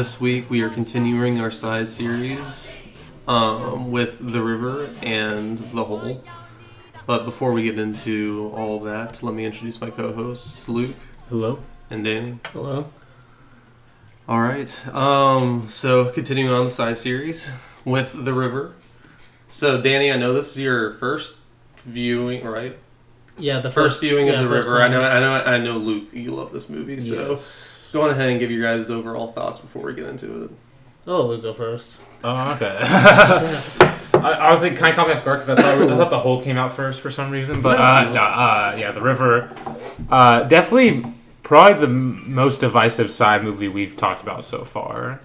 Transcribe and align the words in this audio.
This 0.00 0.18
week 0.18 0.48
we 0.48 0.62
are 0.62 0.70
continuing 0.70 1.42
our 1.42 1.50
Tsai's 1.50 1.92
series 1.92 2.72
um, 3.28 3.90
with 3.90 4.18
The 4.32 4.40
River 4.40 4.88
and 5.02 5.58
The 5.58 5.84
Hole. 5.84 6.24
But 7.04 7.26
before 7.26 7.52
we 7.52 7.64
get 7.64 7.78
into 7.78 8.50
all 8.56 8.80
that, 8.80 9.22
let 9.22 9.34
me 9.34 9.44
introduce 9.44 9.78
my 9.78 9.90
co 9.90 10.14
hosts, 10.14 10.70
Luke 10.70 10.96
Hello. 11.28 11.58
and 11.90 12.02
Danny. 12.02 12.38
Hello. 12.46 12.90
All 14.26 14.40
right. 14.40 14.86
Um, 14.88 15.66
so 15.68 16.06
continuing 16.06 16.50
on 16.50 16.64
the 16.64 16.70
Tsai's 16.70 17.00
series 17.00 17.52
with 17.84 18.24
The 18.24 18.32
River. 18.32 18.72
So 19.50 19.82
Danny, 19.82 20.10
I 20.10 20.16
know 20.16 20.32
this 20.32 20.52
is 20.52 20.62
your 20.62 20.94
first 20.94 21.36
viewing, 21.76 22.46
right? 22.46 22.78
Yeah, 23.36 23.60
the 23.60 23.70
First, 23.70 24.00
viewing 24.00 24.28
yeah, 24.28 24.40
of 24.40 24.48
The 24.48 24.54
first 24.54 24.66
River. 24.66 24.80
I 24.80 24.88
know, 24.88 25.02
I 25.02 25.20
know, 25.20 25.32
I 25.32 25.58
know, 25.58 25.76
Luke. 25.76 26.08
You 26.14 26.30
love 26.30 26.52
this 26.52 26.70
movie, 26.70 27.00
so. 27.00 27.32
Yes. 27.32 27.69
Go 27.92 28.02
on 28.02 28.10
ahead 28.10 28.30
and 28.30 28.38
give 28.40 28.50
your 28.50 28.62
guys' 28.62 28.90
overall 28.90 29.26
thoughts 29.26 29.58
before 29.58 29.82
we 29.82 29.94
get 29.94 30.06
into 30.06 30.44
it. 30.44 30.50
Oh, 31.06 31.26
Luke, 31.26 31.42
go 31.42 31.52
first. 31.54 32.02
Oh, 32.22 32.52
okay. 32.52 32.76
I, 34.14 34.32
I 34.32 34.50
was 34.50 34.62
like, 34.62 34.76
can 34.76 34.84
I 34.84 34.92
comment 34.92 35.18
off 35.18 35.24
guard 35.24 35.40
because 35.40 35.48
I 35.50 35.56
thought 35.56 35.82
I 35.82 35.96
thought 35.96 36.10
the 36.10 36.18
Hole 36.18 36.40
came 36.42 36.56
out 36.58 36.72
first 36.72 37.00
for 37.00 37.10
some 37.10 37.30
reason, 37.30 37.62
but 37.62 37.80
uh, 37.80 38.12
no, 38.12 38.20
uh, 38.22 38.76
yeah, 38.78 38.92
the 38.92 39.00
river, 39.00 39.50
uh, 40.10 40.42
definitely 40.44 41.10
probably 41.42 41.80
the 41.80 41.86
m- 41.92 42.32
most 42.34 42.60
divisive 42.60 43.08
Tsai 43.10 43.40
movie 43.40 43.68
we've 43.68 43.96
talked 43.96 44.22
about 44.22 44.44
so 44.44 44.64
far. 44.64 45.20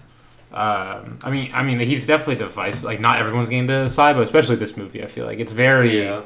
Um, 0.54 1.20
I 1.24 1.30
mean, 1.30 1.52
I 1.54 1.62
mean, 1.64 1.80
he's 1.82 2.08
definitely 2.08 2.36
divisive. 2.38 2.86
Like, 2.86 3.02
not 3.02 3.20
everyone's 3.20 3.50
getting 3.50 3.68
to 3.68 3.90
Tsai, 3.90 4.14
but 4.14 4.22
especially 4.22 4.56
this 4.56 4.78
movie, 4.78 5.04
I 5.04 5.08
feel 5.08 5.26
like 5.26 5.40
it's 5.40 5.52
very, 5.52 6.02
Yeah. 6.04 6.22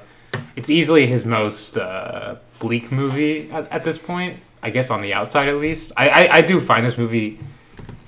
it's 0.56 0.70
easily 0.70 1.08
his 1.08 1.26
most 1.26 1.76
uh, 1.78 2.36
bleak 2.60 2.92
movie 2.92 3.50
at, 3.52 3.70
at 3.72 3.84
this 3.84 3.98
point. 3.98 4.38
I 4.62 4.70
guess 4.70 4.90
on 4.92 5.02
the 5.02 5.14
outside, 5.14 5.48
at 5.48 5.56
least. 5.58 5.92
I, 5.98 6.10
I, 6.10 6.34
I 6.38 6.42
do 6.42 6.60
find 6.60 6.86
this 6.86 6.98
movie. 6.98 7.40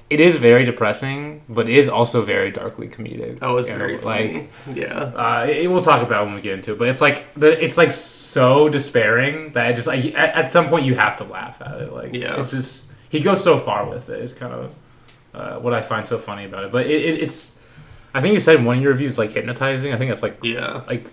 It 0.10 0.20
is 0.20 0.36
very 0.36 0.66
depressing, 0.66 1.42
but 1.48 1.70
it 1.70 1.76
is 1.76 1.88
also 1.88 2.22
very 2.22 2.52
darkly 2.52 2.90
comedic. 2.90 3.38
Oh, 3.42 3.56
it's 3.56 3.68
You 3.70 3.76
know, 3.76 3.80
very 3.80 3.98
funny. 3.98 4.50
Like, 4.68 4.76
yeah. 4.76 4.90
uh, 5.16 5.48
it, 5.50 5.70
we'll 5.72 5.82
talk 5.82 6.04
about 6.04 6.24
it 6.24 6.26
when 6.26 6.36
we 6.36 6.42
get 6.42 6.54
into 6.56 6.74
it, 6.74 6.78
but 6.80 6.90
it's 6.90 7.00
like 7.00 7.34
the 7.36 7.64
it's 7.64 7.78
like 7.78 7.94
so 7.94 8.68
despairing 8.68 9.54
that 9.54 9.72
it 9.72 9.76
just 9.78 9.88
like 9.88 10.04
at, 10.14 10.36
at 10.36 10.52
some 10.52 10.68
point 10.68 10.86
you 10.86 10.96
have 10.96 11.16
to 11.18 11.24
laugh 11.24 11.62
at 11.62 11.82
it. 11.82 11.94
Like, 11.94 12.14
Yeah. 12.14 12.38
it's 12.40 12.52
just 12.52 12.92
he 13.08 13.22
goes 13.22 13.42
so 13.42 13.58
far 13.58 13.90
with 13.90 14.10
it. 14.10 14.22
It's 14.22 14.34
kind 14.34 14.52
of 14.54 14.76
uh, 15.34 15.60
what 15.60 15.74
I 15.74 15.82
find 15.82 16.06
so 16.06 16.18
funny 16.18 16.44
about 16.44 16.66
it. 16.66 16.72
But 16.74 16.88
it, 16.88 17.02
it, 17.06 17.24
it's, 17.24 17.58
I 18.14 18.20
think 18.20 18.34
you 18.34 18.42
said 18.42 18.58
in 18.58 18.66
one 18.66 18.76
of 18.78 18.84
your 18.84 18.92
reviews 18.92 19.18
like 19.18 19.32
hypnotizing. 19.32 19.94
I 19.94 19.98
think 19.98 20.10
that's 20.10 20.22
like 20.24 20.40
Yeah. 20.44 20.84
like 20.90 21.08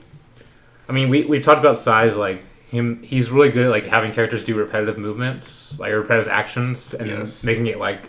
I 0.88 0.92
mean 0.92 1.08
we 1.08 1.24
we 1.24 1.38
talked 1.38 1.60
about 1.60 1.76
Tsai's 1.76 2.16
like 2.16 2.42
him 2.70 3.02
he's 3.02 3.30
really 3.30 3.50
good 3.50 3.64
at 3.66 3.70
like 3.70 3.84
having 3.84 4.12
characters 4.12 4.44
do 4.44 4.54
repetitive 4.54 4.98
movements 4.98 5.78
like 5.78 5.92
repetitive 5.92 6.30
actions 6.30 6.94
and 6.94 7.08
Yes. 7.08 7.44
making 7.44 7.66
it 7.66 7.78
like 7.78 8.00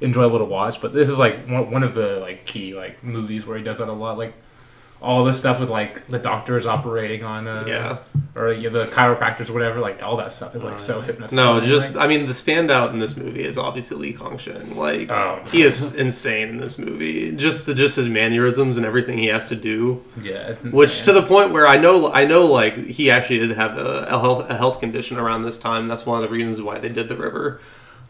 enjoyable 0.00 0.38
to 0.38 0.44
watch 0.44 0.80
but 0.80 0.92
this 0.92 1.08
is 1.08 1.18
like 1.18 1.46
one, 1.48 1.70
one 1.70 1.82
of 1.82 1.94
the 1.94 2.18
like 2.20 2.44
key 2.44 2.74
like 2.74 3.02
movies 3.02 3.46
where 3.46 3.56
he 3.58 3.64
does 3.64 3.78
that 3.78 3.88
a 3.88 3.92
lot 3.92 4.18
like 4.18 4.32
all 5.00 5.22
this 5.24 5.38
stuff 5.38 5.60
with 5.60 5.70
like 5.70 6.06
the 6.08 6.18
doctors 6.18 6.66
operating 6.66 7.22
on 7.24 7.46
uh 7.46 7.64
Yeah. 7.68 7.98
or 8.34 8.52
yeah, 8.52 8.68
the 8.68 8.84
chiropractors 8.86 9.48
or 9.48 9.52
whatever 9.52 9.78
like 9.78 10.02
all 10.02 10.16
that 10.16 10.32
stuff 10.32 10.56
is 10.56 10.64
like 10.64 10.78
so 10.80 11.00
hypnotizing 11.00 11.36
No, 11.36 11.60
just 11.60 11.94
like, 11.94 12.04
I 12.04 12.08
mean 12.08 12.26
the 12.26 12.32
standout 12.32 12.92
in 12.92 12.98
this 12.98 13.16
movie 13.16 13.44
is 13.44 13.56
obviously 13.56 13.96
Lee 13.96 14.12
Kong-shen. 14.12 14.76
Like 14.76 15.08
Oh. 15.10 15.40
he 15.52 15.62
is 15.62 15.94
insane 16.04 16.48
in 16.48 16.56
this 16.58 16.78
movie. 16.80 17.30
Just 17.30 17.66
the, 17.66 17.74
just 17.74 17.94
his 17.94 18.08
mannerisms 18.08 18.76
and 18.76 18.84
everything 18.84 19.18
he 19.18 19.26
has 19.26 19.46
to 19.50 19.54
do. 19.56 20.02
yeah 20.20 20.48
it's 20.48 20.64
Which 20.64 21.02
to 21.02 21.12
the 21.12 21.22
point 21.22 21.52
where 21.52 21.66
I 21.68 21.76
know 21.76 22.12
I 22.12 22.24
know 22.24 22.46
like 22.46 22.76
he 22.76 23.08
actually 23.10 23.38
did 23.38 23.50
have 23.56 23.78
a, 23.78 24.06
a 24.08 24.18
health 24.18 24.50
a 24.50 24.56
health 24.56 24.80
condition 24.80 25.16
around 25.18 25.42
this 25.42 25.58
time. 25.58 25.86
That's 25.86 26.04
one 26.04 26.22
of 26.22 26.28
the 26.28 26.34
reasons 26.34 26.60
why 26.60 26.78
they 26.80 26.88
did 26.88 27.08
the 27.08 27.16
river. 27.16 27.60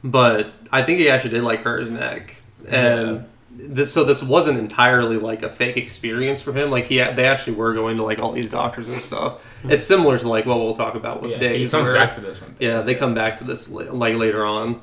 But 0.02 0.52
I 0.72 0.82
think 0.84 1.00
he 1.00 1.10
actually 1.10 1.30
did 1.30 1.42
like 1.42 1.62
hurt 1.64 1.80
his 1.80 1.90
neck. 1.90 2.34
And 2.66 3.26
this 3.60 3.92
so 3.92 4.04
this 4.04 4.22
wasn't 4.22 4.58
entirely 4.58 5.16
like 5.16 5.42
a 5.42 5.48
fake 5.48 5.76
experience 5.76 6.40
for 6.40 6.52
him. 6.52 6.70
Like 6.70 6.84
he 6.84 6.96
they 6.96 7.26
actually 7.26 7.56
were 7.56 7.74
going 7.74 7.96
to 7.96 8.04
like 8.04 8.18
all 8.18 8.32
these 8.32 8.48
doctors 8.48 8.88
and 8.88 9.00
stuff. 9.00 9.44
It's 9.64 9.82
similar 9.82 10.18
to 10.18 10.28
like 10.28 10.46
what 10.46 10.58
we'll 10.58 10.76
talk 10.76 10.94
about 10.94 11.20
with 11.22 11.32
yeah, 11.32 11.38
Dave. 11.38 11.60
he 11.60 11.68
comes 11.68 11.88
where- 11.88 11.96
back 11.96 12.12
to 12.12 12.20
this 12.20 12.40
one 12.40 12.54
yeah, 12.60 12.80
they 12.80 12.94
come 12.94 13.14
back 13.14 13.38
to 13.38 13.44
this 13.44 13.70
like 13.70 14.14
later 14.14 14.44
on. 14.44 14.80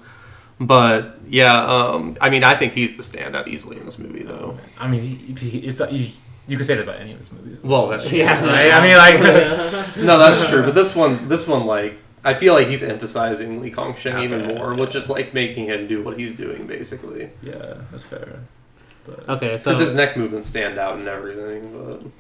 But 0.60 1.20
yeah, 1.28 1.66
um, 1.66 2.18
I 2.22 2.30
mean, 2.30 2.44
I 2.46 2.56
think 2.56 2.74
he's 2.74 2.96
the 2.96 3.04
standout 3.04 3.48
easily 3.48 3.78
in 3.78 3.84
this 3.84 4.00
movie, 4.00 4.24
though. 4.24 4.58
I 4.80 4.88
mean 4.88 5.02
he, 5.02 5.50
he, 5.50 5.58
it's, 5.60 5.82
you, 5.92 6.12
you 6.48 6.58
could 6.58 6.66
say 6.66 6.76
that 6.76 6.84
about 6.84 7.00
any 7.02 7.12
of 7.12 7.18
his 7.18 7.32
movies 7.32 7.62
Well, 7.64 7.88
that's 7.88 8.08
true. 8.08 8.18
yeah 8.20 8.44
right? 8.44 8.72
I 8.72 8.82
mean 8.86 8.98
like 8.98 9.20
no, 10.06 10.18
that's 10.18 10.48
true. 10.48 10.64
But 10.64 10.76
this 10.76 10.96
one, 10.96 11.28
this 11.28 11.48
one, 11.48 11.66
like, 11.66 11.98
I 12.24 12.34
feel 12.34 12.54
like 12.54 12.68
he's 12.68 12.84
emphasizing 12.84 13.62
Lee 13.62 13.70
Kong 13.72 13.96
Shen 13.96 14.24
even 14.24 14.48
more 14.48 14.74
yeah. 14.74 14.80
with 14.80 14.92
just 14.92 15.10
like 15.10 15.34
making 15.34 15.66
him 15.66 15.88
do 15.88 16.04
what 16.04 16.18
he's 16.18 16.36
doing, 16.36 16.68
basically. 16.68 17.30
Yeah, 17.42 17.82
that's 17.92 18.04
fair. 18.04 18.40
But 19.06 19.30
Okay, 19.30 19.58
so 19.58 19.72
Because 19.72 19.80
his 19.80 19.94
neck 19.94 20.18
movements 20.18 20.48
stand 20.48 20.78
out 20.80 20.98
and 20.98 21.08
everything. 21.08 21.72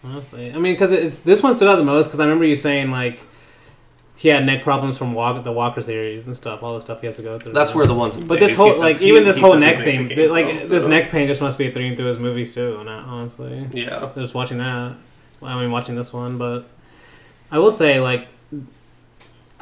But 0.03 0.09
honestly, 0.09 0.51
I 0.51 0.55
mean, 0.57 0.73
because 0.73 0.91
it's 0.91 1.19
this 1.19 1.41
one 1.41 1.55
stood 1.55 1.67
out 1.67 1.77
the 1.77 1.83
most 1.83 2.05
because 2.07 2.19
I 2.19 2.23
remember 2.25 2.45
you 2.45 2.55
saying 2.55 2.91
like 2.91 3.19
he 4.17 4.29
had 4.29 4.45
neck 4.45 4.63
problems 4.63 4.97
from 4.97 5.13
walk 5.13 5.43
the 5.43 5.51
Walker 5.51 5.81
series 5.81 6.25
and 6.27 6.35
stuff, 6.35 6.63
all 6.63 6.73
the 6.75 6.81
stuff 6.81 7.01
he 7.01 7.07
has 7.07 7.17
to 7.17 7.21
go 7.23 7.37
through. 7.37 7.51
that's 7.53 7.75
where 7.75 7.85
the 7.85 7.93
ones. 7.93 8.23
But 8.23 8.39
this 8.39 8.55
whole 8.55 8.71
says 8.71 8.79
like 8.81 8.97
he- 8.97 9.09
even 9.09 9.25
this 9.25 9.35
he 9.35 9.41
whole 9.41 9.57
neck 9.57 9.77
thing, 9.83 10.07
came 10.09 10.29
like 10.31 10.47
from, 10.47 10.55
this 10.69 10.83
so- 10.83 10.89
neck 10.89 11.09
pain 11.11 11.27
just 11.27 11.41
must 11.41 11.57
be 11.57 11.67
a 11.67 11.71
theme 11.71 11.95
through 11.95 12.05
his 12.07 12.19
movies 12.19 12.53
too. 12.53 12.81
Not 12.83 13.05
honestly, 13.05 13.67
Yeah. 13.73 14.09
just 14.15 14.33
watching 14.33 14.59
that. 14.59 14.93
I 15.43 15.59
mean, 15.61 15.69
watching 15.71 15.95
this 15.95 16.13
one, 16.13 16.37
but 16.37 16.65
I 17.51 17.59
will 17.59 17.71
say 17.71 17.99
like. 17.99 18.27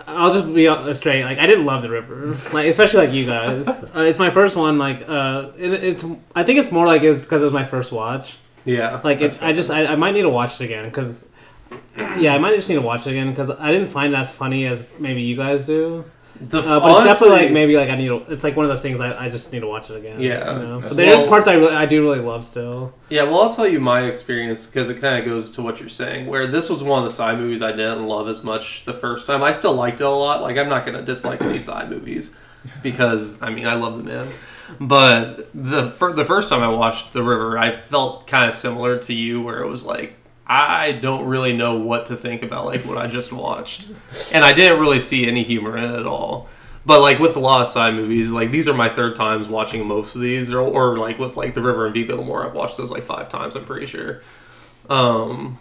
I'll 0.08 0.34
just 0.34 0.54
be 0.54 0.94
straight. 0.96 1.24
Like 1.24 1.38
I 1.38 1.48
didn't 1.48 1.66
love 1.66 1.82
the 1.82 1.90
river, 1.90 2.38
like 2.54 2.68
especially 2.68 3.06
like 3.06 3.14
you 3.14 3.26
guys. 3.26 3.68
uh, 3.96 4.02
it's 4.02 4.20
my 4.20 4.30
first 4.30 4.56
one. 4.56 4.78
Like 4.78 5.08
uh, 5.08 5.52
it, 5.58 5.72
it's. 5.74 6.06
I 6.36 6.44
think 6.44 6.60
it's 6.60 6.72
more 6.72 6.86
like 6.86 7.04
it's 7.04 7.20
because 7.20 7.42
it 7.42 7.46
was 7.46 7.54
my 7.54 7.66
first 7.66 7.92
watch. 7.92 8.38
Yeah. 8.66 9.02
Like 9.04 9.22
it's, 9.22 9.42
I 9.42 9.54
just, 9.54 9.70
I, 9.70 9.86
I 9.86 9.96
might 9.96 10.12
need 10.12 10.22
to 10.22 10.30
watch 10.30 10.60
it 10.60 10.66
again 10.66 10.86
because, 10.86 11.32
yeah, 12.18 12.34
I 12.34 12.38
might 12.38 12.56
just 12.56 12.70
need 12.70 12.76
to 12.76 12.82
watch 12.82 13.08
it 13.08 13.12
again 13.12 13.30
because 13.30 13.50
I 13.50 13.72
didn't 13.72 13.90
find 13.90 14.14
it 14.14 14.18
as 14.18 14.32
funny 14.32 14.66
as 14.66 14.86
maybe 15.00 15.22
you 15.22 15.36
guys 15.36 15.66
do. 15.66 16.06
The, 16.42 16.60
Uh, 16.60 16.80
but 16.80 17.06
it's 17.06 17.20
definitely 17.20 17.46
like 17.46 17.52
maybe 17.54 17.76
like 17.76 17.90
I 17.90 17.96
need 17.96 18.08
to. 18.08 18.18
It's 18.32 18.44
like 18.44 18.56
one 18.56 18.66
of 18.66 18.70
those 18.70 18.82
things 18.82 19.00
I, 19.00 19.26
I 19.26 19.30
just 19.30 19.54
need 19.54 19.60
to 19.60 19.68
watch 19.68 19.90
it 19.90 19.98
again. 19.98 20.20
Yeah. 20.20 20.60
you 20.60 20.68
know? 20.68 20.80
But 20.82 20.96
there's 20.96 21.22
well- 21.22 21.30
parts 21.30 21.48
I 21.48 21.54
really, 21.54 21.76
I 21.76 21.86
do 21.86 22.02
really 22.02 22.20
love 22.20 22.46
still. 22.46 22.94
Yeah, 23.10 23.24
well, 23.24 23.42
I'll 23.44 23.54
tell 23.54 23.68
you 23.68 23.80
my 23.80 24.02
experience 24.06 24.68
because 24.68 24.90
it 24.90 25.00
kind 25.00 25.20
of 25.20 25.26
goes 25.26 25.52
to 25.52 25.62
what 25.62 25.80
you're 25.80 25.90
saying. 25.90 26.28
Where 26.28 26.48
this 26.48 26.70
was 26.70 26.82
one 26.84 27.00
of 27.04 27.06
the 27.10 27.12
Tsai 27.14 27.36
movies 27.36 27.62
I 27.62 27.72
didn't 27.72 28.08
love 28.08 28.28
as 28.28 28.44
much 28.44 28.84
the 28.86 28.94
first 28.94 29.28
time. 29.28 29.44
I 29.44 29.52
still 29.52 29.74
liked 29.74 30.02
it 30.02 30.06
a 30.06 30.10
lot. 30.10 30.42
Like, 30.42 30.58
I'm 30.58 30.70
not 30.70 30.86
going 30.86 30.98
to 30.98 31.04
dislike 31.06 31.42
any 31.42 31.60
Tsai 31.60 31.88
movies 31.88 32.38
because, 32.82 33.42
I 33.42 33.50
mean, 33.52 33.68
I 33.68 33.76
love 33.76 33.98
the 33.98 34.04
man. 34.04 34.28
But 34.80 35.50
the 35.54 35.82
the 36.16 36.26
first 36.26 36.50
time 36.50 36.64
I 36.64 36.70
watched 36.70 37.14
The 37.14 37.22
River, 37.22 37.58
I 37.60 37.82
felt 37.82 38.26
kind 38.26 38.48
of 38.50 38.56
similar 38.56 38.98
to 39.00 39.14
you, 39.14 39.42
where 39.42 39.62
it 39.62 39.68
was 39.68 39.86
like, 39.86 40.16
I 40.46 40.92
don't 40.92 41.26
really 41.26 41.54
know 41.54 41.76
what 41.76 42.08
to 42.08 42.18
think 42.18 42.44
about 42.44 42.66
like 42.66 42.82
what 42.82 42.98
I 42.98 43.08
just 43.08 43.32
watched, 43.32 43.88
and 44.34 44.44
I 44.44 44.52
didn't 44.54 44.80
really 44.80 45.00
see 45.00 45.26
any 45.28 45.44
humor 45.44 45.78
in 45.78 45.84
it 45.86 46.00
at 46.00 46.06
all. 46.06 46.48
But 46.86 47.00
like 47.00 47.20
with 47.20 47.38
a 47.38 47.40
lot 47.40 47.62
of 47.62 47.68
Tsai 47.68 47.92
movies, 47.92 48.34
like 48.34 48.52
these 48.52 48.68
are 48.68 48.74
my 48.74 48.90
third 48.90 49.16
times 49.16 49.48
watching 49.48 49.88
most 49.88 50.16
of 50.16 50.22
these, 50.22 50.52
or, 50.52 50.60
or 50.60 50.98
like 50.98 51.18
with 51.18 51.38
like 51.38 51.54
The 51.54 51.62
River 51.62 51.86
and 51.86 51.94
Viva 51.94 52.16
L'Amour, 52.18 52.46
I've 52.46 52.54
watched 52.54 52.76
those 52.78 52.92
like 52.92 53.04
five 53.04 53.30
times. 53.30 53.56
I'm 53.56 53.64
pretty 53.66 53.86
sure. 53.86 54.22
Um, 54.90 55.60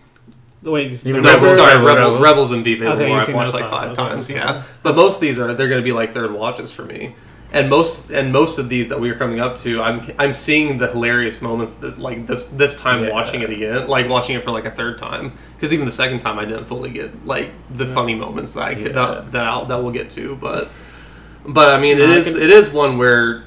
Wait, 0.62 0.88
just 0.90 1.04
The 1.04 1.12
the 1.12 1.20
no, 1.20 1.32
River- 1.32 1.44
river- 1.44 1.56
sorry, 1.56 1.74
Rebels. 1.76 1.94
Rebels, 1.96 2.20
Rebels 2.20 2.50
and 2.52 2.64
Viva 2.64 2.86
Okay, 2.92 3.04
L'Amour, 3.04 3.18
I've 3.20 3.34
watched 3.34 3.54
like 3.54 3.64
five, 3.64 3.70
five 3.70 3.90
okay. 3.90 3.94
times. 4.10 4.30
Yeah, 4.30 4.64
but 4.82 4.96
most 4.96 5.16
of 5.16 5.20
these 5.20 5.38
are 5.38 5.54
they're 5.54 5.68
going 5.68 5.80
to 5.80 5.84
be 5.84 5.92
like 5.92 6.12
third 6.14 6.32
watches 6.32 6.72
for 6.72 6.84
me. 6.84 7.14
And 7.54 7.68
most 7.68 8.10
and 8.10 8.32
most 8.32 8.58
of 8.58 8.70
these 8.70 8.88
that 8.88 8.98
we 8.98 9.10
are 9.10 9.14
coming 9.14 9.38
up 9.38 9.54
to, 9.56 9.82
I'm 9.82 10.00
I'm 10.18 10.32
seeing 10.32 10.78
the 10.78 10.86
hilarious 10.88 11.42
moments 11.42 11.74
that 11.76 11.98
like 11.98 12.26
this 12.26 12.46
this 12.46 12.80
time 12.80 13.04
Yeah. 13.04 13.10
watching 13.12 13.42
it 13.42 13.50
again, 13.50 13.88
like 13.88 14.08
watching 14.08 14.36
it 14.36 14.42
for 14.42 14.50
like 14.50 14.64
a 14.64 14.70
third 14.70 14.96
time, 14.96 15.32
because 15.54 15.74
even 15.74 15.84
the 15.84 15.92
second 15.92 16.20
time 16.20 16.38
I 16.38 16.46
didn't 16.46 16.64
fully 16.64 16.90
get 16.90 17.26
like 17.26 17.50
the 17.70 17.84
funny 17.84 18.14
moments 18.14 18.54
that 18.54 18.62
I 18.62 18.74
could 18.74 18.94
Yeah. 18.94 19.06
that 19.06 19.32
that, 19.32 19.46
I'll, 19.46 19.66
that 19.66 19.82
we'll 19.82 19.92
get 19.92 20.08
to, 20.10 20.34
but 20.36 20.70
but 21.46 21.74
I 21.74 21.78
mean 21.78 21.98
it 21.98 22.08
I 22.08 22.14
is 22.14 22.34
can... 22.34 22.42
it 22.42 22.48
is 22.50 22.72
one 22.72 22.96
where 22.96 23.44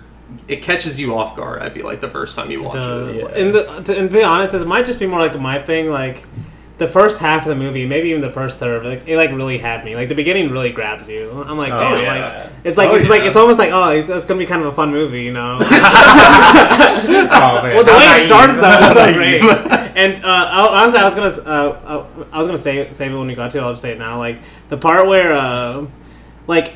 it 0.48 0.62
catches 0.62 1.00
you 1.00 1.18
off 1.18 1.36
guard. 1.36 1.64
I 1.64 1.70
feel 1.72 1.86
like 1.86 2.00
the 2.00 2.10
first 2.10 2.36
time 2.36 2.52
you 2.52 2.62
watch 2.62 2.78
Uh, 2.78 3.06
it. 3.10 3.16
Yeah. 3.16 3.28
and, 3.30 3.56
the, 3.56 3.64
to, 3.86 3.98
and 3.98 4.10
to 4.10 4.16
be 4.16 4.22
honest, 4.24 4.52
this 4.54 4.66
might 4.66 4.86
just 4.86 5.00
be 5.00 5.08
more 5.08 5.20
like 5.20 5.40
my 5.40 5.60
thing. 5.62 5.90
Like 5.90 6.24
the 6.78 6.88
first 6.90 7.20
half 7.20 7.44
of 7.44 7.48
the 7.50 7.56
movie, 7.56 7.86
maybe 7.86 8.10
even 8.10 8.20
the 8.22 8.32
first 8.32 8.58
third, 8.58 8.84
like 8.86 9.08
it 9.08 9.16
like 9.16 9.30
really 9.32 9.58
had 9.58 9.86
me. 9.86 9.96
Like 9.96 10.10
the 10.10 10.16
beginning 10.16 10.52
really 10.52 10.72
grabs 10.72 11.08
you. 11.10 11.32
I'm 11.48 11.58
like, 11.58 11.72
Oh, 11.72 11.80
damn, 11.80 12.04
yeah. 12.04 12.42
like 12.44 12.52
it's 12.66 12.78
like 12.78 12.90
Oh, 12.90 12.96
it's 12.96 13.08
like 13.10 13.22
it's 13.22 13.38
almost 13.38 13.60
like 13.60 13.72
oh, 13.72 13.90
it's, 13.92 14.10
it's 14.10 14.26
gonna 14.26 14.40
be 14.40 14.46
kind 14.46 14.62
of 14.62 14.68
a 14.68 14.76
fun 14.76 14.92
movie, 14.92 15.24
you 15.24 15.32
know. 15.32 15.58
Oh, 15.62 15.66
well, 17.64 17.84
the 17.84 17.92
How 17.92 18.00
way 18.16 18.24
it 18.24 18.28
starts 18.28 18.56
though 18.56 18.88
is 18.88 18.94
so 18.94 19.14
great. 19.14 19.82
And 19.96 20.16
uh, 20.26 20.28
I- 20.28 20.82
honestly, 20.82 21.00
I 21.00 21.06
was 21.06 21.16
gonna 21.16 21.50
uh, 21.50 21.80
I 22.32 22.36
I 22.36 22.38
was 22.40 22.48
gonna 22.48 22.58
say 22.58 22.92
save 22.92 23.14
it 23.14 23.18
when 23.18 23.28
we 23.28 23.34
got 23.36 23.52
to. 23.54 23.60
it. 23.60 23.62
I'll 23.62 23.72
just 23.72 23.82
say 23.82 23.94
it 23.94 23.98
now. 23.98 24.18
Like 24.18 24.40
the 24.68 24.76
part 24.76 25.08
where 25.08 25.32
uh, 25.32 25.86
like 26.48 26.74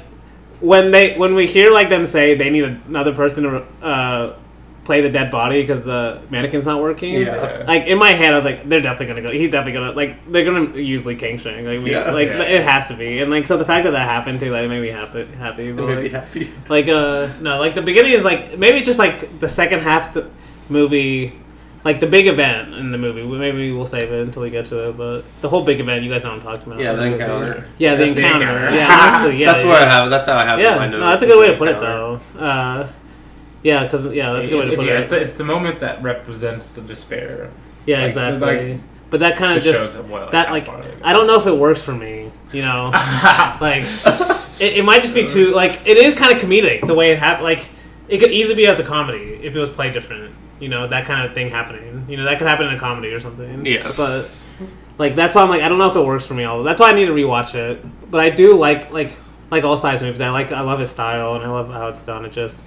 when 0.62 0.92
they 0.92 1.18
when 1.18 1.36
we 1.36 1.46
hear 1.46 1.70
like 1.70 1.90
them 1.90 2.06
say 2.06 2.36
they 2.36 2.50
need 2.50 2.64
another 2.64 3.14
person 3.14 3.44
to 3.44 3.58
uh, 3.86 4.38
play 4.90 5.02
the 5.02 5.10
dead 5.12 5.30
body 5.30 5.62
because 5.62 5.84
the 5.84 6.20
mannequin's 6.32 6.66
not 6.66 6.82
working. 6.82 7.14
Yeah. 7.14 7.64
Like 7.68 7.86
in 7.86 8.00
my 8.00 8.10
head, 8.10 8.34
I 8.34 8.36
was 8.36 8.44
like, 8.44 8.64
they're 8.64 8.82
definitely 8.82 9.06
gonna 9.14 9.22
go. 9.22 9.32
He's 9.32 9.52
definitely 9.52 9.74
gonna 9.80 9.92
like 9.92 10.32
they're 10.32 10.44
gonna 10.44 10.76
use 10.80 11.06
Lee 11.06 11.16
King 11.16 11.38
Shang. 11.38 11.64
Like, 11.64 11.84
we, 11.84 11.92
Yeah. 11.92 12.10
like 12.10 12.28
Yeah. 12.30 12.42
it 12.58 12.64
has 12.64 12.88
to 12.88 12.96
be. 12.96 13.20
And 13.20 13.30
like 13.30 13.46
so, 13.46 13.56
the 13.56 13.66
fact 13.66 13.84
that 13.86 13.92
that 13.92 14.08
happened 14.10 14.40
too, 14.40 14.52
like 14.52 14.68
made 14.68 14.82
me 14.82 14.88
happy. 14.88 15.26
Happy. 15.38 15.72
But, 15.72 15.86
Made 15.86 15.98
me 15.98 16.04
like, 16.04 16.12
happy. 16.12 16.50
like 16.70 16.88
uh 16.88 17.28
no, 17.40 17.60
like 17.60 17.76
the 17.76 17.84
beginning 17.84 18.14
is 18.14 18.24
like 18.24 18.58
maybe 18.58 18.82
just 18.82 18.98
like 18.98 19.40
the 19.40 19.48
second 19.48 19.82
half 19.82 20.08
of 20.08 20.14
the 20.24 20.30
movie, 20.74 21.34
like 21.86 22.00
the 22.00 22.08
big 22.08 22.26
event 22.26 22.74
in 22.74 22.90
the 22.90 22.98
movie. 22.98 23.22
we- 23.22 23.38
Maybe 23.38 23.72
we'll 23.72 23.86
save 23.86 24.12
it 24.12 24.24
until 24.24 24.42
we 24.42 24.50
get 24.50 24.66
to 24.74 24.90
it. 24.90 24.98
But 24.98 25.22
the 25.42 25.50
whole 25.50 25.64
big 25.64 25.80
event, 25.80 26.04
you 26.04 26.10
guys 26.10 26.24
know 26.24 26.32
what 26.32 26.40
I'm 26.40 26.44
talking 26.44 26.66
about. 26.74 26.82
Yeah, 26.84 26.94
the 26.94 27.04
encounter. 27.14 27.68
Yeah, 27.78 27.94
the 27.96 28.06
The 28.06 28.10
encounter. 28.26 28.50
encounter. 28.50 28.76
Yeah, 28.76 28.98
honestly, 29.00 29.38
yeah. 29.42 29.52
that's 29.52 29.62
yeah. 29.64 29.70
what 29.70 29.82
I 29.84 29.86
have. 29.86 30.10
That's 30.10 30.26
how 30.26 30.36
I 30.38 30.46
have. 30.46 30.58
it 30.58 30.64
in 30.64 30.68
Yeah, 30.72 30.78
my 30.80 30.88
no, 30.88 31.00
that's 31.00 31.22
a 31.22 31.28
good 31.28 31.40
way 31.40 31.52
to 31.52 31.58
put 31.58 31.68
it 31.68 31.80
though. 31.80 32.20
Uh, 32.38 32.88
yeah, 33.64 33.84
because 33.84 34.14
yeah, 34.14 34.34
that's 34.34 34.48
a 34.48 34.52
good 34.52 34.60
way 34.60 34.70
to 34.72 34.78
put 34.78 34.86
yeah, 34.86 34.94
it. 34.94 34.98
it's, 35.00 35.08
the, 35.08 35.22
it's 35.22 35.34
the 35.34 35.44
moment 35.44 35.80
that 35.80 36.02
represents 36.02 36.72
the 36.72 36.82
despair. 36.82 37.52
yeah, 37.86 38.00
like, 38.00 38.08
exactly. 38.10 38.74
like, 38.74 38.82
but 39.10 39.22
that 39.22 39.38
kind 39.38 39.58
of 39.58 39.64
Just, 39.64 39.80
just 39.80 39.96
shows 39.96 40.06
what, 40.06 40.32
that 40.32 40.52
like. 40.52 40.68
I 41.04 41.14
don't 41.14 41.26
know 41.26 41.40
if 41.40 41.48
it 41.48 41.54
works 41.54 41.82
for 41.82 41.94
me. 41.94 42.32
You 42.52 42.62
know, 42.62 42.90
like 43.62 43.84
it, 44.60 44.78
it 44.78 44.86
might 44.86 45.02
just 45.02 45.14
be 45.14 45.28
too 45.28 45.52
like 45.52 45.82
it 45.86 45.98
is 45.98 46.14
kind 46.14 46.36
of 46.36 46.42
comedic 46.42 46.86
the 46.86 46.94
way 46.94 47.12
it 47.12 47.20
happened. 47.20 47.44
Like 47.44 47.68
it 48.08 48.20
could 48.20 48.32
easily 48.32 48.56
be 48.56 48.68
as 48.68 48.80
a 48.80 48.84
comedy 48.84 49.40
if 49.42 49.56
it 49.56 49.60
was 49.60 49.70
played 49.70 49.94
different. 49.94 50.36
You 50.60 50.70
know, 50.70 50.88
that 50.88 51.06
kind 51.06 51.26
of 51.26 51.34
thing 51.34 51.50
happening. 51.50 52.06
You 52.10 52.18
know, 52.18 52.26
that 52.26 52.38
could 52.38 52.48
happen 52.48 52.68
in 52.68 52.74
a 52.74 52.80
comedy 52.80 53.10
or 53.10 53.20
something. 53.20 53.66
Yes. 53.66 54.60
but 54.60 54.74
like 55.00 55.16
that's 55.16 55.34
why 55.34 55.42
I'm 55.42 55.50
like 55.50 55.62
I 55.62 55.70
don't 55.70 55.80
know 55.80 55.90
if 55.90 55.96
it 55.96 56.06
works 56.06 56.26
for 56.26 56.34
me. 56.36 56.44
All 56.44 56.64
that's 56.64 56.80
why 56.80 56.90
I 56.90 56.94
need 56.94 57.06
to 57.06 57.14
rewatch 57.14 57.56
it. 57.56 57.84
But 58.12 58.20
I 58.20 58.30
do 58.30 58.56
like 58.58 58.92
like 58.92 59.14
like 59.50 59.64
all 59.64 59.78
Tsai's 59.78 60.02
movies. 60.02 60.22
I 60.22 60.30
like 60.30 60.52
I 60.52 60.62
love 60.62 60.80
his 60.80 60.92
style 60.92 61.36
and 61.36 61.44
I 61.44 61.50
love 61.50 61.72
how 61.72 61.88
it's 61.88 62.02
done. 62.02 62.26
It 62.26 62.32
just 62.32 62.58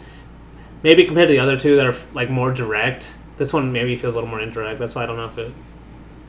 maybe 0.83 1.05
compared 1.05 1.29
to 1.29 1.35
the 1.35 1.41
other 1.41 1.59
two 1.59 1.77
that 1.77 1.87
are 1.87 1.97
like 2.15 2.31
more 2.31 2.53
direct. 2.53 3.15
This 3.39 3.53
one 3.53 3.73
maybe 3.73 3.97
feels 3.97 4.15
a 4.15 4.17
little 4.19 4.29
more 4.31 4.41
indirect. 4.41 4.79
That's 4.79 4.95
why 4.95 5.03
I 5.05 5.07
don't 5.07 5.17
know 5.17 5.27
if 5.27 5.39
it 5.39 5.53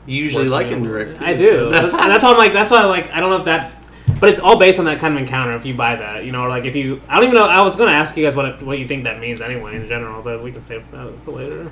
You 0.05 0.17
usually 0.23 0.47
like 0.47 0.67
indirect. 0.67 1.21
I 1.21 1.35
do. 1.35 1.50
so- 1.50 1.71
and 1.73 1.91
that's 2.11 2.23
why 2.23 2.31
I'm 2.31 2.38
like. 2.38 2.53
That's 2.53 2.71
why 2.71 2.81
I 2.81 2.85
like. 2.85 3.11
I 3.13 3.19
don't 3.19 3.29
know 3.29 3.38
if 3.38 3.45
that, 3.45 3.71
but 4.19 4.29
it's 4.29 4.39
all 4.39 4.57
based 4.57 4.79
on 4.79 4.85
that 4.85 5.00
kind 5.00 5.13
of 5.15 5.21
encounter. 5.21 5.53
If 5.55 5.65
you 5.65 5.73
buy 5.75 5.95
that, 5.95 6.23
you 6.25 6.31
know, 6.31 6.41
or 6.44 6.50
like 6.50 6.65
if 6.65 6.75
you, 6.75 7.01
I 7.07 7.15
don't 7.15 7.25
even 7.25 7.35
know. 7.35 7.45
I 7.45 7.61
was 7.61 7.75
gonna 7.75 7.91
ask 7.91 8.15
you 8.17 8.25
guys 8.25 8.35
what 8.35 8.45
it, 8.45 8.61
what 8.63 8.79
you 8.79 8.88
think 8.88 9.03
that 9.03 9.19
means 9.19 9.41
anyway 9.41 9.75
in 9.75 9.88
general, 9.88 10.21
but 10.23 10.41
we 10.41 10.51
can 10.51 10.61
save 10.63 10.89
that 10.91 11.13
for 11.25 11.31
later. 11.31 11.71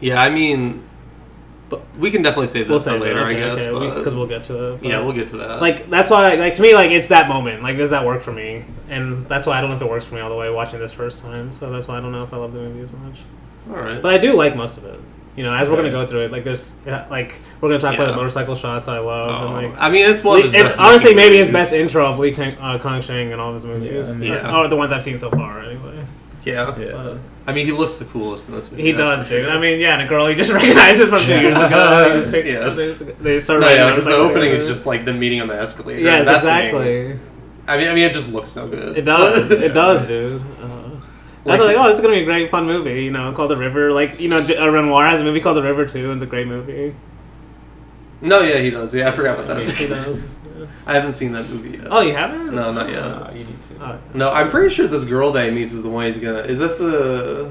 yeah, 0.00 0.20
I 0.22 0.30
mean, 0.30 0.82
but 1.70 1.80
we 1.98 2.10
can 2.10 2.20
definitely 2.22 2.48
say 2.48 2.62
that 2.62 2.68
We'll 2.68 2.78
for 2.80 2.84
save 2.90 3.00
later, 3.00 3.20
it. 3.20 3.22
Okay, 3.32 3.42
I 3.42 3.48
guess. 3.56 3.64
okay, 3.66 3.86
but 3.88 3.94
because 3.98 4.14
we'll 4.14 4.26
get 4.26 4.44
to 4.46 4.72
it. 4.74 4.82
yeah, 4.84 5.00
we'll 5.02 5.14
get 5.14 5.28
to 5.28 5.38
that. 5.38 5.62
like 5.62 5.88
that's 5.88 6.10
why 6.10 6.34
like 6.34 6.56
to 6.56 6.62
me 6.62 6.74
like 6.74 6.90
it's 6.90 7.08
that 7.08 7.28
moment 7.28 7.62
like 7.62 7.76
does 7.78 7.90
that 7.90 8.04
work 8.04 8.20
for 8.22 8.32
me 8.32 8.64
and 8.90 9.24
that's 9.26 9.46
why 9.46 9.56
i 9.56 9.60
don't 9.60 9.70
know 9.70 9.76
if 9.76 9.82
it 9.82 9.88
works 9.88 10.04
for 10.04 10.16
me 10.16 10.20
all 10.20 10.28
the 10.30 10.36
way 10.36 10.50
watching 10.50 10.78
this 10.80 10.92
first 10.92 11.22
time 11.22 11.52
so 11.52 11.70
that's 11.70 11.86
why 11.88 11.96
i 11.96 12.00
don't 12.00 12.12
know 12.12 12.24
if 12.24 12.34
i 12.34 12.36
love 12.36 12.52
the 12.52 12.58
movie 12.58 12.80
as 12.80 12.92
much 12.92 13.18
all 13.70 13.76
right. 13.76 14.02
but 14.02 14.12
i 14.12 14.18
do 14.18 14.32
like 14.34 14.56
most 14.56 14.78
of 14.78 14.84
it 14.84 14.98
you 15.36 15.44
know 15.44 15.54
as 15.54 15.68
we're 15.68 15.76
gonna 15.76 15.90
go 15.90 16.04
through 16.04 16.22
it 16.22 16.32
like 16.32 16.42
there's 16.42 16.84
like 17.08 17.36
we're 17.60 17.68
gonna 17.68 17.80
talk 17.80 17.94
about 17.94 18.08
the 18.10 18.16
motorcycle 18.16 18.56
shots 18.56 18.86
that 18.86 18.96
i 18.96 18.98
love 18.98 19.28
Oh, 19.52 19.56
and 19.58 19.68
like 19.72 19.80
I 19.80 19.88
mean, 19.88 20.10
it's 20.10 20.24
one 20.24 20.38
of 20.38 20.42
his 20.42 20.52
it's 20.52 20.62
best 20.64 20.78
honestly 20.80 21.10
looking 21.14 21.16
maybe 21.18 21.36
his 21.38 21.48
movies. 21.50 21.70
best 21.70 21.74
intro 21.74 22.04
of 22.06 22.18
Lee 22.18 22.32
Kang, 22.32 22.56
uh, 22.58 22.78
Kong 22.80 23.00
Shang 23.00 23.30
and 23.30 23.40
all 23.40 23.50
of 23.50 23.54
his 23.54 23.64
movies. 23.64 24.18
Yeah. 24.20 24.34
Yeah. 24.34 24.56
Or 24.58 24.66
the 24.66 24.74
ones 24.76 24.90
I've 24.92 25.04
seen 25.04 25.18
so 25.20 25.30
far, 25.30 25.60
anyway. 25.60 26.04
Yeah. 26.44 26.76
Yeah. 26.78 26.92
But 26.92 27.18
I 27.46 27.52
mean, 27.52 27.66
he 27.66 27.72
looks 27.72 27.96
the 27.96 28.04
coolest 28.04 28.48
in 28.48 28.54
this 28.54 28.70
movie. 28.70 28.82
he 28.84 28.92
does, 28.92 29.22
for 29.22 29.28
sure. 29.30 29.40
dude. 29.42 29.50
I 29.50 29.58
mean, 29.58 29.80
yeah, 29.80 29.94
and 29.94 30.02
a 30.02 30.06
girl 30.06 30.26
he 30.26 30.34
just 30.34 30.52
recognizes 30.58 31.08
from 31.08 31.18
two 31.18 31.40
years 31.40 31.56
ago. 31.56 32.20
They 32.22 32.30
pick- 32.42 32.46
Yes. 32.46 32.98
They, 32.98 33.12
they 33.12 33.40
start 33.40 33.60
No, 33.60 33.68
yeah, 33.68 33.88
because 33.90 34.06
the 34.06 34.14
opening 34.16 34.50
is 34.50 34.68
just 34.68 34.86
like 34.86 35.04
the 35.04 35.12
meeting 35.12 35.40
on 35.40 35.48
the 35.48 35.58
escalator. 35.58 36.00
Yes, 36.00 36.26
That 36.26 36.42
thing- 36.42 36.48
exactly. 36.68 37.18
I 37.66 37.76
mean, 37.78 37.88
I 37.88 37.94
mean, 37.94 38.04
it 38.04 38.12
just 38.12 38.32
looks 38.32 38.50
so 38.50 38.68
good. 38.68 38.96
It 38.98 39.02
does. 39.02 39.50
it 39.50 39.72
does, 39.72 40.06
dude. 40.06 40.40
Uh, 40.60 40.64
I 40.64 40.68
was 40.68 41.00
Like- 41.44 41.60
like, 41.60 41.76
oh, 41.78 41.86
this 41.88 41.96
is 41.96 42.00
gonna 42.02 42.14
be 42.14 42.20
a 42.22 42.24
great, 42.24 42.50
fun 42.50 42.66
movie. 42.66 43.04
You 43.04 43.10
know, 43.10 43.32
called 43.32 43.50
The 43.50 43.56
River. 43.56 43.90
Like, 43.92 44.20
you 44.20 44.28
know, 44.28 44.38
uh, 44.38 44.68
Renoir 44.70 45.06
has 45.06 45.20
a 45.20 45.24
movie 45.24 45.40
called 45.40 45.56
The 45.56 45.62
River 45.62 45.86
too, 45.86 46.10
and 46.10 46.20
it's 46.20 46.26
a 46.28 46.30
great 46.30 46.46
movie. 46.46 46.94
No, 48.20 48.40
yeah, 48.42 48.58
he 48.58 48.68
does. 48.70 48.94
Yeah, 48.94 49.08
I 49.08 49.12
forgot 49.12 49.40
about 49.40 49.56
that. 49.56 49.70
He 49.70 49.86
does. 49.88 50.28
Yeah. 50.60 50.66
I 50.86 50.94
haven't 50.94 51.12
seen 51.14 51.32
that 51.32 51.50
movie 51.54 51.78
yet. 51.78 51.88
Oh, 51.90 52.00
you 52.00 52.14
haven't? 52.14 52.54
No, 52.54 52.72
not 52.72 52.88
yet. 52.90 52.98
Uh, 53.00 53.28
you 53.32 53.44
need 53.44 53.62
to. 53.62 53.84
Oh, 53.84 53.98
No, 54.14 54.30
I'm 54.32 54.50
pretty 54.50 54.74
sure 54.74 54.86
this 54.86 55.04
girl 55.04 55.32
that 55.32 55.48
he 55.48 55.50
meets 55.54 55.72
is 55.72 55.82
the 55.82 55.88
one 55.90 56.06
he's 56.06 56.18
gonna. 56.18 56.40
Is 56.40 56.58
this 56.58 56.78
the? 56.78 57.50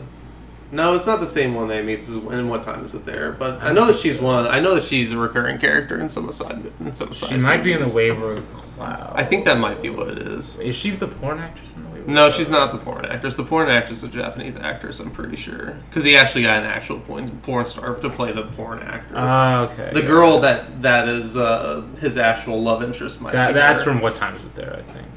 No, 0.72 0.94
it's 0.94 1.08
not 1.08 1.20
the 1.20 1.26
same 1.28 1.56
one 1.56 1.68
that 1.70 1.78
he 1.80 1.84
meets. 1.84 2.10
And 2.10 2.48
what 2.50 2.62
time 2.62 2.84
is 2.84 2.94
it 2.94 3.04
there? 3.06 3.32
But 3.32 3.62
I 3.64 3.72
know 3.72 3.88
that 3.88 3.96
she's 3.96 4.20
one. 4.20 4.46
I 4.46 4.60
know 4.60 4.76
that 4.76 4.84
she's 4.84 5.12
a 5.12 5.18
recurring 5.18 5.58
character 5.58 6.00
in 6.00 6.08
some 6.10 6.30
aside. 6.30 6.72
In 6.80 6.94
some 6.94 7.12
aside. 7.12 7.30
She 7.30 7.38
might 7.40 7.64
be 7.64 7.74
in 7.74 7.82
the 7.82 7.92
Wayward 7.94 8.44
Cloud. 8.54 9.14
I 9.16 9.24
think 9.26 9.46
that 9.46 9.58
might 9.58 9.82
be 9.82 9.90
what 9.90 10.10
it 10.10 10.20
is. 10.20 10.60
Is 10.60 10.76
she 10.76 10.92
the 10.92 11.08
porn 11.08 11.40
actress 11.40 11.72
in 11.76 11.84
the 11.84 11.90
Wayward 11.90 11.99
No, 12.10 12.30
she's 12.30 12.50
not 12.50 12.72
the 12.72 12.78
porn 12.80 13.06
actress. 13.06 13.36
The 13.36 13.44
porn 13.44 13.70
actress 13.70 14.00
is 14.00 14.04
a 14.06 14.08
Japanese 14.12 14.56
actress. 14.56 15.00
I'm 15.00 15.12
pretty 15.12 15.36
sure 15.36 15.78
because 15.90 16.04
he 16.04 16.16
actually 16.18 16.42
got 16.44 16.60
an 16.60 16.66
actual 16.66 17.00
porn 17.00 17.30
porn 17.42 17.66
star 17.66 17.96
to 17.96 18.10
play 18.10 18.32
the 18.32 18.44
porn 18.44 18.80
actress. 18.80 19.16
Ah, 19.16 19.62
okay. 19.72 19.92
the 19.94 20.02
yeah. 20.02 20.08
girl 20.08 20.40
that 20.40 20.82
that 20.82 21.08
is 21.08 21.38
uh, 21.38 21.86
his 22.00 22.18
actual 22.18 22.62
love 22.62 22.84
interest 22.84 23.22
might. 23.22 23.34
That, 23.34 23.50
be 23.50 23.54
that's 23.54 23.84
her. 23.84 23.92
from 23.92 24.02
What 24.02 24.16
Time 24.16 24.36
Is 24.36 24.44
It 24.44 24.56
There, 24.56 24.76
I 24.76 24.82
think. 24.82 25.08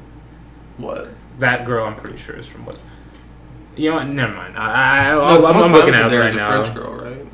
what? 0.77 1.09
That 1.39 1.65
girl, 1.65 1.85
I'm 1.85 1.95
pretty 1.95 2.17
sure, 2.17 2.37
is 2.37 2.47
from 2.47 2.65
what. 2.65 2.77
You 3.75 3.89
know 3.89 3.95
what? 3.95 4.07
Never 4.07 4.33
mind. 4.33 4.55
I, 4.55 5.09
I, 5.09 5.11
No, 5.13 5.45
I'm, 5.45 5.63
I'm 5.63 5.71
looking 5.71 5.95
at 5.95 6.05
it 6.05 6.09
There 6.11 6.21
right 6.21 6.35
now. 6.35 6.61
French 6.61 6.75
girl, 6.75 6.93
right? 6.93 7.25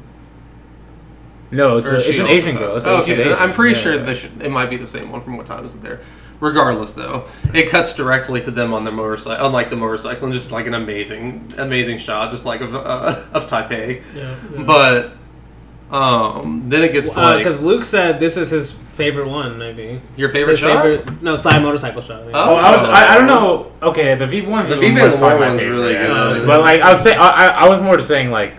No, 1.52 1.78
it's, 1.78 1.88
a, 1.88 1.98
it's 1.98 2.20
an 2.20 2.28
Asian 2.28 2.56
girl. 2.56 2.78
It's, 2.78 2.86
Oh, 2.86 3.02
okay, 3.02 3.14
Asian. 3.20 3.34
I'm 3.34 3.52
pretty 3.54 3.76
Yeah. 3.76 3.84
sure 3.84 3.98
they 3.98 4.14
should, 4.14 4.42
it 4.42 4.50
might 4.50 4.70
be 4.70 4.78
the 4.78 4.86
same 4.86 5.12
one 5.12 5.20
from 5.22 5.36
What 5.36 5.48
Time 5.48 5.66
Is 5.66 5.76
It 5.76 5.82
There. 5.82 6.00
Regardless, 6.40 6.94
though, 6.94 7.26
it 7.54 7.70
cuts 7.70 7.94
directly 7.94 8.42
to 8.42 8.52
them 8.52 8.74
on 8.74 8.86
their 8.86 8.94
motorcycle, 8.94 9.46
unlike 9.46 9.70
the 9.70 9.76
motorcycle, 9.76 10.24
and 10.26 10.34
just 10.34 10.52
like 10.54 10.68
an 10.68 10.74
amazing, 10.74 11.54
amazing 11.58 11.98
shot, 11.98 12.32
just 12.32 12.46
like 12.46 12.62
of 12.62 12.74
uh, 12.76 13.24
of 13.34 13.46
Taipei. 13.48 14.02
Yeah. 14.16 14.36
yeah. 14.56 14.64
But 14.64 15.12
um, 15.92 16.70
then 16.70 16.84
it 16.84 16.94
gets 16.94 17.10
to 17.12 17.20
like 17.20 17.38
Because 17.40 17.62
Luke 17.62 17.84
said 17.84 18.20
this 18.20 18.38
is 18.38 18.50
his 18.52 18.72
favorite 18.72 19.28
one, 19.28 19.58
maybe. 19.58 20.00
your 20.18 20.30
favorite 20.30 20.52
His 20.52 20.60
shot. 20.60 20.84
favorite, 20.84 21.22
no, 21.22 21.36
Tsai 21.36 21.60
motorcycle 21.60 22.02
shot. 22.02 22.24
yeah. 22.26 22.32
Oh, 22.34 22.56
I 22.56 22.72
was. 22.72 22.84
I, 22.84 23.14
I 23.14 23.18
don't 23.18 23.28
know. 23.28 23.72
Okay, 23.82 24.16
the 24.16 24.28
V 24.28 24.42
one, 24.44 24.70
The 24.70 24.76
Viva 24.78 24.94
Viva 24.96 25.02
one 25.02 25.04
was 25.04 25.14
and 25.14 25.20
probably 25.22 25.40
my 25.40 25.48
one's 25.50 25.60
favorite, 25.62 25.76
really 25.78 25.94
good. 25.94 26.12
actually. 26.12 26.42
Uh, 26.42 26.46
But 26.46 26.62
like, 26.62 26.82
I 26.82 26.90
was 26.92 27.02
saying, 27.02 27.18
I, 27.20 27.28
I 27.30 27.48
I 27.66 27.70
was 27.70 27.82
more 27.82 27.96
just 27.98 28.08
saying 28.08 28.30
like, 28.32 28.54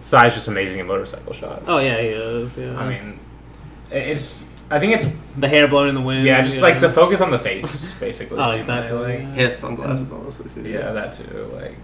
Tsai's 0.00 0.32
just 0.34 0.48
amazing 0.48 0.80
in 0.80 0.86
motorcycle 0.86 1.32
shots. 1.34 1.64
Oh 1.66 1.78
yeah, 1.78 2.00
he 2.00 2.08
is. 2.08 2.56
Yeah. 2.56 2.78
I 2.78 2.88
mean, 2.88 3.18
it's. 3.90 4.54
I 4.70 4.80
think 4.80 4.94
it's 4.94 5.06
the 5.36 5.48
hair 5.48 5.68
blown 5.68 5.88
in 5.88 5.94
the 5.94 6.00
wind. 6.00 6.24
yeah, 6.24 6.42
just 6.42 6.60
like 6.60 6.80
the 6.80 6.88
focus 6.90 7.20
on 7.20 7.30
the 7.30 7.38
face, 7.38 7.92
basically. 8.00 8.38
Oh, 8.38 8.50
exactly. 8.50 8.98
Like, 8.98 9.34
He 9.34 9.40
has 9.42 9.56
sunglasses, 9.58 10.10
honestly. 10.10 10.62
Too. 10.62 10.68
yeah, 10.68 10.90
that 10.92 11.12
too. 11.12 11.50
Like, 11.54 11.76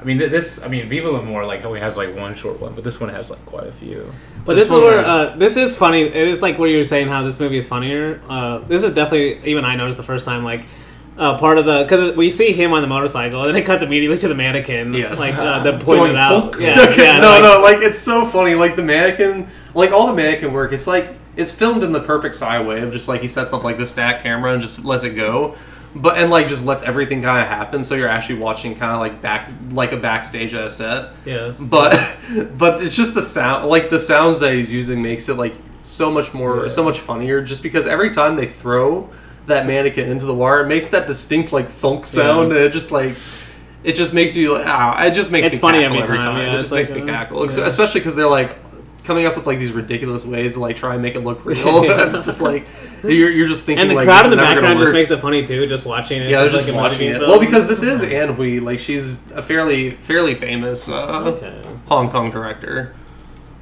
I 0.00 0.04
mean, 0.04 0.18
this. 0.18 0.62
I 0.62 0.68
mean, 0.68 0.88
Viva 0.88 1.10
L'Amour 1.10 1.44
like 1.46 1.64
only 1.64 1.80
has 1.80 1.96
like 1.96 2.14
one 2.16 2.34
short 2.34 2.60
one, 2.60 2.74
but 2.74 2.84
this 2.84 3.00
one 3.00 3.08
has 3.10 3.30
like 3.30 3.44
quite 3.46 3.66
a 3.66 3.72
few. 3.72 4.12
But 4.46 4.54
This 4.56 4.64
this, 4.68 4.72
is 4.72 4.82
where 4.82 4.98
has- 4.98 5.06
uh, 5.06 5.36
this 5.36 5.56
is 5.56 5.76
funny. 5.76 6.02
It 6.02 6.14
is 6.28 6.42
like 6.42 6.58
where 6.58 6.68
you 6.68 6.78
were 6.78 6.84
saying 6.84 7.08
how 7.08 7.22
this 7.22 7.38
movie 7.40 7.58
is 7.58 7.68
funnier. 7.68 8.20
Uh, 8.28 8.58
this 8.58 8.82
is 8.82 8.94
definitely 8.94 9.40
even 9.50 9.64
I 9.64 9.76
noticed 9.76 9.96
the 9.98 10.04
first 10.04 10.24
time 10.24 10.44
like. 10.44 10.62
Uh, 11.18 11.36
part 11.36 11.58
of 11.58 11.66
the 11.66 11.82
because 11.82 12.16
we 12.16 12.30
see 12.30 12.50
him 12.50 12.72
on 12.72 12.80
the 12.80 12.88
motorcycle 12.88 13.44
and 13.46 13.54
it 13.58 13.66
cuts 13.66 13.82
immediately 13.82 14.16
to 14.16 14.26
the 14.26 14.34
mannequin 14.34 14.94
Yes. 14.94 15.18
like 15.20 15.34
uh, 15.34 15.62
the 15.64 15.72
pointing 15.72 16.14
Going 16.14 16.16
out 16.16 16.52
thunk. 16.54 16.62
yeah, 16.62 16.80
Okay, 16.88 17.02
yeah, 17.04 17.18
no, 17.18 17.28
like- 17.28 17.42
no, 17.42 17.60
like 17.60 17.76
it's 17.82 17.98
so 17.98 18.24
funny. 18.24 18.54
Like 18.54 18.74
the 18.74 18.82
mannequin, 18.82 19.46
like 19.74 19.90
all 19.90 20.06
the 20.06 20.14
mannequin 20.14 20.50
work, 20.54 20.72
it's 20.72 20.86
like 20.86 21.08
it's 21.36 21.52
filmed 21.52 21.82
in 21.82 21.92
the 21.92 22.00
perfect 22.00 22.34
Tsai 22.34 22.60
way 22.62 22.80
of 22.80 22.92
just 22.92 23.08
like 23.08 23.20
he 23.20 23.28
sets 23.28 23.52
up 23.52 23.64
like 23.64 23.78
the 23.78 23.86
stack 23.86 24.22
camera 24.22 24.52
and 24.52 24.60
just 24.60 24.84
lets 24.84 25.04
it 25.04 25.10
go, 25.10 25.56
but 25.94 26.18
and 26.18 26.30
like 26.30 26.48
just 26.48 26.66
lets 26.66 26.82
everything 26.82 27.22
kind 27.22 27.40
of 27.40 27.48
happen. 27.48 27.82
So 27.82 27.94
you're 27.94 28.08
actually 28.08 28.38
watching 28.38 28.74
kind 28.76 28.92
of 28.92 29.00
like 29.00 29.20
back 29.22 29.50
like 29.72 29.92
a 29.92 29.96
backstage 29.96 30.54
at 30.54 30.64
a 30.64 30.70
set. 30.70 31.10
yes 31.24 31.60
But 31.60 31.92
but 32.58 32.82
it's 32.82 32.96
just 32.96 33.14
the 33.14 33.22
sound, 33.22 33.68
like 33.68 33.90
the 33.90 33.98
sounds 34.00 34.40
that 34.40 34.54
he's 34.54 34.72
using 34.72 35.00
makes 35.02 35.28
it 35.28 35.34
like 35.36 35.54
so 35.82 36.10
much 36.10 36.34
more, 36.34 36.62
Yeah. 36.62 36.68
so 36.68 36.84
much 36.84 37.00
funnier. 37.00 37.40
Just 37.42 37.62
because 37.62 37.86
every 37.86 38.10
time 38.10 38.36
they 38.36 38.46
throw 38.46 39.08
that 39.46 39.66
mannequin 39.66 40.08
into 40.10 40.26
the 40.26 40.34
water, 40.34 40.60
it 40.60 40.66
makes 40.68 40.88
that 40.88 41.06
distinct 41.06 41.52
like 41.52 41.68
thunk 41.68 42.06
sound, 42.06 42.50
Yeah. 42.50 42.56
and 42.58 42.66
it 42.66 42.72
just 42.72 42.92
like 42.92 43.06
it 43.82 43.94
just 43.96 44.12
makes 44.12 44.36
you 44.36 44.54
like, 44.54 44.66
ah, 44.66 45.02
it 45.04 45.14
just 45.14 45.32
makes 45.32 45.46
It's 45.46 45.56
me 45.56 45.60
funny 45.60 45.80
cackle 45.80 46.02
every 46.02 46.18
time, 46.18 46.34
time. 46.34 46.46
yeah, 46.46 46.54
it 46.54 46.60
just 46.60 46.70
makes 46.72 46.90
like, 46.90 47.00
me 47.04 47.10
cackle, 47.10 47.40
yeah. 47.50 47.66
especially 47.66 48.00
because 48.00 48.14
they're 48.14 48.28
like 48.28 48.56
coming 49.10 49.26
up 49.26 49.34
with 49.34 49.44
like 49.44 49.58
these 49.58 49.72
ridiculous 49.72 50.24
ways 50.24 50.54
to 50.54 50.60
like 50.60 50.76
try 50.76 50.92
and 50.94 51.02
make 51.02 51.16
it 51.16 51.20
look 51.20 51.44
real. 51.44 51.58
it's 51.84 52.26
just 52.26 52.40
like 52.40 52.64
you're, 53.02 53.28
you're 53.28 53.48
just 53.48 53.66
thinking 53.66 53.82
and 53.82 53.90
the 53.90 53.96
like, 53.96 54.04
crowd 54.04 54.24
in 54.26 54.30
the 54.30 54.36
is 54.36 54.40
never 54.40 54.60
gonna 54.60 54.60
background 54.60 54.78
just 54.78 54.92
makes 54.92 55.10
it 55.10 55.20
funny 55.20 55.44
too 55.44 55.66
just 55.66 55.84
watching 55.84 56.22
it 56.22 56.30
yeah, 56.30 56.42
they're 56.42 56.52
like 56.52 56.52
just 56.52 56.72
a 56.76 56.78
watching 56.78 57.08
it. 57.10 57.18
film. 57.18 57.28
Well, 57.28 57.40
because 57.40 57.66
this 57.66 57.82
is 57.82 58.04
Anne 58.04 58.34
Hui, 58.34 58.60
like 58.60 58.78
she's 58.78 59.28
a 59.32 59.42
fairly 59.42 59.90
fairly 59.90 60.36
famous 60.36 60.88
uh, 60.88 61.22
okay 61.24 61.60
Hong 61.88 62.08
Kong 62.08 62.30
director. 62.30 62.94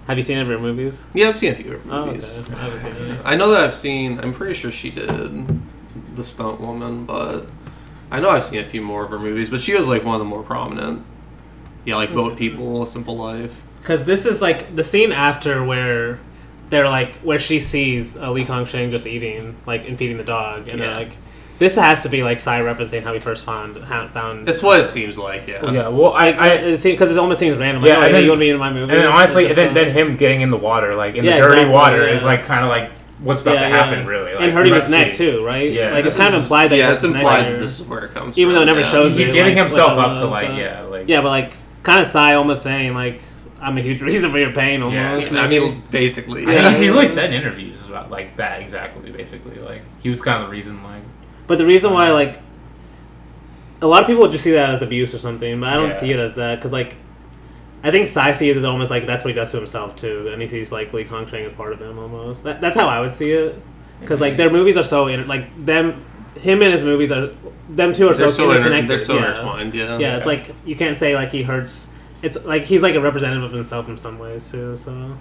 Have 0.07 0.19
you 0.19 0.23
seen 0.23 0.37
any 0.37 0.43
of 0.53 0.61
her 0.61 0.63
movies? 0.63 1.07
Yeah, 1.15 1.29
I've 1.29 1.37
seen 1.37 1.53
a 1.53 1.55
few 1.55 1.73
of 1.75 1.85
her 1.85 1.93
Oh, 1.93 2.07
movies. 2.07 2.45
okay. 2.47 2.55
I 2.55 2.63
haven't 2.65 2.81
seen 2.81 2.97
any. 2.97 3.19
I 3.25 3.37
know 3.37 3.51
that 3.53 3.65
I've 3.65 3.75
seen. 3.75 4.19
I'm 4.21 4.35
pretty 4.35 4.53
sure 4.55 4.71
she 4.71 4.91
did 4.91 5.61
the 6.15 6.23
Stunt 6.23 6.61
Woman, 6.61 7.05
but 7.07 7.47
I 8.11 8.21
know 8.21 8.29
I've 8.31 8.45
seen 8.45 8.61
a 8.61 8.65
few 8.65 8.83
more 8.83 9.05
of 9.05 9.11
her 9.11 9.19
movies. 9.19 9.49
But 9.51 9.61
she 9.63 9.75
was 9.75 9.89
like 9.89 10.05
one 10.05 10.15
of 10.15 10.19
the 10.21 10.25
more 10.27 10.43
prominent. 10.43 11.05
Yeah, 11.85 11.97
like 11.97 12.15
Boat 12.15 12.37
People, 12.37 12.83
A 12.83 12.87
Simple 12.87 13.17
Life. 13.17 13.63
Because 13.89 14.05
this 14.05 14.27
is 14.27 14.43
like 14.43 14.77
the 14.77 14.85
scene 14.85 15.13
after 15.13 15.65
where 15.65 16.19
they're 16.69 16.91
like 16.91 17.15
where 17.21 17.39
she 17.39 17.59
sees 17.59 18.19
uh, 18.19 18.31
Lee 18.31 18.45
Kong 18.45 18.67
Sheng 18.67 18.91
just 18.91 19.07
eating 19.07 19.57
like 19.65 19.89
and 19.89 19.97
feeding 19.97 20.19
the 20.19 20.25
dog, 20.25 20.69
and 20.69 20.79
they're 20.79 20.91
like, 20.95 21.13
this 21.59 21.75
has 21.77 22.03
to 22.03 22.11
be 22.11 22.23
like 22.23 22.39
Tsai 22.39 22.61
referencing 22.61 23.03
how 23.03 23.15
he 23.15 23.19
first 23.21 23.47
found 23.47 23.79
ha- 23.79 24.09
found. 24.09 24.47
That's 24.47 24.63
what 24.63 24.79
it 24.79 24.85
seems 24.85 25.19
like. 25.19 25.49
Yeah. 25.49 25.71
Yeah, 25.71 25.89
well, 25.89 26.13
I, 26.13 26.27
I 26.33 26.77
because 26.77 27.11
it 27.11 27.17
almost 27.17 27.41
seems 27.41 27.57
random. 27.57 27.83
Yeah, 27.83 27.93
Like, 27.95 27.99
oh, 27.99 28.03
and 28.03 28.07
hey, 28.09 28.13
then- 28.13 28.25
you 28.25 28.29
want 28.29 28.39
to 28.41 28.45
be 28.45 28.51
in 28.51 28.59
my 28.59 28.71
movie? 28.71 28.93
and 28.93 29.05
then 29.05 29.07
honestly, 29.11 29.47
It's 29.47 29.55
then, 29.55 29.73
then 29.73 29.91
him 29.91 30.17
getting 30.17 30.43
in 30.43 30.51
the 30.51 30.59
water, 30.59 30.95
like 30.95 31.15
in 31.15 31.25
Yeah, 31.25 31.37
the 31.37 31.37
dirty 31.39 31.55
exactly, 31.63 31.73
water, 31.75 32.07
yeah. 32.09 32.13
is 32.15 32.25
like 32.25 32.45
kind 32.45 32.65
of 32.65 32.69
like 32.69 32.91
what's 33.21 33.41
about 33.41 33.55
Yeah, 33.55 33.63
to 33.63 33.69
yeah. 33.71 33.85
happen, 33.85 34.07
really. 34.07 34.35
Like, 34.35 34.43
and 34.43 34.53
hurting 34.53 34.75
his 34.75 34.91
neck 34.91 35.17
see- 35.17 35.31
too, 35.31 35.47
right? 35.47 35.73
Yeah, 35.73 35.93
like 35.93 36.05
it's 36.05 36.15
this 36.15 36.23
kind 36.23 36.35
of 36.35 36.43
implied 36.43 36.69
that 36.73 36.77
yeah, 36.77 36.89
he 36.89 36.93
it's 36.93 37.01
hurts 37.01 37.03
his 37.05 37.13
neck 37.15 37.23
implied 37.23 37.53
that 37.55 37.59
this 37.59 37.81
is 37.81 37.89
where 37.89 38.05
it 38.05 38.13
comes 38.13 38.39
Even 38.39 38.51
from. 38.51 38.57
though 38.57 38.63
it 38.65 38.67
never 38.67 38.81
yeah. 38.81 38.91
shows 38.91 39.17
He's 39.17 39.29
it, 39.29 39.33
giving 39.33 39.55
like, 39.55 39.63
himself 39.63 39.97
like, 39.97 40.07
up 40.07 40.19
to 40.19 40.27
like 40.27 40.59
yeah, 40.59 40.83
like 40.83 41.09
Yeah, 41.09 41.23
but 41.23 41.31
like 41.31 41.53
kind 41.83 42.03
of 42.03 42.07
Tsai 42.07 42.35
almost 42.35 42.63
saying 42.63 42.93
like 42.93 43.23
I'm 43.61 43.77
a 43.77 43.81
huge 43.81 44.01
reason 44.01 44.31
for 44.31 44.39
your 44.39 44.53
pain 44.53 44.83
Almost. 44.83 44.95
Yeah, 44.95 45.11
almost. 45.11 45.33
I 45.33 45.49
mean, 45.49 45.83
basically. 45.91 46.43
Yeah. 46.43 46.55
think 46.55 46.69
he's, 46.69 46.77
he's 46.79 46.91
really 46.91 47.07
said 47.07 47.33
in 47.33 47.41
interviews 47.41 47.87
about 47.87 48.11
like 48.11 48.37
that 48.37 48.61
exactly, 48.61 49.11
basically. 49.11 49.57
Like 49.57 49.83
he 50.03 50.09
was 50.09 50.21
kind 50.21 50.43
of 50.43 50.49
the 50.49 50.53
reason, 50.53 50.83
like 50.83 51.03
But 51.47 51.59
the 51.59 51.67
reason 51.67 51.93
why, 51.93 52.11
uh, 52.11 52.15
like, 52.15 52.41
a 53.81 53.87
lot 53.87 54.03
of 54.03 54.07
people 54.07 54.29
just 54.29 54.45
see 54.45 54.53
that 54.53 54.71
as 54.71 54.83
abuse 54.83 55.15
or 55.15 55.19
something, 55.19 55.61
but 55.61 55.69
I 55.69 55.75
don't 55.75 55.89
Yeah. 55.89 56.01
see 56.01 56.13
it 56.13 56.19
as 56.19 56.35
that 56.35 56.57
because, 56.57 56.73
like, 56.73 56.97
I 57.83 57.91
think 57.91 58.09
Tsai 58.09 58.33
sees 58.33 58.57
it 58.57 58.65
almost 58.65 58.91
like 58.91 59.07
that's 59.07 59.25
what 59.25 59.31
he 59.31 59.35
does 59.35 59.53
to 59.53 59.57
himself 59.59 59.97
too, 59.97 60.29
and 60.33 60.43
he 60.43 60.49
sees 60.49 60.73
like 60.73 60.93
Lee 60.93 61.05
Kong 61.05 61.27
Sheng 61.27 61.45
as 61.45 61.53
part 61.53 61.73
of 61.73 61.81
him 61.81 61.99
almost. 61.99 62.43
That, 62.45 62.61
that's 62.61 62.77
how 62.77 62.89
I 62.89 63.01
would 63.01 63.15
see 63.15 63.31
it 63.31 63.61
because 64.01 64.21
like 64.21 64.33
mm-hmm. 64.33 64.39
their 64.39 64.51
movies 64.51 64.77
are 64.77 64.85
so 64.85 65.07
inter- 65.07 65.27
like 65.27 65.65
them, 65.65 66.05
him 66.41 66.63
and 66.63 66.73
his 66.73 66.83
movies 66.83 67.13
are 67.13 67.31
them 67.69 67.93
two 67.93 68.09
are 68.09 68.15
They're 68.15 68.29
so, 68.29 68.35
so, 68.35 68.51
inter- 68.51 68.61
interconnected. 68.61 68.91
they're 68.91 68.99
so 68.99 69.15
yeah. 69.15 69.31
intertwined. 69.31 69.75
Yeah. 69.75 69.99
Yeah, 69.99 70.17
it's 70.17 70.27
like 70.27 70.55
you 70.65 70.77
can't 70.77 70.97
say 70.97 71.15
like 71.15 71.31
he 71.31 71.43
hurts. 71.43 71.95
It's 72.23 72.45
like 72.45 72.65
he's 72.65 72.83
like 72.83 72.95
a 72.95 73.01
representative 73.01 73.45
of 73.45 73.53
himself 73.53 73.89
in 73.89 73.99
some 73.99 74.19
ways 74.19 74.51
too. 74.51 74.77
So 74.77 75.17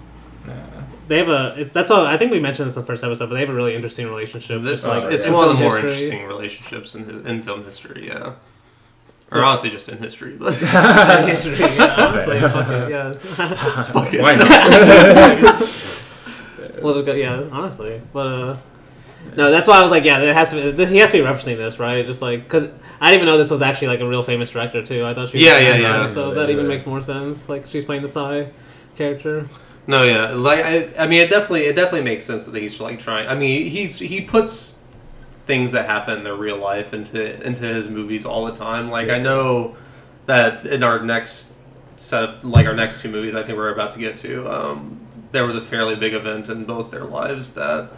yeah. 0.46 0.84
they 1.06 1.18
have 1.18 1.28
a. 1.28 1.60
It, 1.60 1.72
that's 1.72 1.90
all. 1.90 2.06
I 2.06 2.16
think 2.16 2.32
we 2.32 2.40
mentioned 2.40 2.68
this 2.68 2.76
in 2.76 2.82
the 2.82 2.86
first 2.86 3.04
episode, 3.04 3.28
but 3.28 3.34
they 3.34 3.40
have 3.40 3.50
a 3.50 3.54
really 3.54 3.74
interesting 3.74 4.08
relationship. 4.08 4.62
This, 4.62 4.84
with, 4.84 5.04
like, 5.04 5.12
it's 5.12 5.26
in 5.26 5.32
one 5.32 5.48
of 5.48 5.56
the 5.56 5.62
more 5.62 5.78
history. 5.78 5.90
interesting 5.90 6.26
relationships 6.26 6.94
in, 6.94 7.26
in 7.26 7.42
film 7.42 7.64
history. 7.64 8.08
Yeah. 8.08 8.34
Or 9.30 9.44
honestly, 9.44 9.70
just 9.70 9.88
in 9.88 9.98
history. 9.98 10.36
But 10.36 10.54
history. 11.26 11.56
Yeah, 11.58 11.94
honestly, 11.98 12.40
fuck 12.40 12.68
it, 12.68 12.90
yeah. 12.90 13.12
Fuck 13.12 14.14
it. 14.14 14.22
Why 14.22 14.36
not? 14.36 14.48
we'll 16.82 16.94
just 16.94 17.06
go. 17.06 17.12
Yeah, 17.12 17.44
honestly, 17.52 18.00
but 18.12 18.26
uh, 18.26 18.56
no, 19.36 19.50
that's 19.50 19.68
why 19.68 19.78
I 19.78 19.82
was 19.82 19.90
like, 19.90 20.04
yeah, 20.04 20.18
there 20.18 20.34
has 20.34 20.50
to 20.50 20.72
be. 20.72 20.86
He 20.86 20.98
has 20.98 21.10
to 21.12 21.18
be 21.18 21.24
referencing 21.24 21.56
this, 21.56 21.78
right? 21.78 22.06
Just 22.06 22.22
like 22.22 22.44
because 22.44 22.68
I 23.00 23.10
didn't 23.10 23.22
even 23.22 23.26
know 23.26 23.38
this 23.38 23.50
was 23.50 23.62
actually 23.62 23.88
like 23.88 24.00
a 24.00 24.08
real 24.08 24.22
famous 24.22 24.50
director 24.50 24.84
too. 24.84 25.04
I 25.04 25.14
thought 25.14 25.28
she. 25.28 25.38
Was 25.38 25.46
Yeah, 25.46 25.58
yeah, 25.58 25.76
yeah. 25.76 26.06
So 26.06 26.34
that 26.34 26.50
even 26.50 26.66
makes 26.68 26.86
more 26.86 27.02
sense. 27.02 27.48
Like 27.48 27.66
she's 27.66 27.84
playing 27.84 28.02
the 28.02 28.08
Tsai 28.08 28.50
character. 28.96 29.48
No, 29.86 30.02
yeah, 30.02 30.32
like 30.32 30.64
I, 30.64 30.86
I 30.98 31.06
mean, 31.06 31.22
it 31.22 31.30
definitely, 31.30 31.62
it 31.62 31.74
definitely 31.74 32.02
makes 32.02 32.24
sense 32.24 32.44
that 32.44 32.60
he's 32.60 32.78
like 32.78 32.98
trying. 32.98 33.26
I 33.26 33.34
mean, 33.34 33.70
he's 33.70 33.98
he 33.98 34.20
puts 34.20 34.84
things 35.46 35.72
that 35.72 35.86
happen 35.86 36.18
in 36.18 36.24
their 36.24 36.36
real 36.36 36.58
life 36.58 36.92
into 36.92 37.42
into 37.42 37.64
his 37.64 37.88
movies 37.88 38.26
all 38.26 38.44
the 38.44 38.54
time. 38.54 38.90
Like 38.90 39.08
I 39.08 39.18
know 39.18 39.76
that 40.26 40.66
in 40.66 40.82
our 40.82 41.00
next 41.02 41.54
set 41.96 42.24
of 42.24 42.44
like 42.44 42.66
our 42.66 42.74
next 42.74 43.00
two 43.00 43.10
movies, 43.10 43.34
I 43.34 43.42
think 43.42 43.56
we're 43.56 43.72
about 43.72 43.92
to 43.92 43.98
get 43.98 44.16
to, 44.18 44.46
um, 44.48 45.00
there 45.32 45.46
was 45.46 45.56
a 45.56 45.60
fairly 45.60 45.96
big 45.96 46.14
event 46.14 46.48
in 46.48 46.64
both 46.64 46.90
their 46.90 47.04
lives 47.04 47.54
that 47.54 47.90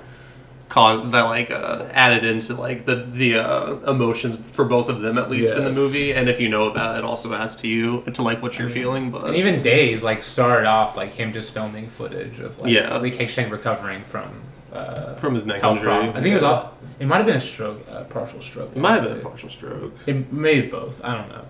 caused 0.70 1.10
that 1.10 1.22
like 1.24 1.50
uh, 1.50 1.86
added 1.92 2.24
into 2.24 2.54
like 2.54 2.86
the 2.86 2.94
the 3.04 3.36
uh, 3.36 3.74
emotions 3.90 4.36
for 4.36 4.64
both 4.64 4.88
of 4.88 5.02
them 5.02 5.18
at 5.18 5.28
least 5.28 5.52
in 5.54 5.64
the 5.64 5.72
movie. 5.72 6.12
And 6.14 6.30
if 6.30 6.40
you 6.40 6.48
know 6.48 6.70
about 6.70 6.96
it, 6.96 7.00
it 7.00 7.04
also 7.04 7.34
adds 7.34 7.56
to 7.56 7.68
you 7.68 8.02
to 8.14 8.22
like 8.22 8.40
what 8.40 8.58
you're 8.58 8.70
feeling. 8.70 9.10
But 9.10 9.24
And 9.26 9.36
even 9.36 9.60
Days 9.60 10.02
like 10.02 10.22
started 10.22 10.66
off 10.66 10.96
like 10.96 11.12
him 11.12 11.32
just 11.32 11.52
filming 11.52 11.88
footage 11.88 12.38
of 12.38 12.58
like 12.60 12.72
Yeah. 12.72 12.96
Lee 12.98 13.10
K-Sheng 13.10 13.50
recovering 13.50 14.02
from 14.04 14.30
uh, 14.72 15.16
from 15.16 15.34
his 15.34 15.44
neck 15.44 15.60
health 15.60 15.78
injury, 15.78 15.92
problem. 15.92 16.16
I 16.16 16.20
think 16.22 16.30
it 16.30 16.34
was 16.34 16.42
all. 16.44 16.74
It 17.00 17.06
might 17.06 17.16
have 17.16 17.26
been 17.26 17.36
a 17.36 17.40
stroke, 17.40 17.84
uh, 17.90 18.04
partial 18.04 18.40
stroke. 18.40 18.70
It 18.74 18.78
might 18.78 18.94
have 18.94 19.04
been 19.04 19.18
a 19.18 19.20
partial 19.20 19.50
stroke. 19.50 19.92
It 20.06 20.32
may 20.32 20.60
have 20.62 20.70
both. 20.70 21.04
I 21.04 21.14
don't 21.14 21.28
know. 21.28 21.44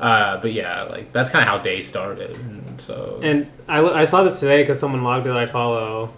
Uh, 0.00 0.40
but 0.40 0.52
yeah, 0.52 0.82
like 0.84 1.12
that's 1.12 1.30
kind 1.30 1.42
of 1.42 1.48
how 1.48 1.58
Days 1.58 1.86
started. 1.86 2.30
And 2.36 2.80
so 2.80 3.20
And 3.22 3.46
I, 3.68 3.84
I 3.84 4.04
saw 4.06 4.22
this 4.24 4.40
today 4.40 4.62
because 4.62 4.80
someone 4.80 5.04
logged 5.04 5.26
that 5.26 5.36
I 5.36 5.46
follow. 5.46 6.10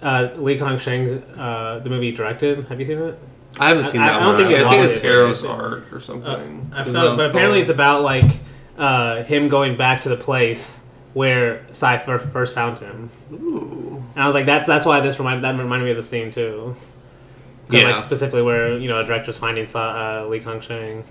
Uh, 0.00 0.28
Lee 0.36 0.58
Kong 0.58 0.78
Sheng, 0.78 1.22
uh, 1.36 1.80
the 1.80 1.90
movie 1.90 2.12
directed. 2.12 2.64
Have 2.66 2.78
you 2.78 2.86
seen 2.86 2.98
it? 2.98 3.18
I 3.58 3.68
haven't 3.68 3.82
seen 3.84 4.00
I- 4.00 4.06
that 4.06 4.14
I 4.16 4.18
don't 4.20 4.26
one. 4.28 4.36
think 4.36 4.48
I 4.66 4.70
think 4.70 4.84
it's 4.84 4.94
was. 4.94 5.04
Arrow's 5.04 5.44
art 5.44 5.84
or 5.92 5.98
something. 6.00 6.70
I've 6.74 6.86
Is 6.86 6.92
saw- 6.92 7.16
but 7.16 7.30
apparently 7.30 7.60
it's 7.60 7.70
about 7.70 8.02
like 8.02 8.24
uh, 8.78 9.24
him 9.24 9.48
going 9.48 9.76
back 9.76 10.02
to 10.02 10.08
the 10.08 10.16
place 10.16 10.86
where 11.14 11.64
fir- 12.04 12.18
first 12.20 12.54
found 12.54 12.78
him. 12.78 13.10
Ooh. 13.32 14.04
And 14.14 14.22
I 14.22 14.26
was 14.26 14.34
like, 14.34 14.46
that, 14.46 14.66
that's 14.66 14.86
why 14.86 15.00
this 15.00 15.18
reminded 15.18 15.42
that 15.42 15.58
reminded 15.58 15.84
me 15.86 15.90
of 15.90 15.96
the 15.96 16.02
scene 16.04 16.30
too. 16.30 16.76
Yeah. 17.70 17.90
like 17.90 18.02
specifically 18.02 18.42
where 18.42 18.78
you 18.78 18.88
know 18.88 19.00
a 19.00 19.04
director's 19.04 19.36
finding 19.36 19.66
uh, 20.22 20.26
Lee 20.28 20.40
Kong 20.40 20.60
Sheng 20.60 21.02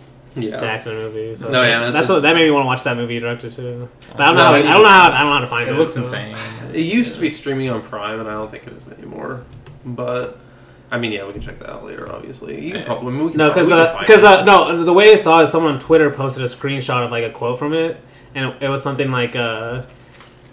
Yeah. 0.42 0.64
act 0.64 0.88
in 0.88 0.94
movie. 0.94 1.36
So 1.36 1.50
No, 1.50 1.64
yeah, 1.64 1.80
like- 1.82 1.94
that's 1.94 2.04
just- 2.04 2.14
what 2.14 2.22
that 2.22 2.36
made 2.36 2.46
me 2.46 2.52
want 2.52 2.64
to 2.64 2.68
watch 2.68 2.84
that 2.84 2.96
movie 2.98 3.16
he 3.16 3.20
directed 3.20 3.52
too. 3.54 3.90
But 4.16 4.22
I 4.22 4.26
don't 4.28 4.36
So 4.36 4.40
know. 4.40 4.44
How, 4.46 4.54
I 4.54 4.58
I 4.58 4.62
don't 4.62 4.76
to- 4.76 4.82
know 4.82 4.88
how 4.88 5.12
I 5.12 5.18
don't 5.20 5.28
know 5.30 5.34
how 5.34 5.40
to 5.42 5.48
find 5.48 5.68
it. 5.70 5.72
it 5.74 5.78
looks 5.78 5.94
so- 5.94 6.02
insane. 6.02 6.36
It 6.74 6.82
used 6.82 7.16
to 7.16 7.22
be 7.22 7.30
streaming 7.30 7.70
on 7.70 7.82
Prime, 7.82 8.20
and 8.20 8.30
I 8.30 8.34
don't 8.34 8.50
think 8.52 8.68
it 8.68 8.74
is 8.74 8.92
anymore. 8.92 9.42
But 9.86 10.38
I 10.92 10.98
mean, 10.98 11.12
yeah, 11.12 11.26
we 11.26 11.34
can 11.34 11.42
check 11.42 11.60
that 11.60 11.70
out 11.70 11.84
later. 11.86 12.10
Obviously, 12.12 12.64
you 12.66 12.72
can 12.74 12.84
probably 12.86 13.14
we 13.14 13.30
can 13.30 13.38
No, 13.38 13.50
because 13.50 13.68
probably- 13.68 13.84
we 13.84 13.88
can 13.88 13.96
find 13.96 14.08
because 14.08 14.24
it. 14.24 14.40
uh, 14.40 14.46
no, 14.46 14.84
the 14.84 14.94
way 14.94 15.12
I 15.12 15.16
saw 15.16 15.40
it, 15.42 15.48
someone 15.48 15.74
on 15.74 15.80
Twitter 15.80 16.10
posted 16.10 16.44
a 16.44 16.48
screenshot 16.48 17.04
of 17.04 17.12
like 17.12 17.24
a 17.26 17.30
quote 17.30 17.60
from 17.60 17.74
it, 17.74 17.98
and 18.36 18.46
it, 18.50 18.56
it 18.66 18.70
was 18.70 18.84
something 18.84 19.12
like 19.12 19.36
uh, 19.36 19.82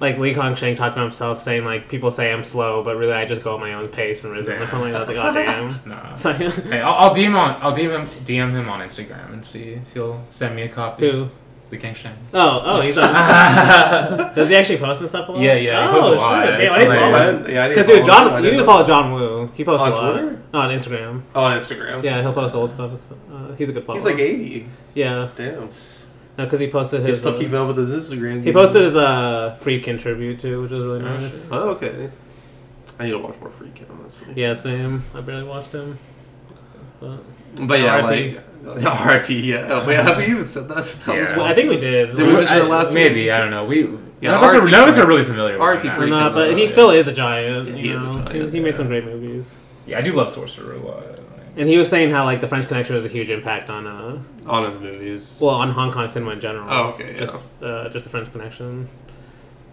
like 0.04 0.18
Lee 0.18 0.34
Kong 0.34 0.54
Sheng 0.54 0.76
talking 0.76 0.92
about 0.94 1.02
himself, 1.04 1.42
saying 1.42 1.64
like 1.64 1.88
people 1.88 2.10
say 2.12 2.32
I'm 2.32 2.44
slow, 2.44 2.82
but 2.84 2.96
really 2.96 3.12
I 3.12 3.24
just 3.24 3.42
go 3.42 3.54
at 3.54 3.60
my 3.60 3.74
own 3.74 3.88
pace 3.88 4.24
and 4.24 4.32
rhythm 4.32 4.54
or 4.62 4.66
something. 4.66 4.92
like 4.92 5.06
that. 5.06 5.16
I 5.18 5.26
was 5.26 5.34
like, 5.36 5.46
oh 5.48 5.68
damn. 5.68 5.80
Nah. 5.90 6.14
So, 6.16 6.32
Hey, 6.32 6.80
I'll, 6.80 6.94
I'll 7.08 7.14
DM 7.14 7.34
on 7.34 7.56
I'll 7.62 7.74
DM 7.74 7.90
him 7.98 8.06
DM 8.24 8.50
him 8.52 8.68
on 8.68 8.80
Instagram 8.80 9.32
and 9.32 9.44
see 9.44 9.70
if 9.74 9.92
he'll 9.94 10.22
send 10.30 10.54
me 10.56 10.62
a 10.62 10.68
copy. 10.68 11.10
who? 11.10 11.28
Lee 11.70 11.78
K-Sheng. 11.78 12.14
Oh, 12.34 12.62
oh, 12.64 12.80
he's 12.82 12.96
on. 12.98 14.34
Does 14.34 14.50
he 14.50 14.54
actually 14.56 14.76
post 14.78 15.00
and 15.00 15.08
stuff 15.08 15.28
a 15.28 15.32
lot? 15.32 15.40
Yeah, 15.40 15.54
yeah, 15.54 15.82
he 15.82 15.88
Oh, 15.88 15.92
posts 15.92 16.08
a 16.08 16.12
lot. 16.14 16.44
shit. 16.44 16.60
It's 16.60 16.62
Damn, 16.62 16.72
I 16.74 16.78
didn't 16.84 17.00
follow 17.00 17.38
him. 17.46 17.54
yeah, 17.54 17.68
Because 17.68 17.86
dude, 17.86 17.98
him. 18.00 18.06
John, 18.06 18.44
you 18.44 18.50
need 18.52 18.56
to 18.58 18.64
follow 18.66 18.86
John 18.86 19.12
Woo. 19.12 19.50
He 19.54 19.64
posts 19.64 19.86
On 19.86 19.92
a 19.92 19.94
lot. 19.96 20.12
Twitter? 20.12 20.42
No, 20.52 20.58
on 20.60 20.70
Instagram. 20.70 21.22
Oh, 21.34 21.44
on 21.44 21.56
Instagram. 21.56 22.02
Yeah, 22.02 22.20
he'll 22.20 22.32
post 22.34 22.54
old 22.54 22.70
stuff. 22.70 22.92
Uh, 23.32 23.54
he's 23.54 23.70
a 23.70 23.72
good 23.72 23.84
follower. 23.86 23.98
He's 23.98 24.04
like 24.04 24.18
eighty. 24.18 24.66
yeah, 24.92 25.28
Damn. 25.36 25.68
No, 26.36 26.44
because 26.44 26.58
he 26.60 26.68
posted 26.68 27.00
He's 27.00 27.06
his. 27.08 27.20
still 27.20 27.34
uh, 27.34 27.38
keeping 27.38 27.54
up 27.54 27.68
with 27.68 27.76
his 27.76 27.92
Instagram. 27.92 28.42
he 28.42 28.52
posted 28.52 28.82
his 28.82 28.96
uh, 28.96 29.56
Friedkin 29.62 30.00
tribute 30.00 30.40
too, 30.40 30.62
which 30.62 30.72
was 30.72 30.84
really 30.84 31.00
Oh, 31.04 31.16
nice. 31.18 31.44
shit. 31.44 31.52
Oh, 31.52 31.70
okay. 31.70 32.10
I 32.98 33.04
need 33.04 33.10
to 33.12 33.18
watch 33.18 33.38
more 33.40 33.50
Friedkin, 33.50 33.90
honestly. 33.90 34.34
Yeah, 34.36 34.54
same. 34.54 35.02
I 35.14 35.20
barely 35.20 35.44
watched 35.44 35.72
him. 35.72 35.98
But 37.00 37.18
But 37.56 37.80
yeah, 37.80 38.00
R.I.P.. 38.00 38.38
like 38.64 38.84
R.I.P. 38.84 39.40
Yeah. 39.40 39.66
Oh, 39.70 39.86
wait, 39.86 39.96
have 39.96 40.16
we 40.16 40.24
even 40.26 40.44
said 40.44 40.68
that? 40.68 40.96
Yeah. 41.06 41.38
one? 41.38 41.50
I 41.50 41.54
think 41.54 41.70
we 41.70 41.76
did. 41.78 42.16
Did 42.16 42.26
we 42.26 42.32
mention 42.32 42.58
it 42.58 42.64
last 42.68 42.92
Maybe 42.94 43.22
week? 43.22 43.30
I 43.30 43.38
don't 43.38 43.50
know. 43.50 43.64
We 43.64 43.82
Yeah, 44.20 44.30
none, 44.32 44.34
of 44.38 44.42
us 44.42 44.54
are, 44.54 44.60
RP 44.60 44.70
none 44.72 44.82
of 44.82 44.88
us 44.88 44.98
are 44.98 45.02
Freak. 45.04 45.08
really 45.08 45.24
familiar. 45.24 45.58
with 45.58 45.62
RP 45.68 45.82
him. 45.82 45.90
Or 45.90 45.94
Friedkin, 46.06 46.10
not, 46.10 46.34
but 46.34 46.52
he 46.54 46.60
yeah. 46.60 46.66
still 46.66 46.90
is 46.90 47.06
a 47.08 47.12
giant. 47.12 47.68
Yeah, 47.68 47.74
you 47.76 47.80
he 47.82 47.90
is 47.90 48.02
a 48.02 48.06
giant, 48.06 48.32
He, 48.32 48.50
he 48.50 48.60
made 48.60 48.76
some 48.76 48.86
great 48.88 49.04
movies. 49.04 49.58
Yeah, 49.86 49.98
I 49.98 50.00
do 50.00 50.12
love 50.12 50.28
Sorcerer 50.30 50.74
a 50.74 50.78
lot. 50.78 51.04
And 51.56 51.68
he 51.68 51.76
was 51.76 51.88
saying 51.88 52.10
how 52.10 52.24
like 52.24 52.40
the 52.40 52.48
French 52.48 52.66
Connection 52.66 52.96
was 52.96 53.04
a 53.04 53.08
huge 53.08 53.30
impact 53.30 53.70
on 53.70 53.86
uh 53.86 54.18
on 54.46 54.64
his 54.70 54.80
movies. 54.80 55.38
well 55.42 55.54
on 55.54 55.70
Hong 55.70 55.92
Kong 55.92 56.08
cinema 56.08 56.32
in 56.32 56.40
general. 56.40 56.66
Oh, 56.68 56.88
okay, 56.90 57.12
yeah. 57.14 57.20
Just 57.20 57.62
uh, 57.62 57.88
just 57.90 58.04
the 58.04 58.10
French 58.10 58.30
Connection. 58.32 58.88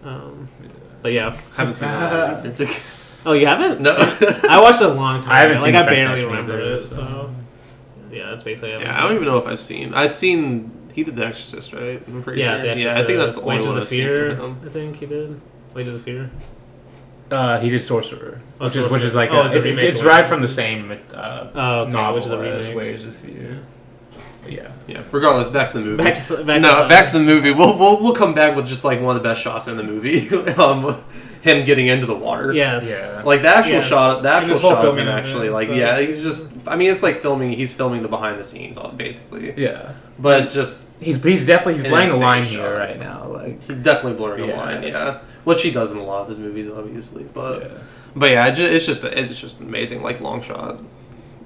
Um, 0.04 0.48
but 1.02 1.12
yeah. 1.12 1.36
haven't 1.56 1.74
seen 1.74 1.88
that. 1.88 2.98
Oh, 3.24 3.34
you 3.34 3.46
haven't? 3.46 3.80
no. 3.80 3.92
I 4.48 4.60
watched 4.60 4.82
it 4.82 4.88
a 4.88 4.94
long 4.94 5.22
time. 5.22 5.30
I 5.32 5.38
haven't 5.42 5.58
ago. 5.58 5.64
seen 5.66 5.74
like 5.74 5.86
I 5.88 5.94
barely 5.94 6.24
remember 6.24 6.54
either, 6.60 6.74
it. 6.78 6.88
so- 6.88 6.96
So 6.96 7.34
yeah, 8.10 8.30
that's 8.30 8.42
basically. 8.42 8.70
Yeah, 8.70 8.98
I 8.98 9.02
don't 9.06 9.14
even 9.14 9.26
know 9.26 9.38
if 9.38 9.46
I've 9.46 9.60
seen. 9.60 9.94
I'd 9.94 10.14
seen. 10.16 10.72
He 10.92 11.04
did 11.04 11.14
The 11.14 11.24
Exorcist, 11.26 11.72
right? 11.72 12.02
I'm 12.08 12.22
pretty 12.24 12.40
Yeah, 12.40 12.54
sure. 12.56 12.62
the 12.62 12.68
Exorcist, 12.70 12.96
yeah, 12.96 13.02
I 13.02 13.06
think 13.06 13.18
that's 13.18 13.34
the 13.36 13.42
only 13.42 13.54
Wages 13.58 13.66
one 13.68 13.76
of 13.76 13.82
I've 13.84 13.88
seen 13.88 13.98
Fear. 14.00 14.36
from 14.36 14.44
him. 14.56 14.68
I 14.68 14.72
think 14.72 14.96
he 14.96 15.06
did. 15.06 15.40
Wages 15.72 15.94
of 15.94 16.02
Fear. 16.02 16.30
Uh, 17.30 17.60
he 17.60 17.70
did 17.70 17.80
Sorcerer, 17.80 18.40
Oh, 18.60 18.64
which 18.66 18.76
is 18.76 18.88
which 18.88 19.02
is 19.04 19.14
like 19.14 19.30
Oh, 19.30 19.42
a, 19.42 19.44
it's 19.46 19.54
a 19.54 19.56
it's, 19.58 19.66
it's, 19.66 19.76
remake 19.78 19.90
it's 19.90 19.98
one. 20.00 20.08
right 20.08 20.26
from 20.26 20.40
the 20.42 20.48
same 20.48 20.90
uh, 21.14 21.50
Oh, 21.54 21.80
okay, 21.82 21.92
novel 21.92 22.14
which 22.16 22.24
is 22.26 22.30
a 22.32 22.36
as 22.38 22.66
remake. 22.68 22.76
Ways 22.76 23.04
of 23.04 23.14
Fear. 23.14 23.62
But 24.42 24.52
yeah, 24.52 24.72
Yeah. 24.88 25.02
Regardless, 25.12 25.48
back 25.48 25.70
to 25.70 25.78
the 25.78 25.84
movie. 25.84 26.02
Back 26.02 26.14
to 26.16 26.44
back 26.44 26.60
no, 26.60 26.82
to, 26.82 26.88
back 26.88 27.06
to 27.12 27.18
the 27.18 27.24
movie. 27.24 27.52
We'll, 27.52 27.78
we'll 27.78 28.02
we'll 28.02 28.14
come 28.14 28.34
back 28.34 28.56
with 28.56 28.66
just 28.66 28.84
like 28.84 29.00
one 29.00 29.16
of 29.16 29.22
the 29.22 29.28
best 29.28 29.40
shots 29.42 29.68
in 29.68 29.76
the 29.76 29.82
movie. 29.84 30.28
um, 30.56 31.00
him 31.42 31.64
getting 31.64 31.86
into 31.88 32.06
the 32.06 32.14
water. 32.14 32.52
Yes. 32.52 32.88
Yeah. 32.88 33.22
Like 33.24 33.42
the 33.42 33.48
actual 33.48 33.74
Yes. 33.74 33.86
shot, 33.88 34.22
the 34.22 34.30
actual 34.30 34.56
shot 34.56 34.84
of 34.84 34.96
him 34.98 35.08
actually, 35.08 35.48
like 35.48 35.66
stuff. 35.68 35.78
yeah, 35.78 36.00
he's 36.00 36.22
just. 36.22 36.52
I 36.66 36.74
mean, 36.76 36.90
it's 36.90 37.02
like 37.02 37.16
filming. 37.16 37.52
He's 37.52 37.72
filming 37.72 38.02
the 38.02 38.08
behind 38.08 38.38
the 38.38 38.44
scenes, 38.44 38.78
basically. 38.96 39.54
Yeah. 39.56 39.92
But 40.18 40.40
it's 40.40 40.54
just 40.54 40.88
He's 41.00 41.22
he's 41.22 41.46
definitely 41.46 41.74
he's 41.74 41.82
An 41.84 41.90
playing 41.90 42.10
a 42.10 42.16
line 42.16 42.44
shot. 42.44 42.50
here 42.52 42.78
right 42.78 42.98
now. 42.98 43.26
Like 43.28 43.62
he's 43.62 43.76
definitely 43.82 44.14
blurring 44.18 44.42
the 44.42 44.48
Yeah. 44.48 44.60
line. 44.60 44.82
Yeah, 44.82 45.18
which 45.44 45.62
he 45.62 45.70
does 45.70 45.90
in 45.92 45.98
a 45.98 46.04
lot 46.04 46.22
of 46.22 46.28
his 46.28 46.38
movies, 46.38 46.70
obviously. 46.70 47.24
But 47.24 47.62
yeah. 47.62 47.68
but 48.16 48.30
yeah, 48.30 48.46
it's 48.48 48.86
just 48.86 49.04
it's 49.04 49.40
just 49.40 49.60
amazing, 49.60 50.02
like 50.02 50.20
long 50.20 50.40
shot. 50.42 50.78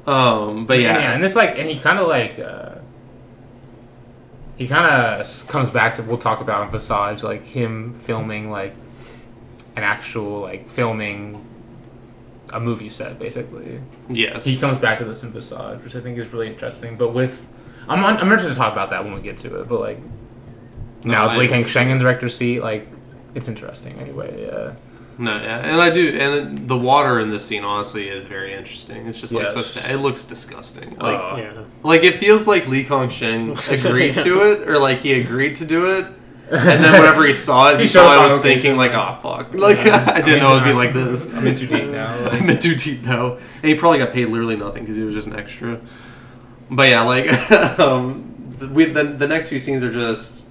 Um, 0.06 0.66
but 0.66 0.74
And, 0.74 0.82
yeah, 0.84 1.12
and 1.14 1.22
this 1.22 1.34
like, 1.34 1.58
and 1.58 1.68
he 1.68 1.78
kind 1.80 1.98
of 1.98 2.06
like, 2.06 2.38
uh, 2.38 2.75
he 4.56 4.66
kind 4.66 4.86
of 4.86 5.48
comes 5.48 5.70
back 5.70 5.94
to 5.94 6.02
we'll 6.02 6.16
talk 6.18 6.40
about 6.40 6.64
in 6.64 6.70
Visage, 6.70 7.22
like 7.22 7.44
him 7.44 7.94
filming 7.94 8.50
like 8.50 8.74
an 9.76 9.82
actual 9.82 10.40
like 10.40 10.68
filming 10.68 11.44
a 12.52 12.60
movie 12.60 12.88
set, 12.88 13.18
basically. 13.18 13.80
yes, 14.08 14.44
He 14.44 14.56
comes 14.56 14.78
back 14.78 14.98
to 14.98 15.04
this 15.04 15.22
in 15.22 15.32
Visage, 15.32 15.82
which 15.82 15.94
I 15.96 16.00
think 16.00 16.16
is 16.16 16.28
really 16.28 16.46
interesting. 16.46 16.96
But 16.96 17.12
with, 17.12 17.46
I'm 17.88 18.04
I'm 18.04 18.16
interested 18.18 18.50
to 18.50 18.54
talk 18.54 18.72
about 18.72 18.90
that 18.90 19.04
when 19.04 19.14
we 19.14 19.20
get 19.20 19.36
to 19.38 19.60
it. 19.60 19.68
But 19.68 19.80
like, 19.80 19.98
No, 21.04 21.12
now 21.12 21.24
it's 21.26 21.36
Lee 21.36 21.48
Kang 21.48 21.66
Sheng 21.66 21.90
in 21.90 21.98
director 21.98 22.28
seat. 22.28 22.60
Like, 22.60 22.88
it's 23.34 23.48
interesting 23.48 23.98
anyway. 23.98 24.46
Yeah. 24.46 24.74
No, 25.18 25.34
yeah, 25.40 25.60
and 25.60 25.80
I 25.80 25.88
do, 25.88 26.08
and 26.18 26.68
the 26.68 26.76
water 26.76 27.20
in 27.20 27.30
this 27.30 27.42
scene 27.44 27.64
honestly 27.64 28.08
is 28.10 28.26
very 28.26 28.52
interesting. 28.52 29.06
It's 29.06 29.18
just 29.18 29.32
like 29.32 29.48
so, 29.48 29.60
Yes. 29.60 29.66
sta- 29.68 29.90
it 29.90 29.96
looks 29.96 30.24
disgusting. 30.24 30.90
Like, 30.98 31.18
Oh. 31.18 31.36
Yeah. 31.38 31.62
like 31.82 32.02
it 32.04 32.18
feels 32.20 32.46
like 32.46 32.68
Lee 32.68 32.84
Kong 32.84 33.08
Sheng 33.08 33.50
agreed 33.72 34.16
to 34.18 34.42
it, 34.52 34.68
or 34.68 34.78
like 34.78 34.98
he 34.98 35.14
agreed 35.14 35.54
to 35.56 35.64
do 35.64 35.96
it, 35.96 36.04
and 36.50 36.60
then 36.84 37.00
whenever 37.00 37.24
he 37.26 37.32
saw 37.32 37.70
it, 37.70 37.76
he, 37.78 37.82
He 37.84 37.88
showed 37.88 38.00
probably 38.00 38.18
up 38.18 38.24
was 38.24 38.36
on 38.36 38.42
thinking 38.42 38.76
like, 38.76 38.92
"Oh 38.92 39.18
fuck!" 39.22 39.54
Like 39.54 39.78
I 39.86 40.20
didn't 40.20 40.42
know 40.42 40.52
it'd 40.56 40.64
be 40.64 40.74
like 40.74 40.92
this. 40.92 41.32
I'm 41.34 41.46
in 41.46 41.54
too 41.54 41.66
deep 41.66 41.88
now. 41.88 42.14
Like, 42.24 42.34
I'm 42.42 42.50
in 42.50 42.58
too 42.58 42.74
deep 42.76 43.02
now, 43.04 43.32
and 43.36 43.64
he 43.64 43.74
probably 43.74 43.98
got 43.98 44.12
paid 44.12 44.26
literally 44.26 44.56
nothing 44.56 44.82
because 44.82 44.96
he 44.96 45.02
was 45.02 45.14
just 45.14 45.26
an 45.26 45.34
extra. 45.34 45.80
But 46.70 46.90
yeah, 46.90 47.00
like 47.02 47.50
um, 47.80 48.70
we 48.74 48.84
the, 48.84 49.04
the 49.04 49.26
next 49.26 49.48
few 49.48 49.58
scenes 49.58 49.82
are 49.82 49.90
just. 49.92 50.45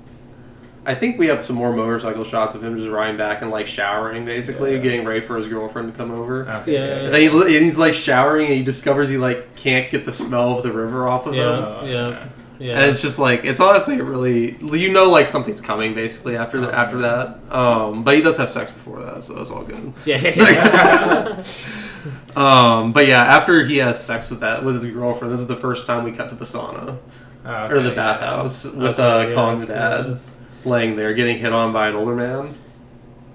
I 0.85 0.93
think 0.95 1.17
we 1.17 1.27
have 1.27 1.43
some 1.43 1.55
more 1.55 1.73
motorcycle 1.73 2.23
shots 2.23 2.53
of 2.55 2.63
him 2.63 2.77
just 2.77 2.89
riding 2.89 3.17
back 3.17 3.41
and 3.41 3.49
like 3.51 3.67
showering, 3.67 4.23
basically 4.25 4.73
Yeah. 4.75 4.81
getting 4.81 5.05
ready 5.05 5.19
for 5.21 5.35
his 5.37 5.47
girlfriend 5.47 5.91
to 5.91 5.97
come 5.97 6.11
over. 6.11 6.47
okay, 6.61 6.73
Yeah. 6.73 7.05
And, 7.07 7.15
he, 7.15 7.27
and 7.27 7.65
he's 7.65 7.79
like 7.79 7.93
showering, 7.93 8.45
and 8.47 8.55
he 8.55 8.63
discovers 8.63 9.09
he 9.09 9.17
like 9.17 9.55
can't 9.55 9.89
get 9.89 10.05
the 10.05 10.11
smell 10.11 10.57
of 10.57 10.63
the 10.63 10.71
river 10.71 11.07
off 11.07 11.25
of 11.25 11.33
him. 11.33 11.39
Yeah. 11.39 11.45
Oh, 11.81 11.85
Yeah. 11.85 12.23
Yeah. 12.57 12.79
And 12.79 12.89
it's 12.91 13.01
just 13.01 13.19
like 13.19 13.43
it's 13.43 13.59
honestly 13.59 13.99
really 14.01 14.55
you 14.79 14.89
know 14.89 15.09
like 15.09 15.27
something's 15.27 15.59
coming 15.59 15.93
basically 15.93 16.37
after 16.37 16.61
the, 16.61 16.69
Oh, 16.69 16.73
after 16.73 16.99
that. 16.99 17.39
Um, 17.53 18.03
but 18.05 18.15
he 18.15 18.21
does 18.21 18.37
have 18.37 18.49
sex 18.49 18.71
before 18.71 19.01
that, 19.01 19.25
so 19.25 19.41
it's 19.41 19.51
all 19.51 19.63
good. 19.63 19.91
yeah. 20.05 21.41
Um, 22.35 22.91
but 22.91 23.07
yeah, 23.07 23.23
after 23.23 23.63
he 23.65 23.77
has 23.77 24.03
sex 24.03 24.29
with 24.29 24.41
that 24.41 24.63
with 24.63 24.75
his 24.75 24.85
girlfriend, 24.85 25.33
this 25.33 25.39
is 25.39 25.47
the 25.47 25.55
first 25.55 25.87
time 25.87 26.03
we 26.03 26.11
cut 26.11 26.29
to 26.29 26.35
the 26.35 26.43
sauna 26.45 26.97
Okay, 27.45 27.73
or 27.73 27.79
the 27.81 27.89
yeah. 27.89 27.95
bathhouse 27.95 28.65
with 28.65 28.99
Okay, 28.99 29.31
uh, 29.31 29.35
Kong's 29.35 29.63
yes, 29.63 29.69
dad 29.69 30.05
yes. 30.09 30.34
Laying 30.65 30.95
there 30.95 31.13
getting 31.13 31.37
hit 31.37 31.53
on 31.53 31.71
by 31.71 31.87
an 31.89 31.95
older 31.95 32.15
man. 32.15 32.55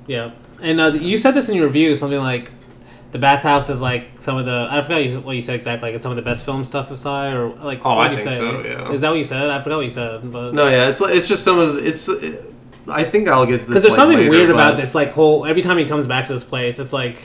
Yeah, 0.06 0.32
and 0.60 0.80
uh, 0.80 0.88
you 0.92 1.16
said 1.16 1.32
this 1.32 1.48
in 1.48 1.54
your 1.56 1.66
review, 1.66 1.94
something 1.96 2.18
like 2.18 2.50
the 3.12 3.18
bathhouse 3.18 3.68
is 3.70 3.80
like 3.80 4.08
some 4.20 4.36
of 4.38 4.46
the 4.46 4.68
I 4.70 4.82
forgot 4.82 5.24
what 5.24 5.36
you 5.36 5.42
said 5.42 5.54
exactly. 5.56 5.88
Like 5.88 5.94
it's 5.96 6.02
some 6.02 6.12
of 6.12 6.16
the 6.16 6.22
best 6.22 6.44
film 6.44 6.64
stuff 6.64 6.90
of 6.90 6.98
Tsai, 6.98 7.32
or 7.32 7.48
like 7.50 7.80
Oh, 7.84 7.96
what 7.96 8.08
I 8.08 8.10
you 8.10 8.16
think 8.16 8.32
say? 8.32 8.38
so, 8.38 8.62
yeah. 8.64 8.90
Is 8.92 9.00
that 9.02 9.08
what 9.10 9.18
you 9.18 9.24
said? 9.24 9.48
I 9.50 9.62
forgot 9.62 9.76
what 9.76 9.82
you 9.84 9.90
said, 9.90 10.32
but 10.32 10.52
No, 10.54 10.68
yeah, 10.68 10.88
it's 10.88 11.00
it's 11.00 11.28
just 11.28 11.44
some 11.44 11.58
of 11.58 11.74
the, 11.76 11.86
it's. 11.86 12.08
I 12.88 13.04
think 13.04 13.28
I'll 13.28 13.46
get 13.46 13.52
to 13.52 13.56
this 13.58 13.64
because 13.66 13.82
there's 13.82 13.92
like, 13.92 13.98
something 13.98 14.18
later, 14.18 14.30
weird 14.30 14.50
about 14.50 14.76
this 14.76 14.94
like 14.94 15.12
whole 15.12 15.46
every 15.46 15.62
time 15.62 15.78
he 15.78 15.84
comes 15.84 16.06
back 16.06 16.26
to 16.26 16.32
this 16.32 16.42
place, 16.44 16.78
it's 16.78 16.92
like 16.92 17.18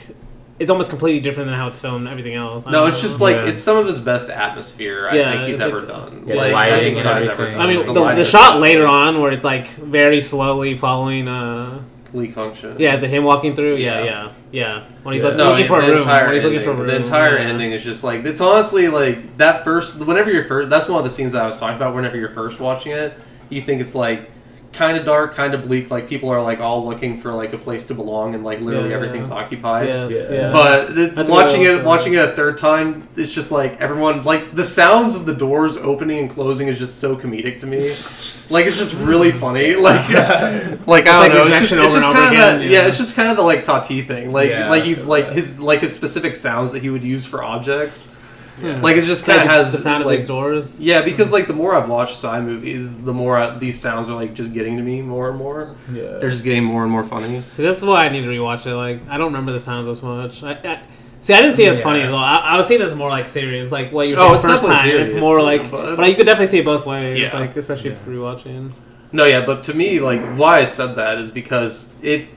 it's 0.58 0.70
almost 0.70 0.88
completely 0.90 1.20
different 1.20 1.50
than 1.50 1.58
how 1.58 1.68
it's 1.68 1.78
filmed. 1.78 2.06
and 2.06 2.08
Everything 2.08 2.34
else. 2.34 2.66
I 2.66 2.70
No, 2.70 2.80
don't 2.80 2.88
it's 2.88 2.98
know. 2.98 3.08
just 3.08 3.20
like 3.20 3.36
Yeah. 3.36 3.46
it's 3.46 3.60
some 3.60 3.76
of 3.76 3.86
his 3.86 4.00
best 4.00 4.30
atmosphere 4.30 5.08
I 5.10 5.16
Yeah, 5.16 5.32
think 5.32 5.46
he's 5.48 5.56
it's 5.56 5.64
ever 5.64 5.80
like- 5.80 5.88
done. 5.88 6.22
Yeah, 6.26 6.34
like 6.36 6.52
lighting 6.52 6.74
I 6.74 6.78
think 6.82 6.96
and 6.96 6.98
Tsai's 6.98 7.24
ever 7.24 7.32
everything. 7.32 7.58
done. 7.58 7.60
I 7.60 7.66
mean, 7.74 7.86
the, 7.94 8.00
lighting 8.00 8.16
the 8.16 8.22
is 8.22 8.28
shot 8.28 8.60
later 8.60 8.86
on 8.86 9.20
where 9.20 9.32
it's 9.32 9.44
like 9.44 9.68
very 9.74 10.20
slowly 10.20 10.76
following. 10.76 11.28
uh 11.28 11.80
Lee 12.14 12.28
Kong 12.28 12.54
Shin. 12.54 12.76
Yeah, 12.78 12.94
is 12.94 13.02
it 13.02 13.10
him 13.10 13.24
walking 13.24 13.54
through? 13.54 13.76
Yeah, 13.76 13.98
Yeah. 13.98 14.04
yeah, 14.04 14.28
yeah. 14.52 14.80
When 15.02 15.12
he's 15.14 15.22
Yeah. 15.22 15.28
like, 15.30 15.36
No, 15.38 15.50
looking 15.50 15.66
for 15.66 15.80
a 15.80 15.82
the 15.82 15.88
room. 15.88 15.98
entire 15.98 16.24
When 16.26 16.34
he's 16.36 16.44
looking 16.44 16.62
for 16.62 16.70
a 16.70 16.74
room. 16.74 16.86
The 16.86 16.96
entire 16.96 17.36
yeah. 17.36 17.44
ending 17.44 17.72
is 17.72 17.84
just 17.84 18.02
like 18.04 18.24
it's 18.24 18.40
honestly 18.40 18.88
like 18.88 19.36
that 19.36 19.64
first. 19.64 19.98
Whenever 20.06 20.30
you're 20.30 20.44
first, 20.44 20.70
that's 20.70 20.88
one 20.88 20.96
of 20.98 21.04
the 21.04 21.10
scenes 21.10 21.32
that 21.32 21.42
I 21.42 21.46
was 21.46 21.58
talking 21.58 21.76
about. 21.76 21.94
Whenever 21.94 22.16
you're 22.16 22.30
first 22.30 22.60
watching 22.60 22.92
it, 22.92 23.12
you 23.50 23.60
think 23.60 23.82
it's 23.82 23.94
like 23.94 24.30
kind 24.76 24.96
of 24.96 25.04
dark, 25.04 25.34
kind 25.34 25.54
of 25.54 25.66
bleak. 25.66 25.90
Like 25.90 26.08
people 26.08 26.28
are 26.30 26.40
like 26.42 26.60
all 26.60 26.86
looking 26.86 27.16
for 27.16 27.32
like 27.32 27.52
a 27.52 27.58
place 27.58 27.86
to 27.86 27.94
belong, 27.94 28.34
and 28.34 28.44
like 28.44 28.60
literally 28.60 28.90
Yeah, 28.90 28.96
everything's 28.96 29.28
yeah. 29.28 29.34
occupied. 29.34 29.88
Yes, 29.88 30.12
Yeah. 30.30 30.36
yeah. 30.36 30.52
But 30.52 30.96
it, 30.98 31.14
That's 31.14 31.30
watching 31.30 31.62
it, 31.62 31.74
was- 31.76 31.84
watching 31.84 32.14
it 32.14 32.24
a 32.24 32.28
third 32.32 32.58
time, 32.58 33.08
it's 33.16 33.32
just 33.32 33.50
like 33.50 33.80
everyone 33.80 34.22
like 34.22 34.54
the 34.54 34.64
sounds 34.64 35.14
of 35.14 35.26
the 35.26 35.34
doors 35.34 35.76
opening 35.76 36.18
and 36.18 36.30
closing 36.30 36.68
is 36.68 36.78
just 36.78 36.98
so 37.00 37.16
comedic 37.16 37.58
to 37.60 37.66
me. 37.66 37.76
like 38.54 38.66
it's 38.66 38.78
just 38.78 38.94
really 38.94 39.32
funny. 39.32 39.74
Like, 39.86 40.08
like 40.86 41.08
I 41.08 41.28
don't 41.28 41.36
know. 41.38 41.46
It's 41.46 41.60
just, 41.60 41.72
it's 41.72 41.92
just 41.94 42.04
kind 42.04 42.18
of 42.18 42.32
again, 42.32 42.58
that. 42.58 42.64
yeah. 42.64 42.82
Yeah, 42.82 42.86
it's 42.88 42.98
just 42.98 43.16
kind 43.16 43.30
of 43.30 43.36
the 43.36 43.42
like 43.42 43.64
Tati 43.64 44.02
thing. 44.02 44.32
Like, 44.32 44.50
Yeah, 44.50 44.68
like 44.70 44.84
you 44.84 44.96
like 44.96 45.26
that. 45.26 45.34
his 45.36 45.58
like 45.60 45.80
his 45.80 45.94
specific 45.94 46.34
sounds 46.34 46.72
that 46.72 46.82
he 46.82 46.90
would 46.90 47.02
use 47.04 47.24
for 47.26 47.42
objects. 47.42 48.14
Yeah. 48.62 48.76
Hmm. 48.76 48.82
Like 48.82 48.96
it 48.96 49.04
just 49.04 49.24
kind 49.26 49.42
of 49.42 49.48
has 49.48 49.72
the 49.72 49.78
sound 49.78 50.02
of 50.04 50.10
these 50.10 50.26
doors. 50.26 50.80
Yeah, 50.80 51.02
because 51.02 51.32
like 51.32 51.46
the 51.46 51.52
more 51.52 51.74
I've 51.74 51.88
watched 51.88 52.16
Tsai 52.16 52.40
movies, 52.40 53.02
the 53.02 53.12
more 53.12 53.36
I, 53.36 53.56
these 53.58 53.78
sounds 53.80 54.08
are 54.08 54.14
like 54.14 54.34
just 54.34 54.52
getting 54.54 54.76
to 54.78 54.82
me 54.82 55.02
more 55.02 55.28
and 55.28 55.36
more. 55.38 55.76
Yeah. 55.92 56.18
They're 56.18 56.30
just 56.30 56.44
getting 56.44 56.64
more 56.64 56.82
and 56.82 56.90
more 56.90 57.04
funny. 57.04 57.24
See, 57.24 57.62
that's 57.62 57.82
why 57.82 58.06
I 58.06 58.08
need 58.08 58.22
to 58.22 58.28
rewatch 58.28 58.66
it. 58.66 58.74
Like, 58.74 59.06
I 59.08 59.18
don't 59.18 59.26
remember 59.26 59.52
the 59.52 59.60
sounds 59.60 59.88
as 59.88 60.02
much. 60.02 60.42
I, 60.42 60.52
I, 60.52 60.80
see, 61.20 61.34
I 61.34 61.42
didn't 61.42 61.56
see 61.56 61.64
it 61.64 61.70
as 61.70 61.80
funny 61.82 62.00
as 62.02 62.10
well. 62.10 62.20
I, 62.20 62.38
I 62.38 62.56
was 62.56 62.66
seeing 62.66 62.80
it 62.80 62.84
as 62.84 62.94
more 62.94 63.10
like 63.10 63.28
serious, 63.28 63.70
like 63.70 63.92
what 63.92 64.08
you're 64.08 64.18
Oh, 64.18 64.22
saying 64.22 64.34
it's 64.36 64.44
first 64.44 64.62
definitely 64.64 64.92
time. 64.98 65.06
It's 65.06 65.14
more 65.16 65.36
too, 65.38 65.42
like, 65.42 65.70
but- 65.70 65.96
but, 65.96 66.08
you 66.08 66.14
could 66.16 66.26
definitely 66.26 66.46
see 66.48 66.58
it 66.60 66.64
both 66.64 66.86
ways. 66.86 67.20
Yeah. 67.20 67.38
Like, 67.38 67.56
especially 67.56 67.90
Yeah. 67.90 67.96
for 68.04 68.10
rewatching. 68.10 68.72
No, 69.12 69.24
yeah, 69.24 69.44
but 69.44 69.62
to 69.64 69.74
me, 69.74 70.00
like, 70.00 70.22
why 70.36 70.58
I 70.58 70.64
said 70.64 70.96
that 70.96 71.18
is 71.18 71.30
because 71.30 71.94
it 72.02 72.28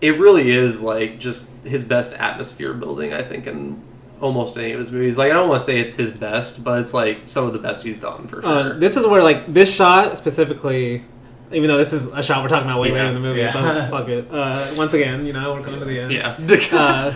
it 0.00 0.18
really 0.18 0.50
is 0.50 0.82
like 0.82 1.18
just 1.18 1.50
his 1.64 1.82
best 1.84 2.12
atmosphere 2.14 2.74
building. 2.74 3.14
I 3.14 3.22
think 3.22 3.46
in 3.46 3.82
almost 4.20 4.56
any 4.56 4.72
of 4.72 4.78
his 4.78 4.90
movies. 4.92 5.18
Like, 5.18 5.30
I 5.30 5.34
don't 5.34 5.48
want 5.48 5.60
to 5.60 5.64
say 5.66 5.78
it's 5.80 5.92
his 5.94 6.10
best, 6.12 6.64
but 6.64 6.80
it's 6.80 6.94
like 6.94 7.20
some 7.24 7.46
of 7.46 7.52
the 7.52 7.58
best 7.58 7.82
he's 7.82 7.96
done 7.98 8.26
for 8.28 8.40
sure. 8.42 8.50
Uh, 8.50 8.72
this 8.78 8.96
is 8.96 9.06
where 9.06 9.22
like 9.22 9.52
this 9.52 9.70
shot 9.72 10.16
specifically. 10.18 11.04
Even 11.52 11.68
though 11.68 11.78
this 11.78 11.92
is 11.92 12.06
a 12.08 12.24
shot 12.24 12.42
we're 12.42 12.48
talking 12.48 12.68
about 12.68 12.80
way 12.80 12.88
Yeah. 12.88 12.94
later 12.94 13.06
in 13.06 13.14
the 13.14 13.20
movie, 13.20 13.38
Yeah. 13.40 13.52
but 13.52 13.90
fuck 13.90 14.08
it. 14.08 14.26
Uh, 14.32 14.66
once 14.76 14.94
again, 14.94 15.24
you 15.26 15.32
know, 15.32 15.54
we're 15.54 15.62
coming 15.62 15.78
to 15.78 15.84
the 15.86 16.00
end. 16.00 16.10
yeah, 16.12 16.36
Uh, 16.72 17.12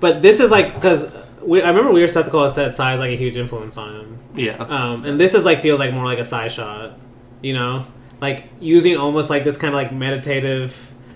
but 0.00 0.20
this 0.20 0.40
is 0.40 0.50
like 0.50 0.74
because 0.74 1.12
We, 1.42 1.62
I 1.62 1.68
remember 1.68 1.92
we 1.92 2.00
were 2.00 2.08
set 2.08 2.14
skeptical 2.26 2.42
that 2.42 2.52
said 2.52 2.74
Tsai 2.74 2.94
is 2.94 3.00
like 3.00 3.12
a 3.12 3.16
huge 3.16 3.36
influence 3.36 3.76
on 3.76 3.94
him. 4.00 4.18
yeah, 4.34 4.56
Um, 4.56 5.04
and 5.04 5.18
this 5.20 5.34
is 5.34 5.44
like 5.44 5.62
feels 5.62 5.78
like 5.78 5.94
more 5.94 6.04
like 6.04 6.18
a 6.18 6.24
Tsai 6.24 6.48
shot, 6.48 6.98
you 7.40 7.52
know, 7.54 7.86
like 8.20 8.46
using 8.60 8.96
almost 8.96 9.30
like 9.30 9.44
this 9.44 9.56
kind 9.56 9.72
of 9.72 9.76
like 9.78 9.92
meditative, 9.92 10.74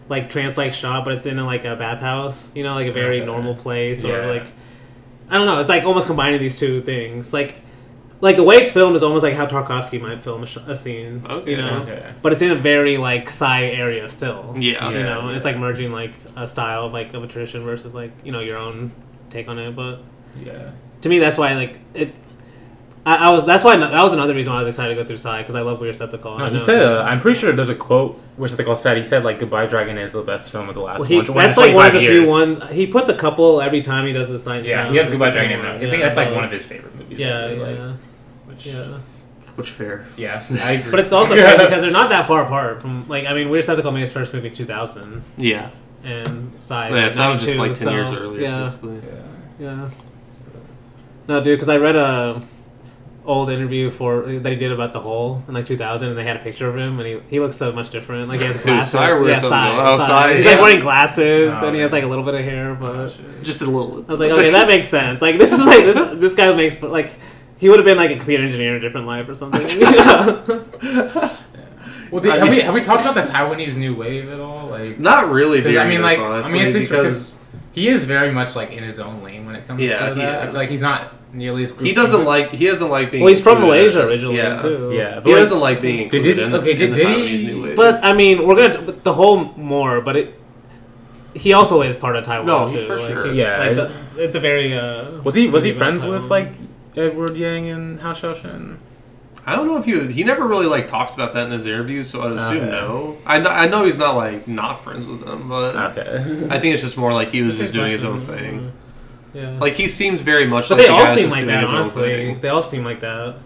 like 0.08 0.30
trance 0.30 0.56
like 0.56 0.72
shot, 0.72 1.04
but 1.04 1.14
it's 1.14 1.26
in 1.26 1.44
like 1.44 1.64
a 1.64 1.74
bathhouse, 1.74 2.54
you 2.54 2.62
know, 2.62 2.74
like 2.74 2.86
a 2.86 2.92
very 2.92 3.20
normal 3.26 3.56
place, 3.56 4.04
or 4.04 4.08
Yeah. 4.20 4.26
like 4.26 4.46
I 5.32 5.38
don't 5.38 5.46
know, 5.46 5.58
it's 5.60 5.68
like 5.68 5.84
almost 5.84 6.06
combining 6.06 6.38
these 6.40 6.58
two 6.58 6.82
things, 6.82 7.32
like 7.32 7.56
like 8.20 8.36
the 8.36 8.42
way 8.44 8.56
it's 8.56 8.70
filmed 8.70 8.94
is 8.94 9.02
almost 9.02 9.24
like 9.24 9.34
how 9.34 9.46
Tarkovsky 9.46 10.00
might 10.00 10.22
film 10.22 10.44
a, 10.44 10.46
sh- 10.46 10.58
a 10.68 10.76
scene, 10.76 11.26
Okay, 11.28 11.50
you 11.50 11.56
know, 11.56 11.78
Okay. 11.82 12.04
but 12.22 12.32
it's 12.32 12.40
in 12.42 12.52
a 12.52 12.54
very 12.54 12.96
like 12.96 13.28
Tsai 13.28 13.64
area 13.64 14.08
still, 14.08 14.54
yeah, 14.56 14.88
you 14.90 14.98
Yeah, 14.98 15.02
know, 15.04 15.26
and 15.28 15.36
it's 15.36 15.44
like 15.44 15.56
merging 15.56 15.90
like 15.90 16.12
a 16.36 16.46
style 16.46 16.86
of 16.86 16.92
like 16.92 17.14
of 17.14 17.24
a 17.24 17.26
tradition 17.26 17.64
versus 17.64 17.94
like 17.94 18.12
you 18.24 18.30
know 18.30 18.40
your 18.40 18.58
own 18.58 18.92
take 19.30 19.48
on 19.48 19.58
it, 19.58 19.74
but 19.74 20.02
Yeah. 20.40 20.70
to 21.00 21.08
me 21.08 21.18
that's 21.18 21.36
why 21.38 21.54
like 21.54 21.78
it 21.94 22.14
I, 23.04 23.16
I 23.16 23.30
was 23.32 23.44
that's 23.44 23.64
why 23.64 23.76
that 23.76 24.02
was 24.02 24.12
another 24.12 24.32
reason 24.34 24.52
why 24.52 24.60
I 24.60 24.62
was 24.62 24.68
excited 24.68 24.94
to 24.94 25.02
go 25.02 25.06
through 25.06 25.16
Tsai 25.16 25.42
because 25.42 25.56
I 25.56 25.62
love 25.62 25.80
Weerasethakul. 25.80 26.38
No, 26.38 26.44
I 26.44 26.48
he 26.48 26.54
know- 26.54 26.60
said, 26.60 26.82
uh, 26.86 27.02
I'm 27.02 27.20
pretty 27.20 27.38
sure 27.38 27.50
there's 27.52 27.68
a 27.68 27.74
quote 27.74 28.20
which 28.36 28.52
I 28.52 28.56
think 28.56 28.68
I 28.68 28.74
said. 28.74 28.96
He 28.96 29.04
said, 29.04 29.24
like, 29.24 29.38
Goodbye 29.40 29.66
Dragon 29.66 29.98
is 29.98 30.12
the 30.12 30.22
best 30.22 30.50
film 30.50 30.68
of 30.68 30.74
the 30.74 30.80
last 30.80 31.00
well, 31.00 31.08
he, 31.08 31.16
one. 31.16 31.26
that's 31.34 31.56
like 31.56 31.74
one 31.74 31.86
of 31.88 31.92
the 31.94 32.06
few 32.06 32.28
one. 32.28 32.60
He 32.68 32.86
puts 32.86 33.10
a 33.10 33.14
couple 33.16 33.60
every 33.60 33.82
time 33.82 34.06
he 34.06 34.12
does 34.12 34.28
his 34.28 34.42
science. 34.42 34.66
Yeah, 34.66 34.88
he 34.88 34.96
has 34.96 35.08
Goodbye 35.08 35.30
Dragon 35.30 35.58
in 35.58 35.62
there. 35.62 35.74
I 35.74 35.90
think 35.90 36.02
that's 36.02 36.16
like 36.16 36.34
one 36.34 36.44
of 36.44 36.50
his 36.52 36.64
favorite 36.64 36.94
movies. 36.94 37.18
Yeah, 37.18 37.48
maybe, 37.48 37.60
like, 37.60 37.76
yeah, 37.76 37.92
which, 38.46 38.66
yeah. 38.66 38.98
which 39.56 39.70
fair. 39.70 40.06
yeah, 40.16 40.44
I 40.62 40.72
agree. 40.72 40.90
But 40.92 41.00
it's 41.00 41.12
also 41.12 41.34
crazy 41.38 41.58
because 41.64 41.82
they're 41.82 41.90
not 41.90 42.08
that 42.10 42.26
far 42.28 42.44
apart 42.44 42.80
from 42.80 43.08
like 43.08 43.26
I 43.26 43.34
mean 43.34 43.48
Weerasethakul 43.48 43.92
made 43.92 44.02
his 44.02 44.12
first 44.12 44.32
movie 44.32 44.48
in 44.48 44.54
2000 44.54 45.22
Yeah, 45.36 45.70
and 46.04 46.52
Tsai. 46.60 46.88
yeah. 46.94 47.08
So 47.08 47.18
that 47.20 47.28
was 47.30 47.44
just 47.44 47.56
like 47.58 47.74
ten 47.74 47.92
years 47.92 48.12
earlier, 48.12 48.40
Yeah, 48.40 48.64
basically. 48.64 48.96
Yeah. 48.96 49.12
yeah. 49.58 49.90
No, 51.28 51.42
dude, 51.42 51.56
because 51.56 51.68
I 51.68 51.76
read 51.76 51.96
a 51.96 52.42
old 53.24 53.50
interview 53.50 53.90
for 53.90 54.22
that 54.26 54.50
he 54.50 54.56
did 54.56 54.72
about 54.72 54.92
the 54.92 55.00
hole 55.00 55.42
in 55.46 55.54
like 55.54 55.66
2000, 55.66 56.08
and 56.08 56.18
they 56.18 56.24
had 56.24 56.36
a 56.36 56.40
picture 56.40 56.68
of 56.68 56.76
him, 56.76 56.98
and 56.98 57.06
he, 57.06 57.20
he 57.30 57.40
looks 57.40 57.56
so 57.56 57.70
much 57.72 57.90
different. 57.90 58.28
Like 58.28 58.40
he 58.40 58.46
has 58.46 58.60
glasses. 58.62 58.90
Tsai 58.90 59.10
or 59.10 59.28
yeah, 59.28 59.34
something? 59.34 59.48
Tsai, 59.50 59.92
Oh, 59.92 59.96
Tsai. 59.98 60.06
Tsai, 60.06 60.34
He's 60.34 60.44
yeah. 60.44 60.50
like 60.52 60.60
wearing 60.60 60.80
glasses, 60.80 61.52
Oh, 61.54 61.66
and 61.66 61.76
he 61.76 61.82
has 61.82 61.92
like 61.92 62.04
a 62.04 62.06
little 62.06 62.24
bit 62.24 62.34
of 62.34 62.44
hair, 62.44 62.74
but 62.74 62.96
oh, 62.96 63.12
Just 63.42 63.62
a 63.62 63.66
little. 63.66 63.98
I 64.08 64.10
was 64.10 64.20
like, 64.20 64.30
okay, 64.32 64.50
that 64.50 64.66
makes 64.68 64.88
sense. 64.88 65.22
Like 65.22 65.38
this 65.38 65.52
is 65.52 65.64
like 65.64 65.84
this 65.84 65.96
this 66.18 66.34
guy 66.34 66.52
makes 66.54 66.82
like 66.82 67.12
he 67.58 67.68
would 67.68 67.78
have 67.78 67.86
been 67.86 67.96
like 67.98 68.10
a 68.10 68.16
computer 68.16 68.42
engineer 68.44 68.76
in 68.76 68.82
a 68.82 68.86
different 68.86 69.06
life 69.06 69.28
or 69.28 69.34
something. 69.36 69.60
you 69.78 69.84
know? 69.84 71.30
Well, 72.10 72.20
did, 72.20 72.32
I 72.32 72.38
have 72.38 72.48
we 72.50 72.60
have 72.60 72.74
we 72.74 72.80
talked 72.82 73.04
about 73.04 73.14
the 73.14 73.32
Taiwanese 73.32 73.76
new 73.76 73.94
wave 73.94 74.28
at 74.28 74.40
all? 74.40 74.66
Like, 74.66 74.98
Not 74.98 75.30
really. 75.30 75.62
'cause, 75.62 75.76
I 75.76 75.84
mean, 75.88 76.02
this, 76.02 76.18
like, 76.18 76.18
I 76.18 76.52
mean, 76.52 76.62
it's 76.66 76.74
because 76.76 77.36
because 77.36 77.38
he 77.72 77.88
is 77.88 78.04
very 78.04 78.30
much 78.30 78.54
like 78.54 78.70
in 78.72 78.82
his 78.82 78.98
own 79.00 79.22
lane 79.22 79.46
when 79.46 79.54
it 79.54 79.66
comes 79.66 79.80
Yeah, 79.80 80.08
to 80.10 80.14
that. 80.16 80.42
I 80.42 80.46
feel 80.46 80.56
like 80.56 80.68
he's 80.68 80.80
not 80.82 81.14
nearly 81.32 81.62
as. 81.64 81.70
he 81.80 81.92
doesn't 81.94 82.24
like 82.24 82.50
he 82.52 82.66
doesn't 82.66 82.90
like 82.90 83.10
being. 83.10 83.22
Well, 83.24 83.30
he's 83.30 83.40
from 83.40 83.58
included. 83.58 83.80
Malaysia 83.94 84.06
originally 84.08 84.36
Yeah. 84.36 84.58
too. 84.58 84.90
Yeah, 84.94 85.14
but 85.20 85.26
He 85.26 85.32
like, 85.32 85.40
doesn't 85.42 85.60
like 85.60 85.80
being 85.80 85.96
Did- 85.96 86.02
included 86.04 86.34
did- 86.36 86.44
in, 86.44 86.50
the- 86.52 86.58
okay, 86.60 86.70
in 86.72 86.78
the 86.78 86.96
did 86.96 87.06
Taiwanese 87.06 87.36
he- 87.38 87.46
New 87.46 87.62
Wave. 87.64 87.76
But 87.76 88.04
I 88.04 88.12
mean, 88.12 88.46
we're 88.46 88.56
gonna 88.56 88.80
but 88.82 89.02
the 89.04 89.12
whole 89.14 89.44
more, 89.56 90.00
but 90.00 90.16
it. 90.16 90.38
He 91.34 91.54
also 91.54 91.80
is 91.80 91.96
part 91.96 92.16
of 92.16 92.24
Taiwan 92.24 92.46
No, 92.46 92.68
too. 92.68 92.84
for 92.86 92.96
like, 92.98 93.08
sure. 93.08 93.26
he- 93.32 93.40
Yeah. 93.40 93.58
like 93.58 93.76
the, 93.76 93.90
it's 94.18 94.36
a 94.36 94.40
very. 94.40 94.76
Uh, 94.76 95.12
was 95.24 95.34
he 95.34 95.48
was 95.48 95.64
he 95.64 95.72
friends 95.72 96.04
with 96.04 96.28
like 96.30 96.52
Edward 96.96 97.36
Yang 97.36 97.68
and 97.70 98.00
Hou 98.00 98.10
Hsiao-hsien? 98.12 98.76
I 99.46 99.56
don't 99.56 99.66
know 99.66 99.76
if 99.78 99.84
he 99.86 99.98
he 100.12 100.22
never 100.24 100.46
really 100.46 100.66
like 100.66 100.86
talks 100.88 101.14
about 101.14 101.32
that 101.32 101.46
in 101.46 101.52
his 101.52 101.66
interviews, 101.66 102.08
so 102.10 102.22
I'd 102.22 102.32
assume 102.32 102.58
Okay. 102.58 102.70
no. 102.70 103.16
I 103.26 103.38
know, 103.40 103.48
I 103.50 103.66
know 103.66 103.84
he's 103.84 103.98
not 103.98 104.14
like 104.14 104.46
not 104.46 104.84
friends 104.84 105.06
with 105.06 105.24
them, 105.24 105.48
but 105.48 105.74
Okay. 105.74 106.46
I 106.50 106.60
think 106.60 106.74
it's 106.74 106.82
just 106.82 106.96
more 106.98 107.12
like 107.12 107.30
he 107.32 107.42
was 107.42 107.58
just 107.58 107.72
doing 107.72 107.90
his 107.90 108.04
own 108.04 108.20
question. 108.20 108.36
thing. 108.68 108.72
Yeah. 109.34 109.58
Like 109.58 109.74
he 109.74 109.88
seems 109.88 110.20
very 110.20 110.46
much 110.46 110.68
but 110.68 110.78
like 110.78 110.86
they 110.86 110.92
the 110.92 110.98
all 110.98 111.04
guy's 111.04 111.18
seem 111.18 111.30
like 111.30 111.46
that. 111.46 111.64
Honestly, 111.64 112.34
they 112.34 112.48
all 112.48 112.62
seem 112.62 112.84
like 112.84 113.00
that. 113.00 113.36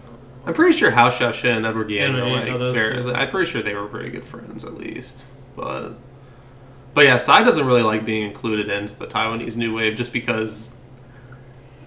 I'm 0.45 0.53
pretty 0.53 0.77
sure 0.77 0.91
Hou 0.91 1.09
Hsiao-hsien 1.09 1.57
and 1.57 1.65
Edward 1.65 1.89
Yang 1.89 2.15
Yeah, 2.15 2.21
are 2.21 2.27
yeah, 2.27 2.33
like 2.33 2.47
no, 2.47 2.57
those 2.57 2.75
very. 2.75 3.03
two. 3.03 3.13
I'm 3.13 3.29
pretty 3.29 3.49
sure 3.49 3.61
they 3.61 3.73
were 3.73 3.87
pretty 3.87 4.09
good 4.09 4.23
friends 4.23 4.63
at 4.65 4.73
least, 4.75 5.27
but 5.55 5.91
but 6.93 7.05
yeah, 7.05 7.17
Tsai 7.17 7.43
doesn't 7.43 7.65
really 7.65 7.83
like 7.83 8.05
being 8.05 8.23
included 8.23 8.69
into 8.69 8.97
the 8.97 9.07
Taiwanese 9.07 9.55
New 9.55 9.75
Wave 9.75 9.95
just 9.95 10.13
because 10.13 10.77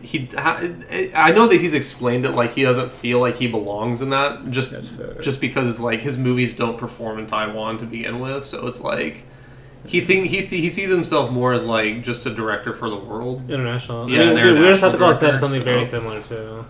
he. 0.01 0.31
I 0.39 1.33
know 1.35 1.47
that 1.47 1.59
he's 1.61 1.75
explained 1.75 2.25
it 2.25 2.31
like 2.31 2.55
he 2.55 2.63
doesn't 2.63 2.91
feel 2.91 3.19
like 3.19 3.37
he 3.37 3.47
belongs 3.47 4.01
in 4.03 4.11
that 4.11 4.51
just 4.51 4.73
just 5.21 5.41
because 5.41 5.69
it's 5.69 5.81
like 5.81 6.01
his 6.01 6.17
movies 6.17 6.55
don't 6.55 6.79
perform 6.79 7.19
in 7.19 7.27
Taiwan 7.27 7.79
to 7.79 7.85
begin 7.85 8.21
with, 8.21 8.45
so 8.45 8.67
it's 8.67 8.83
like. 8.83 9.25
He 9.87 10.01
think 10.01 10.27
he 10.27 10.43
he 10.43 10.69
sees 10.69 10.91
himself 10.91 11.31
more 11.31 11.53
as 11.53 11.67
like 11.67 12.03
just 12.03 12.27
a 12.27 12.31
director 12.35 12.73
for 12.73 12.91
the 12.91 12.97
world. 12.97 13.51
International. 13.51 14.09
Yeah, 14.11 14.23
I 14.23 14.35
mean, 14.35 14.45
dude, 14.45 14.59
Weerasethakul 14.59 14.95
international 14.95 15.39
something 15.39 15.63
director, 15.63 15.65
very 15.65 15.85
similar 15.85 16.23
too. 16.23 16.65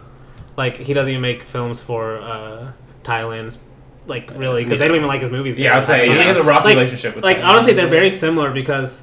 Like 0.57 0.77
he 0.77 0.93
doesn't 0.93 1.11
even 1.11 1.21
make 1.21 1.43
films 1.45 1.81
for 1.81 2.19
uh, 2.19 2.73
Thailand's. 3.05 3.59
Like 4.07 4.31
really, 4.37 4.65
because 4.65 4.79
they 4.79 4.89
don't 4.89 4.97
even 4.97 5.09
like 5.09 5.21
his 5.21 5.31
movies. 5.31 5.57
Yeah, 5.57 5.75
I'll 5.75 5.81
say 5.81 6.09
he 6.09 6.15
has 6.19 6.37
a 6.37 6.43
rough 6.43 6.65
like- 6.65 6.75
relationship 6.75 7.15
with. 7.15 7.25
like 7.25 7.37
Taiwan. 7.37 7.51
honestly 7.53 7.75
they're 7.75 7.87
very 7.89 8.11
similar 8.11 8.51
because 8.51 9.03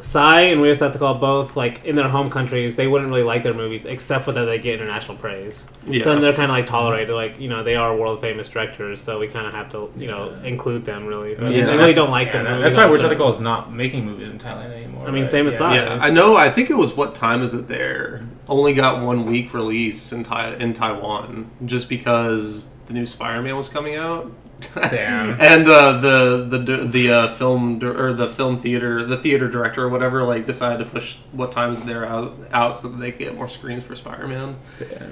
Tsai 0.00 0.42
and 0.42 0.60
Weerasethakul 0.60 1.18
both 1.20 1.56
like 1.56 1.84
in 1.84 1.96
their 1.96 2.08
home 2.08 2.30
countries 2.30 2.76
they 2.76 2.86
wouldn't 2.86 3.10
really 3.10 3.24
like 3.24 3.42
their 3.42 3.54
movies 3.54 3.84
except 3.84 4.24
for 4.24 4.32
that 4.32 4.44
they 4.44 4.58
get 4.58 4.74
international 4.74 5.16
praise. 5.16 5.68
Yeah. 5.86 6.04
So 6.04 6.12
then 6.12 6.22
they're 6.22 6.32
kind 6.34 6.50
of 6.52 6.56
like 6.56 6.66
tolerated 6.66 7.14
like 7.14 7.40
you 7.40 7.48
know 7.48 7.62
they 7.64 7.74
are 7.74 7.96
world 7.96 8.20
famous 8.20 8.48
directors 8.48 9.00
so 9.00 9.18
we 9.18 9.26
kind 9.26 9.46
of 9.46 9.54
have 9.54 9.70
to 9.72 9.90
you 9.96 10.06
know 10.06 10.28
include 10.44 10.84
them 10.84 11.06
really. 11.06 11.34
But 11.34 11.52
Yeah, 11.52 11.66
they 11.66 11.76
really 11.76 11.94
don't 11.94 12.10
like 12.10 12.28
Yeah, 12.28 12.42
them. 12.44 12.44
that- 12.44 12.60
that's 12.72 12.76
why 12.76 12.84
Weerasethakul 12.84 13.28
is 13.30 13.40
not 13.40 13.72
making 13.72 14.06
movies 14.06 14.28
in 14.28 14.38
Thailand 14.38 14.70
anymore. 14.70 15.08
I 15.08 15.10
mean, 15.10 15.22
right? 15.22 15.30
same 15.30 15.46
as 15.48 15.54
yeah. 15.54 15.58
Tsai. 15.58 15.74
Yeah, 15.76 15.98
I 16.00 16.10
know. 16.10 16.36
I 16.36 16.50
think 16.50 16.70
it 16.70 16.76
was 16.76 16.96
what 16.96 17.14
time 17.14 17.42
is 17.42 17.52
it 17.52 17.66
there? 17.68 18.22
Only 18.48 18.72
got 18.74 19.02
one 19.04 19.26
week 19.26 19.52
release 19.52 20.12
in 20.12 20.22
Tai- 20.24 20.54
in 20.56 20.74
Taiwan, 20.74 21.50
just 21.66 21.88
because 21.88 22.74
the 22.86 22.94
new 22.94 23.04
Spider-Man 23.04 23.56
was 23.56 23.68
coming 23.68 23.96
out. 23.96 24.30
Damn. 24.74 25.40
and 25.40 25.68
uh, 25.68 26.00
the 26.00 26.58
the 26.58 26.84
the 26.86 27.10
uh, 27.12 27.28
film 27.28 27.78
dir- 27.78 28.06
or 28.08 28.12
the 28.12 28.28
film 28.28 28.56
theater, 28.56 29.04
the 29.04 29.16
theater 29.16 29.48
director 29.48 29.84
or 29.84 29.88
whatever, 29.88 30.24
like 30.24 30.46
decided 30.46 30.84
to 30.84 30.90
push 30.90 31.16
what 31.32 31.52
times 31.52 31.80
they're 31.84 32.04
out 32.04 32.36
out 32.52 32.76
so 32.76 32.88
that 32.88 32.96
they 32.96 33.10
could 33.12 33.20
get 33.20 33.34
more 33.36 33.48
screens 33.48 33.84
for 33.84 33.94
Spider-Man. 33.94 34.56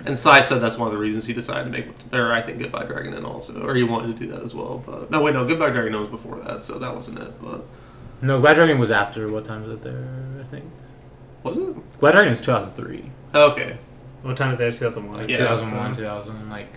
And 0.05 0.17
Tsai 0.17 0.41
said 0.41 0.59
that's 0.61 0.77
one 0.79 0.89
of 0.89 0.93
the 0.93 0.99
reasons 0.99 1.27
he 1.27 1.33
decided 1.33 1.71
to 1.73 1.79
make, 1.79 1.87
or 2.13 2.33
I 2.33 2.43
think 2.43 2.59
Goodbye 2.59 2.85
Dragon 2.87 3.15
Inn 3.15 3.25
also, 3.25 3.65
or 3.65 3.75
he 3.77 3.85
wanted 3.85 4.19
to 4.19 4.27
do 4.27 4.33
that 4.33 4.43
as 4.43 4.55
well. 4.55 4.83
But 4.85 5.11
no, 5.11 5.23
wait, 5.23 5.35
no, 5.35 5.47
Goodbye 5.47 5.71
Dragon 5.71 5.95
Inn 5.95 6.01
was 6.01 6.09
before 6.11 6.41
that, 6.41 6.63
so 6.63 6.79
that 6.81 6.93
wasn't 6.95 7.21
it. 7.21 7.41
But 7.41 7.65
No, 8.23 8.41
Glad 8.41 8.55
Dragon 8.55 8.79
was 8.79 8.91
after. 8.91 9.29
What 9.29 9.45
time 9.45 9.63
was 9.63 9.73
it 9.73 9.83
there? 9.83 10.09
I 10.41 10.45
think. 10.45 10.65
was 11.45 11.59
it? 11.59 11.99
Glad 12.01 12.13
Dragon 12.13 12.33
is 12.33 12.41
2003. 12.41 13.11
Okay. 13.35 13.79
What 14.23 14.37
time 14.37 14.51
is 14.51 14.59
there? 14.59 14.73
Two 14.73 14.79
thousand 14.79 15.09
one. 15.09 15.29
Yeah, 15.29 15.37
two 15.37 15.45
thousand 15.45 15.77
one, 15.77 15.95
two 15.95 16.03
thousand 16.03 16.51
Like, 16.51 16.73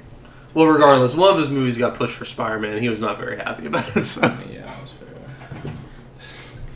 Well, 0.53 0.65
regardless, 0.67 1.15
one 1.15 1.31
of 1.31 1.37
his 1.37 1.49
movies 1.49 1.77
got 1.77 1.95
pushed 1.95 2.15
for 2.15 2.25
Spider-Man. 2.25 2.73
and 2.73 2.81
He 2.81 2.89
was 2.89 3.01
not 3.01 3.17
very 3.19 3.37
happy 3.37 3.65
about 3.67 3.95
it. 3.95 4.03
So, 4.03 4.25
yeah, 4.51 4.65
that's 4.65 4.91
fair. 4.91 5.07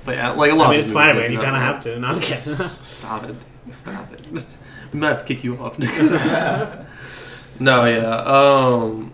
but 0.06 0.16
yeah, 0.16 0.32
like 0.32 0.52
a 0.52 0.56
lot 0.56 0.68
I 0.68 0.70
mean, 0.72 0.80
of 0.80 0.82
it's 0.84 0.90
his 0.92 0.96
movies 0.96 1.10
Spider-Man. 1.10 1.28
do 1.30 1.34
You 1.34 1.42
kind 1.42 1.56
of 1.56 1.62
have 1.62 1.82
to. 1.82 2.00
No, 2.00 2.08
I'm 2.08 2.20
kidding. 2.20 2.40
Stop 2.42 3.24
it! 3.26 3.36
Stop 3.72 4.12
it! 4.14 4.46
We 4.94 5.00
might 5.00 5.08
have 5.10 5.26
to 5.26 5.34
kick 5.34 5.44
you 5.44 5.58
off. 5.58 5.80
no, 7.60 7.86
yeah. 7.86 8.16
Um, 8.18 9.12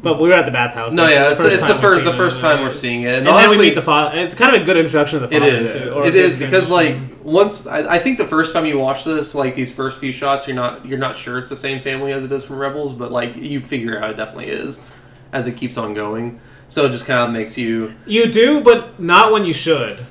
But 0.00 0.20
we 0.20 0.28
were 0.28 0.34
at 0.34 0.44
the 0.44 0.52
bathhouse. 0.52 0.92
no, 0.92 1.08
yeah. 1.08 1.32
It's, 1.32 1.42
it's 1.42 1.66
the 1.66 1.74
first 1.74 2.04
the 2.04 2.12
first 2.12 2.40
time 2.40 2.62
we're 2.62 2.70
seeing 2.70 3.02
it, 3.02 3.14
and, 3.14 3.16
And 3.26 3.28
honestly, 3.28 3.56
then 3.56 3.60
we 3.60 3.66
meet 3.70 3.74
the 3.74 3.82
father. 3.82 4.16
It's 4.18 4.34
kind 4.34 4.54
of 4.54 4.62
a 4.62 4.64
good 4.64 4.76
introduction 4.76 5.20
to 5.20 5.26
the 5.26 5.34
It 5.34 5.40
father. 5.40 5.56
is. 5.56 5.84
too, 5.84 5.92
or 5.92 6.06
It 6.06 6.14
is 6.14 6.36
because 6.36 6.70
like 6.70 6.98
once 7.24 7.66
I, 7.66 7.94
I 7.94 7.98
think 7.98 8.18
the 8.18 8.26
first 8.26 8.52
time 8.52 8.64
you 8.64 8.78
watch 8.78 9.04
this, 9.04 9.34
like 9.34 9.56
these 9.56 9.74
first 9.74 9.98
few 9.98 10.12
shots, 10.12 10.46
you're 10.46 10.54
not 10.54 10.86
you're 10.86 10.98
not 10.98 11.16
sure 11.16 11.38
it's 11.38 11.48
the 11.48 11.56
same 11.56 11.80
family 11.80 12.12
as 12.12 12.24
it 12.24 12.30
is 12.30 12.44
from 12.44 12.58
Rebels, 12.58 12.92
but 12.92 13.10
like 13.10 13.36
you 13.36 13.60
figure 13.60 14.00
out 14.00 14.10
it 14.10 14.16
definitely 14.16 14.46
is 14.50 14.86
as 15.32 15.46
it 15.48 15.56
keeps 15.56 15.76
on 15.76 15.94
going. 15.94 16.40
So 16.68 16.86
it 16.86 16.90
just 16.90 17.06
kind 17.06 17.20
of 17.20 17.30
makes 17.32 17.58
you 17.58 17.94
you 18.06 18.30
do, 18.30 18.60
but 18.60 19.00
not 19.00 19.32
when 19.32 19.44
you 19.44 19.52
should. 19.52 20.04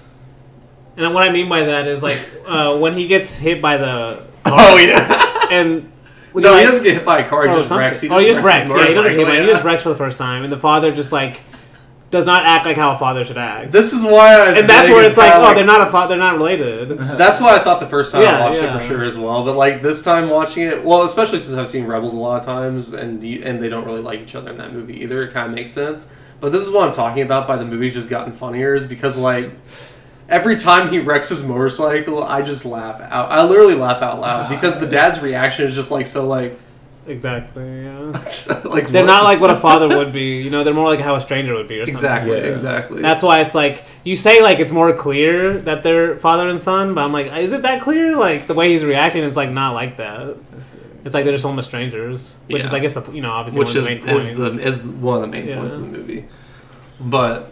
And 0.98 1.14
what 1.14 1.28
I 1.28 1.32
mean 1.32 1.48
by 1.48 1.62
that 1.64 1.88
is 1.88 2.04
like 2.04 2.20
uh, 2.46 2.78
when 2.78 2.94
he 2.94 3.08
gets 3.08 3.36
hit 3.36 3.62
by 3.62 3.78
the 3.78 4.26
oh 4.46 4.78
yeah. 4.78 5.48
and 5.52 5.92
no, 6.34 6.58
he 6.58 6.64
doesn't 6.64 6.84
get 6.84 6.96
hit 6.96 7.06
by 7.06 7.20
a 7.20 7.28
car. 7.28 7.48
Oh, 7.48 7.50
he 7.50 7.56
just 7.58 7.70
something. 7.70 7.78
wrecks. 7.78 8.02
He 8.02 8.10
oh, 8.10 8.18
he 8.18 8.28
just 8.28 8.44
wrecks. 8.44 8.68
his 8.68 8.76
Yeah, 8.76 8.88
he 8.88 8.94
doesn't 8.94 9.16
hit. 9.16 9.42
He 9.42 9.48
just 9.48 9.64
wrecks 9.64 9.84
for 9.84 9.90
the 9.90 9.96
first 9.96 10.18
time, 10.18 10.44
and 10.44 10.52
the 10.52 10.60
father 10.60 10.94
just 10.94 11.12
like 11.12 11.42
does 12.10 12.26
not 12.26 12.46
act 12.46 12.66
like 12.66 12.78
how 12.78 12.94
a 12.94 12.98
father 12.98 13.26
should 13.26 13.38
act. 13.38 13.72
This 13.72 13.92
is 13.92 14.04
why 14.04 14.42
I'm 14.42 14.56
and 14.56 14.66
that's 14.66 14.90
where 14.90 15.04
it's 15.04 15.18
like, 15.18 15.34
oh, 15.36 15.54
they're 15.54 15.66
not 15.66 15.86
a 15.86 15.92
father. 15.92 16.16
They're 16.16 16.24
not 16.24 16.38
related. 16.38 16.90
That's 17.18 17.42
why 17.42 17.56
I 17.56 17.60
thought 17.60 17.80
the 17.82 17.88
first 17.88 18.14
time 18.14 18.22
Yeah, 18.22 18.38
I 18.38 18.50
watched 18.50 18.64
it 18.64 18.72
for 18.72 18.80
sure 18.80 19.04
as 19.04 19.18
well. 19.18 19.44
But 19.44 19.58
like 19.58 19.82
this 19.82 20.04
time 20.04 20.30
watching 20.30 20.64
it, 20.64 20.84
well, 20.86 21.04
especially 21.04 21.40
since 21.40 21.58
I've 21.58 21.70
seen 21.70 21.86
Rebels 21.86 22.14
a 22.14 22.18
lot 22.18 22.40
of 22.40 22.46
times, 22.46 22.94
and 22.94 23.22
you, 23.22 23.44
and 23.44 23.62
they 23.62 23.68
don't 23.68 23.86
really 23.86 24.02
like 24.02 24.22
each 24.22 24.36
other 24.36 24.52
in 24.52 24.58
that 24.58 24.74
movie 24.74 25.02
either. 25.02 25.24
It 25.24 25.34
kind 25.34 25.50
of 25.50 25.56
makes 25.56 25.72
sense. 25.72 26.14
But 26.40 26.52
this 26.52 26.62
is 26.62 26.74
what 26.74 26.88
I'm 26.88 26.94
talking 26.94 27.24
about. 27.24 27.48
By 27.48 27.58
the 27.58 27.66
movie's 27.66 27.94
just 27.94 28.10
gotten 28.10 28.32
funnier 28.32 28.74
is 28.74 28.86
because 28.86 29.22
like 29.22 29.46
every 30.30 30.56
time 30.58 30.90
he 30.90 31.00
wrecks 31.00 31.30
his 31.30 31.46
motorcycle, 31.46 32.24
I 32.24 32.42
just 32.42 32.66
laugh 32.66 33.00
out. 33.02 33.32
I 33.32 33.44
literally 33.44 33.76
laugh 33.76 34.02
out 34.02 34.20
loud 34.20 34.50
because 34.54 34.80
the 34.80 34.88
dad's 34.88 35.22
reaction 35.22 35.66
is 35.66 35.76
just 35.76 35.92
like 35.92 36.06
so 36.06 36.28
like 36.28 36.60
exactly. 37.08 37.84
Yeah. 37.84 38.00
like 38.66 38.90
They're 38.90 39.04
what? 39.04 39.08
not 39.08 39.24
like 39.24 39.40
what 39.40 39.50
a 39.50 39.56
father 39.56 39.88
would 39.88 40.12
be. 40.12 40.42
You 40.44 40.50
know, 40.50 40.64
they're 40.64 40.74
more 40.74 40.88
like 40.88 41.00
how 41.00 41.16
a 41.16 41.22
stranger 41.22 41.54
would 41.56 41.68
be. 41.68 41.76
Or 41.80 41.86
something. 41.86 41.94
exactly 41.96 42.32
Yeah. 42.38 42.44
exactly. 42.52 43.02
That's 43.02 43.24
why 43.24 43.42
it's 43.42 43.56
like 43.56 43.84
you 44.04 44.16
say 44.16 44.42
like 44.42 44.60
it's 44.60 44.72
more 44.72 44.94
clear 44.94 45.58
that 45.60 45.84
they're 45.84 46.18
father 46.20 46.50
and 46.50 46.62
son, 46.62 46.94
but 46.94 47.02
I'm 47.02 47.14
like, 47.14 47.32
is 47.42 47.54
it 47.54 47.62
that 47.64 47.82
clear? 47.82 48.16
Like 48.16 48.48
the 48.48 48.54
way 48.54 48.72
he's 48.72 48.84
reacting, 48.84 49.24
it's 49.24 49.38
like 49.38 49.50
not 49.52 49.72
like 49.74 49.98
that. 49.98 50.36
It's 51.06 51.14
like 51.14 51.24
they're 51.24 51.34
just 51.34 51.46
almost 51.46 51.70
strangers, 51.70 52.38
which 52.50 52.66
is 52.66 52.74
I 52.74 52.80
guess 52.80 52.94
the 52.94 53.10
you 53.14 53.22
know 53.22 53.32
obviously 53.32 53.60
which 53.60 53.70
one 53.70 53.78
is 53.78 53.88
of 53.88 54.00
the 54.02 54.06
main 54.06 54.16
is 54.18 54.34
points. 54.34 54.56
the 54.56 54.68
is 54.68 54.84
one 54.84 55.16
of 55.16 55.22
the 55.22 55.28
main 55.28 55.48
Yeah. 55.48 55.56
points 55.60 55.74
of 55.74 55.80
the 55.80 55.88
movie. 55.98 56.26
But 57.00 57.52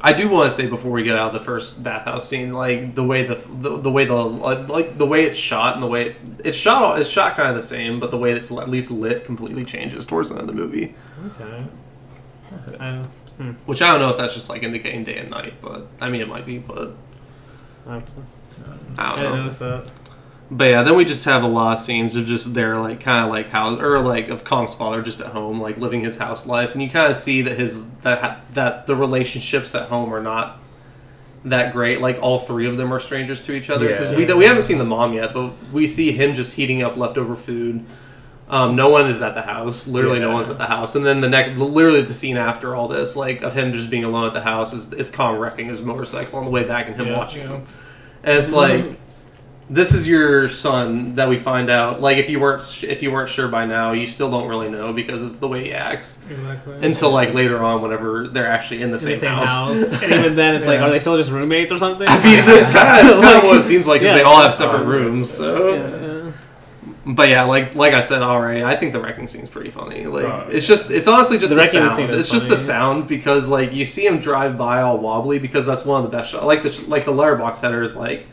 I 0.00 0.12
do 0.12 0.28
want 0.28 0.48
to 0.50 0.56
say 0.56 0.68
before 0.68 0.92
we 0.92 1.02
get 1.02 1.16
out 1.18 1.28
of 1.28 1.32
the 1.32 1.40
first 1.44 1.82
bathhouse 1.82 2.28
scene, 2.28 2.52
like 2.52 2.94
the 2.94 3.02
way 3.04 3.24
the 3.24 3.34
the, 3.60 3.78
the 3.78 3.90
way 3.90 4.04
the 4.04 4.14
like 4.14 4.96
the 4.96 5.06
way 5.06 5.24
it's 5.24 5.36
shot 5.38 5.74
and 5.74 5.82
the 5.82 5.86
way 5.88 6.10
it, 6.10 6.16
it's 6.44 6.56
shot 6.56 7.00
it's 7.00 7.10
shot 7.10 7.34
kind 7.34 7.48
of 7.48 7.54
the 7.56 7.62
same, 7.62 7.98
but 7.98 8.10
the 8.10 8.18
way 8.18 8.32
it's 8.32 8.50
at 8.52 8.68
least 8.70 8.90
lit 8.90 9.24
completely 9.24 9.64
changes 9.64 10.06
towards 10.06 10.30
the 10.30 10.38
end 10.38 10.48
of 10.48 10.54
the 10.56 10.60
movie. 10.60 10.94
okay. 11.36 11.64
I, 12.80 13.02
hmm, 13.36 13.50
Which 13.66 13.82
I 13.82 13.90
don't 13.90 14.00
know 14.00 14.10
if 14.10 14.16
that's 14.16 14.34
just 14.34 14.48
like 14.48 14.62
indicating 14.62 15.04
day 15.04 15.16
and 15.18 15.30
night, 15.30 15.54
but 15.60 15.86
I 16.00 16.08
mean 16.10 16.20
it 16.20 16.28
might 16.28 16.46
be, 16.46 16.58
but 16.58 16.94
I 17.86 17.94
have 17.94 18.06
to- 18.06 18.12
I 18.96 19.02
I 19.02 19.08
don't 19.10 19.16
didn't 19.18 19.30
know. 19.32 19.36
notice 19.42 19.58
that. 19.58 19.92
But 20.50 20.64
yeah, 20.64 20.82
then 20.82 20.96
we 20.96 21.04
just 21.04 21.26
have 21.26 21.42
a 21.42 21.46
lot 21.46 21.74
of 21.74 21.78
scenes 21.78 22.16
of 22.16 22.24
just 22.24 22.54
their 22.54 22.78
like 22.78 23.00
kind 23.00 23.24
of 23.26 23.30
like 23.30 23.48
how 23.48 23.78
or 23.78 24.00
like 24.00 24.28
of 24.28 24.44
Kong's 24.44 24.74
father 24.74 25.02
just 25.02 25.20
at 25.20 25.26
home, 25.26 25.60
like 25.60 25.76
living 25.76 26.00
his 26.00 26.16
house 26.16 26.46
life, 26.46 26.72
and 26.72 26.82
you 26.82 26.88
kind 26.88 27.10
of 27.10 27.16
see 27.16 27.42
that 27.42 27.58
his 27.58 27.90
that 27.98 28.40
that 28.54 28.86
the 28.86 28.96
relationships 28.96 29.74
at 29.74 29.88
home 29.90 30.12
are 30.12 30.22
not 30.22 30.58
that 31.44 31.72
great. 31.74 32.00
Like 32.00 32.18
all 32.22 32.38
three 32.38 32.66
of 32.66 32.78
them 32.78 32.92
are 32.94 32.98
strangers 32.98 33.42
to 33.42 33.52
each 33.52 33.68
other 33.68 33.88
because 33.88 34.12
we 34.14 34.22
Yeah. 34.22 34.28
don't- 34.28 34.38
we 34.38 34.46
haven't 34.46 34.62
seen 34.62 34.78
the 34.78 34.84
mom 34.84 35.12
yet, 35.12 35.34
but 35.34 35.52
we 35.72 35.86
see 35.86 36.12
him 36.12 36.32
just 36.34 36.56
heating 36.56 36.82
up 36.82 36.96
leftover 36.96 37.34
food. 37.36 37.84
Um, 38.50 38.74
no 38.74 38.88
one 38.88 39.06
is 39.10 39.20
at 39.20 39.34
the 39.34 39.42
house. 39.42 39.86
Literally, 39.86 40.18
no 40.18 40.30
one's 40.32 40.48
at 40.48 40.56
the 40.56 40.64
house. 40.64 40.94
And 40.96 41.04
then 41.04 41.20
the 41.20 41.28
next, 41.28 41.58
literally, 41.58 42.00
the 42.00 42.14
scene 42.14 42.38
after 42.38 42.74
all 42.74 42.88
this, 42.88 43.14
like 43.14 43.42
of 43.42 43.52
him 43.52 43.74
just 43.74 43.90
being 43.90 44.04
alone 44.04 44.26
at 44.26 44.32
the 44.32 44.40
house, 44.40 44.72
is, 44.72 44.90
is 44.94 45.10
Kong 45.10 45.36
wrecking 45.36 45.68
his 45.68 45.82
motorcycle 45.82 46.38
on 46.38 46.46
the 46.46 46.50
way 46.50 46.64
back 46.64 46.86
and 46.88 46.96
him 46.96 47.08
Yeah. 47.08 47.18
watching 47.18 47.42
him. 47.46 47.64
And 48.24 48.38
it's 48.38 48.54
like, 48.54 48.98
this 49.70 49.92
is 49.92 50.08
your 50.08 50.48
son 50.48 51.14
that 51.16 51.28
we 51.28 51.36
find 51.36 51.68
out. 51.68 52.00
Like 52.00 52.16
if 52.16 52.30
you 52.30 52.40
weren't 52.40 52.62
sh- 52.62 52.84
if 52.84 53.02
you 53.02 53.10
weren't 53.12 53.28
sure 53.28 53.48
by 53.48 53.66
now, 53.66 53.92
you 53.92 54.06
still 54.06 54.30
don't 54.30 54.48
really 54.48 54.70
know 54.70 54.92
because 54.94 55.22
of 55.22 55.40
the 55.40 55.48
way 55.48 55.64
he 55.64 55.72
acts 55.74 56.24
Exactly. 56.30 56.78
until 56.86 57.10
like 57.10 57.34
later 57.34 57.58
on, 57.62 57.82
whenever 57.82 58.26
they're 58.28 58.46
actually 58.46 58.80
in 58.82 58.88
the 58.90 58.94
in 58.94 58.98
same, 58.98 59.10
the 59.12 59.16
same 59.18 59.34
house. 59.34 59.54
house. 59.56 59.82
and 60.02 60.12
even 60.14 60.36
then, 60.36 60.54
it's 60.54 60.66
like, 60.66 60.80
are 60.80 60.88
they 60.90 61.00
still 61.00 61.16
just 61.18 61.30
roommates 61.30 61.70
or 61.70 61.78
something? 61.78 62.08
I 62.08 62.14
mean, 62.24 62.38
it's 62.46 62.68
kind 62.70 63.00
of 63.00 63.06
it's 63.08 63.18
kind 63.18 63.36
of 63.38 63.44
what 63.44 63.58
it 63.58 63.62
seems 63.62 63.86
like 63.86 64.00
because 64.00 64.12
Yeah. 64.16 64.18
they 64.18 64.24
all 64.24 64.40
have 64.40 64.54
separate 64.54 64.84
Oh, 64.84 64.90
rooms. 64.90 65.30
So, 65.30 65.74
Yeah, 65.74 66.32
But 67.04 67.28
yeah, 67.28 67.42
like 67.44 67.74
like 67.74 67.92
I 67.92 68.00
said 68.00 68.22
already, 68.22 68.64
I 68.64 68.74
think 68.74 68.92
the 68.94 69.00
wrecking 69.02 69.28
scene's 69.28 69.50
pretty 69.50 69.68
funny. 69.70 70.06
Like 70.06 70.24
Oh, 70.24 70.48
it's 70.50 70.66
just 70.66 70.90
it's 70.90 71.06
honestly 71.08 71.36
just 71.38 71.50
The 71.50 71.56
the, 71.56 71.60
wrecking 71.60 71.80
sound. 71.80 71.92
scene 71.92 72.10
is 72.10 72.20
It's 72.20 72.30
just 72.30 72.48
the 72.48 72.56
sound 72.56 73.06
because 73.06 73.50
like 73.50 73.74
you 73.74 73.84
see 73.84 74.06
him 74.06 74.18
drive 74.18 74.56
by 74.56 74.80
all 74.80 74.96
wobbly 74.98 75.38
because 75.38 75.66
that's 75.66 75.84
one 75.84 76.02
of 76.02 76.10
the 76.10 76.16
best 76.16 76.30
shots. 76.32 76.44
Like 76.44 76.62
the 76.62 76.84
like 76.88 77.04
the 77.04 77.12
Letterboxd 77.12 77.60
header 77.60 77.82
is 77.82 77.94
like 77.96 78.26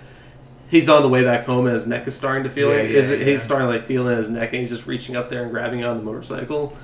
he's 0.76 0.90
on 0.90 1.02
the 1.02 1.10
way 1.10 1.24
back 1.24 1.46
home 1.46 1.66
and 1.66 1.74
his 1.74 1.88
neck 1.88 2.06
is 2.08 2.16
starting 2.16 2.44
to 2.44 2.50
feel 2.50 2.70
Yeah, 2.70 2.82
like 2.82 2.90
yeah, 2.92 2.98
is 2.98 3.10
it, 3.10 3.20
yeah. 3.20 3.26
he's 3.26 3.42
starting 3.44 3.68
to 3.68 3.74
like 3.74 3.84
feeling 3.84 4.16
his 4.16 4.30
neck 4.30 4.54
and 4.54 4.62
he's 4.62 4.70
just 4.70 4.86
reaching 4.88 5.16
up 5.16 5.30
there 5.30 5.44
and 5.44 5.52
grabbing 5.52 5.84
on 5.84 5.98
the 5.98 6.04
motorcycle. 6.04 6.76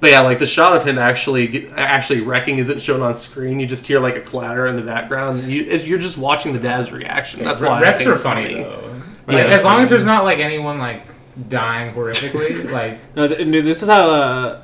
But 0.00 0.10
yeah, 0.10 0.20
like 0.22 0.38
the 0.40 0.46
shot 0.46 0.76
of 0.76 0.84
him 0.84 0.98
actually 0.98 1.70
actually 1.76 2.20
wrecking 2.22 2.58
isn't 2.58 2.80
shown 2.80 3.02
on 3.02 3.14
screen. 3.14 3.60
You 3.60 3.66
just 3.66 3.86
hear 3.86 4.00
like 4.00 4.16
a 4.16 4.20
clatter 4.20 4.66
in 4.66 4.76
the 4.76 4.82
background. 4.82 5.42
You 5.44 5.62
it- 5.64 5.84
you're 5.86 5.98
just 6.00 6.18
watching 6.18 6.52
the 6.52 6.58
dad's 6.58 6.90
reaction. 6.92 7.44
That's 7.44 7.60
why 7.60 7.68
I 7.78 7.80
Wrecks 7.82 7.98
think 7.98 8.10
are 8.10 8.14
it's 8.14 8.22
funny, 8.22 8.54
though. 8.54 8.60
Yeah, 8.82 8.88
Like, 9.28 9.36
that's- 9.44 9.58
as 9.60 9.64
long 9.64 9.82
as 9.82 9.90
there's 9.90 10.04
not 10.04 10.24
like 10.24 10.38
anyone 10.38 10.78
like 10.78 11.02
dying 11.48 11.94
horrifically, 11.94 12.70
like 12.80 13.14
No, 13.14 13.28
th- 13.28 13.38
dude, 13.38 13.64
this 13.64 13.82
is 13.82 13.88
how. 13.88 14.10
Uh, 14.10 14.62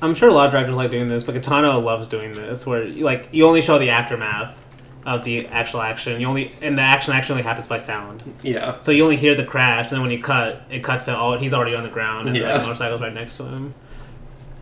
I'm 0.00 0.14
sure 0.16 0.28
a 0.28 0.32
lot 0.32 0.46
of 0.46 0.52
directors 0.52 0.74
like 0.74 0.90
doing 0.90 1.06
this, 1.08 1.22
but 1.22 1.34
Kitano 1.36 1.80
loves 1.80 2.06
doing 2.08 2.32
this, 2.32 2.66
where 2.66 2.86
like 2.86 3.28
you 3.30 3.46
only 3.46 3.60
show 3.62 3.78
the 3.78 3.90
aftermath 3.90 4.56
of 5.04 5.24
the 5.24 5.46
actual 5.48 5.80
action. 5.80 6.20
You 6.20 6.26
only 6.28 6.52
and 6.60 6.78
the 6.78 6.82
action 6.82 7.12
actually 7.12 7.42
happens 7.42 7.66
by 7.66 7.78
sound. 7.78 8.22
Yeah. 8.42 8.78
So 8.80 8.92
you 8.92 9.02
only 9.02 9.16
hear 9.16 9.34
the 9.34 9.44
crash, 9.44 9.86
and 9.86 9.92
then 9.96 10.02
when 10.02 10.10
you 10.10 10.20
cut, 10.22 10.62
it 10.70 10.84
cuts 10.84 11.06
to 11.06 11.16
all. 11.16 11.36
He's 11.38 11.52
already 11.52 11.74
on 11.74 11.82
the 11.82 11.88
ground 11.90 12.28
and 12.28 12.36
Yeah. 12.36 12.56
the 12.58 12.62
motorcycle's 12.64 13.00
right 13.00 13.12
next 13.12 13.36
to 13.38 13.44
him. 13.44 13.74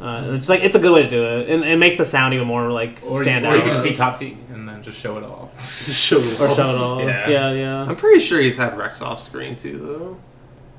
Uh, 0.00 0.28
it's 0.34 0.48
like 0.48 0.62
it's 0.62 0.74
a 0.74 0.78
good 0.78 0.92
way 0.94 1.02
to 1.02 1.10
do 1.10 1.22
it, 1.26 1.50
and 1.50 1.62
it 1.62 1.76
makes 1.76 1.98
the 1.98 2.06
sound 2.06 2.32
even 2.32 2.46
more 2.46 2.70
like 2.72 3.00
or, 3.04 3.22
stand 3.22 3.44
or 3.44 3.50
out. 3.50 3.56
you 3.56 3.60
can 3.60 3.70
just 3.70 3.82
be 3.82 3.90
Yes. 3.90 3.98
Tati 3.98 4.38
and 4.50 4.66
then 4.66 4.82
just 4.82 4.98
show 4.98 5.18
it 5.18 5.24
all. 5.24 5.50
Show 5.58 6.16
or 6.18 6.22
show 6.22 6.70
it 6.74 6.76
all. 6.80 7.00
Yeah. 7.04 7.28
Yeah, 7.28 7.52
yeah. 7.52 7.82
I'm 7.82 7.96
pretty 7.96 8.20
sure 8.20 8.40
he's 8.40 8.56
had 8.56 8.78
Rex 8.78 9.02
off 9.02 9.20
screen 9.20 9.56
too, 9.56 9.78
though. 9.78 10.16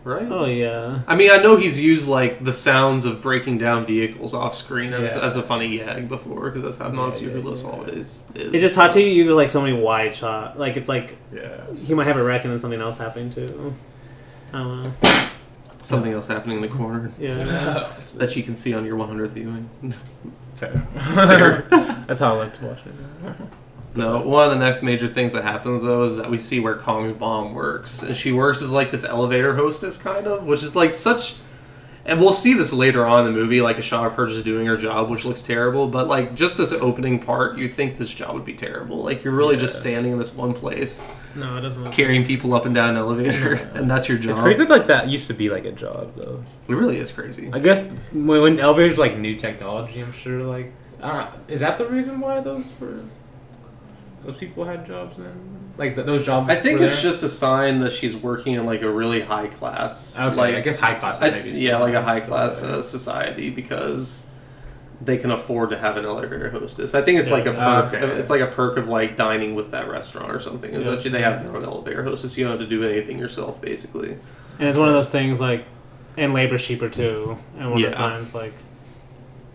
Right? 0.03 0.27
Oh 0.31 0.45
yeah. 0.45 1.01
I 1.07 1.15
mean, 1.15 1.29
I 1.31 1.37
know 1.37 1.57
he's 1.57 1.79
used 1.79 2.07
like 2.09 2.43
the 2.43 2.51
sounds 2.51 3.05
of 3.05 3.21
breaking 3.21 3.59
down 3.59 3.85
vehicles 3.85 4.33
off 4.33 4.55
screen 4.55 4.93
as, 4.93 5.15
Yeah. 5.15 5.23
as 5.23 5.35
a 5.35 5.43
funny 5.43 5.77
gag 5.77 6.09
before, 6.09 6.49
because 6.49 6.63
that's 6.63 6.77
how 6.77 6.89
Monsieur 6.89 7.29
yeah, 7.29 7.35
Hulot 7.35 7.61
yeah. 7.63 7.69
always 7.69 7.93
is. 7.95 8.31
It's 8.33 8.63
just 8.63 8.73
Tati 8.75 9.03
uses 9.03 9.33
like 9.33 9.51
so 9.51 9.61
many 9.61 9.79
wide 9.79 10.15
shot. 10.15 10.57
Like 10.57 10.75
it's 10.75 10.89
like 10.89 11.17
Yeah. 11.31 11.71
he 11.73 11.93
might 11.93 12.07
have 12.07 12.17
a 12.17 12.23
wreck 12.23 12.43
and 12.45 12.51
then 12.51 12.57
something 12.59 12.81
else 12.81 12.97
happening 12.97 13.29
too. 13.29 13.75
I 14.53 14.57
don't 14.57 14.83
know. 14.83 14.91
Something 15.83 16.13
else 16.13 16.27
happening 16.27 16.57
in 16.57 16.61
the 16.63 16.67
corner 16.67 17.11
Yeah. 17.19 17.91
that 18.15 18.35
you 18.35 18.41
can 18.41 18.55
see 18.55 18.73
on 18.73 18.85
your 18.85 18.97
100th 18.97 19.29
viewing. 19.29 19.69
Fair. 20.55 20.79
Fair. 21.13 21.65
That's 22.07 22.19
how 22.19 22.33
I 22.33 22.37
like 22.37 22.53
to 22.59 22.65
watch 22.65 22.79
it. 22.87 23.35
No, 23.93 24.21
one 24.21 24.45
of 24.45 24.51
the 24.51 24.63
next 24.63 24.83
major 24.83 25.07
things 25.07 25.33
that 25.33 25.43
happens 25.43 25.81
though 25.81 26.03
is 26.03 26.17
that 26.17 26.29
we 26.29 26.37
see 26.37 26.59
where 26.59 26.75
Kong's 26.75 27.17
mom 27.19 27.53
works, 27.53 28.03
and 28.03 28.15
she 28.15 28.31
works 28.31 28.61
as 28.61 28.71
like 28.71 28.89
this 28.91 29.03
elevator 29.03 29.55
hostess 29.55 29.97
kind 29.97 30.27
of, 30.27 30.45
which 30.45 30.63
is 30.63 30.75
like 30.75 30.93
such. 30.93 31.35
And 32.03 32.19
we'll 32.19 32.33
see 32.33 32.55
this 32.55 32.73
later 32.73 33.05
on 33.05 33.27
in 33.27 33.31
the 33.31 33.39
movie, 33.39 33.61
like 33.61 33.77
a 33.77 33.81
shot 33.83 34.07
of 34.07 34.13
her 34.13 34.25
just 34.25 34.43
doing 34.43 34.65
her 34.65 34.75
job, 34.75 35.11
which 35.11 35.23
looks 35.23 35.43
terrible. 35.43 35.87
But 35.87 36.07
like 36.07 36.33
just 36.35 36.57
this 36.57 36.71
opening 36.73 37.19
part, 37.19 37.59
you 37.59 37.67
think 37.67 37.97
this 37.99 38.09
job 38.09 38.33
would 38.33 38.45
be 38.45 38.53
terrible. 38.53 39.03
Like 39.03 39.23
you're 39.23 39.33
really 39.35 39.55
just 39.55 39.79
standing 39.79 40.13
in 40.13 40.17
this 40.17 40.33
one 40.33 40.53
place, 40.53 41.07
No, 41.35 41.57
it 41.57 41.61
doesn't. 41.61 41.83
Look 41.83 41.93
carrying 41.93 42.25
people 42.25 42.55
up 42.55 42.65
and 42.65 42.73
down 42.73 42.91
an 42.91 42.95
elevator, 42.97 43.53
and 43.75 43.91
that's 43.91 44.07
your 44.09 44.17
job. 44.17 44.31
It's 44.31 44.39
crazy 44.39 44.63
like 44.65 44.87
that 44.87 45.09
used 45.09 45.27
to 45.27 45.33
be 45.35 45.49
like 45.49 45.65
a 45.65 45.71
job 45.71 46.15
though. 46.15 46.43
It 46.67 46.73
really 46.73 46.97
is 46.97 47.11
crazy. 47.11 47.51
I 47.53 47.59
guess 47.59 47.91
when, 48.13 48.41
when 48.41 48.59
elevators 48.59 48.97
like 48.97 49.17
new 49.17 49.35
technology, 49.35 49.99
I'm 49.99 50.13
sure 50.13 50.41
like 50.43 50.71
I 51.03 51.07
don't 51.07 51.17
know, 51.19 51.53
is 51.53 51.59
that 51.59 51.77
the 51.77 51.87
reason 51.87 52.19
why 52.19 52.39
those 52.39 52.67
were 52.79 53.01
those 54.23 54.35
people 54.35 54.65
had 54.65 54.85
jobs 54.85 55.17
then? 55.17 55.33
Like 55.77 55.95
th- 55.95 56.05
those 56.05 56.25
jobs? 56.25 56.49
I 56.49 56.55
think 56.55 56.79
were 56.79 56.85
it's 56.85 56.95
there? 56.95 57.03
just 57.11 57.23
a 57.23 57.29
sign 57.29 57.79
that 57.79 57.91
she's 57.91 58.15
working 58.15 58.55
in 58.55 58.65
like 58.65 58.81
a 58.81 58.89
really 58.91 59.21
high 59.21 59.47
class, 59.47 60.19
okay. 60.19 60.35
like 60.35 60.55
I 60.55 60.61
guess 60.61 60.77
high 60.77 60.95
class. 60.95 61.21
I- 61.21 61.29
maybe 61.31 61.51
yeah, 61.51 61.77
like 61.77 61.93
a 61.93 62.01
high 62.01 62.19
class 62.19 62.61
uh, 62.63 62.81
society 62.81 63.49
because 63.49 64.29
they 65.03 65.17
can 65.17 65.31
afford 65.31 65.69
to 65.71 65.77
have 65.77 65.97
an 65.97 66.05
elevator 66.05 66.49
hostess. 66.51 66.93
I 66.93 67.01
think 67.01 67.17
it's 67.17 67.29
Yeah. 67.31 67.35
like 67.37 67.45
a 67.47 67.53
perk. 67.53 67.93
okay. 67.93 68.05
It's 68.19 68.29
like 68.29 68.41
a 68.41 68.45
perk 68.47 68.77
of 68.77 68.87
like 68.87 69.15
dining 69.17 69.55
with 69.55 69.71
that 69.71 69.89
restaurant 69.89 70.31
or 70.31 70.39
something. 70.39 70.71
Is 70.71 70.85
Yeah. 70.85 70.91
that 70.95 71.09
they 71.09 71.21
have 71.23 71.41
their 71.41 71.55
own 71.55 71.63
elevator 71.63 72.03
hostess. 72.03 72.37
You 72.37 72.43
don't 72.45 72.59
have 72.59 72.59
to 72.59 72.67
do 72.67 72.87
anything 72.87 73.17
yourself, 73.17 73.59
basically. 73.61 74.17
And 74.59 74.69
it's 74.69 74.77
one 74.77 74.89
of 74.89 74.93
those 74.93 75.09
things 75.09 75.41
like, 75.41 75.65
and 76.17 76.33
labor's 76.35 76.63
cheaper 76.63 76.87
too. 76.89 77.37
And 77.57 77.71
one 77.71 77.79
Yeah. 77.79 77.87
of 77.87 77.93
the 77.93 77.97
signs 77.97 78.35
like, 78.35 78.53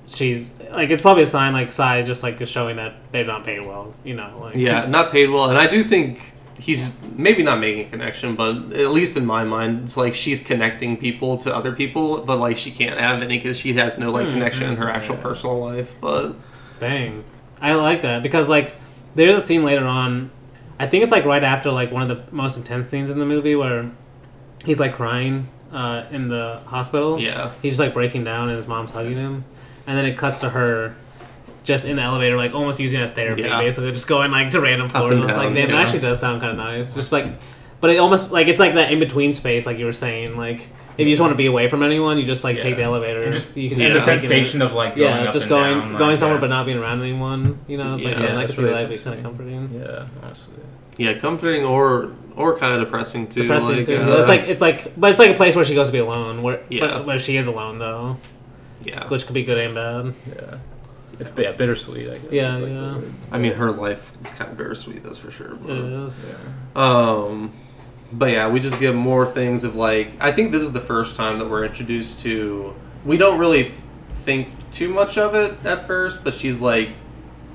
she's 0.09 0.51
like 0.71 0.91
it's 0.91 1.03
probably 1.03 1.23
a 1.23 1.27
sign 1.27 1.53
like 1.53 1.71
Tsai 1.71 2.03
just 2.03 2.23
like 2.23 2.41
is 2.41 2.49
showing 2.49 2.77
that 2.77 2.95
they're 3.13 3.25
not 3.25 3.45
paid 3.45 3.61
well. 3.67 3.95
You 4.05 4.15
know, 4.15 4.37
like 4.41 4.57
Yeah, 4.57 4.87
not 4.87 5.13
paid 5.13 5.29
well, 5.31 5.51
and 5.51 5.59
I 5.59 5.67
do 5.67 5.83
think 5.85 6.33
he's 6.59 7.01
maybe 7.15 7.43
not 7.43 7.59
making 7.61 7.87
a 7.87 7.91
connection, 7.91 8.35
but 8.35 8.73
at 8.73 8.91
least 8.91 9.17
in 9.17 9.27
my 9.27 9.45
mind, 9.45 9.83
it's 9.83 9.97
like 9.97 10.15
she's 10.15 10.43
connecting 10.45 10.97
people 10.97 11.37
to 11.39 11.55
other 11.55 11.73
people, 11.73 12.23
but 12.23 12.39
like 12.39 12.57
she 12.57 12.71
can't 12.71 12.99
have 12.99 13.23
any 13.23 13.37
because 13.39 13.59
she 13.59 13.75
has 13.75 13.99
no 13.99 14.11
like 14.11 14.27
Hmm, 14.27 14.33
connection 14.33 14.69
in 14.71 14.77
her 14.77 14.89
actual 14.89 15.17
yeah. 15.17 15.23
personal 15.23 15.59
life. 15.59 15.97
But 16.01 16.33
Bang. 16.81 17.25
I 17.61 17.75
like 17.75 18.03
that 18.03 18.23
because 18.23 18.49
like 18.49 18.75
there's 19.15 19.43
a 19.43 19.47
scene 19.47 19.65
later 19.65 19.87
on. 19.87 20.31
I 20.79 20.87
think 20.87 21.03
it's 21.05 21.13
like 21.13 21.25
right 21.25 21.43
after 21.43 21.71
like 21.71 21.91
one 21.91 22.09
of 22.09 22.09
the 22.09 22.35
most 22.35 22.57
intense 22.59 22.89
scenes 22.91 23.11
in 23.11 23.19
the 23.19 23.25
movie 23.27 23.57
where 23.57 23.91
he's 24.65 24.79
like 24.79 24.93
crying 24.93 25.49
uh, 25.73 26.05
in 26.11 26.29
the 26.29 26.61
hospital. 26.67 27.19
yeah, 27.19 27.53
He's 27.63 27.73
just 27.73 27.81
like 27.81 27.95
breaking 27.95 28.25
down 28.25 28.49
and 28.51 28.57
his 28.59 28.67
mom's 28.69 28.93
hugging 28.93 29.17
him, 29.17 29.45
and 29.87 29.97
then 29.97 30.05
it 30.07 30.17
cuts 30.19 30.41
to 30.41 30.51
her 30.51 30.95
just 31.65 31.85
in 31.85 31.97
the 31.97 32.03
elevator, 32.03 32.37
like 32.37 32.55
almost 32.55 32.79
using 32.79 33.01
it 33.01 33.05
as 33.05 33.13
therapy, 33.13 33.43
Yeah. 33.43 33.59
basically 33.61 33.91
just 33.93 34.07
going 34.07 34.31
like 34.31 34.51
to 34.51 34.61
random 34.61 34.89
floors. 34.89 35.13
and 35.13 35.23
I 35.23 35.27
was 35.27 35.37
like, 35.37 35.47
down, 35.49 35.55
damn, 35.55 35.71
it 35.71 35.73
yeah. 35.75 35.81
actually 35.81 35.99
does 36.01 36.21
sound 36.21 36.41
kind 36.41 36.53
of 36.53 36.59
nice. 36.59 36.95
Just 36.95 37.11
like, 37.13 37.27
but 37.81 37.91
it 37.91 37.99
almost 37.99 38.31
like 38.31 38.47
it's 38.47 38.61
like 38.61 38.75
that 38.75 38.93
in 38.93 38.99
between 39.01 39.35
space, 39.35 39.67
like 39.67 39.79
you 39.79 39.85
were 39.85 39.93
saying, 39.93 40.37
like. 40.37 40.69
If 40.99 41.07
you 41.07 41.13
just 41.13 41.21
want 41.21 41.33
to 41.33 41.37
be 41.37 41.45
away 41.45 41.69
from 41.69 41.83
anyone, 41.83 42.17
you 42.17 42.25
just 42.25 42.43
like 42.43 42.59
take 42.63 42.77
the 42.77 42.83
elevator. 42.83 43.23
And 43.25 43.31
just 43.31 43.55
you 43.55 43.69
and 43.71 43.79
Yeah. 43.79 43.89
the 43.89 43.95
just 43.97 44.07
take 44.07 44.17
it. 44.25 44.29
sensation 44.29 44.63
of 44.63 44.73
like 44.73 44.97
going 44.97 45.11
yeah, 45.11 45.25
up 45.25 45.35
just 45.35 45.43
and 45.45 45.51
going 45.51 45.79
down, 45.79 45.89
like, 45.91 45.99
going 45.99 46.17
somewhere 46.17 46.37
yeah. 46.37 46.41
but 46.41 46.47
not 46.49 46.65
being 46.65 46.79
around 46.79 47.03
anyone. 47.03 47.59
You 47.69 47.77
know, 47.77 47.93
it's 47.93 48.03
like 48.03 48.15
Yeah, 48.15 48.23
yeah, 48.23 48.33
I 48.33 48.35
that's 48.37 48.53
can 48.53 48.57
see 48.57 48.63
really 48.65 48.83
that 48.85 48.89
be 48.89 48.97
kind 48.97 49.19
of 49.19 49.23
comforting. 49.23 49.71
Yeah, 49.79 50.07
honestly. 50.23 50.55
yeah, 50.97 51.13
comforting 51.19 51.65
or 51.67 52.13
or 52.35 52.57
kind 52.59 52.77
of 52.81 52.81
depressing 52.81 53.27
too. 53.27 53.43
Depressing 53.43 53.77
like, 53.77 53.85
too. 53.85 54.01
uh, 54.01 54.21
it's 54.21 54.29
like 54.31 54.41
it's 54.49 54.63
like, 54.63 54.99
but 54.99 55.11
it's 55.11 55.19
like 55.19 55.33
a 55.33 55.35
place 55.35 55.55
where 55.55 55.67
she 55.67 55.75
goes 55.75 55.89
to 55.89 55.93
be 55.93 55.99
alone. 55.99 56.43
Where 56.43 56.63
Yeah. 56.71 56.87
but, 56.87 57.05
where 57.07 57.19
she 57.19 57.37
is 57.37 57.47
alone 57.47 57.79
though, 57.79 58.17
yeah. 58.87 59.09
which 59.09 59.27
could 59.27 59.35
be 59.35 59.45
good 59.45 59.59
and 59.59 59.75
bad. 59.75 60.15
Yeah. 60.37 60.59
It's 61.19 61.33
yeah, 61.39 61.53
bittersweet, 61.53 62.11
I 62.11 62.19
guess. 62.19 62.33
Yeah, 62.33 62.57
like, 62.57 62.69
yeah. 62.69 63.01
I 63.33 63.39
mean, 63.39 63.53
her 63.55 63.71
life 63.71 64.13
is 64.21 64.31
kind 64.33 64.51
of 64.51 64.59
bittersweet, 64.59 65.03
that's 65.03 65.19
for 65.19 65.31
sure. 65.31 65.53
It 65.53 65.67
But, 65.67 65.77
is. 65.77 66.31
Yeah. 66.31 66.83
um, 66.83 67.53
but 68.13 68.31
yeah, 68.31 68.49
we 68.51 68.61
just 68.61 68.79
get 68.79 68.95
more 68.95 69.25
things 69.27 69.65
of 69.65 69.75
like. 69.77 70.13
I 70.21 70.31
think 70.33 70.53
this 70.53 70.63
is 70.63 70.73
the 70.73 70.81
first 70.81 71.17
time 71.17 71.39
that 71.39 71.49
we're 71.49 71.65
introduced 71.65 72.21
to. 72.21 72.75
We 73.05 73.17
don't 73.17 73.39
really 73.39 73.73
think 74.25 74.49
too 74.71 74.93
much 74.93 75.17
of 75.17 75.35
it 75.35 75.65
at 75.65 75.87
first, 75.87 76.23
but 76.23 76.35
she's 76.35 76.61
like 76.61 76.91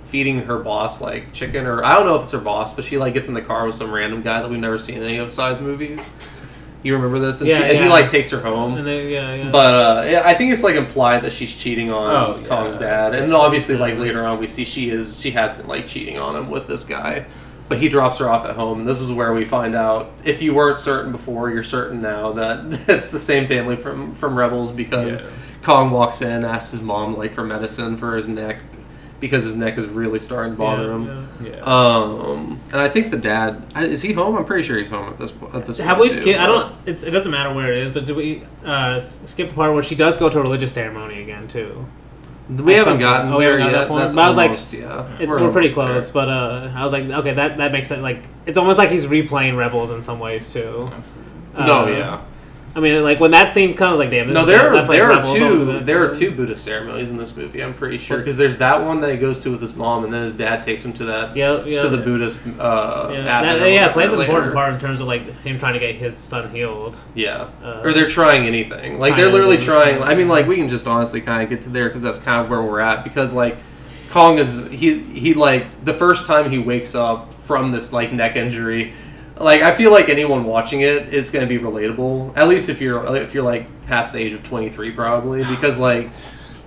feeding 0.06 0.42
her 0.46 0.58
boss 0.60 1.00
like 1.00 1.32
chicken, 1.32 1.66
or 1.68 1.84
I 1.86 1.96
don't 1.96 2.06
know 2.06 2.16
if 2.16 2.24
it's 2.24 2.32
her 2.32 2.40
boss, 2.40 2.74
but 2.74 2.84
she 2.84 2.98
like 2.98 3.14
gets 3.14 3.28
in 3.28 3.34
the 3.34 3.42
car 3.42 3.66
with 3.66 3.76
some 3.76 3.92
random 3.92 4.22
guy 4.22 4.42
that 4.42 4.50
we've 4.50 4.60
never 4.60 4.78
seen 4.78 4.98
in 4.98 5.04
any 5.04 5.18
of 5.18 5.30
Tsai's 5.32 5.60
movies. 5.60 6.16
You 6.84 6.96
remember 6.96 7.20
this? 7.20 7.42
And, 7.42 7.50
Yeah, 7.50 7.58
she, 7.60 7.64
and 7.66 7.78
he 7.84 7.90
like 7.90 8.08
takes 8.10 8.32
her 8.32 8.40
home. 8.40 8.76
And 8.78 8.88
then, 8.88 9.10
yeah, 9.10 9.36
yeah. 9.36 9.52
But 9.52 9.74
uh, 9.74 10.24
I 10.26 10.34
think 10.34 10.52
it's 10.52 10.64
like 10.64 10.76
implied 10.76 11.24
that 11.24 11.32
she's 11.34 11.56
cheating 11.56 11.92
on 11.92 12.10
Oh, 12.12 12.40
yeah, 12.42 12.48
Kong's 12.48 12.78
dad, 12.78 13.14
and 13.14 13.34
obviously 13.34 13.76
like 13.78 13.98
later 13.98 14.26
on 14.26 14.40
we 14.40 14.48
see 14.48 14.66
she 14.66 14.90
is 14.90 15.20
she 15.20 15.32
has 15.32 15.54
been 15.54 15.68
like 15.68 15.86
cheating 15.86 16.18
on 16.18 16.36
him 16.36 16.50
with 16.50 16.68
this 16.68 16.84
guy, 16.84 17.26
but 17.70 17.78
he 17.80 17.88
drops 17.88 18.18
her 18.18 18.28
off 18.30 18.46
at 18.46 18.56
home. 18.56 18.86
This 18.86 19.00
is 19.02 19.12
where 19.12 19.34
we 19.34 19.46
find 19.46 19.76
out 19.76 20.12
if 20.24 20.42
you 20.42 20.54
weren't 20.56 20.78
certain 20.78 21.12
before, 21.12 21.50
you're 21.52 21.64
certain 21.64 22.02
now 22.02 22.32
that 22.34 22.66
it's 22.90 23.12
the 23.12 23.20
same 23.20 23.48
family 23.48 23.76
from 23.76 24.14
from 24.16 24.36
Rebels 24.38 24.72
because 24.72 25.22
Yeah. 25.22 25.28
Kong 25.62 25.92
walks 25.92 26.24
in, 26.24 26.44
asks 26.44 26.72
his 26.72 26.82
mom 26.82 27.16
like 27.16 27.32
for 27.32 27.44
medicine 27.44 27.96
for 27.96 28.16
his 28.16 28.28
neck 28.28 28.58
because 29.22 29.46
his 29.46 29.56
neck 29.56 29.78
is 29.78 29.88
really 29.88 30.20
starting 30.20 30.52
to 30.54 30.58
bother 30.58 30.88
Yeah, 30.88 30.96
him. 30.96 31.30
yeah. 31.46 31.50
Yeah. 31.56 31.62
Um, 31.64 32.60
and 32.74 32.82
I 32.82 32.90
think 32.90 33.12
the 33.12 33.18
dad 33.18 33.64
is 33.78 34.02
he 34.02 34.12
home? 34.12 34.36
I'm 34.36 34.44
pretty 34.46 34.64
sure 34.64 34.78
he's 34.78 34.90
home 34.90 35.08
at 35.14 35.18
this 35.18 35.32
at 35.54 35.66
this. 35.66 35.78
Have 35.78 35.98
point, 35.98 36.10
we 36.10 36.16
skipped? 36.16 36.40
I 36.40 36.46
don't. 36.48 36.76
It's, 36.86 37.04
it 37.04 37.12
doesn't 37.12 37.32
matter 37.32 37.54
where 37.54 37.72
it 37.74 37.84
is, 37.84 37.92
but 37.94 38.06
do 38.06 38.14
we 38.16 38.44
uh, 38.66 39.00
skip 39.00 39.48
the 39.50 39.56
part 39.56 39.74
where 39.74 39.84
she 39.84 39.96
does 39.96 40.18
go 40.18 40.30
to 40.30 40.40
a 40.40 40.42
religious 40.42 40.74
ceremony 40.74 41.22
again 41.22 41.48
too? 41.48 41.86
We 42.50 42.74
At 42.74 42.80
haven't 42.80 43.00
gotten. 43.00 43.32
Oh, 43.32 43.38
we 43.38 43.46
there 43.46 43.58
haven't 43.60 43.74
yet. 43.74 43.88
that? 43.88 43.96
That's 43.96 44.16
But 44.16 44.22
I 44.24 44.28
was 44.28 44.36
like, 44.38 44.50
yeah. 44.74 45.08
It's, 45.20 45.30
We're 45.30 45.40
we're, 45.42 45.52
pretty 45.54 45.74
almost 45.74 45.76
there. 45.76 45.86
close, 45.86 46.10
but 46.12 46.28
uh, 46.28 46.72
I 46.76 46.84
was 46.84 46.92
like, 46.92 47.06
okay, 47.06 47.34
that 47.36 47.58
that 47.58 47.72
makes 47.72 47.88
sense. 47.88 48.02
Like, 48.02 48.24
it's 48.46 48.58
almost 48.58 48.78
like 48.78 48.90
he's 48.90 49.06
replaying 49.06 49.56
Rebels 49.56 49.90
in 49.92 50.02
some 50.02 50.20
ways 50.20 50.52
too. 50.52 50.90
No, 51.58 51.84
Uh, 51.84 51.88
yeah. 51.88 52.22
I 52.74 52.80
mean, 52.80 53.04
like 53.04 53.20
when 53.20 53.32
that 53.32 53.52
scene 53.52 53.74
comes, 53.76 54.00
like, 54.00 54.10
damn. 54.10 54.28
This 54.28 54.34
No, 54.34 54.42
is 54.42 54.48
there 54.48 54.74
are 54.74 54.88
there 54.88 55.06
are 55.06 55.10
Rebels, 55.18 55.30
what 55.40 55.52
was 55.52 55.60
two 55.60 55.80
there 55.82 56.04
are 56.10 56.14
two 56.14 56.32
Buddhist 56.32 56.64
ceremonies 56.64 57.10
in 57.12 57.18
this 57.18 57.36
movie. 57.36 57.62
I'm 57.62 57.74
pretty 57.74 57.98
sure 57.98 58.18
because 58.18 58.38
there's 58.38 58.58
that 58.60 58.82
one 58.82 59.02
that 59.02 59.12
he 59.12 59.18
goes 59.18 59.40
to 59.40 59.52
with 59.52 59.60
his 59.60 59.76
mom, 59.76 60.06
and 60.06 60.14
then 60.14 60.24
his 60.24 60.36
dad 60.36 60.64
takes 60.64 60.86
him 60.86 60.94
to 60.94 61.06
that 61.06 61.36
Yeah, 61.36 61.66
yeah. 61.66 61.80
to 61.80 61.90
the 61.90 61.98
Buddhist. 61.98 62.48
Uh, 62.60 63.10
Yeah, 63.12 63.24
that, 63.24 63.70
yeah, 63.72 63.90
plays 63.92 64.14
an 64.14 64.20
later. 64.20 64.32
important 64.32 64.54
part 64.54 64.74
in 64.74 64.80
terms 64.80 65.02
of 65.02 65.08
like 65.08 65.24
him 65.44 65.60
trying 65.60 65.74
to 65.74 65.80
get 65.80 65.96
his 65.96 66.18
son 66.18 66.50
healed. 66.52 66.98
Yeah, 67.14 67.50
Uh, 67.64 67.82
or 67.84 67.92
they're 67.92 68.08
trying 68.08 68.48
anything. 68.48 69.00
Like 69.00 69.18
they're 69.18 69.30
literally 69.32 69.58
trying. 69.58 70.02
I 70.02 70.16
mean, 70.16 70.30
like 70.30 70.48
we 70.48 70.56
can 70.56 70.70
just 70.70 70.88
honestly 70.88 71.20
kind 71.20 71.44
of 71.44 71.50
get 71.50 71.62
to 71.64 71.70
there 71.70 71.90
because 71.90 72.02
that's 72.04 72.20
kind 72.20 72.42
of 72.42 72.50
where 72.50 72.62
we're 72.62 72.80
at. 72.80 73.04
Because 73.04 73.34
like 73.36 73.58
Kong 74.12 74.38
is 74.38 74.68
he 74.70 75.00
he 75.00 75.34
like 75.34 75.84
the 75.84 75.94
first 75.94 76.26
time 76.26 76.50
he 76.50 76.58
wakes 76.58 76.96
up 76.96 77.34
from 77.34 77.72
this 77.74 77.92
like 77.92 78.14
neck 78.14 78.38
injury. 78.38 78.94
Like 79.44 79.62
I 79.62 79.74
feel 79.74 79.92
like 79.92 80.10
anyone 80.10 80.46
watching 80.46 80.82
it 80.82 81.14
is 81.14 81.30
going 81.30 81.48
to 81.48 81.50
be 81.50 81.62
relatable. 81.64 82.36
At 82.36 82.48
least 82.48 82.70
if 82.70 82.82
you're 82.82 83.16
if 83.16 83.34
you're 83.34 83.44
like 83.44 83.68
past 83.88 84.14
the 84.14 84.20
age 84.20 84.34
of 84.34 84.44
23, 84.44 84.92
probably 84.92 85.44
because 85.44 85.80
like 85.80 86.10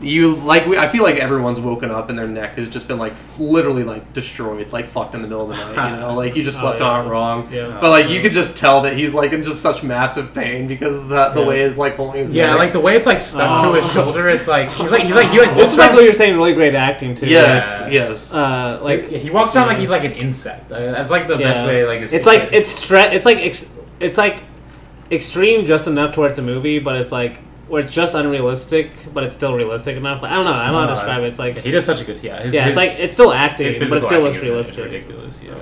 you 0.04 0.34
like 0.36 0.66
we, 0.66 0.76
I 0.78 0.88
feel 0.88 1.02
like 1.02 1.16
everyone's 1.16 1.60
woken 1.60 1.90
up 1.90 2.08
and 2.10 2.18
their 2.18 2.28
neck 2.28 2.56
has 2.56 2.68
just 2.68 2.86
been 2.86 2.98
like 2.98 3.12
f- 3.12 3.38
literally 3.38 3.82
like 3.84 4.12
destroyed, 4.12 4.72
like 4.72 4.86
fucked 4.86 5.14
in 5.14 5.22
the 5.22 5.28
middle 5.28 5.50
of 5.50 5.56
the 5.56 5.74
night. 5.74 5.90
You 5.90 5.96
know, 6.00 6.14
like 6.22 6.36
you 6.36 6.42
just 6.44 6.58
Oh, 6.58 6.66
slept 6.68 6.80
yeah. 6.80 6.86
on 6.90 7.06
it 7.06 7.08
wrong. 7.10 7.48
Yeah. 7.50 7.78
But 7.80 7.90
like 7.90 8.08
you 8.10 8.20
could 8.22 8.32
just 8.32 8.56
tell 8.58 8.82
that 8.82 8.96
he's 8.96 9.14
like 9.14 9.32
in 9.32 9.42
just 9.42 9.60
such 9.62 9.82
massive 9.82 10.34
pain 10.34 10.66
because 10.66 10.98
of 10.98 11.08
that 11.08 11.34
the 11.34 11.40
Yeah. 11.40 11.46
way 11.46 11.58
his 11.60 11.78
like 11.78 11.96
holding 11.96 12.20
his 12.20 12.32
Yeah, 12.32 12.50
neck. 12.50 12.58
like 12.58 12.72
the 12.72 12.80
way 12.80 12.96
it's 12.96 13.06
like 13.06 13.18
stuck 13.20 13.62
Oh. 13.62 13.72
to 13.72 13.80
his 13.80 13.90
shoulder. 13.92 14.28
It's 14.28 14.46
like 14.46 14.70
he's 14.72 14.92
like 14.92 15.02
he's 15.02 15.14
like 15.16 15.30
he 15.30 15.38
like 15.40 15.54
This 15.56 15.72
is 15.72 15.78
like 15.78 15.88
around. 15.88 15.96
what 15.96 16.04
you're 16.04 16.12
saying. 16.12 16.36
Really 16.36 16.54
great 16.54 16.74
acting 16.74 17.14
too. 17.14 17.26
yes, 17.26 17.82
Yeah. 17.86 18.06
yes. 18.08 18.34
Uh, 18.34 18.80
like 18.82 19.10
Like 19.10 19.20
he 19.22 19.30
walks 19.30 19.56
around 19.56 19.68
like 19.68 19.78
he's 19.78 19.90
like 19.90 20.04
an 20.04 20.12
insect. 20.12 20.70
Uh, 20.72 20.92
That's 20.92 21.10
like 21.10 21.26
the 21.28 21.36
best 21.38 21.64
way. 21.66 21.84
Like 21.84 22.00
it's 22.02 22.26
like 22.26 22.52
it's 22.52 22.84
stre- 22.84 23.12
It's 23.12 23.24
like 23.26 23.38
ex- 23.38 23.70
it's 24.00 24.18
like 24.18 24.42
extreme 25.10 25.64
just 25.64 25.86
enough 25.86 26.14
towards 26.14 26.38
a 26.38 26.42
movie, 26.42 26.78
but 26.78 26.96
it's 26.96 27.12
like 27.12 27.38
where 27.68 27.82
it's 27.82 27.92
just 27.92 28.14
unrealistic, 28.14 28.90
but 29.14 29.24
it's 29.24 29.34
still 29.34 29.54
realistic 29.54 29.96
enough. 29.96 30.22
Like, 30.22 30.32
I 30.32 30.34
don't 30.36 30.44
know. 30.44 30.52
I 30.52 30.66
don't 30.66 30.74
know 30.74 30.80
how 30.80 30.86
to 30.86 30.92
Uh, 30.92 30.94
describe 30.96 31.22
it. 31.22 31.26
It's 31.28 31.38
like 31.38 31.58
he 31.58 31.70
does 31.70 31.84
such 31.84 32.00
a 32.02 32.04
good 32.04 32.22
yeah. 32.22 32.42
His, 32.42 32.54
yeah, 32.54 32.62
his, 32.66 32.70
it's 32.70 32.76
like 32.76 32.90
it's 33.04 33.12
still 33.14 33.32
acting, 33.32 33.66
but 33.66 33.98
it 33.98 34.04
still 34.04 34.20
looks 34.22 34.36
is- 34.36 34.42
is 34.42 34.48
realistic. 34.48 34.84
ridiculous. 34.84 35.40
Yeah. 35.42 35.54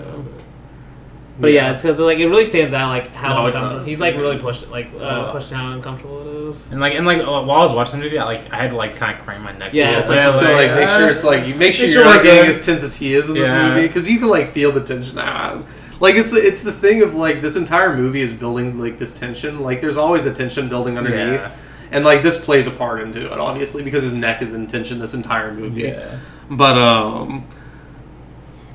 But 1.41 1.53
yeah, 1.53 1.73
it's 1.73 1.83
because 1.83 1.99
like 1.99 2.19
it 2.19 2.27
really 2.29 2.45
stands 2.45 2.75
out 2.75 2.89
like 2.91 3.09
how 3.15 3.35
No, 3.35 3.47
uncomfortable 3.47 3.85
he's 3.85 4.01
like 4.01 4.17
really 4.17 4.39
pushed 4.39 4.69
like 4.71 4.91
uh, 5.01 5.05
Uh, 5.05 5.33
pushed 5.33 5.51
how 5.51 5.73
uncomfortable 5.73 6.21
it 6.45 6.51
is. 6.51 6.71
And 6.71 6.81
like 6.81 6.95
and 6.95 7.07
like 7.07 7.21
uh, 7.23 7.43
while 7.43 7.61
I 7.63 7.65
was 7.65 7.73
watching 7.73 8.01
the 8.01 8.05
movie, 8.05 8.19
I, 8.19 8.25
like 8.25 8.53
I 8.53 8.57
had 8.57 8.71
to 8.71 8.77
like 8.77 8.95
kind 8.97 9.19
of 9.19 9.25
crane 9.25 9.41
my 9.41 9.53
neck. 9.53 9.73
Yeah, 9.73 9.99
it's 9.99 10.09
like 10.11 10.19
bit, 10.19 10.25
just 10.27 10.39
to, 10.41 10.53
like 10.53 10.71
make 10.77 10.89
uh, 10.89 10.99
sure 10.99 11.09
it's 11.11 11.25
like 11.25 11.47
you 11.47 11.55
make 11.55 11.73
sure 11.73 11.87
make 11.87 11.95
you're 11.95 12.05
not 12.05 12.17
like, 12.17 12.23
getting 12.25 12.47
uh, 12.47 12.51
as 12.51 12.65
tense 12.65 12.83
as 12.83 12.97
he 12.97 13.15
is 13.15 13.29
in 13.31 13.35
this 13.35 13.51
movie 13.51 13.87
because 13.89 14.09
you 14.09 14.19
can 14.19 14.29
like 14.29 14.49
feel 14.49 14.73
the 14.73 14.83
tension. 14.83 15.17
Ah, 15.19 15.59
Like 16.01 16.17
it's 16.17 16.35
it's 16.35 16.63
the 16.63 16.71
thing 16.73 17.03
of 17.03 17.15
like 17.15 17.41
this 17.41 17.57
entire 17.57 17.97
movie 17.97 18.21
is 18.21 18.35
building 18.35 18.79
like 18.79 18.99
this 18.99 19.19
tension. 19.19 19.61
Like 19.63 19.81
there's 19.81 19.97
always 19.97 20.27
a 20.27 20.35
tension 20.35 20.69
building 20.69 20.99
underneath, 20.99 21.41
Yeah. 21.41 21.51
And 21.93 22.05
like 22.05 22.23
this 22.23 22.45
plays 22.45 22.67
a 22.67 22.71
part 22.71 23.01
into 23.01 23.25
it 23.27 23.39
obviously 23.39 23.85
because 23.85 24.03
his 24.03 24.13
neck 24.13 24.43
is 24.43 24.53
in 24.55 24.67
tension 24.67 24.99
this 24.99 25.15
entire 25.15 25.53
movie. 25.53 25.83
Yeah. 25.83 26.19
But 26.51 26.77
um, 26.77 27.47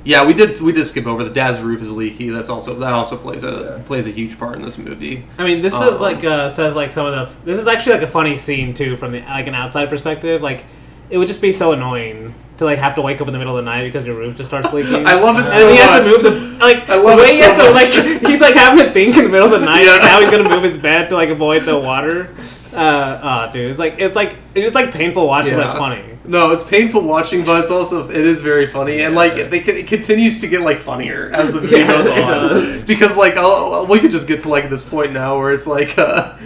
yeah, 0.04 0.24
we 0.24 0.32
did 0.32 0.60
we 0.60 0.72
did 0.72 0.86
skip 0.86 1.06
over 1.06 1.22
the 1.22 1.30
dad's 1.30 1.60
roof 1.60 1.80
is 1.82 1.92
leaky. 1.92 2.30
That's 2.30 2.48
also 2.48 2.74
that 2.78 2.92
also 2.92 3.16
plays 3.16 3.44
a 3.44 3.82
plays 3.86 4.06
a 4.06 4.10
huge 4.10 4.38
part 4.38 4.56
in 4.56 4.62
this 4.62 4.78
movie. 4.78 5.26
I 5.36 5.44
mean, 5.44 5.60
this 5.60 5.74
Um, 5.74 5.92
is 5.92 6.00
like 6.00 6.24
uh, 6.24 6.48
says 6.48 6.74
like 6.74 6.92
some 6.92 7.06
of 7.06 7.14
the. 7.14 7.44
This 7.44 7.60
is 7.60 7.66
actually 7.68 7.92
like 7.94 8.02
a 8.02 8.10
funny 8.10 8.36
scene 8.36 8.72
too 8.72 8.96
from 8.96 9.12
the 9.12 9.20
like 9.20 9.46
an 9.46 9.54
outside 9.54 9.90
perspective. 9.90 10.40
Like, 10.40 10.64
it 11.10 11.18
would 11.18 11.28
just 11.28 11.40
be 11.42 11.52
so 11.52 11.72
annoying 11.72 12.34
to 12.58 12.64
like 12.64 12.78
have 12.78 12.96
to 12.96 13.02
wake 13.02 13.20
up 13.20 13.28
in 13.28 13.32
the 13.32 13.38
middle 13.38 13.56
of 13.56 13.64
the 13.64 13.70
night 13.70 13.84
because 13.84 14.04
your 14.04 14.16
roof 14.16 14.36
just 14.36 14.50
starts 14.50 14.72
leaking. 14.72 15.06
I 15.06 15.14
love 15.14 15.36
it 15.36 15.42
and 15.42 15.48
so 15.48 15.70
he 15.70 15.76
has 15.76 15.90
much. 15.90 16.02
to 16.02 16.10
move 16.10 16.22
the 16.22 16.58
like 16.58 16.88
I 16.88 16.96
the 16.96 17.02
love 17.04 17.18
way 17.18 17.24
it 17.26 17.34
he 17.34 17.40
has 17.40 17.56
so 17.56 17.68
to 17.68 17.72
much. 17.72 18.20
like 18.22 18.26
he's 18.30 18.40
like 18.40 18.54
having 18.54 18.84
to 18.84 18.92
think 18.92 19.16
in 19.16 19.24
the 19.24 19.28
middle 19.28 19.52
of 19.54 19.60
the 19.60 19.64
night 19.64 19.86
like, 19.86 20.02
how 20.02 20.20
he's 20.20 20.30
gonna 20.30 20.48
move 20.48 20.64
his 20.64 20.76
bed 20.88 21.08
to 21.10 21.14
like 21.14 21.28
avoid 21.28 21.62
the 21.64 21.78
water. 21.78 22.34
Uh, 22.76 23.48
oh, 23.48 23.52
dude, 23.52 23.70
it's 23.70 23.78
like 23.78 23.98
it's 23.98 24.14
like 24.14 24.36
it's 24.54 24.74
like 24.74 24.92
painful 24.92 25.26
watching, 25.26 25.56
but 25.56 25.64
it's 25.66 25.74
funny. 25.74 26.04
No, 26.24 26.50
it's 26.52 26.62
painful 26.62 27.00
watching, 27.00 27.42
but 27.42 27.58
it's 27.60 27.70
also 27.70 28.08
it 28.08 28.16
is 28.16 28.40
very 28.40 28.66
funny, 28.66 29.00
and 29.00 29.14
like 29.14 29.50
they, 29.50 29.58
it 29.60 29.86
continues 29.88 30.42
to 30.42 30.46
get 30.48 30.60
like 30.60 30.78
funnier 30.78 31.30
as 31.32 31.52
the 31.54 31.60
video 31.60 31.78
Yeah, 31.78 31.86
goes 31.86 32.08
on. 32.08 32.86
Because 32.86 33.16
like 33.16 33.36
I'll, 33.36 33.86
we 33.86 33.98
could 34.00 34.10
just 34.12 34.28
get 34.28 34.42
to 34.42 34.48
like 34.48 34.68
this 34.70 34.86
point 34.88 35.12
now 35.12 35.38
where 35.38 35.52
it's 35.52 35.66
like 35.66 35.98
uh, 35.98 36.36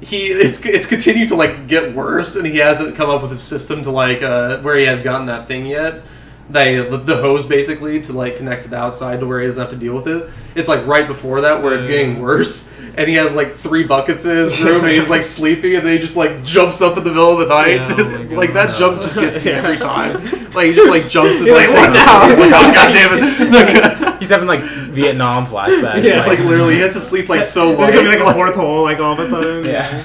he 0.00 0.26
it's 0.28 0.64
it's 0.64 0.86
continued 0.86 1.28
to 1.28 1.34
like 1.34 1.66
get 1.66 1.94
worse, 1.94 2.36
and 2.36 2.46
he 2.46 2.58
hasn't 2.58 2.96
come 2.96 3.10
up 3.10 3.22
with 3.22 3.32
a 3.32 3.36
system 3.36 3.82
to 3.82 3.90
like 3.90 4.22
uh, 4.22 4.60
where 4.60 4.76
he 4.76 4.84
has 4.84 5.00
gotten 5.00 5.26
that 5.26 5.48
thing 5.48 5.66
yet. 5.66 6.02
They 6.50 6.76
the 6.76 7.16
hose 7.16 7.44
basically 7.44 8.00
to 8.02 8.12
like 8.12 8.36
connect 8.36 8.62
to 8.62 8.70
the 8.70 8.76
outside 8.76 9.20
to 9.20 9.26
where 9.26 9.40
he 9.40 9.46
doesn't 9.46 9.60
have 9.60 9.70
to 9.70 9.76
deal 9.76 9.94
with 9.94 10.06
it. 10.06 10.30
It's 10.54 10.68
like 10.68 10.86
right 10.86 11.06
before 11.06 11.42
that 11.42 11.62
where 11.62 11.74
it's 11.74 11.84
getting 11.84 12.20
worse, 12.20 12.72
and 12.96 13.08
he 13.08 13.16
has 13.16 13.36
like 13.36 13.52
three 13.52 13.84
buckets 13.84 14.24
in 14.24 14.36
his 14.36 14.62
room, 14.62 14.82
and 14.82 14.92
he's 14.92 15.10
like 15.10 15.22
sleeping, 15.38 15.76
and 15.76 15.84
then 15.84 15.94
he 15.94 15.98
just 15.98 16.16
like 16.16 16.42
jumps 16.44 16.80
up 16.80 16.96
in 16.96 17.04
the 17.04 17.10
middle 17.10 17.32
of 17.32 17.46
the 17.46 17.54
night. 17.54 17.76
Yeah, 17.76 17.96
oh 17.98 18.34
like 18.36 18.54
that 18.54 18.76
jump 18.76 19.02
just 19.02 19.14
gets 19.14 19.44
me 19.44 19.50
every 19.50 19.76
time. 19.76 20.52
Like 20.52 20.68
he 20.68 20.72
just 20.72 20.88
like 20.88 21.08
jumps 21.08 21.40
and 21.40 21.50
like 21.50 21.68
like, 21.68 21.70
takes 21.70 21.90
"What 21.90 21.92
the 21.92 22.04
now?" 22.06 22.28
He's 22.28 22.40
like, 22.40 22.52
oh 22.54 22.72
god 22.72 22.92
damn 22.92 24.14
it! 24.14 24.20
He's 24.20 24.30
having 24.30 24.48
like 24.48 24.62
Vietnam 25.02 25.46
flashbacks. 25.46 26.02
Yeah. 26.02 26.26
like 26.26 26.38
literally, 26.40 26.74
he 26.74 26.80
has 26.80 26.94
to 26.94 27.00
sleep 27.00 27.28
like 27.28 27.44
so 27.44 27.66
There's 27.76 27.78
light. 27.78 27.94
gonna 27.94 28.10
be 28.10 28.16
like 28.16 28.26
a 28.30 28.34
fourth 28.34 28.54
hole, 28.54 28.82
like 28.82 28.98
all 28.98 29.12
of 29.12 29.18
a 29.20 29.28
sudden. 29.28 29.64
yeah. 29.64 30.04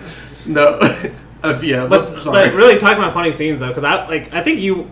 no, 0.46 0.78
uh, 1.42 1.58
yeah, 1.62 1.86
But, 1.86 2.06
but, 2.14 2.24
but 2.24 2.54
really 2.54 2.78
talking 2.78 2.98
about 2.98 3.14
funny 3.14 3.32
scenes 3.32 3.60
though, 3.60 3.68
because 3.68 3.84
I 3.84 4.06
like 4.08 4.32
I 4.32 4.42
think 4.42 4.60
you. 4.60 4.90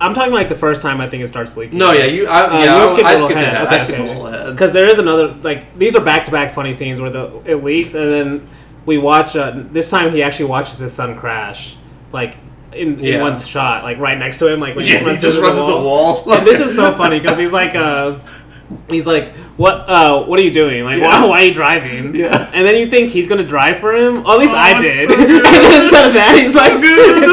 I'm 0.00 0.12
talking 0.12 0.32
like 0.32 0.48
the 0.48 0.56
first 0.56 0.82
time 0.82 1.00
I 1.00 1.08
think 1.08 1.22
it 1.22 1.28
starts 1.28 1.56
leaking. 1.56 1.78
no, 1.78 1.92
yeah, 1.92 2.04
you, 2.04 2.26
I, 2.26 2.40
Uh, 2.42 2.52
yeah, 2.64 2.76
you 2.76 2.82
I, 2.82 2.86
skipped 2.88 3.00
a 3.00 3.04
I 3.06 3.12
little 3.14 3.26
skipped 3.28 3.40
ahead. 3.40 3.54
ahead. 3.54 3.66
Okay, 3.66 3.74
I 3.74 3.78
skipped 3.78 3.98
okay. 4.00 4.08
a 4.08 4.12
little 4.12 4.26
ahead. 4.26 4.52
because 4.52 4.72
there 4.72 4.86
is 4.86 4.98
another 4.98 5.28
like 5.28 5.78
these 5.78 5.94
are 5.96 6.04
back 6.04 6.24
to 6.26 6.30
back 6.32 6.52
funny 6.52 6.74
scenes 6.74 7.00
where 7.00 7.10
the 7.10 7.40
it 7.46 7.62
leaks 7.64 7.94
and 7.94 8.10
then 8.10 8.48
we 8.86 8.98
watch 8.98 9.34
uh, 9.36 9.52
this 9.54 9.88
time 9.88 10.10
he 10.10 10.22
actually 10.22 10.46
watches 10.46 10.78
his 10.78 10.92
son 10.92 11.16
crash 11.16 11.76
like 12.12 12.36
in, 12.72 12.98
in 12.98 13.04
Yeah. 13.04 13.22
one 13.22 13.36
shot 13.36 13.84
like 13.84 13.98
right 13.98 14.18
next 14.18 14.38
to 14.38 14.52
him 14.52 14.58
like 14.60 14.74
when 14.74 14.84
Yeah, 14.84 14.98
he 14.98 15.04
runs 15.06 15.22
just 15.22 15.36
into 15.36 15.46
runs 15.46 15.58
at 15.58 15.66
the 15.68 15.80
wall. 15.80 16.30
and 16.32 16.44
this 16.46 16.60
is 16.60 16.74
so 16.74 16.92
funny 16.94 17.20
because 17.20 17.38
he's 17.38 17.52
like 17.52 17.74
uh 17.76 18.18
he's 18.88 19.06
like 19.06 19.34
what 19.56 19.88
uh 19.88 20.24
what 20.24 20.40
are 20.40 20.42
you 20.42 20.50
doing? 20.52 20.84
Like 20.84 20.98
Yeah. 20.98 21.22
why, 21.22 21.28
why 21.28 21.42
are 21.42 21.44
you 21.44 21.54
driving? 21.54 22.14
Yeah. 22.14 22.50
and 22.52 22.66
then 22.66 22.76
you 22.76 22.88
think 22.90 23.10
he's 23.10 23.28
gonna 23.28 23.46
drive 23.46 23.78
for 23.78 23.94
him? 23.94 24.22
Oh, 24.26 24.34
at 24.34 24.38
least 24.40 24.52
Oh, 24.52 24.56
I 24.56 24.80
did. 24.82 25.08
so 25.08 25.14
and 25.14 25.30
then 25.30 25.82
instead 25.82 26.06
of 26.08 26.40
he's 26.40 26.52
so 26.54 26.60
like 26.60 26.72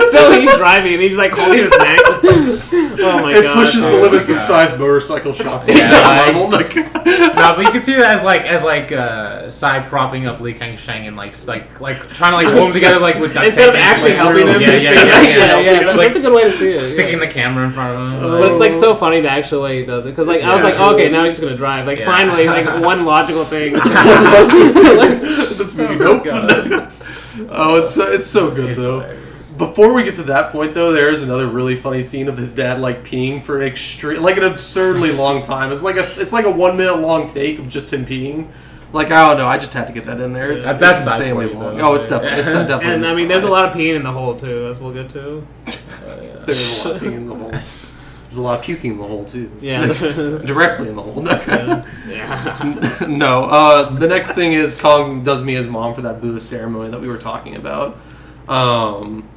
still 0.10 0.39
he's 0.39 0.56
driving. 0.58 0.94
And 0.94 1.02
he's 1.02 1.17
like 1.17 1.32
holding 1.32 1.60
his 1.60 1.72
neck 1.72 2.00
oh 2.74 3.22
my 3.22 3.34
it 3.34 3.44
god 3.44 3.54
pushes 3.56 3.84
the 3.84 3.89
Oh 3.91 3.98
my 3.98 4.02
limits 4.08 4.30
of 4.30 4.38
Tsai's 4.38 4.78
motorcycle 4.78 5.34
shots. 5.34 5.65
to 5.67 5.74
Yeah. 5.74 5.86
the 5.88 5.91
next 5.91 6.36
level. 6.36 6.50
Like, 6.50 6.76
no, 6.76 7.56
but 7.56 7.60
you 7.65 7.72
can 7.72 7.82
see 7.82 7.94
that 7.96 8.10
as 8.10 8.24
like 8.24 8.41
as 8.41 8.63
like 8.63 8.91
uh, 8.91 9.50
Tsai 9.50 9.80
propping 9.82 10.26
up 10.26 10.39
Lee 10.39 10.54
Kang-sheng 10.54 11.08
and 11.08 11.15
like 11.17 11.36
like 11.48 11.80
like 11.80 11.98
trying 12.10 12.32
to 12.32 12.38
like 12.38 12.48
hold 12.48 12.67
him 12.67 12.74
together 12.74 13.00
like 13.00 13.20
with 13.20 13.34
duct 13.34 13.48
instead 13.48 13.70
of 13.70 13.76
tape, 13.76 13.84
actually 13.84 14.10
like, 14.12 14.20
helping 14.20 14.48
him 14.48 14.62
yeah, 14.62 14.67
yeah, 14.67 14.74
instead 14.78 15.08
yeah, 15.08 15.22
yeah, 15.22 15.60
yeah. 15.60 15.72
him. 15.80 15.86
That's 15.86 15.98
like 15.98 16.15
a 16.15 16.20
good 16.20 16.34
way 16.34 16.44
to 16.44 16.52
see 16.52 16.72
it 16.74 16.86
sticking 16.86 17.20
yeah. 17.20 17.26
the 17.26 17.32
camera 17.32 17.65
in 17.65 17.72
front 17.72 17.98
of 17.98 18.22
him. 18.24 18.30
But 18.30 18.52
it's 18.52 18.60
like 18.60 18.76
so 18.76 18.96
funny 18.96 19.22
the 19.22 19.30
actual 19.30 19.63
way 19.63 19.80
he 19.80 19.86
does 19.86 20.06
it 20.06 20.10
because 20.12 20.28
like 20.28 20.41
I 20.41 20.56
was 20.56 20.63
Yeah. 20.63 20.70
like 20.80 20.94
okay 20.96 21.10
now 21.12 21.24
he's 21.26 21.34
just 21.34 21.44
gonna 21.44 21.58
drive 21.58 21.86
like 21.88 22.00
Yeah. 22.00 22.06
finally 22.06 22.48
like 22.48 22.82
one 22.84 23.06
logical 23.06 23.44
thing. 23.46 23.74
this 23.74 25.76
movie, 25.76 25.96
nope. 25.98 26.24
oh, 27.52 27.76
it's 27.80 27.91
so, 27.91 28.12
it's 28.12 28.28
so 28.28 28.52
good 28.54 28.72
It's 28.72 28.80
though. 28.82 29.17
Hilarious. 29.52 29.58
Before 29.76 29.94
we 29.94 30.04
get 30.04 30.16
to 30.16 30.24
that 30.24 30.52
point, 30.52 30.74
though, 30.74 30.92
there 30.92 31.10
is 31.10 31.24
another 31.24 31.48
really 31.48 31.76
funny 31.76 32.02
scene 32.02 32.28
of 32.28 32.38
his 32.38 32.54
dad 32.56 32.80
like 32.80 33.04
peeing 33.04 33.42
for 33.42 33.62
an 33.62 33.68
extreme, 33.68 34.22
like 34.22 34.38
an 34.38 34.44
absurdly 34.44 35.12
long 35.18 35.42
time. 35.42 35.72
It's 35.72 35.84
like 35.84 35.96
a, 35.98 36.04
it's 36.22 36.34
like 36.34 36.46
a 36.46 36.52
one 36.52 36.78
minute 36.78 37.00
long 37.00 37.28
take 37.28 37.60
of 37.60 37.68
just 37.70 37.92
him 37.94 38.06
peeing. 38.06 38.48
Like 38.94 39.10
I 39.12 39.28
don't 39.30 39.38
know, 39.38 39.48
I 39.48 39.58
just 39.58 39.74
had 39.74 39.88
to 39.88 39.94
get 39.94 40.06
that 40.08 40.20
in 40.20 40.34
there. 40.34 40.52
It's, 40.52 40.66
That- 40.66 40.80
that's 40.80 40.98
it's 41.00 41.06
side 41.06 41.22
insanely 41.22 41.48
for 41.50 41.54
long. 41.60 41.78
though. 41.78 41.92
Oh, 41.92 41.94
it's 41.96 42.08
definitely, 42.08 42.40
it's 42.40 42.48
definitely. 42.52 42.94
and 42.94 43.06
I 43.08 43.16
mean 43.16 43.28
there's 43.30 43.44
a 43.44 43.50
lot 43.50 43.70
of 43.70 43.74
peeing 43.76 43.96
in 43.96 44.04
the 44.04 44.12
hole 44.12 44.36
too 44.36 44.68
as 44.68 44.80
we'll 44.80 44.94
get 44.94 45.10
to. 45.12 45.46
There's 46.46 46.84
a 46.86 46.88
lot 46.90 46.96
of 46.98 47.02
peeing 47.02 47.14
in 47.16 47.28
the 47.28 47.36
hole. 47.36 47.52
There's 47.52 48.38
a 48.38 48.42
lot 48.42 48.60
of 48.60 48.66
puking 48.66 48.92
in 48.94 48.98
the 48.98 49.04
hole 49.08 49.26
too. 49.26 49.52
Yeah. 49.62 49.86
directly 50.46 50.88
in 50.90 50.96
the 50.96 51.02
hole. 51.02 51.24
yeah. 51.26 51.86
yeah. 52.08 53.06
no. 53.08 53.44
Uh, 53.46 53.90
the 53.98 54.08
next 54.08 54.32
thing 54.34 54.54
is 54.54 54.80
Kong 54.80 55.24
does 55.24 55.44
me 55.44 55.54
his 55.54 55.68
mom 55.68 55.94
for 55.94 56.02
that 56.04 56.20
Buddhist 56.22 56.50
ceremony 56.50 56.90
that 56.92 57.00
we 57.02 57.08
were 57.10 57.18
talking 57.18 57.56
about. 57.58 57.98
Um, 58.48 59.28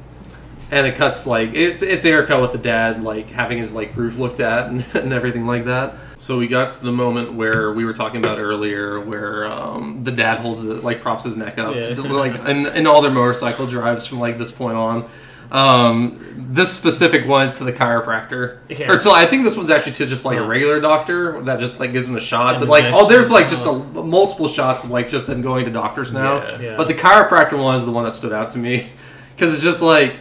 and 0.71 0.87
it 0.87 0.95
cuts 0.95 1.27
like 1.27 1.53
it's 1.53 1.81
it's 1.81 2.05
Erica 2.05 2.39
with 2.41 2.51
the 2.51 2.57
dad 2.57 3.03
like 3.03 3.29
having 3.29 3.57
his 3.57 3.73
like 3.73 3.95
roof 3.95 4.17
looked 4.17 4.39
at 4.39 4.67
and, 4.69 4.85
and 4.95 5.13
everything 5.13 5.45
like 5.45 5.65
that. 5.65 5.95
So 6.17 6.37
we 6.39 6.47
got 6.47 6.71
to 6.71 6.83
the 6.83 6.91
moment 6.93 7.33
where 7.33 7.73
we 7.73 7.83
were 7.85 7.93
talking 7.93 8.17
about 8.23 8.39
earlier, 8.39 8.99
where 9.01 9.45
um, 9.45 10.03
the 10.05 10.11
dad 10.11 10.39
holds 10.39 10.63
it 10.65 10.83
like 10.83 11.01
props 11.01 11.25
his 11.25 11.35
neck 11.35 11.57
up, 11.59 11.75
Yeah. 11.75 11.93
to, 11.93 12.01
like 12.13 12.33
in, 12.47 12.67
in 12.67 12.87
all 12.87 13.01
their 13.01 13.11
motorcycle 13.11 13.67
drives 13.67 14.07
from 14.07 14.19
like 14.19 14.37
this 14.37 14.51
point 14.51 14.77
on. 14.77 15.05
Um, 15.51 16.17
this 16.35 16.73
specific 16.75 17.27
one 17.27 17.43
is 17.45 17.57
to 17.57 17.65
the 17.65 17.73
chiropractor, 17.73 18.57
Yeah. 18.69 18.91
or 18.91 18.97
to 18.97 19.11
I 19.11 19.25
think 19.25 19.43
this 19.43 19.55
one's 19.55 19.69
actually 19.69 19.91
to 19.93 20.05
just 20.05 20.25
like 20.25 20.37
a 20.37 20.43
regular 20.43 20.79
doctor 20.79 21.41
that 21.43 21.59
just 21.59 21.79
like 21.79 21.93
gives 21.93 22.07
him 22.07 22.15
a 22.15 22.19
shot. 22.21 22.55
And 22.55 22.61
But 22.61 22.69
like, 22.69 22.85
oh, 22.93 23.07
there's 23.07 23.29
like 23.31 23.49
just 23.49 23.65
a 23.65 23.73
multiple 23.73 24.47
shots 24.47 24.83
of 24.83 24.89
like 24.91 25.09
just 25.09 25.27
them 25.27 25.41
going 25.41 25.65
to 25.65 25.71
doctors 25.71 26.11
now. 26.11 26.57
Yeah. 26.59 26.77
But 26.77 26.87
the 26.87 26.93
chiropractor 26.95 27.61
one 27.61 27.75
is 27.75 27.85
the 27.85 27.91
one 27.91 28.05
that 28.05 28.13
stood 28.13 28.33
out 28.33 28.51
to 28.51 28.57
me 28.57 28.87
because 29.35 29.53
it's 29.53 29.61
just 29.63 29.81
like 29.83 30.15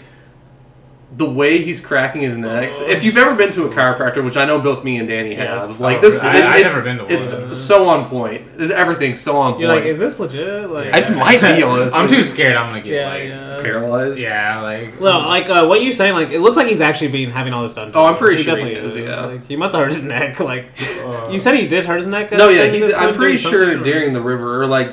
the 1.17 1.25
way 1.31 1.63
he's 1.63 1.81
cracking 1.81 2.23
his 2.23 2.37
neck. 2.37 2.71
If 2.75 3.05
you've 3.05 3.17
ever 3.17 3.37
been 3.37 3.53
to 3.53 3.65
a 3.67 3.69
chiropractor, 3.69 4.25
which 4.25 4.37
I 4.37 4.45
know 4.47 4.61
both 4.61 4.83
me 4.83 4.97
and 4.99 5.07
Danny 5.07 5.35
have, 5.37 5.69
Yes. 5.71 5.79
like 5.81 5.99
Oh, 5.99 6.01
this, 6.01 6.25
I- 6.25 6.37
it- 6.39 6.45
I've 6.45 6.61
it's, 6.63 6.73
never 6.75 6.85
been 6.85 6.97
to 6.99 7.05
one. 7.05 7.13
it's 7.13 7.59
so 7.59 7.89
on 7.89 8.07
point. 8.09 8.43
It's, 8.59 8.73
everything's 8.73 9.21
so 9.21 9.37
on 9.37 9.53
point. 9.53 9.61
You're 9.63 9.75
like, 9.75 9.85
is 9.85 9.99
this 10.01 10.19
legit? 10.19 10.69
Like, 10.71 10.93
I 10.93 11.09
might 11.11 11.41
be 11.41 11.63
honestly. 11.63 12.01
I'm 12.01 12.09
too 12.09 12.23
scared. 12.25 12.57
I'm 12.57 12.67
gonna 12.71 12.81
get 12.81 12.95
yeah, 12.95 13.09
like 13.09 13.25
yeah. 13.29 13.59
paralyzed. 13.63 14.19
yeah 14.19 14.61
like 14.61 15.01
Well, 15.01 15.21
like 15.21 15.49
uh, 15.49 15.67
what 15.67 15.83
you 15.83 15.93
saying, 15.93 16.15
like 16.15 16.31
it 16.31 16.41
looks 16.41 16.57
like 16.57 16.67
he's 16.67 16.81
actually 16.81 17.09
been 17.13 17.31
having 17.31 17.53
all 17.53 17.63
this 17.63 17.75
done. 17.75 17.93
to 17.93 17.97
Oh. 17.99 18.07
I'm 18.07 18.17
pretty 18.17 18.43
sure 18.43 18.57
he 18.57 18.63
definitely 18.65 18.87
is, 18.87 18.97
yeah. 18.97 19.27
Like, 19.27 19.47
he 19.47 19.55
must 19.57 19.73
have 19.75 19.83
hurt 19.85 19.93
his 19.93 20.03
neck. 20.15 20.41
Like 20.41 20.67
uh, 21.05 21.29
you 21.31 21.39
said, 21.39 21.55
he 21.57 21.69
did 21.69 21.87
hurt 21.87 21.99
his 21.99 22.07
neck. 22.09 22.33
No, 22.33 22.49
yeah, 22.49 22.63
at 22.63 22.75
he, 22.75 22.81
this 22.81 22.93
I'm 22.95 23.05
point 23.11 23.17
pretty 23.17 23.37
doing 23.37 23.53
sure 23.53 23.65
something, 23.67 23.81
or- 23.81 23.85
during 23.85 24.13
the 24.15 24.21
river, 24.21 24.63
or 24.63 24.67
like 24.67 24.93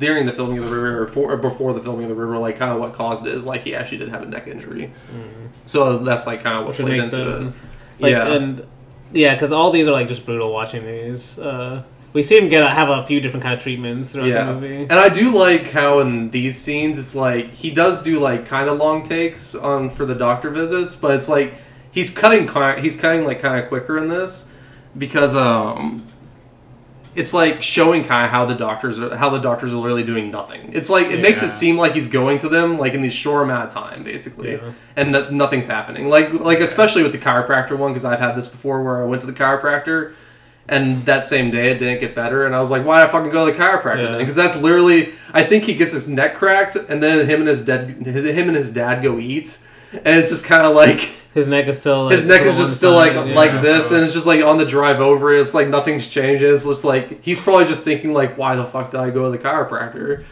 during 0.00 0.26
the 0.26 0.32
filming 0.32 0.58
of 0.58 0.64
the 0.64 0.70
river, 0.74 1.02
or, 1.02 1.06
for, 1.06 1.30
or 1.32 1.36
before 1.36 1.72
the 1.72 1.80
filming 1.80 2.04
of 2.04 2.08
the 2.08 2.14
river, 2.16 2.36
like 2.38 2.58
kind 2.58 2.72
of 2.72 2.80
what 2.80 2.92
caused 2.94 3.24
it 3.26 3.34
is 3.34 3.46
like 3.46 3.60
he 3.60 3.74
actually 3.76 3.98
did 3.98 4.08
have 4.08 4.22
a 4.22 4.26
neck 4.26 4.48
injury. 4.48 4.90
So 5.66 5.98
that's 5.98 6.26
like 6.26 6.42
kind 6.42 6.56
of 6.58 6.66
what 6.66 6.76
which 6.76 6.84
played 6.86 7.04
into 7.04 7.46
it. 7.46 7.54
Like, 8.00 8.10
Yeah. 8.12 8.32
and 8.32 8.66
yeah, 9.12 9.34
because 9.34 9.52
all 9.52 9.70
these 9.70 9.86
are 9.86 9.92
like 9.92 10.08
just 10.08 10.24
brutal 10.26 10.52
watching 10.52 10.84
these. 10.84 11.38
Uh, 11.38 11.82
we 12.12 12.24
see 12.24 12.36
him 12.38 12.48
get 12.48 12.62
a, 12.64 12.68
have 12.68 12.88
a 12.88 13.06
few 13.06 13.20
different 13.20 13.44
kind 13.44 13.54
of 13.54 13.62
treatments 13.62 14.10
throughout 14.10 14.26
Yeah, 14.26 14.46
the 14.46 14.54
movie. 14.54 14.82
and 14.82 14.94
I 14.94 15.08
do 15.08 15.30
like 15.30 15.70
how 15.70 16.00
in 16.00 16.30
these 16.30 16.58
scenes 16.58 16.98
it's 16.98 17.14
like 17.14 17.52
he 17.52 17.70
does 17.70 18.02
do 18.02 18.18
like 18.18 18.46
kind 18.46 18.68
of 18.68 18.78
long 18.78 19.04
takes 19.04 19.54
on 19.54 19.90
for 19.90 20.04
the 20.04 20.14
doctor 20.16 20.50
visits, 20.50 20.96
but 20.96 21.12
it's 21.14 21.28
like 21.28 21.54
he's 21.92 22.10
cutting 22.16 22.48
he's 22.82 22.96
cutting 23.00 23.24
like 23.24 23.38
kind 23.40 23.62
of 23.62 23.68
quicker 23.68 23.96
in 23.98 24.08
this 24.08 24.52
because 24.98 25.36
um 25.36 26.04
it's 27.20 27.32
like 27.34 27.62
showing 27.62 28.02
kind 28.04 28.24
of 28.24 28.30
how 28.30 28.44
the 28.46 28.54
doctors 28.54 28.98
are 28.98 29.14
how 29.16 29.28
the 29.30 29.38
doctors 29.38 29.72
are 29.72 29.76
literally 29.76 30.02
doing 30.12 30.30
nothing. 30.30 30.70
It's 30.72 30.90
like 30.90 31.06
it 31.16 31.20
makes 31.20 31.42
it 31.42 31.48
seem 31.48 31.76
like 31.76 31.92
he's 31.92 32.08
going 32.08 32.38
to 32.38 32.48
them 32.48 32.78
like 32.78 32.94
in 32.94 33.02
this 33.02 33.14
short 33.14 33.42
amount 33.44 33.68
of 33.68 33.72
time 33.74 34.02
basically, 34.02 34.52
Yeah. 34.52 34.72
and 34.96 35.12
no- 35.12 35.28
nothing's 35.30 35.66
happening. 35.66 36.08
Like 36.08 36.32
like 36.32 36.60
especially 36.60 37.02
with 37.02 37.12
the 37.12 37.18
chiropractor 37.18 37.76
one 37.76 37.90
because 37.92 38.04
I've 38.04 38.20
had 38.26 38.34
this 38.36 38.48
before 38.48 38.82
where 38.82 39.02
I 39.02 39.06
went 39.06 39.20
to 39.22 39.26
the 39.26 39.38
chiropractor. 39.42 40.14
And 40.68 41.04
that 41.06 41.24
same 41.24 41.50
day, 41.50 41.72
it 41.72 41.78
didn't 41.80 41.98
get 41.98 42.14
better, 42.14 42.46
and 42.46 42.54
I 42.54 42.60
was 42.60 42.70
like, 42.70 42.84
"Why 42.84 43.00
did 43.00 43.08
I 43.08 43.12
fucking 43.12 43.32
go 43.32 43.44
to 43.44 43.50
the 43.52 43.58
chiropractor 43.58 44.04
Yeah. 44.04 44.10
then?" 44.12 44.18
Because 44.18 44.36
that's 44.36 44.56
literally, 44.62 45.08
I 45.34 45.42
think 45.42 45.64
he 45.64 45.74
gets 45.74 45.90
his 45.90 46.08
neck 46.08 46.34
cracked, 46.34 46.76
and 46.76 47.02
then 47.02 47.26
him 47.26 47.40
and 47.40 47.48
his 47.48 47.60
dad, 47.62 47.88
his, 48.06 48.22
him 48.24 48.46
and 48.46 48.56
his 48.56 48.72
dad 48.72 49.02
go 49.02 49.18
eat, 49.18 49.58
and 49.92 50.18
it's 50.18 50.28
just 50.30 50.44
kind 50.44 50.66
of 50.66 50.74
like 50.74 51.00
His 51.34 51.46
neck 51.48 51.66
is 51.68 51.78
still 51.78 52.04
like, 52.04 52.12
his 52.12 52.26
neck 52.26 52.42
is 52.42 52.56
just 52.56 52.76
still 52.76 52.94
like 52.94 53.12
yeah. 53.12 53.20
like 53.34 53.62
this, 53.62 53.92
and 53.92 54.02
it's 54.04 54.12
just 54.14 54.26
like 54.26 54.44
on 54.44 54.58
the 54.58 54.64
drive 54.66 55.00
over. 55.00 55.32
It's 55.32 55.54
like 55.54 55.68
nothing's 55.68 56.08
changed. 56.08 56.42
It's 56.42 56.64
just 56.66 56.84
like 56.84 57.22
he's 57.22 57.40
probably 57.40 57.66
just 57.66 57.84
thinking 57.84 58.12
like, 58.12 58.36
"Why 58.36 58.56
the 58.56 58.64
fuck 58.64 58.90
did 58.90 59.00
I 59.00 59.10
go 59.10 59.30
to 59.30 59.38
the 59.38 59.42
chiropractor?" 59.42 60.24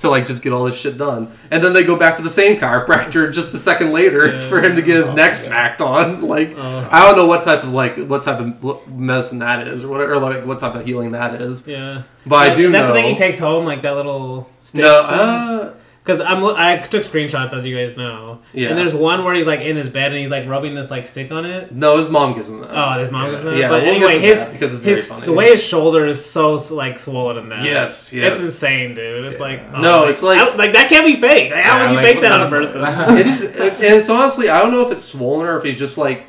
To 0.00 0.08
like 0.08 0.26
just 0.26 0.42
get 0.42 0.52
all 0.54 0.64
this 0.64 0.80
shit 0.80 0.96
done, 0.96 1.30
and 1.50 1.62
then 1.62 1.74
they 1.74 1.84
go 1.84 1.94
back 1.94 2.16
to 2.16 2.22
the 2.22 2.30
same 2.30 2.56
chiropractor 2.58 3.30
just 3.38 3.54
a 3.54 3.58
second 3.58 3.92
later 3.92 4.26
Yeah. 4.28 4.48
for 4.48 4.62
him 4.62 4.74
to 4.76 4.82
get 4.82 4.96
his 4.96 5.10
Oh, 5.10 5.14
neck 5.14 5.34
smacked 5.34 5.82
on. 5.82 6.22
Like 6.26 6.56
Uh, 6.56 6.88
I 6.90 7.00
don't 7.06 7.16
know 7.16 7.26
what 7.26 7.42
type 7.44 7.62
of 7.64 7.74
like 7.74 7.96
what 8.08 8.22
type 8.22 8.40
of 8.40 8.88
medicine 8.90 9.40
that 9.40 9.68
is, 9.68 9.84
or 9.84 9.88
whatever, 9.88 10.14
or 10.14 10.18
like 10.18 10.46
what 10.46 10.58
type 10.58 10.74
of 10.74 10.86
healing 10.86 11.12
that 11.12 11.40
is. 11.42 11.68
yeah. 11.68 12.02
But 12.26 12.36
I 12.36 12.54
do 12.54 12.72
That's 12.72 12.88
know. 12.88 12.94
the 12.94 13.00
thing 13.00 13.10
he 13.12 13.16
takes 13.16 13.38
home, 13.38 13.66
like 13.66 13.82
that 13.82 13.94
little 13.94 14.48
stick. 14.62 14.80
no, 14.82 15.00
uh, 15.02 15.74
Because 16.02 16.22
I'm 16.22 16.42
I 16.42 16.78
took 16.78 17.02
screenshots 17.02 17.52
as 17.52 17.64
you 17.66 17.76
guys 17.76 17.96
know. 17.96 18.40
Yeah. 18.54 18.70
And 18.70 18.78
there's 18.78 18.94
one 18.94 19.22
where 19.22 19.34
he's 19.34 19.46
like 19.46 19.60
in 19.60 19.76
his 19.76 19.90
bed 19.90 20.12
and 20.12 20.20
he's 20.20 20.30
like 20.30 20.48
rubbing 20.48 20.74
this 20.74 20.90
like 20.90 21.06
stick 21.06 21.30
on 21.30 21.44
it. 21.44 21.72
no, 21.72 21.98
his 21.98 22.08
mom 22.08 22.34
gives 22.34 22.48
him 22.48 22.60
that. 22.60 22.70
Oh, 22.72 22.98
his 22.98 23.10
mom 23.10 23.30
gives 23.30 23.44
him 23.44 23.50
that. 23.50 23.58
Yeah, 23.58 23.68
but 23.68 23.82
we'll 23.82 23.94
anyway, 23.96 24.18
his 24.18 24.48
because 24.48 24.74
it's 24.76 24.84
his 24.84 25.08
funny. 25.08 25.26
the 25.26 25.32
way 25.32 25.50
his 25.50 25.62
shoulder 25.62 26.06
is 26.06 26.24
so 26.24 26.54
like 26.74 26.98
swollen 26.98 27.36
in 27.36 27.48
that. 27.50 27.64
Yes, 27.64 28.12
yes. 28.14 28.32
It's 28.32 28.44
insane, 28.44 28.94
dude. 28.94 29.26
It's 29.26 29.40
like 29.40 29.60
oh, 29.74 29.80
No, 29.80 30.04
it's 30.04 30.22
like- 30.22 30.56
like 30.56 30.72
that 30.72 30.88
can't 30.88 31.04
be 31.06 31.20
fake. 31.20 31.52
Like, 31.52 31.64
how 31.64 31.76
Yeah, 31.76 31.82
would 31.82 31.90
you 31.90 31.96
like, 31.96 32.06
fake 32.14 32.20
that 32.22 32.32
on 32.32 32.46
a 32.46 32.48
person? 32.48 32.80
it's 33.18 33.44
and 33.44 33.94
it's 33.94 34.08
honestly 34.08 34.48
I 34.48 34.58
don't 34.60 34.72
know 34.72 34.80
if 34.86 34.90
it's 34.92 35.04
swollen 35.04 35.48
or 35.48 35.58
if 35.58 35.64
he's 35.64 35.78
just 35.78 35.98
like 35.98 36.26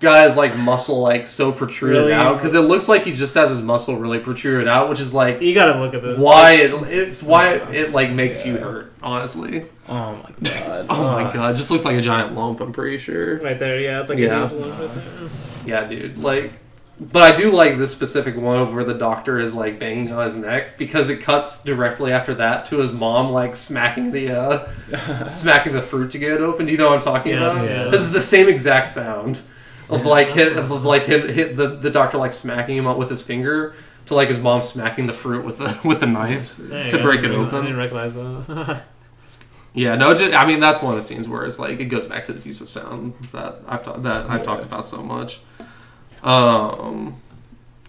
got 0.00 0.24
his 0.24 0.36
like 0.36 0.56
muscle 0.58 1.00
like 1.00 1.26
so 1.26 1.50
protruded 1.52 1.98
Really? 2.00 2.12
out 2.12 2.34
because 2.36 2.52
it 2.54 2.60
looks 2.60 2.88
like 2.88 3.04
he 3.04 3.12
just 3.12 3.34
has 3.34 3.48
his 3.50 3.62
muscle 3.62 3.96
really 3.96 4.18
protruded 4.18 4.68
out, 4.68 4.88
which 4.88 5.00
is 5.00 5.14
like 5.14 5.40
you 5.40 5.54
gotta 5.54 5.78
look 5.80 5.94
at 5.94 6.02
this. 6.02 6.18
why 6.18 6.52
it 6.54 6.72
it's 6.92 7.22
why 7.22 7.54
it, 7.54 7.92
like 7.92 8.10
makes 8.10 8.44
you 8.44 8.56
hurt. 8.58 8.92
Honestly, 9.02 9.66
Oh 9.88 10.14
my 10.16 10.30
god. 10.58 10.86
oh 10.90 11.04
my 11.12 11.32
god, 11.32 11.54
it 11.54 11.58
just 11.58 11.70
looks 11.70 11.84
like 11.84 11.96
a 11.96 12.02
giant 12.02 12.34
lump. 12.34 12.60
I'm 12.60 12.72
pretty 12.72 12.98
sure. 12.98 13.38
Right 13.38 13.58
there, 13.58 13.78
yeah, 13.80 14.00
it's 14.00 14.10
like 14.10 14.18
Yeah. 14.18 14.44
a 14.44 14.48
huge 14.48 14.66
one 14.66 14.78
right. 14.80 15.30
Yeah, 15.66 15.84
dude. 15.86 16.18
Like, 16.18 16.52
but 17.00 17.22
I 17.22 17.36
do 17.36 17.50
like 17.50 17.76
this 17.78 17.90
specific 17.92 18.36
one 18.36 18.74
where 18.74 18.84
the 18.84 18.94
doctor 18.94 19.40
is 19.40 19.54
like 19.54 19.78
banging 19.80 20.12
on 20.12 20.24
his 20.24 20.36
neck 20.36 20.78
because 20.78 21.10
it 21.10 21.20
cuts 21.20 21.62
directly 21.64 22.12
after 22.12 22.34
that 22.34 22.66
to 22.66 22.78
his 22.78 22.92
mom 22.92 23.30
like 23.32 23.54
smacking 23.56 24.10
the 24.12 24.30
uh 24.30 25.26
smacking 25.28 25.72
the 25.72 25.82
fruit 25.82 26.10
to 26.10 26.18
get 26.18 26.32
it 26.32 26.40
open. 26.40 26.66
Do 26.66 26.72
you 26.72 26.78
know 26.78 26.88
what 26.90 26.96
I'm 26.96 27.00
talking 27.02 27.32
Yes, 27.32 27.54
about? 27.54 27.68
yeah. 27.68 27.84
This 27.88 28.00
is 28.02 28.12
the 28.12 28.20
same 28.20 28.48
exact 28.48 28.88
sound 28.88 29.40
of 29.88 30.04
like 30.06 30.30
hit 30.30 30.56
of 30.56 30.84
like 30.84 31.02
him 31.02 31.28
hit 31.28 31.56
the, 31.56 31.68
the 31.76 31.90
doctor 31.90 32.18
like 32.18 32.32
smacking 32.32 32.76
him 32.76 32.86
up 32.86 32.96
with 32.96 33.10
his 33.10 33.22
finger 33.22 33.74
to 34.06 34.14
like 34.14 34.28
his 34.28 34.38
mom 34.38 34.60
smacking 34.62 35.06
the 35.06 35.12
fruit 35.12 35.44
with 35.44 35.58
the 35.58 35.78
with 35.84 36.00
the 36.00 36.06
knife 36.06 36.58
you 36.58 36.68
to 36.68 36.88
go. 36.90 37.02
break 37.02 37.20
it 37.20 37.26
I 37.26 37.28
didn't 37.28 37.46
open. 37.54 37.76
recognize 37.76 38.14
that. 38.14 38.82
Yeah, 39.76 39.96
no, 39.96 40.14
just, 40.14 40.32
I 40.32 40.46
mean 40.46 40.60
that's 40.60 40.80
one 40.80 40.92
of 40.92 40.96
the 40.96 41.02
scenes 41.02 41.28
where 41.28 41.44
it's 41.44 41.58
like 41.58 41.80
it 41.80 41.86
goes 41.86 42.06
back 42.06 42.24
to 42.26 42.32
this 42.32 42.46
use 42.46 42.60
of 42.60 42.68
sound 42.68 43.12
that 43.32 43.56
I've 43.66 43.82
ta- 43.82 43.96
that 43.96 44.30
I've 44.30 44.44
talked 44.44 44.62
about 44.62 44.84
so 44.84 45.02
much. 45.02 45.40
Um, 46.22 47.20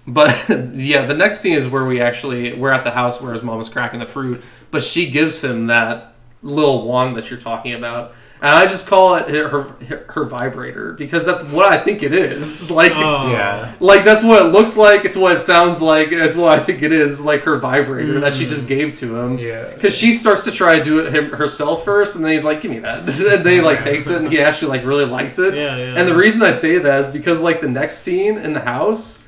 but 0.07 0.49
yeah, 0.73 1.05
the 1.05 1.13
next 1.13 1.41
scene 1.41 1.53
is 1.55 1.67
where 1.67 1.85
we 1.85 2.01
actually 2.01 2.53
we're 2.53 2.71
at 2.71 2.83
the 2.83 2.91
house 2.91 3.21
where 3.21 3.33
his 3.33 3.43
mom 3.43 3.59
is 3.59 3.69
cracking 3.69 3.99
the 3.99 4.07
fruit, 4.07 4.43
but 4.71 4.81
she 4.83 5.11
gives 5.11 5.43
him 5.43 5.67
that 5.67 6.15
little 6.41 6.87
wand 6.87 7.15
that 7.17 7.29
you're 7.29 7.39
talking 7.39 7.73
about, 7.73 8.13
and 8.41 8.53
I 8.53 8.65
just 8.65 8.85
call 8.85 9.15
it 9.15 9.29
her 9.29 9.63
her, 9.63 10.05
her 10.09 10.25
vibrator 10.25 10.93
because 10.93 11.25
that's 11.25 11.43
what 11.51 11.71
I 11.71 11.77
think 11.77 12.03
it 12.03 12.13
is. 12.13 12.69
Like. 12.75 12.91
oh. 12.95 13.31
Yeah. 13.31 13.73
Like 13.79 14.03
that's 14.03 14.23
what 14.23 14.45
it 14.45 14.49
looks 14.49 14.75
like. 14.75 15.05
It's 15.05 15.15
what 15.15 15.31
it 15.33 15.39
sounds 15.39 15.81
like. 15.81 16.11
It's 16.11 16.35
what 16.35 16.59
I 16.59 16.61
think 16.61 16.81
it 16.81 16.91
is. 16.91 17.23
Like 17.23 17.41
her 17.41 17.57
vibrator 17.57 18.19
that 18.19 18.33
she 18.33 18.45
mm. 18.45 18.49
just 18.49 18.67
gave 18.67 18.95
to 18.95 19.17
him. 19.17 19.37
Yeah. 19.37 19.73
Because 19.73 19.97
she 19.97 20.11
starts 20.11 20.43
to 20.43 20.51
try 20.51 20.77
to 20.77 20.83
do 20.83 20.99
it 20.99 21.13
him, 21.13 21.31
herself 21.31 21.85
first, 21.85 22.17
and 22.17 22.25
then 22.25 22.33
he's 22.33 22.43
like, 22.43 22.61
"Give 22.61 22.71
me 22.71 22.79
that," 22.79 22.99
and 23.07 23.45
then 23.45 23.53
he 23.53 23.61
like 23.61 23.81
takes 23.81 24.09
it, 24.09 24.17
and 24.17 24.29
he 24.29 24.41
actually 24.41 24.69
like 24.69 24.85
really 24.85 25.05
likes 25.05 25.39
it. 25.39 25.53
Yeah, 25.53 25.77
yeah. 25.77 25.95
And 25.95 26.07
the 26.07 26.15
reason 26.15 26.41
I 26.41 26.51
say 26.51 26.77
that 26.77 26.99
is 27.01 27.09
because 27.09 27.41
like 27.41 27.61
the 27.61 27.69
next 27.69 27.99
scene 27.99 28.37
in 28.37 28.51
the 28.51 28.61
house 28.61 29.27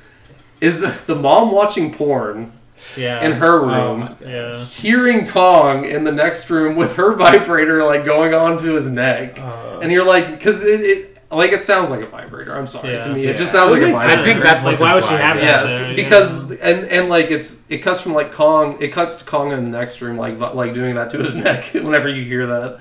is 0.60 0.82
the 1.06 1.14
mom 1.14 1.52
watching 1.52 1.94
porn 1.94 2.52
yeah. 2.96 3.24
in 3.24 3.32
her 3.32 3.60
Oh 3.60 3.66
room, 3.92 4.00
my 4.00 4.06
god. 4.08 4.18
Yeah. 4.22 4.64
hearing 4.64 5.26
Kong 5.28 5.84
in 5.84 6.04
the 6.04 6.12
next 6.12 6.48
room 6.50 6.76
with 6.76 6.94
her 6.96 7.14
vibrator 7.24 7.82
like 7.84 8.04
going 8.04 8.34
onto 8.34 8.74
his 8.74 8.88
neck, 8.90 9.38
Uh, 9.40 9.80
and 9.82 9.90
you're 9.92 10.04
like, 10.06 10.30
because 10.30 10.64
it, 10.64 10.80
it 10.80 11.04
like 11.30 11.52
it 11.52 11.62
sounds 11.62 11.90
like 11.90 12.00
a 12.00 12.06
vibrator. 12.06 12.56
I'm 12.56 12.66
sorry, 12.66 12.94
Yeah. 12.94 13.00
to 13.00 13.12
me 13.14 13.26
it 13.26 13.36
just 13.36 13.52
Yeah. 13.52 13.60
sounds 13.60 13.72
like 13.72 13.82
a 13.82 13.86
makes 13.86 13.98
vibrator. 13.98 14.22
I 14.22 14.24
think 14.24 14.42
that's 14.42 14.62
like 14.64 14.72
what's 14.72 14.80
why 14.80 14.94
would 14.94 15.04
she 15.04 15.10
have 15.12 15.36
yeah. 15.36 15.42
that? 15.42 15.62
Yes, 15.64 15.80
there, 15.80 15.96
because 15.96 16.32
know? 16.48 16.56
and 16.62 16.84
and 16.86 17.08
like 17.10 17.30
it's 17.30 17.64
it 17.70 17.78
cuts 17.78 18.00
from 18.00 18.14
like 18.14 18.32
Kong. 18.32 18.78
It 18.80 18.88
cuts 18.88 19.16
to 19.16 19.24
Kong 19.26 19.52
in 19.52 19.62
the 19.64 19.70
next 19.78 20.00
room, 20.00 20.16
like 20.16 20.36
vi- 20.36 20.52
like 20.52 20.72
doing 20.72 20.94
that 20.94 21.10
to 21.10 21.18
his 21.18 21.34
neck. 21.46 21.64
Whenever 21.74 22.08
you 22.08 22.24
hear 22.24 22.46
that, 22.46 22.78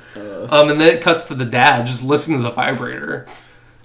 um, 0.50 0.70
and 0.70 0.80
then 0.80 0.88
it 0.96 1.02
cuts 1.02 1.26
to 1.26 1.36
the 1.36 1.44
dad 1.46 1.86
just 1.86 2.06
listening 2.06 2.38
to 2.38 2.44
the 2.44 2.52
vibrator, 2.52 3.26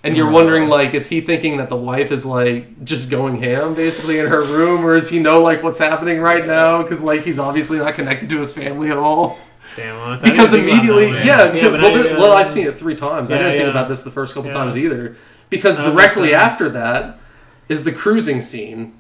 and 0.05 0.17
you're 0.17 0.31
wondering 0.31 0.69
like, 0.69 0.95
is 0.95 1.09
he 1.09 1.21
thinking 1.21 1.59
that 1.59 1.69
the 1.69 1.77
wife 1.77 2.11
is 2.11 2.27
like 2.27 2.85
just 2.85 3.11
going 3.11 3.37
ham 3.37 3.75
basically 3.75 4.19
in 4.19 4.27
her 4.27 4.43
room, 4.43 4.85
or 4.85 4.97
is 4.97 5.09
he 5.09 5.19
know 5.21 5.41
like 5.43 5.63
what's 5.63 5.79
happening 5.79 6.21
right 6.21 6.47
now? 6.47 6.83
Because 6.83 7.01
like 7.01 7.23
he's 7.23 7.39
obviously 7.39 7.79
not 7.79 7.95
connected 7.95 8.29
to 8.31 8.39
his 8.39 8.53
family 8.53 8.91
at 8.91 8.97
all. 8.99 9.39
Damn, 9.77 9.97
honestly, 10.01 10.29
I 10.29 10.33
Because 10.33 10.51
didn't 10.51 10.67
think 10.67 10.83
about 10.85 10.87
that 10.87 10.99
immediately, 11.01 11.27
yeah, 11.27 11.51
because, 11.51 11.73
well, 11.73 11.87
I- 11.87 12.03
th- 12.03 12.07
uh, 12.15 12.21
well, 12.21 12.33
I've 12.37 12.51
seen 12.51 12.67
it 12.67 12.75
three 12.79 12.95
times. 12.97 13.31
I 13.31 13.39
didn't 13.39 13.59
think 13.59 13.71
about 13.71 13.89
this 13.89 14.03
the 14.03 14.11
first 14.11 14.35
couple 14.35 14.51
Yeah. 14.51 14.57
times 14.57 14.77
either. 14.77 15.17
Because 15.49 15.79
That 15.79 15.91
directly 15.93 16.35
after 16.35 16.69
that 16.71 17.19
is 17.71 17.85
the 17.85 17.93
cruising 17.93 18.41
scene. 18.43 18.95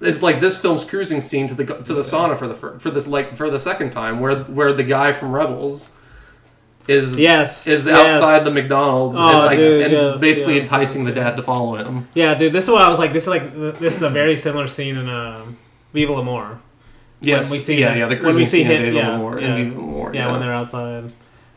It's 0.00 0.22
like 0.22 0.40
this 0.40 0.60
film's 0.60 0.84
cruising 0.84 1.20
scene 1.20 1.46
to 1.48 1.54
the 1.54 1.64
to 1.64 1.94
the 1.94 2.00
sauna 2.00 2.36
for 2.36 2.48
the 2.48 2.54
fir- 2.54 2.78
for 2.78 2.90
this 2.90 3.06
like 3.06 3.36
for 3.36 3.48
the 3.50 3.60
second 3.60 3.90
time, 3.90 4.18
where 4.20 4.34
where 4.44 4.72
the 4.72 4.82
guy 4.82 5.12
from 5.12 5.30
Rebels 5.32 5.96
is 6.88 7.18
Yes. 7.20 7.66
is 7.66 7.86
yes. 7.86 7.96
outside 8.14 8.44
the 8.44 8.50
McDonald's 8.50 9.18
Oh, 9.18 9.26
and, 9.26 9.38
like, 9.46 9.56
dude, 9.58 9.82
and 9.82 9.92
yes, 9.92 10.20
basically 10.20 10.56
yes, 10.56 10.64
enticing 10.64 11.04
the 11.04 11.12
dad 11.12 11.36
to 11.36 11.42
follow 11.42 11.76
him. 11.76 12.08
Yeah, 12.14 12.34
dude. 12.34 12.52
This 12.52 12.64
is 12.64 12.70
what 12.70 12.82
I 12.82 12.88
was 12.88 12.98
like. 12.98 13.12
This 13.12 13.24
is 13.24 13.28
like 13.28 13.52
this 13.54 13.96
is 13.96 14.02
a 14.02 14.10
very 14.10 14.36
similar 14.36 14.68
scene 14.68 14.96
in 14.96 15.08
um, 15.08 15.56
Viva 15.92 16.12
L'Amour. 16.12 16.58
Yes, 17.20 17.50
we 17.50 17.56
see 17.58 17.80
yeah, 17.80 17.92
him- 17.92 17.98
yeah, 18.00 18.06
the 18.06 18.16
when 18.16 18.18
we 18.18 18.22
cruising 18.22 18.46
see 18.46 18.62
scene 18.64 18.70
in 18.70 18.76
him- 18.76 18.82
Viva 18.92 18.96
yeah, 18.98 19.12
L'Amour, 19.14 19.40
yeah. 19.40 19.56
in 19.56 19.70
Viva 19.70 19.80
L'Amour, 19.80 20.14
Yeah, 20.14 20.30
when 20.32 20.40
they're 20.40 20.52
outside. 20.52 21.10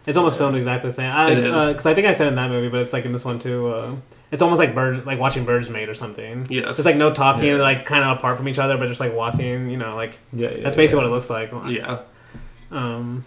It's 0.05 0.15
almost 0.17 0.37
filmed 0.37 0.55
exactly 0.55 0.89
the 0.89 0.93
same. 0.93 1.11
I, 1.11 1.31
It 1.31 1.39
is. 1.39 1.67
because 1.73 1.85
I 1.85 1.93
think 1.93 2.07
I 2.07 2.13
said 2.13 2.27
in 2.27 2.35
that 2.35 2.49
movie, 2.49 2.69
but 2.69 2.79
it's 2.81 2.93
like 2.93 3.03
in 3.03 3.11
this 3.11 3.25
one 3.25 3.39
too. 3.39 3.67
Uh, 3.73 3.91
it's 4.31 4.41
almost 4.41 4.59
like 4.59 4.73
birds, 4.73 5.05
like 5.05 5.19
watching 5.19 5.43
birds 5.43 5.69
mate 5.69 5.89
or 5.89 5.93
something. 5.95 6.47
Yes. 6.49 6.79
It's 6.79 6.85
like 6.85 6.95
no 6.95 7.13
talking, 7.13 7.43
Yeah. 7.49 7.55
like 7.55 7.85
kind 7.85 8.05
of 8.05 8.17
apart 8.17 8.37
from 8.37 8.47
each 8.47 8.59
other, 8.59 8.77
but 8.77 8.87
just 8.87 9.01
like 9.01 9.13
walking. 9.13 9.69
You 9.69 9.75
know, 9.77 9.95
like 9.97 10.17
Yeah, 10.31 10.51
yeah, 10.51 10.63
that's 10.63 10.77
basically 10.77 11.03
what 11.03 11.11
it 11.11 11.13
looks 11.13 11.29
like. 11.29 11.51
yeah. 11.67 11.99
Um, 12.71 13.25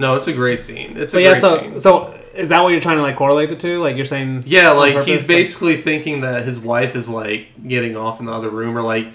No, 0.00 0.14
it's 0.14 0.26
a 0.26 0.32
great 0.32 0.60
scene. 0.60 0.96
It's 0.96 1.14
a 1.14 1.20
yeah, 1.22 1.30
great 1.32 1.40
so 1.40 1.58
scene. 1.60 1.80
so 1.80 2.18
is 2.34 2.48
that 2.48 2.60
what 2.62 2.70
you're 2.70 2.80
trying 2.80 2.96
to 2.96 3.02
like 3.02 3.16
correlate 3.16 3.50
the 3.50 3.56
two? 3.56 3.80
Like 3.80 3.96
you're 3.96 4.04
saying? 4.04 4.44
Yeah, 4.46 4.70
like 4.70 4.94
purpose, 4.94 5.06
he's 5.06 5.20
like- 5.22 5.28
basically 5.28 5.76
thinking 5.76 6.22
that 6.22 6.44
his 6.44 6.58
wife 6.58 6.96
is 6.96 7.08
like 7.08 7.48
getting 7.68 7.96
off 7.96 8.18
in 8.20 8.26
the 8.26 8.32
other 8.32 8.50
room, 8.50 8.76
or 8.78 8.82
like 8.82 9.08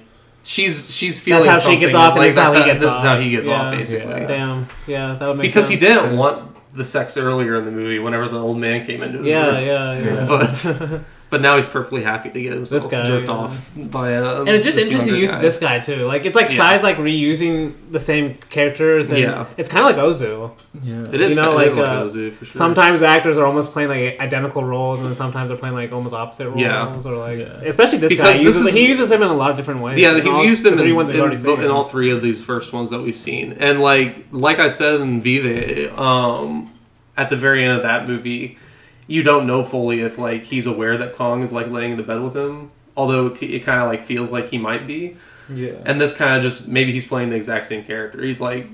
she's 0.44 0.94
she's 0.96 1.20
feeling 1.20 1.46
That's 1.46 1.64
how 1.64 1.72
she 1.72 1.78
gets 1.80 1.96
off, 1.96 2.16
like, 2.16 2.22
this 2.28 2.30
is 2.32 2.36
that's 2.36 2.54
how 2.54 2.60
he 2.60 2.66
gets 2.66 2.84
this 2.84 2.96
is 2.96 3.02
how 3.02 3.16
off. 3.16 3.22
he 3.24 3.30
gets 3.32 3.48
off, 3.48 3.74
basically. 3.74 4.22
Yeah. 4.22 4.28
Damn. 4.28 4.68
Yeah, 4.88 5.16
that 5.16 5.28
would 5.28 5.38
make 5.38 5.52
sense. 5.52 5.68
Because 5.68 5.70
he 5.70 5.78
didn't 5.78 6.18
want 6.18 6.52
the 6.76 6.84
sex 6.84 7.18
earlier 7.18 7.56
in 7.56 7.66
the 7.66 7.72
movie. 7.72 8.00
Whenever 8.00 8.28
the 8.28 8.40
old 8.40 8.58
man 8.58 8.86
came 8.86 9.02
into 9.02 9.20
his 9.20 9.28
Yeah, 9.28 9.46
room, 9.48 9.66
yeah, 9.66 10.16
yeah. 10.20 10.26
but 10.28 11.02
but 11.30 11.41
now 11.41 11.55
he's 11.55 11.67
perfectly 11.67 12.03
happy 12.03 12.30
to 12.30 12.41
get 12.41 12.53
himself 12.53 12.84
This 12.84 12.91
guy, 12.91 13.03
jerked 13.05 13.28
yeah. 13.28 13.34
off 13.34 13.71
by 13.76 14.11
a. 14.11 14.39
And 14.41 14.49
it's 14.49 14.63
just 14.65 14.78
interesting 14.78 15.07
younger 15.07 15.19
use 15.21 15.32
guy. 15.32 15.38
of 15.38 15.41
this 15.41 15.59
guy 15.59 15.80
too. 15.80 16.05
Like 16.05 16.26
it's 16.26 16.36
like 16.36 16.49
Yeah. 16.49 16.55
Tsai's 16.57 16.84
like 16.84 16.97
reusing 16.97 17.73
the 17.91 17.99
same 17.99 18.36
characters. 18.49 19.09
And 19.11 19.19
Yeah. 19.19 19.45
it's 19.57 19.69
kind 19.69 19.86
of 19.86 19.95
like 19.95 20.05
Ozu. 20.05 20.51
Yeah. 20.84 21.03
It 21.13 21.21
is 21.21 21.32
you 21.32 21.41
know, 21.41 21.51
kind 21.53 21.61
it 21.63 21.67
is 21.69 21.78
like, 21.78 21.88
like 21.88 21.97
uh, 21.97 22.03
Ozu, 22.03 22.34
for 22.34 22.45
sure. 22.45 22.53
Sometimes 22.53 22.99
the 22.99 23.07
actors 23.07 23.38
are 23.38 23.45
almost 23.45 23.73
playing 23.73 23.89
like 23.89 24.19
identical 24.19 24.63
roles, 24.63 24.99
and 24.99 25.07
then 25.09 25.15
sometimes 25.15 25.49
they're 25.49 25.57
playing 25.57 25.76
like 25.76 25.91
almost 25.91 26.13
opposite 26.13 26.45
roles. 26.47 26.61
Yeah. 26.61 27.01
Or 27.05 27.15
like, 27.17 27.39
Yeah. 27.39 27.67
especially 27.67 27.97
this 27.97 28.09
Because 28.09 28.34
guy. 28.36 28.38
He 28.38 28.45
this 28.45 28.55
uses, 28.57 28.67
is- 28.67 28.73
he 28.76 28.88
uses 28.88 29.11
him 29.11 29.21
in 29.23 29.28
a 29.30 29.34
lot 29.34 29.51
of 29.51 29.57
different 29.57 29.82
ways. 29.82 29.97
Yeah, 29.97 30.13
he's 30.19 30.26
all- 30.34 30.43
used 30.45 30.65
him 30.65 30.78
three 30.78 30.91
in, 30.95 31.09
in, 31.09 31.61
in 31.65 31.71
all 31.71 31.84
three 31.86 32.11
of 32.11 32.21
these 32.21 32.43
first 32.43 32.71
ones 32.71 32.89
that 32.91 33.01
we've 33.01 33.15
seen. 33.15 33.57
And 33.59 33.82
like 33.82 34.26
like 34.32 34.59
I 34.59 34.67
said 34.67 35.01
in 35.01 35.21
Vive, 35.21 35.97
um, 35.99 36.71
at 37.17 37.30
the 37.30 37.36
very 37.38 37.63
end 37.63 37.78
of 37.78 37.84
that 37.84 38.07
movie, 38.07 38.57
you 39.08 39.24
don't 39.24 39.45
know 39.47 39.64
fully 39.64 40.01
if 40.01 40.18
like 40.18 40.43
he's 40.43 40.66
aware 40.66 40.97
that 40.97 41.16
Kong 41.16 41.41
is 41.43 41.53
like 41.53 41.68
laying 41.68 41.91
in 41.91 41.97
the 41.97 42.03
bed 42.03 42.22
with 42.22 42.36
him. 42.36 42.72
Although 42.97 43.28
it, 43.28 43.43
it 43.43 43.64
kind 43.64 43.82
of 43.82 43.88
like 43.89 44.01
feels 44.01 44.32
like 44.32 44.49
he 44.49 44.58
might 44.58 44.88
be. 44.88 45.18
Yeah. 45.49 45.74
And 45.86 45.99
this 46.01 46.18
kind 46.18 46.36
of 46.38 46.41
just 46.41 46.68
maybe 46.68 46.91
he's 46.91 47.06
playing 47.06 47.30
the 47.30 47.36
exact 47.36 47.66
same 47.66 47.84
character. 47.84 48.22
He's 48.24 48.41
like, 48.41 48.68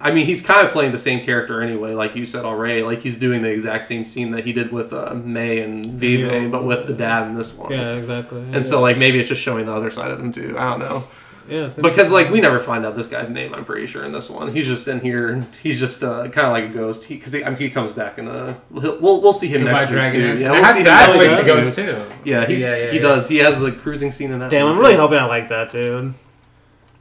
I 0.00 0.10
mean, 0.10 0.26
he's 0.26 0.44
kind 0.44 0.66
of 0.66 0.72
playing 0.72 0.92
the 0.92 0.98
same 0.98 1.24
character 1.24 1.62
anyway, 1.62 1.92
like 1.94 2.16
you 2.16 2.24
said 2.24 2.44
already. 2.44 2.82
Like 2.82 3.00
he's 3.00 3.18
doing 3.18 3.42
the 3.42 3.50
exact 3.50 3.84
same 3.84 4.04
scene 4.04 4.30
that 4.32 4.44
he 4.44 4.52
did 4.52 4.72
with 4.72 4.92
uh, 4.92 5.14
May 5.14 5.60
and 5.60 5.86
Vive, 5.86 6.20
Yeah. 6.20 6.48
but 6.48 6.64
with 6.64 6.86
the 6.86 6.92
dad 6.94 7.28
in 7.28 7.34
this 7.36 7.54
one. 7.56 7.70
Yeah, 7.72 7.92
exactly. 7.94 8.40
And 8.52 8.64
so 8.64 8.80
like 8.80 8.98
maybe 8.98 9.20
it's 9.20 9.28
just 9.28 9.40
showing 9.42 9.66
the 9.66 9.72
other 9.74 9.90
side 9.90 10.10
of 10.10 10.18
him 10.20 10.32
too. 10.32 10.54
I 10.58 10.70
don't 10.70 10.80
know. 10.80 11.04
Yeah, 11.48 11.66
it's 11.66 11.78
Because 11.78 12.12
like 12.12 12.30
we 12.30 12.40
never 12.40 12.60
find 12.60 12.84
out 12.86 12.96
this 12.96 13.06
guy's 13.08 13.30
name. 13.30 13.54
I'm 13.54 13.64
pretty 13.64 13.86
sure 13.86 14.04
in 14.04 14.12
this 14.12 14.28
one, 14.30 14.52
he's 14.52 14.66
just 14.66 14.86
in 14.88 15.00
here. 15.00 15.46
He's 15.62 15.78
just 15.80 16.02
uh, 16.02 16.28
kind 16.28 16.46
of 16.46 16.52
like 16.52 16.64
a 16.64 16.68
ghost. 16.68 17.04
He 17.04 17.14
because 17.16 17.32
he, 17.32 17.44
I 17.44 17.50
mean, 17.50 17.58
he 17.58 17.70
comes 17.70 17.92
back 17.92 18.18
in 18.18 18.28
a. 18.28 18.60
We'll 18.70 19.20
we'll 19.22 19.32
see 19.32 19.46
him 19.48 19.62
Goodbye, 19.62 19.72
next 19.72 19.90
week 19.90 19.90
Dragon. 19.92 20.14
too. 20.20 20.26
Yeah, 20.26 20.34
Yeah, 20.34 20.50
we'll 20.52 20.64
has 20.64 20.74
see 20.74 20.80
him 20.80 20.84
that 20.86 21.08
next 21.16 21.18
week 21.18 21.40
to 21.40 21.46
go 21.46 21.60
too. 21.60 21.70
too. 22.10 22.14
Yeah, 22.24 22.46
he, 22.46 22.56
Yeah, 22.56 22.76
yeah, 22.76 22.90
he 22.90 22.96
yeah. 22.96 23.02
does. 23.02 23.28
He 23.28 23.36
has 23.38 23.60
the 23.60 23.72
cruising 23.72 24.12
scene 24.12 24.32
in 24.32 24.38
that. 24.40 24.50
Damn, 24.50 24.66
one, 24.66 24.74
I'm 24.76 24.80
really 24.80 24.94
too. 24.94 25.00
hoping 25.00 25.18
I 25.18 25.26
like 25.26 25.48
that, 25.50 25.70
dude. 25.70 26.14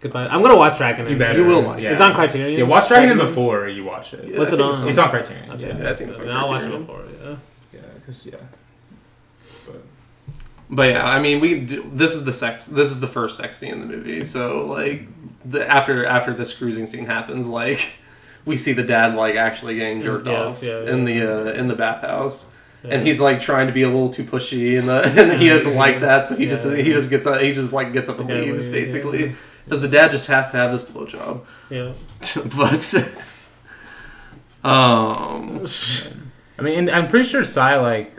Goodbye. 0.02 0.28
I'm 0.28 0.42
gonna 0.42 0.56
watch 0.58 0.78
Dragon. 0.78 1.10
You 1.10 1.18
better. 1.18 1.40
You 1.40 1.46
will 1.46 1.62
like 1.62 1.80
yeah. 1.82 1.92
It's 1.94 2.02
on 2.02 2.14
Criterion. 2.14 2.60
Yeah, 2.60 2.66
watch 2.66 2.88
Dragon 2.88 3.18
before 3.18 3.68
you 3.68 3.84
watch 3.84 4.14
it. 4.14 4.28
Yeah, 4.28 4.38
What's 4.40 4.52
it 4.52 4.62
on? 4.62 4.88
It's 4.88 4.98
on 5.00 5.10
Criterion. 5.10 5.52
Okay. 5.52 5.68
Yeah, 5.68 5.78
Yeah, 5.80 5.90
I 5.92 5.96
think 5.96 6.10
it's 6.10 6.20
on 6.20 6.28
Then 6.28 6.36
I'll 6.36 6.48
watch 6.48 6.64
it 6.64 6.70
Criterion. 6.72 6.86
before. 6.86 7.06
Yeah. 7.24 7.36
yeah, 7.74 7.80
because 7.96 8.26
yeah. 8.28 8.36
But 10.70 10.90
yeah, 10.90 11.06
I 11.06 11.20
mean, 11.20 11.40
we 11.40 11.62
do, 11.62 11.90
this 11.94 12.16
is 12.16 12.26
the 12.26 12.34
sex. 12.34 12.68
This 12.68 12.92
is 12.92 13.00
the 13.00 13.08
first 13.08 13.38
sex 13.38 13.58
scene 13.58 13.74
in 13.74 13.80
the 13.82 13.86
movie. 13.86 14.24
So 14.24 14.66
like, 14.66 15.04
the 15.46 15.68
after 15.70 16.06
after 16.06 16.34
this 16.34 16.58
cruising 16.58 16.86
scene 16.88 17.06
happens, 17.06 17.48
like, 17.48 17.94
we 18.46 18.58
see 18.58 18.74
the 18.74 18.84
dad 18.84 19.16
like 19.16 19.36
actually 19.36 19.76
getting 19.76 20.02
jerked 20.02 20.28
Yes, 20.28 20.58
off 20.58 20.64
yeah, 20.64 20.90
in 20.90 21.08
yeah. 21.08 21.14
the 21.14 21.52
uh, 21.52 21.54
in 21.54 21.68
the 21.68 21.76
bathhouse. 21.76 22.54
Yeah. 22.84 22.96
And 22.96 23.08
he's 23.08 23.20
like 23.20 23.40
trying 23.40 23.68
to 23.68 23.74
be 23.74 23.82
a 23.82 23.88
little 23.88 24.12
too 24.12 24.24
pushy, 24.24 24.78
and, 24.78 24.88
the, 24.88 25.02
and 25.22 25.42
he 25.42 25.50
doesn't 25.50 25.76
like 25.76 26.02
that, 26.02 26.24
so 26.24 26.36
he 26.36 26.46
just 26.48 26.68
he 26.70 26.84
just 26.94 27.10
gets 27.10 27.26
up, 27.26 27.42
he 27.42 27.54
just 27.54 27.74
like 27.74 27.94
gets 27.94 28.10
up 28.10 28.20
and 28.20 28.30
leaves 28.30 28.68
basically, 28.68 29.36
because 29.66 29.82
the 29.82 29.88
dad 29.88 30.12
just 30.12 30.28
has 30.28 30.52
to 30.52 30.58
have 30.58 30.72
this 30.72 30.84
blowjob. 30.84 31.46
Yeah. 31.70 31.94
but 32.58 32.94
um, 34.64 35.66
I 36.58 36.62
mean, 36.62 36.90
I'm 36.90 37.08
pretty 37.08 37.28
sure 37.28 37.44
Tsai 37.44 37.78
like 37.80 38.15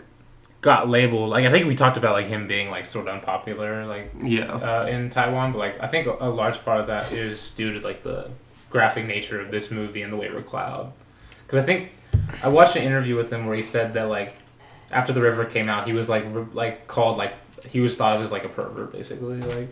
got 0.67 0.89
labeled. 0.89 1.29
Like 1.29 1.45
I 1.45 1.51
think 1.51 1.65
we 1.65 1.75
talked 1.75 1.95
about 1.95 2.11
like 2.11 2.27
him 2.27 2.45
being 2.45 2.69
like 2.69 2.85
sort 2.85 3.07
of 3.07 3.13
unpopular, 3.15 3.85
like 3.85 4.11
yeah, 4.21 4.51
uh, 4.51 4.85
in 4.85 5.07
Taiwan. 5.09 5.53
But 5.53 5.59
like 5.59 5.75
I 5.81 5.87
think 5.87 6.07
a, 6.07 6.17
a 6.19 6.29
large 6.29 6.57
part 6.65 6.81
of 6.81 6.87
that 6.87 7.11
is 7.13 7.51
due 7.51 7.71
to 7.73 7.79
like 7.89 8.03
the 8.03 8.29
graphic 8.69 9.05
nature 9.05 9.39
of 9.39 9.49
this 9.49 9.71
movie 9.71 10.01
and 10.01 10.11
the 10.11 10.17
Wayward 10.17 10.45
Cloud. 10.45 10.91
Because 11.43 11.59
I 11.59 11.65
think 11.65 11.93
I 12.43 12.49
watched 12.49 12.75
an 12.75 12.83
interview 12.83 13.15
with 13.15 13.31
him 13.31 13.45
where 13.45 13.55
he 13.55 13.61
said 13.61 13.93
that 13.93 14.09
like 14.09 14.35
after 14.91 15.13
the 15.13 15.21
river 15.21 15.45
came 15.45 15.69
out, 15.69 15.87
he 15.87 15.93
was 15.93 16.09
like 16.09 16.25
re- 16.33 16.45
like 16.53 16.85
called 16.87 17.17
like 17.17 17.33
he 17.65 17.79
was 17.79 17.95
thought 17.95 18.17
of 18.17 18.21
as 18.21 18.31
like 18.33 18.43
a 18.43 18.49
pervert 18.49 18.91
basically. 18.91 19.39
Like 19.39 19.69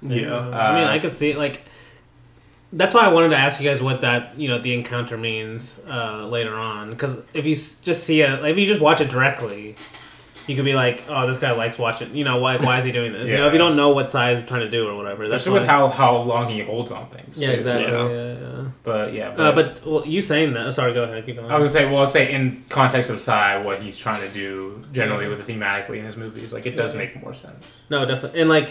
yeah, 0.00 0.38
I 0.38 0.74
mean, 0.76 0.88
Uh, 0.88 0.92
I 0.96 0.98
could 1.00 1.12
see 1.12 1.30
it, 1.30 1.38
like. 1.38 1.62
That's 2.72 2.94
why 2.96 3.04
I 3.04 3.12
wanted 3.12 3.28
to 3.30 3.36
ask 3.36 3.60
you 3.60 3.68
guys 3.70 3.80
what 3.80 4.00
that 4.02 4.36
you 4.38 4.48
know 4.48 4.58
the 4.58 4.74
encounter 4.74 5.16
means 5.16 5.80
uh, 5.88 6.26
later 6.26 6.56
on 6.56 6.90
because 6.90 7.14
if 7.32 7.44
you 7.46 7.54
just 7.54 8.04
see 8.04 8.20
it, 8.22 8.44
if 8.44 8.58
you 8.58 8.66
just 8.66 8.80
watch 8.80 9.00
it 9.00 9.08
directly, 9.08 9.76
you 10.46 10.54
could 10.56 10.64
be 10.64 10.74
like, 10.74 11.02
oh, 11.08 11.26
this 11.26 11.38
guy 11.38 11.52
likes 11.52 11.76
watching. 11.78 12.14
You 12.16 12.24
know, 12.24 12.38
why 12.38 12.56
why 12.58 12.78
is 12.78 12.84
he 12.84 12.92
doing 12.92 13.12
this? 13.12 13.28
You 13.28 13.36
know, 13.36 13.46
if 13.48 13.52
you 13.52 13.58
don't 13.58 13.76
know 13.76 13.90
what 13.90 14.10
size 14.10 14.40
he's 14.40 14.48
trying 14.48 14.60
to 14.60 14.70
do 14.70 14.88
or 14.88 14.94
whatever. 14.96 15.28
That's 15.28 15.40
especially 15.42 15.60
with 15.60 15.68
how 15.68 15.88
how 15.88 16.16
long 16.18 16.48
he 16.48 16.60
holds 16.62 16.90
on 16.90 17.08
things. 17.08 17.38
Yeah, 17.38 17.48
too. 17.48 17.54
exactly. 17.58 17.92
Yeah. 17.92 18.08
Yeah, 18.08 18.32
yeah. 18.38 18.64
But 18.84 19.12
yeah, 19.12 19.28
Uh, 19.30 19.52
but 19.52 19.84
well, 19.86 20.06
you 20.06 20.22
saying 20.22 20.52
that? 20.54 20.72
Sorry, 20.74 20.92
go 20.94 21.04
ahead. 21.04 21.24
Keep 21.26 21.36
going. 21.36 21.50
I 21.50 21.58
was 21.58 21.72
gonna 21.74 21.86
say, 21.86 21.90
well, 21.90 22.00
I'll 22.00 22.06
say 22.06 22.32
in 22.32 22.64
context 22.68 23.10
of 23.10 23.18
Tsai, 23.20 23.62
what 23.62 23.82
he's 23.82 23.98
trying 23.98 24.20
to 24.26 24.32
do 24.32 24.82
generally 24.92 25.26
with 25.28 25.44
the 25.44 25.52
thematically 25.52 25.98
in 25.98 26.04
his 26.04 26.16
movies, 26.16 26.52
like 26.52 26.66
it 26.66 26.76
does 26.76 26.94
make 26.94 27.20
more 27.22 27.34
sense. 27.34 27.68
No, 27.90 28.04
definitely. 28.06 28.40
And 28.40 28.48
like, 28.48 28.70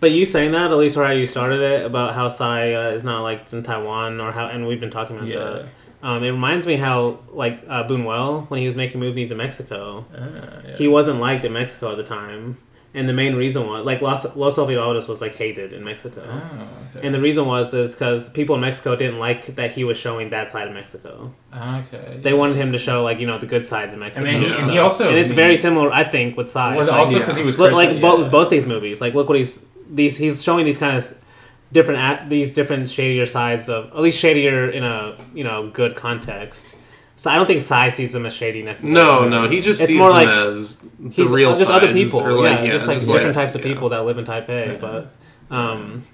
but 0.00 0.10
you 0.10 0.26
saying 0.26 0.52
that 0.52 0.70
at 0.70 0.76
least, 0.76 0.96
or 0.98 1.04
how 1.04 1.12
you 1.12 1.26
started 1.26 1.60
it 1.62 1.86
about 1.86 2.14
how 2.14 2.28
Tsai 2.28 2.74
uh, 2.74 2.88
is 2.90 3.04
not 3.04 3.22
liked 3.22 3.52
in 3.54 3.62
Taiwan, 3.62 4.20
or 4.20 4.32
how, 4.32 4.46
and 4.48 4.68
we've 4.68 4.80
been 4.80 4.90
talking 4.90 5.16
about 5.16 5.28
Yeah. 5.28 5.38
that. 5.38 5.66
Um, 6.04 6.22
it 6.22 6.30
reminds 6.30 6.66
me 6.66 6.76
how 6.76 7.18
like 7.32 7.56
uh, 7.68 7.82
Buñuel 7.88 8.48
when 8.50 8.60
he 8.60 8.66
was 8.66 8.76
making 8.76 9.00
movies 9.00 9.30
in 9.30 9.38
Mexico, 9.38 10.04
Ah, 10.16 10.26
yeah. 10.68 10.76
he 10.76 10.86
wasn't 10.86 11.18
liked 11.18 11.44
in 11.44 11.52
Mexico 11.54 11.92
at 11.92 11.96
the 11.96 12.04
time, 12.04 12.58
and 12.92 13.08
the 13.08 13.14
main 13.14 13.34
reason 13.36 13.66
was 13.66 13.86
like 13.86 14.02
Los 14.02 14.36
Los 14.36 14.56
Olvidados 14.58 15.08
was 15.08 15.20
like 15.22 15.34
hated 15.34 15.72
in 15.72 15.82
Mexico. 15.82 16.22
Oh, 16.24 16.68
okay. 16.96 17.06
And 17.06 17.14
the 17.14 17.20
reason 17.20 17.46
was 17.46 17.72
is 17.72 17.94
because 17.94 18.28
people 18.28 18.54
in 18.54 18.60
Mexico 18.60 18.94
didn't 18.96 19.18
like 19.18 19.56
that 19.56 19.72
he 19.72 19.82
was 19.84 19.96
showing 19.96 20.28
that 20.30 20.50
side 20.50 20.68
of 20.68 20.74
Mexico. 20.74 21.32
okay. 21.56 22.20
They 22.22 22.34
wanted 22.34 22.56
him 22.56 22.70
to 22.72 22.78
show 22.78 23.02
like 23.02 23.18
you 23.18 23.26
know 23.26 23.38
the 23.38 23.46
good 23.54 23.64
sides 23.64 23.94
of 23.94 23.98
Mexico. 23.98 24.26
And 24.26 24.36
then 24.36 24.42
he, 24.42 24.60
and 24.62 24.70
he 24.72 24.78
also 24.78 25.08
and 25.08 25.16
it's 25.16 25.32
very 25.32 25.56
similar, 25.56 25.90
I 25.90 26.04
think, 26.04 26.36
with 26.36 26.48
Tsai. 26.48 26.76
was 26.76 26.88
it 26.88 26.90
Like, 26.90 27.00
also 27.00 27.12
yeah. 27.14 27.18
because 27.20 27.36
he 27.38 27.44
was 27.44 27.58
Look, 27.58 27.72
like 27.72 27.88
criticized- 27.88 28.02
both 28.02 28.20
yeah. 28.26 28.28
both 28.38 28.50
these 28.50 28.66
movies. 28.66 29.00
Like 29.00 29.14
look 29.14 29.28
what 29.30 29.38
he's 29.38 29.64
these 29.88 30.18
he's 30.18 30.42
showing 30.42 30.66
these 30.66 30.76
kind 30.78 30.96
of 30.98 31.04
different 31.74 32.00
at 32.00 32.30
these 32.30 32.50
different 32.50 32.88
shadier 32.88 33.26
sides 33.26 33.68
of 33.68 33.86
at 33.88 33.98
least 34.00 34.18
shadier 34.18 34.70
in 34.70 34.82
a 34.84 35.16
you 35.34 35.44
know 35.44 35.68
good 35.74 35.94
context. 35.96 36.76
So 37.16 37.30
I 37.30 37.36
don't 37.36 37.46
think 37.46 37.60
Tsai 37.62 37.90
sees 37.90 38.12
them 38.12 38.26
as 38.26 38.34
shady 38.34 38.62
next. 38.62 38.82
no, 38.82 39.28
no, 39.28 39.48
he 39.48 39.60
just 39.60 39.80
It's 39.80 39.88
sees 39.90 39.98
more 39.98 40.08
them 40.12 40.26
like 40.26 40.28
as 40.28 40.78
the 40.98 41.10
He's 41.10 41.30
real 41.30 41.50
just 41.50 41.60
sides, 41.60 41.70
other 41.70 41.92
people, 41.92 42.20
or 42.20 42.32
like, 42.42 42.60
yeah, 42.64 42.72
just 42.72 42.88
like 42.88 42.98
different 43.00 43.34
types 43.34 43.54
of 43.54 43.60
yeah. 43.60 43.72
people 43.72 43.90
that 43.90 44.04
live 44.04 44.18
in 44.18 44.24
Taipei. 44.24 44.66
Yeah. 44.66 44.76
But, 44.80 45.54
um, 45.54 46.04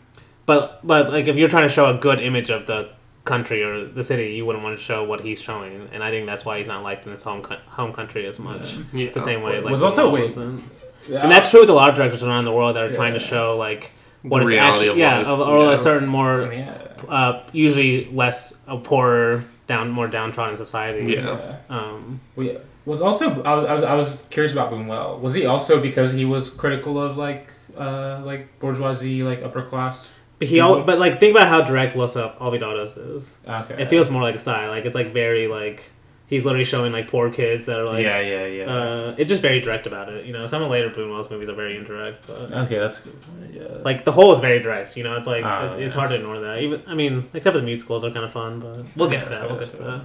but 0.44 0.80
but 0.86 1.10
like 1.10 1.26
if 1.28 1.36
you're 1.36 1.48
trying 1.48 1.68
to 1.68 1.72
show 1.74 1.86
a 1.94 1.98
good 1.98 2.20
image 2.20 2.50
of 2.50 2.66
the 2.66 2.90
country 3.24 3.62
or 3.62 3.86
the 3.86 4.04
city, 4.04 4.34
you 4.34 4.44
wouldn't 4.44 4.62
want 4.64 4.76
to 4.76 4.82
show 4.82 5.04
what 5.04 5.20
he's 5.22 5.40
showing, 5.40 5.88
and 5.92 6.02
I 6.02 6.10
think 6.10 6.26
that's 6.26 6.44
why 6.44 6.58
he's 6.58 6.66
not 6.66 6.82
liked 6.82 7.06
in 7.06 7.12
his 7.12 7.22
home 7.22 7.40
co- 7.42 7.56
home 7.68 7.92
country 7.94 8.26
as 8.26 8.38
much. 8.38 8.76
Yeah. 8.92 9.10
The 9.12 9.20
same 9.22 9.42
way 9.42 9.56
as 9.56 9.64
like 9.64 9.72
Was 9.72 9.82
also- 9.82 10.10
Buñuel 10.12 10.56
wait. 10.56 10.64
Yeah. 11.08 11.22
and 11.22 11.32
that's 11.32 11.50
true 11.50 11.60
with 11.60 11.70
a 11.70 11.72
lot 11.72 11.88
of 11.88 11.94
directors 11.96 12.22
around 12.22 12.44
the 12.44 12.52
world 12.52 12.76
that 12.76 12.82
are 12.82 12.92
trying 12.92 13.14
to 13.14 13.20
show 13.20 13.56
like 13.56 13.92
what 14.22 14.40
The 14.40 14.46
it's 14.46 14.52
reality 14.52 14.70
actually 14.70 14.88
of 14.88 14.98
yeah 14.98 15.18
life, 15.18 15.26
of, 15.26 15.40
or 15.40 15.64
yeah. 15.66 15.72
a 15.72 15.78
certain 15.78 16.08
more 16.08 16.52
yeah. 16.52 16.76
uh, 17.08 17.42
usually 17.52 18.06
less 18.12 18.58
a 18.66 18.76
poorer 18.76 19.44
down 19.66 19.90
more 19.90 20.08
downtrodden 20.08 20.56
society. 20.56 21.14
Yeah. 21.14 21.56
Um, 21.68 22.20
Well, 22.36 22.46
yeah. 22.46 22.58
Was 22.86 23.02
also 23.02 23.42
I 23.42 23.54
was, 23.54 23.66
I 23.68 23.72
was 23.72 23.82
I 23.82 23.94
was 23.94 24.24
curious 24.30 24.52
about 24.52 24.72
Buñuel. 24.72 25.20
Was 25.20 25.34
he 25.34 25.46
also 25.46 25.80
because 25.80 26.12
he 26.12 26.24
was 26.24 26.50
critical 26.50 27.00
of 27.00 27.16
like 27.16 27.50
uh 27.76 28.20
like 28.24 28.58
bourgeoisie 28.58 29.22
like 29.22 29.42
upper 29.42 29.62
class? 29.62 30.12
but 30.40 30.48
he 30.48 30.58
al- 30.58 30.82
but 30.82 30.98
like 30.98 31.20
think 31.20 31.36
about 31.36 31.48
how 31.48 31.60
direct 31.60 31.94
Los 31.94 32.14
Olvidados 32.16 32.96
is. 33.14 33.36
Okay. 33.46 33.82
It 33.82 33.88
feels 33.88 34.08
more 34.08 34.22
like 34.22 34.34
a 34.34 34.40
side. 34.40 34.68
Like 34.68 34.86
it's 34.86 34.94
like 34.94 35.12
very 35.12 35.46
like 35.46 35.84
he's 36.30 36.44
literally 36.46 36.64
showing 36.64 36.92
like 36.92 37.08
poor 37.08 37.28
kids 37.30 37.66
that 37.66 37.78
are 37.78 37.84
like 37.84 38.02
yeah 38.04 38.20
yeah 38.20 38.46
yeah. 38.46 38.64
uh, 38.64 39.14
it's 39.18 39.28
just 39.28 39.42
very 39.42 39.60
direct 39.60 39.86
about 39.86 40.08
it. 40.08 40.24
You 40.24 40.32
know, 40.32 40.46
some 40.46 40.62
of 40.62 40.68
the 40.68 40.72
later 40.72 40.88
Buñuel's 40.88 41.28
movies 41.30 41.48
are 41.50 41.54
very 41.54 41.76
indirect, 41.76 42.26
but 42.26 42.50
okay, 42.52 42.76
that's 42.76 43.00
good. 43.00 43.18
Yeah. 43.52 43.62
like 43.84 44.04
the 44.04 44.12
Hole 44.12 44.32
is 44.32 44.38
very 44.38 44.60
direct. 44.60 44.96
You 44.96 45.04
know, 45.04 45.16
it's 45.16 45.26
like 45.26 45.44
Oh, 45.44 45.66
it's, 45.66 45.74
it's 45.74 45.94
hard 45.94 46.10
to 46.10 46.16
ignore 46.16 46.40
that. 46.40 46.62
Even 46.62 46.82
I 46.86 46.94
mean, 46.94 47.28
except 47.34 47.52
for 47.54 47.60
the 47.60 47.66
musicals 47.66 48.04
are 48.04 48.10
kind 48.10 48.24
of 48.24 48.32
fun, 48.32 48.60
but 48.60 48.86
we'll 48.96 49.10
get 49.10 49.22
to 49.24 49.28
that. 49.28 49.50
We'll 49.50 49.58
get 49.58 49.68
to 49.70 49.76
that's 49.76 50.04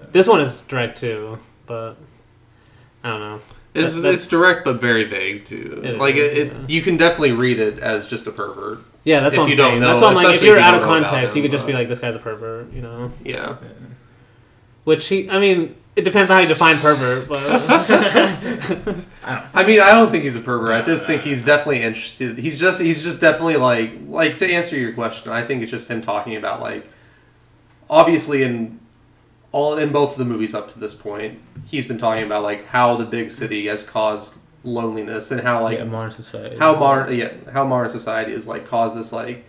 that. 0.00 0.12
This 0.12 0.26
one 0.26 0.40
is 0.40 0.60
direct 0.62 0.98
too, 0.98 1.38
but 1.66 1.94
I 3.04 3.10
don't 3.10 3.20
know. 3.20 3.40
It's, 3.74 3.94
That's- 3.96 4.14
it's 4.14 4.26
direct 4.26 4.64
but 4.64 4.80
very 4.80 5.04
vague 5.04 5.44
too. 5.44 5.82
It 5.84 5.98
like 5.98 6.16
is, 6.16 6.32
it, 6.32 6.38
it, 6.38 6.52
yeah. 6.52 6.58
you 6.66 6.82
can 6.82 6.96
definitely 6.96 7.32
read 7.32 7.58
it 7.58 7.78
as 7.78 8.06
just 8.06 8.26
a 8.26 8.32
pervert. 8.32 8.80
Yeah, 9.04 9.20
that's 9.20 9.34
If 9.34 9.38
what 9.38 9.44
I'm 9.44 9.50
you 9.50 9.56
don't 9.56 9.70
saying. 9.72 9.80
know- 9.82 9.88
that's 9.92 10.02
what 10.02 10.16
I'm 10.16 10.24
like. 10.24 10.36
If 10.36 10.42
you're 10.42 10.56
if 10.56 10.62
out 10.62 10.74
of 10.74 10.80
don't 10.80 10.88
know 10.90 10.96
about 10.98 11.10
context, 11.10 11.36
you 11.36 11.42
could 11.42 11.50
just 11.50 11.66
be 11.66 11.72
like, 11.74 11.88
"This 11.88 12.00
guy's 12.00 12.16
a 12.16 12.18
pervert," 12.18 12.72
you 12.72 12.80
know. 12.80 13.12
Yeah. 13.22 13.56
Which 14.88 15.06
he, 15.06 15.28
I 15.28 15.38
mean, 15.38 15.76
it 15.96 16.00
depends 16.00 16.30
on 16.30 16.36
how 16.36 16.42
you 16.42 16.48
define 16.48 16.74
pervert, 16.76 17.28
but 17.28 17.42
I 19.54 19.66
mean, 19.66 19.80
I 19.80 19.90
don't 19.90 20.10
think 20.10 20.24
he's 20.24 20.34
a 20.34 20.40
pervert. 20.40 20.72
I 20.72 20.80
just 20.80 21.06
think 21.06 21.20
he's 21.20 21.44
definitely 21.44 21.82
interested. 21.82 22.38
He's 22.38 22.58
just 22.58 22.80
he's 22.80 23.02
just 23.02 23.20
definitely 23.20 23.58
like 23.58 23.92
like 24.06 24.38
to 24.38 24.50
answer 24.50 24.78
your 24.78 24.94
question. 24.94 25.30
I 25.30 25.44
think 25.44 25.60
it's 25.60 25.70
just 25.70 25.90
him 25.90 26.00
talking 26.00 26.36
about 26.36 26.62
like 26.62 26.88
obviously 27.90 28.42
in 28.42 28.80
all 29.52 29.76
in 29.76 29.92
both 29.92 30.12
of 30.12 30.18
the 30.18 30.24
movies 30.24 30.54
up 30.54 30.72
to 30.72 30.78
this 30.78 30.94
point, 30.94 31.38
he's 31.66 31.84
been 31.84 31.98
talking 31.98 32.24
about 32.24 32.42
like 32.42 32.64
how 32.64 32.96
the 32.96 33.04
big 33.04 33.30
city 33.30 33.66
has 33.66 33.84
caused 33.84 34.38
loneliness 34.64 35.30
and 35.30 35.42
how 35.42 35.62
like 35.62 35.76
yeah, 35.76 35.84
modern 35.84 36.12
society. 36.12 36.56
how 36.56 36.74
modern 36.74 37.14
yeah 37.14 37.30
how 37.52 37.62
modern 37.62 37.90
society 37.90 38.32
has 38.32 38.48
like 38.48 38.66
caused 38.66 38.96
this 38.96 39.12
like 39.12 39.44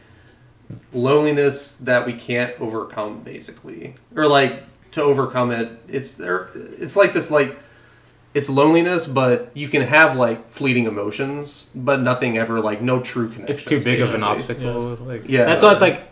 loneliness 0.92 1.78
that 1.78 2.06
we 2.06 2.12
can't 2.12 2.60
overcome 2.60 3.24
basically 3.24 3.96
or 4.18 4.28
like 4.28 4.64
to 4.92 5.02
overcome 5.02 5.52
it 5.52 5.70
it's 5.88 6.16
there 6.16 6.50
it's 6.56 6.96
like 6.96 7.14
this 7.14 7.30
like 7.32 7.58
it's 8.34 8.50
loneliness 8.50 9.08
but 9.08 9.52
you 9.54 9.68
can 9.68 9.82
have 9.82 10.16
like 10.16 10.50
fleeting 10.50 10.86
emotions 10.86 11.72
but 11.76 12.00
nothing 12.00 12.38
ever 12.38 12.60
like 12.60 12.82
no 12.82 13.00
true 13.00 13.28
connection 13.28 13.52
It's 13.52 13.64
too 13.64 13.82
big 13.82 14.02
of 14.02 14.14
an 14.14 14.24
obstacle. 14.24 14.94
It's 14.94 15.02
Like 15.02 15.28
yeah 15.28 15.46
that's 15.46 15.64
why 15.64 15.74
it's 15.74 15.82
like, 15.82 16.04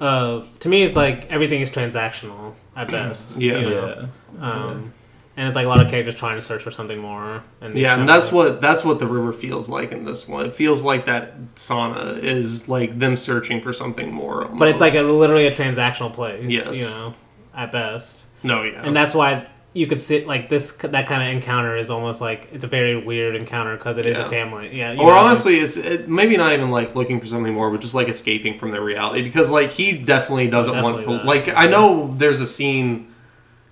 uh, 0.00 0.44
to 0.60 0.68
me, 0.68 0.82
it's 0.82 0.96
like 0.96 1.30
everything 1.30 1.60
is 1.62 1.70
transactional 1.70 2.54
at 2.74 2.90
best. 2.90 3.36
Yeah. 3.38 3.58
you 3.58 3.70
know? 3.70 4.08
yeah. 4.38 4.50
Um, 4.50 4.92
and 5.38 5.48
it's 5.48 5.56
like 5.56 5.66
a 5.66 5.68
lot 5.68 5.82
of 5.82 5.90
characters 5.90 6.14
trying 6.14 6.36
to 6.36 6.42
search 6.42 6.62
for 6.62 6.70
something 6.70 6.98
more. 6.98 7.42
And 7.60 7.74
yeah 7.74 7.98
and 7.98 8.08
that's 8.08 8.32
what 8.32 8.60
that's 8.60 8.84
what 8.84 8.98
the 8.98 9.06
river 9.06 9.32
feels 9.32 9.68
like 9.68 9.92
in 9.92 10.04
this 10.04 10.26
one 10.26 10.46
it 10.46 10.54
feels 10.54 10.82
like 10.84 11.04
that 11.06 11.38
sauna 11.56 12.22
is 12.22 12.68
like 12.70 12.98
them 12.98 13.16
searching 13.18 13.60
for 13.60 13.72
something 13.72 14.10
more 14.12 14.46
But 14.46 14.68
it's 14.68 14.80
like 14.80 14.94
a, 14.94 15.02
literally 15.02 15.46
a 15.46 15.54
transactional 15.54 16.12
place. 16.12 16.46
Yes. 16.50 16.80
You 16.80 16.86
know, 16.98 17.14
at 17.54 17.72
best. 17.72 18.25
No 18.46 18.62
yeah 18.62 18.82
and 18.84 18.94
that's 18.94 19.14
why 19.14 19.46
you 19.74 19.86
could 19.86 20.00
sit 20.00 20.26
like 20.26 20.48
this 20.48 20.72
that 20.72 21.06
kind 21.06 21.22
of 21.22 21.28
encounter 21.36 21.76
is 21.76 21.90
almost 21.90 22.22
like 22.22 22.48
it's 22.50 22.64
a 22.64 22.68
very 22.68 22.96
weird 22.96 23.36
encounter 23.36 23.76
because 23.76 23.98
it 23.98 24.06
is 24.06 24.16
Yeah. 24.16 24.26
a 24.26 24.30
family. 24.30 24.74
Yeah. 24.74 24.92
Or 24.92 25.10
know, 25.10 25.18
honestly, 25.18 25.56
it's 25.56 25.76
it, 25.76 26.08
maybe 26.08 26.34
not 26.38 26.54
even 26.54 26.70
like 26.70 26.94
looking 26.94 27.20
for 27.20 27.26
something 27.26 27.52
more, 27.52 27.70
but 27.70 27.82
just 27.82 27.94
like 27.94 28.08
escaping 28.08 28.56
from 28.58 28.70
the 28.70 28.80
reality. 28.80 29.20
Because 29.20 29.50
like 29.52 29.70
he 29.72 29.92
definitely 29.92 30.48
doesn't 30.48 30.82
want 30.82 31.02
to. 31.02 31.08
Definitely 31.10 31.40
that. 31.42 31.48
Like 31.48 31.54
I 31.54 31.66
know 31.66 32.14
there's 32.16 32.40
a 32.40 32.46
scene 32.46 33.12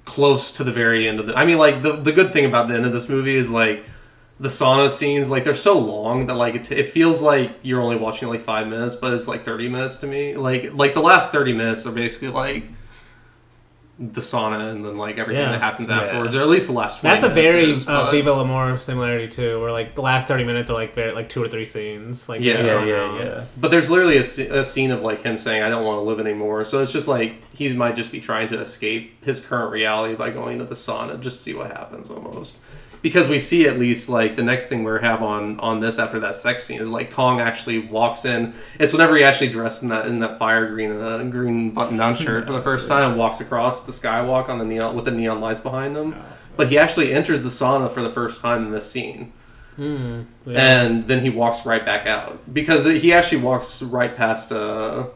close 0.05 0.53
to 0.53 0.65
the 0.65 0.73
very 0.73 1.09
end 1.09 1.21
of 1.21 1.27
the. 1.27 1.35
I 1.39 1.47
mean, 1.47 1.57
like 1.57 1.83
the 1.83 1.93
the 1.93 2.13
good 2.13 2.35
thing 2.35 2.45
about 2.45 2.69
the 2.69 2.75
end 2.75 2.85
of 2.85 2.93
this 2.93 3.09
movie 3.09 3.35
is 3.35 3.51
like 3.51 3.83
the 4.39 4.49
sauna 4.51 4.91
scenes. 4.91 5.31
Like 5.31 5.45
they're 5.45 5.55
so 5.55 5.79
long 5.79 6.27
that 6.27 6.35
like 6.35 6.55
it, 6.55 6.71
it 6.71 6.89
feels 6.89 7.23
like 7.23 7.53
you're 7.63 7.81
only 7.81 7.97
watching 7.97 8.29
like 8.29 8.43
five 8.43 8.67
minutes, 8.69 8.95
but 8.95 9.15
it's 9.15 9.27
like 9.27 9.41
thirty 9.41 9.71
minutes 9.71 9.97
to 9.99 10.07
me. 10.07 10.35
Like 10.37 10.75
like 10.75 10.93
the 10.93 11.01
last 11.01 11.33
thirty 11.33 11.55
minutes 11.55 11.87
are 11.87 11.93
basically 11.93 12.29
like 12.29 12.65
the 13.97 14.21
sauna 14.21 14.73
and 14.73 14.85
then 14.85 14.97
like 14.97 15.19
everything 15.19 15.43
Yeah. 15.45 15.53
that 15.53 15.61
happens 15.61 15.89
Yeah. 15.89 16.01
afterwards, 16.01 16.35
or 16.35 16.41
at 16.41 16.49
least 16.49 16.67
the 16.67 16.73
last. 16.73 17.01
20 17.01 17.15
That's 17.21 17.25
a 17.31 17.33
very 17.35 17.73
is, 17.73 17.87
uh, 17.89 17.93
but- 18.07 18.11
Viva 18.11 18.33
L'Amour 18.33 18.77
similarity 18.79 19.29
too, 19.29 19.61
where 19.61 19.71
like 19.71 19.95
the 19.95 20.01
last 20.03 20.27
thirty 20.27 20.43
minutes 20.43 20.69
are 20.69 20.75
like 20.75 20.97
very, 20.97 21.13
like 21.13 21.29
two 21.29 21.41
or 21.41 21.47
three 21.47 21.65
scenes. 21.65 22.29
Like 22.29 22.41
Yeah. 22.41 22.61
Yeah, 22.65 22.85
yeah, 22.85 23.19
yeah. 23.19 23.45
But 23.57 23.71
there's 23.71 23.91
literally 23.93 24.17
a, 24.17 24.23
a 24.61 24.65
scene 24.65 24.91
of 24.91 25.03
like 25.03 25.23
him 25.23 25.39
saying, 25.39 25.63
"I 25.63 25.69
don't 25.69 25.85
want 25.85 25.99
to 25.99 26.03
live 26.03 26.19
anymore." 26.19 26.65
So 26.65 26.83
it's 26.83 26.91
just 26.93 27.07
like 27.07 27.35
he 27.55 27.73
might 27.73 27.95
just 27.95 28.11
be 28.11 28.19
trying 28.19 28.49
to 28.49 28.59
escape 28.61 29.25
his 29.25 29.41
current 29.41 29.71
reality 29.71 30.17
by 30.17 30.31
going 30.31 30.59
to 30.59 30.65
the 30.65 30.75
sauna, 30.75 31.21
just 31.21 31.43
see 31.43 31.55
what 31.55 31.69
happens, 31.69 32.11
almost. 32.11 32.59
Because 33.05 33.29
we 33.29 33.39
see 33.39 33.69
at 33.69 33.79
least 33.79 34.09
like 34.09 34.35
the 34.35 34.43
next 34.43 34.69
thing 34.69 34.83
we 34.83 34.91
have 35.01 35.23
on 35.23 35.61
on 35.61 35.79
this 35.81 35.99
after 35.99 36.19
that 36.21 36.35
sex 36.37 36.65
scene 36.65 36.81
is 36.81 36.89
like 36.89 37.13
Kong 37.13 37.39
actually 37.39 37.79
walks 37.81 38.25
in. 38.25 38.55
It's 38.81 38.95
whenever 38.95 39.15
he 39.15 39.23
actually 39.23 39.51
dressed 39.51 39.83
in 39.83 39.91
that 39.91 40.07
in 40.07 40.21
that 40.21 40.39
fire 40.39 40.67
green 40.71 40.91
uh, 40.91 41.23
green 41.25 41.71
button 41.73 41.99
down 41.99 42.15
shirt 42.25 42.47
for 42.47 42.53
the 42.55 42.63
first 42.63 42.89
time, 42.89 43.19
walks 43.19 43.43
across 43.43 43.85
the 43.85 43.93
skywalk 43.93 44.49
on 44.49 44.59
the 44.59 44.65
neon 44.65 44.97
with 44.97 45.05
the 45.05 45.11
neon 45.11 45.43
lights 45.43 45.61
behind 45.61 45.95
him. 45.95 46.17
But 46.57 46.69
he 46.69 46.79
actually 46.79 47.13
enters 47.13 47.43
the 47.43 47.51
sauna 47.51 47.91
for 47.91 48.01
the 48.01 48.09
first 48.09 48.41
time 48.41 48.65
in 48.65 48.73
this 48.73 48.91
scene 48.91 49.33
Hmm, 49.77 50.23
yeah. 50.47 50.83
and 50.83 51.07
then 51.09 51.21
he 51.21 51.29
walks 51.31 51.67
right 51.67 51.85
back 51.85 52.07
out 52.07 52.55
because 52.55 52.85
he 52.87 53.13
actually 53.13 53.43
walks 53.43 53.83
right 53.83 54.15
past 54.17 54.51
uh, 54.53 55.09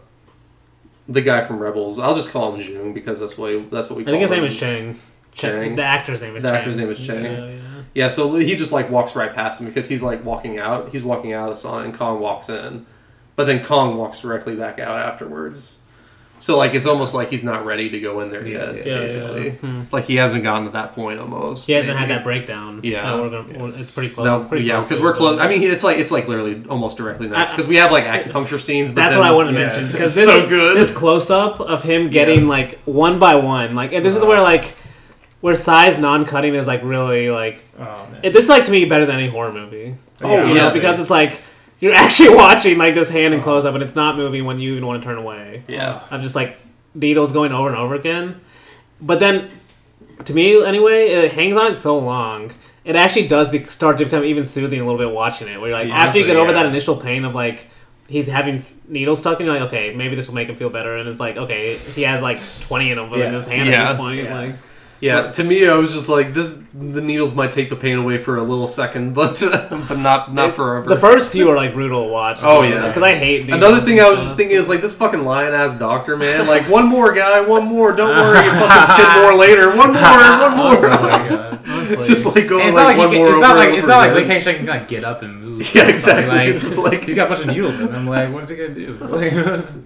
the 1.08 1.22
guy 1.22 1.40
from 1.40 1.58
Rebels. 1.58 1.98
I'll 1.98 2.14
just 2.16 2.30
call 2.32 2.54
him 2.54 2.60
June 2.60 2.92
because 2.92 3.20
that's 3.20 3.38
what 3.38 3.52
he, 3.52 3.60
that's 3.70 3.88
what 3.88 3.96
we. 3.96 4.02
I 4.02 4.06
think 4.06 4.20
his 4.22 4.30
him. 4.30 4.38
name 4.38 4.46
is 4.46 4.58
Chang. 4.58 5.00
Chang. 5.32 5.76
The 5.76 5.84
actor's 5.84 6.20
name 6.20 6.36
is 6.36 6.42
The 6.42 6.48
Chang. 6.50 6.58
actor's 6.58 6.76
name 6.76 6.90
is 6.90 7.06
Chang. 7.06 7.24
Yeah, 7.24 7.48
yeah. 7.48 7.60
Yeah, 7.98 8.08
so 8.08 8.36
he 8.36 8.54
just 8.54 8.72
like 8.72 8.90
walks 8.90 9.16
right 9.16 9.34
past 9.34 9.60
him 9.60 9.66
because 9.66 9.88
he's 9.88 10.02
like 10.02 10.24
walking 10.24 10.58
out. 10.58 10.90
He's 10.90 11.02
walking 11.02 11.32
out 11.32 11.50
of 11.50 11.60
the 11.60 11.68
sauna, 11.68 11.84
and 11.84 11.92
Kong 11.94 12.20
walks 12.20 12.48
in, 12.48 12.86
but 13.36 13.44
then 13.48 13.64
Kong 13.64 13.96
walks 13.96 14.20
directly 14.20 14.54
back 14.54 14.78
out 14.78 14.98
afterwards. 15.00 15.80
So 16.40 16.56
like 16.56 16.72
it's 16.74 16.86
almost 16.86 17.14
like 17.14 17.30
he's 17.30 17.42
not 17.42 17.66
ready 17.66 17.90
to 17.90 17.98
go 17.98 18.20
in 18.20 18.30
there 18.30 18.46
Yeah, 18.46 18.70
yet. 18.70 18.86
yeah, 18.86 18.92
yeah. 18.94 19.00
basically, 19.00 19.50
Hmm. 19.56 19.82
like 19.90 20.04
he 20.04 20.14
hasn't 20.14 20.44
gotten 20.44 20.66
to 20.66 20.70
that 20.70 20.94
point 20.94 21.18
almost. 21.18 21.66
He 21.66 21.72
hasn't 21.72 21.96
maybe. 21.98 22.08
had 22.12 22.18
that 22.18 22.22
breakdown. 22.24 22.78
Yeah. 22.84 23.12
Uh, 23.12 23.28
gonna, 23.42 23.66
it's 23.74 23.90
pretty 23.90 24.10
close. 24.14 24.24
No, 24.26 24.44
pretty 24.44 24.64
yeah, 24.64 24.80
because 24.80 25.00
we're 25.00 25.14
close. 25.14 25.40
I 25.40 25.48
mean, 25.48 25.64
it's 25.64 25.82
like 25.82 25.98
it's 25.98 26.12
like 26.12 26.28
literally 26.28 26.62
almost 26.70 26.96
directly 26.96 27.26
next 27.28 27.54
because 27.54 27.66
we 27.66 27.74
have 27.78 27.90
like 27.90 28.04
acupuncture 28.04 28.60
scenes. 28.60 28.92
But 28.92 29.00
That's 29.00 29.12
then, 29.14 29.18
what 29.18 29.28
I 29.28 29.32
wanted 29.32 29.52
to 29.54 29.58
yeah, 29.58 29.66
mention 29.66 29.86
because 29.90 30.14
this 30.20 30.26
so 30.26 30.48
good. 30.48 30.76
this 30.76 30.92
close 30.94 31.28
up 31.30 31.58
of 31.58 31.82
him 31.82 32.08
getting 32.10 32.38
Yes. 32.38 32.48
like 32.48 32.78
one 32.84 33.18
by 33.18 33.34
one, 33.34 33.74
like 33.74 33.92
and 33.92 34.06
this 34.06 34.14
is 34.14 34.22
where 34.22 34.40
like 34.40 34.76
where 35.40 35.54
Tsai's 35.54 35.98
non 35.98 36.24
cutting 36.24 36.54
is 36.54 36.66
like 36.66 36.82
really 36.82 37.30
like 37.30 37.62
Oh 37.78 38.08
man. 38.10 38.20
it, 38.22 38.32
this 38.32 38.44
is 38.44 38.50
like 38.50 38.64
to 38.64 38.70
me 38.70 38.84
better 38.84 39.06
than 39.06 39.16
any 39.16 39.28
horror 39.28 39.52
movie. 39.52 39.96
Oh, 40.22 40.28
Yeah, 40.30 40.52
yes. 40.52 40.72
because 40.72 40.98
it's 41.00 41.10
like 41.10 41.40
you're 41.80 41.94
actually 42.04 42.34
watching 42.34 42.76
like 42.78 42.94
this 42.94 43.08
hand 43.08 43.34
in 43.34 43.40
oh. 43.40 43.42
close 43.42 43.64
up 43.64 43.74
and 43.74 43.82
it's 43.82 43.94
not 43.94 44.16
moving 44.16 44.44
when 44.44 44.58
you 44.58 44.72
even 44.72 44.86
want 44.86 45.02
to 45.02 45.06
turn 45.06 45.16
away. 45.18 45.62
Yeah, 45.68 46.02
I'm 46.10 46.20
just 46.20 46.34
like 46.34 46.56
needles 46.94 47.32
going 47.32 47.52
over 47.52 47.68
and 47.68 47.76
over 47.76 47.94
again. 47.94 48.40
But 49.00 49.20
then, 49.20 49.48
to 50.24 50.34
me 50.34 50.64
anyway, 50.64 51.08
it 51.10 51.32
hangs 51.32 51.56
on 51.56 51.70
it 51.70 51.74
so 51.76 51.98
long. 51.98 52.50
It 52.84 52.96
actually 52.96 53.28
does 53.28 53.50
be, 53.50 53.62
start 53.64 53.98
to 53.98 54.04
become 54.04 54.24
even 54.24 54.44
soothing 54.44 54.80
a 54.80 54.84
little 54.84 54.98
bit 54.98 55.12
watching 55.14 55.46
it. 55.46 55.60
Where 55.60 55.70
you're 55.70 55.78
like 55.78 55.88
Yeah, 55.88 55.98
after 55.98 56.18
you 56.18 56.24
get 56.24 56.36
honestly, 56.36 56.42
over 56.48 56.56
yeah. 56.56 56.62
that 56.64 56.68
initial 56.70 56.96
pain 56.96 57.24
of 57.24 57.34
like 57.34 57.66
he's 58.08 58.26
having 58.26 58.64
needles 58.88 59.20
stuck 59.20 59.38
in, 59.38 59.46
you're 59.46 59.54
like, 59.54 59.68
okay, 59.68 59.94
maybe 59.94 60.16
this 60.16 60.26
will 60.26 60.34
make 60.34 60.48
him 60.48 60.56
feel 60.56 60.70
better. 60.70 60.96
And 60.96 61.08
it's 61.08 61.20
like, 61.20 61.36
okay, 61.36 61.72
he 61.74 62.02
has 62.02 62.22
like 62.22 62.40
20 62.62 62.90
in 62.90 62.98
him 62.98 63.12
Yeah. 63.12 63.28
in 63.28 63.34
his 63.34 63.46
hand 63.46 63.68
Yeah. 63.68 63.84
at 63.84 63.88
this 63.90 63.96
point. 63.98 64.22
Yeah. 64.24 64.34
Like, 64.38 64.54
yeah. 65.00 65.30
To 65.32 65.44
me, 65.44 65.66
I 65.66 65.74
was 65.74 65.92
just 65.92 66.08
like, 66.08 66.34
this. 66.34 66.64
The 66.74 67.00
needles 67.00 67.34
might 67.34 67.50
take 67.52 67.70
the 67.70 67.76
pain 67.76 67.98
away 67.98 68.18
for 68.18 68.36
a 68.36 68.42
little 68.42 68.66
second, 68.66 69.14
but 69.14 69.42
but 69.88 69.98
not 69.98 70.32
not 70.32 70.54
forever. 70.54 70.88
the 70.88 71.00
first 71.00 71.32
few 71.32 71.48
are 71.50 71.56
like 71.56 71.72
brutal 71.74 72.04
to 72.04 72.08
watch. 72.08 72.38
Oh, 72.42 72.62
yeah. 72.62 72.86
because 72.88 73.02
I 73.02 73.14
hate 73.14 73.48
Another 73.50 73.80
thing 73.80 74.00
I 74.00 74.08
was 74.08 74.20
just 74.20 74.36
thinking 74.36 74.56
is 74.56 74.68
like 74.68 74.80
this 74.80 74.94
fucking 74.94 75.24
lion 75.24 75.54
ass 75.54 75.74
doctor 75.78 76.16
man. 76.16 76.46
Like 76.46 76.68
one 76.68 76.86
more 76.86 77.12
guy, 77.12 77.40
one 77.40 77.64
more. 77.66 77.92
Don't 77.92 78.10
worry, 78.16 78.42
fucking 78.42 78.96
ten 78.96 79.22
more 79.22 79.34
later. 79.34 79.76
One 79.76 79.92
more, 79.92 80.02
one 80.02 80.56
more. 80.56 80.78
Oh 80.98 81.02
my 81.02 81.28
god. 81.28 81.48
Honestly. 81.68 82.04
just 82.06 82.26
like 82.34 82.48
going 82.48 82.66
it's 82.66 82.74
like, 82.74 82.82
not 82.82 82.86
like, 82.86 82.98
one 82.98 83.12
he 83.12 83.18
more. 83.18 83.26
can, 83.28 83.34
it's 83.34 83.42
not 83.42 83.56
like 83.56 83.74
it's 83.74 83.88
not 83.88 83.98
like 83.98 84.12
they 84.14 84.24
can't, 84.26 84.46
actually, 84.46 84.66
like 84.66 84.88
get 84.88 85.04
up 85.04 85.22
and 85.22 85.42
move. 85.42 85.74
Yeah, 85.74 85.88
exactly. 85.88 86.28
Like, 86.28 86.48
It's 86.48 86.62
just 86.62 86.78
like- 86.78 87.04
he's 87.04 87.14
got 87.16 87.26
a 87.26 87.34
bunch 87.34 87.40
of 87.46 87.52
needles 87.54 87.78
in 87.80 87.88
him. 87.92 88.06
Like, 88.06 88.32
what 88.32 88.42
is 88.44 88.48
he 88.48 88.56
gonna 88.56 88.74
do? 88.74 88.94
Like, 88.94 89.32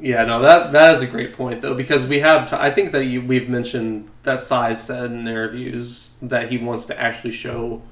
Yeah, 0.00 0.24
no, 0.24 0.40
that 0.42 0.72
that 0.72 0.94
is 0.94 1.02
a 1.02 1.06
great 1.06 1.32
point 1.32 1.60
though 1.62 1.74
because 1.74 2.06
we 2.06 2.20
have. 2.20 2.52
I 2.52 2.70
think 2.70 2.92
that 2.92 3.06
you, 3.06 3.22
we've 3.22 3.48
mentioned 3.48 4.08
that 4.22 4.40
Tsai 4.40 4.74
said 5.02 5.12
in 5.12 5.26
interviews 5.26 6.14
that 6.22 6.50
he 6.50 6.58
wants 6.58 6.86
to 6.86 7.00
actually 7.00 7.32
show 7.32 7.82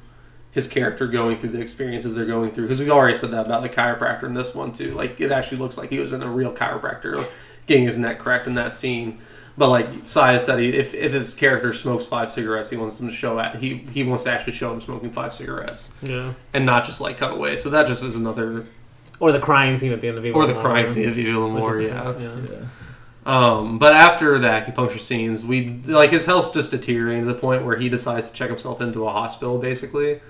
his 0.53 0.69
character 0.69 1.07
going 1.07 1.39
through 1.39 1.51
the 1.51 1.61
experiences 1.61 2.15
they're 2.15 2.27
going 2.27 2.51
through 2.51 2.65
because 2.65 2.81
we 2.81 2.91
already 2.91 3.15
said 3.15 3.31
that 3.31 3.47
about 3.47 3.63
the 3.63 3.69
chiropractor 3.69 4.25
in 4.25 4.35
this 4.35 4.55
one 4.55 4.73
too. 4.73 4.95
Like 4.95 5.21
it 5.21 5.31
actually 5.31 5.59
looks 5.59 5.79
like 5.79 5.91
he 5.91 5.99
was 5.99 6.13
in 6.13 6.23
a 6.23 6.31
real 6.31 6.53
chiropractor 6.53 7.25
getting 7.67 7.85
his 7.85 7.99
neck 7.99 8.19
cracked 8.19 8.47
in 8.47 8.55
that 8.55 8.73
scene. 8.73 9.19
But 9.57 9.69
like 9.69 10.05
Tsai 10.05 10.39
said, 10.39 10.59
he, 10.61 10.69
if 10.71 10.95
if 10.95 11.13
his 11.13 11.35
character 11.35 11.73
smokes 11.73 12.07
five 12.07 12.31
cigarettes, 12.31 12.71
he 12.71 12.77
wants 12.77 12.99
them 12.99 13.09
to 13.09 13.15
show 13.15 13.39
at 13.39 13.57
he 13.57 13.79
he 13.93 14.03
wants 14.03 14.25
to 14.25 14.33
actually 14.33 14.55
show 14.55 14.73
him 14.73 14.81
smoking 14.81 15.11
five 15.11 15.35
cigarettes 15.35 15.97
yeah. 16.03 16.33
and 16.55 16.65
not 16.65 16.85
just 16.85 17.01
like 17.01 17.19
cut 17.19 17.33
away. 17.33 17.57
So 17.57 17.71
that 17.71 17.87
just 17.87 18.03
is 18.03 18.17
another 18.17 18.65
Or 19.19 19.33
the 19.33 19.41
crying 19.41 19.77
scene 19.77 19.93
at 19.93 20.01
the 20.01 20.09
end 20.09 20.19
of 20.19 20.25
Evil 20.25 20.41
or 20.41 20.47
the 20.47 20.55
crying 20.55 20.89
scene 20.89 21.09
of 21.09 21.15
the 21.15 21.23
Evil 21.23 21.51
More, 21.51 21.81
yeah. 21.81 22.19
Yeah. 22.19 22.67
Um, 23.27 23.79
but 23.79 23.93
after 23.93 24.39
the 24.39 24.49
acupuncture 24.49 24.99
scenes, 24.99 25.45
we 25.45 25.81
like 25.87 26.11
his 26.11 26.25
health's 26.25 26.51
just 26.51 26.71
deteriorating 26.71 27.27
to 27.27 27.33
the 27.33 27.39
point 27.39 27.65
where 27.65 27.77
he 27.77 27.89
decides 27.89 28.31
to 28.31 28.35
check 28.35 28.49
himself 28.49 28.81
into 28.81 29.07
a 29.07 29.11
hospital, 29.11 29.59
basically. 29.59 30.21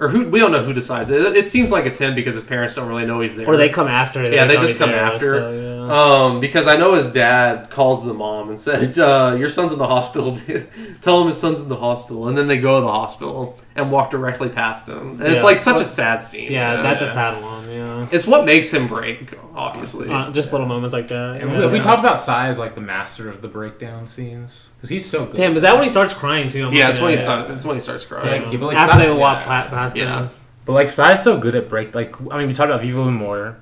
Or 0.00 0.08
who 0.08 0.28
we 0.28 0.38
don't 0.38 0.52
know 0.52 0.62
who 0.62 0.72
decides 0.72 1.10
it. 1.10 1.20
It 1.36 1.48
seems 1.48 1.72
like 1.72 1.84
it's 1.84 1.98
him 1.98 2.14
because 2.14 2.36
his 2.36 2.44
parents 2.44 2.74
don't 2.74 2.88
really 2.88 3.04
know 3.04 3.18
he's 3.18 3.34
there. 3.34 3.48
Or 3.48 3.56
they 3.56 3.68
come 3.68 3.88
after. 3.88 4.22
Yeah, 4.30 4.44
they 4.44 4.54
just 4.54 4.78
come 4.78 4.90
there, 4.90 5.00
after. 5.00 5.34
so, 5.34 5.50
yeah. 5.50 5.78
Um, 5.88 6.38
because 6.38 6.68
I 6.68 6.76
know 6.76 6.94
his 6.94 7.12
dad 7.12 7.68
calls 7.68 8.04
the 8.04 8.14
mom 8.14 8.48
and 8.48 8.56
said, 8.68 8.96
uh, 8.96 9.34
"Your 9.36 9.48
son's 9.48 9.72
in 9.72 9.78
the 9.78 9.88
hospital. 9.88 10.38
Tell 11.00 11.20
him 11.20 11.26
his 11.26 11.40
son's 11.40 11.60
in 11.60 11.68
the 11.68 11.76
hospital." 11.76 12.28
And 12.28 12.38
then 12.38 12.46
they 12.46 12.58
go 12.58 12.76
to 12.76 12.84
the 12.84 12.92
hospital 12.92 13.58
and 13.74 13.90
walk 13.90 14.12
directly 14.12 14.48
past 14.48 14.88
him. 14.88 15.20
And 15.20 15.32
it's 15.32 15.42
like 15.42 15.58
such 15.58 15.80
a 15.80 15.84
sad 15.84 16.22
scene. 16.22 16.52
yeah, 16.52 16.74
man. 16.74 16.84
that's 16.84 17.02
a 17.02 17.08
sad 17.08 17.42
one. 17.42 17.68
Yeah. 17.68 18.08
It's 18.12 18.26
what 18.26 18.44
makes 18.44 18.72
him 18.72 18.86
break, 18.86 19.34
obviously. 19.52 20.08
Uh, 20.10 20.30
just 20.30 20.52
little 20.52 20.68
moments 20.68 20.92
like 20.92 21.08
that. 21.08 21.40
and 21.40 21.50
yeah. 21.50 21.66
we, 21.66 21.72
we 21.72 21.80
talked 21.80 21.98
about 21.98 22.18
Tsai's 22.18 22.58
like 22.58 22.76
the 22.76 22.80
master 22.80 23.28
of 23.28 23.42
the 23.42 23.48
breakdown 23.48 24.06
scenes 24.06 24.67
because 24.78 24.90
he's 24.90 25.04
so 25.08 25.26
good. 25.26 25.36
Damn, 25.36 25.54
is 25.56 25.62
that 25.62 25.74
when 25.74 25.82
he 25.84 25.88
starts 25.90 26.14
crying 26.14 26.48
too? 26.50 26.66
I'm 26.68 26.72
yeah, 26.72 26.86
looking 26.86 26.88
it's 26.88 27.00
when 27.00 27.08
he 27.10 27.14
at 27.14 27.20
it. 27.20 27.22
starts. 27.22 27.54
It's 27.54 27.64
when 27.66 27.76
he 27.76 27.80
starts 27.80 28.04
crying. 28.06 28.42
Yeah, 28.50 28.56
but 28.58 28.66
like 28.66 28.76
After 28.78 28.98
Si- 28.98 29.06
they 29.06 29.12
walk 29.12 29.40
yeah. 29.40 29.46
pa- 29.64 29.68
past 29.70 29.96
Yeah. 29.96 30.18
him. 30.20 30.30
But 30.64 30.72
like 30.74 30.88
Tsai's 30.88 31.22
so 31.22 31.38
good 31.38 31.54
at 31.54 31.68
break. 31.68 31.94
Like 31.94 32.14
I 32.32 32.38
mean, 32.38 32.46
we 32.48 32.54
talked 32.54 32.70
about 32.70 32.80
Viva 32.82 33.00
L'Amour 33.00 33.56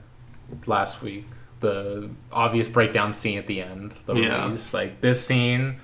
last 0.66 1.02
week. 1.02 1.26
The 1.60 2.10
obvious 2.30 2.68
breakdown 2.68 3.14
scene 3.14 3.38
at 3.38 3.46
the 3.46 3.62
end, 3.62 3.92
the 4.06 4.14
Yeah. 4.14 4.44
release. 4.44 4.74
Like 4.74 5.00
this 5.00 5.24
scene, 5.24 5.76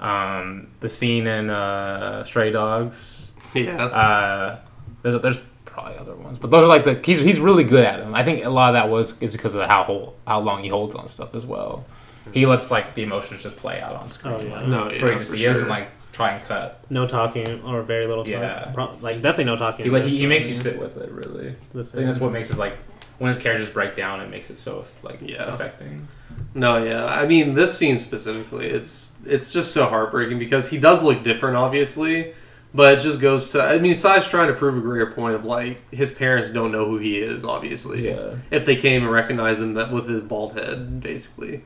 um, 0.00 0.68
the 0.80 0.88
scene 0.88 1.26
in 1.26 1.48
uh, 1.50 2.24
Stray 2.24 2.50
Dogs. 2.50 3.26
Yeah. 3.54 3.84
Uh, 3.84 4.58
there's 5.02 5.20
there's 5.20 5.40
probably 5.64 5.96
other 5.98 6.14
ones, 6.16 6.38
but 6.38 6.50
those 6.50 6.64
are 6.64 6.68
like 6.68 6.84
the 6.84 7.00
he's 7.04 7.20
he's 7.20 7.38
really 7.38 7.64
good 7.64 7.84
at 7.84 8.00
them. 8.00 8.14
I 8.14 8.24
think 8.24 8.44
a 8.44 8.50
lot 8.50 8.68
of 8.70 8.74
that 8.74 8.88
was 8.88 9.14
is 9.20 9.32
because 9.36 9.54
of 9.54 9.66
how 9.68 9.84
hold, 9.84 10.14
how 10.26 10.40
long 10.40 10.62
he 10.62 10.68
holds 10.68 10.94
on 10.94 11.06
stuff 11.06 11.34
as 11.34 11.46
well. 11.46 11.84
He 12.32 12.46
lets 12.46 12.70
like 12.70 12.94
the 12.94 13.02
emotions 13.02 13.42
just 13.42 13.56
play 13.56 13.80
out 13.80 13.96
on 13.96 14.08
screen. 14.08 14.34
Oh, 14.34 14.40
yeah. 14.40 14.56
like, 14.60 14.66
No, 14.68 14.88
for 14.88 14.94
yeah, 14.94 15.04
you 15.06 15.10
to 15.12 15.18
for 15.18 15.24
see. 15.24 15.38
He 15.38 15.44
doesn't 15.44 15.68
like 15.68 15.88
try 16.12 16.32
and 16.32 16.44
cut. 16.44 16.84
No 16.90 17.06
talking 17.06 17.62
or 17.64 17.82
very 17.82 18.06
little 18.06 18.24
talking. 18.24 18.38
Yeah. 18.40 18.70
Pro- 18.74 18.96
like 19.00 19.22
definitely 19.22 19.44
no 19.44 19.56
talking. 19.56 19.84
He, 19.84 19.90
like, 19.90 20.04
he, 20.04 20.18
he 20.18 20.26
makes 20.26 20.48
you 20.48 20.54
sit 20.54 20.78
with 20.80 20.96
it 20.98 21.10
really. 21.10 21.56
Listen. 21.74 21.98
I 21.98 22.02
think 22.02 22.10
that's 22.12 22.20
what 22.20 22.32
makes 22.32 22.50
it 22.50 22.58
like 22.58 22.74
when 23.18 23.28
his 23.28 23.38
characters 23.38 23.70
break 23.70 23.96
down. 23.96 24.20
It 24.20 24.30
makes 24.30 24.50
it 24.50 24.58
so 24.58 24.84
like 25.02 25.20
Yeah. 25.22 25.44
affecting. 25.44 26.06
No, 26.54 26.82
yeah. 26.82 27.04
I 27.06 27.26
mean, 27.26 27.54
this 27.54 27.76
scene 27.76 27.96
specifically, 27.98 28.66
it's 28.68 29.18
it's 29.26 29.52
just 29.52 29.72
so 29.72 29.86
heartbreaking 29.86 30.38
because 30.38 30.68
he 30.70 30.78
does 30.78 31.02
look 31.02 31.22
different, 31.22 31.56
obviously, 31.56 32.34
but 32.74 32.94
it 32.94 33.02
just 33.02 33.20
goes 33.20 33.50
to. 33.50 33.62
I 33.62 33.78
mean, 33.78 33.94
Tsai's 33.94 34.26
trying 34.26 34.48
to 34.48 34.54
prove 34.54 34.76
a 34.76 34.80
greater 34.80 35.10
point 35.10 35.34
of 35.34 35.44
like 35.44 35.80
his 35.92 36.10
parents 36.10 36.50
don't 36.50 36.72
know 36.72 36.86
who 36.86 36.98
he 36.98 37.18
is, 37.18 37.44
obviously. 37.44 38.08
Yeah. 38.08 38.36
If 38.50 38.64
they 38.64 38.76
came 38.76 39.02
and 39.02 39.02
even 39.02 39.08
recognize 39.10 39.60
him 39.60 39.74
that 39.74 39.92
with 39.92 40.08
his 40.08 40.22
bald 40.22 40.54
head, 40.54 41.00
basically. 41.00 41.64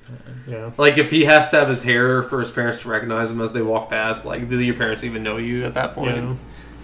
Yeah. 0.48 0.72
Like 0.76 0.98
if 0.98 1.10
he 1.10 1.24
has 1.24 1.50
to 1.50 1.56
have 1.58 1.68
his 1.68 1.82
hair 1.82 2.22
for 2.22 2.40
his 2.40 2.50
parents 2.50 2.80
to 2.80 2.88
recognize 2.88 3.30
him 3.30 3.40
as 3.40 3.52
they 3.52 3.62
walk 3.62 3.90
past, 3.90 4.24
like 4.24 4.48
do 4.48 4.60
your 4.60 4.74
parents 4.74 5.04
even 5.04 5.22
know 5.22 5.36
you 5.36 5.64
at 5.64 5.74
that 5.74 5.94
point? 5.94 6.16
Yeah. 6.16 6.34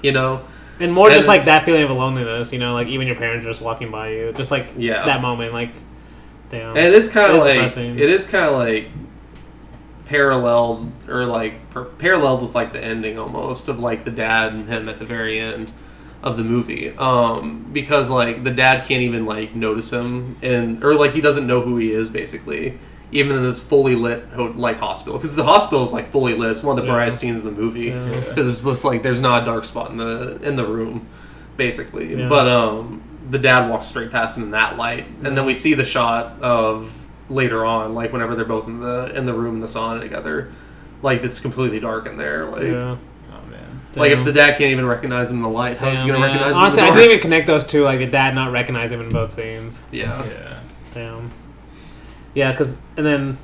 You 0.02 0.12
know? 0.12 0.44
And 0.80 0.92
more 0.92 1.08
And 1.08 1.16
just 1.16 1.28
like 1.28 1.44
that 1.44 1.64
feeling 1.64 1.82
of 1.84 1.90
loneliness, 1.90 2.52
you 2.52 2.58
know, 2.58 2.74
like 2.74 2.88
even 2.88 3.06
your 3.06 3.16
parents 3.16 3.44
are 3.44 3.48
just 3.48 3.60
walking 3.60 3.90
by 3.90 4.10
you, 4.10 4.32
just 4.32 4.50
like 4.50 4.66
Yeah. 4.76 5.04
that 5.04 5.20
moment, 5.20 5.52
like, 5.52 5.74
damn. 6.50 6.70
And 6.70 6.78
it 6.78 6.92
is 6.94 7.12
kinda 7.12 7.34
is 7.36 7.40
like 7.42 7.52
depressing. 7.54 7.98
it 7.98 8.08
is 8.08 8.28
kind 8.28 8.46
of 8.46 8.54
like 8.54 8.88
paralleled 10.16 10.92
or 11.08 11.24
like 11.24 11.70
per- 11.70 11.84
paralleled 11.84 12.42
with 12.42 12.54
like 12.54 12.72
the 12.74 12.82
ending 12.84 13.18
almost 13.18 13.68
of 13.68 13.78
like 13.80 14.04
the 14.04 14.10
dad 14.10 14.52
and 14.52 14.68
him 14.68 14.88
at 14.88 14.98
the 14.98 15.04
very 15.06 15.38
end 15.38 15.72
of 16.22 16.36
the 16.36 16.44
movie. 16.44 16.90
Um 16.98 17.68
because 17.72 18.10
like 18.10 18.44
the 18.44 18.50
dad 18.50 18.84
can't 18.86 19.02
even 19.02 19.24
like 19.26 19.54
notice 19.54 19.90
him 19.90 20.36
and 20.42 20.84
or 20.84 20.94
like 20.94 21.12
he 21.12 21.20
doesn't 21.22 21.46
know 21.46 21.62
who 21.62 21.78
he 21.78 21.92
is 21.92 22.08
basically 22.10 22.78
even 23.10 23.36
in 23.36 23.42
this 23.42 23.62
fully 23.62 23.94
lit 23.94 24.24
ho- 24.34 24.52
like 24.56 24.78
hospital. 24.78 25.18
Because 25.18 25.34
the 25.36 25.44
hospital 25.44 25.82
is 25.82 25.92
like 25.92 26.10
fully 26.12 26.34
lit. 26.34 26.50
It's 26.52 26.62
one 26.62 26.78
of 26.78 26.84
the 26.84 26.90
Yeah. 26.90 26.96
brightest 26.96 27.18
scenes 27.20 27.40
in 27.44 27.46
the 27.54 27.60
movie. 27.60 27.86
Yeah. 27.86 28.20
because 28.28 28.46
it's 28.48 28.62
just 28.64 28.84
like 28.84 29.02
there's 29.02 29.20
not 29.20 29.42
a 29.42 29.46
dark 29.46 29.64
spot 29.64 29.90
in 29.90 29.96
the 29.96 30.38
in 30.42 30.56
the 30.56 30.66
room 30.66 31.06
basically. 31.56 32.14
Yeah. 32.16 32.28
but 32.28 32.46
um 32.48 33.02
the 33.30 33.38
dad 33.38 33.70
walks 33.70 33.86
straight 33.86 34.10
past 34.10 34.36
him 34.36 34.42
in 34.42 34.50
that 34.50 34.76
light. 34.76 35.06
And 35.24 35.36
then 35.36 35.46
we 35.46 35.54
see 35.54 35.72
the 35.74 35.84
shot 35.86 36.40
of 36.42 36.92
later 37.32 37.64
on 37.64 37.94
like 37.94 38.12
whenever 38.12 38.34
they're 38.34 38.44
both 38.44 38.66
in 38.66 38.80
the 38.80 39.12
in 39.16 39.26
the 39.26 39.32
room 39.34 39.56
in 39.56 39.60
the 39.60 39.66
sauna 39.66 40.00
together 40.00 40.52
like 41.02 41.22
it's 41.24 41.40
completely 41.40 41.80
dark 41.80 42.06
in 42.06 42.16
there 42.16 42.44
like 42.46 42.62
Yeah. 42.64 42.96
Oh 43.32 43.50
man. 43.50 43.80
like 43.96 44.10
Damn. 44.10 44.20
if 44.20 44.24
the 44.24 44.32
dad 44.32 44.50
can't 44.58 44.70
even 44.70 44.86
recognize 44.86 45.30
him 45.30 45.38
in 45.38 45.42
the 45.42 45.48
light 45.48 45.76
how's 45.78 46.02
he 46.02 46.08
Damn, 46.08 46.20
gonna 46.20 46.26
yeah. 46.26 46.32
recognize 46.32 46.54
Honestly, 46.54 46.80
him 46.80 46.84
I 46.84 46.88
in 46.88 46.94
the 46.94 47.00
didn't 47.00 47.10
even 47.12 47.22
connect 47.22 47.46
those 47.46 47.64
two, 47.64 47.84
like 47.84 47.98
the 47.98 48.06
dad 48.06 48.34
not 48.34 48.52
recognize 48.52 48.92
him 48.92 49.00
in 49.00 49.08
both 49.08 49.30
scenes. 49.30 49.88
yeah 49.90 50.24
Yeah. 50.26 50.58
Damn. 50.94 51.30
Yeah, 52.34 52.50
because 52.52 52.76
and 52.96 53.04
then 53.06 53.38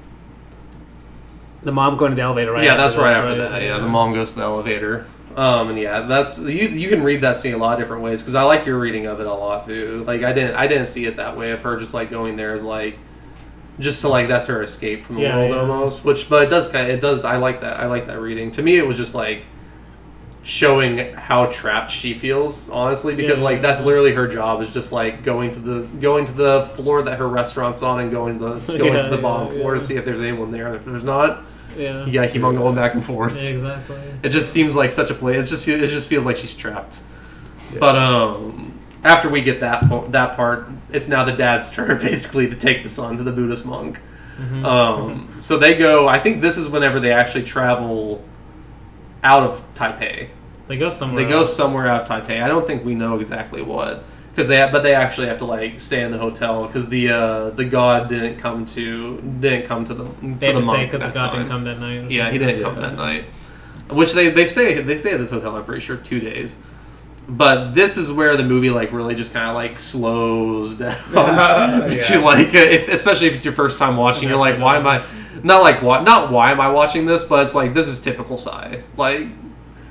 the 1.62 1.72
mom 1.72 1.96
going 1.96 2.12
to 2.12 2.16
the 2.16 2.22
elevator 2.22 2.52
right. 2.52 2.64
yeah 2.64 2.76
that's 2.76 2.94
after 2.94 3.04
right 3.04 3.20
this, 3.20 3.40
after 3.40 3.48
that 3.48 3.62
yeah 3.62 3.78
the 3.78 3.88
mom 3.88 4.12
goes 4.14 4.32
to 4.32 4.38
the 4.38 4.44
elevator 4.44 5.06
um 5.36 5.68
and 5.70 5.78
yeah 5.78 6.00
that's 6.02 6.40
you 6.40 6.68
you 6.68 6.88
can 6.88 7.02
read 7.02 7.20
that 7.20 7.34
scene 7.36 7.52
a 7.52 7.58
lot 7.58 7.72
of 7.74 7.78
different 7.80 8.02
ways 8.02 8.22
because 8.22 8.34
i 8.36 8.42
like 8.42 8.64
your 8.64 8.78
reading 8.78 9.06
of 9.06 9.20
it 9.20 9.26
a 9.26 9.32
lot 9.34 9.64
too 9.66 10.02
like 10.06 10.22
i 10.22 10.32
didn't 10.32 10.54
i 10.54 10.66
didn't 10.68 10.86
see 10.86 11.04
it 11.04 11.16
that 11.16 11.36
way 11.36 11.50
of 11.50 11.60
her 11.62 11.76
just 11.76 11.92
like 11.94 12.10
going 12.10 12.36
there 12.36 12.54
as 12.54 12.62
like 12.62 12.96
just 13.80 14.00
to 14.00 14.08
like 14.08 14.28
that's 14.28 14.46
her 14.46 14.62
escape 14.62 15.04
from 15.04 15.16
the 15.16 15.22
Yeah, 15.22 15.36
world 15.36 15.50
yeah. 15.50 15.60
almost 15.60 16.04
which 16.04 16.28
but 16.28 16.42
it 16.42 16.48
does 16.50 16.68
kind 16.68 16.86
of 16.90 16.96
it 16.96 17.00
does 17.00 17.24
i 17.24 17.36
like 17.36 17.60
that 17.60 17.78
i 17.80 17.86
like 17.86 18.06
that 18.08 18.20
reading 18.20 18.50
to 18.52 18.62
me 18.62 18.76
it 18.76 18.86
was 18.86 18.96
just 18.96 19.14
like 19.14 19.42
showing 20.42 21.12
how 21.14 21.46
trapped 21.46 21.90
she 21.90 22.14
feels 22.14 22.70
honestly 22.70 23.14
because 23.14 23.38
Yeah. 23.38 23.44
like 23.44 23.62
that's 23.62 23.82
literally 23.82 24.12
her 24.12 24.26
job 24.26 24.62
is 24.62 24.72
just 24.72 24.92
like 24.92 25.22
going 25.22 25.50
to 25.52 25.60
the 25.60 25.80
going 26.00 26.24
to 26.26 26.32
the 26.32 26.62
floor 26.74 27.02
that 27.02 27.18
her 27.18 27.28
restaurant's 27.28 27.82
on 27.82 28.00
and 28.00 28.10
going 28.10 28.38
to 28.38 28.44
the 28.60 28.78
going 28.78 28.94
Yeah, 28.94 29.02
to 29.02 29.08
the 29.10 29.16
yeah, 29.16 29.22
bottom 29.22 29.48
floor 29.52 29.74
yeah. 29.74 29.78
to 29.78 29.84
see 29.84 29.96
if 29.96 30.04
there's 30.04 30.20
anyone 30.20 30.50
there 30.50 30.68
and 30.68 30.76
if 30.76 30.84
there's 30.84 31.04
not 31.04 31.42
Yeah. 31.76 32.06
you 32.06 32.12
gotta 32.12 32.28
keep 32.28 32.44
on 32.44 32.56
going 32.56 32.74
back 32.74 32.94
and 32.94 33.04
forth 33.04 33.36
Yeah, 33.36 33.48
exactly. 33.50 33.96
it 34.22 34.30
just 34.30 34.50
seems 34.50 34.74
like 34.74 34.90
such 34.90 35.10
a 35.10 35.14
play. 35.14 35.36
It's 35.36 35.50
just 35.50 35.68
it 35.68 35.86
just 35.88 36.08
feels 36.08 36.24
like 36.24 36.36
she's 36.38 36.54
trapped. 36.56 37.00
But 37.78 37.96
um, 37.96 38.78
after 39.04 39.28
we 39.28 39.42
get 39.42 39.60
that 39.60 39.86
po- 39.88 40.06
that 40.08 40.34
part, 40.34 40.70
it's 40.90 41.08
now 41.08 41.24
the 41.24 41.32
dad's 41.32 41.70
turn 41.70 41.98
basically 42.02 42.48
to 42.48 42.56
take 42.56 42.82
the 42.82 42.88
son 42.88 43.16
to 43.16 43.22
the 43.22 43.32
Buddhist 43.32 43.66
monk. 43.66 44.00
Mhm. 44.40 44.64
Um, 44.64 45.28
so 45.40 45.58
they 45.58 45.74
go. 45.76 46.06
I 46.08 46.18
think 46.18 46.40
this 46.42 46.56
is 46.56 46.68
whenever 46.68 47.00
they 47.00 47.12
actually 47.12 47.44
travel 47.44 48.22
out 49.24 49.42
of 49.42 49.62
Taipei. 49.74 50.28
They 50.68 50.76
go 50.76 50.90
somewhere. 50.90 51.24
They 51.24 51.28
go 51.30 51.44
somewhere 51.44 51.88
out 51.88 52.02
of 52.02 52.08
Taipei. 52.08 52.42
I 52.42 52.48
don't 52.48 52.66
think 52.66 52.84
we 52.84 52.94
know 52.94 53.18
exactly 53.18 53.62
what 53.62 54.04
because 54.30 54.46
they 54.46 54.56
but 54.70 54.82
they 54.84 54.94
actually 54.94 55.26
have 55.26 55.38
to 55.38 55.44
like 55.44 55.80
stay 55.80 56.02
in 56.02 56.12
the 56.12 56.18
hotel 56.18 56.66
because 56.66 56.88
the 56.88 57.10
uh, 57.10 57.50
the 57.50 57.64
god 57.64 58.08
didn't 58.08 58.36
come 58.36 58.64
to 58.66 59.20
didn't 59.40 59.66
come 59.66 59.84
to 59.86 59.94
the 59.94 60.04
to 60.04 60.10
They 60.22 60.28
the 60.28 60.46
have 60.52 60.56
to 60.56 60.62
stay 60.62 60.66
monk 60.66 60.92
because 60.92 61.00
the 61.12 61.18
god 61.18 61.30
time. 61.30 61.38
didn't 61.40 61.48
come 61.48 61.64
that 61.64 61.80
night. 61.80 62.10
Yeah, 62.10 62.30
he 62.30 62.38
didn't 62.38 62.62
come 62.62 62.74
that 62.76 62.94
night. 62.94 63.24
Which 63.90 64.12
they 64.12 64.28
they 64.28 64.46
stay 64.46 64.80
they 64.82 64.96
stay 64.96 65.12
at 65.12 65.18
this 65.18 65.30
hotel. 65.30 65.56
I'm 65.56 65.64
pretty 65.64 65.80
sure 65.80 65.96
two 65.96 66.20
days. 66.20 66.62
But 67.30 67.72
this 67.74 67.98
is 67.98 68.10
where 68.10 68.36
the 68.38 68.42
movie 68.42 68.70
like 68.70 68.90
really 68.90 69.14
just 69.14 69.34
kind 69.34 69.48
of 69.50 69.54
like 69.54 69.78
slows 69.78 70.76
down 70.76 70.96
Yeah. 71.14 71.88
to 71.88 72.20
like 72.20 72.54
uh, 72.54 72.58
if 72.58 72.88
especially 72.88 73.26
if 73.26 73.34
it's 73.34 73.44
your 73.44 73.52
first 73.54 73.78
time 73.78 73.96
watching. 73.98 74.28
You're 74.28 74.38
like, 74.38 74.58
why 74.58 74.76
am 74.76 74.86
I 74.86 75.02
not 75.42 75.62
like 75.62 75.82
why 75.82 76.02
not 76.02 76.32
why 76.32 76.50
am 76.52 76.60
I 76.60 76.70
watching 76.70 77.04
this? 77.04 77.24
But 77.24 77.42
it's 77.42 77.54
like 77.54 77.74
this 77.74 77.86
is 77.88 78.00
typical 78.00 78.38
Tsai. 78.38 78.82
Like 78.96 79.26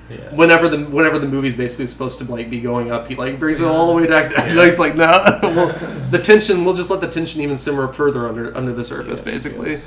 Yeah. 0.10 0.34
whenever 0.34 0.68
the 0.68 0.80
whenever 0.86 1.20
the 1.20 1.28
movie's 1.28 1.54
basically 1.54 1.86
supposed 1.86 2.18
to 2.20 2.24
like 2.26 2.50
be 2.50 2.60
going 2.60 2.92
up, 2.92 3.08
he 3.08 3.14
like 3.16 3.38
brings 3.38 3.62
it 3.62 3.68
all 3.68 3.86
the 3.86 3.94
way 3.94 4.08
back. 4.08 4.34
down. 4.34 4.50
He's 4.58 4.80
like, 4.80 4.96
no, 4.96 5.06
well, 5.44 5.68
the 6.10 6.18
tension. 6.18 6.66
We'll 6.66 6.74
just 6.76 6.90
let 6.90 7.02
the 7.02 7.08
tension 7.10 7.42
even 7.42 7.56
simmer 7.56 7.88
further 7.94 8.28
under 8.28 8.56
under 8.58 8.74
the 8.74 8.84
surface, 8.84 9.20
Yes, 9.20 9.34
basically. 9.34 9.72
yes. 9.74 9.86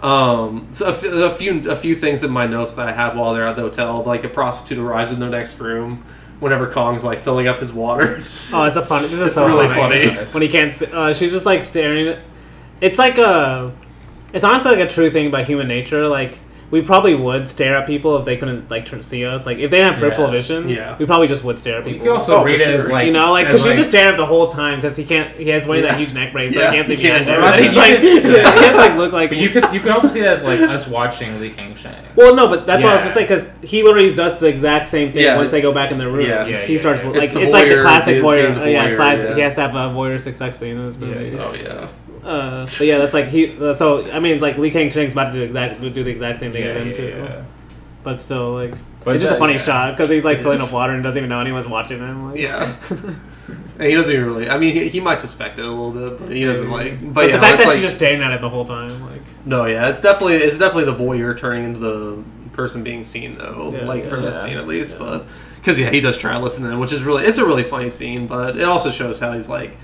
Um, 0.00 0.66
so 0.72 0.86
a, 0.86 1.26
a 1.26 1.30
few 1.30 1.70
a 1.70 1.76
few 1.76 1.94
things 1.94 2.24
in 2.24 2.30
my 2.32 2.46
notes 2.46 2.74
that 2.74 2.88
I 2.88 2.92
have 2.92 3.16
while 3.16 3.34
they're 3.34 3.46
at 3.46 3.54
the 3.56 3.62
hotel, 3.62 4.02
like 4.04 4.24
a 4.24 4.28
prostitute 4.28 4.78
arrives 4.84 5.12
in 5.12 5.20
their 5.20 5.30
next 5.30 5.60
room. 5.60 6.02
Whenever 6.40 6.68
Kong's 6.70 7.04
like 7.04 7.18
filling 7.18 7.48
up 7.48 7.58
his 7.58 7.72
waters. 7.72 8.50
Oh, 8.54 8.64
it's 8.64 8.76
a 8.76 8.84
funny. 8.84 9.02
This 9.08 9.14
is 9.14 9.20
It's 9.22 9.34
so 9.34 9.46
really 9.48 9.66
funny. 9.68 10.08
funny. 10.08 10.26
when 10.30 10.42
he 10.42 10.48
can't. 10.48 10.70
s- 10.72 10.82
Uh, 10.82 11.12
she's 11.14 11.32
just 11.32 11.46
like 11.46 11.64
staring. 11.64 12.08
at 12.08 12.18
It's 12.80 12.98
like 12.98 13.18
a. 13.18 13.72
It's 14.32 14.44
honestly 14.44 14.70
like 14.72 14.80
a 14.80 14.90
true 14.90 15.10
thing 15.10 15.26
about 15.28 15.46
human 15.46 15.66
nature. 15.68 16.06
Like 16.06 16.38
we 16.70 16.82
probably 16.82 17.14
would 17.14 17.48
stare 17.48 17.76
at 17.76 17.86
people 17.86 18.18
if 18.18 18.26
they 18.26 18.36
couldn't 18.36 18.70
like 18.70 18.84
tr- 18.84 19.00
see 19.00 19.24
us. 19.24 19.46
Like 19.46 19.56
if 19.58 19.70
they 19.70 19.78
didn't 19.78 19.92
have 19.94 20.00
peripheral 20.00 20.26
Yeah. 20.28 20.32
vision, 20.32 20.68
Yeah. 20.68 20.96
we 20.98 21.06
probably 21.06 21.26
just 21.26 21.42
would 21.42 21.58
stare 21.58 21.78
at 21.78 21.84
people. 21.84 21.92
You 21.92 21.98
people. 22.00 22.06
can 22.06 22.20
also 22.20 22.40
Oh, 22.40 22.44
read 22.44 22.60
for 22.60 22.68
it 22.70 22.74
as 22.74 22.90
like 22.90 23.06
you 23.06 23.12
know, 23.14 23.32
like 23.32 23.46
as, 23.46 23.52
because 23.54 23.66
you 23.66 23.74
just 23.74 23.88
stare 23.88 24.08
at 24.10 24.16
the 24.18 24.26
whole 24.26 24.48
time 24.48 24.78
because 24.80 24.94
he 24.96 25.04
can't. 25.04 25.34
He 25.36 25.48
has 25.48 25.66
wearing 25.66 25.82
Yeah. 25.84 25.92
that 25.92 25.98
huge 25.98 26.12
neck 26.12 26.32
brace, 26.32 26.52
so 26.52 26.60
Yeah, 26.60 26.70
he 26.70 26.76
can't 26.76 26.88
see 26.88 26.96
he 26.96 27.02
can't 27.08 27.26
behind 27.26 27.42
do 27.42 27.46
everybody. 27.48 27.68
He's 27.68 27.76
like, 27.76 28.34
Yeah. 28.44 28.52
he 28.52 28.58
can't 28.60 28.76
like 28.76 28.96
look 28.96 29.12
like. 29.12 29.28
But 29.30 29.38
you 29.38 29.48
could 29.48 29.64
you 29.72 29.80
could 29.80 29.92
also 29.92 30.08
see 30.08 30.20
that 30.20 30.38
as 30.38 30.44
like 30.44 30.60
us 30.60 30.86
watching 30.86 31.40
Lee 31.40 31.50
Kang-sheng. 31.50 31.94
Well, 32.16 32.34
no, 32.34 32.48
but 32.48 32.66
that's 32.66 32.82
what 32.84 32.90
I 32.92 32.94
was 32.96 33.02
gonna 33.02 33.14
say 33.14 33.22
because 33.22 33.50
he 33.62 33.82
literally 33.82 34.14
does 34.14 34.38
the 34.38 34.46
exact 34.48 34.90
same 34.90 35.12
thing 35.12 35.22
Yeah. 35.22 35.36
once 35.36 35.50
they 35.50 35.62
go 35.62 35.72
back 35.72 35.90
in 35.90 35.96
their 35.98 36.10
room. 36.10 36.26
Yeah. 36.26 36.46
Yeah, 36.46 36.56
he 36.58 36.74
yeah, 36.74 36.78
starts 36.80 37.02
yeah. 37.02 37.08
like 37.10 37.16
It's 37.22 37.24
it's, 37.26 37.34
the 37.34 37.50
like 37.50 37.68
the 37.70 37.80
classic 37.80 38.16
it's 38.16 38.26
voyeur. 38.26 38.42
being 38.52 38.58
the 38.64 38.70
yeah, 38.72 38.90
Tsai, 38.94 39.34
he 39.34 39.40
has 39.40 39.54
to 39.54 39.60
have 39.62 39.74
a 39.74 39.94
voyeuristic 39.94 40.36
sex 40.36 40.58
scene 40.58 40.76
in 40.76 40.84
this 40.86 40.96
movie. 40.98 41.30
Yeah, 41.34 41.42
Oh 41.44 41.54
yeah. 41.54 41.86
Uh, 42.24 42.62
but 42.64 42.80
yeah, 42.80 42.98
that's 42.98 43.14
like 43.14 43.28
he. 43.28 43.56
Uh, 43.58 43.74
so 43.74 44.10
I 44.12 44.18
mean, 44.20 44.40
like 44.40 44.58
Lee 44.58 44.70
Kang-sheng's 44.70 45.12
about 45.12 45.32
to 45.32 45.38
do 45.38 45.42
exact 45.42 45.80
do 45.80 45.90
the 45.90 46.10
exact 46.10 46.38
same 46.40 46.52
thing 46.52 46.62
Yeah, 46.64 46.70
again 46.70 46.86
yeah, 46.88 46.94
too. 46.96 47.08
yeah. 47.08 47.44
But 48.04 48.22
still, 48.22 48.54
like 48.54 48.74
But 49.04 49.16
it's 49.16 49.24
just 49.24 49.36
a 49.36 49.38
funny 49.38 49.54
yeah. 49.54 49.58
shot 49.60 49.96
because 49.96 50.08
he's 50.08 50.24
like 50.24 50.38
It 50.38 50.42
filling 50.42 50.54
is. 50.58 50.66
up 50.68 50.72
water 50.72 50.92
and 50.94 51.02
doesn't 51.02 51.18
even 51.18 51.28
know 51.28 51.40
anyone's 51.40 51.66
watching 51.66 51.98
him. 51.98 52.30
Like, 52.30 52.40
Yeah. 52.40 52.74
And 53.78 53.88
he 53.88 53.94
doesn't 53.94 54.12
even 54.12 54.26
really. 54.26 54.50
I 54.50 54.58
mean, 54.58 54.74
he, 54.74 54.88
he 54.88 55.00
might 55.00 55.18
suspect 55.18 55.58
it 55.58 55.64
a 55.64 55.68
little 55.68 55.92
bit, 55.92 56.18
but 56.20 56.30
he 56.34 56.44
doesn't 56.44 56.68
like. 56.70 57.00
But, 57.00 57.14
But 57.14 57.30
yeah, 57.30 57.36
the 57.36 57.40
fact 57.42 57.54
it's 57.54 57.62
that 57.64 57.68
like, 57.68 57.76
she's 57.76 57.84
just 57.84 57.96
staring 57.96 58.20
at 58.22 58.32
it 58.32 58.40
the 58.40 58.48
whole 58.48 58.64
time, 58.64 59.00
like 59.06 59.22
No, 59.46 59.64
yeah, 59.66 59.88
it's 59.88 60.00
definitely 60.00 60.34
it's 60.36 60.58
definitely 60.58 60.84
the 60.92 60.98
voyeur 60.98 61.38
turning 61.38 61.64
into 61.64 61.78
the 61.78 62.22
person 62.52 62.82
being 62.82 63.04
seen 63.04 63.38
though, 63.38 63.72
Yeah, 63.74 63.84
like 63.84 64.04
for 64.04 64.16
yeah. 64.16 64.22
this 64.22 64.36
Yeah. 64.36 64.42
scene 64.50 64.58
at 64.58 64.66
least. 64.66 64.94
Yeah. 64.94 65.06
But 65.06 65.26
because 65.56 65.78
yeah, 65.78 65.90
he 65.90 66.00
does 66.00 66.18
try 66.20 66.32
to 66.32 66.40
listen 66.40 66.70
in, 66.70 66.78
which 66.80 66.92
is 66.92 67.02
really 67.04 67.24
it's 67.24 67.38
a 67.38 67.46
really 67.46 67.62
funny 67.62 67.88
scene, 67.88 68.26
but 68.26 68.56
it 68.56 68.64
also 68.64 68.90
shows 68.90 69.18
how 69.20 69.32
he's 69.32 69.48
like 69.48 69.76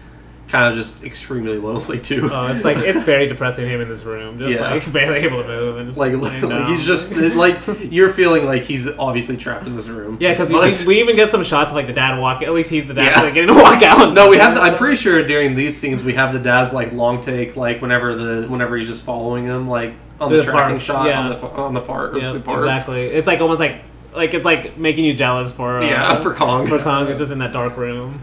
kind 0.54 0.70
of 0.70 0.74
just 0.76 1.02
extremely 1.02 1.58
lonely 1.58 1.98
too. 1.98 2.28
oh, 2.32 2.46
it's 2.46 2.64
like 2.64 2.76
it's 2.78 3.02
very 3.02 3.26
depressing 3.26 3.68
him 3.68 3.80
in 3.80 3.88
this 3.88 4.04
room, 4.04 4.38
just 4.38 4.54
Yeah. 4.58 4.70
like 4.70 4.92
barely 4.92 5.18
able 5.18 5.42
to 5.42 5.48
move 5.48 5.78
and 5.78 5.88
just 5.88 5.98
like, 5.98 6.14
like 6.42 6.68
he's 6.68 6.86
just 6.86 7.12
like 7.16 7.58
you're 7.90 8.08
feeling 8.08 8.46
like 8.46 8.62
he's 8.62 8.86
obviously 8.98 9.36
trapped 9.36 9.66
in 9.66 9.74
this 9.74 9.88
room. 9.88 10.16
Yeah, 10.20 10.32
because 10.32 10.52
But- 10.52 10.86
we, 10.86 10.94
we 10.94 11.00
even 11.00 11.16
get 11.16 11.32
some 11.32 11.42
shots 11.42 11.70
of 11.72 11.76
like 11.76 11.86
the 11.88 11.92
dad 11.92 12.18
walking. 12.20 12.46
At 12.46 12.54
least 12.54 12.70
he's 12.70 12.86
the 12.86 12.94
dad 12.94 13.16
Yeah. 13.16 13.22
like, 13.22 13.34
getting 13.34 13.54
to 13.54 13.60
walk 13.60 13.82
out. 13.82 14.14
No, 14.14 14.30
we 14.30 14.38
have. 14.38 14.54
The, 14.54 14.60
I'm 14.62 14.76
pretty 14.76 14.96
sure 14.96 15.22
during 15.26 15.54
these 15.56 15.76
scenes 15.76 16.04
we 16.04 16.14
have 16.14 16.32
the 16.32 16.38
dad's 16.38 16.72
like 16.72 16.92
long 16.92 17.20
take, 17.20 17.56
like 17.56 17.82
whenever 17.82 18.14
the 18.14 18.46
whenever 18.48 18.76
he's 18.76 18.86
just 18.86 19.04
following 19.04 19.44
him, 19.44 19.68
like 19.68 19.94
on 20.20 20.30
the, 20.30 20.36
The 20.36 20.42
tracking 20.44 20.76
park, 20.76 20.80
shot 20.80 21.06
yeah. 21.08 21.20
on 21.20 21.28
the 21.30 21.46
on 21.48 21.74
the 21.74 21.80
part. 21.80 22.16
Yeah, 22.16 22.32
the 22.32 22.38
part. 22.40 22.60
exactly. 22.60 23.06
It's 23.06 23.26
like 23.26 23.40
almost 23.40 23.58
like 23.58 23.82
like 24.14 24.32
it's 24.32 24.44
like 24.44 24.78
making 24.78 25.04
you 25.04 25.14
jealous 25.14 25.52
for 25.52 25.80
uh, 25.80 25.84
Yeah, 25.84 26.14
for 26.22 26.32
Kong. 26.32 26.68
for 26.68 26.78
Kong. 26.78 27.08
It's 27.08 27.18
just 27.18 27.32
in 27.32 27.40
that 27.40 27.52
dark 27.52 27.76
room. 27.76 28.22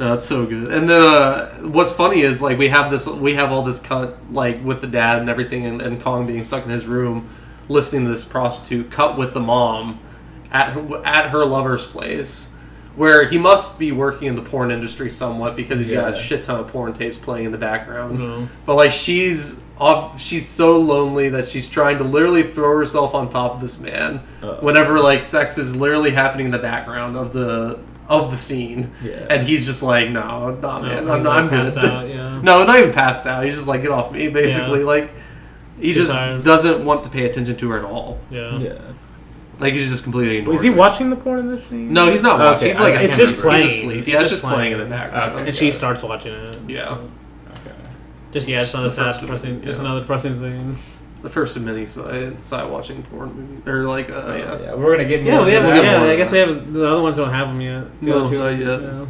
No, 0.00 0.14
it's 0.14 0.24
so 0.24 0.46
good. 0.46 0.72
And 0.72 0.88
then 0.88 1.02
uh, 1.02 1.58
what's 1.58 1.92
funny 1.92 2.22
is 2.22 2.40
like 2.40 2.56
we 2.56 2.68
have 2.68 2.90
this, 2.90 3.06
we 3.06 3.34
have 3.34 3.52
all 3.52 3.60
this 3.60 3.78
cut 3.78 4.16
like 4.32 4.64
with 4.64 4.80
the 4.80 4.86
dad 4.86 5.20
and 5.20 5.28
everything, 5.28 5.66
and, 5.66 5.82
and 5.82 6.00
Kong 6.00 6.26
being 6.26 6.42
stuck 6.42 6.64
in 6.64 6.70
his 6.70 6.86
room, 6.86 7.28
listening 7.68 8.04
to 8.04 8.08
this 8.08 8.24
prostitute 8.24 8.90
cut 8.90 9.18
with 9.18 9.34
the 9.34 9.40
mom 9.40 10.00
at 10.52 10.72
her, 10.72 11.02
at 11.04 11.28
her 11.28 11.44
lover's 11.44 11.84
place, 11.84 12.58
where 12.96 13.24
he 13.24 13.36
must 13.36 13.78
be 13.78 13.92
working 13.92 14.28
in 14.28 14.34
the 14.34 14.40
porn 14.40 14.70
industry 14.70 15.10
somewhat 15.10 15.54
because 15.54 15.78
he's 15.78 15.90
got 15.90 16.14
a 16.14 16.16
shit 16.16 16.44
ton 16.44 16.60
of 16.60 16.68
porn 16.68 16.94
tapes 16.94 17.18
playing 17.18 17.44
in 17.44 17.52
the 17.52 17.58
background. 17.58 18.18
No. 18.18 18.48
But 18.64 18.76
like 18.76 18.92
she's 18.92 19.66
off, 19.78 20.18
she's 20.18 20.48
so 20.48 20.78
lonely 20.78 21.28
that 21.28 21.44
she's 21.44 21.68
trying 21.68 21.98
to 21.98 22.04
literally 22.04 22.42
throw 22.42 22.74
herself 22.74 23.14
on 23.14 23.28
top 23.28 23.52
of 23.52 23.60
this 23.60 23.78
man 23.78 24.22
Uh-oh. 24.42 24.64
whenever 24.64 24.98
like 24.98 25.22
sex 25.22 25.58
is 25.58 25.76
literally 25.76 26.10
happening 26.10 26.46
in 26.46 26.52
the 26.52 26.58
background 26.58 27.18
of 27.18 27.34
the 27.34 27.78
of 28.10 28.30
the 28.30 28.36
scene, 28.36 28.90
Yeah. 29.02 29.26
and 29.30 29.42
he's 29.46 29.64
just 29.64 29.82
like, 29.82 30.10
no, 30.10 30.50
nah, 30.60 30.80
No, 30.80 30.82
man, 30.82 30.90
he's, 31.04 31.10
I'm, 31.10 31.22
like, 31.24 31.42
I'm 31.42 31.48
passed 31.48 31.74
good. 31.74 31.84
out, 31.84 32.08
yeah. 32.08 32.40
no, 32.42 32.64
not 32.64 32.78
even 32.78 32.92
passed 32.92 33.26
out. 33.26 33.44
He's 33.44 33.54
just 33.54 33.68
like, 33.68 33.80
get 33.82 33.90
off 33.90 34.12
me, 34.12 34.28
basically. 34.28 34.80
Yeah. 34.80 34.84
Like 34.86 35.14
he 35.80 35.94
Too 35.94 36.00
just 36.00 36.10
tired. 36.12 36.42
doesn't 36.42 36.84
want 36.84 37.04
to 37.04 37.10
pay 37.10 37.24
attention 37.24 37.56
to 37.56 37.70
her 37.70 37.78
at 37.78 37.84
all. 37.84 38.18
Yeah. 38.30 38.58
Yeah. 38.58 38.78
Like 39.60 39.74
he's 39.74 39.88
just 39.90 40.02
completely 40.04 40.38
ignoring. 40.38 40.54
Was 40.56 40.62
he 40.62 40.70
her. 40.70 40.76
watching 40.76 41.08
the 41.10 41.16
porn 41.16 41.38
in 41.38 41.48
this 41.48 41.66
scene? 41.66 41.92
No, 41.92 42.10
he's 42.10 42.22
not 42.22 42.38
watching. 42.38 42.56
Okay, 42.56 42.68
He's 42.68 42.80
like 42.80 42.94
okay. 42.96 43.04
It's 43.04 43.16
just 43.16 43.30
asleep. 43.32 43.40
playing. 43.42 43.64
He's 43.64 43.78
asleep. 43.78 44.06
Yeah, 44.06 44.20
it's 44.20 44.30
just 44.30 44.42
just 44.42 44.52
playing 44.52 44.72
in 44.72 44.78
playing. 44.78 44.90
the 44.90 44.96
background. 44.96 45.32
Okay. 45.32 45.46
And 45.46 45.54
she 45.56 45.70
starts 45.70 46.02
watching 46.02 46.32
it. 46.34 46.58
Yeah. 46.68 46.92
Okay. 46.94 47.08
Just 48.32 48.48
yeah, 48.48 48.62
just 48.62 48.74
another 48.74 48.90
sad, 48.90 49.04
first 49.04 49.18
of 49.18 49.24
it, 49.24 49.26
depressing, 49.26 49.62
just 49.62 49.80
another 49.80 50.00
depressing 50.00 50.38
scene. 50.40 50.78
The 51.22 51.28
first 51.28 51.56
of 51.56 51.62
many 51.64 51.84
side 51.84 52.40
side 52.40 52.70
watching 52.70 53.02
porn 53.02 53.32
movie 53.34 53.70
or 53.70 53.84
like 53.84 54.08
uh, 54.08 54.14
Oh, 54.14 54.36
yeah. 54.36 54.58
yeah. 54.60 54.74
We're 54.74 54.92
gonna 54.96 55.06
get 55.08 55.22
more. 55.22 55.32
Yeah, 55.32 55.44
we 55.44 55.52
have. 55.52 55.64
into 55.64 55.76
that. 55.76 55.84
Yeah, 55.84 55.98
more. 56.00 56.08
I 56.08 56.16
guess 56.16 56.32
we 56.32 56.38
have. 56.38 56.72
The 56.72 56.88
other 56.88 57.02
ones 57.02 57.16
don't 57.18 57.30
have 57.30 57.48
them 57.48 57.60
yet. 57.60 58.00
The 58.00 58.06
No, 58.06 58.18
other 58.24 58.28
two, 58.28 58.38
not 58.38 58.46
yet. 58.48 58.80
yeah. 58.82 59.06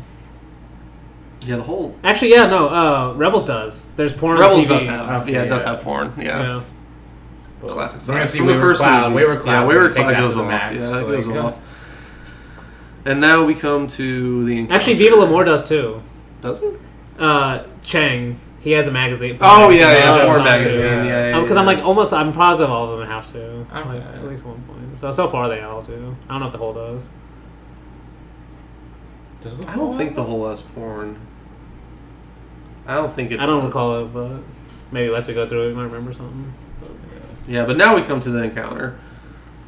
Yeah, 1.43 1.57
the 1.57 1.63
Hole 1.63 1.95
Actually, 2.05 2.33
yeah, 2.33 2.47
no. 2.49 2.69
Uh, 2.69 3.15
Rebels 3.15 3.47
does. 3.47 3.83
There's 3.97 4.13
porn. 4.13 4.39
Rebels 4.39 4.61
on 4.61 4.65
TV. 4.67 4.69
does 4.81 4.87
have 4.87 5.29
yeah, 5.29 5.43
it 5.45 5.49
does 5.49 5.65
have 5.65 5.81
porn. 5.83 6.13
Yeah. 6.19 6.25
Yeah. 7.63 7.69
classic. 7.69 7.97
We're 7.99 8.01
Tsai. 8.01 8.13
gonna 8.15 8.27
see 8.27 8.39
From 8.39 8.47
the 8.49 8.53
Wayward 8.55 8.69
first 8.69 8.81
Cloud. 8.81 9.13
movie. 9.13 9.25
Wayward 9.25 9.41
Cloud's 9.41 9.63
Yeah, 9.63 9.67
Wayward 9.79 9.83
gonna 9.83 9.95
take 9.95 10.03
Cloud 10.03 10.15
that 10.15 10.21
goes 10.21 10.31
to 10.33 10.37
the 10.37 10.43
off. 10.43 10.49
max, 10.49 10.77
Yeah, 10.77 11.01
it 11.01 11.07
goes 11.07 11.29
yeah. 11.29 11.39
off. 11.39 11.59
And 13.07 13.21
now 13.21 13.45
we 13.45 13.55
come 13.55 13.87
to 13.89 14.45
the 14.45 14.59
encounter. 14.59 14.75
Actually, 14.75 14.95
Viva 14.97 15.17
la 15.17 15.25
L'Amour 15.25 15.45
does 15.45 15.67
too. 15.67 16.03
does 16.43 16.63
it? 16.63 16.75
Uh, 17.19 17.63
Chang, 17.83 18.39
he 18.61 18.73
has 18.73 18.87
a 18.89 18.93
magazine. 18.93 19.39
Oh 19.41 19.71
yeah, 19.71 19.89
that 19.89 19.99
yeah, 19.99 20.05
jumps 20.07 20.23
more 20.25 20.39
onto. 20.39 20.45
magazine. 20.51 20.83
yeah. 20.85 21.05
Yeah, 21.05 21.29
yeah. 21.31 21.41
Because 21.41 21.55
yeah. 21.57 21.61
I'm 21.61 21.67
like 21.67 21.79
almost, 21.85 22.13
I'm 22.13 22.33
positive 22.33 22.71
all 22.71 22.93
of 22.93 22.99
them 22.99 23.09
have 23.09 23.31
to, 23.33 23.43
Okay. 23.75 23.89
like, 23.89 24.03
at 24.03 24.25
least 24.25 24.47
one 24.47 24.61
point. 24.63 24.99
So 24.99 25.11
so 25.13 25.29
far 25.29 25.49
they 25.49 25.61
all 25.63 25.83
do. 25.83 26.17
I 26.29 26.33
don't 26.33 26.41
know 26.41 26.47
if 26.47 26.53
the 26.53 26.59
Hole 26.59 26.75
does. 26.75 27.11
Does 29.41 29.59
the 29.59 29.69
I 29.71 29.77
don't 29.77 29.97
think 29.97 30.15
the 30.15 30.25
Hole 30.25 30.49
has 30.49 30.63
porn. 30.63 31.19
I 32.87 32.95
don't 32.95 33.13
think 33.13 33.31
it. 33.31 33.41
I 33.41 33.47
don't 33.47 33.61
does. 33.61 33.69
recall 33.69 34.05
it, 34.05 34.13
but 34.13 34.41
maybe 34.93 35.15
as 35.15 35.27
we 35.27 35.35
go 35.35 35.49
through 35.49 35.65
it, 35.65 35.69
we 35.69 35.75
might 35.75 35.85
remember 35.85 36.13
something. 36.13 36.53
Yeah, 37.49 37.65
but 37.65 37.77
now 37.77 37.95
we 37.95 38.03
come 38.03 38.21
to 38.21 38.31
the 38.31 38.43
encounter. 38.45 38.99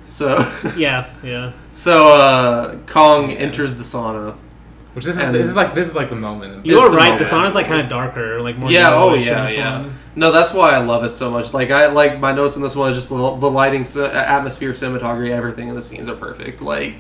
So, 0.05 0.36
Yeah, 0.76 1.09
yeah. 1.22 1.53
so 1.72 2.12
uh, 2.12 2.76
Kong 2.86 3.30
enters 3.30 3.76
the 3.76 3.82
sauna. 3.84 4.36
Which 4.95 5.07
this 5.07 5.16
is 5.16 5.22
And- 5.22 5.34
this 5.34 5.47
is 5.47 5.57
like 5.57 5.74
this 5.74 5.88
is 5.88 5.95
like 5.95 6.11
the 6.11 6.16
moment. 6.16 6.66
You're 6.66 6.90
the 6.90 6.97
right. 6.97 7.18
The 7.18 7.24
song 7.24 7.47
is 7.47 7.55
like 7.55 7.66
kind 7.66 7.80
of 7.80 7.88
darker, 7.88 8.40
like 8.43 8.59
more. 8.59 8.70
Yeah, 8.70 8.95
oh 8.95 9.14
yeah, 9.14 9.49
yeah. 9.49 9.82
one. 9.82 9.95
No, 10.16 10.30
that's 10.32 10.53
why 10.53 10.70
I 10.72 10.78
love 10.78 11.03
it 11.05 11.12
so 11.12 11.30
much. 11.30 11.55
Like 11.55 11.70
I 11.70 11.86
like 11.86 12.20
my 12.20 12.32
notes 12.32 12.57
in 12.57 12.62
this 12.62 12.76
one 12.76 12.90
is 12.90 12.97
just 12.97 13.09
the, 13.09 13.16
the 13.16 13.51
lighting, 13.51 13.86
atmosphere, 14.03 14.72
cinematography, 14.72 15.30
everything 15.30 15.68
in 15.68 15.74
the 15.74 15.80
scenes 15.80 16.09
are 16.09 16.14
perfect. 16.14 16.61
Like 16.61 16.97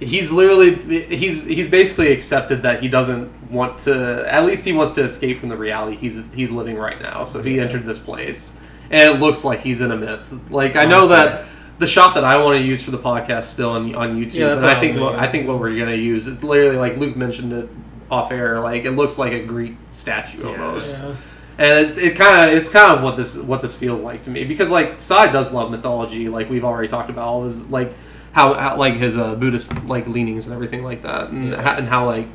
he's 0.00 0.32
literally 0.32 0.74
he's 1.06 1.46
he's 1.46 1.68
basically 1.68 2.12
accepted 2.12 2.62
that 2.62 2.82
he 2.82 2.88
doesn't 2.88 3.30
want 3.50 3.78
to. 3.80 4.24
At 4.28 4.44
least 4.44 4.64
he 4.64 4.72
wants 4.72 4.92
to 4.92 5.02
escape 5.04 5.38
from 5.38 5.50
the 5.50 5.56
reality 5.56 5.96
he's 5.96 6.22
he's 6.34 6.50
living 6.50 6.76
right 6.76 7.00
now. 7.00 7.24
So 7.24 7.40
he 7.40 7.60
entered 7.60 7.84
this 7.84 7.98
place, 8.00 8.58
and 8.90 9.08
it 9.14 9.20
looks 9.20 9.44
like 9.44 9.60
he's 9.60 9.80
in 9.80 9.92
a 9.92 9.96
myth. 9.96 10.50
Like 10.50 10.74
I 10.76 10.84
know 10.86 11.04
Honestly. 11.04 11.16
that. 11.16 11.44
The 11.78 11.86
shot 11.86 12.14
that 12.14 12.24
I 12.24 12.36
want 12.38 12.56
to 12.58 12.64
use 12.64 12.82
for 12.82 12.92
the 12.92 12.98
podcast 12.98 13.44
still 13.44 13.70
on, 13.70 13.94
on 13.96 14.16
YouTube, 14.16 14.34
Yeah, 14.36 14.48
that's 14.48 14.62
and 14.62 14.68
what 14.68 14.76
I 14.76 14.80
think 14.80 14.96
I'll 14.96 15.04
what. 15.04 15.14
I 15.16 15.26
think 15.28 15.48
what 15.48 15.58
we're 15.58 15.76
gonna 15.78 15.94
use 15.96 16.26
is 16.26 16.44
literally 16.44 16.76
like 16.76 16.96
Luke 16.98 17.16
mentioned 17.16 17.52
it 17.52 17.68
off 18.10 18.30
air. 18.30 18.60
Like 18.60 18.84
it 18.84 18.92
looks 18.92 19.18
like 19.18 19.32
a 19.32 19.44
Greek 19.44 19.74
statue 19.90 20.46
almost 20.48 21.02
Yeah. 21.02 21.14
and 21.58 21.86
it's, 21.88 21.98
it 21.98 22.16
kind 22.16 22.48
of 22.48 22.56
it's 22.56 22.68
kind 22.68 22.92
of 22.96 23.02
what 23.02 23.16
this 23.16 23.36
what 23.38 23.60
this 23.62 23.74
feels 23.76 24.02
like 24.02 24.22
to 24.24 24.30
me 24.30 24.44
because 24.44 24.70
like 24.70 24.98
Tsai 24.98 25.32
does 25.32 25.52
love 25.52 25.70
mythology 25.70 26.28
like 26.28 26.48
we've 26.48 26.64
already 26.64 26.88
talked 26.88 27.10
about 27.10 27.26
all 27.26 27.44
his 27.44 27.68
like 27.70 27.92
how, 28.32 28.54
how 28.54 28.76
like 28.76 28.94
his 28.94 29.16
uh, 29.16 29.34
Buddhist 29.36 29.84
like 29.86 30.06
leanings 30.08 30.46
and 30.46 30.54
everything 30.54 30.82
like 30.84 31.02
that 31.02 31.30
and, 31.30 31.50
Yeah. 31.50 31.60
how, 31.62 31.76
and 31.76 31.88
how 31.88 32.06
like 32.06 32.26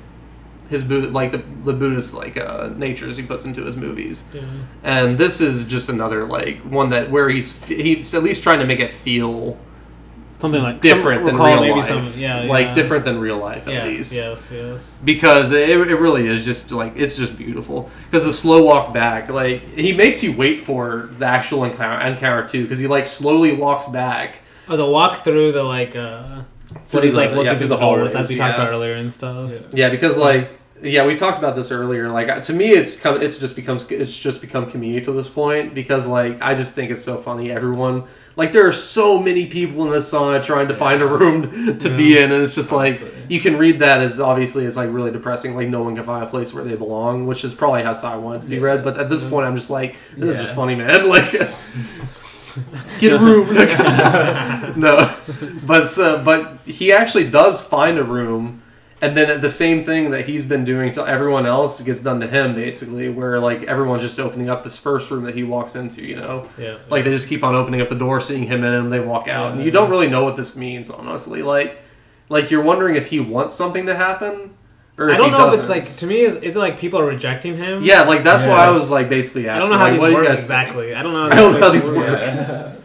his 0.70 0.84
Buddha 0.84 1.08
like 1.10 1.32
the, 1.32 1.42
the 1.66 1.74
Buddhist 1.74 2.14
like 2.14 2.38
uh, 2.38 2.70
natures 2.78 3.18
he 3.18 3.24
puts 3.24 3.46
into 3.46 3.64
his 3.66 3.76
movies 3.76 4.30
Yeah. 4.34 4.42
and 4.84 5.18
this 5.18 5.42
is 5.42 5.66
just 5.66 5.90
another 5.90 6.26
like 6.26 6.60
one 6.62 6.90
that 6.92 7.10
where 7.12 7.28
he's 7.30 7.64
he's 7.66 8.14
at 8.14 8.24
least 8.24 8.44
trying 8.44 8.60
to 8.60 8.66
make 8.66 8.80
it 8.80 8.92
feel 8.92 9.58
Something 10.38 10.62
like 10.64 10.80
different 10.80 11.26
some, 11.28 11.36
than 11.36 11.46
real 11.46 11.60
maybe 11.60 11.74
life 11.80 11.86
Some, 11.88 12.14
yeah, 12.18 12.44
like 12.44 12.74
different 12.74 13.04
than 13.04 13.20
real 13.20 13.38
life 13.40 13.68
at 13.68 13.74
Yes, 13.74 13.86
least 13.88 14.14
yes, 14.16 14.52
yes. 14.54 14.98
because 15.04 15.52
it, 15.52 15.70
it 15.70 15.96
really 15.96 16.28
is 16.28 16.46
just 16.46 16.72
like 16.72 16.94
it's 16.96 17.18
just 17.18 17.38
beautiful 17.38 17.90
because 18.06 18.24
the 18.24 18.32
slow 18.32 18.64
walk 18.64 18.94
back 18.94 19.30
like 19.30 19.64
he 19.76 19.92
makes 19.92 20.24
you 20.24 20.32
wait 20.38 20.58
for 20.58 21.10
the 21.18 21.26
actual 21.26 21.66
encounter, 21.66 22.08
encounter 22.08 22.48
too 22.48 22.64
because 22.64 22.80
he 22.80 22.88
like 22.88 23.06
slowly 23.06 23.54
walks 23.54 23.86
back 23.88 24.40
Oh, 24.70 24.78
the 24.78 24.86
walk 24.86 25.26
through 25.26 25.52
the 25.52 25.64
like 25.64 25.96
uh, 25.98 26.44
Through 26.86 27.00
when 27.02 27.08
he's 27.10 27.16
like 27.18 27.32
looking 27.32 27.46
yeah, 27.46 27.52
through 27.56 27.58
through 27.58 27.68
the, 27.70 27.76
the 27.76 27.82
doors, 27.82 28.12
as 28.12 28.14
hallways, 28.14 28.30
we 28.30 28.36
talked 28.38 28.58
yeah. 28.58 28.62
about 28.64 28.70
earlier 28.74 28.94
and 28.94 29.12
stuff. 29.14 29.52
yeah 29.74 29.90
because 29.90 30.18
like 30.18 30.50
yeah 30.82 31.06
we 31.06 31.16
talked 31.16 31.38
about 31.38 31.56
this 31.56 31.72
earlier 31.72 32.10
like 32.10 32.42
to 32.42 32.54
me 32.54 32.70
it's 32.70 33.00
come 33.00 33.22
it's 33.22 33.38
just 33.38 33.56
becomes 33.56 33.90
it's 33.92 34.18
just 34.18 34.42
become 34.42 34.70
comedic 34.70 35.04
to 35.04 35.12
this 35.12 35.30
point 35.30 35.74
because 35.74 36.08
like 36.08 36.42
i 36.42 36.54
just 36.54 36.74
think 36.74 36.92
it's 36.92 37.02
so 37.04 37.18
funny 37.18 37.52
everyone 37.52 38.04
like 38.36 38.52
there 38.52 38.66
are 38.68 38.74
so 38.74 39.22
many 39.22 39.46
people 39.46 39.86
in 39.86 39.92
this 39.92 40.12
sauna 40.14 40.44
trying 40.44 40.68
to 40.68 40.76
find 40.76 41.02
a 41.02 41.08
room 41.08 41.78
to 41.78 41.96
be 41.96 42.18
in 42.18 42.32
and 42.32 42.44
it's 42.44 42.56
just 42.56 42.72
like 42.72 43.02
you 43.28 43.40
can 43.40 43.58
read 43.58 43.80
that 43.80 44.02
as 44.02 44.20
obviously 44.20 44.66
it's 44.66 44.78
like 44.78 44.92
really 44.92 45.12
depressing 45.12 45.56
like 45.56 45.68
no 45.68 45.84
one 45.84 45.96
can 45.96 46.04
find 46.04 46.24
a 46.24 46.28
place 46.28 46.54
where 46.54 46.64
they 46.64 46.76
belong 46.76 47.28
which 47.28 47.44
is 47.44 47.54
probably 47.54 47.84
how 47.84 47.94
Tsai 47.94 48.16
wanted 48.16 48.42
to 48.42 48.48
be 48.48 48.60
read 48.60 48.84
but 48.84 48.98
at 48.98 49.10
this 49.10 49.28
point 49.30 49.46
i'm 49.46 49.56
just 49.56 49.70
like 49.70 49.98
this 50.16 50.36
is 50.36 50.42
just 50.44 50.56
funny 50.56 50.76
man 50.76 51.10
like 51.10 51.26
get 53.00 53.14
a 53.14 53.20
room. 53.20 53.50
No. 54.76 55.14
But 55.66 55.88
so, 55.88 56.24
but 56.24 56.60
he 56.66 56.92
actually 56.92 57.30
does 57.30 57.64
find 57.66 57.98
a 57.98 58.04
room 58.04 58.59
and 59.02 59.16
then 59.16 59.40
the 59.40 59.50
same 59.50 59.82
thing 59.82 60.12
that 60.12 60.26
he's 60.28 60.44
been 60.44 60.66
doing 60.66 60.92
to 60.94 61.06
everyone 61.08 61.46
else 61.46 61.82
gets 61.82 62.02
done 62.02 62.20
to 62.20 62.28
him 62.28 62.54
basically 62.56 63.08
where 63.10 63.40
like 63.40 63.64
everyone's 63.64 64.02
just 64.02 64.20
opening 64.20 64.50
up 64.50 64.64
this 64.64 64.78
first 64.78 65.10
room 65.10 65.24
that 65.24 65.36
he 65.36 65.44
walks 65.44 65.76
into 65.76 66.06
you 66.06 66.16
know 66.18 66.48
Yeah. 66.58 66.78
like 66.90 67.06
they 67.06 67.12
just 67.12 67.30
keep 67.30 67.44
on 67.44 67.56
opening 67.56 67.82
up 67.82 67.90
the 67.90 67.96
door 67.96 68.20
seeing 68.20 68.44
him 68.44 68.64
in 68.64 68.74
and 68.74 68.92
they 68.92 69.00
walk 69.00 69.28
out 69.28 69.54
and 69.54 69.64
you 69.64 69.72
don't 69.72 69.90
really 69.90 70.10
know 70.10 70.24
what 70.24 70.36
this 70.36 70.56
means 70.56 70.90
honestly 70.90 71.42
like 71.44 71.80
like 72.30 72.52
you're 72.52 72.62
wondering 72.64 72.96
if 72.96 73.08
he 73.08 73.20
wants 73.20 73.54
something 73.56 73.86
to 73.86 73.96
happen 73.96 74.54
or 74.98 75.08
if 75.10 75.16
I 75.16 75.18
don't 75.18 75.26
he 75.28 75.32
know 75.32 75.46
if 75.48 75.52
doesn't 75.54 75.60
it's 75.62 75.70
like 75.70 76.00
to 76.02 76.06
me. 76.08 76.22
Is, 76.26 76.36
is 76.44 76.56
it 76.58 76.60
like 76.60 76.78
people 76.78 77.00
are 77.00 77.06
rejecting 77.06 77.56
him? 77.56 77.82
yeah 77.84 78.02
like 78.02 78.22
that's 78.24 78.44
why 78.44 78.66
i 78.66 78.70
was 78.70 78.92
like 78.92 79.08
basically 79.08 79.48
asking 79.48 79.58
I 79.58 79.60
don't 79.62 79.70
know 79.72 79.78
how 79.78 79.84
like, 79.86 79.94
these 79.94 80.02
what 80.02 80.08
do 80.08 80.12
you 80.12 80.18
work 80.18 80.28
guys 80.28 80.42
exactly. 80.42 80.94
I 80.94 81.04
don't 81.04 81.14
know. 81.14 81.26
I 81.32 81.36
don't 81.36 81.54
know 81.54 81.60
how 81.62 81.70
these 81.70 81.88
work. 81.88 81.98
work. 81.98 82.76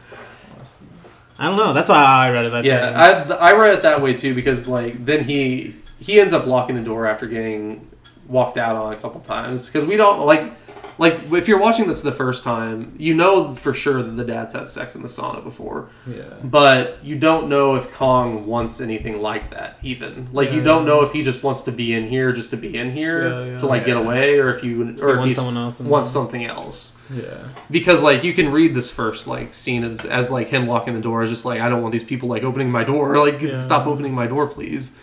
I 1.36 1.48
don't 1.48 1.56
know. 1.56 1.72
That's 1.72 1.88
why 1.88 1.96
I 1.96 2.30
read 2.30 2.44
it. 2.44 2.52
I 2.54 2.60
Yeah, 2.60 3.24
think. 3.26 3.40
I, 3.40 3.50
I 3.50 3.52
read 3.60 3.74
it 3.74 3.82
that 3.82 4.00
way 4.00 4.14
too 4.14 4.34
because 4.34 4.68
like 4.68 5.04
then 5.04 5.24
he 5.24 5.74
he 6.04 6.20
ends 6.20 6.32
up 6.32 6.46
locking 6.46 6.76
the 6.76 6.82
door 6.82 7.06
after 7.06 7.26
getting 7.26 7.88
walked 8.28 8.56
out 8.58 8.76
on 8.76 8.92
a 8.92 8.96
couple 8.96 9.20
times 9.20 9.66
because 9.66 9.84
we 9.86 9.96
don't 9.96 10.20
like 10.24 10.52
like 10.96 11.14
if 11.32 11.46
you're 11.48 11.58
watching 11.58 11.86
this 11.88 12.00
the 12.02 12.12
first 12.12 12.42
time 12.44 12.94
you 12.98 13.12
know 13.12 13.52
for 13.54 13.74
sure 13.74 14.02
that 14.02 14.12
the 14.12 14.24
dad's 14.24 14.52
had 14.54 14.70
sex 14.70 14.94
in 14.96 15.02
the 15.02 15.08
sauna 15.08 15.42
before 15.44 15.90
yeah. 16.06 16.22
but 16.44 17.04
you 17.04 17.16
don't 17.18 17.48
know 17.48 17.74
if 17.74 17.92
Kong 17.92 18.46
wants 18.46 18.80
anything 18.80 19.20
like 19.20 19.50
that 19.50 19.76
even 19.82 20.28
like 20.32 20.52
you 20.52 20.62
don't 20.62 20.86
know 20.86 21.02
if 21.02 21.12
he 21.12 21.22
just 21.22 21.42
wants 21.42 21.62
to 21.62 21.72
be 21.72 21.92
in 21.92 22.06
here 22.08 22.32
just 22.32 22.48
to 22.50 22.56
be 22.56 22.78
in 22.78 22.92
here 22.92 23.28
Yeah, 23.28 23.44
yeah. 23.52 23.58
to 23.58 23.66
like 23.66 23.84
get 23.84 23.96
away 23.98 24.38
or 24.38 24.54
if 24.54 24.62
you 24.64 24.96
or 25.02 25.16
He 25.18 25.22
if 25.22 25.28
he 25.28 25.34
someone 25.34 25.56
else 25.58 25.80
wants 25.80 26.10
there. 26.14 26.22
something 26.22 26.44
else 26.44 26.98
Yeah. 27.14 27.48
because 27.70 28.02
like 28.02 28.24
you 28.24 28.32
can 28.32 28.50
read 28.52 28.74
this 28.74 28.90
first 28.90 29.26
like 29.26 29.52
scene 29.52 29.84
as, 29.84 30.04
as 30.06 30.30
like 30.30 30.48
him 30.48 30.66
locking 30.66 30.94
the 30.94 31.00
door 31.02 31.22
is 31.24 31.28
just 31.30 31.44
like 31.44 31.60
I 31.60 31.68
don't 31.68 31.82
want 31.82 31.92
these 31.92 32.04
people 32.04 32.28
like 32.30 32.42
opening 32.44 32.70
my 32.70 32.84
door 32.84 33.18
like 33.18 33.38
Yeah. 33.42 33.58
stop 33.60 33.86
opening 33.86 34.14
my 34.14 34.26
door 34.28 34.46
please 34.46 34.98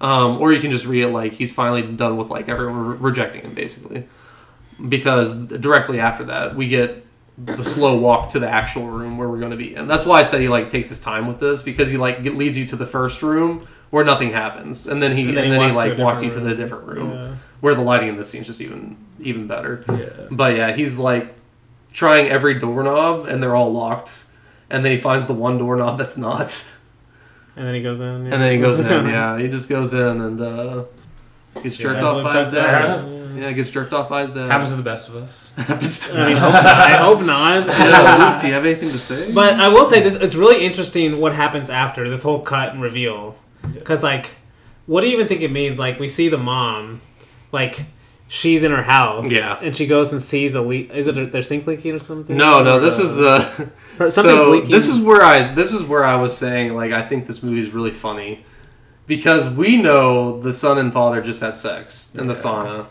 um, 0.00 0.38
or 0.40 0.52
you 0.52 0.60
can 0.60 0.70
just 0.70 0.86
read 0.86 1.02
it 1.04 1.08
like 1.08 1.32
he's 1.32 1.52
finally 1.52 1.82
done 1.82 2.16
with 2.16 2.28
like 2.30 2.48
everyone 2.48 2.86
re- 2.86 2.96
rejecting 2.98 3.42
him 3.42 3.54
basically 3.54 4.06
because 4.88 5.34
directly 5.46 6.00
after 6.00 6.24
that 6.24 6.54
we 6.54 6.68
get 6.68 7.04
the 7.38 7.62
slow 7.64 7.98
walk 7.98 8.30
to 8.30 8.38
the 8.38 8.48
actual 8.48 8.88
room 8.88 9.18
where 9.18 9.28
we're 9.28 9.38
going 9.38 9.50
to 9.50 9.56
be 9.56 9.74
and 9.74 9.88
that's 9.88 10.04
why 10.04 10.20
I 10.20 10.22
said 10.22 10.40
he 10.40 10.48
like 10.48 10.68
takes 10.68 10.88
his 10.88 11.00
time 11.00 11.26
with 11.26 11.40
this 11.40 11.62
because 11.62 11.90
he 11.90 11.96
like 11.96 12.20
leads 12.20 12.56
you 12.58 12.64
to 12.66 12.76
the 12.76 12.86
first 12.86 13.22
room 13.22 13.66
where 13.90 14.04
nothing 14.04 14.32
happens 14.32 14.86
and 14.86 15.02
then 15.02 15.16
he 15.16 15.28
and 15.28 15.36
then, 15.36 15.52
he, 15.52 15.58
walks 15.58 15.76
to 15.76 15.78
a 15.78 15.88
like 15.90 15.98
walks 15.98 16.22
you 16.22 16.28
different 16.30 16.48
to 16.48 16.54
the 16.54 16.62
different 16.62 16.84
room 16.86 17.10
Yeah. 17.12 17.34
where 17.60 17.74
the 17.74 17.82
lighting 17.82 18.08
in 18.08 18.16
this 18.16 18.30
scene 18.30 18.40
is 18.42 18.46
just 18.46 18.60
even 18.60 18.96
even 19.20 19.46
better 19.46 19.84
Yeah. 19.88 20.26
but 20.30 20.56
yeah, 20.56 20.72
he's 20.72 20.98
like 20.98 21.34
trying 21.92 22.28
every 22.28 22.58
doorknob 22.58 23.26
and 23.26 23.42
they're 23.42 23.56
all 23.56 23.72
locked. 23.72 24.26
And 24.68 24.84
then 24.84 24.92
he 24.92 24.98
finds 24.98 25.26
the 25.26 25.32
one 25.32 25.56
doorknob 25.58 25.96
that's 25.96 26.18
not. 26.18 26.64
And 27.56 27.66
then 27.66 27.74
he 27.74 27.82
goes 27.82 28.00
in. 28.00 28.06
And 28.06 28.32
then 28.32 28.52
he 28.52 28.58
goes 28.58 28.80
in, 28.80 28.86
yeah. 29.06 29.38
He 29.38 29.48
just 29.48 29.68
goes 29.68 29.94
in 29.94 30.20
and 30.20 30.40
uh, 30.40 30.84
gets 31.62 31.76
jerked 31.78 32.00
Yeah, 32.00 32.06
off 32.06 32.22
by 32.22 32.44
his 32.44 32.50
dad. 32.52 33.12
Yeah, 33.36 33.52
gets 33.52 33.70
jerked 33.70 33.92
off 33.92 34.08
by 34.08 34.22
his 34.22 34.32
dad. 34.32 34.48
Happens 34.48 34.70
to 34.70 34.76
the 34.76 34.82
best 34.82 35.08
of 35.08 35.16
us. 35.16 35.52
Happens 35.56 36.08
to 36.10 36.20
I, 36.20 36.26
me. 36.28 36.34
hope, 36.34 36.54
I 36.54 36.96
hope 36.96 37.20
not. 37.20 37.66
Yeah, 37.78 38.30
Luke, 38.32 38.40
do 38.40 38.46
you 38.48 38.54
have 38.54 38.64
anything 38.64 38.90
to 38.90 38.98
say? 38.98 39.32
But 39.32 39.54
I 39.54 39.68
will 39.68 39.84
say 39.84 40.02
this: 40.02 40.14
it's 40.14 40.34
really 40.34 40.64
interesting 40.64 41.18
what 41.20 41.34
happens 41.34 41.68
after 41.68 42.08
this 42.08 42.22
whole 42.22 42.40
cut 42.40 42.72
and 42.72 42.80
reveal. 42.82 43.36
Because 43.72 44.02
like, 44.02 44.30
what 44.86 45.00
do 45.02 45.08
you 45.08 45.14
even 45.14 45.28
think 45.28 45.42
it 45.42 45.50
means? 45.50 45.78
Like, 45.78 45.98
we 46.00 46.08
see 46.08 46.28
the 46.28 46.38
mom, 46.38 47.00
like 47.52 47.84
she's 48.28 48.62
in 48.62 48.70
her 48.72 48.82
house, 48.82 49.30
Yeah. 49.30 49.58
and 49.62 49.76
she 49.76 49.86
goes 49.86 50.12
and 50.12 50.22
sees 50.22 50.54
a 50.54 50.60
leak. 50.60 50.90
Is 50.92 51.06
it 51.06 51.16
a, 51.16 51.26
their 51.26 51.42
sink 51.42 51.66
leaking 51.66 51.92
or 51.92 51.98
something? 51.98 52.36
no, 52.36 52.62
no, 52.62 52.80
this 52.80 52.98
uh, 52.98 53.02
is 53.02 53.16
the. 53.16 53.70
or 54.04 54.10
something's 54.10 54.38
so 54.38 54.50
leaking. 54.50 54.70
this 54.70 54.88
is 54.88 55.00
where 55.04 55.22
I 55.22 55.54
this 55.54 55.72
is 55.72 55.82
where 55.88 56.04
I 56.04 56.16
was 56.16 56.36
saying 56.36 56.74
like 56.74 56.92
I 56.92 57.02
think 57.06 57.26
this 57.26 57.42
movie 57.42 57.60
is 57.60 57.70
really 57.70 57.92
funny 57.92 58.44
because 59.06 59.54
we 59.54 59.76
know 59.76 60.40
the 60.40 60.52
son 60.52 60.78
and 60.78 60.92
father 60.92 61.22
just 61.22 61.40
had 61.40 61.54
sex 61.56 62.14
in 62.14 62.26
the 62.26 62.34
sauna, 62.34 62.86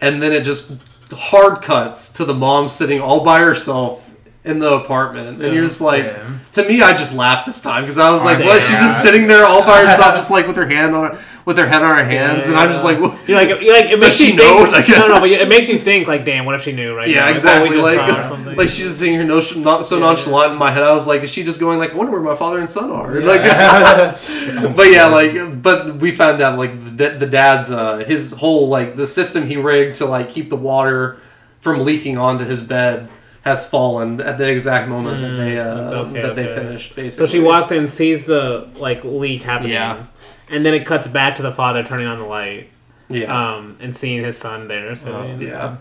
and 0.00 0.22
then 0.22 0.32
it 0.32 0.42
just 0.44 0.82
hard 1.12 1.62
cuts 1.62 2.12
to 2.14 2.24
the 2.24 2.34
mom 2.34 2.68
sitting 2.68 3.00
all 3.00 3.24
by 3.24 3.40
herself 3.40 4.04
in 4.44 4.58
the 4.60 4.72
apartment, 4.74 5.28
and 5.28 5.40
Yeah. 5.42 5.52
you're 5.52 5.64
just 5.64 5.80
like. 5.80 6.04
Yeah. 6.04 6.24
To 6.52 6.64
me, 6.66 6.82
I 6.82 6.90
just 6.92 7.14
laughed 7.14 7.46
this 7.46 7.60
time 7.60 7.82
because 7.82 7.98
I 7.98 8.10
was 8.10 8.24
like, 8.24 8.38
"What? 8.40 8.60
She's 8.60 8.72
yeah. 8.72 8.80
just 8.80 9.02
sitting 9.02 9.28
there 9.28 9.44
all 9.44 9.62
by 9.64 9.82
herself, 9.82 10.14
just 10.16 10.30
like 10.30 10.48
with 10.48 10.56
her 10.56 10.66
hand 10.66 10.96
on, 10.96 11.16
with 11.48 11.56
her 11.56 11.66
head 11.66 11.82
on 11.82 11.96
her 11.96 12.04
hands," 12.04 12.46
and 12.46 12.56
I'm 12.56 12.70
just 12.70 12.84
like, 12.84 12.98
You're 13.26 13.38
like, 13.38 13.48
you're 13.62 13.72
like, 13.74 13.86
it 13.90 13.98
makes 13.98 14.18
Does 14.18 14.26
she 14.26 14.32
you 14.32 14.38
think, 14.38 14.50
know? 14.60 14.70
Like- 14.70 14.88
no, 14.88 15.08
no, 15.08 15.20
but 15.20 15.30
it 15.30 15.48
makes 15.48 15.66
you 15.68 15.78
think 15.78 16.06
like, 16.06 16.24
damn, 16.26 16.44
what 16.44 16.54
if 16.54 16.62
she 16.62 16.72
knew 16.72 16.94
right 16.94 17.08
Yeah, 17.08 17.20
now? 17.24 17.30
exactly. 17.30 17.76
Like, 17.78 17.98
what 17.98 18.06
we 18.06 18.12
just 18.12 18.46
Like, 18.46 18.56
like 18.58 18.68
she's 18.68 18.86
just 18.88 18.98
sitting 18.98 19.14
here, 19.14 19.24
no, 19.24 19.40
not 19.56 19.86
so 19.86 19.96
Yeah. 19.96 20.04
nonchalant. 20.04 20.52
In 20.52 20.58
my 20.58 20.70
head, 20.70 20.82
I 20.82 20.92
was 20.92 21.06
like, 21.06 21.22
is 21.22 21.32
she 21.32 21.42
just 21.44 21.58
going 21.58 21.78
like, 21.78 21.92
I 21.92 21.96
wonder 21.96 22.12
where 22.12 22.20
my 22.20 22.36
father 22.36 22.58
and 22.58 22.68
son 22.68 22.90
are? 22.90 23.20
Like, 23.22 23.42
but 24.76 24.90
yeah, 24.92 25.06
like, 25.06 25.62
but 25.62 25.96
we 25.96 26.10
found 26.10 26.40
out 26.42 26.58
like 26.58 26.72
the, 26.96 27.10
the 27.18 27.26
dad's 27.26 27.70
uh, 27.70 27.98
his 27.98 28.34
whole 28.34 28.68
like 28.68 28.96
the 28.96 29.06
system 29.06 29.46
he 29.46 29.56
rigged 29.56 29.96
to 29.96 30.04
like 30.06 30.28
keep 30.30 30.50
the 30.50 30.56
water 30.56 31.18
from 31.60 31.82
leaking 31.82 32.18
onto 32.18 32.44
his 32.44 32.62
bed 32.62 33.08
has 33.42 33.68
fallen 33.68 34.20
at 34.20 34.36
the 34.36 34.46
exact 34.50 34.88
moment 34.88 35.22
that 35.22 35.36
they 35.42 35.58
uh, 35.58 35.64
Mm, 35.88 35.92
okay, 36.10 36.22
that 36.22 36.36
they 36.36 36.44
okay. 36.48 36.54
finished. 36.54 36.94
Basically, 36.94 37.26
So 37.26 37.30
she 37.32 37.40
walks 37.40 37.70
in, 37.72 37.88
sees 37.88 38.26
the 38.26 38.68
like 38.76 39.02
leak 39.04 39.42
happening, 39.42 39.72
Yeah. 39.72 40.04
And 40.50 40.64
then 40.64 40.74
it 40.74 40.86
cuts 40.86 41.06
back 41.06 41.36
to 41.36 41.42
the 41.42 41.52
father 41.52 41.82
turning 41.84 42.06
on 42.06 42.18
the 42.18 42.24
light, 42.24 42.70
Yeah, 43.08 43.54
um, 43.56 43.76
and 43.80 43.94
seeing 43.94 44.24
his 44.24 44.38
son 44.38 44.66
there. 44.68 44.96
So 44.96 45.12
Oh, 45.20 45.38
yeah. 45.38 45.76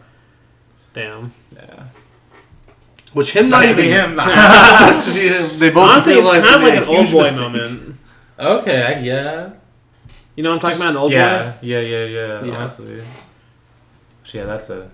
damn. 0.93 1.31
Yeah. 1.55 1.83
Which 3.13 3.31
him 3.35 3.45
Sucks 3.45 3.65
not 3.65 3.69
to 3.71 3.75
be 3.81 3.87
even 3.87 4.11
him. 4.11 4.17
sucks 4.77 5.07
to 5.07 5.13
be 5.13 5.27
him. 5.29 5.59
They 5.59 5.69
both 5.69 5.89
Honestly, 5.89 6.13
it's 6.13 6.21
realize 6.21 6.43
kind 6.43 6.55
of 6.55 6.61
like 6.61 6.77
an 6.77 6.83
Oldboy 6.83 7.23
mistake. 7.23 7.39
moment. 7.39 7.95
okay, 8.37 8.99
yeah. 9.03 9.51
You 10.35 10.43
know 10.43 10.49
what 10.49 10.55
I'm 10.55 10.59
talking 10.59 10.77
about? 10.77 10.91
An 10.91 10.97
old 10.97 11.11
yeah, 11.11 11.43
boy. 11.43 11.57
yeah, 11.61 11.79
yeah, 11.79 12.05
yeah, 12.05 12.43
Yeah. 12.43 12.55
Honestly. 12.57 13.01
Yeah, 14.33 14.43
that's 14.43 14.69
a. 14.69 14.91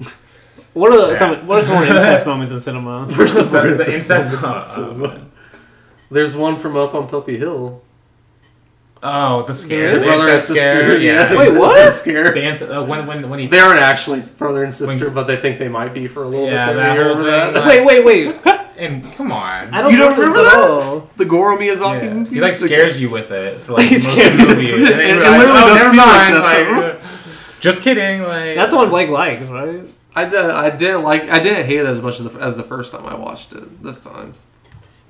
What 0.72 0.92
are 0.92 0.98
the, 0.98 1.08
Yeah. 1.12 1.18
some 1.18 1.46
What 1.46 1.58
are 1.58 1.62
some 1.62 1.74
more 1.74 1.84
incest 1.84 2.26
moments 2.32 2.52
in 2.52 2.60
cinema? 2.60 3.06
There's 3.10 3.32
some 3.32 3.50
The- 3.50 3.60
the 3.60 3.70
incest 3.70 3.88
incest- 4.10 4.32
moments 4.42 4.76
in 4.78 4.84
cinema. 4.84 5.26
There's 6.10 6.36
one 6.36 6.56
from 6.58 6.76
up 6.76 6.94
on 6.94 7.06
Poppy 7.08 7.36
Hill. 7.36 7.82
Oh, 9.02 9.42
the 9.44 9.54
scare. 9.54 9.94
The 9.94 9.98
The 10.00 10.04
brother 10.04 10.22
and 10.24 10.32
incest 10.32 10.48
sister. 10.48 10.62
scare. 10.62 10.98
Yeah. 11.00 11.32
Yeah. 11.32 11.38
Wait, 11.38 11.54
what? 11.54 11.84
The 11.84 11.90
scare. 11.90 12.32
The 12.32 12.44
incest, 12.44 12.70
uh, 12.70 12.84
when, 12.84 13.06
when, 13.06 13.30
when 13.30 13.38
he. 13.38 13.46
They 13.46 13.58
aren't 13.58 13.80
actually 13.80 14.20
brother 14.38 14.62
and 14.64 14.74
sister, 14.74 15.06
When- 15.06 15.14
but 15.14 15.26
they 15.26 15.36
think 15.36 15.58
they 15.58 15.68
might 15.68 15.94
be 15.94 16.06
for 16.06 16.24
a 16.24 16.28
little 16.28 16.46
Yeah, 16.46 16.66
bit. 16.68 16.76
that 16.76 16.96
whole 16.98 17.08
remember 17.16 17.22
thing, 17.30 17.54
that? 17.54 17.66
wait, 17.66 18.04
wait, 18.04 18.04
wait. 18.04 18.36
And 18.80 19.04
come 19.12 19.30
on. 19.30 19.74
I 19.74 19.82
don't. 19.82 19.92
You 19.92 19.98
don't 19.98 20.18
remember 20.18 20.38
remember 20.38 20.42
this 20.42 20.84
at 20.84 21.00
that? 21.08 21.18
The 21.18 21.24
Goro 21.26 21.58
Miyazaki 21.58 22.02
Yeah. 22.02 22.14
movie. 22.14 22.34
He 22.36 22.40
like 22.40 22.54
scares 22.54 22.98
you 22.98 23.10
with 23.10 23.30
it 23.30 23.60
for 23.60 23.74
like 23.74 23.84
He 23.86 23.96
most 23.96 24.06
of 24.06 24.12
scares 24.14 24.36
the 24.38 24.46
movie. 24.46 24.72
And 24.72 24.86
then 24.86 25.00
It- 25.00 25.08
you 25.08 25.14
it 25.16 25.18
realize, 25.20 25.38
literally 25.38 25.60
oh, 25.60 25.66
does 25.66 25.82
never 25.82 25.90
feel 25.90 26.06
like 26.06 26.32
mind. 26.32 26.34
that, 26.36 27.02
Like, 27.02 27.60
just 27.60 27.82
kidding. 27.82 28.22
Like 28.22 28.56
That's 28.56 28.70
the 28.70 28.78
one 28.78 28.88
Blake 28.88 29.10
likes, 29.10 29.48
right? 29.50 29.82
I 30.16 30.24
did, 30.24 30.34
I 30.46 30.70
didn't 30.70 31.02
like. 31.02 31.28
I 31.28 31.38
didn't 31.40 31.66
hate 31.66 31.80
it 31.80 31.86
as 31.86 32.00
much 32.00 32.20
as 32.20 32.30
the, 32.32 32.38
as 32.40 32.56
the 32.56 32.62
first 32.62 32.90
time 32.90 33.04
I 33.04 33.14
watched 33.16 33.52
it. 33.52 33.82
This 33.82 34.00
time, 34.00 34.32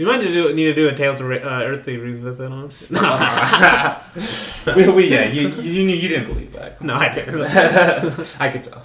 You 0.00 0.06
might 0.06 0.20
need 0.22 0.28
to 0.28 0.32
do, 0.32 0.54
need 0.54 0.64
to 0.64 0.72
do 0.72 0.88
a 0.88 0.94
Tales 0.94 1.20
of 1.20 1.26
Ra- 1.28 1.36
uh, 1.36 1.60
Earthsea 1.60 2.00
revisit 2.02 2.50
on. 2.50 2.70
we, 4.74 4.88
we, 4.88 5.08
yeah, 5.08 5.26
you, 5.26 5.48
you 5.48 5.82
you 5.82 5.88
you 5.90 6.08
didn't 6.08 6.26
believe 6.26 6.54
that. 6.54 6.78
Come 6.78 6.86
No, 6.86 6.94
on. 6.94 7.00
I 7.02 7.08
didn't. 7.10 7.40
I 8.40 8.48
could 8.48 8.62
tell. 8.62 8.82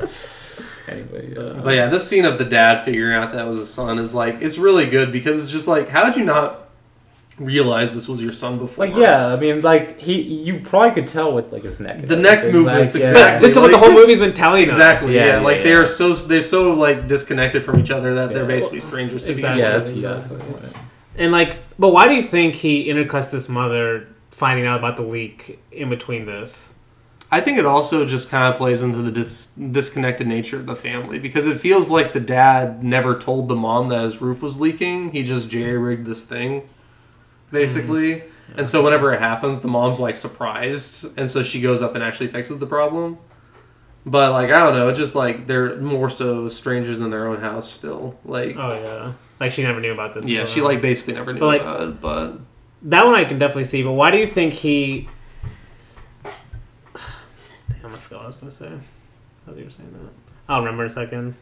Anyway, 0.88 1.34
yeah. 1.36 1.60
but 1.62 1.74
yeah, 1.74 1.86
this 1.88 2.08
scene 2.08 2.24
of 2.24 2.38
the 2.38 2.46
dad 2.46 2.82
figuring 2.82 3.14
out 3.14 3.34
that 3.34 3.46
was 3.46 3.58
his 3.58 3.70
son 3.70 3.98
is 3.98 4.14
like 4.14 4.38
it's 4.40 4.56
really 4.56 4.86
good 4.86 5.12
because 5.12 5.38
it's 5.38 5.50
just 5.50 5.68
like 5.68 5.88
how 5.90 6.02
did 6.06 6.16
you 6.16 6.24
not 6.24 6.67
realize 7.38 7.94
this 7.94 8.08
was 8.08 8.22
your 8.22 8.32
son 8.32 8.58
before? 8.58 8.86
Like 8.86 8.96
yeah, 8.96 9.28
I 9.28 9.36
mean, 9.36 9.60
like 9.62 9.98
he, 9.98 10.20
you 10.20 10.60
probably 10.60 10.90
could 10.92 11.06
tell 11.06 11.32
with 11.32 11.52
like 11.52 11.62
his 11.62 11.80
neck. 11.80 12.00
The 12.02 12.16
neck 12.16 12.38
everything, 12.38 12.52
movements, 12.62 12.94
like, 12.94 13.02
yeah. 13.02 13.10
exactly. 13.10 13.48
this 13.48 13.56
is 13.56 13.62
what 13.62 13.70
the 13.70 13.78
whole 13.78 13.92
movie's 13.92 14.20
been 14.20 14.34
telling 14.34 14.62
Exactly. 14.62 15.08
us. 15.10 15.14
Yeah, 15.14 15.26
Yeah, 15.26 15.32
yeah, 15.34 15.40
like 15.40 15.56
yeah. 15.58 15.62
they're 15.64 15.86
so 15.86 16.14
they're 16.14 16.42
so 16.42 16.72
like 16.72 17.06
disconnected 17.06 17.64
from 17.64 17.80
each 17.80 17.90
other 17.90 18.14
that 18.14 18.34
they're 18.34 18.46
basically 18.46 18.80
strangers 18.80 19.24
to 19.24 19.32
Exactly. 19.32 19.60
Yeah, 19.62 19.70
that's, 19.70 19.88
Exactly. 19.88 20.02
yeah, 20.02 20.36
that's 20.36 20.44
a 20.44 20.68
good. 20.68 20.80
And 21.16 21.32
like, 21.32 21.56
but 21.78 21.88
why 21.88 22.08
do 22.08 22.14
you 22.14 22.22
think 22.22 22.54
he 22.54 22.86
intercuts 22.88 23.30
this 23.30 23.48
mother 23.48 24.08
finding 24.30 24.66
out 24.66 24.78
about 24.78 24.96
the 24.96 25.02
leak 25.02 25.58
in 25.72 25.88
between 25.88 26.26
this? 26.26 26.76
I 27.30 27.42
think 27.42 27.58
it 27.58 27.66
also 27.66 28.06
just 28.06 28.30
kind 28.30 28.50
of 28.50 28.56
plays 28.56 28.80
into 28.80 29.02
the 29.02 29.10
dis- 29.10 29.48
disconnected 29.48 30.26
nature 30.26 30.56
of 30.56 30.64
the 30.66 30.74
family 30.76 31.18
because 31.18 31.44
it 31.44 31.60
feels 31.60 31.90
like 31.90 32.14
the 32.14 32.20
dad 32.20 32.82
never 32.82 33.18
told 33.18 33.48
the 33.48 33.54
mom 33.56 33.88
that 33.88 34.04
his 34.04 34.22
roof 34.22 34.40
was 34.40 34.60
leaking. 34.62 35.10
He 35.12 35.24
just 35.24 35.50
jerry 35.50 35.76
rigged 35.76 36.06
this 36.06 36.24
thing, 36.24 36.66
basically. 37.50 38.16
Mm-hmm. 38.16 38.58
And 38.58 38.68
so 38.68 38.82
whenever 38.82 39.12
it 39.12 39.20
happens, 39.20 39.60
the 39.60 39.68
mom's 39.68 40.00
like 40.00 40.16
surprised, 40.16 41.06
and 41.18 41.28
so 41.28 41.42
she 41.42 41.60
goes 41.60 41.82
up 41.82 41.94
and 41.94 42.02
actually 42.02 42.28
fixes 42.28 42.58
the 42.58 42.66
problem. 42.66 43.18
But 44.06 44.32
like 44.32 44.50
I 44.50 44.58
don't 44.58 44.74
know, 44.74 44.88
it's 44.88 44.98
just 44.98 45.14
like 45.14 45.46
they're 45.46 45.76
more 45.76 46.08
so 46.08 46.48
strangers 46.48 47.00
in 47.00 47.10
their 47.10 47.26
own 47.28 47.40
house 47.40 47.70
still. 47.70 48.18
Like 48.24 48.56
Oh 48.56 48.72
yeah, 48.72 49.12
like 49.38 49.52
she 49.52 49.62
never 49.62 49.80
knew 49.80 49.92
about 49.92 50.14
this. 50.14 50.26
yeah, 50.26 50.46
she 50.46 50.62
like 50.62 50.80
basically 50.80 51.14
never 51.14 51.32
knew 51.34 51.40
But, 51.40 51.46
like- 51.46 51.60
about 51.60 51.82
it. 51.82 52.00
But 52.00 52.38
that 52.82 53.04
one 53.04 53.14
I 53.14 53.24
can 53.26 53.38
definitely 53.38 53.66
see. 53.66 53.82
But 53.82 53.92
why 53.92 54.10
do 54.10 54.16
you 54.18 54.26
think 54.26 54.54
he? 54.54 55.08
Damn, 56.24 56.32
I 57.86 57.90
forgot 57.90 58.18
what 58.18 58.22
I 58.24 58.26
was 58.28 58.36
gonna 58.36 58.50
say. 58.50 58.72
As 59.50 59.56
you 59.58 59.64
were 59.64 59.70
saying 59.70 59.92
that, 59.92 60.10
I'll 60.48 60.60
remember 60.60 60.84
in 60.84 60.90
a 60.90 60.92
second. 60.92 61.34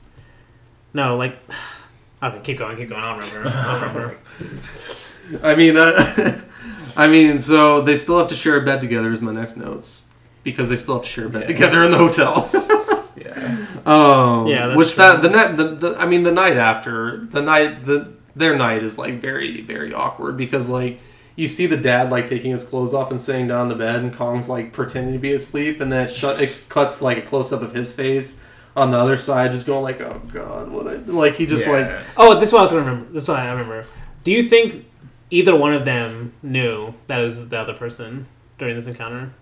No, 0.93 1.17
like, 1.17 1.39
okay, 2.23 2.41
keep 2.43 2.59
going, 2.59 2.77
keep 2.77 2.89
going. 2.89 3.03
I'll 3.03 3.19
remember. 3.19 3.49
I'll 3.55 3.81
remember. 3.81 4.19
I 5.43 5.55
mean, 5.55 5.77
uh, 5.77 6.41
I 6.97 7.07
mean, 7.07 7.39
so 7.39 7.81
they 7.81 7.97
still 7.97 8.19
have 8.19 8.29
to 8.29 8.35
share 8.35 8.57
a 8.57 8.65
bed 8.65 8.81
together. 8.81 9.13
Is 9.13 9.21
my 9.21 9.33
next 9.33 9.57
notes 9.57 10.11
because 10.45 10.69
they 10.69 10.77
still 10.77 10.95
have 10.95 11.03
to 11.05 11.09
share 11.09 11.27
a 11.27 11.31
bed 11.31 11.43
Yeah. 11.43 11.47
together 11.49 11.83
in 11.85 11.91
the 11.91 11.99
hotel. 11.99 12.51
Yeah. 13.19 13.67
um, 13.87 14.47
Yeah, 14.47 14.77
which 14.77 14.95
true. 14.95 15.03
that 15.05 15.23
the 15.23 15.31
night, 15.31 15.57
the, 15.57 15.69
the 15.75 15.97
I 15.99 16.05
mean, 16.07 16.23
the 16.23 16.31
night 16.33 16.57
after 16.59 17.25
the 17.31 17.41
night, 17.41 17.87
the 17.87 18.13
their 18.37 18.55
night 18.55 18.83
is 18.83 18.99
like 18.99 19.21
very 19.23 19.63
very 19.63 19.95
awkward 19.95 20.37
because 20.37 20.69
like 20.69 21.01
you 21.35 21.49
see 21.49 21.65
the 21.67 21.79
dad 21.79 22.11
like 22.11 22.29
taking 22.29 22.51
his 22.51 22.63
clothes 22.63 22.93
off 22.93 23.11
and 23.11 23.19
sitting 23.19 23.47
down 23.49 23.63
on 23.63 23.69
the 23.69 23.75
bed, 23.75 23.97
and 23.97 24.15
Kong's 24.15 24.51
like 24.51 24.73
pretending 24.75 25.15
to 25.15 25.19
be 25.19 25.33
asleep, 25.33 25.81
and 25.81 25.91
then 25.91 26.05
it, 26.05 26.11
shut, 26.11 26.41
it 26.43 26.67
cuts 26.69 27.01
like 27.01 27.17
a 27.17 27.23
close 27.23 27.53
up 27.55 27.63
of 27.63 27.73
his 27.75 27.95
face 27.97 28.45
on 28.77 28.91
the 28.91 28.99
other 28.99 29.17
side, 29.17 29.51
just 29.53 29.67
going 29.67 29.83
like, 29.83 30.01
"Oh 30.03 30.21
God, 30.33 30.71
what?" 30.71 30.87
I, 30.87 30.97
like 30.97 31.37
he 31.37 31.47
just 31.47 31.67
Yeah. 31.67 31.73
like 31.73 32.01
Oh, 32.19 32.39
this 32.39 32.53
one 32.53 32.61
I 32.61 32.63
was 32.65 32.73
gonna 32.73 32.85
remember. 32.85 33.11
This 33.13 33.23
is 33.23 33.29
what 33.31 33.39
I 33.39 33.51
remember. 33.51 33.87
Do 34.25 34.31
you 34.31 34.43
think 34.43 34.85
either 35.31 35.55
one 35.57 35.73
of 35.73 35.85
them 35.85 36.33
knew 36.43 36.95
that 37.07 37.21
it 37.21 37.25
was 37.25 37.49
the 37.49 37.59
other 37.59 37.75
person 37.75 38.27
during 38.59 38.77
this 38.77 38.87
encounter? 38.87 39.33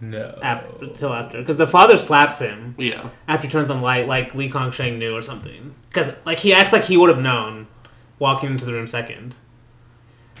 no. 0.00 0.38
After, 0.42 0.84
until 0.84 1.12
after, 1.12 1.38
because 1.40 1.58
the 1.58 1.66
father 1.66 1.98
slaps 1.98 2.38
him 2.38 2.74
yeah. 2.78 3.10
after 3.28 3.46
he 3.46 3.52
turns 3.52 3.70
on 3.70 3.78
the 3.78 3.84
light, 3.84 4.06
like 4.08 4.34
Lee 4.34 4.50
Kang-sheng 4.50 4.98
knew 4.98 5.14
or 5.14 5.20
something. 5.20 5.74
Because 5.90 6.14
like 6.24 6.38
he 6.38 6.54
acts 6.54 6.72
like 6.72 6.84
he 6.84 6.96
would 6.96 7.10
have 7.10 7.18
known 7.20 7.66
walking 8.18 8.50
into 8.50 8.64
the 8.64 8.72
room 8.72 8.86
second. 8.86 9.36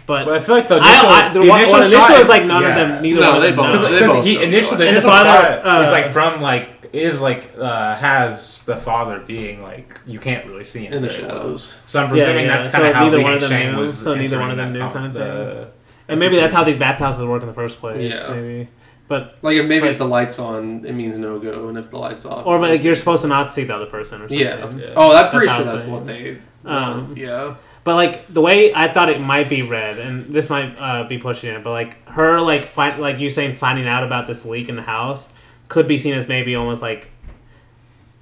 But, 0.06 0.24
But 0.24 0.34
I 0.34 0.38
feel 0.40 0.54
like 0.56 0.66
the 0.68 0.78
initial, 0.78 1.06
I, 1.08 1.32
the, 1.32 1.40
the 1.40 1.44
initial 1.52 1.72
well, 1.74 1.82
initial 1.82 2.00
shot 2.00 2.20
is 2.20 2.28
like 2.28 2.44
none 2.46 2.62
yeah. 2.62 2.68
of 2.70 2.74
them, 2.94 3.02
neither 3.02 3.20
No, 3.20 3.26
one 3.28 3.36
of 3.36 3.42
they 3.42 3.48
them 3.48 3.56
both- 3.58 3.66
know. 3.66 3.88
Because 3.90 4.00
They 4.00 4.06
both 4.06 4.24
he 4.24 4.34
know. 4.36 4.40
initially 4.42 4.76
the 4.78 4.88
And 4.88 4.96
the 4.96 5.00
initial 5.02 5.10
father, 5.10 5.62
shot 5.62 5.66
uh, 5.66 5.86
is 5.86 5.92
like 5.92 6.06
from 6.06 6.40
like 6.40 6.79
is 6.92 7.20
like 7.20 7.52
uh, 7.58 7.94
has 7.96 8.60
the 8.62 8.76
father 8.76 9.20
being 9.20 9.62
like 9.62 10.00
you 10.06 10.18
can't 10.18 10.46
really 10.46 10.64
see 10.64 10.86
him 10.86 10.92
In 10.94 11.02
the 11.02 11.08
very 11.08 11.22
well. 11.22 11.30
shadows. 11.38 11.80
So 11.86 12.02
I'm 12.02 12.08
presuming 12.08 12.46
yeah. 12.46 12.52
that's 12.52 12.66
So 12.66 12.72
kind 12.72 12.86
of 12.86 12.94
how 12.94 13.04
neither 13.04 13.18
Lee 13.18 13.22
one 13.24 13.32
of 13.34 13.40
them 13.40 13.72
knew, 13.74 13.80
was. 13.80 13.98
so 13.98 14.14
neither 14.14 14.22
entering 14.36 14.40
one 14.40 14.50
of 14.50 14.56
them 14.56 14.72
knew 14.72 14.80
kind 14.80 15.06
of 15.06 15.14
the- 15.14 15.68
and 16.08 16.18
maybe 16.18 16.36
that's 16.36 16.54
how 16.54 16.64
these 16.64 16.76
bathhouses 16.76 17.24
work 17.24 17.42
in 17.42 17.48
the 17.48 17.54
first 17.54 17.78
place. 17.78 18.14
Yeah. 18.14 18.34
Maybe, 18.34 18.68
but 19.06 19.36
Like 19.42 19.56
if 19.56 19.66
maybe 19.66 19.82
Like- 19.82 19.90
if 19.92 19.98
the 19.98 20.06
lights 20.06 20.38
on, 20.40 20.84
it 20.84 20.92
means 20.92 21.18
no 21.18 21.38
go, 21.38 21.68
and 21.68 21.78
if 21.78 21.90
the 21.90 21.98
lights 21.98 22.24
off, 22.26 22.46
or 22.46 22.56
it 22.56 22.60
like 22.60 22.82
you're 22.82 22.96
supposed 22.96 23.22
to 23.22 23.28
not 23.28 23.52
see 23.52 23.62
the 23.64 23.74
other 23.74 23.86
person 23.86 24.20
or 24.22 24.28
something. 24.28 24.38
yeah. 24.38 24.70
Yeah. 24.76 24.92
Oh, 24.96 25.14
I'm 25.14 25.30
pretty 25.30 25.46
That's 25.46 25.56
sure 25.58 25.66
how 25.66 25.72
I 25.72 25.76
that's 25.76 25.88
what 25.88 26.06
they. 26.06 26.38
Um, 26.64 27.14
yeah. 27.16 27.54
But 27.82 27.94
like 27.94 28.26
the 28.28 28.40
way 28.42 28.74
I 28.74 28.88
thought 28.88 29.08
it 29.08 29.20
might 29.22 29.48
be 29.48 29.62
read, 29.62 29.98
and 29.98 30.22
this 30.34 30.50
might 30.50 30.74
uh, 30.78 31.04
be 31.04 31.16
pushing 31.18 31.54
it, 31.54 31.62
but 31.64 31.70
like 31.70 32.06
her 32.08 32.40
like 32.40 32.66
find 32.66 33.00
like 33.00 33.18
you 33.20 33.30
saying 33.30 33.56
finding 33.56 33.86
out 33.88 34.04
about 34.04 34.26
this 34.26 34.44
leak 34.44 34.68
in 34.68 34.76
the 34.76 34.82
house 34.82 35.32
could 35.70 35.88
be 35.88 35.98
seen 35.98 36.12
as 36.12 36.28
maybe 36.28 36.54
almost 36.54 36.82
like 36.82 37.08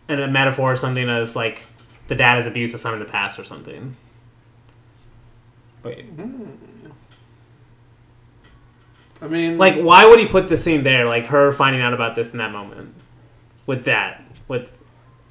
an, 0.07 0.21
a 0.21 0.29
metaphor 0.29 0.75
or 0.75 0.77
something 0.77 1.09
as 1.09 1.35
like 1.35 1.65
the 2.07 2.15
dad 2.15 2.37
has 2.37 2.47
abused 2.47 2.73
the 2.73 2.79
son 2.79 2.95
in 2.95 3.01
the 3.01 3.07
past 3.07 3.39
or 3.39 3.45
something. 3.45 3.97
Wait, 5.83 6.07
I 9.21 9.27
mean, 9.27 9.59
Like 9.59 9.81
why 9.81 10.07
would 10.07 10.21
he 10.21 10.27
put 10.27 10.49
this 10.49 10.63
scene 10.63 10.85
there? 10.85 11.07
Like 11.07 11.27
her 11.27 11.51
finding 11.51 11.83
out 11.83 11.95
about 11.95 12.15
this 12.15 12.33
in 12.33 12.39
that 12.39 12.53
moment 12.53 12.95
with 13.67 13.87
that 13.87 14.23
with 14.47 14.71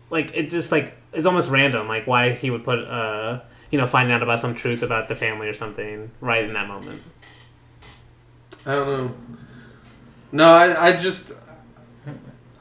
like 0.09 0.31
it 0.33 0.49
just 0.49 0.71
like 0.71 0.95
it's 1.13 1.25
almost 1.25 1.49
random. 1.49 1.87
Like 1.87 2.07
why 2.07 2.33
he 2.33 2.49
would 2.49 2.63
put 2.63 2.79
uh 2.79 3.41
you 3.71 3.77
know 3.77 3.87
finding 3.87 4.13
out 4.13 4.23
about 4.23 4.39
some 4.39 4.55
truth 4.55 4.81
about 4.81 5.07
the 5.07 5.15
family 5.15 5.47
or 5.47 5.53
something 5.53 6.11
right 6.19 6.43
in 6.43 6.53
that 6.53 6.67
moment. 6.67 7.01
I 8.65 8.73
don't 8.73 8.87
know. 8.87 9.15
No, 10.31 10.53
I, 10.53 10.87
I 10.87 10.97
just. 10.97 11.33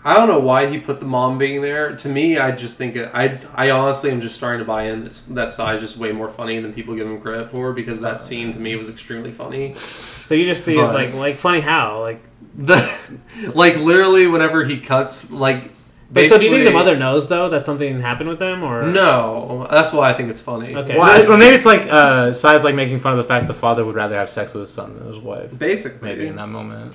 I 0.06 0.14
don't 0.14 0.28
know 0.28 0.38
why 0.38 0.68
he 0.68 0.78
put 0.78 1.00
the 1.00 1.06
mom 1.06 1.36
being 1.36 1.62
there. 1.62 1.96
To 1.96 2.08
me, 2.08 2.38
I 2.38 2.52
just 2.52 2.78
think 2.78 2.94
it, 2.94 3.10
I 3.12 3.40
I 3.56 3.70
honestly 3.70 4.12
am 4.12 4.20
just 4.20 4.36
starting 4.36 4.60
to 4.60 4.64
buy 4.64 4.84
in. 4.84 5.04
It's, 5.04 5.24
that 5.24 5.50
side 5.50 5.74
is 5.74 5.80
just 5.80 5.96
way 5.96 6.12
more 6.12 6.28
funny 6.28 6.60
than 6.60 6.72
people 6.72 6.94
give 6.94 7.08
him 7.08 7.20
credit 7.20 7.50
for 7.50 7.72
because 7.72 8.00
that 8.02 8.22
scene 8.22 8.52
to 8.52 8.60
me 8.60 8.76
was 8.76 8.88
extremely 8.88 9.32
funny. 9.32 9.72
So 9.72 10.36
you 10.36 10.44
just 10.44 10.64
see 10.64 10.78
it's 10.78 10.94
like 10.94 11.12
like 11.14 11.34
funny 11.34 11.60
how 11.60 12.02
like 12.02 12.22
The 12.54 13.18
like 13.54 13.78
literally 13.78 14.28
whenever 14.28 14.64
he 14.64 14.78
cuts 14.78 15.32
like. 15.32 15.72
But 16.08 16.30
so 16.30 16.38
do 16.38 16.44
you 16.44 16.52
think 16.52 16.66
the 16.66 16.70
mother 16.70 16.96
knows 16.96 17.26
though 17.28 17.48
that 17.48 17.64
something 17.64 17.98
happened 18.00 18.28
with 18.28 18.38
them 18.38 18.62
or 18.62 18.84
No, 18.84 19.66
that's 19.72 19.92
why 19.92 20.08
I 20.08 20.12
think 20.12 20.30
it's 20.30 20.40
funny. 20.40 20.76
Okay. 20.76 20.96
well, 20.96 21.28
well, 21.28 21.36
maybe 21.36 21.56
it's 21.56 21.66
like 21.66 21.88
uh, 21.90 22.30
Tsai's 22.30 22.62
like 22.62 22.76
making 22.76 23.00
fun 23.00 23.10
of 23.10 23.18
the 23.18 23.24
fact 23.24 23.48
the 23.48 23.54
father 23.54 23.84
would 23.84 23.96
rather 23.96 24.14
have 24.14 24.30
sex 24.30 24.54
with 24.54 24.60
his 24.60 24.70
son 24.70 24.96
than 24.96 25.08
his 25.08 25.18
wife. 25.18 25.58
Basically, 25.58 26.10
Maybe 26.10 26.28
in 26.28 26.36
that 26.36 26.46
moment, 26.46 26.94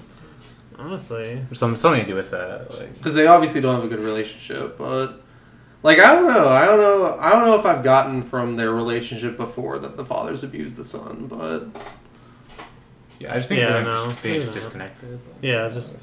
honestly? 0.81 1.41
or 1.51 1.55
some 1.55 1.75
something 1.75 2.01
to 2.01 2.07
do 2.07 2.15
with 2.15 2.31
that. 2.31 2.71
Like, 2.77 2.93
because 2.97 3.13
they 3.13 3.27
obviously 3.27 3.61
don't 3.61 3.75
have 3.75 3.83
a 3.83 3.87
good 3.87 3.99
relationship 4.03 4.77
but 4.77 5.21
like 5.83 5.97
i 5.99 6.13
don't 6.13 6.27
know 6.27 6.47
i 6.47 6.65
don't 6.65 6.79
know 6.79 7.17
i 7.19 7.29
don't 7.31 7.45
know 7.45 7.55
if 7.55 7.65
i've 7.65 7.83
gotten 7.83 8.21
from 8.23 8.55
their 8.55 8.71
relationship 8.71 9.35
before 9.37 9.79
that 9.79 9.97
the 9.97 10.05
father's 10.05 10.43
abused 10.43 10.75
the 10.75 10.85
son 10.85 11.27
but 11.27 11.65
yeah, 13.19 13.33
I 13.33 13.37
just 13.37 13.49
think 13.49 13.61
Yeah, 13.61 13.73
they're 13.73 13.83
no, 13.83 14.05
just 14.05 14.23
being 14.23 14.33
maybe 14.39 14.43
just 14.45 14.55
not. 14.55 14.63
disconnected. 14.63 15.19
Yeah, 15.43 15.69
just 15.69 15.95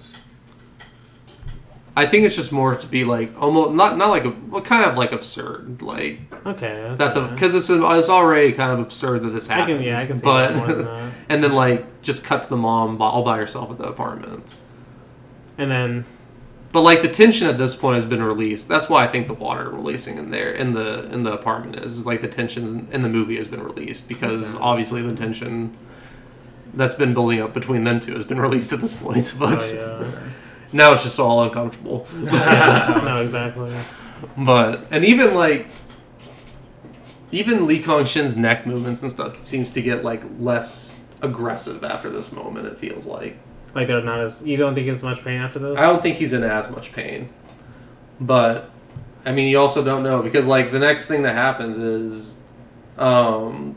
I 1.97 2.07
think 2.07 2.25
it's 2.25 2.37
just 2.37 2.53
more 2.53 2.77
to 2.77 2.87
be 2.87 3.03
like 3.05 3.31
almost 3.41 3.73
not 3.73 3.97
not 3.97 4.11
like 4.11 4.25
a 4.25 4.33
well, 4.49 4.63
kind 4.63 4.85
of 4.85 4.97
like 4.97 5.11
absurd, 5.11 5.83
like 5.83 6.21
Okay. 6.47 6.95
that 6.97 7.15
the 7.15 7.23
because 7.23 7.57
it's 7.57 7.71
it's 7.71 8.09
already 8.09 8.53
kind 8.53 8.71
of 8.71 8.79
absurd 8.79 9.25
that 9.25 9.31
this 9.31 9.51
I 9.51 9.55
happens. 9.55 9.79
can 9.79 9.83
yeah 9.85 9.99
I 9.99 10.07
can 10.07 10.17
see 10.17 10.25
but 10.25 10.49
that 10.55 10.57
more 10.59 10.67
than 10.69 10.85
that. 10.95 11.13
and 11.29 11.43
then 11.43 11.53
like 11.55 12.03
just 12.03 12.23
cut 12.25 12.45
to 12.45 12.49
the 12.49 12.57
mom 12.57 13.03
all 13.03 13.25
by 13.25 13.37
herself 13.37 13.69
at 13.73 13.79
the 13.79 13.85
apartment. 13.89 14.55
And 15.59 15.71
then 15.71 16.05
But 16.73 16.83
like 16.83 17.03
the 17.03 17.09
tension 17.09 17.49
at 17.49 17.59
this 17.59 17.75
point 17.75 17.97
has 17.97 18.07
been 18.07 18.23
released. 18.23 18.69
That's 18.69 18.89
why 18.89 19.05
I 19.05 19.09
think 19.09 19.27
the 19.27 19.35
water 19.35 19.69
releasing 19.71 20.17
in 20.19 20.31
there 20.31 20.53
in 20.53 20.73
the 20.73 21.05
in 21.13 21.23
the 21.25 21.33
apartment 21.33 21.85
is, 21.85 21.99
is 21.99 22.07
like 22.07 22.21
the 22.21 22.29
tension 22.29 22.89
in 22.93 23.03
the 23.03 23.09
movie 23.09 23.37
has 23.39 23.49
been 23.49 23.63
released 23.63 24.09
because 24.09 24.55
Okay. 24.55 24.63
obviously 24.65 25.03
the 25.03 25.15
tension 25.17 25.77
that's 26.75 26.95
been 26.95 27.15
building 27.15 27.41
up 27.41 27.53
between 27.55 27.83
them 27.85 27.99
two 28.01 28.15
has 28.15 28.25
been 28.25 28.41
released 28.49 28.73
at 28.73 28.81
this 28.81 28.93
point. 28.93 29.35
Oh, 29.37 29.39
but 29.41 29.73
oh, 29.79 30.19
now 30.73 30.93
it's 30.93 31.03
just 31.03 31.19
all 31.19 31.43
uncomfortable. 31.43 32.07
no, 32.15 33.23
exactly. 33.25 33.75
But 34.37 34.87
and 34.91 35.05
even 35.05 35.35
like 35.35 35.69
even 37.33 37.67
Lee 37.67 37.83
Kang-sheng's 37.83 38.37
neck 38.37 38.67
movements 38.67 39.03
and 39.03 39.11
stuff 39.11 39.45
seems 39.45 39.71
to 39.73 39.83
get 39.83 40.03
like 40.05 40.23
less 40.39 41.03
aggressive 41.23 41.83
after 41.85 42.09
this 42.11 42.33
moment. 42.33 42.67
It 42.67 42.79
feels 42.79 43.07
like 43.07 43.37
Like 43.79 43.87
they're 43.87 44.03
not 44.03 44.19
as 44.19 44.45
you 44.45 44.57
don't 44.57 44.75
think 44.75 44.89
it's 44.89 45.05
much 45.05 45.23
pain 45.23 45.41
after 45.41 45.61
this. 45.61 45.79
I 45.79 45.83
don't 45.83 46.03
think 46.03 46.17
he's 46.17 46.33
in 46.33 46.43
as 46.43 46.69
much 46.69 46.93
pain, 46.93 47.29
but 48.19 48.71
I 49.25 49.31
mean 49.31 49.47
you 49.47 49.57
also 49.61 49.85
don't 49.85 50.03
know 50.03 50.21
because 50.21 50.49
like 50.49 50.73
the 50.73 50.81
next 50.81 51.07
thing 51.07 51.23
that 51.23 51.37
happens 51.37 51.77
is, 51.77 52.43
um, 52.97 53.77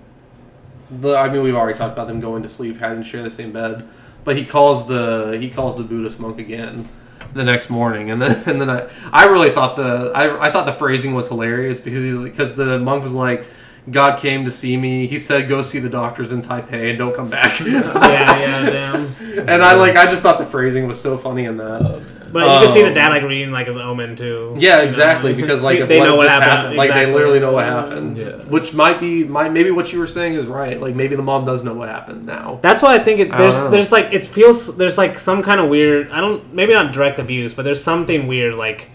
the 0.90 1.16
I 1.16 1.30
mean 1.30 1.44
we've 1.44 1.54
already 1.54 1.78
talked 1.78 1.94
about 1.94 2.08
them 2.08 2.20
going 2.20 2.42
to 2.42 2.48
sleep, 2.48 2.78
having 2.78 3.04
to 3.04 3.08
share 3.08 3.22
the 3.22 3.30
same 3.30 3.52
bed, 3.52 3.88
but 4.24 4.36
he 4.36 4.44
calls 4.44 4.88
the 4.88 5.38
he 5.40 5.52
calls 5.52 5.78
the 5.78 5.84
Buddhist 5.84 6.20
monk 6.20 6.40
again 6.40 6.90
the 7.36 7.44
next 7.44 7.70
morning 7.70 8.10
and 8.10 8.20
then 8.20 8.44
and 8.50 8.60
then 8.60 8.72
I, 8.72 8.90
I 9.14 9.26
really 9.26 9.52
thought 9.52 9.76
the 9.76 10.12
I, 10.16 10.48
I 10.48 10.52
thought 10.52 10.66
the 10.66 10.74
phrasing 10.74 11.14
was 11.14 11.28
hilarious 11.28 11.80
because 11.80 12.04
he's 12.04 12.24
because 12.24 12.56
the 12.56 12.80
monk 12.80 13.04
was 13.04 13.14
like 13.14 13.46
God 13.90 14.20
came 14.20 14.46
to 14.46 14.52
see 14.52 14.78
me 14.78 15.08
he 15.08 15.18
said 15.18 15.50
go 15.50 15.62
see 15.62 15.80
the 15.80 15.90
doctors 15.90 16.32
in 16.32 16.42
Taipei 16.42 16.90
and 16.90 16.98
don't 16.98 17.16
come 17.16 17.30
back 17.30 17.60
yeah, 17.62 18.40
yeah, 18.40 18.70
damn. 18.70 19.50
and 19.50 19.64
I 19.64 19.74
like 19.74 19.96
I 19.96 20.06
just 20.06 20.22
thought 20.22 20.38
the 20.38 20.46
phrasing 20.46 20.88
was 20.88 21.02
so 21.02 21.18
funny 21.18 21.46
in 21.46 21.58
that 21.58 21.82
Oh. 21.82 22.02
But 22.34 22.62
you 22.62 22.66
can 22.66 22.74
see 22.74 22.82
the 22.82 22.88
Um, 22.90 22.94
dad 22.94 23.10
like 23.10 23.24
reading 23.24 23.52
like 23.52 23.68
his 23.68 23.78
omen 23.78 24.16
too. 24.16 24.56
Yeah, 24.58 24.78
you 24.78 24.78
know? 24.78 24.88
exactly. 24.88 25.34
Because 25.34 25.62
like 25.62 25.86
they, 25.88 26.00
what 26.00 26.06
know 26.06 26.16
what 26.16 26.28
just 26.28 26.42
happened. 26.42 26.78
Like 26.78 26.94
they 26.94 27.12
literally 27.12 27.40
know 27.40 27.52
what 27.52 27.66
happened. 27.66 28.18
Yeah. 28.18 28.38
Which 28.44 28.74
might 28.74 29.00
be, 29.00 29.24
might 29.24 29.52
maybe 29.52 29.72
what 29.72 29.92
you 29.92 30.00
were 30.00 30.08
saying 30.08 30.36
is 30.36 30.46
right. 30.46 30.80
Like 30.80 30.96
maybe 30.96 31.16
the 31.16 31.22
mom 31.24 31.46
does 31.46 31.64
know 31.64 31.74
what 31.74 31.90
happened 31.90 32.26
now. 32.26 32.60
That's 32.62 32.82
why 32.82 32.96
I 32.96 33.00
think 33.00 33.20
it, 33.20 33.32
there's 33.38 33.70
there's 33.70 33.92
like 33.92 34.14
it 34.14 34.24
feels 34.24 34.78
there's 34.78 34.98
like 34.98 35.20
some 35.20 35.44
kind 35.44 35.60
of 35.60 35.70
weird 35.70 36.10
I 36.12 36.22
don't 36.22 36.54
maybe 36.54 36.74
not 36.74 36.94
direct 36.94 37.20
abuse 37.20 37.54
but 37.54 37.64
there's 37.64 37.84
something 37.84 38.28
weird 38.28 38.56
like 38.56 38.90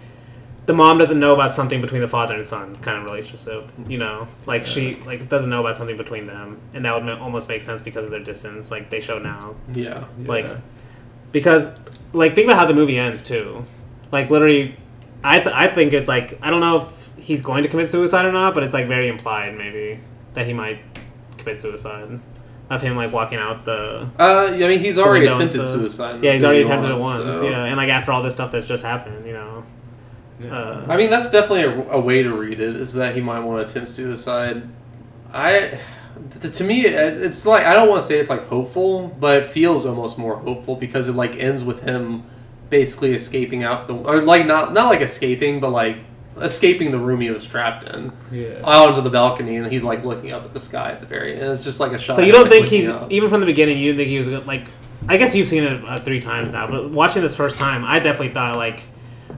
the 0.67 0.75
mom 0.75 0.99
doesn't 0.99 1.21
know 1.21 1.33
about 1.33 1.55
something 1.55 1.81
between 1.81 2.01
the 2.01 2.09
father 2.09 2.35
and 2.35 2.45
son 2.47 2.75
kind 2.77 2.99
of 2.99 3.05
relationship 3.05 3.69
you 3.89 3.99
know 3.99 4.27
like 4.47 4.67
she 4.67 4.97
like 5.07 5.29
doesn't 5.29 5.49
know 5.51 5.61
about 5.61 5.77
something 5.77 5.97
between 5.97 6.27
them 6.27 6.59
and 6.75 6.85
that 6.85 6.95
would 6.95 7.05
ma- 7.05 7.21
almost 7.23 7.49
make 7.49 7.63
sense 7.63 7.81
because 7.81 8.05
of 8.05 8.11
their 8.11 8.21
distance 8.25 8.71
like 8.71 8.91
they 8.91 9.01
show 9.01 9.19
now 9.19 9.55
Yeah. 9.73 10.05
like 10.25 10.45
Yeah. 10.45 10.57
because 11.33 11.79
like 12.13 12.35
think 12.35 12.47
about 12.49 12.59
how 12.59 12.67
the 12.67 12.75
movie 12.75 12.99
ends 12.99 13.23
too 13.23 13.65
like 14.13 14.31
literally 14.31 14.77
I 15.25 15.41
th- 15.41 15.55
I 15.55 15.69
think 15.69 15.93
it's 15.93 16.09
like 16.09 16.39
I 16.43 16.51
don't 16.51 16.61
know 16.61 16.77
if 16.83 17.11
he's 17.25 17.43
going 17.43 17.63
to 17.63 17.69
commit 17.69 17.89
suicide 17.89 18.25
or 18.25 18.33
not 18.33 18.55
but 18.55 18.63
it's 18.63 18.75
like 18.75 18.89
very 18.89 19.09
implied 19.09 19.57
maybe 19.57 20.01
that 20.35 20.47
he 20.47 20.53
might 20.53 20.81
commit 21.39 21.61
suicide 21.61 22.19
of 22.71 22.83
him 22.83 22.97
like 22.97 23.13
walking 23.13 23.39
out 23.39 23.65
the 23.65 24.09
Uh, 24.19 24.53
yeah, 24.57 24.67
I 24.67 24.69
mean, 24.71 24.81
he's 24.81 24.99
already 24.99 25.27
attempted 25.27 25.63
suicide. 25.65 26.23
yeah 26.25 26.33
he's 26.33 26.45
already 26.45 26.63
attempted 26.63 26.91
it 26.91 26.99
once, 26.99 27.25
once 27.25 27.37
so- 27.37 27.49
yeah 27.49 27.65
and 27.65 27.77
like 27.77 27.89
after 27.89 28.11
all 28.13 28.23
this 28.23 28.35
stuff 28.35 28.51
that's 28.53 28.67
just 28.67 28.83
happened 28.83 29.25
you 29.27 29.33
know 29.33 29.63
Yeah. 30.41 30.57
uh, 30.57 30.87
I 30.89 30.97
mean, 30.97 31.11
that's 31.11 31.31
definitely 31.31 31.63
a, 31.63 31.91
a 31.93 32.01
way 32.01 32.23
to 32.23 32.33
read 32.35 32.61
it. 32.61 32.77
Is 32.77 32.93
that 32.95 33.15
he 33.15 33.21
might 33.21 33.41
want 33.41 33.61
to 33.67 33.71
attempt 33.71 33.91
suicide. 33.91 34.63
I, 35.33 35.79
to 36.41 36.65
me, 36.65 36.83
it's 36.87 37.47
like 37.47 37.65
I 37.65 37.75
don't 37.75 37.89
want 37.89 38.03
to 38.03 38.07
say 38.09 38.19
it's 38.19 38.31
like 38.31 38.47
hopeful, 38.49 39.09
but 39.21 39.43
it 39.43 39.47
feels 39.47 39.87
almost 39.87 40.19
more 40.19 40.37
hopeful 40.37 40.77
because 40.77 41.09
it 41.09 41.13
like 41.15 41.37
ends 41.37 41.65
with 41.65 41.83
him 41.83 42.23
basically 42.71 43.13
escaping 43.15 43.63
out 43.63 43.87
the 43.87 43.95
or 43.95 44.23
like 44.23 44.47
not 44.47 44.73
not 44.73 44.87
like 44.91 45.01
escaping, 45.01 45.61
but 45.61 45.71
like 45.71 45.99
escaping 46.41 46.91
the 46.91 46.99
room 46.99 47.21
he 47.23 47.31
was 47.31 47.47
trapped 47.47 47.85
in 47.89 48.13
Yeah. 48.31 48.59
out 48.65 48.91
onto 48.91 49.01
the 49.01 49.09
balcony, 49.11 49.57
and 49.57 49.71
he's 49.73 49.85
like 49.85 50.05
looking 50.05 50.33
up 50.33 50.45
at 50.45 50.53
the 50.53 50.61
sky 50.61 50.91
at 50.91 51.01
the 51.01 51.07
very 51.07 51.35
end. 51.35 51.53
It's 51.53 51.65
just 51.65 51.81
like 51.81 51.93
a 51.93 51.99
shot. 51.99 52.17
so 52.17 52.23
you 52.23 52.33
don't 52.33 52.49
think 52.51 52.67
he's 52.67 52.89
up. 52.89 53.11
even 53.11 53.31
from 53.31 53.41
the 53.41 53.47
beginning 53.47 53.79
you 53.79 53.93
didn't 53.93 53.99
think 53.99 54.09
he 54.11 54.19
was 54.19 54.29
gonna, 54.29 54.41
like 54.45 54.67
I 55.09 55.17
guess 55.17 55.35
you've 55.35 55.49
seen 55.49 55.63
it 55.65 55.83
uh, 55.87 55.97
three 55.99 56.21
times 56.21 56.53
now 56.53 56.67
but 56.71 56.91
watching 56.91 57.23
this 57.23 57.35
first 57.37 57.59
time 57.59 57.85
I 57.85 58.01
definitely 58.01 58.35
thought 58.35 58.57
like 58.57 58.83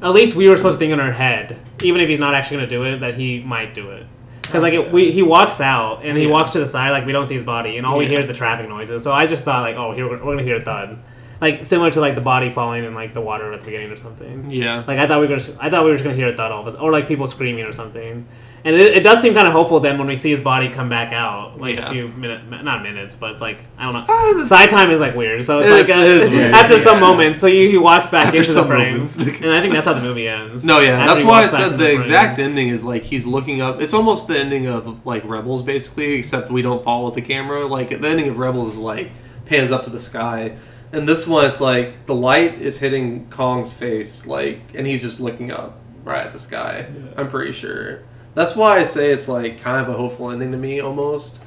at 0.02 0.10
least 0.10 0.34
we 0.36 0.48
were 0.48 0.56
supposed 0.56 0.74
to 0.76 0.78
think 0.78 0.92
in 0.92 1.00
our 1.00 1.12
head 1.12 1.56
even 1.82 2.00
if 2.00 2.08
he's 2.08 2.18
not 2.18 2.34
actually 2.34 2.58
gonna 2.58 2.68
do 2.68 2.84
it 2.84 2.98
that 2.98 3.14
he 3.14 3.40
might 3.40 3.74
do 3.74 3.90
it 3.90 4.06
because 4.42 4.62
like 4.62 4.72
it, 4.74 4.90
we, 4.92 5.10
he 5.12 5.22
walks 5.22 5.60
out 5.60 6.04
and 6.04 6.16
he 6.16 6.24
Yeah. 6.24 6.30
walks 6.30 6.52
to 6.52 6.60
the 6.60 6.66
side 6.66 6.90
like 6.90 7.04
we 7.06 7.12
don't 7.12 7.26
see 7.26 7.34
his 7.34 7.44
body 7.44 7.76
and 7.76 7.86
all 7.86 7.98
we 7.98 8.04
Yeah. 8.04 8.10
hear 8.10 8.20
is 8.20 8.26
the 8.28 8.34
traffic 8.34 8.68
noises 8.68 9.02
so 9.02 9.12
I 9.12 9.26
just 9.26 9.44
thought 9.44 9.62
like 9.62 9.76
oh 9.76 9.92
here 9.92 10.06
we're, 10.08 10.16
we're 10.24 10.32
gonna 10.34 10.42
hear 10.42 10.56
a 10.56 10.64
thud 10.64 10.98
like 11.40 11.64
similar 11.66 11.90
to 11.92 12.00
like 12.00 12.14
the 12.16 12.20
body 12.20 12.50
falling 12.50 12.84
in 12.84 12.94
like 12.94 13.14
the 13.14 13.20
water 13.20 13.52
at 13.52 13.60
the 13.60 13.64
beginning 13.66 13.90
or 13.90 13.96
something 13.96 14.50
Yeah. 14.50 14.82
Like 14.86 14.98
I 14.98 15.06
thought 15.06 15.20
we 15.20 15.26
were, 15.28 15.36
gonna, 15.36 15.56
I 15.60 15.70
thought 15.70 15.84
we 15.84 15.90
were 15.90 15.96
just 15.96 16.04
gonna 16.04 16.16
hear 16.16 16.28
a 16.28 16.36
thud 16.36 16.50
all 16.52 16.62
of 16.62 16.66
us, 16.66 16.74
or 16.74 16.90
like 16.90 17.06
people 17.06 17.26
screaming 17.26 17.64
or 17.64 17.72
something. 17.72 18.26
And 18.68 18.76
it, 18.76 18.98
it 18.98 19.00
does 19.02 19.22
seem 19.22 19.32
kind 19.32 19.46
of 19.46 19.54
hopeful 19.54 19.80
then 19.80 19.96
when 19.96 20.06
we 20.08 20.16
see 20.16 20.30
his 20.30 20.40
body 20.40 20.68
come 20.68 20.90
back 20.90 21.10
out, 21.14 21.58
like 21.58 21.76
Yeah. 21.76 21.88
a 21.88 21.90
few 21.90 22.08
minutes, 22.08 22.44
not 22.62 22.82
minutes, 22.82 23.16
but 23.16 23.30
it's 23.32 23.40
like 23.40 23.60
I 23.78 23.84
don't 23.90 23.94
know. 23.94 24.04
That's- 24.34 24.48
Tsai 24.48 24.66
time 24.66 24.90
is 24.90 25.00
like 25.00 25.14
weird, 25.14 25.42
so 25.42 25.60
it's 25.60 25.68
It 25.68 25.72
like 25.72 25.82
is- 25.84 25.90
uh, 25.90 25.94
it 25.94 26.22
is 26.24 26.30
weird, 26.30 26.52
after 26.60 26.74
yeah. 26.74 26.78
some 26.80 27.00
moments, 27.00 27.40
so 27.40 27.46
you, 27.46 27.70
he 27.70 27.78
walks 27.78 28.10
back 28.10 28.26
After 28.26 28.38
into 28.38 28.48
the 28.50 28.54
some 28.54 28.66
frame, 28.66 28.90
moments. 28.90 29.16
and 29.16 29.50
I 29.50 29.60
think 29.62 29.72
that's 29.72 29.86
how 29.86 29.94
the 29.94 30.02
movie 30.02 30.28
ends. 30.28 30.66
No, 30.66 30.80
yeah, 30.80 30.98
After 30.98 31.14
that's 31.14 31.26
why 31.26 31.42
I 31.44 31.46
said 31.48 31.72
in 31.72 31.78
the 31.78 31.90
exact 31.90 32.38
ending 32.38 32.68
is 32.68 32.84
like 32.84 33.04
he's 33.04 33.26
looking 33.26 33.62
up. 33.62 33.80
It's 33.80 33.94
almost 33.94 34.28
the 34.28 34.38
ending 34.38 34.66
of 34.66 35.06
like 35.06 35.24
Rebels, 35.24 35.62
basically, 35.62 36.14
except 36.18 36.50
we 36.50 36.60
don't 36.60 36.84
follow 36.84 37.10
the 37.10 37.22
camera. 37.22 37.64
Like 37.66 37.88
the 37.88 38.06
ending 38.06 38.28
of 38.28 38.38
Rebels 38.38 38.74
is 38.74 38.78
like 38.78 39.10
pans 39.46 39.72
up 39.72 39.84
to 39.84 39.90
the 39.90 40.00
sky, 40.00 40.56
and 40.92 41.08
this 41.08 41.26
one 41.26 41.46
it's 41.46 41.60
like 41.62 42.04
the 42.04 42.14
light 42.14 42.60
is 42.60 42.78
hitting 42.78 43.30
Kong's 43.30 43.72
face, 43.72 44.26
like, 44.26 44.60
and 44.74 44.86
he's 44.86 45.00
just 45.00 45.20
looking 45.20 45.50
up 45.50 45.78
right 46.04 46.26
at 46.26 46.32
the 46.32 46.38
sky. 46.38 46.84
I'm 47.16 47.28
pretty 47.30 47.52
sure. 47.52 48.00
That's 48.38 48.54
why 48.54 48.78
I 48.78 48.84
say 48.84 49.10
it's 49.10 49.26
like 49.26 49.60
kind 49.60 49.84
of 49.84 49.92
a 49.92 49.96
hopeful 49.96 50.30
ending 50.30 50.52
to 50.52 50.56
me, 50.56 50.78
almost. 50.78 51.42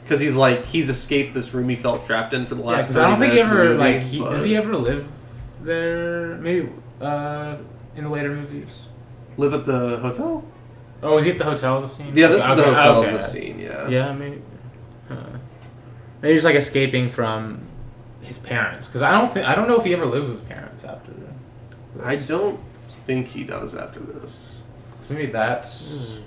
Because 0.00 0.20
he's 0.20 0.36
like 0.36 0.64
he's 0.64 0.88
escaped 0.88 1.34
this 1.34 1.52
room 1.52 1.68
he 1.68 1.74
felt 1.74 2.06
trapped 2.06 2.32
in 2.32 2.46
for 2.46 2.54
the 2.54 2.62
last. 2.62 2.94
Yeah, 2.94 3.04
I 3.04 3.10
don't 3.10 3.18
think 3.18 3.32
he 3.32 3.38
minutes 3.38 3.50
of 3.50 3.50
the 3.50 3.62
ever 3.62 3.68
movie, 3.70 3.78
like 3.78 4.02
he, 4.04 4.18
does 4.20 4.44
he 4.44 4.56
ever 4.56 4.76
live 4.76 5.10
there? 5.62 6.36
Maybe 6.36 6.68
uh, 7.00 7.56
in 7.96 8.04
the 8.04 8.10
later 8.10 8.30
movies. 8.30 8.86
live 9.38 9.54
at 9.54 9.64
the 9.64 9.98
hotel? 9.98 10.44
Oh, 11.02 11.16
is 11.16 11.24
he 11.24 11.32
at 11.32 11.38
the 11.38 11.44
hotel? 11.44 11.80
The 11.80 11.88
scene. 11.88 12.12
Yeah, 12.14 12.28
this 12.28 12.48
is 12.48 12.54
the 12.54 12.62
Okay, 12.62 12.74
hotel 12.74 12.98
okay. 12.98 13.08
in 13.08 13.14
the 13.14 13.20
scene. 13.20 13.58
Yeah. 13.58 13.88
Yeah, 13.88 14.12
maybe. 14.12 14.40
Huh. 15.08 15.16
Maybe 16.22 16.34
he's 16.34 16.44
like 16.44 16.54
escaping 16.54 17.08
from 17.08 17.60
his 18.22 18.38
parents 18.38 18.86
because 18.86 19.02
I 19.02 19.10
don't 19.10 19.28
think 19.28 19.48
I 19.48 19.56
don't 19.56 19.66
know 19.66 19.76
if 19.76 19.84
he 19.84 19.92
ever 19.94 20.06
lives 20.06 20.28
with 20.28 20.38
his 20.38 20.48
parents 20.48 20.84
after. 20.84 21.10
That. 21.10 22.06
I 22.06 22.14
don't 22.14 22.60
think 23.04 23.26
he 23.26 23.42
does 23.42 23.74
after 23.74 23.98
this. 23.98 24.59
So 25.10 25.16
maybe 25.16 25.32
that's 25.32 25.90
hmm. 25.90 26.20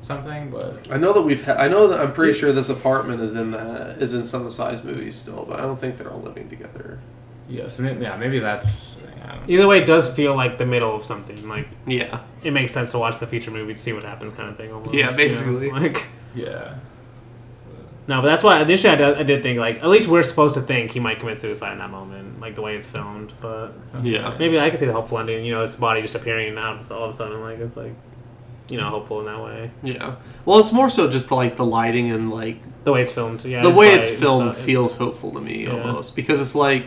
something, 0.00 0.48
but 0.48 0.90
I 0.90 0.96
know 0.96 1.12
that 1.12 1.20
we've. 1.20 1.44
Ha- 1.44 1.56
I 1.58 1.68
know 1.68 1.86
that 1.88 2.00
I'm 2.00 2.14
pretty 2.14 2.32
sure 2.32 2.50
this 2.50 2.70
apartment 2.70 3.20
is 3.20 3.36
in 3.36 3.50
the 3.50 3.94
is 4.00 4.14
in 4.14 4.24
some 4.24 4.40
of 4.40 4.46
the 4.46 4.50
Tsai's 4.52 4.82
movies 4.82 5.14
still, 5.14 5.44
but 5.44 5.60
I 5.60 5.64
don't 5.64 5.76
think 5.76 5.98
they're 5.98 6.10
all 6.10 6.22
living 6.22 6.48
together. 6.48 6.98
yeah, 7.46 7.68
so 7.68 7.82
maybe, 7.82 8.02
yeah, 8.02 8.16
maybe 8.16 8.38
that's. 8.38 8.96
I 9.22 9.36
don't. 9.36 9.50
Either 9.50 9.66
way, 9.66 9.82
it 9.82 9.84
does 9.84 10.10
feel 10.10 10.34
like 10.34 10.56
the 10.56 10.64
middle 10.64 10.96
of 10.96 11.04
something. 11.04 11.46
Like 11.46 11.68
Yeah, 11.86 12.22
it 12.42 12.52
makes 12.52 12.72
sense 12.72 12.90
to 12.92 12.98
watch 12.98 13.18
the 13.18 13.26
future 13.26 13.50
movie, 13.50 13.74
see 13.74 13.92
what 13.92 14.04
happens, 14.04 14.32
kind 14.32 14.48
of 14.48 14.56
thing. 14.56 14.72
Almost, 14.72 14.94
Yeah, 14.94 15.04
you 15.04 15.10
know? 15.10 15.16
basically. 15.18 15.70
Like 15.70 16.06
Yeah. 16.34 16.76
no, 18.08 18.22
but 18.22 18.28
that's 18.28 18.42
why 18.42 18.62
initially 18.62 18.94
I 18.94 18.96
did, 18.96 19.18
I 19.18 19.22
did 19.24 19.42
think 19.42 19.58
like 19.58 19.80
at 19.80 19.88
least 19.88 20.08
we're 20.08 20.22
supposed 20.22 20.54
to 20.54 20.62
think 20.62 20.92
he 20.92 21.00
might 21.00 21.20
commit 21.20 21.36
suicide 21.36 21.72
in 21.72 21.80
that 21.80 21.90
moment, 21.90 22.25
like 22.40 22.54
the 22.54 22.62
way 22.62 22.76
it's 22.76 22.88
filmed. 22.88 23.32
But 23.40 23.72
yeah, 24.02 24.34
Maybe 24.38 24.58
I 24.58 24.68
can 24.70 24.78
see 24.78 24.86
the 24.86 24.92
hopeful 24.92 25.18
ending. 25.18 25.44
You 25.44 25.52
know, 25.52 25.62
his 25.62 25.76
body 25.76 26.02
just 26.02 26.14
appearing 26.14 26.56
out 26.58 26.90
all 26.90 27.04
of 27.04 27.10
a 27.10 27.12
sudden, 27.12 27.40
like 27.40 27.58
it's 27.58 27.76
like, 27.76 27.92
you 28.68 28.78
know, 28.78 28.88
hopeful 28.88 29.20
in 29.20 29.26
that 29.26 29.42
way. 29.42 29.70
yeah. 29.82 30.16
Well, 30.44 30.58
it's 30.58 30.72
more 30.72 30.90
so 30.90 31.08
just 31.10 31.30
like 31.30 31.56
the 31.56 31.64
lighting 31.64 32.10
and 32.10 32.30
like 32.30 32.58
The 32.84 32.92
way 32.92 33.02
it's 33.02 33.12
filmed, 33.12 33.44
yeah. 33.44 33.62
the 33.62 33.70
way 33.70 33.94
it's 33.94 34.10
filmed 34.12 34.54
stuff, 34.54 34.64
feels 34.66 34.94
it's- 34.94 34.98
hopeful 34.98 35.32
to 35.32 35.40
me 35.40 35.64
Yeah. 35.64 35.80
almost 35.82 36.16
because 36.16 36.40
it's 36.40 36.54
like 36.54 36.86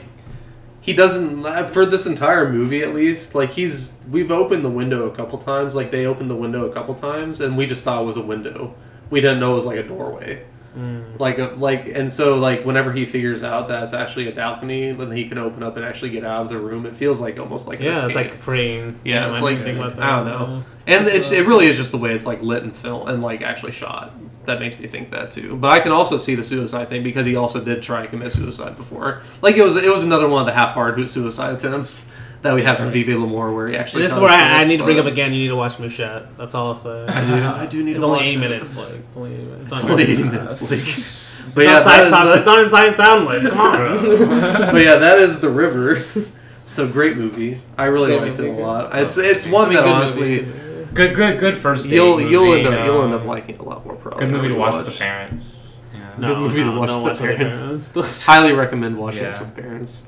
he 0.81 0.93
doesn't 0.93 1.45
uh, 1.45 1.65
for 1.67 1.85
this 1.85 2.05
entire 2.05 2.49
movie 2.51 2.81
at 2.81 2.93
least 2.95 3.35
like 3.35 3.51
he's 3.51 4.01
we've 4.09 4.31
opened 4.31 4.63
the 4.63 4.69
window 4.69 5.07
a 5.07 5.11
couple 5.15 5.37
times 5.37 5.75
like 5.75 5.91
they 5.91 6.05
opened 6.05 6.29
the 6.31 6.35
window 6.35 6.65
a 6.69 6.73
couple 6.73 6.95
times 6.95 7.41
and 7.41 7.57
we 7.57 7.65
just 7.65 7.83
thought 7.83 8.01
it 8.01 8.05
was 8.05 8.15
a 8.15 8.21
window 8.21 8.73
we 9.09 9.19
didn't 9.19 9.39
know 9.41 9.51
it 9.51 9.55
was 9.55 9.65
like 9.65 9.77
a 9.77 9.83
doorway 9.83 10.41
Mm. 10.79 11.19
like 11.19 11.37
a, 11.39 11.47
like 11.57 11.87
and 11.87 12.09
so 12.11 12.37
like 12.37 12.63
whenever 12.63 12.93
he 12.93 13.03
figures 13.03 13.43
out 13.43 13.67
that 13.67 13.83
it's 13.83 13.93
actually 13.93 14.29
a 14.29 14.31
balcony 14.31 14.91
then 14.93 15.11
he 15.11 15.27
can 15.27 15.37
open 15.37 15.61
up 15.61 15.75
and 15.75 15.83
actually 15.85 16.11
get 16.11 16.23
out 16.23 16.43
of 16.43 16.49
the 16.49 16.57
room 16.57 16.85
it 16.85 16.95
feels 16.95 17.19
like 17.19 17.37
almost 17.37 17.67
like 17.67 17.79
Yeah, 17.81 18.05
it's 18.05 18.15
like 18.15 18.31
freeing. 18.31 18.97
Yeah, 19.03 19.25
You 19.25 19.31
it's 19.31 19.41
I 19.41 19.43
like- 19.43 19.57
didn't 19.57 19.77
think 19.77 19.93
about 19.97 20.01
I 20.01 20.15
don't 20.17 20.25
know. 20.27 20.63
and 20.87 21.07
it's, 21.07 21.31
it 21.33 21.45
really 21.45 21.65
is 21.65 21.75
just 21.75 21.91
the 21.91 21.97
way 21.97 22.13
it's 22.13 22.25
like 22.25 22.41
lit 22.41 22.63
and 22.63 22.73
film 22.75 23.09
and 23.09 23.21
like 23.21 23.41
actually 23.41 23.73
shot 23.73 24.13
that 24.45 24.59
makes 24.61 24.79
me 24.79 24.87
think 24.87 25.11
that 25.11 25.29
too 25.31 25.55
but 25.57 25.69
i 25.71 25.79
can 25.79 25.91
also 25.91 26.17
see 26.17 26.33
the 26.33 26.41
suicide 26.43 26.87
thing 26.89 27.03
because 27.03 27.25
he 27.25 27.35
also 27.35 27.63
did 27.63 27.83
try 27.83 28.01
to 28.01 28.07
commit 28.07 28.31
suicide 28.31 28.75
before 28.77 29.21
like 29.41 29.57
it 29.57 29.63
was 29.63 29.75
it 29.75 29.91
was 29.91 30.03
another 30.03 30.27
one 30.27 30.39
of 30.41 30.45
the 30.47 30.53
half-hard 30.53 30.95
who 30.97 31.05
suicide 31.05 31.53
attempts 31.53 32.11
that 32.41 32.55
we 32.55 32.61
have 32.63 32.77
from 32.77 32.89
Vive 32.91 33.09
L'Amour, 33.09 33.53
where 33.53 33.67
he 33.67 33.75
actually. 33.75 34.03
this 34.03 34.13
is 34.13 34.19
where 34.19 34.29
I, 34.29 34.61
I 34.61 34.65
need 34.65 34.77
to 34.77 34.83
bring 34.83 34.99
up 34.99 35.05
again. 35.05 35.33
You 35.33 35.41
need 35.43 35.47
to 35.49 35.55
watch 35.55 35.77
Mouchette. 35.79 36.37
That's 36.37 36.55
all 36.55 36.67
I'll 36.69 36.75
say. 36.75 37.05
I 37.05 37.27
do, 37.39 37.45
I 37.45 37.65
do 37.65 37.83
need 37.83 37.91
It's 37.91 37.99
to 37.99 38.05
only 38.05 38.17
watch 38.19 38.27
eight 38.27 38.35
it. 38.35 38.39
minutes, 38.39 38.69
Blake. 38.69 38.93
It's 39.07 39.17
only 39.17 39.33
eight 39.35 39.43
minutes. 39.47 39.71
It's 39.73 39.83
only 39.83 40.03
very- 40.05 40.13
80 40.13 40.23
minutes, 40.23 40.67
Blake. 40.69 41.25
But 41.55 41.63
It's 41.63 41.69
yeah, 41.71 41.77
on 41.77 41.83
that 41.83 41.83
Science 41.83 42.05
is, 42.05 42.11
Top- 42.11 42.25
uh, 42.27 42.37
it's 42.37 42.47
on 42.47 42.59
his 42.59 42.69
Science 42.71 42.97
Sound 42.97 43.25
list. 43.25 43.49
Come 43.49 43.59
on. 43.59 44.71
but 44.71 44.83
yeah, 44.83 44.95
that 44.95 45.19
is 45.19 45.39
the 45.39 45.49
river. 45.49 45.99
so 46.63 46.87
great 46.87 47.17
movie. 47.17 47.59
I 47.77 47.85
really 47.85 48.07
Great 48.07 48.21
liked 48.21 48.39
it 48.39 48.43
movie. 48.43 48.61
a 48.61 48.65
lot. 48.65 48.95
It's 48.99 49.17
it's 49.17 49.47
one 49.47 49.65
I 49.65 49.69
mean, 49.69 49.77
that 49.77 49.83
good 49.85 49.93
honestly 49.93 50.41
movie. 50.41 50.87
Good, 50.93 51.15
good, 51.15 51.39
good 51.39 51.57
first 51.57 51.87
you'll 51.87 52.17
movie, 52.17 52.29
you'll 52.29 52.53
end 52.53 52.63
you 52.63 52.69
up 52.71 52.85
you'll 52.85 53.01
end 53.03 53.13
up 53.13 53.25
liking 53.25 53.55
it 53.55 53.61
a 53.61 53.63
lot 53.63 53.83
more. 53.85 53.95
Probably 53.95 54.19
Good 54.19 54.31
movie 54.31 54.47
to 54.49 54.53
when 54.53 54.61
watch 54.61 54.75
with 54.85 54.93
the 54.93 54.99
parents. 54.99 55.79
Yeah. 55.93 56.11
No, 56.19 56.27
Good 56.27 56.37
movie 56.39 56.63
to 56.63 56.71
watch 56.71 56.89
don't 56.89 57.03
the 57.03 57.09
watch 57.09 57.19
with 57.21 57.95
parents. 57.95 58.25
Highly 58.25 58.53
recommend 58.53 58.97
watching 58.97 59.23
Yeah. 59.23 59.29
this 59.29 59.39
with 59.39 59.55
parents. 59.55 60.05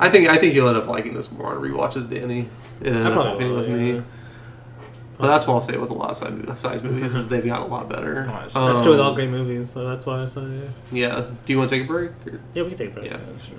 I 0.00 0.08
think 0.10 0.28
I 0.28 0.38
think 0.38 0.54
you'll 0.54 0.68
end 0.68 0.76
up 0.76 0.86
liking 0.86 1.14
this 1.14 1.30
more 1.30 1.54
on 1.54 1.62
rewatches, 1.62 2.08
Danny. 2.10 2.48
It 2.80 2.88
ended 2.88 3.06
I 3.06 3.12
probably 3.12 3.44
will, 3.44 3.56
with 3.56 3.68
yeah. 3.68 3.74
me. 3.76 4.02
But 5.16 5.28
that's 5.28 5.46
what 5.46 5.54
I'll 5.54 5.60
say 5.60 5.76
with 5.76 5.90
a 5.90 5.94
lot 5.94 6.10
of 6.10 6.16
Tsai's, 6.16 6.60
Tsai's 6.60 6.82
movies 6.82 7.14
is 7.14 7.28
they've 7.28 7.44
gotten 7.44 7.66
a 7.66 7.72
lot 7.72 7.88
better. 7.88 8.24
Oh, 8.28 8.32
that's- 8.32 8.52
That's 8.54 8.80
true 8.80 8.90
with 8.90 9.00
all 9.00 9.10
Um, 9.10 9.14
great 9.14 9.30
movies, 9.30 9.70
so 9.70 9.88
that's 9.88 10.04
why 10.06 10.22
I 10.22 10.24
say. 10.24 10.68
Yeah. 10.90 11.26
Do 11.46 11.52
you 11.52 11.58
want 11.58 11.70
to 11.70 11.76
take 11.76 11.84
a 11.84 11.86
break? 11.86 12.10
Or? 12.26 12.40
Yeah, 12.52 12.64
we 12.64 12.70
can 12.70 12.78
take 12.78 12.90
a 12.90 12.94
break. 12.94 13.10
Yeah. 13.12 13.18
Oh 13.24 13.54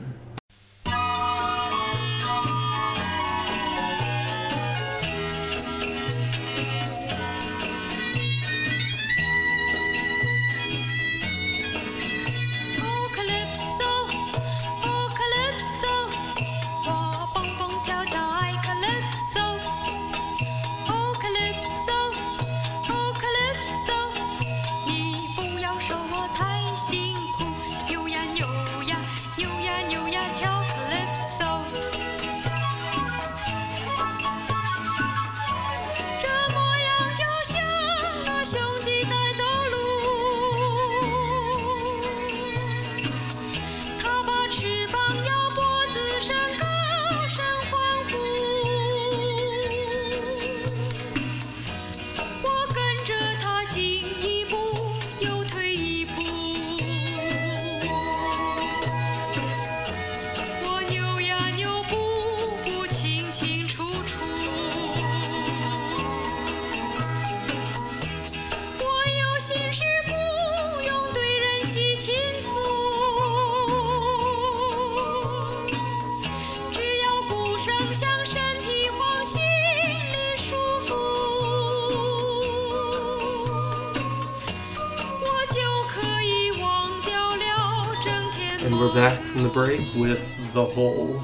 the 90.55 90.65
whole 90.65 91.19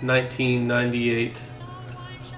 1998. 0.00 1.36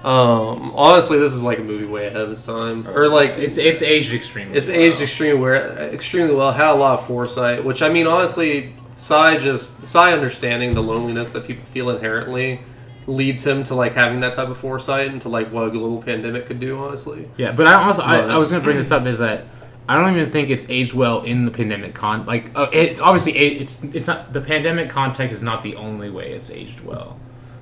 Um, 0.03 0.71
honestly, 0.75 1.17
this 1.17 1.33
is 1.33 1.41
like 1.41 1.59
a 1.59 1.63
movie 1.63 1.87
way 1.87 2.07
ahead 2.07 2.21
of 2.21 2.31
its 2.31 2.45
time, 2.45 2.87
or 2.89 3.07
like 3.07 3.31
It's 3.31 3.57
it's 3.57 3.81
aged 3.81 4.13
extremely. 4.13 4.55
It's 4.55 4.67
well. 4.67 4.77
aged 4.77 5.01
extremely 5.01 5.39
where 5.39 5.55
extremely 5.93 6.35
well. 6.35 6.51
Had 6.51 6.71
a 6.71 6.75
lot 6.75 6.99
of 6.99 7.07
foresight, 7.07 7.63
which 7.63 7.81
I 7.81 7.89
mean, 7.89 8.05
honestly, 8.05 8.75
Tsai 8.93 9.37
just 9.37 9.83
Tsai 9.83 10.13
understanding 10.13 10.73
the 10.75 10.83
loneliness 10.83 11.31
that 11.31 11.47
people 11.47 11.65
feel 11.65 11.89
inherently 11.89 12.59
leads 13.07 13.45
him 13.45 13.63
to 13.63 13.75
like 13.75 13.93
having 13.93 14.19
that 14.19 14.33
type 14.33 14.47
of 14.49 14.57
foresight 14.57 15.07
into 15.07 15.29
like 15.29 15.51
what 15.51 15.67
a 15.67 15.71
global 15.71 16.01
pandemic 16.01 16.45
could 16.45 16.59
do. 16.59 16.77
Honestly, 16.77 17.27
Yeah, 17.37 17.51
but 17.51 17.65
I 17.65 17.73
also 17.73 18.03
I, 18.03 18.17
I 18.17 18.37
was 18.37 18.51
gonna 18.51 18.63
bring 18.63 18.77
this 18.77 18.91
up 18.91 19.05
is 19.07 19.17
that 19.19 19.45
I 19.87 19.99
don't 19.99 20.15
even 20.17 20.29
think 20.29 20.49
it's 20.49 20.65
aged 20.69 20.93
well 20.93 21.21
in 21.23 21.45
the 21.45 21.51
pandemic 21.51 21.93
con. 21.93 22.25
Like 22.25 22.51
uh, 22.55 22.67
it's 22.73 23.01
obviously 23.01 23.33
it's 23.37 23.83
it's 23.83 24.07
not 24.07 24.33
the 24.33 24.41
pandemic 24.41 24.89
context 24.89 25.33
is 25.35 25.43
not 25.43 25.61
the 25.63 25.75
only 25.75 26.09
way 26.09 26.31
it's 26.33 26.49
aged 26.49 26.81
well. 26.81 27.19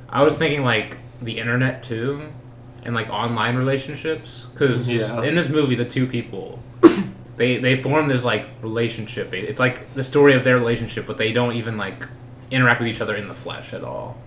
I 0.09 0.23
was 0.23 0.37
thinking 0.37 0.63
like 0.63 0.97
the 1.21 1.37
internet 1.39 1.83
too, 1.83 2.29
and 2.83 2.95
like 2.95 3.09
online 3.09 3.55
relationships 3.57 4.47
because 4.53 4.91
Yeah. 4.91 5.21
in 5.23 5.35
this 5.35 5.49
movie 5.49 5.75
the 5.75 5.85
two 5.85 6.07
people. 6.07 6.59
They, 7.35 7.57
they 7.57 7.75
form 7.75 8.09
this 8.09 8.23
like 8.23 8.47
relationship. 8.61 9.33
It's 9.33 9.59
like 9.59 9.91
the 9.95 10.03
story 10.03 10.35
of 10.35 10.43
their 10.43 10.55
relationship, 10.55 11.07
but 11.07 11.17
they 11.17 11.33
don't 11.33 11.53
even 11.55 11.77
like 11.77 12.07
interact 12.51 12.79
with 12.79 12.87
each 12.89 13.01
other 13.01 13.15
in 13.15 13.27
the 13.27 13.33
flesh 13.33 13.73
at 13.73 13.83
all 13.83 14.17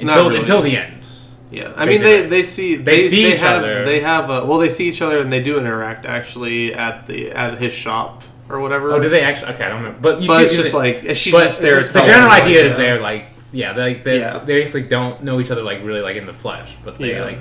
until 0.00 0.24
really. 0.26 0.38
until 0.38 0.62
the 0.62 0.76
end. 0.76 1.06
Yeah. 1.50 1.72
I 1.76 1.84
mean, 1.84 2.00
they 2.00 2.26
they 2.26 2.42
see 2.42 2.76
They 2.76 2.98
see 2.98 3.32
each 3.32 3.38
have, 3.38 3.58
other. 3.58 3.84
They 3.84 4.00
have 4.00 4.30
a, 4.30 4.44
well, 4.44 4.58
they 4.58 4.68
see 4.68 4.88
each 4.88 5.00
other 5.02 5.20
and 5.20 5.32
they 5.32 5.42
do 5.42 5.58
interact 5.58 6.04
actually 6.06 6.74
at 6.74 7.06
the 7.06 7.30
at 7.32 7.58
his 7.58 7.72
shop 7.72 8.22
or 8.48 8.60
whatever. 8.60 8.92
Oh, 8.92 9.00
do 9.00 9.08
they 9.08 9.20
actually? 9.22 9.52
Okay, 9.54 9.64
I 9.64 9.68
don't 9.68 9.78
remember. 9.82 10.00
But 10.00 10.20
you 10.22 10.28
But 10.28 10.38
see, 10.38 10.44
it's 10.44 10.54
just 10.56 10.74
like 10.74 11.02
she's 11.16 11.32
but 11.32 11.44
just 11.44 11.60
there. 11.60 11.78
just- 11.80 11.92
the 11.92 12.02
general 12.02 12.30
idea 12.30 12.56
like, 12.58 12.64
is 12.66 12.76
they're 12.76 13.00
like 13.00 13.24
yeah 13.52 13.72
they 13.72 13.94
they, 13.94 14.18
Yeah. 14.18 14.38
they 14.38 14.60
basically 14.60 14.88
don't 14.88 15.22
know 15.22 15.38
each 15.40 15.50
other 15.52 15.62
like 15.62 15.82
really 15.84 16.00
like 16.00 16.16
in 16.16 16.26
the 16.26 16.32
flesh 16.32 16.76
but 16.84 16.96
they 16.96 17.12
Yeah. 17.12 17.24
like 17.24 17.38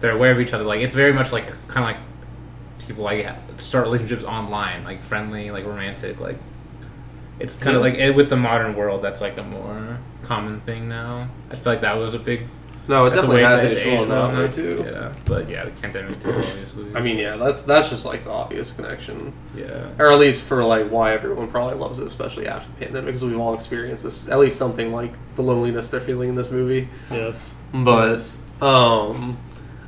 they're 0.00 0.12
aware 0.12 0.32
of 0.32 0.40
each 0.40 0.54
other 0.54 0.64
like 0.64 0.80
it's 0.80 0.94
very 0.94 1.12
much 1.12 1.32
like 1.32 1.46
kind 1.68 1.84
of 1.86 1.94
like 1.94 2.86
people 2.86 3.04
like 3.04 3.26
start 3.58 3.84
relationships 3.84 4.24
online 4.24 4.84
like 4.84 5.02
friendly 5.02 5.50
like 5.50 5.64
romantic 5.66 6.18
like 6.18 6.36
it's 7.38 7.56
kind 7.56 7.76
of 7.76 7.84
Yeah. 7.84 7.90
like 7.90 8.00
eh, 8.00 8.10
with 8.10 8.30
the 8.30 8.36
modern 8.36 8.74
world 8.74 9.02
that's 9.02 9.20
like 9.20 9.36
a 9.36 9.42
more 9.42 9.98
common 10.22 10.60
thing 10.60 10.88
now 10.88 11.28
I 11.50 11.56
feel 11.56 11.74
like 11.74 11.82
that 11.82 11.98
was 11.98 12.14
a 12.14 12.18
big 12.18 12.46
No, 12.86 13.06
it 13.06 13.10
that's 13.10 13.22
definitely 13.22 13.42
way 13.44 13.48
has 13.50 13.62
it's 13.62 13.76
aged 13.76 13.86
well 13.86 14.00
aged 14.00 14.08
well 14.10 14.28
that 14.32 14.34
now. 14.34 14.50
too. 14.50 14.84
yeah 14.86 15.14
but 15.24 15.48
yeah 15.48 15.64
the 15.64 15.80
pandemic 15.80 16.20
too 16.20 16.34
obviously 16.34 16.94
I 16.94 17.00
mean, 17.00 17.18
yeah, 17.18 17.36
that's 17.36 17.62
that's 17.62 17.88
just 17.88 18.04
like 18.04 18.24
the 18.24 18.30
obvious 18.30 18.70
connection. 18.70 19.32
yeah 19.56 19.88
or 19.98 20.12
at 20.12 20.18
least 20.18 20.46
for 20.46 20.62
like 20.64 20.90
why 20.90 21.12
everyone 21.14 21.48
probably 21.48 21.78
loves 21.78 21.98
it, 21.98 22.06
especially 22.06 22.46
after 22.46 22.70
the 22.72 22.84
pandemic, 22.84 23.06
because 23.06 23.24
we've 23.24 23.38
all 23.38 23.54
experienced 23.54 24.04
this, 24.04 24.28
at 24.28 24.38
least 24.38 24.58
something 24.58 24.92
like 24.92 25.12
the 25.36 25.42
loneliness 25.42 25.90
they're 25.90 26.00
feeling 26.00 26.28
in 26.28 26.34
this 26.34 26.50
movie. 26.50 26.88
Yes. 27.10 27.54
But, 27.72 28.20
um, 28.60 29.38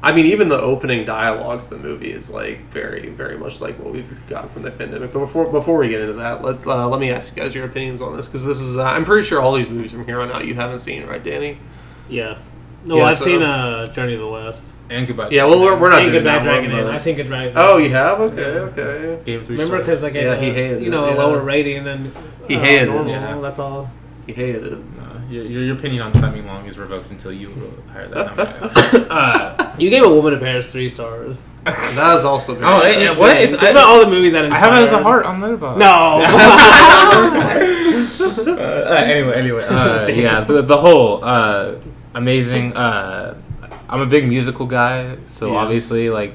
I 0.03 0.13
mean, 0.13 0.27
even 0.27 0.49
the 0.49 0.61
opening 0.61 1.05
dialogue 1.05 1.63
to 1.63 1.71
the 1.71 1.79
movie 1.79 2.11
is 2.13 2.31
like 2.33 2.61
very, 2.71 3.09
very 3.11 3.37
much 3.37 3.61
like 3.61 3.79
what 3.79 3.93
we've 3.93 4.29
gotten 4.29 4.49
from 4.51 4.63
the 4.63 4.71
pandemic. 4.71 5.13
But 5.13 5.21
before 5.21 5.51
before 5.51 5.79
we 5.79 5.89
get 5.89 6.01
into 6.01 6.15
that, 6.15 6.43
let 6.43 6.67
uh, 6.67 6.89
let 6.89 7.01
me 7.01 7.11
ask 7.11 7.35
you 7.37 7.43
guys 7.43 7.55
your 7.55 7.65
opinions 7.67 8.01
on 8.03 8.17
this, 8.17 8.27
because 8.29 8.45
this 8.45 8.61
is 8.61 8.77
uh, 8.77 8.85
I'm 8.85 9.05
pretty 9.05 9.27
sure 9.27 9.41
all 9.41 9.55
these 9.55 9.69
movies 9.69 9.93
from 9.93 10.05
here 10.05 10.21
on 10.21 10.31
out 10.31 10.45
you 10.47 10.55
haven't 10.55 10.79
seen, 10.79 11.05
right, 11.07 11.23
Danny? 11.23 11.59
Yeah. 12.09 12.39
No, 12.87 12.99
Yeah, 12.99 13.05
I've 13.07 13.17
so- 13.19 13.25
seen 13.25 13.43
uh, 13.43 13.87
Journey 13.87 14.13
to 14.13 14.19
the 14.19 14.27
West. 14.29 14.75
and 14.91 15.07
goodbye 15.09 15.29
Yeah, 15.31 15.45
well, 15.45 15.61
we're, 15.61 15.77
we're 15.77 15.91
not 15.91 16.03
and 16.03 16.13
doing 16.13 16.23
Goodbye 16.23 16.39
that 16.39 16.45
Dragon 16.45 16.71
one, 16.71 16.81
Inn. 16.81 16.87
but- 16.87 16.95
I've 16.95 17.03
seen 17.03 17.17
Goodbye. 17.17 17.53
Oh, 17.57 17.79
you 17.79 17.91
have? 17.91 18.21
Okay, 18.21 18.43
okay. 18.45 19.19
Gave 19.25 19.41
it 19.41 19.45
three 19.47 19.57
Remember, 19.57 19.83
stars. 19.85 20.03
because 20.03 20.05
I 20.05 20.09
Yeah, 20.11 20.35
a, 20.35 20.41
he 20.41 20.53
hated 20.53 20.83
you 20.83 20.91
know 20.91 21.07
it, 21.07 21.13
a 21.13 21.15
yeah. 21.17 21.23
lower 21.25 21.43
rating 21.43 21.83
than 21.85 22.13
He 22.47 22.55
uh, 22.57 22.61
hated 22.61 22.83
it, 22.89 22.93
normal. 22.93 23.11
yeah. 23.11 23.39
That's 23.41 23.59
all. 23.59 23.91
He 24.27 24.33
hated 24.33 24.63
it. 24.65 24.73
Uh, 24.75 24.79
your, 25.29 25.45
your, 25.45 25.63
your 25.65 25.75
opinion 25.77 26.03
on 26.03 26.13
Tsai 26.13 26.31
Ming-liang 26.31 26.67
is 26.67 26.79
revoked 26.79 27.11
until 27.11 27.33
you 27.33 27.51
hire 27.93 28.07
that 28.09 28.37
number. 28.37 29.07
uh, 29.11 29.75
You 29.79 29.91
gave 29.91 30.05
a 30.05 30.09
Woman 30.09 30.35
in 30.35 30.39
Paris 30.41 30.69
three 30.71 30.89
stars. 30.89 31.37
That 31.67 32.19
is 32.19 32.25
also 32.25 32.55
very 32.55 32.65
Oh, 32.73 32.81
it- 32.87 33.03
it- 33.03 33.19
what? 33.19 33.37
It's, 33.37 33.57
Think 33.59 33.73
about 33.73 33.89
all 33.89 33.99
the 34.05 34.11
movies 34.11 34.31
that 34.33 34.53
I 34.53 34.57
have 34.57 34.73
it 34.75 34.83
as 34.85 34.93
a 34.93 35.03
heart 35.03 35.27
on 35.27 35.41
Letterboxd. 35.41 35.79
No. 35.79 36.23
uh, 38.57 38.95
anyway, 39.05 39.35
anyway, 39.35 39.65
uh, 39.65 40.07
yeah, 40.07 40.41
the, 40.43 40.63
the 40.63 40.77
whole 40.77 41.25
uh, 41.25 41.75
amazing. 42.17 42.77
Uh, 42.77 43.35
I'm 43.89 44.01
a 44.01 44.07
big 44.07 44.27
musical 44.29 44.67
guy, 44.67 45.17
so 45.27 45.53
Yes. 45.53 45.57
obviously, 45.57 46.11
like, 46.11 46.33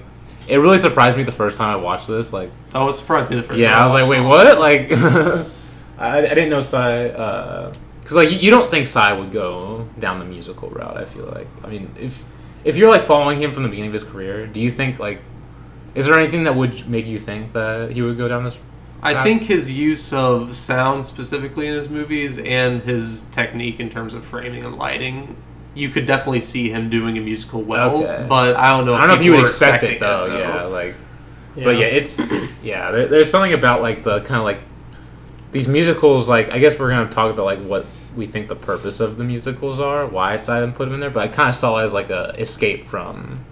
it 0.48 0.58
really 0.58 0.78
surprised 0.78 1.18
me 1.18 1.24
the 1.24 1.32
first 1.32 1.58
time 1.58 1.70
I 1.74 1.76
watched 1.76 2.08
this. 2.08 2.32
Like, 2.34 2.50
Oh, 2.74 2.88
it 2.88 2.94
surprised 2.94 3.30
me 3.30 3.36
the 3.36 3.44
first 3.44 3.60
yeah, 3.60 3.74
time 3.74 3.82
I 3.82 3.86
was 3.86 3.94
like, 3.94 4.10
wait, 4.10 4.22
watched 4.22 4.58
what? 4.58 4.60
Like, 4.60 4.92
I, 5.98 6.18
I 6.20 6.34
didn't 6.34 6.50
know 6.50 6.62
Tsai. 6.62 7.10
Because 8.00 8.16
like 8.16 8.32
you, 8.32 8.38
you 8.38 8.50
don't 8.52 8.72
think 8.72 8.88
Tsai 8.88 9.14
would 9.14 9.32
go 9.32 9.88
down 10.00 10.20
the 10.20 10.26
musical 10.26 10.70
route. 10.70 10.98
I 10.98 11.06
feel 11.06 11.26
like. 11.26 11.48
I 11.64 11.68
mean, 11.68 11.92
if 12.00 12.26
if 12.64 12.76
you're 12.78 12.90
like 12.90 13.02
following 13.04 13.40
him 13.42 13.52
from 13.52 13.64
the 13.64 13.70
beginning 13.70 13.90
of 13.90 13.94
his 13.94 14.04
career, 14.04 14.48
do 14.48 14.60
you 14.62 14.72
think 14.72 14.98
like, 15.00 15.20
is 15.96 16.06
there 16.08 16.18
anything 16.18 16.44
that 16.46 16.56
would 16.56 16.88
make 16.90 17.06
you 17.06 17.20
think 17.20 17.54
that 17.54 17.92
he 17.92 18.02
would 18.02 18.18
go 18.18 18.28
down 18.28 18.44
this? 18.44 18.58
I 19.04 19.14
Uh, 19.16 19.24
think 19.24 19.44
his 19.44 19.72
use 19.72 20.12
of 20.14 20.56
sound 20.56 21.06
specifically 21.06 21.68
in 21.68 21.74
his 21.74 21.90
movies 21.90 22.38
and 22.40 22.82
his 22.82 23.24
technique 23.32 23.80
in 23.80 23.90
terms 23.90 24.14
of 24.14 24.24
framing 24.26 24.64
and 24.64 24.76
lighting 24.78 25.36
you 25.74 25.90
could 25.90 26.06
definitely 26.06 26.42
see 26.42 26.70
him 26.70 26.90
doing 26.90 27.18
a 27.18 27.22
musical 27.22 27.62
well. 27.62 28.04
Okay. 28.04 28.26
But 28.28 28.56
I 28.56 28.70
don't 28.70 28.86
know. 28.86 28.94
I 28.94 29.00
don't 29.00 29.10
know 29.10 29.16
if 29.16 29.24
you 29.24 29.32
would 29.32 29.42
expect 29.42 29.84
it 29.84 30.00
though. 30.00 30.30
though. 30.30 30.38
Yeah, 30.38 30.64
like, 30.64 30.96
but 31.56 31.78
yeah, 31.78 31.86
it's 31.86 32.20
yeah. 32.64 32.92
There, 32.92 33.08
there's 33.08 33.30
something 33.30 33.54
about 33.54 33.82
like 33.82 34.04
the 34.04 34.20
kind 34.22 34.38
of 34.40 34.44
like 34.44 34.60
these 35.52 35.68
musicals. 35.68 36.28
Like, 36.28 36.52
I 36.52 36.60
guess 36.60 36.78
we're 36.78 36.90
gonna 36.90 37.10
talk 37.10 37.32
about 37.32 37.46
like 37.46 37.60
what 37.60 37.86
we 38.16 38.28
think 38.28 38.50
the 38.50 38.56
purpose 38.56 39.00
of 39.00 39.18
the 39.18 39.24
musicals 39.24 39.80
are, 39.80 40.06
why 40.06 40.34
I 40.34 40.38
decided 40.38 40.66
to 40.68 40.72
put 40.74 40.86
them 40.86 40.96
in 40.96 41.00
there. 41.00 41.10
But 41.10 41.24
I 41.24 41.28
kind 41.30 41.50
of 41.50 41.56
saw 41.56 41.78
it 41.78 41.84
as 41.84 41.94
like 41.94 42.10
a 42.10 42.36
escape 42.38 42.84
from 42.84 43.46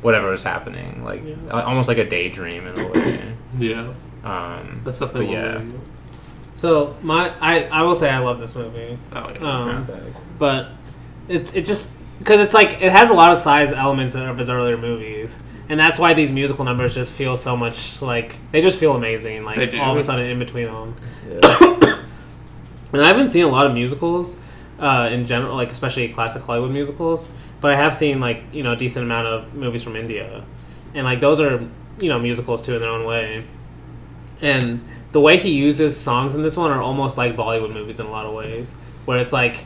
whatever 0.00 0.30
was 0.30 0.42
happening, 0.42 1.04
like 1.04 1.22
uh, 1.50 1.62
almost 1.62 1.88
like 1.88 1.98
a 1.98 2.08
daydream 2.08 2.66
in 2.66 2.78
a 2.78 2.88
way. 2.88 3.34
yeah, 3.58 3.92
Um, 4.24 4.80
that's 4.84 4.98
definitely 4.98 5.26
But 5.26 5.32
yeah. 5.32 5.56
one 5.58 5.72
way. 5.72 5.78
So 6.56 6.96
my 7.02 7.32
I, 7.40 7.64
I 7.64 7.82
will 7.82 7.94
say 7.94 8.10
I 8.10 8.18
love 8.18 8.40
this 8.40 8.54
movie. 8.54 8.98
Oh, 9.12 9.32
yeah. 9.32 9.38
Um, 9.40 9.86
okay. 9.88 10.12
but 10.38 10.68
it 11.28 11.54
it 11.56 11.66
just 11.66 11.98
because 12.18 12.40
it's 12.40 12.54
like 12.54 12.80
it 12.80 12.92
has 12.92 13.10
a 13.10 13.14
lot 13.14 13.32
of 13.32 13.38
Tsai's 13.38 13.72
elements 13.72 14.14
of 14.14 14.38
his 14.38 14.48
earlier 14.48 14.76
movies, 14.76 15.42
and 15.68 15.78
that's 15.78 15.98
why 15.98 16.14
these 16.14 16.32
musical 16.32 16.64
numbers 16.64 16.94
just 16.94 17.12
feel 17.12 17.36
so 17.36 17.56
much 17.56 18.00
like 18.02 18.36
they 18.50 18.62
just 18.62 18.78
feel 18.78 18.94
amazing. 18.94 19.44
Like 19.44 19.74
all 19.74 19.92
of 19.92 19.98
a 19.98 20.02
sudden 20.02 20.30
in 20.30 20.38
between 20.38 20.66
them, 20.66 20.94
Yeah. 21.28 21.40
and 22.92 23.02
I 23.02 23.08
haven't 23.08 23.30
seen 23.30 23.44
a 23.44 23.48
lot 23.48 23.66
of 23.66 23.74
musicals 23.74 24.38
uh, 24.78 25.08
in 25.12 25.26
general, 25.26 25.56
like 25.56 25.70
especially 25.70 26.08
classic 26.08 26.42
Hollywood 26.42 26.70
musicals. 26.72 27.28
But 27.60 27.72
I 27.72 27.76
have 27.76 27.94
seen 27.94 28.20
like 28.20 28.42
you 28.52 28.62
know 28.62 28.72
a 28.72 28.76
decent 28.76 29.04
amount 29.04 29.26
of 29.28 29.54
movies 29.54 29.82
from 29.82 29.96
India, 29.96 30.44
and 30.94 31.04
like 31.04 31.20
those 31.20 31.40
are 31.40 31.60
you 32.00 32.08
know 32.08 32.18
musicals 32.18 32.62
too 32.62 32.74
in 32.74 32.80
their 32.80 32.90
own 32.90 33.04
way. 33.04 33.44
And 34.40 34.84
the 35.12 35.20
way 35.20 35.36
he 35.36 35.50
uses 35.50 35.96
songs 35.96 36.34
in 36.34 36.42
this 36.42 36.56
one 36.56 36.70
are 36.70 36.82
almost 36.82 37.16
like 37.16 37.36
Bollywood 37.36 37.72
movies 37.72 38.00
in 38.00 38.06
a 38.06 38.10
lot 38.10 38.26
of 38.26 38.34
ways, 38.34 38.74
where 39.04 39.18
it's 39.18 39.32
like 39.32 39.64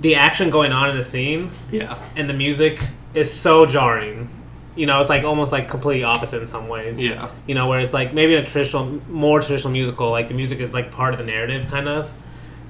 the 0.00 0.14
action 0.14 0.50
going 0.50 0.72
on 0.72 0.90
in 0.90 0.96
the 0.96 1.04
scene 1.04 1.50
yeah, 1.70 1.98
and 2.16 2.28
the 2.28 2.34
music 2.34 2.80
is 3.14 3.32
so 3.32 3.66
jarring. 3.66 4.28
You 4.74 4.86
know, 4.86 5.00
it's 5.02 5.10
like 5.10 5.22
almost 5.22 5.52
like 5.52 5.68
completely 5.68 6.02
opposite 6.04 6.40
in 6.40 6.46
some 6.46 6.66
ways. 6.66 7.02
Yeah. 7.02 7.30
You 7.46 7.54
know, 7.54 7.68
where 7.68 7.80
it's 7.80 7.92
like 7.92 8.14
maybe 8.14 8.34
in 8.34 8.42
a 8.42 8.46
traditional, 8.46 8.86
more 9.10 9.40
traditional 9.40 9.70
musical, 9.70 10.10
like 10.10 10.28
the 10.28 10.34
music 10.34 10.60
is 10.60 10.72
like 10.72 10.90
part 10.90 11.12
of 11.12 11.20
the 11.20 11.26
narrative, 11.26 11.70
kind 11.70 11.88
of. 11.88 12.10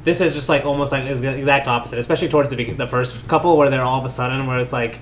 This 0.03 0.21
is 0.21 0.35
just 0.35 0.49
like 0.49 0.65
almost 0.65 0.91
like 0.91 1.05
is 1.05 1.21
the 1.21 1.33
exact 1.33 1.69
opposite, 1.69 2.01
especially 2.01 2.29
towards 2.29 2.51
the 2.51 2.57
be- 2.57 2.73
the 2.73 2.89
first 2.89 3.29
couple, 3.29 3.57
where 3.57 3.71
they're 3.71 3.85
all 3.85 4.01
of 4.01 4.05
a 4.05 4.09
sudden 4.09 4.49
where 4.49 4.59
it's 4.59 4.73
like 4.73 4.99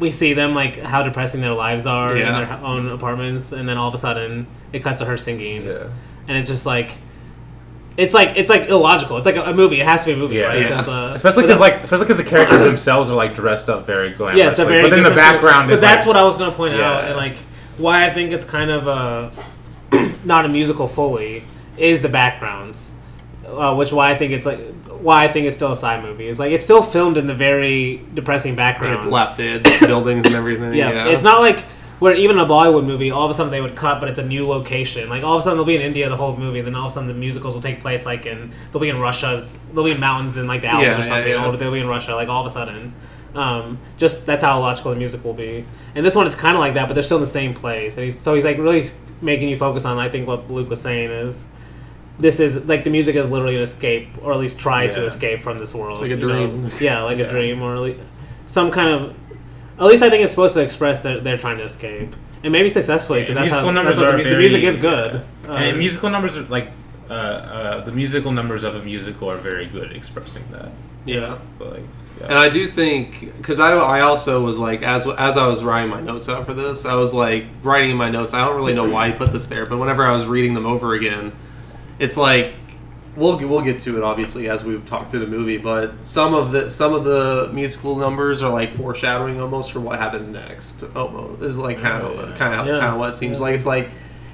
we 0.00 0.10
see 0.10 0.34
them 0.34 0.54
like 0.54 0.78
how 0.78 1.04
depressing 1.04 1.40
their 1.40 1.52
lives 1.52 1.86
are 1.86 2.16
in 2.16 2.24
their 2.24 2.52
own 2.64 2.88
apartments, 2.88 3.52
and 3.52 3.68
then 3.68 3.78
all 3.78 3.88
of 3.88 3.94
a 3.94 3.98
sudden 3.98 4.48
it 4.72 4.82
cuts 4.82 4.98
to 4.98 5.04
her 5.04 5.16
singing, 5.16 5.66
yeah. 5.66 5.88
and 6.26 6.36
it's 6.36 6.48
just 6.48 6.66
like. 6.66 6.90
It's 7.96 8.12
like 8.12 8.36
it's 8.36 8.50
like 8.50 8.68
illogical. 8.68 9.16
It's 9.18 9.26
like 9.26 9.36
a, 9.36 9.42
a 9.44 9.54
movie. 9.54 9.80
It 9.80 9.86
has 9.86 10.00
to 10.04 10.06
be 10.06 10.12
a 10.14 10.16
movie, 10.16 10.36
Yeah. 10.36 10.46
right? 10.46 10.60
Yeah. 10.62 10.68
'Cause, 10.70 10.88
uh, 10.88 11.12
Especially 11.14 11.44
because 11.44 11.60
like, 11.60 11.74
especially 11.84 12.06
because 12.06 12.16
the 12.16 12.24
characters 12.24 12.60
themselves 12.60 13.08
are 13.10 13.14
like 13.14 13.34
dressed 13.34 13.68
up 13.70 13.86
very 13.86 14.12
glamorously. 14.12 14.36
yeah, 14.38 14.50
it's 14.50 14.58
a 14.60 14.64
very 14.64 14.82
but 14.82 14.90
then 14.90 15.02
the 15.04 15.10
different- 15.10 15.16
background 15.16 15.68
But 15.68 15.74
is 15.74 15.80
that's 15.80 15.98
like, 16.00 16.06
what 16.08 16.16
I 16.16 16.24
was 16.24 16.36
going 16.36 16.50
to 16.50 16.56
point 16.56 16.74
out, 16.74 17.04
and 17.04 17.16
like 17.16 17.36
why 17.78 18.04
I 18.06 18.10
think 18.10 18.32
it's 18.32 18.44
kind 18.44 18.70
of 18.70 18.88
uh, 18.88 19.30
not 20.24 20.44
a 20.44 20.48
musical 20.48 20.88
fully 20.88 21.44
is 21.76 22.02
the 22.02 22.08
backgrounds, 22.08 22.92
uh, 23.46 23.74
which 23.74 23.92
why 23.92 24.10
I 24.10 24.16
think 24.18 24.32
it's 24.32 24.46
like 24.46 24.58
why 25.00 25.24
I 25.24 25.28
think 25.28 25.46
it's 25.46 25.56
still 25.56 25.72
a 25.72 25.76
Tsai 25.76 26.00
movie. 26.00 26.26
It's 26.28 26.38
like 26.40 26.50
it's 26.52 26.64
still 26.64 26.82
filmed 26.82 27.16
in 27.18 27.26
the 27.28 27.34
very 27.34 28.02
depressing 28.14 28.52
They 28.52 28.56
background. 28.56 29.04
have 29.04 29.12
lap 29.12 29.36
buildings 29.36 30.24
and 30.26 30.34
everything. 30.34 30.74
yeah, 30.74 30.90
Yeah, 30.90 31.08
it's 31.08 31.22
not 31.22 31.40
like 31.40 31.62
where 32.00 32.14
even 32.14 32.38
a 32.38 32.44
Bollywood 32.46 32.84
movie, 32.84 33.10
all 33.10 33.24
of 33.24 33.30
a 33.30 33.34
sudden 33.34 33.50
they 33.52 33.60
would 33.60 33.76
cut, 33.76 34.00
but 34.00 34.08
it's 34.08 34.18
a 34.18 34.26
new 34.26 34.46
location. 34.48 35.08
Like 35.08 35.22
all 35.22 35.34
of 35.36 35.40
a 35.40 35.42
sudden 35.42 35.56
they'll 35.58 35.66
be 35.66 35.76
in 35.76 35.82
India 35.82 36.08
the 36.08 36.16
whole 36.16 36.36
movie, 36.36 36.58
and 36.58 36.66
then 36.68 36.74
all 36.74 36.86
of 36.86 36.92
a 36.92 36.94
sudden 36.94 37.08
the 37.08 37.14
musicals 37.14 37.54
will 37.54 37.62
take 37.62 37.80
place 37.80 38.04
like 38.06 38.26
in 38.26 38.52
they'll 38.72 38.80
be 38.82 38.88
in 38.88 38.98
Russia's, 39.00 39.58
they'll 39.72 39.84
be 39.84 39.92
in 39.92 40.00
mountains 40.00 40.36
in 40.36 40.46
like 40.46 40.60
the 40.62 40.68
Alps 40.68 40.82
Yeah, 40.84 41.00
or 41.00 41.04
something, 41.04 41.32
yeah. 41.32 41.46
or 41.48 41.56
they'll 41.56 41.72
be 41.72 41.80
in 41.80 41.86
Russia 41.88 42.14
like 42.14 42.28
all 42.28 42.40
of 42.40 42.46
a 42.46 42.50
sudden. 42.50 42.92
Um, 43.34 43.78
just 43.96 44.26
that's 44.26 44.44
how 44.44 44.60
logical 44.60 44.92
the 44.92 44.96
music 44.98 45.24
will 45.24 45.34
be. 45.34 45.64
And 45.94 46.04
this 46.06 46.14
one 46.14 46.26
it's 46.26 46.36
kind 46.36 46.56
of 46.56 46.60
like 46.60 46.74
that, 46.74 46.86
but 46.88 46.94
they're 46.94 47.02
still 47.02 47.16
in 47.18 47.22
the 47.22 47.26
same 47.26 47.54
place. 47.54 47.96
And 47.96 48.04
he's, 48.04 48.18
so 48.18 48.34
he's 48.34 48.44
like 48.44 48.58
really 48.58 48.90
making 49.20 49.48
you 49.48 49.56
focus 49.56 49.84
on. 49.84 49.98
I 49.98 50.08
think 50.08 50.26
what 50.28 50.50
Luke 50.50 50.70
was 50.70 50.80
saying 50.80 51.10
is. 51.10 51.50
This 52.16 52.38
is 52.38 52.64
like 52.66 52.84
the 52.84 52.90
music 52.90 53.16
is 53.16 53.28
literally 53.28 53.56
an 53.56 53.62
escape, 53.62 54.06
or 54.22 54.32
at 54.32 54.38
least 54.38 54.60
try 54.60 54.86
to 54.86 55.04
escape 55.04 55.42
from 55.42 55.58
this 55.58 55.74
world. 55.74 55.98
like 56.00 56.12
a 56.12 56.14
you 56.14 56.16
know? 56.16 56.46
dream. 56.46 56.70
Yeah, 56.78 57.02
like 57.02 57.18
Yeah. 57.18 57.24
a 57.24 57.30
dream, 57.30 57.60
or 57.60 57.92
some 58.46 58.70
kind 58.70 58.88
of. 58.90 59.16
At 59.78 59.84
least 59.86 60.02
I 60.02 60.10
think 60.10 60.22
it's 60.22 60.32
supposed 60.32 60.54
to 60.54 60.60
express 60.60 61.00
that 61.02 61.24
they're 61.24 61.38
trying 61.38 61.58
to 61.58 61.64
escape, 61.64 62.14
and 62.42 62.52
maybe 62.52 62.70
successfully 62.70 63.20
because 63.20 63.34
Yeah, 63.36 63.42
that's 63.42 63.52
musical 63.52 63.68
how 63.70 63.74
numbers 63.74 63.98
are 63.98 64.16
the, 64.16 64.22
very- 64.22 64.34
the 64.34 64.38
music 64.38 64.62
is 64.64 64.76
good. 64.76 65.22
and 65.48 65.72
Um, 65.72 65.78
musical 65.78 66.10
numbers 66.10 66.38
are 66.38 66.42
like, 66.42 66.68
uh, 67.10 67.12
uh, 67.12 67.80
the 67.84 67.92
musical 67.92 68.30
numbers 68.32 68.64
of 68.64 68.76
a 68.76 68.82
musical 68.82 69.30
are 69.30 69.36
very 69.36 69.66
good 69.66 69.90
at 69.90 69.96
expressing 69.96 70.42
that. 70.52 70.70
yeah. 71.04 71.36
But 71.58 71.72
like, 71.72 71.82
yeah. 72.20 72.26
And 72.28 72.38
I 72.38 72.48
do 72.48 72.66
think 72.68 73.36
because 73.36 73.58
I, 73.58 73.72
I 73.72 74.00
also 74.02 74.44
was 74.44 74.58
like 74.60 74.82
as 74.82 75.06
as 75.06 75.36
I 75.36 75.46
was 75.48 75.64
writing 75.64 75.90
my 75.90 76.00
notes 76.00 76.28
out 76.28 76.46
for 76.46 76.54
this, 76.54 76.86
I 76.86 76.94
was 76.94 77.12
like 77.12 77.46
writing 77.64 77.90
in 77.90 77.96
my 77.96 78.08
notes. 78.08 78.32
I 78.32 78.44
don't 78.44 78.54
really 78.56 78.72
know 78.74 78.88
why 78.88 79.10
he 79.10 79.12
put 79.16 79.32
this 79.32 79.48
there, 79.48 79.66
but 79.66 79.78
whenever 79.78 80.06
I 80.06 80.12
was 80.12 80.24
reading 80.24 80.54
them 80.54 80.64
over 80.64 80.94
again, 80.94 81.32
it's 81.98 82.16
like 82.16 82.54
we'll 83.16 83.36
we'll 83.38 83.62
get 83.62 83.80
to 83.80 83.96
it 83.96 84.02
obviously 84.02 84.48
as 84.48 84.64
we 84.64 84.78
talk 84.80 85.10
through 85.10 85.20
the 85.20 85.26
movie. 85.26 85.58
But 85.58 86.04
some 86.06 86.34
of 86.34 86.52
the 86.52 86.68
some 86.68 86.92
of 86.94 87.04
the 87.04 87.50
musical 87.52 87.96
numbers 87.96 88.42
are 88.42 88.52
like 88.52 88.70
foreshadowing 88.70 89.40
almost 89.40 89.72
for 89.72 89.80
what 89.80 89.98
happens 89.98 90.28
next. 90.28 90.84
Almost 90.96 91.42
is 91.42 91.58
like 91.58 91.78
kind 91.78 92.02
of 92.02 92.34
kind 92.36 92.54
of 92.60 92.66
Yeah. 92.66 92.80
kind 92.80 92.92
of 92.94 92.98
what 92.98 93.10
it 93.10 93.14
seems 93.14 93.40
like. 93.40 93.54
It's 93.54 93.66
like 93.66 93.88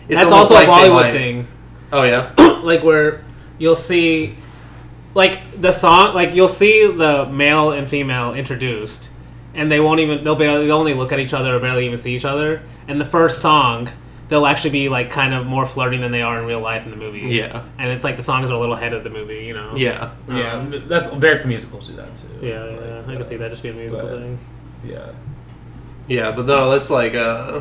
it's 0.09 0.20
that's 0.20 0.32
also 0.32 0.55
like 0.55 0.69
a 0.69 0.70
Bollywood 0.70 0.93
might- 1.02 1.12
thing, 1.12 1.47
Oh 1.93 2.02
yeah, 2.05 2.32
like 2.62 2.82
where 2.82 3.23
you'll 3.59 3.77
see, 3.77 4.35
like 5.15 5.39
the 5.61 5.73
song, 5.73 6.15
like 6.15 6.35
you'll 6.35 6.48
see 6.48 6.86
the 6.86 7.27
male 7.27 7.73
and 7.73 7.89
female 7.89 8.32
introduced, 8.35 9.11
and 9.55 9.70
they 9.70 9.81
won't 9.81 10.01
even 10.01 10.24
they'll 10.24 10.36
barely 10.36 10.66
they'll 10.66 10.78
only 10.78 10.94
look 10.94 11.12
at 11.12 11.19
each 11.20 11.32
other 11.35 11.57
or 11.57 11.61
barely 11.61 11.85
even 11.86 11.98
see 11.98 12.15
each 12.16 12.24
other. 12.24 12.62
And 12.89 13.01
the 13.01 13.05
first 13.05 13.40
song, 13.43 13.89
they'll 14.31 14.47
actually 14.47 14.70
be 14.70 14.89
like 14.89 15.11
kind 15.11 15.35
of 15.35 15.44
more 15.47 15.66
flirting 15.66 16.01
than 16.01 16.11
they 16.12 16.23
are 16.23 16.39
in 16.40 16.47
real 16.47 16.61
life 16.61 16.85
in 16.86 16.90
the 16.90 16.97
movie. 16.97 17.20
yeah, 17.20 17.65
and 17.78 17.90
it's 17.90 18.05
like 18.05 18.16
the 18.16 18.23
songs 18.23 18.51
are 18.51 18.55
a 18.55 18.59
little 18.59 18.74
ahead 18.74 18.94
of 18.94 19.05
the 19.05 19.11
movie, 19.11 19.44
you 19.44 19.52
know. 19.52 19.74
yeah. 19.77 20.12
yeah, 20.28 20.52
Um, 20.55 20.73
that's 20.89 21.12
American 21.12 21.48
musicals 21.48 21.89
do 21.89 21.97
that 21.97 22.16
too. 22.16 22.27
Yeah, 22.40 22.62
Like, 22.65 22.81
yeah, 22.81 23.02
I 23.07 23.15
can 23.15 23.24
see 23.24 23.36
that 23.36 23.51
just 23.51 23.62
being 23.62 23.74
a 23.74 23.78
musical 23.78 24.09
but- 24.09 24.20
thing. 24.20 24.39
Yeah, 24.85 25.11
Yeah, 26.09 26.31
but 26.32 26.47
no, 26.47 26.70
that's 26.70 26.89
like 26.90 27.15
uh 27.15 27.61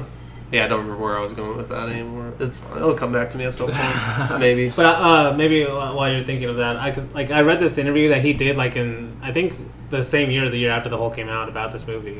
yeah, 0.52 0.66
I 0.66 0.68
don't 0.68 0.80
remember 0.80 1.04
where 1.04 1.16
I 1.18 1.22
was 1.22 1.34
going 1.34 1.58
with 1.58 1.70
that 1.70 1.90
anymore. 1.90 2.34
It's 2.40 2.58
fine. 2.58 2.78
It'll 2.78 2.96
come 2.96 3.14
back 3.14 3.30
to 3.32 3.38
me 3.38 3.44
at 3.46 3.54
some 3.54 3.70
point. 3.70 4.40
Maybe. 4.40 4.70
But 4.70 4.86
uh, 4.86 5.34
maybe 5.38 5.64
while 5.66 6.12
you're 6.12 6.22
thinking 6.24 6.50
of 6.50 6.56
that, 6.56 6.76
I 6.78 6.90
could, 6.90 7.14
like 7.14 7.30
I 7.30 7.41
read 7.41 7.60
this 7.60 7.78
interview 7.78 8.10
that 8.10 8.22
he 8.24 8.34
did 8.34 8.58
like 8.58 8.76
in 8.76 9.16
I 9.22 9.32
think 9.32 9.54
the 9.91 10.04
same 10.04 10.32
year, 10.32 10.46
or 10.46 10.50
the 10.50 10.58
year 10.58 10.72
after 10.72 10.90
the 10.90 10.98
whole 10.98 11.12
came 11.12 11.30
out 11.30 11.50
about 11.50 11.72
this 11.72 11.86
movie. 11.86 12.20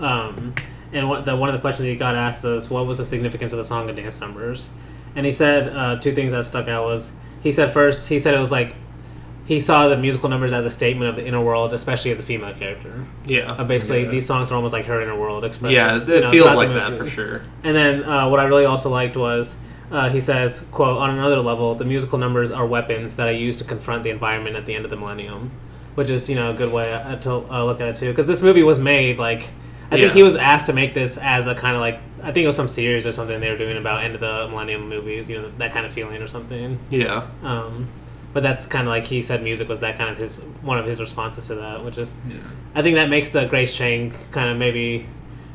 Um, 0.00 0.54
and 0.92 1.08
what 1.08 1.24
the 1.24 1.36
one 1.36 1.48
of 1.48 1.54
the 1.54 1.60
questions 1.60 1.86
he 1.86 1.96
got 1.96 2.14
asked 2.14 2.44
was 2.44 2.70
what 2.70 2.86
was 2.86 2.98
the 2.98 3.04
significance 3.04 3.52
of 3.52 3.58
the 3.58 3.64
song 3.64 3.88
and 3.88 3.96
dance 3.96 4.20
numbers, 4.20 4.70
and 5.14 5.26
he 5.26 5.32
said 5.32 5.68
uh, 5.76 5.98
two 6.00 6.14
things 6.14 6.32
that 6.32 6.44
stuck 6.44 6.68
out 6.68 6.84
was 6.84 7.12
he 7.42 7.52
said 7.52 7.72
first 7.72 8.08
he 8.08 8.18
said 8.18 8.34
it 8.34 8.38
was 8.40 8.50
like 8.52 8.74
he 9.46 9.60
saw 9.60 9.88
the 9.88 9.96
musical 9.96 10.28
numbers 10.28 10.52
as 10.52 10.66
a 10.66 10.70
statement 10.70 11.08
of 11.08 11.16
the 11.16 11.26
inner 11.26 11.40
world, 11.42 11.72
especially 11.72 12.10
of 12.10 12.18
the 12.18 12.22
female 12.22 12.52
character. 12.52 13.06
Yeah. 13.24 13.52
Uh, 13.52 13.64
basically, 13.64 14.02
Yeah. 14.04 14.10
these 14.10 14.26
songs 14.26 14.52
are 14.52 14.56
almost 14.56 14.74
like 14.74 14.84
her 14.84 15.00
inner 15.00 15.18
world 15.18 15.42
expressed. 15.42 15.72
Yeah, 15.74 15.96
it 16.02 16.06
you 16.08 16.20
know, 16.20 16.30
feels 16.30 16.52
like 16.52 16.68
the 16.68 16.74
that 16.74 16.90
movie. 16.90 17.04
for 17.06 17.10
sure. 17.10 17.42
And 17.64 17.74
then 17.74 18.04
uh, 18.04 18.28
what 18.28 18.40
I 18.40 18.44
really 18.44 18.66
also 18.66 18.90
liked 18.90 19.16
was 19.16 19.56
uh, 19.90 20.10
he 20.10 20.20
says, 20.20 20.66
"quote 20.70 20.98
On 20.98 21.08
another 21.08 21.40
level, 21.40 21.74
the 21.74 21.86
musical 21.86 22.18
numbers 22.18 22.50
are 22.50 22.66
weapons 22.66 23.16
that 23.16 23.26
I 23.26 23.30
use 23.30 23.56
to 23.56 23.64
confront 23.64 24.02
the 24.02 24.10
environment 24.10 24.54
at 24.54 24.66
the 24.66 24.74
end 24.74 24.84
of 24.84 24.90
the 24.90 24.96
millennium," 24.98 25.50
which 25.94 26.10
is 26.10 26.28
you 26.28 26.34
know 26.36 26.50
a 26.50 26.54
good 26.54 26.70
way 26.70 26.92
uh, 26.92 27.16
to 27.16 27.32
uh, 27.50 27.64
look 27.64 27.80
at 27.80 27.88
it 27.88 27.96
too. 27.96 28.10
Because 28.10 28.26
this 28.26 28.42
movie 28.42 28.62
was 28.62 28.78
made 28.78 29.18
like 29.18 29.48
I 29.90 29.96
Yeah. 29.96 30.02
think 30.04 30.12
he 30.14 30.22
was 30.22 30.36
asked 30.36 30.66
to 30.66 30.72
make 30.72 30.92
this 30.94 31.16
as 31.18 31.46
a 31.46 31.54
kind 31.54 31.74
of 31.74 31.80
like 31.80 32.00
I 32.22 32.32
think 32.32 32.44
it 32.44 32.48
was 32.48 32.56
some 32.56 32.68
series 32.68 33.06
or 33.06 33.12
something 33.12 33.40
they 33.40 33.48
were 33.50 33.56
doing 33.56 33.76
about 33.78 34.02
end 34.04 34.14
of 34.14 34.20
the 34.20 34.48
millennium 34.48 34.88
movies, 34.88 35.30
you 35.30 35.40
know 35.40 35.50
that 35.58 35.72
kind 35.72 35.86
of 35.86 35.92
feeling 35.92 36.20
or 36.20 36.28
something. 36.28 36.78
Yeah. 36.90 37.26
Um, 37.42 37.86
but 38.34 38.42
that's 38.42 38.66
kind 38.66 38.86
of 38.86 38.90
like 38.90 39.04
he 39.04 39.22
said, 39.22 39.42
music 39.42 39.68
was 39.68 39.80
that 39.80 39.96
kind 39.96 40.10
of 40.10 40.18
his 40.18 40.46
one 40.62 40.78
of 40.78 40.84
his 40.86 41.00
responses 41.00 41.46
to 41.48 41.54
that, 41.56 41.84
which 41.84 41.96
is 41.96 42.12
yeah. 42.28 42.36
I 42.74 42.82
think 42.82 42.96
that 42.96 43.08
makes 43.08 43.30
the 43.30 43.46
Grace 43.46 43.74
Chang 43.74 44.12
kind 44.32 44.50
of 44.50 44.56
maybe 44.58 45.06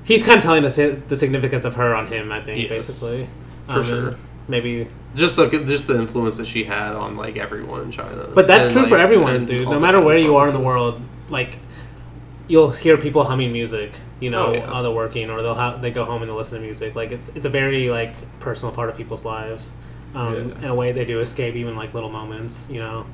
he's 0.03 0.23
kind 0.23 0.37
of 0.37 0.43
telling 0.43 0.65
us 0.65 0.77
the 0.77 1.15
significance 1.15 1.65
of 1.65 1.75
her 1.75 1.93
on 1.93 2.07
him. 2.07 2.31
I 2.31 2.41
think 2.41 2.61
Yes, 2.61 2.69
basically 2.69 3.27
for 3.67 3.77
and 3.77 3.85
sure. 3.85 4.15
Maybe, 4.47 4.87
Just 5.15 5.37
the 5.37 5.47
just 5.47 5.87
the 5.87 5.97
influence 5.97 6.35
that 6.37 6.47
she 6.47 6.63
had 6.65 6.93
on 6.93 7.15
like 7.15 7.37
everyone 7.37 7.81
in 7.83 7.91
China. 7.91 8.27
but 8.33 8.45
that's 8.47 8.65
And, 8.67 8.75
true 8.75 8.85
for 8.87 8.97
everyone, 8.97 9.45
dude. 9.45 9.69
No 9.69 9.79
matter 9.79 10.01
where 10.01 10.17
you 10.17 10.35
are 10.35 10.47
in 10.47 10.53
the 10.53 10.59
world, 10.59 11.01
like 11.29 11.57
you'll 12.47 12.71
hear 12.71 12.97
people 12.97 13.23
humming 13.23 13.51
music. 13.51 13.91
You 14.19 14.29
know, 14.29 14.47
Oh, 14.47 14.53
yeah. 14.53 14.71
while 14.71 14.83
they're 14.83 14.91
working, 14.91 15.29
or 15.29 15.41
they'll 15.41 15.55
ha- 15.55 15.77
they 15.77 15.91
go 15.91 16.05
home 16.05 16.21
and 16.21 16.29
they'll 16.29 16.37
listen 16.37 16.59
to 16.59 16.63
music. 16.65 16.95
Like 16.95 17.11
it's 17.11 17.29
it's 17.35 17.45
a 17.45 17.49
very 17.49 17.89
like 17.89 18.13
personal 18.39 18.73
part 18.73 18.89
of 18.89 18.95
people's 18.97 19.25
lives. 19.25 19.75
Um, 20.15 20.33
Yeah. 20.33 20.57
In 20.59 20.63
a 20.65 20.75
way, 20.75 20.91
they 20.91 21.05
do 21.05 21.19
escape 21.19 21.55
even 21.55 21.75
like 21.75 21.93
little 21.93 22.09
moments. 22.09 22.69
You 22.71 22.79
know. 22.79 23.05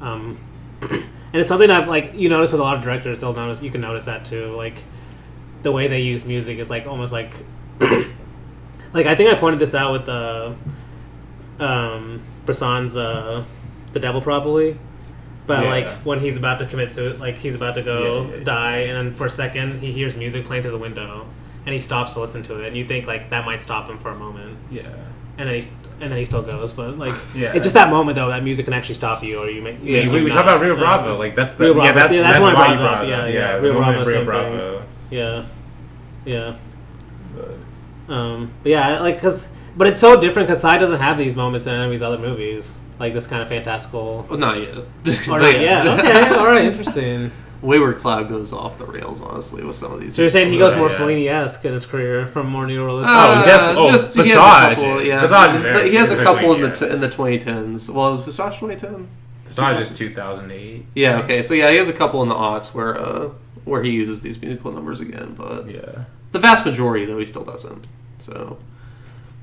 Um, 0.00 0.38
and 0.82 1.02
it's 1.34 1.48
something 1.48 1.70
I've 1.70 1.88
like 1.88 2.14
you 2.14 2.28
notice 2.28 2.52
with 2.52 2.60
a 2.60 2.64
lot 2.64 2.76
of 2.78 2.82
directors. 2.82 3.20
They'll 3.20 3.32
notice 3.34 3.62
you 3.62 3.70
can 3.70 3.80
notice 3.80 4.06
that 4.06 4.24
too. 4.24 4.54
Like 4.56 4.82
the 5.62 5.72
way 5.72 5.86
they 5.88 6.00
use 6.02 6.24
music 6.24 6.58
is 6.58 6.68
like 6.70 6.86
almost 6.86 7.12
like 7.12 7.30
like 7.80 9.06
I 9.06 9.14
think 9.14 9.30
I 9.30 9.34
pointed 9.38 9.58
this 9.60 9.74
out 9.74 9.92
with 9.92 10.06
the 10.06 10.54
um 11.60 12.22
Bresson's 12.44 12.96
uh 12.96 13.44
The 13.92 14.00
Devil 14.00 14.20
Probably 14.20 14.78
But 15.46 15.62
Yeah. 15.64 15.70
like 15.70 15.88
when 16.04 16.18
he's 16.20 16.36
about 16.36 16.58
to 16.58 16.66
commit 16.66 16.90
suicide, 16.90 17.20
like 17.20 17.36
he's 17.38 17.54
about 17.54 17.74
to 17.76 17.82
go 17.82 18.22
Yeah, 18.30 18.36
yeah, 18.38 18.44
die, 18.44 18.76
and 18.88 18.96
then 18.96 19.14
for 19.14 19.26
a 19.26 19.30
second 19.30 19.80
he 19.80 19.92
hears 19.92 20.16
music 20.16 20.44
playing 20.44 20.62
through 20.62 20.72
the 20.72 20.78
window, 20.78 21.24
and 21.64 21.72
he 21.72 21.78
stops 21.78 22.14
to 22.14 22.20
listen 22.20 22.42
to 22.44 22.60
it, 22.62 22.68
and 22.68 22.76
you 22.76 22.84
think 22.84 23.06
like 23.06 23.30
that 23.30 23.44
might 23.46 23.62
stop 23.62 23.88
him 23.88 23.98
for 23.98 24.10
a 24.10 24.14
moment, 24.16 24.56
Yeah. 24.70 24.82
and 25.38 25.48
then 25.48 25.54
he's 25.54 25.72
and 26.00 26.10
then 26.10 26.18
he 26.18 26.24
still 26.24 26.42
goes. 26.42 26.72
But 26.72 26.98
like 26.98 27.12
Yeah. 27.34 27.52
it's 27.54 27.62
just 27.62 27.74
that 27.74 27.90
moment 27.90 28.16
though 28.16 28.28
that 28.28 28.42
music 28.42 28.64
can 28.64 28.74
actually 28.74 28.96
stop 28.96 29.22
you, 29.22 29.38
or 29.38 29.48
you 29.48 29.62
make 29.62 29.76
Yeah, 29.82 30.10
we, 30.10 30.24
we 30.24 30.30
talk 30.30 30.42
about 30.42 30.60
Rio. 30.60 30.76
Bravo. 30.76 31.16
Like 31.16 31.34
that's 31.36 31.52
the 31.52 31.66
yeah 31.68 31.72
Bravo. 31.72 31.92
that's 31.94 32.12
Yeah, 32.14 32.22
that's 32.22 32.38
that's 32.40 32.44
I 32.44 32.54
why 32.54 32.72
you 32.72 32.78
brought 32.78 32.94
up. 33.04 33.08
Yeah, 33.08 33.26
Yeah, 33.28 33.56
Rio 33.58 33.72
Bravo, 33.74 34.04
Rio 34.04 34.24
Bravo. 34.24 34.82
Yeah, 35.10 35.42
yeah. 36.24 36.56
But- 37.36 38.12
Um, 38.14 38.50
but 38.62 38.70
yeah, 38.70 39.00
like 39.00 39.16
because 39.16 39.48
but 39.76 39.86
it's 39.86 40.00
so 40.00 40.20
different 40.20 40.48
because 40.48 40.60
Tsai 40.62 40.78
doesn't 40.78 41.00
have 41.00 41.18
these 41.18 41.34
moments 41.34 41.66
in 41.66 41.74
any 41.74 41.84
of 41.84 41.90
these 41.90 42.02
other 42.02 42.18
movies, 42.18 42.80
like 42.98 43.12
this 43.14 43.26
kind 43.26 43.42
of 43.42 43.48
fantastical. 43.48 44.26
Well, 44.28 44.38
not 44.38 44.58
yet. 44.60 44.76
Or 44.78 44.84
But 45.04 45.42
not 45.42 45.60
yet. 45.60 45.86
Okay, 45.86 46.28
all 46.34 46.46
right, 46.46 46.64
interesting. 46.64 47.30
Wayward 47.62 47.96
Cloud 47.98 48.28
goes 48.28 48.52
off 48.52 48.76
the 48.78 48.84
rails, 48.84 49.20
honestly, 49.20 49.64
with 49.64 49.74
some 49.76 49.92
of 49.92 50.00
these. 50.00 50.14
So 50.14 50.22
you're 50.22 50.30
saying 50.30 50.52
he 50.52 50.58
goes 50.58 50.76
more 50.76 50.90
yeah. 50.90 50.96
Fellini-esque 50.98 51.64
in 51.64 51.72
his 51.72 51.86
career 51.86 52.26
from 52.26 52.48
more 52.48 52.66
neorealistic? 52.66 53.06
Oh, 53.08 53.42
definitely. 53.44 53.82
Oh, 53.82 53.86
he 53.86 53.92
has 53.92 54.04
a 54.10 54.22
Visage. 54.22 54.34
couple, 54.34 55.02
yeah. 55.02 55.20
Visage 55.20 55.54
is 55.54 55.60
very- 55.62 55.90
he 55.90 55.96
has 55.96 56.12
a 56.12 56.22
couple 56.22 56.54
in 56.54 56.60
the 56.60 56.70
t- 56.76 56.88
in 56.90 57.00
the 57.00 57.08
2010s. 57.08 57.90
Well, 57.92 58.12
is 58.12 58.20
Visage 58.20 58.58
2010? 58.60 59.08
It's 59.46 59.56
not 59.56 59.74
just 59.76 59.96
2008. 59.96 60.84
Yeah. 60.94 61.20
Okay. 61.22 61.40
So 61.40 61.54
yeah, 61.54 61.70
he 61.70 61.76
has 61.76 61.88
a 61.88 61.92
couple 61.94 62.22
in 62.22 62.28
the 62.28 62.34
aughts 62.34 62.74
where 62.74 62.98
uh 63.00 63.30
where 63.64 63.82
he 63.82 63.90
uses 63.90 64.20
these 64.20 64.40
musical 64.40 64.70
numbers 64.72 65.00
again, 65.00 65.34
but 65.36 65.68
Yeah. 65.68 66.04
the 66.32 66.38
vast 66.38 66.66
majority 66.66 67.04
though 67.04 67.18
he 67.18 67.26
still 67.26 67.44
doesn't. 67.44 67.86
So. 68.18 68.58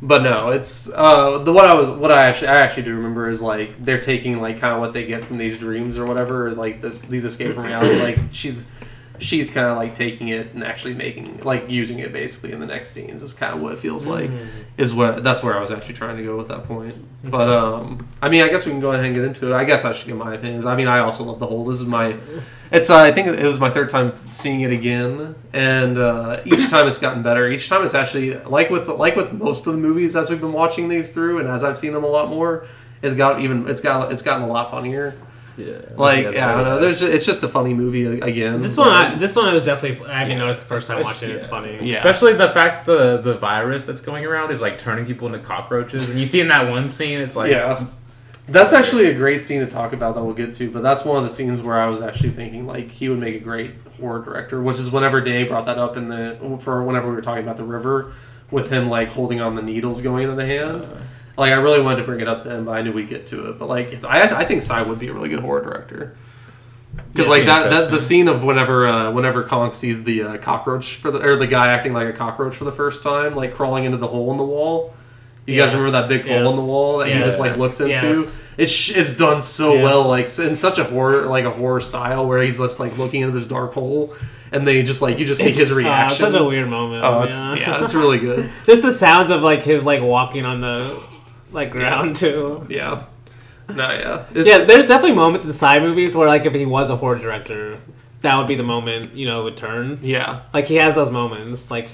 But 0.05 0.21
no, 0.21 0.49
it's 0.49 0.91
uh, 0.93 1.37
the 1.37 1.53
what 1.53 1.63
I 1.63 1.73
was 1.75 1.89
what 1.89 2.11
I 2.11 2.25
actually 2.25 2.49
I 2.49 2.57
actually 2.57 2.83
do 2.83 2.93
remember 2.93 3.29
is 3.29 3.41
like 3.41 3.83
they're 3.85 4.01
taking 4.01 4.41
like 4.41 4.59
kind 4.59 4.73
of 4.73 4.81
what 4.81 4.91
they 4.91 5.05
get 5.05 5.23
from 5.23 5.37
these 5.37 5.57
dreams 5.57 5.97
or 5.97 6.05
whatever 6.05 6.51
like 6.51 6.81
this 6.81 7.03
these 7.03 7.23
escape 7.23 7.55
from 7.55 7.65
reality 7.65 8.01
like 8.01 8.19
she's 8.31 8.69
she's 9.19 9.49
kind 9.49 9.67
of 9.67 9.77
like 9.77 9.93
taking 9.95 10.29
it 10.29 10.53
and 10.53 10.63
actually 10.63 10.93
making 10.93 11.37
like 11.43 11.69
using 11.69 11.99
it 11.99 12.11
basically 12.11 12.51
in 12.51 12.59
the 12.59 12.65
next 12.65 12.89
scenes 12.89 13.21
is 13.21 13.33
kind 13.33 13.55
of 13.55 13.61
what 13.61 13.71
it 13.71 13.79
feels 13.79 14.05
like 14.05 14.29
is 14.77 14.93
what 14.93 15.23
that's 15.23 15.43
where 15.43 15.55
I 15.55 15.61
was 15.61 15.71
actually 15.71 15.93
trying 15.93 16.17
to 16.17 16.23
go 16.23 16.35
with 16.35 16.47
that 16.47 16.65
point. 16.65 16.95
But 17.23 17.47
um, 17.47 18.07
I 18.21 18.29
mean, 18.29 18.41
I 18.41 18.49
guess 18.49 18.65
we 18.65 18.71
can 18.71 18.81
go 18.81 18.91
ahead 18.91 19.05
and 19.05 19.13
get 19.13 19.23
into 19.23 19.49
it. 19.49 19.53
I 19.53 19.63
guess 19.63 19.85
I 19.85 19.93
should 19.93 20.07
give 20.07 20.17
my 20.17 20.33
opinions. 20.33 20.65
I 20.65 20.75
mean, 20.75 20.87
I 20.87 20.99
also 20.99 21.23
love 21.23 21.39
the 21.39 21.47
whole. 21.47 21.63
This 21.63 21.79
is 21.79 21.85
my, 21.85 22.15
it's 22.71 22.89
uh, 22.89 22.97
I 22.97 23.11
think 23.11 23.27
it 23.27 23.45
was 23.45 23.59
my 23.59 23.69
third 23.69 23.89
time 23.89 24.13
seeing 24.29 24.61
it 24.61 24.71
again, 24.71 25.35
and 25.53 25.97
uh, 25.97 26.41
each 26.43 26.69
time 26.69 26.87
it's 26.87 26.97
gotten 26.97 27.21
better. 27.21 27.47
Each 27.47 27.69
time 27.69 27.83
it's 27.83 27.93
actually 27.93 28.33
like 28.35 28.69
with 28.69 28.87
like 28.89 29.15
with 29.15 29.31
most 29.31 29.67
of 29.67 29.73
the 29.73 29.79
movies 29.79 30.15
as 30.15 30.29
we've 30.29 30.41
been 30.41 30.53
watching 30.53 30.89
these 30.89 31.11
through, 31.11 31.39
and 31.39 31.47
as 31.47 31.63
I've 31.63 31.77
seen 31.77 31.93
them 31.93 32.03
a 32.03 32.07
lot 32.07 32.29
more, 32.29 32.65
it's 33.01 33.15
got 33.15 33.39
even 33.39 33.67
it's 33.69 33.81
got 33.81 34.11
it's 34.11 34.23
gotten 34.23 34.43
a 34.43 34.47
lot 34.47 34.71
funnier. 34.71 35.15
Yeah. 35.57 35.81
Like 35.95 36.33
yeah, 36.33 36.51
I 36.51 36.55
don't 36.55 36.63
know. 36.63 36.79
There's 36.79 36.99
just, 36.99 37.13
it's 37.13 37.25
just 37.25 37.43
a 37.43 37.47
funny 37.47 37.73
movie 37.73 38.05
again. 38.05 38.61
This 38.61 38.75
one, 38.75 38.89
I, 38.89 39.15
this 39.15 39.35
one, 39.35 39.45
I 39.45 39.53
was 39.53 39.65
definitely. 39.65 40.05
I 40.07 40.19
haven't 40.19 40.39
noticed 40.39 40.61
the 40.61 40.67
first 40.67 40.87
time 40.87 40.99
Especially- 40.99 41.27
watching 41.27 41.29
it. 41.29 41.35
It's 41.37 41.45
funny. 41.45 41.89
Yeah. 41.91 41.97
Especially 41.97 42.33
the 42.33 42.49
fact 42.49 42.85
the 42.85 43.17
the 43.17 43.35
virus 43.35 43.85
that's 43.85 44.01
going 44.01 44.25
around 44.25 44.51
is 44.51 44.61
like 44.61 44.77
turning 44.77 45.05
people 45.05 45.27
into 45.27 45.39
cockroaches, 45.39 46.09
and 46.09 46.17
you 46.17 46.25
see 46.25 46.39
in 46.39 46.47
that 46.47 46.69
one 46.69 46.89
scene, 46.89 47.19
it's 47.19 47.35
like 47.35 47.51
yeah. 47.51 47.85
That's 48.45 48.73
actually 48.73 49.05
a 49.05 49.13
great 49.13 49.39
scene 49.39 49.61
to 49.61 49.67
talk 49.67 49.93
about 49.93 50.15
that 50.15 50.23
we'll 50.23 50.33
get 50.33 50.53
to, 50.55 50.69
but 50.69 50.83
that's 50.83 51.05
one 51.05 51.15
of 51.15 51.23
the 51.23 51.29
scenes 51.29 51.61
where 51.61 51.79
I 51.79 51.85
was 51.87 52.01
actually 52.01 52.31
thinking 52.31 52.67
like 52.67 52.91
he 52.91 53.07
would 53.07 53.19
make 53.19 53.35
a 53.35 53.39
great 53.39 53.71
horror 53.97 54.21
director, 54.21 54.61
which 54.61 54.77
is 54.79 54.91
whenever 54.91 55.21
Dave 55.21 55.47
brought 55.47 55.65
that 55.67 55.77
up 55.77 55.95
in 55.95 56.09
the 56.09 56.57
for 56.61 56.83
whenever 56.83 57.07
we 57.09 57.15
were 57.15 57.21
talking 57.21 57.43
about 57.43 57.55
the 57.55 57.63
river 57.63 58.11
with 58.51 58.69
him 58.69 58.89
like 58.89 59.09
holding 59.09 59.39
on 59.39 59.55
the 59.55 59.61
needles 59.61 60.01
going 60.01 60.23
into 60.23 60.35
the 60.35 60.45
hand. 60.45 60.83
Uh. 60.83 60.97
Like 61.37 61.51
I 61.51 61.55
really 61.55 61.81
wanted 61.81 61.97
to 61.97 62.03
bring 62.03 62.19
it 62.19 62.27
up 62.27 62.43
then, 62.43 62.65
but 62.65 62.71
I 62.77 62.81
knew 62.81 62.91
we'd 62.91 63.09
get 63.09 63.27
to 63.27 63.49
it. 63.49 63.59
But 63.59 63.67
like 63.69 64.03
I 64.05 64.41
I 64.41 64.45
think 64.45 64.61
Tsai 64.61 64.83
would 64.83 64.99
be 64.99 65.07
a 65.07 65.13
really 65.13 65.29
good 65.29 65.39
horror 65.39 65.61
director. 65.63 66.15
Because 67.11 67.25
Yeah, 67.25 67.31
like 67.31 67.45
that, 67.47 67.69
that 67.71 67.91
the 67.91 67.99
scene 67.99 68.27
of 68.27 68.43
whenever 68.43 68.85
uh, 68.87 69.11
whenever 69.11 69.43
Kong 69.43 69.71
sees 69.71 70.03
the 70.03 70.21
uh, 70.23 70.37
cockroach 70.37 70.95
for 70.95 71.09
the 71.09 71.19
or 71.27 71.35
the 71.35 71.47
guy 71.47 71.69
acting 71.73 71.91
like 71.93 72.07
a 72.07 72.13
cockroach 72.13 72.55
for 72.55 72.65
the 72.65 72.71
first 72.71 73.01
time, 73.01 73.35
like 73.35 73.55
crawling 73.55 73.85
into 73.85 73.97
the 73.97 74.07
hole 74.07 74.29
in 74.31 74.37
the 74.37 74.43
wall. 74.43 74.93
You 75.45 75.57
guys 75.59 75.73
remember 75.73 75.91
that 75.99 76.07
big 76.07 76.25
hole 76.25 76.49
in 76.51 76.55
the 76.55 76.63
wall 76.63 76.99
that 76.99 77.09
he 77.09 77.15
just 77.15 77.39
like 77.39 77.57
looks 77.57 77.81
into? 77.81 77.93
Yes. 77.93 78.47
It's 78.57 78.89
it's 78.91 79.17
done 79.17 79.41
so 79.41 79.73
Yeah. 79.73 79.83
well, 79.83 80.07
like 80.07 80.25
in 80.39 80.55
such 80.55 80.77
a 80.77 80.83
horror 80.83 81.23
like 81.25 81.45
a 81.45 81.51
horror 81.51 81.81
style 81.81 82.25
where 82.27 82.41
he's 82.43 82.59
just 82.59 82.79
like 82.79 82.97
looking 82.97 83.21
into 83.23 83.33
this 83.37 83.47
dark 83.47 83.73
hole, 83.73 84.13
and 84.53 84.65
they 84.65 84.81
just 84.83 85.01
like 85.01 85.17
you 85.19 85.25
just 85.25 85.41
see 85.41 85.49
It's, 85.49 85.59
his 85.59 85.71
uh, 85.71 85.75
reaction. 85.75 86.27
such 86.31 86.39
a 86.39 86.43
weird 86.45 86.69
moment. 86.69 87.03
oh, 87.03 87.23
it's, 87.23 87.33
yeah. 87.33 87.55
yeah, 87.55 87.83
it's 87.83 87.93
really 87.95 88.19
good. 88.19 88.49
Just 88.65 88.83
the 88.83 88.93
sounds 88.93 89.31
of 89.31 89.41
like 89.41 89.63
his 89.63 89.83
like 89.83 90.01
walking 90.03 90.45
on 90.45 90.61
the 90.61 91.01
like 91.53 91.71
ground 91.71 92.15
two. 92.15 92.65
Yeah, 92.69 93.05
no, 93.69 93.75
yeah, 93.91 94.25
it's, 94.33 94.47
Yeah, 94.49 94.59
there's 94.65 94.87
definitely 94.87 95.15
moments 95.15 95.45
in 95.45 95.53
Tsai 95.53 95.79
movies 95.79 96.15
where 96.15 96.27
like 96.27 96.45
if 96.45 96.53
he 96.53 96.65
was 96.65 96.89
a 96.89 96.95
horror 96.95 97.17
director, 97.17 97.77
that 98.21 98.37
would 98.37 98.47
be 98.47 98.55
the 98.55 98.63
moment 98.63 99.13
you 99.15 99.25
know 99.25 99.41
it 99.41 99.43
would 99.45 99.57
turn. 99.57 99.99
yeah. 100.01 100.41
Like 100.53 100.65
he 100.65 100.75
has 100.75 100.95
those 100.95 101.11
moments, 101.11 101.69
like 101.71 101.89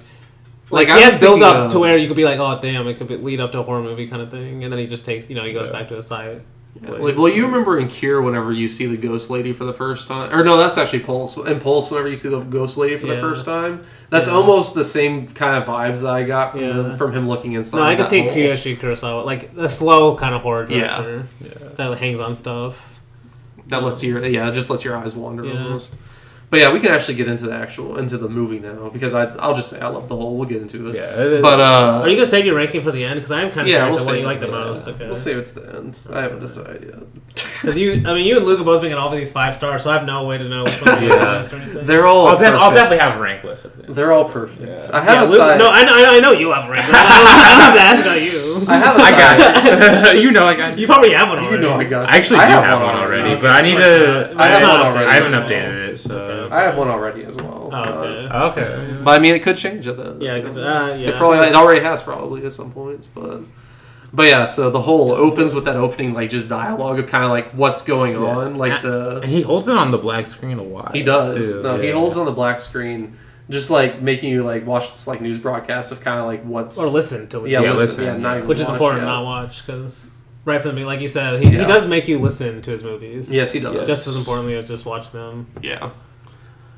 Like, 0.72 0.88
like, 0.88 0.98
he 0.98 1.03
has 1.03 1.19
build 1.19 1.41
up 1.44 1.65
of- 1.65 1.72
to 1.73 1.80
where 1.80 1.98
you 1.98 2.07
could 2.07 2.15
be 2.18 2.26
like, 2.26 2.40
oh 2.40 2.60
damn, 2.61 2.88
it 2.88 2.95
could 2.98 3.07
be, 3.07 3.18
lead 3.18 3.40
up 3.41 3.52
to 3.53 3.60
a 3.60 3.64
horror 3.64 3.81
movie 3.84 4.07
kind 4.07 4.22
of 4.22 4.30
thing, 4.31 4.64
and 4.64 4.72
then 4.72 4.80
he 4.80 4.88
just 4.88 5.06
takes 5.06 5.30
you 5.30 5.36
know 5.36 5.44
he 5.44 5.53
goes 5.53 5.68
Yeah. 5.68 5.73
back 5.73 5.88
to 5.90 5.98
a 5.98 6.03
side. 6.03 6.41
Like, 6.82 7.18
well, 7.18 7.28
you 7.28 7.46
remember 7.46 7.78
in 7.78 7.88
Cure 7.90 8.22
whenever 8.22 8.54
you 8.54 8.68
see 8.68 8.86
the 8.86 8.96
ghost 8.96 9.30
lady 9.30 9.52
for 9.52 9.66
the 9.66 9.74
first 9.74 10.08
time, 10.08 10.34
or 10.34 10.44
no, 10.46 10.56
that's 10.56 10.78
actually 10.78 11.02
Pulse. 11.02 11.36
In 11.36 11.60
Pulse, 11.60 11.91
whenever 11.91 12.08
you 12.08 12.16
see 12.16 12.30
the 12.30 12.40
ghost 12.40 12.78
lady 12.78 12.96
for 12.96 13.08
the 13.08 13.18
first 13.18 13.44
time, 13.44 13.84
that's 14.10 14.28
Yeah. 14.28 14.36
almost 14.36 14.76
the 14.76 14.86
same 14.86 15.28
kind 15.28 15.62
of 15.62 15.68
vibes 15.68 16.02
that 16.02 16.12
I 16.12 16.24
got 16.24 16.52
from, 16.52 16.62
Yeah. 16.62 16.74
the, 16.74 16.98
from 16.98 17.12
him 17.12 17.28
looking 17.28 17.54
inside. 17.54 17.80
No, 17.80 17.84
I 17.84 17.96
can 17.96 18.08
see 18.08 18.22
hole. 18.22 18.32
Kiyoshi 18.34 18.78
Kurosawa, 18.78 19.26
like 19.26 19.50
a 19.58 19.68
slow 19.68 20.16
kind 20.16 20.34
of 20.34 20.41
horror 20.41 20.68
Yeah. 20.70 21.02
director 21.02 21.28
yeah. 21.44 21.70
that 21.76 21.98
hangs 21.98 22.20
on 22.20 22.36
stuff. 22.36 23.00
That 23.68 23.84
lets 23.84 24.02
your 24.04 24.24
yeah, 24.26 24.48
it 24.50 24.54
just 24.54 24.70
lets 24.70 24.86
your 24.86 24.96
eyes 24.96 25.16
wander 25.16 25.44
Yeah. 25.46 25.64
almost. 25.64 25.96
But 26.49 26.59
yeah, 26.61 26.73
we 26.73 26.80
can 26.80 26.89
actually 26.91 27.13
get 27.15 27.27
into 27.27 27.45
the 27.45 27.53
actual 27.53 27.97
into 27.99 28.17
the 28.17 28.27
movie 28.27 28.59
now 28.59 28.89
because 28.89 29.13
I 29.13 29.26
I'll 29.35 29.53
just 29.55 29.69
say 29.69 29.80
I 29.80 29.88
love 29.88 30.07
the 30.09 30.15
whole. 30.15 30.35
We'll 30.38 30.49
get 30.49 30.61
into 30.61 30.89
it. 30.89 30.95
Yeah. 30.95 31.41
But 31.41 31.59
uh, 31.59 32.01
Are 32.03 32.09
you 32.09 32.15
gonna 32.15 32.26
save 32.26 32.45
your 32.45 32.55
ranking 32.55 32.81
for 32.81 32.91
the 32.91 33.03
end? 33.05 33.15
Because 33.19 33.31
I'm 33.31 33.51
kind 33.51 33.67
of 33.67 33.67
yeah, 33.67 33.84
curious 33.84 34.05
we'll 34.05 34.15
what 34.15 34.19
you 34.19 34.26
like 34.26 34.38
it's 34.38 34.45
the 34.45 34.51
most. 34.51 34.88
end. 34.88 34.95
Okay. 34.95 35.05
We'll 35.05 35.15
see 35.15 35.35
what's 35.35 35.51
the 35.51 35.76
end. 35.76 36.07
I 36.11 36.21
haven't 36.23 36.39
decided 36.39 36.84
yet. 36.85 37.45
Because 37.61 37.77
you, 37.77 37.91
I 38.06 38.14
mean, 38.14 38.26
you 38.26 38.38
and 38.38 38.45
Luke 38.45 38.60
have 38.60 38.65
both 38.65 38.81
been 38.81 38.94
all 38.94 39.11
of 39.11 39.18
these 39.19 39.31
five 39.31 39.56
stars, 39.56 39.84
so 39.84 39.90
I 39.91 39.95
have 39.95 40.06
no 40.06 40.23
way 40.23 40.38
to 40.38 40.48
know 40.48 40.64
which 40.64 40.81
one 40.81 41.02
Yeah. 41.03 41.10
yeah. 41.10 41.49
or 41.52 41.56
anything. 41.56 41.86
They're 41.86 42.06
all. 42.06 42.27
I'll, 42.27 42.38
def- 42.38 42.53
I'll 42.53 42.72
definitely 42.72 42.99
have 42.99 43.18
a 43.18 43.22
rank 43.22 43.44
list 43.44 43.65
at 43.65 43.76
the 43.77 43.86
end. 43.86 43.95
They're 43.95 44.14
all 44.14 44.26
perfect. 44.30 44.61
Yeah. 44.86 44.98
I 44.98 45.02
have 45.02 45.14
yeah, 45.15 45.22
a 45.22 45.27
Luke, 45.27 45.38
side. 45.38 45.60
no, 45.60 45.69
I 45.69 45.84
know, 45.84 45.94
I 45.94 46.19
know 46.19 46.31
you 46.31 46.52
have 46.53 46.69
a 46.69 46.72
rank. 46.72 46.86
I 46.88 46.91
don't, 46.91 47.02
I 47.02 47.49
don't 47.49 47.61
have 47.61 47.73
to 47.76 47.81
ask 47.81 48.06
about 48.06 48.22
you. 48.22 48.65
I 48.68 48.77
have 48.77 48.95
a 48.95 48.99
I 49.02 49.11
side. 49.11 50.03
got 50.03 50.15
you. 50.15 50.22
you 50.22 50.31
know 50.31 50.45
I 50.45 50.56
got 50.56 50.77
You 50.80 50.86
probably 50.88 51.11
have 51.14 51.27
one 51.30 51.40
Already. 51.40 51.56
You 51.56 51.61
know 51.61 51.73
I 51.76 51.84
got. 51.84 52.10
I 52.10 52.18
actually 52.18 52.40
I 52.40 52.45
do 52.48 52.52
have 52.53 52.64
have, 52.64 52.80
one 52.80 52.88
one 52.94 53.03
already, 53.03 53.23
already. 53.30 53.41
but 53.41 53.52
I 53.52 53.61
need 53.61 53.76
to. 53.77 54.34
I 54.38 54.48
have 54.48 54.61
one 54.69 54.81
already 54.81 55.06
I 55.06 55.14
haven't 55.15 55.34
as 55.34 55.40
well. 55.40 55.49
updated 55.49 55.88
it, 55.90 55.98
so. 55.99 56.49
I 56.52 56.61
have 56.64 56.77
one 56.77 56.88
already 56.88 57.23
as 57.26 57.36
well. 57.38 57.65
Oh, 57.65 57.69
but- 57.72 57.88
okay. 58.57 58.61
Okay. 58.61 59.02
But 59.03 59.11
I 59.11 59.19
mean, 59.19 59.36
it 59.36 59.44
could 59.44 59.57
change 59.57 59.88
it 59.88 59.98
then. 59.98 60.22
Yeah, 60.22 60.41
so- 60.53 60.61
uh, 60.65 60.94
yeah. 60.95 61.10
It 61.10 61.15
probably 61.15 61.40
it 61.48 61.56
already 61.56 61.81
has 61.81 62.02
probably 62.03 62.45
at 62.45 62.53
some 62.53 62.72
points, 62.72 63.07
but 63.07 63.41
but 64.14 64.27
yeah. 64.27 64.45
So 64.45 64.69
the 64.69 64.81
whole 64.81 65.11
opens 65.11 65.53
with 65.53 65.65
that 65.65 65.76
opening 65.76 66.14
like 66.14 66.30
just 66.30 66.49
dialogue 66.49 66.99
of 66.99 67.07
kind 67.07 67.23
of 67.23 67.30
like 67.31 67.52
what's 67.52 67.81
going 67.81 68.14
Yeah. 68.14 68.19
on, 68.38 68.57
like 68.57 68.72
And- 68.72 68.84
the 68.84 69.15
And 69.23 69.31
he 69.31 69.41
holds 69.41 69.68
it 69.68 69.76
on 69.77 69.91
the 69.91 69.98
black 69.98 70.26
screen 70.27 70.60
a 70.60 70.64
while. 70.64 70.91
he 70.94 71.03
does. 71.03 71.56
too, 71.56 71.64
no, 71.64 71.77
he 71.77 71.88
yeah. 71.90 71.94
holds 71.94 72.18
on 72.18 72.26
the 72.26 72.31
black 72.31 72.60
screen, 72.60 73.15
just 73.49 73.69
like 73.69 74.02
making 74.02 74.31
you 74.31 74.44
like 74.44 74.65
watch 74.65 74.90
this 74.90 75.07
like 75.07 75.22
news 75.22 75.38
broadcast 75.40 75.91
of 75.91 76.02
kind 76.02 76.19
of 76.19 76.26
like 76.26 76.44
what's 76.44 76.77
or 76.81 76.88
listen 76.88 77.27
to 77.30 77.45
it. 77.45 77.49
Yeah, 77.52 77.61
Yeah, 77.61 77.72
listen. 77.73 77.88
listen, 77.88 78.03
Yeah, 78.06 78.18
not 78.18 78.31
yeah. 78.31 78.38
even 78.38 78.48
which 78.49 78.60
is 78.60 78.69
important, 78.69 79.02
yeah. 79.03 79.07
not 79.10 79.23
watch, 79.23 79.65
because 79.65 80.10
right 80.45 80.61
from 80.61 80.69
the 80.69 80.73
beginning, 80.76 80.88
like 80.88 81.02
you 81.02 81.07
said, 81.07 81.40
he, 81.40 81.45
Yeah. 81.49 81.60
he 81.61 81.65
does 81.65 81.86
make 81.88 82.07
you 82.07 82.19
listen 82.19 82.61
to 82.61 82.72
his 82.72 82.84
movies. 82.84 83.31
Yes, 83.34 83.52
he 83.52 83.60
does. 83.60 83.88
Just 83.88 84.07
as 84.07 84.15
importantly 84.15 84.56
as 84.56 84.65
just 84.68 84.86
watch 84.86 85.11
them. 85.11 85.48
Yeah. 85.61 85.90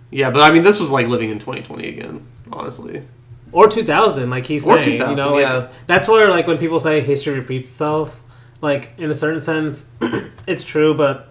Yeah, 0.09 0.29
but 0.29 0.41
I 0.41 0.51
mean, 0.51 0.63
this 0.63 0.79
was 0.79 0.91
like 0.91 1.07
living 1.07 1.29
in 1.29 1.39
2020 1.39 1.87
again, 1.87 2.25
honestly. 2.51 3.03
Or 3.51 3.67
2000, 3.67 4.29
like 4.29 4.45
he's 4.45 4.65
Or 4.67 4.81
saying. 4.81 4.97
2000, 4.97 5.17
you 5.17 5.23
know, 5.23 5.33
like, 5.33 5.41
yeah. 5.43 5.67
That's 5.87 6.07
where, 6.07 6.29
like, 6.29 6.47
when 6.47 6.57
people 6.57 6.79
say 6.79 7.01
history 7.01 7.33
repeats 7.37 7.69
itself, 7.69 8.21
like, 8.61 8.91
in 8.97 9.11
a 9.11 9.15
certain 9.15 9.41
sense, 9.41 9.93
it's 10.47 10.63
true, 10.63 10.93
but, 10.93 11.27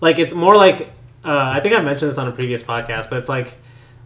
like, 0.00 0.18
it's 0.18 0.34
more 0.34 0.56
like, 0.56 0.90
uh, 1.24 1.50
I 1.52 1.60
think 1.60 1.74
I 1.74 1.80
mentioned 1.80 2.10
this 2.10 2.18
on 2.18 2.28
a 2.28 2.32
previous 2.32 2.62
podcast, 2.62 3.08
but 3.10 3.18
it's 3.18 3.28
like, 3.28 3.54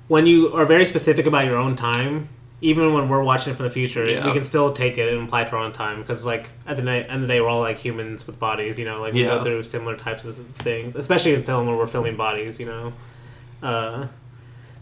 when 0.07 0.25
you 0.27 0.53
are 0.55 0.65
very 0.65 0.87
specific 0.87 1.27
about 1.27 1.45
your 1.45 1.57
own 1.57 1.77
time, 1.77 2.29
even 2.61 2.93
when 2.95 3.09
we're 3.09 3.23
watching 3.23 3.53
it 3.53 3.57
for 3.57 3.63
the 3.65 3.71
future, 3.71 4.09
Yeah. 4.09 4.27
we 4.27 4.33
can 4.33 4.43
still 4.43 4.73
take 4.73 4.99
it 4.99 5.13
and 5.13 5.25
apply 5.27 5.43
it 5.43 5.49
to 5.51 5.57
our 5.57 5.65
own 5.65 5.73
time 5.73 6.01
because, 6.01 6.25
like, 6.25 6.49
at 6.67 6.77
the 6.77 6.83
ni- 6.83 7.05
end 7.07 7.11
of 7.17 7.21
the 7.23 7.29
day, 7.29 7.41
we're 7.41 7.49
all 7.49 7.61
like 7.61 7.79
humans 7.79 8.27
with 8.27 8.39
bodies, 8.41 8.79
you 8.79 8.85
know, 8.85 9.01
like 9.01 9.13
we 9.13 9.23
Yeah. 9.23 9.37
go 9.37 9.45
through 9.45 9.63
similar 9.63 9.97
types 9.97 10.25
of 10.25 10.37
things, 10.55 10.97
especially 10.97 11.35
in 11.35 11.43
film 11.45 11.67
where 11.67 11.77
we're 11.77 11.87
filming 11.87 12.17
bodies, 12.17 12.59
you 12.59 12.67
know. 12.67 12.93
Uh, 13.63 14.07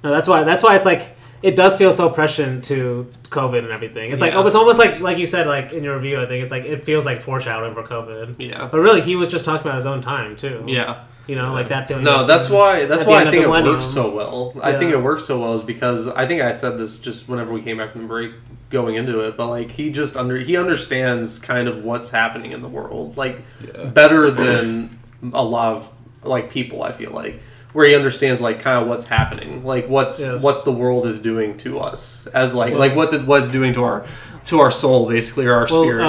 no, 0.02 0.10
that's 0.10 0.26
why. 0.28 0.42
That's 0.44 0.62
why 0.64 0.76
it's 0.76 0.86
like 0.86 1.16
it 1.42 1.54
does 1.56 1.76
feel 1.76 1.92
so 1.92 2.08
prescient 2.08 2.64
to 2.66 3.06
COVID 3.30 3.58
and 3.58 3.70
everything. 3.72 4.10
It's 4.12 4.20
like 4.20 4.32
Yeah. 4.32 4.38
oh, 4.38 4.46
it's 4.46 4.56
almost 4.56 4.78
like 4.78 5.00
like 5.00 5.18
you 5.18 5.26
said, 5.26 5.46
like 5.46 5.72
in 5.72 5.84
your 5.84 5.94
review, 5.96 6.20
I 6.20 6.26
think 6.26 6.42
it's 6.42 6.50
like 6.52 6.64
it 6.64 6.84
feels 6.84 7.04
like 7.04 7.20
foreshadowing 7.20 7.74
for 7.74 7.82
COVID. 7.82 8.36
Yeah. 8.38 8.68
But 8.70 8.78
really, 8.80 9.00
he 9.00 9.16
was 9.16 9.28
just 9.28 9.44
talking 9.44 9.66
about 9.66 9.76
his 9.76 9.86
own 9.86 10.00
time 10.00 10.36
too. 10.36 10.64
Yeah. 10.66 11.04
you 11.26 11.34
know, 11.34 11.52
like 11.52 11.68
that 11.70 11.88
feeling. 11.88 12.04
No, 12.04 12.20
of- 12.20 12.26
that's 12.28 12.48
why. 12.48 12.86
That's 12.86 13.04
why 13.04 13.22
I 13.22 13.24
think 13.24 13.36
it 13.42 13.48
millennium. 13.48 13.74
works 13.74 13.86
so 13.86 14.14
well. 14.14 14.54
I 14.62 14.76
think 14.78 14.92
it 14.92 15.02
works 15.02 15.24
so 15.24 15.40
well 15.40 15.54
is 15.54 15.62
because 15.62 16.06
I 16.08 16.26
think 16.26 16.40
I 16.42 16.52
said 16.52 16.78
this 16.78 16.98
just 16.98 17.28
whenever 17.28 17.52
we 17.52 17.62
came 17.62 17.78
back 17.78 17.92
from 17.92 18.02
the 18.02 18.06
break, 18.08 18.32
going 18.70 18.94
into 18.94 19.20
it. 19.20 19.36
But 19.36 19.48
like 19.48 19.70
he 19.72 19.90
just 19.90 20.16
under 20.16 20.38
he 20.38 20.56
understands 20.56 21.38
kind 21.40 21.66
of 21.68 21.82
what's 21.84 22.10
happening 22.10 22.52
in 22.52 22.62
the 22.62 22.68
world, 22.68 23.16
like 23.16 23.42
Yeah. 23.66 23.84
better 23.86 24.30
than 24.30 24.98
a 25.32 25.42
lot 25.42 25.76
of 25.76 25.92
like 26.22 26.48
people. 26.50 26.82
I 26.84 26.92
feel 26.92 27.10
like 27.10 27.40
where 27.76 27.86
he 27.86 27.94
understands 27.94 28.40
like 28.40 28.60
kind 28.60 28.80
of 28.82 28.88
what's 28.88 29.04
happening, 29.06 29.62
like 29.64 29.86
what's 29.86 30.18
Yes. 30.20 30.40
what 30.40 30.64
the 30.64 30.72
world 30.72 31.06
is 31.06 31.20
doing 31.20 31.58
to 31.58 31.78
us 31.78 32.26
as 32.28 32.54
like 32.54 32.72
like 32.72 32.96
what's 32.96 33.12
it 33.12 33.26
what's 33.26 33.48
doing 33.48 33.74
to 33.74 33.84
our 33.84 34.06
to 34.46 34.60
our 34.60 34.70
soul 34.70 35.06
basically 35.08 35.44
or 35.44 35.52
our 35.54 35.66
Well, 35.70 35.82
spirit. 35.84 36.02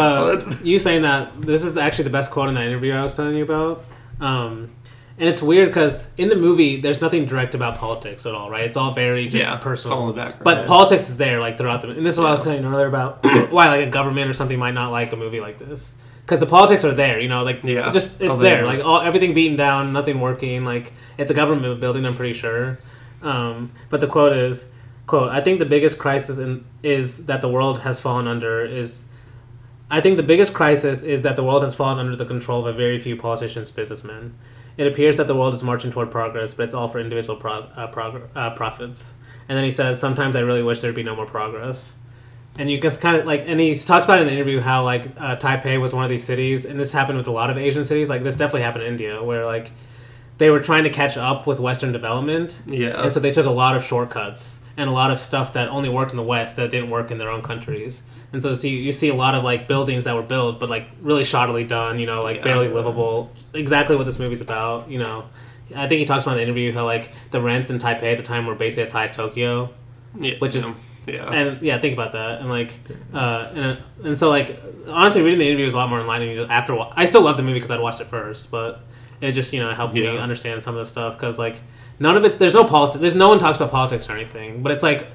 uh, 0.48 0.56
you 0.64 0.80
saying 0.80 1.02
that 1.02 1.41
this 1.41 1.64
is 1.64 1.76
actually 1.76 2.06
the 2.06 2.10
best 2.11 2.31
quote 2.31 2.48
in 2.48 2.56
that 2.56 2.65
interview 2.65 2.94
I 2.94 3.03
was 3.03 3.15
telling 3.18 3.35
you 3.35 3.44
about. 3.44 3.84
Um, 4.22 4.69
and 5.19 5.27
it's 5.27 5.41
weird 5.41 5.68
because 5.69 6.10
in 6.18 6.30
the 6.30 6.35
movie, 6.35 6.80
there's 6.80 7.02
nothing 7.02 7.26
direct 7.26 7.53
about 7.56 7.80
politics 7.80 8.26
at 8.27 8.34
all, 8.35 8.49
right? 8.52 8.64
It's 8.65 8.77
all 8.77 8.94
very 8.94 9.26
just 9.26 9.35
yeah, 9.35 9.57
personal. 9.57 9.73
It's 9.98 10.02
all 10.02 10.10
in 10.10 10.15
the 10.15 10.22
background. 10.22 10.44
But 10.44 10.68
politics 10.68 11.10
is 11.10 11.18
there, 11.18 11.39
like 11.41 11.57
throughout 11.57 11.81
the. 11.81 11.88
Movie. 11.88 11.98
And 11.99 12.06
this 12.07 12.14
is 12.14 12.19
what 12.19 12.27
I 12.27 12.31
was 12.31 12.44
saying 12.44 12.64
earlier 12.64 12.85
about 12.85 13.26
why, 13.52 13.68
like, 13.68 13.88
a 13.88 13.89
government 13.89 14.30
or 14.30 14.34
something 14.35 14.60
might 14.60 14.76
not 14.76 14.91
like 14.91 15.11
a 15.14 15.15
movie 15.15 15.39
like 15.41 15.57
this, 15.57 15.98
because 16.28 16.41
the 16.41 16.45
politics 16.45 16.84
are 16.84 16.91
there. 16.94 17.22
You 17.22 17.30
know, 17.30 17.44
like, 17.44 17.64
Yeah. 17.64 17.90
just 17.90 18.22
it's 18.22 18.38
there, 18.40 18.66
like 18.66 18.84
all 18.84 18.99
everything 18.99 19.34
beaten 19.34 19.56
down, 19.56 19.94
nothing 19.94 20.20
working. 20.20 20.66
Like, 20.66 20.91
it's 21.18 21.32
a 21.32 21.34
government 21.34 21.80
building. 21.80 22.06
I'm 22.06 22.16
pretty 22.18 22.34
sure. 22.34 22.80
Um, 23.24 23.72
but 23.90 24.02
the 24.02 24.08
quote 24.08 24.34
is, 24.34 24.70
"quote 25.08 25.32
I 25.32 25.40
think 25.40 25.60
the 25.60 25.66
biggest 25.66 25.98
crisis 25.98 26.38
in, 26.38 26.66
is 26.84 27.28
that 27.28 27.40
the 27.41 27.48
world 27.48 27.80
has 27.80 27.99
fallen 28.02 28.28
under 28.28 28.64
is." 28.66 29.06
I 29.90 30.02
think 30.02 30.18
the 30.18 30.24
biggest 30.34 30.54
crisis 30.54 31.02
is 31.02 31.22
that 31.24 31.38
the 31.38 31.44
world 31.45 31.64
has 31.64 31.74
fallen 31.74 31.98
under 31.98 32.18
the 32.18 32.26
control 32.26 32.60
of 32.60 32.76
a 32.76 32.78
very 32.78 32.99
few 32.99 33.16
politicians, 33.16 33.72
businessmen. 33.72 34.34
It 34.76 34.86
appears 34.86 35.16
that 35.16 35.28
the 35.28 35.34
world 35.36 35.54
is 35.54 35.64
marching 35.64 35.91
toward 35.91 36.12
progress, 36.12 36.54
but 36.54 36.64
it's 36.64 36.76
all 36.76 36.90
for 36.90 36.99
individual 36.99 37.38
pro- 37.40 37.68
uh, 37.78 37.88
prog- 37.88 38.28
uh, 38.36 38.49
profits. 38.49 39.14
And 39.48 39.58
then 39.58 39.64
he 39.64 39.72
says, 39.72 39.98
"Sometimes 39.98 40.36
I 40.36 40.41
really 40.41 40.62
wish 40.62 40.82
there'd 40.82 40.94
be 40.94 41.04
no 41.04 41.16
more 41.16 41.26
progress." 41.26 41.99
And 42.60 42.72
you 42.72 42.80
just 42.82 43.02
kind 43.02 43.18
of 43.18 43.26
like, 43.26 43.44
and 43.46 43.60
he 43.60 43.76
talks 43.76 44.06
about 44.06 44.20
in 44.20 44.28
the 44.28 44.34
interview 44.34 44.60
how 44.60 44.84
like 44.84 45.04
uh, 45.18 45.36
Taipei 45.38 45.80
was 45.80 45.94
one 45.94 46.04
of 46.04 46.10
these 46.10 46.24
cities, 46.24 46.66
and 46.66 46.80
this 46.80 46.92
happened 46.92 47.18
with 47.18 47.28
a 47.28 47.32
lot 47.32 47.50
of 47.50 47.58
Asian 47.58 47.86
cities. 47.86 48.10
Like 48.10 48.24
this 48.24 48.36
definitely 48.36 48.62
happened 48.64 48.84
in 48.86 48.92
India, 48.94 49.24
where 49.24 49.46
like 49.46 49.72
they 50.40 50.50
were 50.50 50.60
trying 50.60 50.84
to 50.86 50.90
catch 50.90 51.18
up 51.18 51.46
with 51.48 51.60
Western 51.60 51.92
development, 51.92 52.60
yeah, 52.66 53.04
and 53.04 53.14
so 53.14 53.20
they 53.20 53.32
took 53.32 53.46
a 53.46 53.52
lot 53.52 53.76
of 53.76 53.84
shortcuts 53.84 54.64
and 54.76 54.90
a 54.90 54.94
lot 54.94 55.10
of 55.12 55.20
stuff 55.22 55.54
that 55.54 55.68
only 55.70 55.90
worked 55.90 56.12
in 56.12 56.18
the 56.18 56.24
West 56.24 56.56
that 56.56 56.70
didn't 56.72 56.90
work 56.92 57.10
in 57.12 57.18
their 57.18 57.30
own 57.30 57.42
countries. 57.42 58.04
And 58.34 58.44
so 58.44 58.54
see, 58.56 58.70
you 58.78 58.92
see 58.92 59.10
a 59.10 59.16
lot 59.16 59.34
of 59.36 59.44
like 59.44 59.68
buildings 59.68 60.04
that 60.04 60.14
were 60.16 60.22
built, 60.22 60.60
but 60.60 60.70
like 60.70 60.88
really 61.02 61.24
shoddily 61.24 61.68
done, 61.68 61.98
you 62.00 62.06
know, 62.06 62.22
like 62.22 62.38
Yeah. 62.38 62.44
barely 62.44 62.68
livable. 62.68 63.32
Exactly 63.56 63.96
what 63.96 64.06
this 64.06 64.20
movie's 64.20 64.42
about, 64.42 64.90
you 64.92 65.00
know. 65.00 65.26
I 65.76 65.88
think 65.88 66.00
he 66.00 66.06
talks 66.06 66.26
about 66.26 66.34
in 66.34 66.38
the 66.38 66.44
interview 66.44 66.72
how 66.74 66.86
like 66.86 67.12
the 67.32 67.42
rents 67.42 67.70
in 67.72 67.80
Taipei 67.80 68.12
at 68.12 68.18
the 68.18 68.24
time 68.24 68.46
were 68.46 68.54
basically 68.54 68.84
as 68.84 68.92
high 68.92 69.06
as 69.06 69.12
Tokyo. 69.16 69.70
yeah, 70.20 70.36
which 70.40 70.56
is- 70.56 70.66
yeah. 70.66 70.74
And 71.08 71.62
yeah, 71.62 71.80
think 71.80 71.94
about 71.94 72.12
that. 72.14 72.42
And 72.42 72.50
like, 72.50 72.74
uh, 73.14 73.50
and, 73.54 73.78
and 74.04 74.18
so 74.18 74.30
like, 74.30 74.62
honestly, 74.88 75.22
reading 75.22 75.40
the 75.40 75.48
interview 75.48 75.66
was 75.66 75.74
a 75.74 75.78
lot 75.78 75.90
more 75.90 76.02
enlightening 76.02 76.38
after. 76.50 76.76
wa- 76.76 76.92
I 76.96 77.06
still 77.06 77.22
love 77.22 77.38
the 77.38 77.44
movie 77.44 77.56
because 77.56 77.72
I'd 77.72 77.80
watched 77.80 78.02
it 78.02 78.08
first, 78.08 78.52
but 78.52 78.82
it 79.22 79.32
just 79.32 79.54
you 79.54 79.62
know 79.62 79.74
helped 79.74 79.94
me 79.94 80.06
understand 80.08 80.64
some 80.64 80.76
of 80.76 80.86
the 80.86 80.90
stuff 80.92 81.16
because 81.16 81.40
like 81.40 81.58
none 82.00 82.18
of 82.18 82.26
it. 82.26 82.40
There's 82.40 82.54
no 82.54 82.66
politics. 82.66 83.02
There's 83.02 83.16
no 83.16 83.30
one 83.30 83.40
talks 83.40 83.58
about 83.58 83.72
politics 83.72 84.10
or 84.10 84.14
anything, 84.14 84.62
but 84.64 84.72
it's 84.72 84.84
like. 84.84 85.08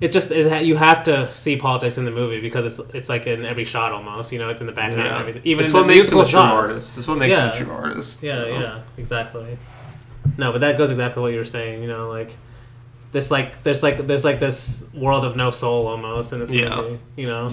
It 0.00 0.12
just 0.12 0.30
it, 0.30 0.64
you 0.64 0.76
have 0.76 1.02
to 1.02 1.28
see 1.34 1.58
politics 1.58 1.98
in 1.98 2.06
the 2.06 2.10
movie 2.10 2.40
because 2.40 2.64
it's 2.64 2.94
it's 2.94 3.10
like 3.10 3.26
in 3.26 3.44
every 3.44 3.66
shot 3.66 3.92
almost 3.92 4.32
you 4.32 4.38
know 4.38 4.48
it's 4.48 4.62
in 4.62 4.66
the 4.66 4.72
background 4.72 5.06
and 5.08 5.14
yeah. 5.14 5.20
everything 5.20 5.42
even 5.44 5.62
it's 5.62 5.74
what 5.74 5.86
makes 5.86 6.10
him 6.10 6.16
a 6.20 6.22
true 6.22 6.30
shots. 6.30 6.52
artist. 6.70 6.96
It's 6.96 7.06
what 7.06 7.18
makes 7.18 7.34
Yeah. 7.36 7.52
him 7.52 7.62
a 7.62 7.64
true 7.64 7.70
artist. 7.74 8.22
Yeah, 8.22 8.34
so. 8.36 8.46
yeah, 8.48 8.80
exactly. 8.96 9.58
No, 10.38 10.52
but 10.52 10.62
that 10.62 10.78
goes 10.78 10.90
exactly 10.90 11.20
what 11.20 11.32
you 11.32 11.38
were 11.38 11.44
saying. 11.44 11.82
You 11.82 11.88
know, 11.88 12.08
like 12.08 12.34
this, 13.12 13.30
like 13.30 13.62
there's 13.64 13.82
like 13.82 13.98
there's 14.06 14.24
like 14.24 14.38
this 14.40 14.88
world 14.94 15.24
of 15.24 15.36
no 15.36 15.50
soul 15.50 15.86
almost 15.88 16.32
in 16.32 16.38
this 16.40 16.50
Yeah. 16.50 16.76
movie. 16.76 16.98
You 17.16 17.26
know, 17.26 17.48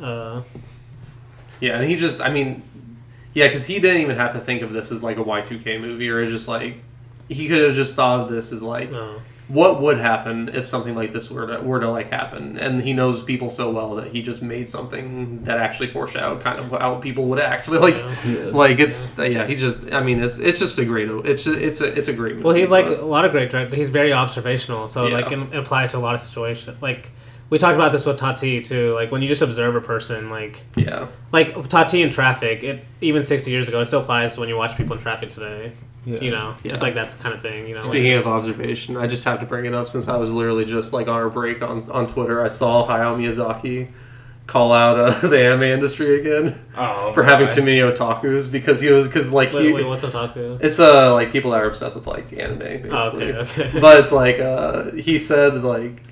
Yeah. 0.00 0.06
uh, 0.06 0.42
Yeah, 1.60 1.80
and 1.80 1.90
he 1.90 1.96
just, 1.96 2.20
I 2.20 2.30
mean, 2.30 2.62
yeah, 3.34 3.46
because 3.48 3.66
he 3.66 3.80
didn't 3.80 4.02
even 4.02 4.16
have 4.16 4.32
to 4.34 4.38
think 4.40 4.62
of 4.62 4.72
this 4.72 4.92
as 4.92 5.02
like 5.02 5.16
a 5.16 5.24
Y2K 5.24 5.80
movie, 5.80 6.08
or 6.08 6.22
it's 6.22 6.30
just 6.32 6.46
like, 6.48 6.76
he 7.28 7.48
could 7.48 7.62
have 7.66 7.74
just 7.74 7.94
thought 7.96 8.20
of 8.20 8.30
this 8.30 8.52
as 8.52 8.62
like, 8.62 8.90
no. 8.92 9.20
What 9.48 9.80
would 9.80 9.98
happen 9.98 10.50
if 10.52 10.66
something 10.66 10.94
like 10.94 11.12
this 11.12 11.30
were 11.30 11.46
to, 11.46 11.60
were 11.62 11.80
to 11.80 11.90
like 11.90 12.10
happen? 12.10 12.58
And 12.58 12.82
he 12.82 12.92
knows 12.92 13.22
people 13.22 13.48
so 13.48 13.70
well 13.70 13.94
that 13.96 14.08
he 14.08 14.20
just 14.22 14.42
made 14.42 14.68
something 14.68 15.42
that 15.44 15.56
actually 15.58 15.88
foreshadowed 15.88 16.42
kind 16.42 16.58
of 16.58 16.70
how 16.70 16.96
people 16.96 17.24
would 17.26 17.38
act. 17.40 17.68
Like, 17.88 17.96
Yeah. 18.26 18.50
like 18.52 18.78
it's, 18.78 19.18
yeah, 19.18 19.46
he 19.46 19.54
just, 19.56 19.90
I 19.92 20.02
mean, 20.02 20.22
it's 20.22 20.38
it's 20.38 20.58
just 20.58 20.78
a 20.78 20.84
great, 20.84 21.10
it's 21.10 21.46
it's 21.46 21.80
a 21.80 21.96
it's 21.96 22.08
a 22.08 22.12
great 22.12 22.34
movie. 22.34 22.44
Well, 22.44 22.54
he's 22.54 22.70
like 22.70 22.86
but- 22.86 23.00
a 23.00 23.06
lot 23.06 23.24
of 23.24 23.32
great 23.32 23.50
directors. 23.50 23.76
He's 23.78 23.88
very 23.88 24.12
observational, 24.12 24.86
so 24.88 25.06
Yeah. 25.06 25.14
like 25.14 25.28
can 25.28 25.52
apply 25.54 25.86
to 25.88 25.96
a 25.96 26.00
lot 26.00 26.14
of 26.14 26.20
situations. 26.20 26.80
Like 26.82 27.10
we 27.50 27.56
talked 27.58 27.76
about 27.76 27.92
this 27.92 28.04
with 28.04 28.18
Tati 28.18 28.60
too. 28.60 28.92
Like 28.92 29.10
when 29.10 29.22
you 29.22 29.28
just 29.28 29.40
observe 29.40 29.74
a 29.74 29.80
person, 29.80 30.28
like 30.28 30.62
yeah, 30.76 31.06
like 31.32 31.68
Tati 31.70 32.02
in 32.02 32.10
traffic, 32.10 32.62
it 32.62 32.84
even 33.00 33.24
sixty 33.24 33.50
years 33.50 33.66
ago, 33.68 33.80
it 33.80 33.86
still 33.86 34.00
applies 34.02 34.34
to 34.34 34.40
when 34.40 34.50
you 34.50 34.56
watch 34.58 34.76
people 34.76 34.94
in 34.96 35.00
traffic 35.02 35.30
today. 35.30 35.72
Yeah. 36.08 36.20
You 36.20 36.30
know, 36.30 36.54
Yeah. 36.62 36.72
it's 36.74 36.82
like 36.82 36.94
that's 36.94 37.14
the 37.14 37.22
kind 37.22 37.34
of 37.34 37.42
thing. 37.42 37.68
You 37.68 37.74
know, 37.74 37.80
Speaking 37.80 38.12
like, 38.12 38.20
of 38.20 38.26
observation, 38.26 38.96
I 38.96 39.06
just 39.06 39.24
have 39.24 39.40
to 39.40 39.46
bring 39.46 39.64
it 39.66 39.74
up 39.74 39.86
since 39.88 40.08
I 40.08 40.16
was 40.16 40.30
literally 40.32 40.64
just 40.64 40.92
like 40.92 41.06
on 41.08 41.14
our 41.14 41.28
break 41.30 41.62
on 41.62 41.80
on 41.90 42.06
Twitter. 42.06 42.42
I 42.42 42.48
saw 42.48 42.86
Hayao 42.88 43.16
Miyazaki 43.18 43.88
call 44.46 44.72
out 44.72 44.98
uh, 44.98 45.10
the 45.28 45.38
anime 45.44 45.64
industry 45.64 46.20
again 46.20 46.58
Oh, 46.76 47.12
for 47.12 47.22
having 47.22 47.48
my. 47.48 47.52
too 47.52 47.60
many 47.62 47.80
otakus 47.80 48.50
because 48.50 48.80
he 48.80 48.88
was 48.88 49.06
because 49.06 49.30
like 49.30 49.52
wait, 49.52 49.66
he, 49.66 49.72
wait, 49.74 49.86
what's 49.86 50.02
otaku? 50.04 50.58
it's 50.62 50.80
uh 50.80 51.12
like 51.12 51.30
people 51.32 51.50
that 51.50 51.60
are 51.62 51.66
obsessed 51.66 51.96
with 51.96 52.06
like 52.06 52.32
anime 52.32 52.58
basically. 52.58 52.92
Oh, 52.96 53.08
okay, 53.10 53.32
okay. 53.66 53.80
but 53.80 54.00
it's 54.00 54.10
like 54.12 54.38
uh, 54.38 54.92
he 54.92 55.18
said 55.18 55.62
like 55.62 56.02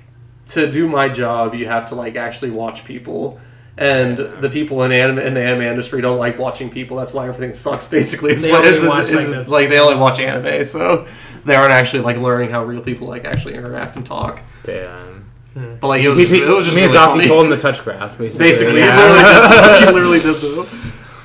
to 0.49 0.71
do 0.71 0.87
my 0.87 1.09
job 1.09 1.55
you 1.55 1.65
have 1.65 1.87
to 1.87 1.95
like 1.95 2.15
actually 2.15 2.51
watch 2.51 2.85
people. 2.85 3.39
And 3.79 4.17
the 4.17 4.49
people 4.49 4.81
in 4.83 4.91
anime 4.91 5.19
in 5.19 5.33
the 5.35 5.41
anime 5.41 5.61
industry 5.61 6.01
don't 6.01 6.17
like 6.17 6.39
watching 6.39 6.69
people. 6.69 6.97
That's 6.97 7.13
why 7.13 7.27
everything 7.27 7.53
sucks. 7.53 7.87
Basically, 7.91 8.31
it's 8.33 8.45
They 8.45 8.51
like, 8.51 8.59
only 8.61 8.73
it's- 8.73 8.87
watch, 8.89 9.09
it's- 9.09 9.35
like, 9.37 9.47
like 9.47 9.69
they 9.69 9.79
only 9.79 9.95
watch 9.95 10.19
anime, 10.19 10.63
so 10.63 11.07
they 11.45 11.55
aren't 11.55 11.71
actually 11.71 12.01
like 12.01 12.17
learning 12.17 12.49
how 12.49 12.63
real 12.63 12.81
people 12.81 13.07
like 13.07 13.23
actually 13.25 13.53
interact 13.53 13.95
and 13.95 14.05
talk. 14.05 14.41
Damn. 14.63 15.25
But 15.79 15.87
like 15.87 16.03
it 16.03 16.07
was, 16.09 16.17
He, 16.17 16.23
just, 16.23 16.33
he, 16.35 16.41
it 16.43 16.49
was 16.49 16.65
just 16.65 16.77
Miyazaki 16.77 17.07
really 17.07 17.17
funny. 17.19 17.27
told 17.27 17.45
him 17.45 17.51
to 17.51 17.57
touch 17.57 17.83
grass, 17.83 18.15
basically. 18.17 18.45
Basically, 18.47 18.79
Yeah. 18.79 19.79
he 19.85 19.91
literally 19.91 20.19
did. 20.19 20.35
He 20.35 20.47
literally 20.47 20.65
did 20.65 20.81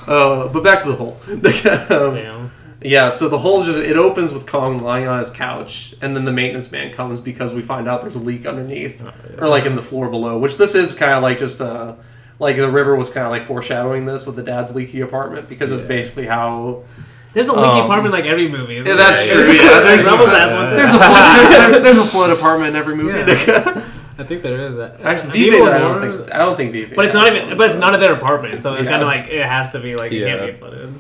though. 0.07 0.45
Uh, 0.47 0.49
but 0.49 0.63
back 0.65 0.83
to 0.83 0.89
the 0.89 0.97
hole. 0.97 1.19
Um, 1.29 2.15
Damn. 2.15 2.51
yeah, 2.83 3.09
so 3.09 3.29
the 3.29 3.39
hole 3.39 3.63
just 3.63 3.79
it 3.79 3.97
opens 3.97 4.33
with 4.35 4.47
Kong 4.47 4.81
lying 4.83 5.07
on 5.07 5.19
his 5.19 5.31
couch, 5.31 5.95
and 6.03 6.17
then 6.17 6.25
the 6.25 6.33
maintenance 6.33 6.71
man 6.73 6.93
comes 6.93 7.21
because 7.21 7.55
we 7.55 7.63
find 7.63 7.87
out 7.89 8.01
there's 8.03 8.17
a 8.17 8.21
leak 8.21 8.45
underneath, 8.47 9.03
or 9.39 9.49
like 9.49 9.65
in 9.65 9.77
the 9.77 9.83
floor 9.83 10.09
below. 10.09 10.39
Which 10.39 10.57
this 10.59 10.75
is 10.75 10.95
kind 10.95 11.13
of 11.13 11.23
like 11.23 11.39
just 11.39 11.61
uh 11.61 11.95
like 12.43 12.57
the 12.57 12.71
river 12.71 12.95
was 12.97 13.09
kind 13.09 13.25
of 13.25 13.31
like 13.31 13.47
foreshadowing 13.47 14.05
this 14.05 14.27
with 14.27 14.37
the 14.37 14.43
dad's 14.43 14.75
leaky 14.77 15.01
apartment 15.01 15.49
because 15.49 15.71
it's 15.73 15.81
basically 15.81 16.27
how 16.27 16.83
There's 17.33 17.49
a 17.49 17.53
leaky 17.55 17.79
Um, 17.79 17.85
apartment 17.87 18.13
like 18.13 18.27
every 18.27 18.49
movie. 18.49 18.77
Isn't 18.77 18.91
yeah, 18.91 18.97
that's 18.97 19.25
there? 19.25 19.35
true. 19.37 19.45
There's- 19.45 19.63
Yeah, 19.63 19.81
there's 19.81 20.05
Rebels 20.05 20.21
just- 20.21 20.33
has 20.37 20.73
there's 20.77 20.93
a 20.93 20.99
flood, 20.99 21.51
there's, 21.73 21.83
there's 21.83 21.99
a 21.99 22.05
flood 22.11 22.31
apartment 22.31 22.71
in 22.71 22.77
every 22.77 22.95
movie. 22.97 23.19
Yeah. 23.19 23.89
I 24.19 24.25
think 24.25 24.43
there 24.43 24.61
is 24.61 24.77
that. 24.77 25.01
Actually, 25.01 25.31
Viva 25.31 25.57
Viva, 25.57 25.71
I 25.73 25.79
don't 25.79 25.97
Aurora- 26.05 26.19
think 26.25 26.35
I 26.35 26.39
don't 26.39 26.57
think 26.57 26.73
Viva. 26.73 26.95
But 26.95 27.07
it's 27.07 27.15
not 27.15 27.33
even. 27.35 27.57
But 27.57 27.71
it's 27.71 27.79
not 27.79 27.95
in 27.95 28.01
their 28.01 28.13
apartment, 28.13 28.61
so 28.61 28.75
it's 28.75 28.85
Yeah. 28.85 28.91
kind 28.91 29.03
of 29.03 29.09
like 29.09 29.29
it 29.29 29.43
has 29.47 29.71
to 29.71 29.81
be 29.81 29.97
like 29.97 30.13
it 30.13 30.23
can't 30.25 30.53
be 30.53 30.59
flooded. 30.59 30.93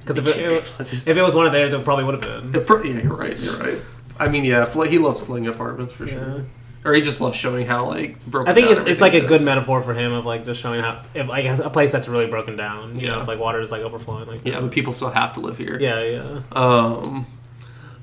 Because 0.00 0.18
if 0.18 0.26
it, 0.28 1.08
if 1.08 1.16
it 1.16 1.22
was 1.22 1.34
one 1.34 1.46
of 1.46 1.52
theirs, 1.52 1.72
it 1.74 1.84
probably 1.84 2.04
would 2.04 2.14
have 2.24 2.52
been. 2.52 2.54
It 2.62 2.66
pr- 2.66 2.82
yeah, 2.84 3.02
you're 3.02 3.14
right. 3.14 3.38
You're 3.38 3.56
right. 3.58 3.78
I 4.18 4.28
mean, 4.28 4.44
yeah, 4.44 4.64
fl- 4.64 4.82
he 4.84 4.98
loves 4.98 5.20
flooding 5.20 5.46
apartments 5.48 5.92
for 5.92 6.06
Yeah. 6.06 6.12
sure. 6.14 6.44
Or 6.86 6.94
he 6.94 7.02
just 7.02 7.20
loves 7.20 7.36
showing 7.36 7.66
how 7.66 7.86
like 7.88 8.24
broken. 8.26 8.50
I 8.50 8.54
think 8.54 8.70
it's, 8.70 8.88
it's 8.88 9.00
like 9.00 9.14
a 9.14 9.20
good 9.20 9.42
metaphor 9.42 9.82
for 9.82 9.92
him 9.92 10.12
of 10.12 10.24
like 10.24 10.44
just 10.44 10.60
showing 10.60 10.80
how 10.80 11.02
if 11.14 11.26
like 11.28 11.44
a 11.46 11.68
place 11.68 11.90
that's 11.90 12.06
really 12.06 12.26
broken 12.28 12.54
down, 12.56 12.98
you 12.98 13.08
know, 13.08 13.22
if, 13.22 13.28
like 13.28 13.40
water 13.40 13.60
is 13.60 13.72
like 13.72 13.82
overflowing, 13.82 14.28
like 14.28 14.40
Yeah, 14.44 14.60
but 14.60 14.70
people 14.70 14.92
still 14.92 15.10
have 15.10 15.32
to 15.32 15.40
live 15.40 15.58
here. 15.58 15.78
yeah, 15.80 16.00
yeah. 16.02 16.40
Um, 16.52 17.26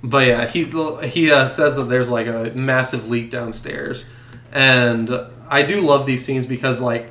but 0.03 0.27
yeah, 0.27 0.45
he's 0.47 0.71
the- 0.71 0.97
he 1.07 1.31
uh, 1.31 1.45
says 1.47 1.77
that 1.77 1.85
there's 1.85 2.09
like 2.09 2.27
a 2.27 2.51
massive 2.55 3.09
leak 3.09 3.29
downstairs, 3.29 4.03
and 4.51 5.09
I 5.49 5.61
do 5.63 5.79
love 5.79 6.05
these 6.05 6.25
scenes 6.25 6.45
because 6.45 6.81
like 6.81 7.09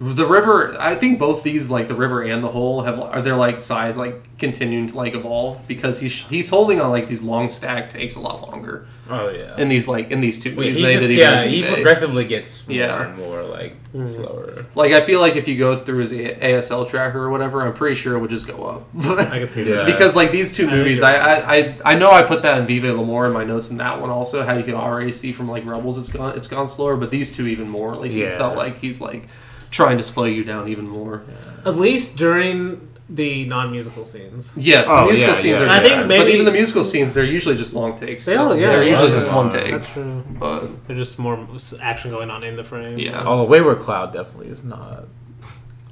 the 0.00 0.24
river. 0.24 0.74
I 0.80 0.94
think 0.94 1.18
both 1.18 1.42
these 1.42 1.68
like 1.68 1.86
the 1.86 1.94
river 1.94 2.22
and 2.22 2.42
the 2.42 2.48
hole 2.48 2.82
have 2.82 2.98
are 2.98 3.20
they're 3.20 3.36
like 3.36 3.60
side 3.60 3.96
like 3.96 4.38
continuing 4.38 4.86
to 4.86 4.96
like 4.96 5.14
evolve 5.14 5.68
because 5.68 6.00
he's 6.00 6.26
he's 6.26 6.48
holding 6.48 6.80
on 6.80 6.90
like 6.90 7.06
these 7.06 7.22
long 7.22 7.50
stack 7.50 7.90
takes 7.90 8.16
a 8.16 8.20
lot 8.20 8.40
longer 8.50 8.86
Oh 9.10 9.28
yeah. 9.28 9.58
in 9.58 9.68
these 9.68 9.86
like 9.86 10.10
in 10.10 10.22
these 10.22 10.42
two 10.42 10.50
Wait, 10.50 10.56
movies 10.56 10.76
he 10.78 10.82
they 10.84 10.96
just, 10.96 11.10
yeah, 11.12 11.44
he 11.44 11.60
Vive. 11.60 11.74
progressively 11.74 12.24
gets 12.24 12.66
more 12.66 12.76
Yeah. 12.78 13.08
and 13.08 13.18
more 13.18 13.42
like 13.42 13.76
hmm. 13.88 14.06
slower. 14.06 14.64
Like 14.74 14.92
I 14.92 15.02
feel 15.02 15.20
like 15.20 15.36
if 15.36 15.46
you 15.46 15.58
go 15.58 15.84
through 15.84 15.98
his 15.98 16.12
ASL 16.12 16.88
tracker 16.88 17.18
or 17.22 17.28
whatever, 17.30 17.60
I'm 17.60 17.74
pretty 17.74 17.96
sure 17.96 18.16
it 18.16 18.20
would 18.20 18.30
just 18.30 18.46
go 18.46 18.64
up. 18.64 18.88
I 19.04 19.38
can 19.38 19.46
see 19.46 19.64
that. 19.64 19.84
because 19.84 20.16
like 20.16 20.30
these 20.32 20.50
two 20.56 20.66
I 20.66 20.76
movies, 20.76 21.02
I, 21.02 21.16
I 21.16 21.54
I 21.56 21.78
I 21.84 21.94
know 21.96 22.10
I 22.10 22.22
put 22.22 22.40
that 22.40 22.56
in 22.58 22.64
vive 22.66 22.84
L'Amour 22.84 23.26
in 23.26 23.32
my 23.34 23.44
notes 23.44 23.70
in 23.70 23.76
that 23.76 24.00
one 24.00 24.08
also. 24.08 24.44
How 24.44 24.56
you 24.56 24.64
can 24.64 24.76
already 24.76 25.12
see 25.12 25.32
from 25.32 25.46
like 25.50 25.66
Rebels, 25.66 25.98
it's 25.98 26.08
gone 26.08 26.34
it's 26.38 26.46
gone 26.48 26.68
slower, 26.68 26.96
but 26.96 27.10
these 27.10 27.36
two 27.36 27.46
even 27.46 27.68
more. 27.68 27.96
Like 27.96 28.12
you 28.12 28.24
Yeah. 28.24 28.38
felt 28.38 28.56
like 28.56 28.78
he's 28.78 28.98
like 29.02 29.28
trying 29.70 29.96
to 29.98 30.02
slow 30.02 30.24
you 30.24 30.44
down 30.44 30.68
even 30.68 30.86
more. 30.88 31.22
At 31.64 31.76
least 31.76 32.16
during 32.16 32.88
the 33.08 33.44
non-musical 33.46 34.04
scenes. 34.04 34.56
Yes, 34.56 34.86
Oh, 34.88 35.00
the 35.06 35.12
musical 35.12 35.34
yeah, 35.34 35.40
scenes 35.40 35.60
yeah. 35.60 35.66
are. 35.66 35.70
I 35.70 35.78
think 35.80 35.94
good, 35.94 36.06
maybe- 36.08 36.22
but 36.24 36.30
even 36.30 36.44
the 36.46 36.52
musical 36.52 36.84
scenes, 36.84 37.12
they're 37.12 37.24
usually 37.24 37.56
just 37.56 37.74
long 37.74 37.98
takes. 37.98 38.24
They 38.24 38.36
all, 38.36 38.50
still. 38.50 38.60
yeah, 38.60 38.68
they're 38.68 38.82
yeah, 38.84 38.88
usually 38.90 39.08
yeah. 39.08 39.14
just 39.14 39.32
one 39.32 39.50
take. 39.50 39.72
That's 39.72 39.88
true. 39.90 40.22
But 40.38 40.86
There's 40.86 40.98
just 41.00 41.18
more 41.18 41.46
action 41.82 42.10
going 42.12 42.30
on 42.30 42.44
in 42.44 42.54
the 42.56 42.62
frame. 42.64 42.98
Yeah. 42.98 43.24
Oh, 43.26 43.38
the 43.38 43.44
Wayward 43.44 43.78
Cloud 43.80 44.12
definitely 44.12 44.46
is 44.48 44.62
not. 44.62 45.04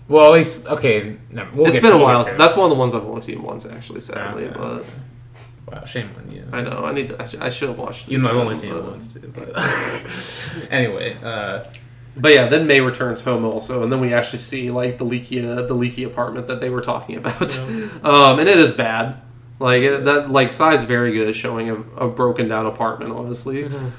Well, 0.06 0.26
at 0.32 0.32
least 0.38 0.68
okay. 0.68 1.16
No, 1.30 1.46
we'll 1.52 1.66
it's 1.66 1.74
get 1.76 1.82
been 1.82 1.92
a 1.92 1.96
we'll 1.96 2.06
while. 2.06 2.20
get 2.20 2.28
to 2.28 2.34
it. 2.36 2.38
That's 2.38 2.56
one 2.56 2.64
of 2.66 2.70
the 2.70 2.76
ones 2.80 2.94
I've 2.94 3.05
only 3.05 3.20
seen 3.20 3.42
once, 3.42 3.66
actually. 3.66 4.00
Sadly, 4.00 4.44
Okay. 4.46 4.56
but 4.56 4.84
wow. 5.70 5.84
Shame 5.84 6.10
on 6.16 6.30
you. 6.32 6.44
I 6.52 6.62
know 6.62 6.82
I 6.84 6.92
need. 6.94 7.09
To, 7.09 7.20
I, 7.20 7.26
should, 7.26 7.40
I 7.40 7.48
should 7.50 7.68
have 7.68 7.78
watched. 7.78 8.06
it 8.09 8.12
Even 8.12 8.22
though 8.22 8.28
I've 8.30 8.34
again, 8.36 8.46
only 8.46 8.55
seen 8.55 8.70
it 8.70 8.80
but- 8.80 8.90
once 8.92 9.12
too. 9.12 9.32
But 10.64 10.68
anyway, 10.72 11.16
uh, 11.22 11.64
But 12.20 12.35
yeah, 12.35 12.49
then 12.49 12.66
May 12.66 12.81
returns 12.81 13.23
home 13.23 13.45
also, 13.45 13.82
and 13.85 13.93
then 13.93 14.01
we 14.01 14.12
actually 14.12 14.40
see 14.40 14.70
like 14.70 14.99
the 14.99 15.05
leaky, 15.05 15.47
uh, 15.47 15.62
the 15.62 15.74
leaky 15.74 16.03
apartment 16.05 16.49
that 16.49 16.61
they 16.61 16.69
were 16.69 16.81
talking 16.81 17.16
about, 17.16 17.57
um, 18.03 18.39
and 18.40 18.49
it 18.49 18.59
is 18.59 18.73
bad. 18.73 19.20
Like 19.61 19.82
it, 19.82 20.05
that, 20.05 20.31
like 20.31 20.49
Tsai's 20.51 20.85
very 20.85 21.12
good 21.12 21.35
showing 21.35 21.70
a, 21.70 21.74
a 21.97 22.09
broken 22.09 22.49
down 22.49 22.66
apartment, 22.66 23.12
honestly. 23.12 23.65
And 23.65 23.93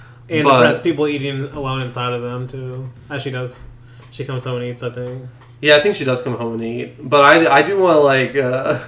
But- 0.44 0.58
depressed 0.58 0.84
people 0.84 1.08
eating 1.08 1.46
alone 1.46 1.82
inside 1.82 2.14
of 2.14 2.22
them 2.22 2.48
too. 2.48 2.90
As 3.10 3.22
she 3.24 3.32
does, 3.32 3.68
she 4.12 4.26
comes 4.26 4.44
home 4.44 4.58
and 4.62 4.66
eats. 4.66 4.84
I 4.84 4.90
think. 4.92 5.28
Yeah, 5.62 5.76
I 5.76 5.82
think 5.82 5.96
she 5.96 6.06
does 6.06 6.22
come 6.22 6.36
home 6.38 6.54
and 6.54 6.64
eat, 6.64 7.10
but 7.10 7.26
I, 7.26 7.56
I 7.58 7.62
do 7.62 7.78
want 7.80 7.96
to 7.98 8.00
like 8.02 8.36
uh, 8.36 8.80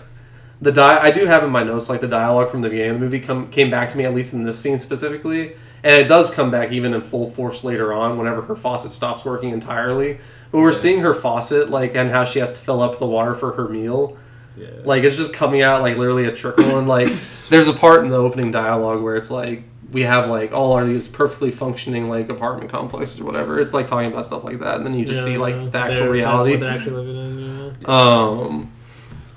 the 0.61 0.71
di- 0.71 0.99
I 0.99 1.11
do 1.11 1.25
have 1.25 1.43
in 1.43 1.49
my 1.49 1.63
notes 1.63 1.89
like 1.89 1.99
the 2.01 2.07
dialogue 2.07 2.49
from 2.49 2.61
the 2.61 2.69
beginning 2.69 2.91
of 2.91 2.99
the 2.99 3.05
movie 3.05 3.19
come 3.19 3.49
came 3.49 3.69
back 3.69 3.89
to 3.89 3.97
me 3.97 4.05
at 4.05 4.13
least 4.13 4.33
in 4.33 4.43
this 4.43 4.57
scene 4.59 4.77
specifically, 4.77 5.53
and 5.83 5.93
it 5.93 6.07
does 6.07 6.33
come 6.33 6.51
back 6.51 6.71
even 6.71 6.93
in 6.93 7.01
full 7.01 7.29
force 7.29 7.63
later 7.63 7.93
on 7.93 8.17
whenever 8.17 8.41
her 8.43 8.55
faucet 8.55 8.91
stops 8.91 9.25
working 9.25 9.49
entirely. 9.49 10.19
But 10.51 10.59
we're 10.59 10.73
seeing 10.73 10.99
her 10.99 11.13
faucet 11.13 11.69
like 11.69 11.95
and 11.95 12.09
how 12.09 12.23
she 12.25 12.39
has 12.39 12.51
to 12.51 12.59
fill 12.59 12.81
up 12.81 12.99
the 12.99 13.07
water 13.07 13.33
for 13.33 13.53
her 13.53 13.69
meal. 13.69 14.17
yeah. 14.57 14.67
Like 14.83 15.03
it's 15.03 15.17
just 15.17 15.33
coming 15.33 15.61
out 15.61 15.81
like 15.81 15.97
literally 15.97 16.25
a 16.25 16.33
trickle, 16.33 16.77
and 16.77 16.87
like 16.87 17.07
there's 17.49 17.67
a 17.67 17.73
part 17.73 18.03
in 18.03 18.09
the 18.09 18.17
opening 18.17 18.51
dialogue 18.51 19.01
where 19.01 19.15
it's 19.15 19.31
like 19.31 19.63
we 19.91 20.03
have 20.03 20.29
like 20.29 20.51
all 20.53 20.77
of 20.79 20.87
these 20.87 21.07
perfectly 21.07 21.51
functioning 21.51 22.09
like 22.09 22.29
apartment 22.29 22.71
complexes 22.71 23.19
or 23.19 23.25
whatever. 23.25 23.59
It's 23.59 23.73
like 23.73 23.87
talking 23.87 24.11
about 24.11 24.25
stuff 24.25 24.43
like 24.43 24.59
that, 24.59 24.77
and 24.77 24.85
then 24.85 24.93
you 24.93 25.05
just 25.05 25.23
see 25.23 25.37
like 25.37 25.71
the 25.71 25.77
actual 25.77 26.07
reality. 26.07 26.51
What 26.51 26.59
they're 26.61 26.69
actually 26.69 26.95
living 26.95 27.17
in. 27.17 27.77
Yeah. 27.81 27.87
Um, 27.87 28.71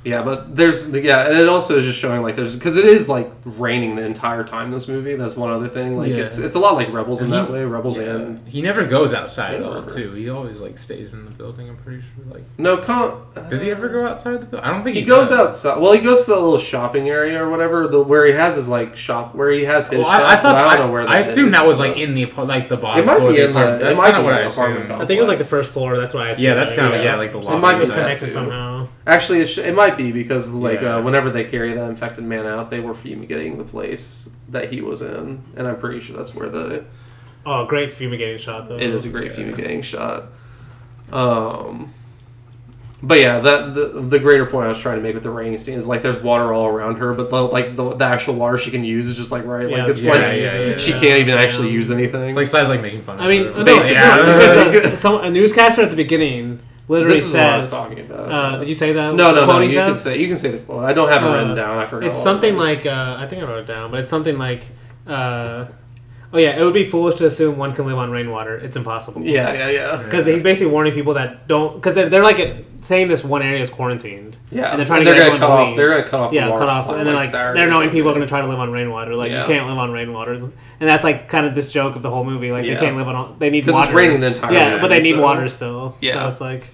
yeah, 0.04 0.22
but 0.22 0.54
there's 0.54 0.90
yeah, 0.90 1.26
and 1.28 1.38
it 1.38 1.48
also 1.48 1.78
is 1.78 1.86
just 1.86 1.98
showing 1.98 2.22
like 2.22 2.36
there's 2.36 2.54
because 2.54 2.76
it 2.76 2.84
is 2.84 3.08
like 3.08 3.30
raining 3.44 3.96
the 3.96 4.04
entire 4.04 4.44
time. 4.44 4.66
In 4.66 4.70
this 4.72 4.86
movie. 4.88 5.14
That's 5.14 5.36
one 5.36 5.50
other 5.50 5.68
thing. 5.68 5.98
Like 5.98 6.10
Yeah. 6.10 6.16
it's 6.24 6.38
it's 6.38 6.54
a 6.56 6.58
lot 6.58 6.74
like 6.74 6.92
Rebels 6.92 7.20
in 7.20 7.32
And 7.32 7.46
that 7.48 7.52
way. 7.52 7.64
Rebels 7.64 7.96
Yeah. 7.96 8.04
and 8.16 8.46
He 8.48 8.62
never 8.62 8.84
goes 8.86 9.12
outside 9.12 9.54
at 9.54 9.62
all, 9.62 9.82
too. 9.82 10.12
He 10.12 10.28
always 10.30 10.60
like 10.60 10.78
stays 10.78 11.12
in 11.12 11.24
the 11.24 11.30
building. 11.30 11.68
I'm 11.68 11.76
pretty 11.78 12.00
sure. 12.02 12.32
Like, 12.32 12.44
no, 12.58 12.76
con- 12.78 13.22
does 13.50 13.60
he 13.60 13.70
ever 13.70 13.88
go 13.88 14.06
outside 14.06 14.40
the 14.40 14.46
building? 14.46 14.60
I 14.68 14.70
don't 14.72 14.82
think 14.84 14.94
He 14.94 15.02
he, 15.02 15.06
goes 15.06 15.30
outside. 15.32 15.78
Well, 15.80 15.92
he 15.92 16.00
goes 16.00 16.24
to 16.24 16.30
the 16.32 16.36
little 16.40 16.58
shopping 16.58 17.08
area 17.08 17.42
or 17.42 17.50
whatever, 17.50 17.86
the 17.88 18.02
where 18.02 18.26
he 18.26 18.32
has 18.32 18.56
his 18.56 18.68
like 18.68 18.96
shop, 18.96 19.34
where 19.34 19.50
he 19.50 19.64
has 19.64 19.88
his 19.88 19.98
Well, 20.00 20.06
shop. 20.10 20.22
I, 20.24 20.32
I 20.34 20.36
thought 20.36 20.54
I 20.56 20.66
I, 20.68 20.76
don't 20.76 20.86
know 20.88 20.92
where. 20.92 21.08
I 21.08 21.18
assumed 21.18 21.48
is, 21.48 21.54
that 21.54 21.66
was 21.66 21.78
but- 21.78 21.88
like 21.90 21.98
in 21.98 22.14
the 22.14 22.26
like 22.26 22.68
the 22.68 22.76
bottom 22.76 23.02
It 23.02 23.06
might 23.06 23.16
floor 23.18 23.32
be 23.32 23.40
in 23.40 23.44
the- 23.52 23.58
apartment. 23.58 23.82
That's 23.82 23.96
kind 23.98 24.16
of 24.16 24.24
what 24.24 24.34
I 24.34 24.40
assumed. 24.40 24.92
I 24.92 24.98
think 25.06 25.10
it 25.18 25.20
was 25.20 25.28
like 25.28 25.38
the 25.38 25.44
first 25.44 25.72
floor. 25.72 25.96
That's 25.96 26.14
why 26.14 26.30
I. 26.30 26.34
Yeah, 26.36 26.54
that's 26.54 26.72
kind 26.72 26.94
of 26.94 27.02
Yeah. 27.02 27.16
like 27.16 27.32
the 27.32 27.42
So 27.42 27.56
it 27.56 27.60
might 27.60 27.74
be 27.74 27.80
was 27.80 27.90
connected 27.90 28.32
too. 28.32 28.50
Somehow. 28.84 28.92
Actually, 29.06 29.40
it, 29.40 29.46
sh- 29.46 29.58
it 29.58 29.74
might 29.74 29.96
be 29.96 30.12
because 30.12 30.52
like 30.52 30.80
Yeah. 30.80 30.96
uh, 30.96 31.02
whenever 31.02 31.30
they 31.30 31.44
carry 31.44 31.72
that 31.74 31.88
infected 31.90 32.24
man 32.24 32.46
out, 32.46 32.70
they 32.70 32.80
were 32.80 32.94
fumigating 32.94 33.58
the 33.58 33.64
place 33.64 34.30
that 34.50 34.72
he 34.72 34.80
was 34.80 35.02
in, 35.02 35.42
and 35.56 35.66
I'm 35.66 35.78
pretty 35.78 36.00
sure 36.00 36.16
that's 36.16 36.34
where 36.34 36.48
the 36.48 36.84
Oh, 37.46 37.66
great 37.66 37.92
fumigating 37.92 38.38
shot 38.38 38.68
though. 38.68 38.76
It 38.76 38.84
is 38.90 39.04
a 39.04 39.08
great 39.10 39.30
fumigating 39.32 39.82
shot. 39.82 40.24
Um, 41.12 41.92
but 43.02 43.20
yeah, 43.20 43.38
that 43.40 43.74
the 43.74 44.00
the 44.00 44.18
greater 44.18 44.46
point 44.46 44.64
I 44.64 44.68
was 44.70 44.80
trying 44.80 44.96
to 44.96 45.02
make 45.02 45.12
with 45.14 45.24
the 45.24 45.30
raining 45.30 45.58
scene 45.58 45.76
is 45.76 45.86
like 45.86 46.00
there's 46.00 46.18
water 46.20 46.54
all 46.54 46.66
around 46.66 46.96
her, 46.96 47.12
but 47.12 47.28
the, 47.28 47.42
like 47.42 47.76
the, 47.76 47.94
the 47.94 48.04
actual 48.04 48.34
water 48.34 48.56
she 48.56 48.70
can 48.70 48.82
use 48.82 49.04
is 49.06 49.14
just 49.14 49.30
like 49.30 49.44
right, 49.44 49.68
Yeah, 49.68 49.82
like 49.84 49.90
it's 49.92 50.02
yeah, 50.02 50.10
like 50.12 50.20
yeah, 50.22 50.34
yeah, 50.68 50.76
she 50.78 50.92
yeah. 50.92 51.00
can't 51.00 51.20
even 51.20 51.34
actually 51.34 51.70
use 51.70 51.90
anything. 51.90 52.28
It's 52.28 52.36
like 52.36 52.46
Tsai's 52.46 52.68
like 52.70 52.80
making 52.80 53.02
fun. 53.02 53.20
I 53.20 53.24
of 53.24 53.28
mean, 53.28 53.44
her. 53.52 53.58
no, 53.58 53.64
Basically. 53.64 53.96
no, 53.96 54.00
Yeah. 54.00 54.70
because 54.72 54.92
uh, 54.92 54.96
some, 54.96 55.20
a 55.22 55.30
newscaster 55.30 55.82
at 55.82 55.90
the 55.90 55.96
beginning 55.96 56.60
literally 56.88 57.14
this 57.16 57.26
is 57.26 57.32
what 57.34 57.42
I 57.42 57.56
was 57.56 57.70
talking 57.70 58.00
about. 58.00 58.30
Uh, 58.32 58.58
did 58.60 58.68
you 58.68 58.74
say 58.74 58.92
that? 58.92 59.14
no, 59.14 59.34
no, 59.34 59.46
no. 59.46 59.60
You 59.60 59.72
can 59.72 59.96
say 59.96 60.18
you 60.18 60.28
can 60.28 60.36
say 60.36 60.50
the 60.50 60.58
quote. 60.58 60.84
I 60.84 60.92
don't 60.92 61.08
have 61.10 61.22
it 61.22 61.26
Uh, 61.26 61.32
written 61.32 61.54
down. 61.56 61.78
I 61.78 61.86
forgot. 61.86 62.10
It's 62.10 62.22
something 62.22 62.56
like 62.56 62.86
uh, 62.86 63.16
I 63.18 63.26
think 63.26 63.42
I 63.42 63.46
wrote 63.46 63.60
it 63.60 63.66
down, 63.66 63.90
but 63.90 64.00
it's 64.00 64.10
something 64.10 64.36
like, 64.38 64.66
uh, 65.06 65.66
oh 66.32 66.38
yeah, 66.38 66.58
it 66.58 66.64
would 66.64 66.74
be 66.74 66.84
foolish 66.84 67.14
to 67.16 67.26
assume 67.26 67.56
one 67.58 67.74
can 67.74 67.86
live 67.86 67.98
on 67.98 68.10
rainwater. 68.10 68.56
It's 68.56 68.76
impossible. 68.76 69.22
yeah, 69.22 69.52
yeah, 69.52 69.70
yeah, 69.70 70.02
because 70.02 70.26
he's 70.26 70.42
basically 70.42 70.72
warning 70.72 70.92
people 70.92 71.14
that 71.14 71.46
don't 71.48 71.74
because 71.74 71.94
they're, 71.94 72.08
they're 72.08 72.22
like 72.24 72.73
saying 72.84 73.08
this 73.08 73.24
one 73.24 73.40
area 73.40 73.60
is 73.62 73.70
quarantined. 73.70 74.36
yeah. 74.50 74.66
And 74.70 74.78
they're 74.78 74.86
trying 74.86 75.00
to 75.00 75.04
they're 75.06 75.14
get 75.14 75.26
gonna 75.28 75.38
cut 75.38 75.46
to 75.46 75.52
off. 75.52 75.68
leave. 75.68 75.76
They're 75.78 75.88
gonna 75.90 76.02
cut 76.08 76.20
off. 76.20 76.32
Yeah, 76.34 76.46
the 76.48 76.52
cut 76.58 76.68
off, 76.68 76.84
supply, 76.84 76.98
and 76.98 77.08
then 77.08 77.14
like 77.14 77.28
Saturday 77.28 77.58
they're 77.60 77.70
knowing 77.70 77.88
people 77.88 78.10
are 78.10 78.14
going 78.14 78.26
to 78.26 78.28
try 78.28 78.42
to 78.42 78.46
live 78.46 78.58
on 78.58 78.70
rainwater. 78.70 79.14
Like 79.16 79.30
Yeah. 79.30 79.40
you 79.42 79.46
can't 79.48 79.66
live 79.66 79.78
on 79.78 79.90
rainwater, 79.90 80.34
and 80.34 80.52
that's 80.80 81.02
like 81.02 81.28
kind 81.30 81.46
of 81.46 81.54
this 81.54 81.72
joke 81.72 81.96
of 81.96 82.02
the 82.02 82.10
whole 82.10 82.24
movie. 82.24 82.52
Like 82.52 82.66
Yeah. 82.66 82.74
they 82.74 82.80
can't 82.80 82.96
live 82.96 83.08
on. 83.08 83.16
all- 83.16 83.36
They 83.38 83.48
need 83.48 83.64
'Cause 83.64 83.72
water. 83.72 83.86
it's 83.86 83.94
raining 83.94 84.20
the 84.20 84.26
entire 84.26 84.52
Yeah, 84.52 84.74
day, 84.74 84.80
but 84.82 84.88
they 84.88 85.00
need 85.00 85.14
so- 85.14 85.22
water 85.22 85.48
still. 85.48 85.96
Yeah. 86.02 86.12
so 86.24 86.28
it's 86.28 86.40
like, 86.42 86.64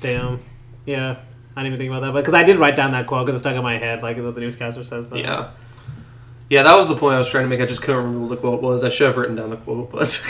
damn, 0.00 0.40
yeah. 0.86 1.16
I 1.56 1.62
didn't 1.62 1.74
even 1.74 1.78
think 1.78 1.90
about 1.90 2.02
that, 2.02 2.12
but 2.14 2.20
because 2.20 2.34
I 2.34 2.42
did 2.42 2.56
write 2.58 2.74
down 2.74 2.90
that 2.92 3.06
quote 3.06 3.26
because 3.26 3.40
it 3.40 3.42
stuck 3.44 3.54
in 3.56 3.62
my 3.62 3.78
head, 3.78 4.02
like 4.02 4.16
the 4.16 4.22
newscaster 4.40 4.82
says 4.82 5.08
that. 5.10 5.18
Yeah. 5.20 5.46
Yeah, 6.48 6.64
that 6.64 6.76
was 6.76 6.88
the 6.88 6.96
point 6.96 7.14
I 7.14 7.18
was 7.18 7.28
trying 7.30 7.44
to 7.44 7.48
make. 7.48 7.60
I 7.60 7.66
just 7.66 7.80
couldn't 7.82 7.98
remember 8.02 8.20
what 8.26 8.30
the 8.30 8.36
quote 8.36 8.60
was. 8.60 8.82
I 8.82 8.88
should 8.88 9.06
have 9.06 9.16
written 9.16 9.36
down 9.36 9.50
the 9.50 9.56
quote, 9.56 9.92
but 9.92 10.20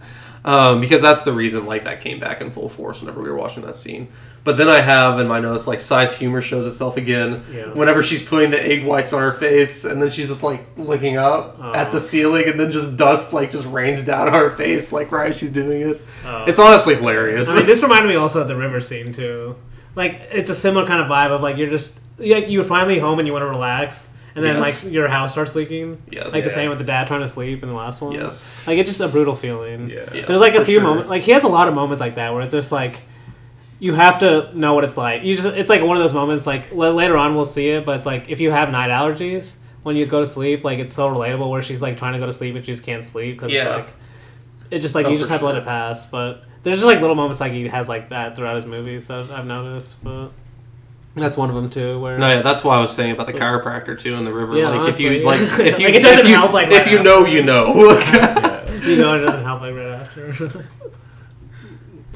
um, 0.44 0.80
because 0.80 1.02
that's 1.02 1.22
the 1.22 1.32
reason 1.32 1.64
like 1.66 1.84
that 1.84 2.00
came 2.00 2.18
back 2.20 2.40
in 2.40 2.50
full 2.50 2.68
force 2.68 3.00
whenever 3.00 3.22
we 3.22 3.30
were 3.30 3.36
watching 3.36 3.62
that 3.62 3.76
scene. 3.76 4.08
But 4.42 4.56
then 4.56 4.68
I 4.70 4.80
have 4.80 5.20
in 5.20 5.28
my 5.28 5.38
notes 5.38 5.66
like 5.66 5.80
Tsai's 5.80 6.16
humor 6.16 6.40
shows 6.40 6.66
itself 6.66 6.96
again 6.96 7.42
Yes. 7.52 7.74
whenever 7.74 8.02
she's 8.02 8.22
putting 8.22 8.50
the 8.50 8.60
egg 8.66 8.84
whites 8.86 9.12
on 9.12 9.20
her 9.20 9.32
face 9.32 9.84
and 9.84 10.00
then 10.00 10.08
she's 10.08 10.28
just 10.28 10.42
like 10.42 10.64
looking 10.78 11.18
up 11.18 11.58
at 11.74 11.88
Oh. 11.88 11.90
the 11.92 12.00
ceiling 12.00 12.48
and 12.48 12.58
then 12.58 12.70
just 12.72 12.96
dust 12.96 13.32
like 13.34 13.50
just 13.50 13.66
rains 13.66 14.02
down 14.02 14.28
on 14.28 14.32
her 14.34 14.50
face 14.50 14.92
like 14.92 15.12
right 15.12 15.28
as 15.28 15.38
she's 15.38 15.50
doing 15.50 15.82
it. 15.82 16.00
Oh. 16.26 16.44
It's 16.48 16.58
honestly 16.58 16.94
hilarious. 16.94 17.50
I 17.50 17.56
mean, 17.56 17.66
this 17.66 17.82
reminded 17.82 18.08
me 18.08 18.14
also 18.16 18.40
of 18.40 18.48
the 18.48 18.56
river 18.56 18.80
scene 18.80 19.12
too. 19.12 19.56
Like 19.94 20.20
it's 20.32 20.48
a 20.48 20.54
similar 20.54 20.86
kind 20.86 21.02
of 21.02 21.08
vibe 21.08 21.32
of 21.32 21.42
like 21.42 21.56
you're 21.58 21.68
just 21.70 22.00
like 22.18 22.48
you're 22.48 22.64
finally 22.64 22.98
home 22.98 23.18
and 23.18 23.26
you 23.28 23.32
want 23.34 23.42
to 23.42 23.48
relax, 23.48 24.08
and 24.34 24.42
then 24.44 24.56
Yes. 24.56 24.84
like 24.84 24.92
your 24.94 25.08
house 25.08 25.32
starts 25.32 25.54
leaking. 25.54 26.00
Yes. 26.10 26.32
Like 26.32 26.44
the 26.44 26.48
Yeah. 26.50 26.54
same 26.54 26.70
with 26.70 26.78
the 26.78 26.84
dad 26.84 27.08
trying 27.08 27.20
to 27.20 27.28
sleep 27.28 27.62
in 27.62 27.68
the 27.68 27.74
last 27.74 28.00
one. 28.00 28.12
yes. 28.12 28.66
Like 28.66 28.78
it's 28.78 28.88
just 28.88 29.00
a 29.02 29.08
brutal 29.08 29.34
feeling. 29.36 29.90
Yeah. 29.90 30.04
Yes, 30.14 30.24
There's 30.28 30.40
like 30.40 30.54
a 30.54 30.64
few 30.64 30.76
sure. 30.80 30.82
moments. 30.84 31.10
Like 31.10 31.22
he 31.22 31.32
has 31.32 31.44
a 31.44 31.48
lot 31.48 31.68
of 31.68 31.74
moments 31.74 32.00
like 32.00 32.14
that 32.14 32.32
where 32.32 32.40
it's 32.42 32.52
just 32.52 32.72
like 32.72 33.00
you 33.80 33.94
have 33.94 34.18
to 34.20 34.56
know 34.56 34.74
what 34.74 34.84
it's 34.84 34.96
like. 34.96 35.22
You 35.24 35.34
just 35.34 35.56
it's 35.56 35.68
like 35.70 35.82
one 35.82 35.96
of 35.96 36.02
those 36.02 36.12
moments. 36.14 36.46
Like 36.46 36.70
l- 36.70 36.92
later 36.94 37.16
on 37.16 37.34
we'll 37.34 37.44
see 37.44 37.70
it, 37.70 37.84
but 37.84 37.96
it's 37.96 38.06
like 38.06 38.28
if 38.28 38.38
you 38.40 38.50
have 38.52 38.70
night 38.70 38.90
allergies 38.90 39.60
when 39.82 39.96
you 39.96 40.04
go 40.06 40.20
to 40.20 40.26
sleep, 40.26 40.62
like 40.62 40.78
it's 40.78 40.94
so 40.94 41.08
relatable 41.10 41.48
where 41.50 41.62
she's 41.62 41.80
like 41.82 41.96
trying 41.98 42.12
to 42.12 42.18
go 42.18 42.26
to 42.26 42.32
sleep 42.32 42.54
and 42.54 42.64
she 42.64 42.70
just 42.72 42.84
can't 42.84 43.04
sleep 43.04 43.36
because 43.38 43.52
Yeah. 43.52 43.76
like 43.76 43.88
it 44.70 44.80
just 44.80 44.94
like 44.94 45.06
Oh, 45.06 45.10
you 45.10 45.18
just 45.18 45.30
have 45.30 45.40
to 45.40 45.46
let 45.46 45.56
it 45.56 45.64
pass. 45.64 46.10
But 46.10 46.44
there's 46.62 46.76
just 46.76 46.86
like 46.86 47.00
little 47.00 47.16
moments 47.16 47.40
like 47.40 47.52
he 47.52 47.66
has 47.68 47.88
like 47.88 48.10
that 48.10 48.36
throughout 48.36 48.56
his 48.56 48.66
movies 48.66 49.08
that 49.08 49.30
I've 49.30 49.46
noticed. 49.46 50.04
But 50.04 50.28
that's 51.16 51.36
one 51.38 51.48
of 51.48 51.56
them 51.56 51.70
too. 51.70 51.98
Where 51.98 52.18
No, 52.18 52.28
yeah, 52.28 52.42
that's 52.42 52.62
why 52.62 52.76
I 52.76 52.80
was 52.80 52.92
saying 52.94 53.12
about 53.12 53.26
the 53.28 53.32
Like- 53.32 53.42
chiropractor 53.42 53.98
too 53.98 54.14
in 54.14 54.24
the 54.26 54.32
river. 54.32 54.56
Yeah, 54.58 54.68
like 54.68 54.80
honestly, 54.80 55.06
if 55.06 55.20
you 55.20 55.24
like 55.26 55.40
if 55.40 55.78
you 55.80 55.86
Like, 55.86 55.94
it 55.94 56.02
doesn't 56.02 56.20
if 56.20 56.26
you, 56.26 56.34
help, 56.36 56.52
like, 56.52 56.70
if 56.70 56.86
you 56.86 56.98
now. 56.98 57.02
know 57.04 57.24
you 57.24 57.42
know. 57.42 57.74
you 58.82 58.96
know 58.96 59.14
it 59.14 59.20
doesn't 59.22 59.42
help 59.44 59.62
like 59.62 59.74
right 59.74 59.86
after. 59.86 60.66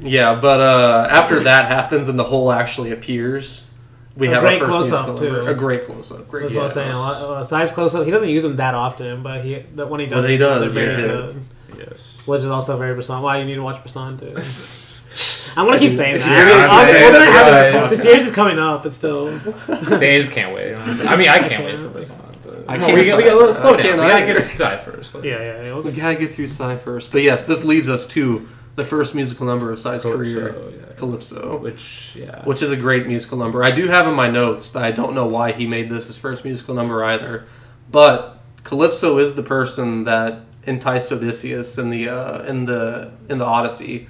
Yeah, 0.04 0.34
but 0.40 0.60
uh, 0.60 1.08
after 1.10 1.40
that 1.44 1.66
happens 1.68 2.08
and 2.08 2.18
the 2.18 2.24
hole 2.24 2.52
actually 2.52 2.92
appears, 2.92 3.70
we 4.16 4.28
have 4.28 4.44
A 4.44 4.50
have 4.50 4.60
great 4.60 4.62
our 4.62 4.82
first 4.82 4.90
close-up, 4.90 5.18
too. 5.18 5.36
A 5.50 5.54
great 5.54 5.84
close 5.86 6.12
up. 6.12 6.28
Great. 6.28 6.42
That's 6.42 6.54
yeah. 6.54 6.60
what 6.60 6.62
I 6.62 6.64
was 6.64 6.74
saying. 6.74 6.92
A 6.92 6.98
lot, 6.98 7.16
uh, 7.38 7.42
Tsai's 7.44 7.70
close 7.72 7.94
up. 7.94 8.04
He 8.04 8.10
doesn't 8.12 8.28
use 8.28 8.42
them 8.44 8.56
that 8.56 8.74
often, 8.74 9.22
but 9.22 9.44
he 9.44 9.64
that 9.74 9.88
when 9.88 10.00
he 10.00 10.06
does, 10.06 10.22
When 10.22 10.30
he 10.30 10.36
does, 10.36 10.72
they're 10.74 10.86
very 10.86 11.02
yeah. 11.02 11.08
good. 11.08 11.44
Yes. 11.78 12.18
Which 12.24 12.40
is 12.40 12.46
also 12.46 12.76
very 12.76 12.94
Bresson. 12.94 13.20
Why 13.22 13.38
you 13.38 13.44
need 13.44 13.56
to 13.56 13.62
watch 13.62 13.82
Bresson 13.82 14.18
too. 14.18 14.34
I'm 15.56 15.66
gonna 15.66 15.78
keep 15.78 15.92
saying 15.92 16.18
that. 16.18 16.28
You're 16.28 16.48
gonna 16.48 16.66
I'll- 16.68 16.84
keep 16.86 16.94
we're 16.94 17.00
saying 17.00 17.12
gonna 17.12 17.24
it. 17.24 17.32
have 17.32 17.46
Yeah, 17.46 17.70
this- 17.70 17.90
yeah. 17.90 17.96
the 17.96 18.02
series 18.02 18.26
is 18.28 18.34
coming 18.34 18.58
up, 18.58 18.82
but 18.82 18.92
still. 18.92 19.26
they 19.98 20.18
just 20.18 20.32
can't 20.32 20.54
wait. 20.54 20.74
I 20.74 21.16
mean, 21.16 21.28
I 21.28 21.38
can't 21.38 21.64
wait 21.64 21.78
for 21.78 21.88
this 21.88 22.10
one. 22.10 22.20
But 22.44 22.64
I 22.68 22.78
can't 22.78 22.94
we, 22.94 23.06
got, 23.06 23.16
we 23.18 23.24
got 23.24 23.34
a 23.34 23.36
little 23.36 23.52
slow 23.52 23.74
I 23.74 23.82
down. 23.82 23.98
We 23.98 24.06
gotta 24.06 24.24
either. 24.24 24.34
get 24.34 24.42
Tsai 24.42 24.78
first. 24.78 25.14
Yeah, 25.16 25.22
yeah, 25.22 25.62
yeah. 25.62 25.78
We 25.78 25.92
gotta 25.92 26.18
get 26.18 26.34
through 26.34 26.48
Tsai 26.48 26.76
first. 26.76 27.10
But 27.12 27.22
yes, 27.22 27.44
this 27.44 27.64
leads 27.64 27.88
us 27.88 28.06
to 28.08 28.48
the 28.76 28.84
first 28.84 29.14
musical 29.14 29.46
number 29.46 29.70
of 29.72 29.78
Tsai's 29.78 30.02
Calypso, 30.02 30.52
career, 30.52 30.72
yeah. 30.78 30.94
Calypso. 30.96 31.56
Which 31.58 32.12
yeah. 32.16 32.44
which 32.44 32.62
is 32.62 32.72
a 32.72 32.76
great 32.76 33.06
musical 33.06 33.38
number. 33.38 33.62
I 33.62 33.70
do 33.70 33.88
have 33.88 34.06
in 34.06 34.14
my 34.14 34.28
notes 34.28 34.70
that 34.72 34.84
I 34.84 34.90
don't 34.90 35.14
know 35.14 35.26
why 35.26 35.52
he 35.52 35.66
made 35.66 35.90
this 35.90 36.06
his 36.06 36.16
first 36.16 36.44
musical 36.44 36.74
number 36.74 37.04
either, 37.04 37.44
but 37.90 38.38
Calypso 38.64 39.18
is 39.18 39.34
the 39.34 39.42
person 39.42 40.04
that 40.04 40.40
enticed 40.66 41.12
Odysseus 41.12 41.78
in 41.78 41.90
the 41.90 42.08
uh, 42.08 42.42
in 42.44 42.64
the 42.64 43.12
in 43.28 43.38
the 43.38 43.44
Odyssey 43.44 44.08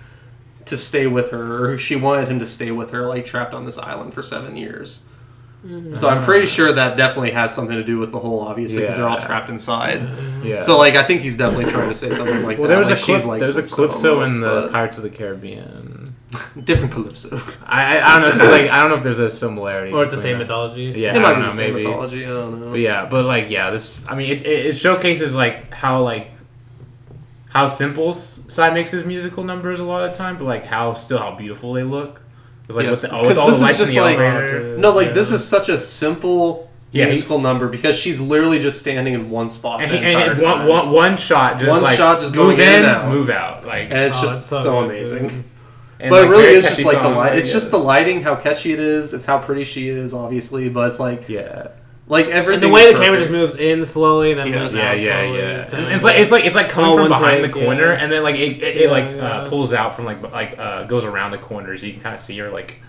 to 0.66 0.76
stay 0.76 1.06
with 1.06 1.30
her. 1.30 1.76
She 1.76 1.96
wanted 1.96 2.28
him 2.28 2.38
to 2.38 2.46
stay 2.46 2.70
with 2.70 2.90
her, 2.92 3.02
like 3.02 3.24
trapped 3.24 3.52
on 3.52 3.64
this 3.64 3.78
island 3.78 4.14
for 4.14 4.22
seven 4.22 4.56
years. 4.56 5.06
So 5.92 6.08
I'm 6.10 6.22
pretty 6.22 6.44
sure 6.46 6.72
that 6.72 6.96
definitely 6.98 7.30
has 7.30 7.54
something 7.54 7.76
to 7.76 7.84
do 7.84 7.98
with 7.98 8.10
the 8.12 8.18
whole, 8.18 8.40
obviously, 8.40 8.80
because 8.82 8.96
they're 8.96 9.08
all 9.08 9.20
trapped 9.20 9.48
inside. 9.48 10.06
yeah. 10.42 10.58
So 10.58 10.76
like, 10.76 10.94
I 10.94 11.02
think 11.02 11.22
he's 11.22 11.36
definitely 11.38 11.72
trying 11.72 11.88
to 11.88 11.94
say 11.94 12.10
something 12.12 12.42
like 12.42 12.58
well, 12.58 12.68
that. 12.68 12.68
there 12.68 12.78
was 12.78 12.90
like 12.90 12.98
a 12.98 13.02
clip, 13.02 13.16
she's 13.16 13.24
like 13.24 13.40
there's 13.40 13.56
a 13.56 13.62
Calypso 13.62 14.14
almost, 14.14 14.32
in 14.32 14.40
the 14.40 14.46
but 14.46 14.72
Pirates 14.72 14.96
of 14.98 15.02
the 15.04 15.10
Caribbean. 15.10 16.14
different 16.64 16.92
Calypso. 16.92 17.40
I, 17.64 17.98
I 17.98 18.06
I 18.06 18.12
don't 18.12 18.22
know. 18.22 18.28
It's 18.28 18.38
like 18.40 18.70
I 18.70 18.80
don't 18.80 18.90
know 18.90 18.96
if 18.96 19.02
there's 19.04 19.20
a 19.20 19.30
similarity. 19.30 19.92
Or 19.92 20.02
it's 20.02 20.12
the 20.12 20.20
same 20.20 20.32
them. 20.32 20.40
mythology. 20.40 20.92
Yeah, 20.96 21.14
it 21.14 21.16
I 21.16 21.20
might 21.20 21.28
don't 21.30 21.36
be 21.36 21.40
know, 21.42 21.46
the 21.46 21.52
same 21.52 21.74
maybe. 21.74 21.86
mythology. 21.86 22.26
I 22.26 22.28
don't 22.34 22.60
know. 22.60 22.70
But 22.72 22.80
yeah, 22.80 23.06
but 23.06 23.24
like 23.24 23.50
yeah, 23.50 23.70
this 23.70 24.06
I 24.08 24.16
mean 24.16 24.30
it, 24.32 24.44
it, 24.46 24.66
it 24.66 24.76
showcases 24.76 25.34
like 25.34 25.72
how 25.72 26.02
like 26.02 26.32
how 27.50 27.68
simple 27.68 28.08
S- 28.08 28.44
Tsai 28.48 28.70
makes 28.70 28.90
his 28.90 29.04
musical 29.04 29.44
numbers 29.44 29.78
a 29.80 29.84
lot 29.84 30.04
of 30.04 30.10
the 30.10 30.18
time, 30.18 30.36
but 30.36 30.44
like 30.44 30.64
how 30.64 30.92
still 30.94 31.18
how 31.18 31.34
beautiful 31.36 31.72
they 31.72 31.84
look. 31.84 32.20
It's 32.68 32.76
like 32.76 32.86
Yes, 32.86 33.02
with, 33.02 33.10
the, 33.10 33.16
with 33.18 33.26
'cause 33.28 33.38
all 33.38 33.46
this 33.48 33.58
the 33.58 33.62
is 33.64 33.68
lights 33.68 33.78
just 33.78 33.92
in 33.92 33.98
the 33.98 34.04
like- 34.04 34.18
elevator. 34.18 34.76
No, 34.78 34.90
like 34.92 35.08
Yeah. 35.08 35.12
this 35.12 35.32
is 35.32 35.44
such 35.46 35.68
a 35.68 35.78
simple 35.78 36.70
Yeah, 36.92 37.04
he- 37.04 37.10
musical 37.10 37.38
number 37.38 37.68
because 37.68 37.96
she's 37.96 38.20
literally 38.20 38.58
just 38.58 38.78
standing 38.78 39.12
in 39.14 39.28
one 39.30 39.48
spot 39.48 39.82
And, 39.82 39.90
the 39.90 39.98
he, 39.98 40.04
entire 40.06 40.30
and 40.32 40.40
time. 40.40 40.58
one, 40.60 40.86
one, 40.86 40.90
one 40.90 41.16
shot, 41.16 41.58
just 41.58 41.70
One 41.70 41.82
like 41.82 41.96
shot 41.98 42.20
just 42.20 42.34
move 42.34 42.56
going 42.56 42.60
in 42.68 42.74
in, 42.74 42.84
and 42.84 42.86
out. 42.86 43.08
move 43.08 43.28
out, 43.30 43.66
like. 43.66 43.84
and 43.90 43.98
it's 44.04 44.16
Oh, 44.18 44.22
just 44.22 44.46
so, 44.48 44.58
so 44.58 44.78
amazing. 44.84 45.44
and, 46.00 46.10
but 46.10 46.22
like, 46.22 46.26
it 46.26 46.30
really 46.30 46.42
very 46.44 46.54
is 46.56 46.68
just 46.68 46.84
like 46.84 46.96
the 46.96 47.02
song, 47.02 47.16
light. 47.16 47.34
It's 47.36 47.48
yeah. 47.48 47.52
just 47.52 47.70
the 47.70 47.78
lighting, 47.78 48.22
how 48.22 48.34
catchy 48.36 48.72
it 48.72 48.80
is. 48.80 49.12
It's 49.12 49.24
how 49.26 49.38
pretty 49.38 49.64
she 49.64 49.88
is, 49.88 50.14
obviously. 50.14 50.68
But 50.70 50.86
it's 50.88 51.00
like 51.00 51.28
yeah. 51.28 51.68
Like 52.06 52.26
everything. 52.26 52.64
And 52.64 52.70
the 52.70 52.74
way 52.74 52.82
is 52.82 52.94
the 52.94 53.00
camera 53.00 53.18
just 53.18 53.30
moves 53.30 53.56
in 53.56 53.84
slowly 53.84 54.30
and 54.32 54.40
then 54.40 54.48
Yes. 54.48 54.60
moves 54.72 54.76
Yeah, 54.76 54.90
out 54.90 54.98
yeah, 55.00 55.20
slowly. 55.22 55.38
yeah. 55.38 55.64
Then- 55.68 55.84
And 55.84 55.92
it's 55.94 56.04
like 56.04 56.18
it's 56.18 56.30
like 56.30 56.44
it's 56.44 56.56
like 56.56 56.68
coming 56.68 56.90
Oh, 56.92 56.96
from 56.96 57.08
behind 57.08 57.42
take, 57.42 57.52
the 57.52 57.60
corner, 57.60 57.86
yeah. 57.92 57.98
and 58.02 58.12
then 58.12 58.22
like 58.22 58.34
it, 58.36 58.62
it, 58.62 58.76
it 58.76 58.82
Yeah, 58.84 58.90
like 58.90 59.10
yeah. 59.10 59.26
Uh, 59.26 59.48
pulls 59.48 59.72
out 59.72 59.94
from 59.96 60.04
like 60.04 60.22
like 60.32 60.58
uh, 60.58 60.84
goes 60.84 61.04
around 61.04 61.30
the 61.30 61.38
corners. 61.38 61.82
You 61.82 61.92
can 61.92 62.00
kind 62.02 62.14
of 62.14 62.20
see 62.20 62.36
her 62.38 62.50
like 62.50 62.80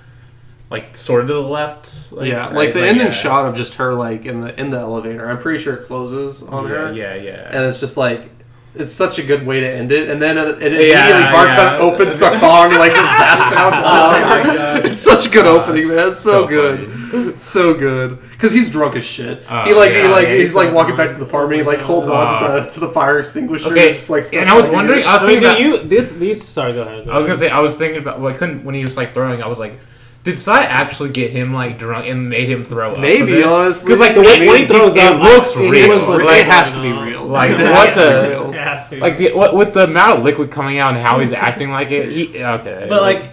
like 0.69 0.97
sort 0.97 1.21
of 1.21 1.27
to 1.27 1.33
the 1.33 1.41
left. 1.41 2.11
Like, 2.11 2.27
yeah, 2.29 2.47
uh, 2.47 2.53
like 2.53 2.69
it's 2.69 2.77
the 2.79 2.87
ending 2.87 3.05
yeah. 3.05 3.11
shot 3.11 3.45
of 3.45 3.55
just 3.55 3.75
her 3.75 3.93
like 3.93 4.25
in 4.25 4.41
the 4.41 4.59
in 4.59 4.69
the 4.69 4.79
elevator. 4.79 5.29
I'm 5.29 5.37
pretty 5.37 5.63
sure 5.63 5.75
it 5.75 5.85
closes 5.87 6.43
on 6.43 6.63
Yeah, 6.67 6.69
her. 6.75 6.91
yeah, 6.93 7.13
yeah. 7.15 7.49
and 7.51 7.65
it's 7.65 7.79
just 7.79 7.97
like 7.97 8.29
it's 8.77 8.93
such 8.93 9.19
a 9.19 9.23
good 9.23 9.45
way 9.45 9.59
to 9.61 9.67
end 9.69 9.91
it. 9.91 10.09
And 10.09 10.21
then 10.21 10.37
it, 10.37 10.47
it 10.47 10.73
immediately 10.73 10.89
Yeah, 10.89 11.31
bar 11.31 11.45
yeah. 11.45 11.55
cut 11.55 11.81
opens 11.81 12.17
to 12.17 12.29
Kong 12.39 12.69
like 12.71 12.91
just 12.91 13.07
passed 13.07 13.55
out. 13.61 13.73
Oh 13.73 14.21
my 14.21 14.43
God. 14.55 14.85
It's 14.85 15.01
such 15.03 15.27
a 15.27 15.29
good 15.29 15.45
Oh, 15.45 15.61
opening, 15.61 15.87
man. 15.87 16.09
It's 16.09 16.19
so, 16.19 16.41
so 16.41 16.47
good, 16.47 17.41
so 17.41 17.73
good. 17.73 18.19
Because 18.31 18.51
he's 18.51 18.69
drunk 18.69 18.95
as 18.95 19.05
shit. 19.05 19.43
Oh, 19.49 19.63
he 19.63 19.73
like 19.73 19.91
he 19.91 20.03
like 20.07 20.27
yeah, 20.27 20.33
he's, 20.33 20.41
he's 20.41 20.55
like 20.55 20.69
so 20.69 20.73
walking 20.73 20.95
drunk. 20.95 21.11
back 21.11 21.17
to 21.17 21.23
the 21.23 21.29
apartment. 21.29 21.61
He 21.61 21.67
like 21.67 21.79
oh, 21.79 21.83
holds 21.85 22.09
on 22.09 22.41
to 22.43 22.61
the 22.65 22.69
to 22.71 22.79
the 22.81 22.89
fire 22.89 23.19
extinguisher. 23.19 23.71
Okay, 23.71 23.87
and 23.87 23.93
just 23.95 24.09
like 24.09 24.23
and 24.33 24.49
I 24.49 24.55
was 24.55 24.69
wondering- 24.69 25.05
I 25.05 25.13
was 25.13 25.23
I 25.23 25.25
thinking 25.25 25.41
do 25.41 25.47
about- 25.47 25.59
you 25.61 25.77
this 25.87 26.13
these? 26.13 26.43
Sorry, 26.45 26.73
go 26.73 26.81
ahead. 26.81 27.07
I 27.09 27.15
was 27.17 27.25
gonna 27.25 27.37
say 27.37 27.49
I 27.49 27.59
was 27.59 27.77
thinking 27.77 27.99
about 28.01 28.19
well, 28.19 28.33
I 28.33 28.37
couldn't 28.37 28.63
when 28.65 28.75
he 28.75 28.81
was 28.81 28.97
like 28.97 29.13
throwing. 29.13 29.41
I 29.41 29.47
was 29.47 29.59
like, 29.59 29.79
did 30.25 30.35
Tsai 30.37 30.63
actually 30.63 31.11
get 31.11 31.31
him 31.31 31.51
like 31.51 31.77
drunk 31.79 32.07
and 32.07 32.27
made 32.29 32.49
him 32.49 32.65
throw 32.65 32.91
up? 32.91 32.99
Maybe, 32.99 33.41
honestly. 33.43 33.85
because 33.87 33.99
like 34.01 34.15
The 34.15 34.21
way- 34.21 34.59
he 34.59 34.65
throws 34.65 34.95
it 34.95 35.03
up, 35.03 35.21
looks 35.21 35.55
it 35.55 35.59
real. 35.59 35.87
looks 35.87 36.07
It 36.21 36.25
like, 36.25 36.45
has 36.45 36.73
to 36.73 36.81
be 36.81 36.91
real. 36.91 37.25
Like, 37.35 37.51
It 37.51 37.57
what 37.57 37.87
has 37.87 37.93
to 37.93 37.99
the- 38.01 38.21
be 38.23 38.27
real. 38.29 38.49
It 38.53 38.59
has 38.59 38.89
to. 38.89 38.99
like 38.99 39.17
the, 39.17 39.31
what, 39.33 39.55
with 39.55 39.73
the 39.73 39.85
amount 39.85 40.19
of 40.19 40.25
liquid 40.25 40.51
coming 40.51 40.77
out 40.79 40.93
and 40.95 41.01
how 41.01 41.19
he's 41.19 41.31
acting 41.33 41.69
like 41.71 41.91
it. 41.91 42.09
He, 42.11 42.43
okay, 42.43 42.85
But 42.89 43.01
like, 43.01 43.29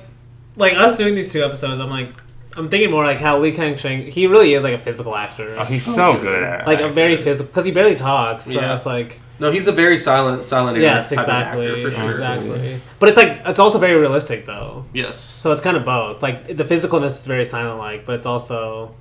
like 0.56 0.74
us 0.77 0.97
doing 0.97 1.14
these 1.14 1.32
two 1.32 1.43
episodes, 1.43 1.81
I'm 1.81 1.90
like, 1.90 2.10
I'm 2.56 2.69
thinking 2.69 2.90
more 2.90 3.05
like 3.05 3.19
how 3.20 3.39
Lee 3.39 3.52
Kang-sheng. 3.52 4.10
He 4.10 4.27
really 4.27 4.52
is 4.52 4.62
like 4.62 4.74
a 4.74 4.82
physical 4.85 5.16
actor. 5.16 5.56
oh, 5.59 5.64
he's 5.64 5.82
so 5.85 6.19
good 6.19 6.43
at 6.43 6.66
like 6.66 6.81
a 6.81 6.90
very 6.90 7.16
physical 7.16 7.47
because 7.51 7.64
he 7.64 7.73
barely 7.73 7.97
talks. 7.97 8.44
So 8.44 8.52
Yeah. 8.60 8.77
it's 8.77 8.85
like 8.85 9.19
No, 9.43 9.51
he's 9.51 9.66
a 9.66 9.73
very 9.73 9.98
silent, 9.98 10.44
silent 10.44 10.77
era 10.78 10.86
yes, 10.86 11.10
type 11.10 11.19
exactly, 11.19 11.66
of 11.66 11.73
actor 11.78 11.90
for 11.90 11.97
sure. 11.97 12.10
exactly. 12.10 12.81
But 13.01 13.09
it's 13.10 13.19
like 13.19 13.43
it's 13.44 13.59
also 13.59 13.78
very 13.78 13.94
realistic 13.97 14.47
though. 14.47 14.85
Yes. 14.94 15.16
So 15.16 15.51
it's 15.52 15.60
kind 15.60 15.77
of 15.77 15.85
both. 15.85 16.23
Like 16.23 16.47
the 16.47 16.64
physicalness 16.64 17.19
is 17.20 17.27
very 17.27 17.44
silent 17.44 17.78
like, 17.78 18.06
but 18.06 18.14
it's 18.14 18.27
also 18.27 18.94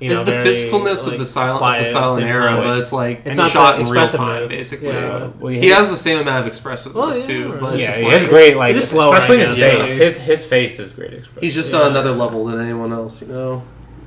you 0.00 0.08
know 0.08 0.14
it's 0.14 0.22
the 0.22 0.32
very, 0.32 0.48
physicalness 0.48 1.04
like, 1.04 1.12
of 1.12 1.18
the 1.18 1.24
silent, 1.26 1.62
of 1.62 1.84
the 1.84 1.84
silent 1.84 2.24
era, 2.26 2.46
time. 2.54 2.64
but 2.64 2.78
it's 2.78 2.90
like 2.92 3.20
It's 3.26 3.36
not 3.36 3.50
shot 3.50 3.78
in 3.80 3.86
real 3.86 4.06
time, 4.08 4.48
basically. 4.48 4.88
Yeah. 4.88 5.30
Well, 5.38 5.52
He 5.52 5.68
has 5.68 5.90
the 5.90 5.96
same 5.96 6.18
amount 6.20 6.40
of 6.40 6.46
expressiveness 6.46 6.96
Well, 6.96 7.18
yeah, 7.18 7.26
too, 7.26 7.58
but 7.60 7.74
it's 7.74 7.82
yeah, 7.82 7.86
just 7.88 7.98
he 8.00 8.04
like, 8.06 8.14
has 8.14 8.24
great 8.26 8.56
like, 8.56 8.70
It's 8.74 8.80
just 8.80 8.92
slower, 8.92 9.14
especially 9.18 9.42
I 9.42 9.46
his 9.46 9.54
face. 9.56 9.90
Yeah. 9.90 10.04
His 10.04 10.16
his 10.16 10.46
face 10.46 10.78
is 10.80 10.90
great 10.90 11.12
expression. 11.12 11.42
He's 11.42 11.54
just 11.54 11.70
Yeah. 11.72 11.80
on 11.82 11.86
another 11.92 12.12
level 12.12 12.46
than 12.46 12.60
anyone 12.60 12.92
else, 12.94 13.20
you 13.22 13.28
know. 13.28 13.62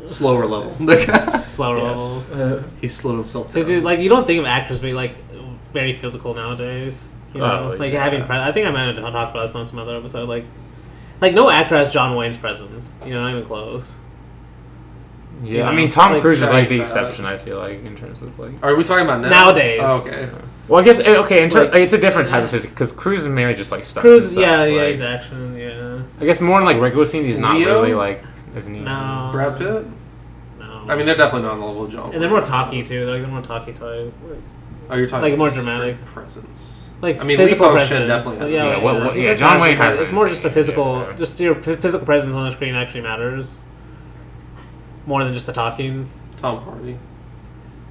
Slower 0.08 0.46
level. 0.46 0.76
slower 1.42 1.78
Yes. 1.78 2.30
level. 2.30 2.64
he 2.82 2.88
slowed 2.88 3.18
himself 3.20 3.52
So 3.54 3.60
down. 3.60 3.68
dude, 3.70 3.84
like 3.84 4.00
you 4.00 4.10
don't 4.10 4.28
think 4.28 4.40
of 4.40 4.46
actors 4.46 4.80
being 4.80 4.96
like 4.96 5.16
very 5.76 5.94
physical 5.94 6.34
nowadays. 6.34 7.10
You 7.36 7.42
know, 7.42 7.74
Oh, 7.74 7.78
like 7.78 7.94
yeah. 7.94 8.04
having. 8.04 8.24
Pre- 8.26 8.38
I 8.38 8.52
think 8.52 8.66
I 8.66 8.72
might 8.72 8.88
have 8.88 8.96
talked 8.96 9.32
about 9.36 9.44
this 9.44 9.54
on 9.56 9.70
some 9.70 9.78
other 9.78 9.96
episode. 9.98 10.28
Like, 10.28 10.46
like 11.22 11.34
no 11.36 11.50
actor 11.52 11.76
has 11.78 11.94
John 11.94 12.16
Wayne's 12.16 12.38
presence. 12.38 12.94
You 13.06 13.14
know, 13.14 13.22
not 13.24 13.32
even 13.36 13.46
close. 13.46 13.98
yeah, 15.44 15.68
I 15.68 15.72
know, 15.72 15.76
mean 15.78 15.90
Tom 15.90 16.14
like, 16.14 16.22
Cruise 16.22 16.42
is 16.42 16.50
like 16.50 16.70
the 16.70 16.80
exception. 16.82 17.26
I 17.26 17.38
feel 17.38 17.58
like 17.60 17.84
in 17.86 17.96
terms 17.96 18.22
of 18.24 18.40
like. 18.40 18.54
Are 18.64 18.74
we 18.76 18.84
talking 18.84 19.06
about 19.06 19.22
now? 19.22 19.30
Nowadays. 19.30 19.82
Oh, 19.84 20.02
okay. 20.02 20.30
Well, 20.68 20.82
I 20.82 20.84
guess 20.86 20.98
eh, 21.00 21.18
okay. 21.18 21.44
In 21.44 21.50
ter- 21.50 21.66
Like- 21.66 21.76
it's 21.76 21.94
a 21.94 22.00
different 22.00 22.28
type 22.30 22.44
of 22.44 22.50
physics 22.50 22.74
because 22.74 22.92
Cruise 22.92 23.22
is 23.22 23.28
mainly 23.28 23.54
just 23.54 23.72
like 23.72 23.86
stunts. 23.86 24.02
Cruise, 24.02 24.24
and 24.24 24.32
stuff, 24.32 24.42
yeah, 24.44 24.66
yeah, 24.66 24.88
he's 24.90 25.02
action, 25.02 25.58
yeah. 25.58 26.02
I 26.20 26.26
guess 26.26 26.42
more 26.42 26.58
in 26.60 26.66
like 26.66 26.80
regular 26.80 27.06
scenes, 27.06 27.26
he's 27.28 27.38
not 27.38 27.58
Leo? 27.58 27.82
really 27.82 27.94
like 27.94 28.24
isn't 28.56 28.74
he? 28.74 28.80
No, 28.80 29.30
Brad 29.34 29.58
Pitt? 29.58 29.86
No. 30.58 30.86
I 30.88 30.96
mean, 30.96 31.06
they're 31.06 31.16
definitely 31.18 31.42
not 31.44 31.52
on 31.56 31.60
the 31.60 31.66
level 31.66 31.84
of 31.86 31.92
John. 31.92 32.14
and 32.14 32.22
they're 32.24 32.30
more 32.30 32.42
talky 32.42 32.82
too. 32.84 33.06
They're 33.06 33.16
like 33.16 33.24
the 33.24 33.28
more 33.28 33.42
talky 33.42 33.74
type. 33.74 34.14
Oh, 34.90 34.96
you're 34.96 35.08
talking 35.08 35.24
like, 35.24 35.34
about 35.34 35.40
more 35.40 35.50
dramatic. 35.50 36.04
presence. 36.06 36.90
Like 37.02 37.20
I 37.20 37.24
mean, 37.24 37.38
physical 37.38 37.68
Lee 37.68 37.72
Kwang 37.74 37.88
presence. 37.88 38.08
Definitely 38.08 38.40
has 38.58 38.78
a 38.78 38.80
yeah, 38.80 38.84
what- 38.84 39.04
what- 39.04 39.16
yeah, 39.16 39.32
it's 39.32 39.40
John 39.42 39.60
Wayne 39.60 39.76
has 39.76 40.00
It's 40.00 40.12
more 40.12 40.30
just 40.30 40.46
a 40.46 40.50
physical, 40.50 41.02
Yeah. 41.10 41.14
just 41.18 41.40
your 41.40 41.56
physical 41.56 42.06
presence 42.06 42.36
on 42.36 42.46
the 42.46 42.52
screen 42.56 42.74
actually 42.76 43.02
matters 43.02 43.60
more 45.06 45.24
than 45.24 45.34
just 45.34 45.46
the 45.46 45.54
talking. 45.54 46.10
Tom 46.38 46.62
Hardy. 46.64 46.98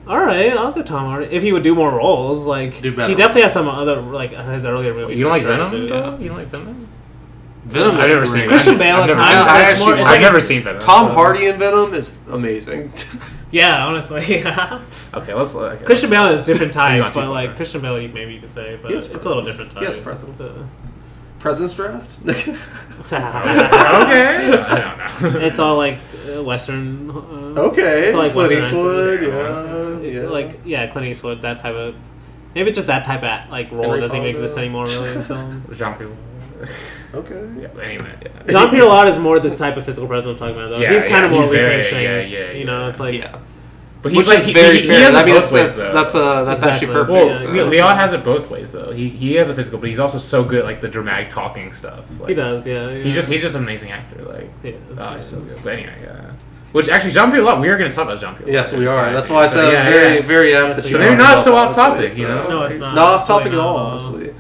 All 0.07 0.19
right, 0.21 0.53
I'll 0.53 0.73
go 0.73 0.83
Tom 0.83 1.07
Hardy 1.07 1.27
if 1.35 1.43
he 1.43 1.53
would 1.53 1.63
do 1.63 1.75
more 1.75 1.91
roles. 1.95 2.47
Like 2.47 2.81
Do 2.83 2.95
better 2.95 3.09
he 3.09 3.15
definitely 3.15 3.43
has 3.43 3.53
some 3.53 3.69
other 3.69 4.01
like 4.01 4.31
his 4.33 4.65
earlier 4.65 4.95
movies. 4.95 5.19
You 5.19 5.25
don't 5.25 5.33
like 5.33 5.43
sure, 5.43 5.51
Venom? 5.53 5.71
too, 5.71 5.87
yeah. 5.87 6.19
You 6.19 6.29
don't 6.29 6.37
like 6.39 6.49
Venom? 6.49 6.89
Venom 7.67 7.97
I've 7.97 8.09
never 8.09 8.27
seen. 8.27 8.47
Christian 8.49 8.75
I've 8.75 8.79
Bale 8.79 8.97
never 9.07 9.13
seen- 9.15 9.23
I 9.23 9.31
I 9.33 9.61
actually- 9.63 9.65
actually, 9.65 10.01
it's 10.01 10.09
I've 10.11 10.21
never 10.21 10.41
seen 10.41 10.63
Venom. 10.63 10.81
Tom 10.81 11.11
Hardy 11.13 11.47
in 11.47 11.59
Venom 11.59 11.95
is 11.95 12.19
amazing. 12.31 12.93
Yeah, 13.55 13.87
honestly, 13.87 14.19
Okay, 15.15 15.33
let's. 15.35 15.55
Okay, 15.55 15.85
Christian 15.85 16.11
let's- 16.11 16.29
Bale 16.29 16.35
is 16.35 16.49
a 16.49 16.53
different 16.53 16.73
type, 16.73 17.01
gone 17.01 17.13
too 17.13 17.21
but 17.21 17.31
like 17.31 17.51
far. 17.51 17.57
Christian 17.57 17.81
Bale, 17.83 18.09
maybe 18.09 18.35
you 18.35 18.41
could 18.41 18.51
say, 18.51 18.77
but 18.83 18.89
He 18.89 18.97
has 18.97 19.07
it's 19.07 19.25
a 19.25 19.29
little 19.29 19.45
different 19.45 19.71
type. 19.71 19.81
He 19.81 19.87
has 19.87 19.97
presence. 19.97 20.41
It's, 20.41 20.51
Presence 21.39 21.75
draft. 21.75 22.19
a- 22.27 22.31
okay. 22.33 23.17
I 23.17 25.13
don't 25.21 25.35
know. 25.35 25.41
it's 25.41 25.59
all 25.59 25.77
like 25.77 25.99
uh, 26.35 26.43
Western. 26.43 27.11
Uh, 27.11 27.69
okay. 27.69 28.09
It's 28.09 28.17
like 28.17 28.33
Clint 28.33 28.51
Western 28.51 28.59
Eastwood. 28.59 29.23
Yeah. 29.23 30.23
Yeah. 30.23 30.29
like 30.31 30.61
yeah, 30.65 30.87
Clint 30.87 31.07
Eastwood, 31.09 31.43
that 31.43 31.61
type 31.61 31.75
of. 31.75 31.95
Maybe 32.55 32.71
it's 32.71 32.77
just 32.77 32.87
that 32.87 33.05
type 33.05 33.23
of 33.23 33.51
like 33.51 33.71
role 33.73 33.83
Henry 33.85 34.01
doesn't 34.01 34.17
even 34.17 34.31
exist 34.31 34.57
anymore 34.57 34.85
really 34.87 35.13
in 35.13 35.23
film. 35.23 35.65
Jean 35.73 35.95
Pierre. 35.95 36.09
okay. 37.15 37.49
Yeah, 37.61 37.83
anyway. 37.83 38.15
Yeah. 38.23 38.53
Jean 38.53 38.71
Pierre 38.71 38.85
Léaud 38.85 39.09
is 39.11 39.19
more 39.19 39.39
this 39.41 39.57
type 39.57 39.77
of 39.77 39.85
physical 39.85 40.09
presence 40.09 40.33
I'm 40.33 40.39
talking 40.39 40.57
about 40.57 40.71
though. 40.71 40.79
Yeah, 40.79 40.93
he's 40.95 41.03
kind 41.03 41.13
yeah, 41.21 41.25
of 41.27 41.31
more 41.31 41.43
he's 41.43 41.51
Lee 41.51 41.57
very- 41.57 41.85
Kang 41.91 42.03
yeah, 42.03 42.21
yeah, 42.21 42.53
You 42.53 42.65
know, 42.65 42.89
it's 42.89 43.01
like 43.01 43.15
yeah. 43.15 43.39
But 44.03 44.13
Which 44.13 44.29
like, 44.29 44.39
is 44.41 44.45
he- 44.45 44.53
very 44.53 44.81
he, 44.81 44.89
he 44.89 44.89
has 45.01 45.15
I 45.15 45.23
it 45.23 45.25
mean, 45.27 45.35
both 45.35 45.51
that's 45.51 45.53
ways, 45.55 45.77
that's, 45.77 45.83
though. 45.83 45.95
that's 45.95 46.15
uh 46.15 46.45
that's 46.45 46.63
actually 46.63 46.89
perfect. 46.89 47.11
Well, 47.47 47.55
Yeah. 47.57 47.63
Le- 47.63 47.69
Leon 47.71 47.97
has 47.97 48.13
it 48.13 48.23
both 48.23 48.51
ways 48.51 48.71
though. 48.71 48.93
He 48.93 49.09
he 49.09 49.35
has 49.37 49.49
the 49.49 49.55
physical, 49.55 49.79
but 49.79 49.89
he's 49.89 49.99
also 50.01 50.19
so 50.19 50.45
good 50.45 50.59
at, 50.61 50.65
like 50.67 50.81
the 50.83 50.89
dramatic 50.89 51.31
talking 51.31 51.73
stuff. 51.73 52.05
Like, 52.21 52.29
he 52.29 52.35
does, 52.35 52.67
yeah. 52.67 52.91
yeah. 52.91 53.03
He's 53.03 53.15
just 53.15 53.29
he's 53.31 53.41
just 53.41 53.55
an 53.57 53.63
amazing 53.63 53.93
actor. 53.93 54.23
Like 54.23 54.51
He 54.63 54.69
is, 54.71 54.83
oh, 54.99 55.17
he's 55.17 55.25
so 55.27 55.39
is. 55.39 55.55
good. 55.55 55.65
But 55.65 55.73
anyway, 55.75 55.95
yeah. 56.03 56.33
Which 56.73 56.89
actually, 56.89 57.13
Jean 57.13 57.31
Pierre 57.31 57.45
Léaud. 57.45 57.61
We 57.63 57.69
are 57.69 57.79
going 57.79 57.89
to 57.89 57.95
talk 57.97 58.07
about 58.09 58.21
Jean 58.21 58.35
Pierre. 58.35 58.51
Yes, 58.51 58.73
we 58.73 58.87
are. 58.89 59.13
That's 59.13 59.31
why 59.31 59.45
I 59.45 59.47
So, 59.47 59.55
said 59.55 59.69
it's 59.73 59.79
yeah, 59.79 59.91
very, 59.91 60.15
yeah. 60.17 60.23
very 60.23 60.55
apt 60.57 60.67
Yes, 60.69 60.77
that 60.77 60.85
we 60.87 60.91
you 60.91 60.97
are. 60.97 61.01
Maybe 61.01 61.17
not 61.17 61.39
so 61.39 61.55
off 61.55 61.79
honestly, 61.79 61.85
topic, 61.85 62.19
you 62.19 62.27
so- 62.27 62.35
know? 62.35 62.49
No, 62.49 62.63
it's 62.65 62.79
not. 62.79 62.95
Not 62.97 63.07
off 63.15 63.27
topic 63.29 63.47
at 63.47 63.53
not 63.53 63.61
all, 63.65 63.77
at 63.77 63.81
all. 63.81 63.87
honestly. 63.93 64.35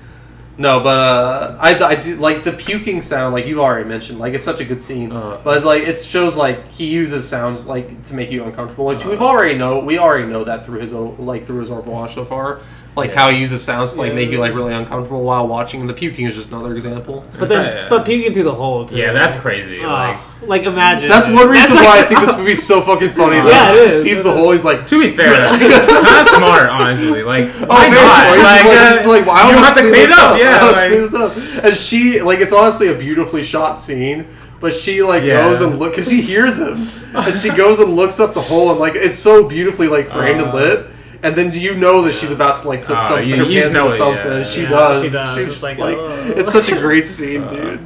No, 0.56 0.78
but 0.80 0.98
uh, 0.98 1.56
I, 1.60 1.74
I 1.82 1.94
do 1.96 2.14
like 2.16 2.44
the 2.44 2.52
puking 2.52 3.00
sound, 3.00 3.34
like 3.34 3.46
you've 3.46 3.58
already 3.58 3.88
mentioned. 3.88 4.20
Like 4.20 4.34
it's 4.34 4.44
such 4.44 4.60
a 4.60 4.64
good 4.64 4.80
scene, 4.80 5.10
Uh. 5.10 5.40
but 5.42 5.56
it's 5.56 5.66
like 5.66 5.82
it 5.82 5.96
shows 5.96 6.36
like 6.36 6.70
he 6.70 6.86
uses 6.86 7.28
sounds 7.28 7.66
like 7.66 8.04
to 8.04 8.14
make 8.14 8.30
you 8.30 8.44
uncomfortable. 8.44 8.84
Like 8.84 9.04
we've 9.04 9.20
already 9.20 9.58
know, 9.58 9.80
we 9.80 9.98
already 9.98 10.26
know 10.26 10.44
that 10.44 10.64
through 10.64 10.80
his 10.80 10.92
like 10.92 11.44
through 11.44 11.58
his 11.60 11.70
Orbois 11.70 12.14
so 12.14 12.24
far. 12.24 12.60
Like 12.96 13.10
Yeah. 13.10 13.18
how 13.18 13.30
he 13.30 13.38
uses 13.38 13.60
sounds 13.62 13.94
to 13.94 13.98
like 13.98 14.10
Yeah. 14.10 14.14
make 14.14 14.30
you 14.30 14.38
like 14.38 14.54
really 14.54 14.72
uncomfortable 14.72 15.22
while 15.22 15.48
watching. 15.48 15.80
And 15.80 15.88
the 15.90 15.94
puking 15.94 16.26
is 16.26 16.36
just 16.36 16.50
another 16.52 16.72
example. 16.74 17.24
But 17.38 17.48
then, 17.48 17.64
Yeah. 17.64 17.86
but 17.90 18.04
puking 18.04 18.32
through 18.32 18.44
the 18.44 18.52
hole 18.54 18.86
too. 18.86 18.96
Yeah, 18.96 19.12
that's 19.12 19.34
crazy. 19.34 19.80
Oh, 19.82 19.88
Like 19.88 20.16
like, 20.46 20.64
imagine. 20.64 21.08
That's 21.08 21.26
one 21.26 21.48
reason 21.48 21.74
That's 21.74 21.86
why 21.86 22.00
I 22.00 22.02
think 22.02 22.20
this 22.20 22.36
movie's 22.36 22.62
so 22.62 22.82
fucking 22.82 23.12
funny. 23.14 23.40
though, 23.40 23.48
Yeah, 23.48 23.72
is 23.72 24.04
it 24.04 24.08
he 24.08 24.14
sees 24.14 24.22
the 24.22 24.30
hole, 24.30 24.52
he's 24.52 24.62
like, 24.64 24.86
to 24.88 25.00
be 25.00 25.08
fair, 25.08 25.30
that's 25.30 25.50
kind 26.06 26.20
of 26.20 26.26
smart, 26.26 26.68
honestly. 26.68 27.22
Like 27.22 27.48
Oh, 27.62 27.66
my 27.66 27.88
very 27.88 27.94
not? 27.94 28.16
smart. 28.22 28.34
He's 28.36 28.44
Like, 28.44 28.62
just 28.62 28.66
like, 28.66 28.78
uh, 28.78 28.86
he's 28.88 28.96
just 28.96 29.08
like, 29.08 29.26
well, 29.26 29.36
I 29.36 29.42
don't 29.42 29.54
don't 29.54 29.64
have 29.64 29.74
to 29.76 29.80
clean 29.80 29.94
it 29.94 30.06
this 30.08 30.18
up. 30.18 30.38
Yeah, 30.38 30.64
like- 30.66 30.88
clean 30.90 31.00
this 31.00 31.14
up. 31.14 31.64
And 31.64 31.74
she, 31.76 32.20
like, 32.20 32.40
it's 32.40 32.52
honestly 32.52 32.88
a 32.88 32.94
beautifully 32.94 33.42
shot 33.42 33.76
scene. 33.78 34.26
But 34.60 34.72
she 34.72 35.02
like 35.02 35.24
Yeah. 35.24 35.42
goes 35.48 35.60
and 35.62 35.78
look 35.78 35.92
because 35.92 36.08
she 36.08 36.22
hears 36.22 36.58
him, 36.58 36.76
and 37.14 37.34
she 37.34 37.50
goes 37.50 37.80
and 37.80 37.96
looks 37.96 38.18
up 38.20 38.32
the 38.34 38.40
hole 38.40 38.70
and 38.70 38.78
like 38.80 38.94
it's 38.94 39.14
so 39.18 39.44
beautifully 39.46 39.88
like 39.88 40.08
framed 40.08 40.40
and 40.40 40.50
Uh, 40.52 40.56
lit. 40.56 40.86
And 41.24 41.34
then 41.34 41.52
you 41.52 41.74
know 41.74 42.02
that 42.02 42.12
she's 42.14 42.30
about 42.30 42.62
to 42.62 42.68
like 42.68 42.84
put 42.84 42.98
Uh, 42.98 43.00
something 43.00 43.28
you- 43.28 43.36
her 43.36 43.44
you 43.44 43.62
hands 43.62 43.74
know 43.74 43.84
into 43.86 43.94
it, 43.94 43.98
something. 43.98 44.32
yeah. 44.38 44.44
she, 44.44 44.62
Yeah, 44.62 44.68
does. 44.68 45.04
she 45.06 45.10
does. 45.10 45.28
She's 45.34 45.44
It's 45.44 45.52
just 45.54 45.62
like, 45.64 45.78
like, 45.78 45.96
oh. 45.98 46.32
it's 46.36 46.52
such 46.52 46.70
a 46.70 46.76
great 46.78 47.06
scene, 47.06 47.48
dude. 47.48 47.80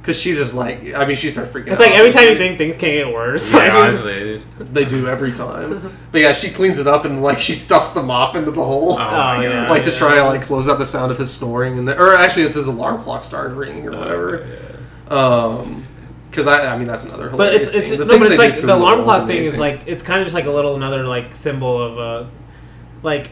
Because 0.00 0.18
she 0.22 0.32
just 0.34 0.54
like, 0.54 0.94
I 0.94 1.04
mean, 1.04 1.16
she 1.16 1.30
starts 1.30 1.50
freaking. 1.50 1.66
Out. 1.68 1.72
It's 1.72 1.80
out, 1.82 1.86
like 1.90 1.98
every 1.98 2.10
time 2.12 2.28
you 2.30 2.38
think 2.38 2.56
things 2.56 2.76
can't 2.78 2.94
get 3.06 3.12
worse. 3.12 3.52
Yeah, 3.52 3.58
like, 3.60 3.72
honestly, 3.74 4.36
they 4.72 4.86
do 4.86 5.06
every 5.06 5.32
time. 5.32 5.92
But 6.12 6.22
yeah, 6.22 6.32
she 6.32 6.48
cleans 6.48 6.78
it 6.78 6.86
up 6.86 7.04
and 7.04 7.22
like 7.22 7.40
she 7.42 7.52
stuffs 7.52 7.90
the 7.92 8.02
mop 8.02 8.34
into 8.34 8.50
the 8.50 8.64
hole. 8.64 8.92
Oh, 8.92 8.96
Oh, 8.98 9.40
yeah. 9.42 9.66
God. 9.66 9.70
like 9.70 9.82
to 9.84 9.92
try 9.92 10.16
and 10.16 10.26
like 10.26 10.42
close 10.46 10.66
out 10.66 10.78
the 10.78 10.86
sound 10.86 11.12
of 11.12 11.18
his 11.18 11.30
snoring 11.30 11.78
and 11.78 11.86
the, 11.86 11.98
or 12.00 12.14
actually 12.14 12.44
it's 12.44 12.54
his 12.54 12.66
alarm 12.68 13.02
clock 13.02 13.22
started 13.22 13.52
ringing 13.54 13.86
or 13.86 13.98
whatever 13.98 14.46
um 15.10 15.84
because 16.30 16.46
I, 16.46 16.74
I 16.74 16.78
mean 16.78 16.86
that's 16.86 17.04
another 17.04 17.28
But 17.30 17.48
hilarious 17.52 17.68
it's 17.74 17.76
it's 17.76 17.88
scene. 17.90 17.98
The 17.98 18.04
no, 18.06 18.18
but 18.18 18.30
it's 18.32 18.38
like 18.38 18.60
the 18.60 18.74
alarm 18.74 19.02
clock 19.02 19.26
thing 19.26 19.38
is 19.38 19.58
like 19.58 19.80
it's 19.86 20.02
kind 20.02 20.20
of 20.20 20.26
just 20.26 20.34
like 20.34 20.46
a 20.46 20.50
little 20.50 20.74
another 20.76 21.06
like 21.06 21.34
symbol 21.36 21.80
of 21.82 21.98
uh 21.98 22.28
like 23.02 23.30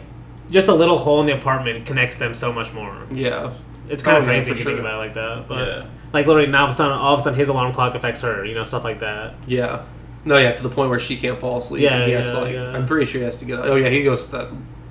just 0.50 0.68
a 0.68 0.74
little 0.74 0.98
hole 0.98 1.20
in 1.20 1.26
the 1.26 1.34
apartment 1.36 1.86
connects 1.86 2.16
them 2.16 2.34
so 2.34 2.52
much 2.52 2.72
more. 2.72 2.96
yeah 3.10 3.52
It's 3.88 4.02
kind 4.02 4.16
Oh, 4.18 4.20
of 4.20 4.26
crazy 4.26 4.46
for 4.46 4.52
if 4.52 4.58
you 4.58 4.62
sure. 4.64 4.72
think 4.72 4.80
about 4.80 4.94
it 4.94 4.98
like 4.98 5.14
that. 5.14 5.48
But 5.48 5.66
Yeah. 5.68 5.84
like 6.12 6.26
literally 6.26 6.48
now, 6.48 6.60
all 6.60 6.64
of 6.66 6.70
a 6.70 6.74
sudden, 6.74 6.92
all 6.92 7.14
of 7.14 7.20
a 7.20 7.22
sudden, 7.22 7.38
his 7.38 7.48
alarm 7.48 7.72
clock 7.72 7.94
affects 7.94 8.20
her. 8.22 8.44
You 8.44 8.54
know, 8.54 8.64
stuff 8.64 8.84
like 8.84 9.00
that. 9.00 9.34
Yeah. 9.46 9.82
No, 10.24 10.38
yeah, 10.38 10.50
to 10.52 10.62
the 10.62 10.68
point 10.68 10.90
where 10.90 10.98
she 10.98 11.16
can't 11.16 11.38
fall 11.38 11.58
asleep. 11.58 11.82
Yeah, 11.82 11.94
and 11.98 12.04
he 12.06 12.12
has 12.12 12.26
yeah, 12.26 12.32
to 12.32 12.40
like. 12.40 12.54
yeah. 12.54 12.70
I'm 12.76 12.86
pretty 12.86 13.06
sure 13.06 13.20
he 13.20 13.24
has 13.24 13.38
to 13.38 13.44
get. 13.44 13.58
Oh 13.60 13.76
yeah, 13.76 13.88
he 13.88 14.02
goes 14.02 14.26
to 14.26 14.30
the, 14.32 14.48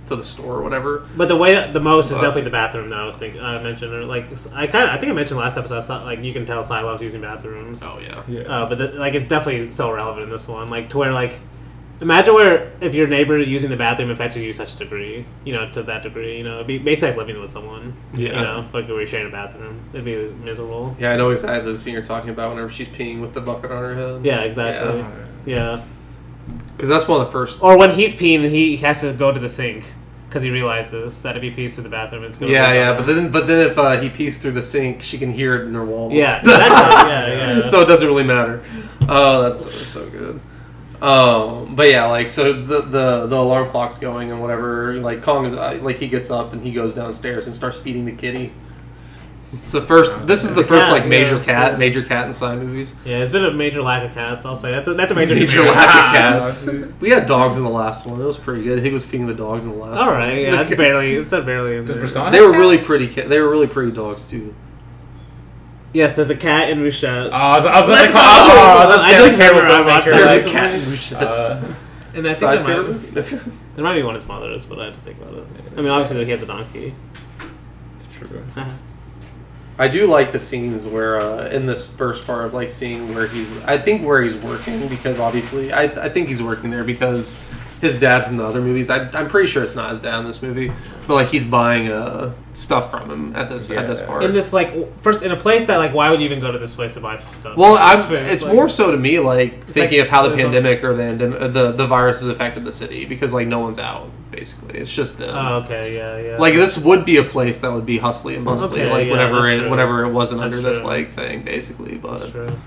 to 0.07 0.15
the 0.15 0.23
store 0.23 0.60
or 0.60 0.61
whatever. 0.64 1.06
But 1.18 1.27
the 1.27 1.35
way 1.35 1.53
that 1.56 1.73
the 1.73 1.80
most 1.81 2.06
is 2.11 2.15
definitely 2.18 2.43
the 2.43 2.52
bathroom. 2.52 2.89
That 2.89 2.99
I 2.99 3.06
was 3.06 3.18
thinking, 3.18 3.41
I 3.41 3.61
mentioned, 3.61 3.91
or 3.93 4.06
like 4.06 4.26
I 4.53 4.68
kind 4.68 4.85
of, 4.85 4.91
I 4.91 4.97
think 4.97 5.10
I 5.11 5.14
mentioned 5.14 5.38
last 5.39 5.57
episode. 5.57 5.81
Saw, 5.81 6.03
like 6.03 6.23
you 6.23 6.31
can 6.31 6.45
tell 6.45 6.64
Tsai 6.64 6.81
loves 6.84 7.02
using 7.02 7.19
bathrooms. 7.22 7.84
Oh 7.84 7.99
yeah. 8.02 8.23
Yeah. 8.30 8.41
Uh, 8.43 8.69
but 8.69 8.77
the, 8.77 8.88
like 8.89 9.14
it's 9.14 9.27
definitely 9.27 9.72
so 9.72 9.91
relevant 9.91 10.23
in 10.26 10.30
this 10.30 10.47
one, 10.47 10.69
like 10.69 10.89
to 10.91 10.97
where 10.99 11.11
like 11.11 11.38
imagine 12.02 12.34
where 12.34 12.72
if 12.82 12.94
your 12.94 13.08
neighbor 13.08 13.38
using 13.38 13.70
the 13.70 13.78
bathroom 13.78 14.10
affected 14.10 14.42
you 14.42 14.54
such 14.54 14.74
a 14.76 14.78
degree, 14.78 15.26
you 15.44 15.54
know, 15.54 15.70
to 15.72 15.84
that 15.84 16.04
degree, 16.04 16.38
you 16.38 16.44
know, 16.44 16.56
it'd 16.56 16.68
be 16.68 16.78
basically 16.78 17.10
like 17.10 17.28
living 17.28 17.42
with 17.42 17.52
someone, 17.52 17.96
you 18.14 18.30
know, 18.30 18.68
like 18.74 18.88
we 18.88 18.94
were 18.94 19.06
sharing 19.06 19.28
a 19.28 19.32
bathroom, 19.32 19.84
it'd 19.94 20.06
be 20.06 20.28
miserable. 20.44 20.96
Yeah, 21.00 21.12
I 21.12 21.18
know 21.18 21.30
exactly 21.30 21.72
the 21.72 21.78
scene 21.78 21.94
you're 21.94 22.04
talking 22.04 22.30
about. 22.30 22.52
Whenever 22.52 22.70
she's 22.70 22.88
peeing 22.88 23.22
with 23.22 23.34
the 23.34 23.42
bucket 23.42 23.72
on 23.72 23.82
her 23.82 23.96
head. 23.96 24.26
Yeah, 24.26 24.42
exactly. 24.42 25.06
Yeah. 25.46 25.84
Because 26.74 26.90
that's 26.90 27.08
one 27.08 27.22
of 27.22 27.28
the 27.28 27.32
first. 27.32 27.62
Or 27.64 27.78
when 27.78 27.92
he's 27.92 28.14
peeing, 28.14 28.50
he 28.50 28.78
has 28.78 29.02
to 29.02 29.14
go 29.14 29.32
to 29.32 29.40
the 29.40 29.50
sink 29.50 29.86
because 30.28 30.44
he 30.44 30.50
realizes 30.50 31.22
that 31.22 31.38
if 31.38 31.44
he 31.44 31.50
pees 31.50 31.76
through 31.76 31.84
the 31.84 31.90
bathroom, 31.90 32.26
it's 32.26 32.38
going. 32.38 32.52
To 32.52 32.58
Yeah, 32.58 32.74
yeah, 32.74 32.94
but 32.94 33.06
then 33.06 33.32
but 33.32 33.48
then 33.48 33.66
if 33.66 33.78
uh, 33.78 34.00
he 34.02 34.10
pees 34.10 34.38
through 34.38 34.52
the 34.52 34.62
sink, 34.62 35.02
she 35.02 35.18
can 35.18 35.32
hear 35.32 35.56
it 35.56 35.68
in 35.68 35.74
her 35.74 35.86
walls. 35.86 36.14
yeah, 36.14 36.40
exactly. 36.40 37.10
yeah, 37.10 37.28
yeah. 37.60 37.68
so 37.68 37.82
it 37.82 37.86
doesn't 37.86 38.06
really 38.06 38.24
matter. 38.24 38.62
Oh, 39.08 39.44
that's 39.44 39.64
so, 39.64 40.02
so 40.02 40.10
good. 40.10 40.42
Um, 41.06 41.76
but 41.76 41.90
yeah, 41.90 42.06
like 42.06 42.30
so 42.30 42.53
the, 42.53 42.82
the 42.82 43.27
the 43.27 43.38
alarm 43.38 43.69
clock's 43.69 43.98
going 43.98 44.32
and 44.32 44.41
whatever. 44.41 44.95
Like 44.95 45.22
Kong 45.22 45.45
is 45.45 45.53
uh, 45.53 45.77
like 45.82 45.98
he 45.98 46.07
gets 46.07 46.32
up 46.32 46.53
and 46.53 46.64
he 46.64 46.72
goes 46.72 46.94
downstairs 46.94 47.45
and 47.48 47.56
starts 47.56 47.77
feeding 47.80 48.06
the 48.06 48.11
kitty. 48.14 48.52
It's 49.53 49.72
the 49.72 49.82
first. 49.82 50.26
This 50.27 50.44
is 50.44 50.56
the 50.56 50.61
The 50.64 50.68
first 50.68 50.88
cat, 50.88 50.91
like 50.99 51.06
major 51.07 51.38
yeah, 51.38 51.44
cat, 51.44 51.72
yeah. 51.73 51.77
major 51.77 52.02
cat 52.02 52.26
in 52.27 52.34
Tsai 52.34 52.56
movies. 52.57 52.95
yeah, 53.06 53.19
it's 53.19 53.32
been 53.32 53.45
a 53.45 53.53
major 53.53 53.82
lack 53.82 54.07
of 54.10 54.14
cats. 54.14 54.45
I'll 54.45 54.56
say 54.56 54.72
that's 54.72 54.88
a, 54.88 54.95
that's 54.95 55.11
a 55.11 55.15
major, 55.15 55.36
Major 55.36 55.61
lack 55.64 55.88
of 55.88 56.11
cats. 56.15 56.68
We 56.99 57.10
had 57.11 57.26
dogs 57.27 57.56
in 57.56 57.64
the 57.64 57.69
last 57.69 58.06
one. 58.06 58.19
It 58.19 58.26
was 58.26 58.38
pretty 58.38 58.64
good. 58.64 58.84
He 58.84 58.90
was 58.90 59.06
feeding 59.06 59.27
the 59.27 59.34
dogs 59.34 59.65
in 59.65 59.72
the 59.72 59.77
last. 59.77 59.99
All 60.02 60.07
one. 60.07 60.15
right, 60.18 60.41
yeah, 60.41 60.52
that's 60.57 60.76
barely, 60.76 61.15
it's 61.15 61.32
barely. 61.32 61.77
In 61.77 61.86
Does 61.86 61.95
there. 61.95 62.03
Persona 62.03 62.32
They 62.32 62.41
were 62.41 62.52
have 62.52 62.60
really 62.60 62.77
pretty. 62.80 63.07
Ca- 63.07 63.27
they 63.27 63.40
were 63.40 63.49
really 63.49 63.68
pretty 63.68 63.91
dogs 63.91 64.26
too. 64.27 64.53
Yes, 65.96 66.14
there's 66.14 66.30
a 66.30 66.36
cat 66.36 66.70
in 66.70 66.84
Mouchette. 66.84 67.28
Oh, 67.28 67.38
I 67.38 67.56
was, 67.58 67.66
I 67.66 67.80
was 67.80 67.90
Let's 67.90 68.14
like, 68.14 68.22
oh, 68.22 68.28
I 68.28 68.86
was 68.86 69.00
I 69.02 69.14
to 69.18 69.30
say, 69.32 69.38
terrible 69.38 69.62
remember 69.62 69.90
I 69.90 69.96
watched 69.96 70.08
filmmaker. 70.08 70.12
that 70.12 70.28
There's 70.28 70.46
a 70.46 70.50
cat 70.50 70.74
in 70.74 70.90
Mouchette's. 70.90 71.38
Uh, 71.40 71.76
and 72.16 72.28
I 72.28 72.34
think 72.34 72.36
Size 72.36 72.64
there 72.66 72.84
might, 72.84 72.88
movie? 72.90 73.52
there 73.76 73.84
might 73.86 73.96
be 73.96 74.04
one 74.04 74.16
of 74.16 74.20
its 74.20 74.28
mothers, 74.28 74.66
but 74.66 74.78
I 74.80 74.86
have 74.86 74.94
to 74.96 75.00
think 75.00 75.22
about 75.22 75.36
it. 75.36 75.48
I 75.78 75.82
mean, 75.82 75.88
obviously 75.88 76.26
he 76.26 76.32
has 76.32 76.42
a 76.42 76.48
donkey. 76.48 76.94
true. 78.12 78.44
I 79.78 79.88
do 79.88 80.06
like 80.08 80.34
the 80.34 80.40
scenes 80.40 80.86
where 80.86 81.22
uh, 81.22 81.48
in 81.48 81.66
this 81.66 81.96
first 81.96 82.26
part 82.28 82.44
of 82.44 82.54
like 82.54 82.70
seeing 82.70 83.16
where 83.16 83.28
he's 83.28 83.64
I 83.64 83.78
think 83.78 84.06
where 84.06 84.22
he's 84.22 84.36
working 84.36 84.90
because 84.90 85.22
obviously 85.22 85.72
I, 85.72 85.84
I 85.84 86.10
think 86.10 86.28
he's 86.28 86.44
working 86.44 86.72
there 86.72 86.84
because 86.84 87.42
his 87.81 87.99
dad 87.99 88.23
from 88.23 88.38
the 88.38 88.43
other 88.43 88.61
movies 88.61 88.89
I, 88.89 89.10
I'm 89.11 89.27
pretty 89.27 89.47
sure 89.47 89.64
it's 89.64 89.76
not 89.76 89.89
his 89.91 90.02
dad 90.02 90.19
in 90.19 90.26
this 90.26 90.41
movie 90.41 90.72
but 91.07 91.14
like 91.14 91.27
he's 91.30 91.45
buying 91.45 91.89
uh, 91.89 92.34
stuff 92.53 92.89
from 92.89 93.11
him 93.11 93.35
at 93.35 93.49
this 93.49 93.69
at 93.69 93.88
this 93.88 94.02
part. 94.02 94.23
in 94.23 94.34
this 94.34 94.53
like 94.53 94.99
first 95.02 95.23
in 95.23 95.31
a 95.31 95.35
place 95.35 95.65
that 95.68 95.77
like 95.77 95.93
why 95.93 96.10
would 96.10 96.19
you 96.19 96.26
even 96.26 96.39
go 96.39 96.52
to 96.52 96.57
this 96.57 96.73
place 96.76 96.93
to 96.95 96.99
buy 96.99 97.18
stuff? 97.39 97.57
well, 97.57 97.77
I'm, 97.80 98.14
it's 98.27 98.43
like- 98.43 98.53
more 98.53 98.69
so 98.69 98.91
to 98.91 98.97
me 98.97 99.19
like 99.19 99.65
thinking 99.65 99.99
of 99.99 100.10
how 100.10 100.27
the 100.27 100.35
pandemic 100.35 100.84
or 100.84 100.93
the, 100.95 101.03
endem- 101.03 101.53
the 101.53 101.72
the 101.72 101.85
virus 101.88 102.22
has 102.22 102.30
affected 102.30 102.64
the 102.65 102.72
city 102.72 103.06
because 103.06 103.34
like 103.34 103.47
no 103.47 103.60
one's 103.60 103.80
out 103.80 104.10
basically 104.31 104.80
it's 104.80 104.91
just 104.93 105.18
them. 105.18 105.35
Oh, 105.35 105.57
okay, 105.60 105.95
yeah, 105.95 106.18
yeah. 106.18 106.38
like 106.38 106.53
this 106.56 106.77
would 106.77 107.06
be 107.06 107.18
a 107.18 107.23
place 107.23 107.60
that 107.60 107.72
would 107.72 107.85
be 107.85 107.97
hustly 107.97 108.35
and 108.35 108.45
bustly 108.45 108.72
Okay, 108.81 108.89
like 108.89 109.06
yeah, 109.07 109.11
whenever 109.11 109.47
it 109.49 109.60
true. 109.60 109.69
whenever 109.69 110.03
it 110.03 110.11
wasn't 110.11 110.41
That's 110.41 110.56
under 110.56 110.68
this 110.68 110.84
like 110.84 111.11
thing 111.11 111.43
basically 111.43 111.95
but 111.97 112.18
that's 112.19 112.31
true. 112.31 112.57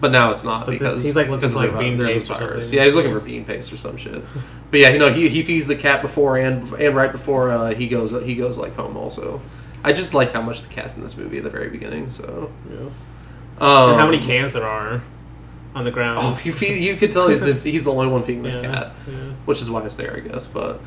But 0.00 0.12
now 0.12 0.30
it's 0.30 0.44
not 0.44 0.66
But 0.66 0.72
this- 0.72 0.78
because 0.78 1.02
he's, 1.04 1.16
like, 1.16 1.26
looking 1.26 1.40
because 1.40 1.54
like, 1.56 1.76
bean 1.78 1.96
there's 1.98 2.12
paste 2.12 2.30
a 2.30 2.34
or 2.34 2.36
virus. 2.38 2.72
Yeah, 2.72 2.84
he's 2.84 2.94
looking 2.94 3.12
for 3.12 3.18
bean 3.20 3.44
paste 3.44 3.72
or 3.72 3.76
some 3.76 3.96
shit. 3.96 4.22
But 4.70 4.80
yeah, 4.80 4.90
you 4.90 4.98
know, 4.98 5.12
he, 5.12 5.28
he 5.28 5.42
feeds 5.42 5.66
the 5.66 5.74
cat 5.76 6.02
before 6.02 6.36
and 6.38 6.72
and 6.74 6.94
right 6.94 7.10
before 7.10 7.50
uh, 7.50 7.74
he 7.74 7.88
goes 7.88 8.12
he 8.24 8.34
goes 8.36 8.58
like 8.58 8.76
home. 8.76 8.96
Also, 8.96 9.40
I 9.82 9.92
just 9.92 10.14
like 10.14 10.32
how 10.32 10.40
much 10.42 10.62
the 10.62 10.72
cat's 10.72 10.96
in 10.96 11.02
this 11.02 11.16
movie 11.16 11.38
at 11.38 11.44
the 11.44 11.50
very 11.50 11.68
beginning. 11.68 12.10
So, 12.10 12.52
Yes. 12.70 13.08
um, 13.60 13.90
and 13.90 13.98
how 13.98 14.06
many 14.06 14.20
cans 14.22 14.52
there 14.52 14.66
are 14.66 15.02
on 15.74 15.84
the 15.84 15.90
ground? 15.90 16.18
Oh, 16.22 16.40
you, 16.44 16.52
feed, 16.52 16.80
you 16.82 16.96
could 16.96 17.10
tell 17.12 17.28
he's 17.28 17.40
been 17.40 17.56
he's 17.72 17.84
the 17.84 17.92
only 17.92 18.06
one 18.06 18.22
feeding 18.22 18.42
this 18.44 18.54
yeah, 18.56 18.62
cat, 18.62 18.92
yeah. 19.08 19.14
which 19.46 19.60
is 19.62 19.68
why 19.70 19.82
it's 19.84 19.96
there, 19.96 20.14
I 20.16 20.20
guess. 20.20 20.46
But 20.46 20.80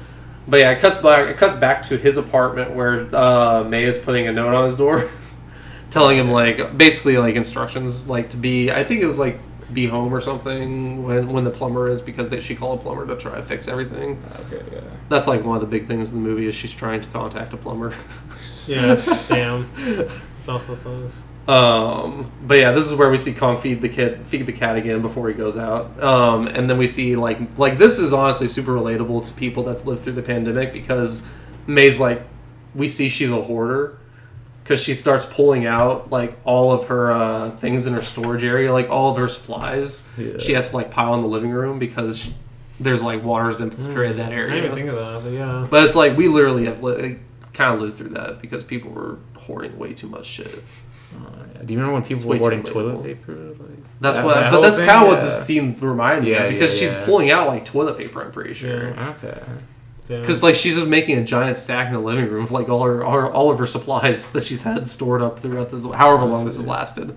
but 0.48 0.60
yeah, 0.62 0.72
it 0.72 0.80
cuts 0.80 0.98
back 0.98 1.28
it 1.30 1.38
cuts 1.38 1.56
back 1.56 1.84
to 1.84 1.98
his 1.98 2.16
apartment 2.18 2.72
where 2.76 3.14
uh, 3.14 3.64
May 3.66 3.84
is 3.84 4.00
putting 4.00 4.28
a 4.28 4.32
note 4.32 4.54
on 4.54 4.64
his 4.66 4.76
door, 4.78 5.10
telling 5.92 6.18
him 6.18 6.32
like 6.32 6.78
basically 6.78 7.18
like 7.18 7.36
instructions 7.36 8.10
like 8.10 8.32
to 8.32 8.38
be. 8.38 8.72
I 8.72 8.84
think 8.84 9.02
it 9.02 9.06
was 9.06 9.20
like 9.20 9.38
be 9.74 9.88
home 9.88 10.14
or 10.14 10.20
something 10.20 11.04
when 11.04 11.32
when 11.32 11.44
the 11.44 11.52
plumber 11.52 11.88
is 11.88 12.02
because 12.02 12.30
they, 12.30 12.40
she 12.40 12.56
called 12.56 12.80
a 12.80 12.82
plumber 12.82 13.06
to 13.06 13.16
try 13.16 13.36
to 13.36 13.44
fix 13.44 13.68
everything. 13.68 14.22
Okay, 14.48 14.64
yeah. 14.74 14.82
That's 15.10 15.28
like 15.28 15.44
one 15.44 15.56
of 15.56 15.62
the 15.62 15.68
big 15.68 15.88
things 15.88 16.12
in 16.12 16.24
the 16.24 16.28
movie 16.28 16.48
is 16.48 16.56
she's 16.56 16.74
trying 16.74 17.02
to 17.02 17.08
contact 17.10 17.54
a 17.54 17.58
plumber. 17.58 17.94
Yeah, 18.68 19.02
damn. 19.28 19.68
It 19.76 20.10
also 20.48 20.76
sucks. 20.76 21.26
Um, 21.48 22.32
but 22.46 22.56
yeah, 22.56 22.72
this 22.72 22.90
is 22.90 22.96
where 22.96 23.10
we 23.10 23.18
see 23.18 23.34
Kong 23.34 23.58
feed 23.58 23.82
the 23.82 23.90
kid, 23.90 24.28
feed 24.28 24.46
the 24.46 24.54
cat 24.54 24.76
again 24.76 25.02
before 25.02 25.28
he 25.30 25.34
goes 25.34 25.58
out. 25.58 26.02
Um, 26.02 26.48
and 26.48 26.70
then 26.70 26.78
we 26.78 26.86
see 26.86 27.16
like 27.16 27.40
like 27.58 27.78
this 27.80 27.98
is 27.98 28.14
honestly 28.14 28.48
super 28.48 28.72
relatable 28.72 29.28
to 29.28 29.34
people 29.34 29.64
that's 29.64 29.86
lived 29.86 30.04
through 30.04 30.14
the 30.14 30.22
pandemic 30.22 30.74
because 30.74 31.28
May's 31.66 32.00
like 32.00 32.22
we 32.76 32.88
see 32.88 33.10
she's 33.10 33.32
a 33.32 33.42
hoarder 33.42 33.98
because 34.72 34.82
she 34.86 34.96
starts 34.96 35.26
pulling 35.26 35.66
out 35.66 36.12
like 36.12 36.34
all 36.46 36.72
of 36.72 36.88
her 36.88 37.12
uh, 37.12 37.52
things 37.58 37.88
in 37.88 37.94
her 37.94 38.02
storage 38.02 38.46
area, 38.46 38.72
like 38.72 38.90
all 38.90 39.12
of 39.12 39.18
her 39.18 39.28
supplies. 39.28 40.08
Yeah. 40.18 40.38
She 40.38 40.54
has 40.54 40.70
to 40.70 40.78
like 40.78 40.90
pile 40.92 41.14
in 41.16 41.22
the 41.22 41.28
living 41.28 41.50
room 41.50 41.78
because 41.78 42.20
she, 42.22 42.34
there's 42.80 43.04
like 43.04 43.22
waters 43.22 43.60
infiltrated 43.60 44.16
that 44.18 44.32
area. 44.32 44.52
I 44.52 44.62
didn't 44.62 44.72
even 44.72 44.76
think 44.78 44.90
of 44.90 44.96
that, 44.96 45.24
but 45.30 45.36
yeah. 45.36 45.68
But 45.70 45.84
it's 45.84 45.96
like 45.98 46.16
we 46.16 46.30
literally 46.30 46.66
have 46.66 46.82
li- 46.82 47.20
kind 47.52 47.76
of 47.76 47.82
lived 47.82 47.98
through 47.98 48.10
that 48.10 48.42
because 48.42 48.64
people 48.64 48.92
were 48.92 49.20
hoarding 49.36 49.78
way 49.78 49.94
too 49.94 50.08
much 50.08 50.26
shit. 50.26 50.64
Oh, 51.14 51.34
yeah. 51.54 51.64
Do 51.64 51.74
you 51.74 51.78
remember 51.78 51.96
when 51.96 52.04
people 52.04 52.30
were 52.30 52.38
hoarding 52.38 52.64
toilet 52.64 53.04
paper? 53.04 53.34
Like, 53.34 53.58
That's 54.00 54.16
that- 54.16 54.26
what, 54.26 54.36
that 54.36 54.52
but 54.52 54.62
that's 54.62 54.80
kind 54.80 55.02
of 55.02 55.08
what 55.10 55.20
this 55.20 55.46
scene 55.46 55.78
reminded 55.82 56.24
me 56.24 56.34
of 56.34 56.50
because 56.50 56.74
yeah, 56.76 56.80
she's 56.88 56.94
yeah. 56.94 57.04
pulling 57.06 57.30
out 57.30 57.48
like 57.48 57.66
toilet 57.66 57.98
paper. 57.98 58.22
I'm 58.24 58.32
pretty 58.32 58.54
sure 58.54 58.92
Yeah. 58.92 59.10
Okay. 59.22 59.42
Damn. 60.08 60.22
because 60.22 60.42
like 60.44 60.56
she's 60.56 60.76
just 60.76 60.88
making 60.88 61.18
a 61.20 61.24
giant 61.24 61.58
stack 61.58 61.88
in 61.88 61.94
the 61.94 62.00
living 62.00 62.28
room 62.28 62.44
of 62.44 62.52
like 62.52 62.70
all 62.70 62.84
her, 62.84 63.04
all, 63.04 63.14
her, 63.14 63.32
all 63.32 63.52
of 63.52 63.60
her 63.60 63.68
supplies 63.68 64.32
that 64.34 64.44
she's 64.44 64.64
had 64.64 64.86
stored 64.88 65.22
up 65.22 65.40
throughout 65.40 65.72
this 65.72 65.86
however 65.86 66.26
long 66.26 66.46
this 66.46 66.58
has 66.58 66.66
lasted. 66.68 67.16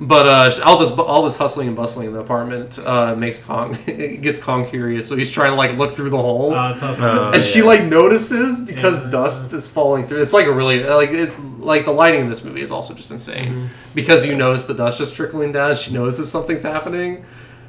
But 0.00 0.28
uh, 0.28 0.50
all 0.64 0.78
this 0.78 0.92
all 0.92 1.24
this 1.24 1.36
hustling 1.38 1.66
and 1.66 1.76
bustling 1.76 2.06
in 2.06 2.12
the 2.12 2.20
apartment 2.20 2.78
uh, 2.78 3.16
makes 3.16 3.42
Kong 3.44 3.76
gets 3.86 4.38
Kong 4.40 4.64
curious, 4.68 5.08
so 5.08 5.16
he's 5.16 5.28
trying 5.28 5.50
to 5.50 5.56
like 5.56 5.76
look 5.76 5.90
through 5.90 6.10
the 6.10 6.16
hole. 6.18 6.54
Uh, 6.54 6.72
funny. 6.72 7.34
and 7.34 7.42
she 7.42 7.62
like 7.62 7.82
notices 7.82 8.60
because 8.64 9.04
Yeah. 9.04 9.10
dust 9.10 9.52
is 9.52 9.68
falling 9.68 10.06
through. 10.06 10.20
It's 10.22 10.32
like 10.32 10.46
a 10.46 10.52
really 10.52 10.84
like 10.84 11.10
it, 11.10 11.36
like 11.58 11.84
the 11.84 11.90
lighting 11.90 12.20
in 12.20 12.28
this 12.28 12.44
movie 12.44 12.60
is 12.60 12.70
also 12.70 12.94
just 12.94 13.10
insane 13.10 13.48
Mm-hmm. 13.48 13.66
because 13.96 14.24
you 14.24 14.36
notice 14.36 14.66
the 14.66 14.74
dust 14.74 14.98
just 14.98 15.16
trickling 15.16 15.50
down. 15.50 15.74
She 15.74 15.92
notices 15.92 16.30
something's 16.30 16.62
happening, 16.62 17.24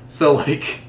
so 0.07 0.33
like 0.35 0.81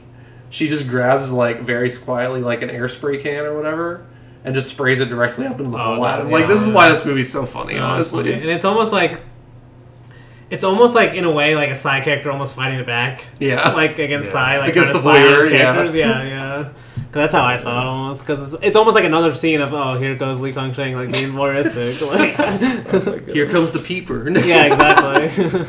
she 0.50 0.68
just 0.68 0.88
grabs 0.88 1.30
like 1.32 1.60
very 1.62 1.90
quietly 1.90 2.40
like 2.40 2.60
an 2.62 2.68
air 2.70 2.88
spray 2.88 3.18
can 3.18 3.44
or 3.46 3.56
whatever 3.56 4.04
and 4.44 4.54
just 4.54 4.68
sprays 4.70 5.00
it 5.00 5.06
directly 5.08 5.46
up 5.46 5.58
into 5.60 5.70
the 5.70 5.76
Oh, 5.78 5.94
hole 5.96 6.04
at 6.06 6.20
him. 6.20 6.28
yeah, 6.28 6.32
Like 6.34 6.48
this 6.48 6.66
is 6.66 6.72
why 6.74 6.88
this 6.88 7.04
movie's 7.06 7.30
so 7.32 7.46
funny, 7.46 7.74
No, 7.74 7.78
it's 7.96 8.12
honestly. 8.12 8.24
funny. 8.24 8.34
And 8.42 8.50
it's 8.50 8.64
almost 8.64 8.92
like 8.92 9.20
it's 10.50 10.64
almost 10.64 10.94
like 10.96 11.14
in 11.14 11.24
a 11.24 11.30
way 11.30 11.54
like 11.54 11.70
a 11.70 11.76
side 11.76 12.02
character 12.02 12.30
almost 12.30 12.56
fighting 12.56 12.80
it 12.80 12.86
back. 12.86 13.24
Yeah. 13.38 13.70
Like 13.70 13.98
against 13.98 14.28
Yeah. 14.28 14.32
Tsai, 14.32 14.58
like 14.58 14.70
Against 14.70 14.90
trying 14.92 15.04
the 15.04 15.10
to 15.10 15.16
spy 15.16 15.26
on 15.26 15.34
his 15.34 15.44
voyeur, 15.46 15.50
yeah. 15.52 15.58
characters. 15.72 15.94
Yeah, 15.94 16.22
yeah. 16.24 16.68
'Cause 17.12 17.14
that's 17.22 17.34
how 17.34 17.42
I 17.44 17.56
saw 17.56 17.80
it 17.82 17.86
almost. 17.86 18.24
Because 18.26 18.54
it's, 18.54 18.62
it's 18.62 18.76
almost 18.76 18.94
like 18.94 19.04
another 19.04 19.34
scene 19.34 19.60
of 19.60 19.74
oh 19.74 19.98
here 19.98 20.14
goes 20.14 20.40
Lee 20.40 20.52
Kang-sheng 20.52 20.94
like 20.94 21.12
being 21.12 21.30
voyeuristic. 21.30 22.30
Like, 23.06 23.28
Here 23.32 23.46
comes 23.48 23.70
the 23.72 23.78
peeper. 23.80 24.28
yeah, 24.44 24.64
exactly. 24.64 25.66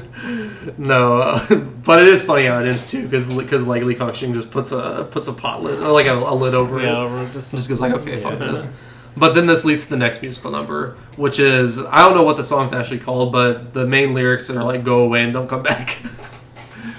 No, 0.78 1.18
uh, 1.18 1.56
but 1.84 2.02
it 2.02 2.08
is 2.08 2.24
funny 2.24 2.46
how 2.46 2.60
it 2.60 2.68
ends 2.68 2.86
too, 2.90 3.04
because 3.04 3.28
because 3.34 3.66
like 3.66 3.84
Lee 3.84 3.96
Kang-sheng 3.96 4.34
just 4.34 4.52
puts 4.52 4.72
a 4.72 5.08
puts 5.10 5.28
a 5.28 5.34
pot 5.34 5.64
lid, 5.64 5.80
like 5.80 6.06
a, 6.06 6.14
a 6.14 6.34
lid 6.36 6.54
over 6.54 6.80
yeah, 6.80 6.90
it, 6.92 6.96
over 7.06 7.34
just, 7.34 7.52
just 7.52 7.70
goes 7.70 7.82
like, 7.82 7.94
okay, 7.94 8.20
fuck 8.20 8.40
Yeah. 8.40 8.48
this. 8.48 8.70
But 9.18 9.34
then 9.34 9.46
this 9.46 9.66
leads 9.66 9.84
to 9.86 9.90
the 9.90 9.98
next 9.98 10.22
musical 10.22 10.52
number, 10.52 10.96
which 11.18 11.40
is 11.40 11.80
I 11.80 11.98
don't 12.00 12.16
know 12.16 12.24
what 12.24 12.38
the 12.38 12.44
song's 12.44 12.72
actually 12.74 13.00
called, 13.00 13.32
but 13.34 13.74
the 13.74 13.86
main 13.86 14.14
lyrics 14.14 14.50
are 14.50 14.64
like 14.64 14.84
"Go 14.84 15.00
away 15.02 15.24
and 15.24 15.34
don't 15.34 15.48
come 15.48 15.64
back." 15.64 15.98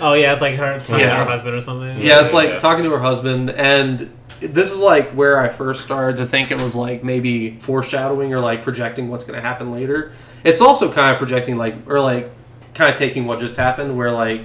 Oh 0.00 0.14
yeah, 0.14 0.32
it's 0.32 0.42
like 0.42 0.56
her 0.56 0.78
talking 0.80 0.98
Yeah. 0.98 1.18
to 1.18 1.24
her 1.24 1.30
husband 1.30 1.54
or 1.54 1.60
something. 1.60 1.98
yeah, 2.02 2.20
it's 2.20 2.32
like 2.32 2.48
yeah. 2.48 2.58
talking 2.58 2.84
to 2.84 2.90
her 2.90 2.98
husband, 2.98 3.50
and 3.50 4.10
this 4.42 4.72
is 4.72 4.78
like 4.78 5.10
where 5.12 5.38
I 5.38 5.48
first 5.48 5.82
started 5.82 6.16
to 6.18 6.26
think 6.26 6.50
it 6.50 6.60
was 6.60 6.74
like 6.74 7.04
maybe 7.04 7.58
foreshadowing 7.58 8.34
or 8.34 8.40
like 8.40 8.62
projecting 8.62 9.08
what's 9.08 9.24
going 9.24 9.36
to 9.36 9.42
happen 9.42 9.72
later. 9.72 10.12
It's 10.44 10.60
also 10.60 10.92
kind 10.92 11.12
of 11.12 11.18
projecting 11.18 11.56
like 11.56 11.74
or 11.86 12.00
like 12.00 12.30
kind 12.74 12.92
of 12.92 12.98
taking 12.98 13.26
what 13.26 13.38
just 13.38 13.56
happened, 13.56 13.96
where 13.96 14.10
like 14.10 14.42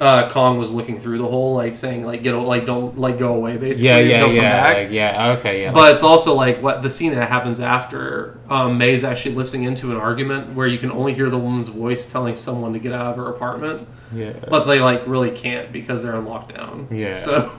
uh, 0.00 0.30
Kong 0.30 0.58
was 0.58 0.72
looking 0.72 0.98
through 1.00 1.18
the 1.18 1.26
hole, 1.26 1.54
like 1.54 1.76
saying 1.76 2.04
like 2.04 2.22
get 2.22 2.32
like 2.32 2.66
don't 2.66 2.96
like 2.98 3.18
go 3.18 3.34
away 3.34 3.56
basically. 3.56 3.88
Yeah, 3.88 3.98
yeah, 3.98 4.20
don't 4.20 4.28
come 4.28 4.36
yeah, 4.36 4.64
back. 4.64 4.76
like, 4.76 4.90
yeah. 4.90 5.30
Okay, 5.38 5.62
yeah. 5.62 5.72
But 5.72 5.92
it's 5.92 6.04
also 6.04 6.34
like 6.34 6.62
what 6.62 6.82
the 6.82 6.90
scene 6.90 7.14
that 7.14 7.28
happens 7.28 7.58
after 7.58 8.38
um, 8.48 8.78
May's 8.78 9.02
actually 9.02 9.34
listening 9.34 9.64
into 9.64 9.90
an 9.90 9.96
argument 9.96 10.54
where 10.54 10.66
you 10.66 10.78
can 10.78 10.92
only 10.92 11.14
hear 11.14 11.30
the 11.30 11.38
woman's 11.38 11.68
voice 11.68 12.10
telling 12.10 12.36
someone 12.36 12.72
to 12.74 12.78
get 12.78 12.92
out 12.92 13.06
of 13.06 13.16
her 13.16 13.26
apartment, 13.26 13.88
yeah. 14.12 14.34
but 14.48 14.64
they 14.64 14.80
like 14.80 15.06
really 15.06 15.32
can't 15.32 15.72
because 15.72 16.02
they're 16.02 16.14
on 16.14 16.26
lockdown. 16.26 16.94
Yeah. 16.94 17.14
So, 17.14 17.50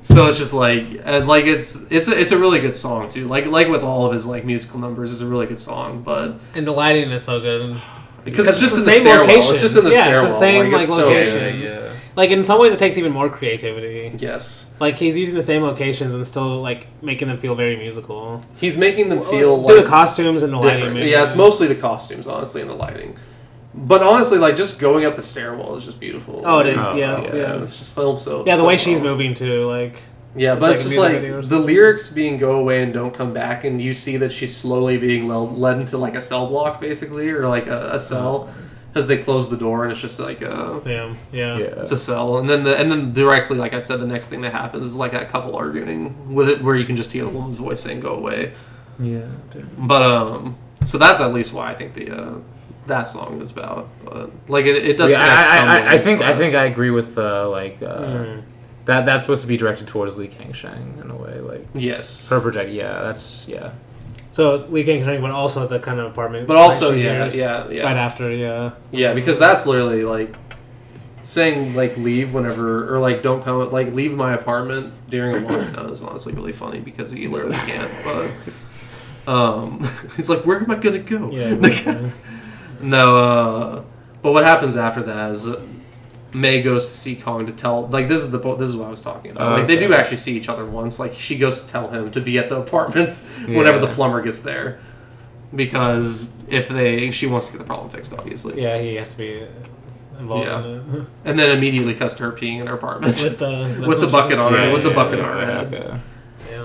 so 0.00 0.26
it's 0.26 0.38
just 0.38 0.52
like 0.54 1.04
like 1.26 1.44
it's 1.44 1.90
it's 1.90 2.08
a, 2.08 2.18
it's 2.20 2.32
a 2.32 2.38
really 2.38 2.60
good 2.60 2.74
song 2.74 3.08
too. 3.08 3.28
Like 3.28 3.46
like 3.46 3.68
with 3.68 3.82
all 3.82 4.06
of 4.06 4.12
his 4.12 4.26
like 4.26 4.44
musical 4.44 4.78
numbers, 4.80 5.12
it's 5.12 5.20
a 5.20 5.26
really 5.26 5.46
good 5.46 5.60
song, 5.60 6.02
but 6.02 6.34
And 6.54 6.66
the 6.66 6.72
lighting 6.72 7.10
is 7.10 7.22
so 7.24 7.40
good. 7.40 7.76
because 8.24 8.46
it's 8.48 8.58
just 8.60 8.76
it's 8.76 8.86
in 8.86 8.92
the 8.92 8.92
stairwell. 8.92 9.50
It's 9.52 9.60
just 9.60 9.76
in 9.76 9.84
the 9.84 9.90
Yeah, 9.90 10.22
it's 10.24 10.32
the 10.34 10.38
same, 10.38 10.64
like, 10.70 10.80
like, 10.80 10.86
so 10.88 11.08
locations. 11.08 11.70
yeah. 11.70 11.88
Like 12.14 12.30
in 12.30 12.44
some 12.44 12.60
ways, 12.60 12.74
it 12.74 12.78
takes 12.78 12.98
even 12.98 13.10
more 13.10 13.30
creativity. 13.30 14.12
Yes, 14.18 14.76
Like 14.78 14.96
he's 14.96 15.16
using 15.16 15.34
the 15.34 15.42
same 15.42 15.62
locations 15.62 16.14
and 16.14 16.26
still 16.26 16.60
like 16.60 16.86
making 17.02 17.28
them 17.28 17.38
feel 17.38 17.54
very 17.54 17.76
musical. 17.76 18.42
he's 18.56 18.76
making 18.76 19.08
them 19.08 19.20
feel 19.22 19.56
Through 19.64 19.76
like 19.76 19.84
the 19.84 19.90
costumes 19.90 20.42
and 20.42 20.52
the 20.52 20.58
lighting. 20.58 20.92
maybe. 20.94 21.08
Yeah, 21.10 21.22
it's 21.22 21.34
mostly 21.34 21.68
the 21.68 21.74
costumes, 21.74 22.26
honestly, 22.26 22.60
and 22.60 22.68
the 22.68 22.74
lighting. 22.74 23.16
But 23.74 24.02
honestly, 24.02 24.38
like 24.38 24.56
just 24.56 24.78
going 24.80 25.06
up 25.06 25.16
the 25.16 25.22
stairwell 25.22 25.76
is 25.76 25.84
just 25.84 25.98
beautiful. 25.98 26.42
Oh, 26.44 26.58
it 26.58 26.66
is, 26.66 26.76
Like, 26.76 26.96
yes, 26.96 27.30
yeah, 27.32 27.38
yes. 27.38 27.64
It's 27.64 27.78
just 27.78 27.94
filmed 27.94 28.18
so. 28.18 28.44
Yeah, 28.46 28.56
the 28.56 28.62
so 28.62 28.68
way 28.68 28.76
she's 28.76 29.00
well. 29.00 29.10
moving 29.10 29.34
too, 29.34 29.66
like 29.66 29.96
Yeah, 30.36 30.52
It's 30.52 30.60
but 30.60 30.66
like 30.66 30.70
it's 30.72 30.80
a 30.84 30.88
just 30.88 30.98
like 30.98 31.48
the 31.48 31.58
lyrics 31.58 32.10
being 32.10 32.36
"go 32.38 32.58
away 32.58 32.82
and 32.82 32.92
don't 32.92 33.14
come 33.14 33.32
back," 33.32 33.64
and 33.64 33.80
you 33.80 33.92
see 33.94 34.18
that 34.18 34.30
she's 34.30 34.54
slowly 34.54 34.98
being 34.98 35.26
led, 35.26 35.52
led 35.52 35.78
into 35.78 35.96
like 35.96 36.14
a 36.14 36.20
cell 36.20 36.46
block, 36.48 36.80
basically, 36.80 37.30
or 37.30 37.48
like 37.48 37.66
a, 37.66 37.94
a 37.94 37.98
cell, 37.98 38.52
as 38.94 39.06
they 39.06 39.16
close 39.16 39.48
the 39.48 39.56
door, 39.56 39.84
and 39.84 39.92
it's 39.92 40.00
just 40.02 40.20
like 40.20 40.42
a 40.42 40.80
damn, 40.84 41.16
yeah. 41.32 41.56
yeah. 41.56 41.64
it's 41.80 41.92
a 41.92 41.96
cell, 41.96 42.36
and 42.38 42.48
then 42.50 42.64
the 42.64 42.76
and 42.78 42.90
then 42.90 43.12
directly, 43.14 43.56
like 43.56 43.72
I 43.72 43.78
said, 43.78 44.00
the 44.00 44.06
next 44.06 44.26
thing 44.26 44.42
that 44.42 44.52
happens 44.52 44.84
is 44.84 44.96
like 44.96 45.12
that 45.12 45.30
couple 45.30 45.56
arguing 45.56 46.34
with 46.34 46.50
it, 46.50 46.62
where 46.62 46.76
you 46.76 46.84
can 46.84 46.96
just 46.96 47.10
hear 47.12 47.24
the 47.24 47.30
woman's 47.30 47.56
voice 47.58 47.80
saying 47.80 48.00
"go 48.00 48.14
away." 48.14 48.52
yeah. 48.98 49.26
But 49.78 50.02
um, 50.02 50.56
so 50.84 50.98
that's 50.98 51.20
at 51.20 51.32
least 51.32 51.52
why 51.54 51.70
I 51.70 51.74
think 51.74 51.94
the 51.94 52.10
uh, 52.10 52.34
that 52.86 53.02
song 53.04 53.40
is 53.40 53.50
about. 53.50 53.88
But 54.04 54.30
like 54.48 54.64
it, 54.66 54.76
it 54.86 54.96
does. 54.96 55.10
Yeah, 55.10 55.18
connect 55.18 55.38
I, 55.40 55.56
some 55.58 55.68
I, 55.68 55.80
I 55.88 55.92
ways, 55.94 56.04
think 56.04 56.20
I 56.20 56.36
think 56.36 56.54
I 56.54 56.64
agree 56.64 56.90
with 56.90 57.14
the 57.14 57.44
like 57.46 57.82
uh, 57.82 57.98
Mm. 58.00 58.42
that. 58.86 59.06
That's 59.06 59.24
supposed 59.24 59.42
to 59.42 59.48
be 59.48 59.56
directed 59.56 59.86
towards 59.86 60.16
Lee 60.16 60.28
Kang-sheng 60.28 61.00
in 61.02 61.10
a 61.10 61.16
way. 61.16 61.40
Like 61.40 61.66
yes. 61.74 62.28
her 62.30 62.40
project. 62.40 62.70
Yeah, 62.70 63.02
that's 63.02 63.46
yeah. 63.48 63.72
So 64.30 64.64
Lee 64.68 64.82
Kang-sheng, 64.84 65.20
but 65.20 65.30
also 65.30 65.66
the 65.66 65.78
kind 65.78 66.00
of 66.00 66.10
apartment. 66.10 66.46
But 66.46 66.56
also, 66.56 66.92
yeah, 66.92 67.30
yeah, 67.32 67.68
yeah. 67.68 67.84
Right 67.84 67.96
after, 67.98 68.32
yeah. 68.32 68.72
Yeah, 68.90 69.12
because 69.12 69.38
that's 69.38 69.66
literally 69.66 70.04
like 70.04 70.34
saying 71.22 71.74
like 71.76 71.96
leave 71.98 72.34
whenever 72.34 72.92
or 72.92 72.98
like 72.98 73.22
don't 73.22 73.44
come 73.44 73.70
like 73.70 73.92
leave 73.92 74.16
my 74.16 74.32
apartment 74.34 74.92
during 75.08 75.36
a 75.36 75.38
lockdown 75.48 75.90
is 75.90 76.02
honestly 76.02 76.32
really 76.32 76.50
funny 76.52 76.80
because 76.80 77.10
he 77.12 77.28
literally 77.28 77.56
can't. 77.56 77.90
But 79.24 79.32
um, 79.32 79.88
he's 80.16 80.28
like, 80.30 80.44
where 80.46 80.58
am 80.60 80.70
I 80.70 80.76
gonna 80.76 80.98
go? 80.98 81.30
Yeah. 81.30 81.50
Like, 81.50 81.72
exactly. 81.72 82.10
no, 82.82 83.16
uh, 83.16 83.84
but 84.22 84.32
what 84.32 84.44
happens 84.44 84.76
after 84.76 85.02
that 85.04 85.30
is 85.32 85.48
May 86.34 86.62
goes 86.62 86.86
to 86.86 86.92
see 86.92 87.16
Kong 87.16 87.46
to 87.46 87.52
tell 87.52 87.86
like 87.88 88.08
this 88.08 88.22
is 88.22 88.30
the 88.30 88.38
this 88.56 88.68
is 88.70 88.76
what 88.76 88.88
I 88.88 88.90
was 88.90 89.00
talking 89.02 89.30
about. 89.32 89.52
Oh, 89.52 89.56
like 89.56 89.66
they 89.66 89.78
do 89.78 89.92
actually 89.94 90.16
see 90.18 90.36
each 90.36 90.48
other 90.48 90.64
once. 90.64 90.98
Like 90.98 91.14
she 91.14 91.36
goes 91.38 91.62
to 91.62 91.68
tell 91.68 91.88
him 91.90 92.10
to 92.10 92.20
be 92.20 92.38
at 92.38 92.48
the 92.48 92.58
apartment 92.58 93.14
whenever 93.46 93.78
the 93.78 93.88
plumber 93.88 94.22
gets 94.22 94.40
there. 94.40 94.78
Because 95.54 96.34
if 96.48 96.68
they, 96.68 97.10
she 97.10 97.26
wants 97.26 97.46
to 97.46 97.52
get 97.52 97.58
the 97.58 97.64
problem 97.64 97.90
fixed, 97.90 98.12
obviously. 98.14 98.62
yeah, 98.62 98.78
he 98.78 98.94
has 98.94 99.08
to 99.10 99.18
be 99.18 99.46
involved 100.18 100.46
Yeah. 100.46 100.64
in. 100.64 101.06
And 101.26 101.38
then 101.38 101.56
immediately 101.56 101.94
cuts 101.94 102.14
to 102.14 102.22
her 102.24 102.32
peeing 102.32 102.60
in 102.60 102.66
her 102.68 102.74
apartment. 102.74 103.12
With 103.22 103.38
the 103.38 103.84
With 103.88 104.00
the 104.00 104.06
bucket 104.06 104.38
on 104.38 104.52
her- 104.54 104.58
yeah, 104.68 104.72
with 104.72 104.82
the 104.82 104.90
bucket 104.90 105.18
yeah. 105.18 105.24
on 105.30 105.38
her 105.38 105.44
head. 105.46 105.74
Okay. 105.74 106.00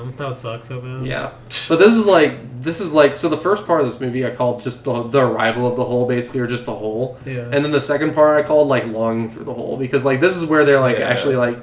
Yeah, 0.05 0.11
that 0.17 0.27
would 0.29 0.37
suck 0.37 0.63
so 0.63 0.81
bad. 0.81 1.05
yeah. 1.05 1.31
But 1.69 1.77
this 1.79 1.95
is 1.95 2.05
like 2.05 2.61
this 2.61 2.79
is 2.81 2.91
like 2.93 3.15
so 3.15 3.29
the 3.29 3.37
first 3.37 3.65
part 3.67 3.81
of 3.81 3.87
this 3.87 3.99
movie 4.01 4.25
I 4.25 4.31
called 4.31 4.61
just 4.61 4.83
the 4.83 5.03
the 5.03 5.19
arrival 5.25 5.67
of 5.67 5.75
the 5.75 5.85
hole 5.85 6.07
basically 6.07 6.41
or 6.41 6.47
just 6.47 6.65
the 6.65 6.75
hole. 6.75 7.17
Yeah. 7.25 7.49
And 7.51 7.63
then 7.63 7.71
the 7.71 7.81
second 7.81 8.13
part 8.13 8.43
I 8.43 8.47
called 8.47 8.67
like 8.67 8.85
longing 8.85 9.29
through 9.29 9.45
the 9.45 9.53
hole 9.53 9.77
because 9.77 10.03
like 10.05 10.19
this 10.19 10.35
is 10.35 10.45
where 10.45 10.65
they're 10.65 10.79
like 10.79 10.97
Yeah. 10.99 11.07
actually 11.09 11.35
like 11.35 11.57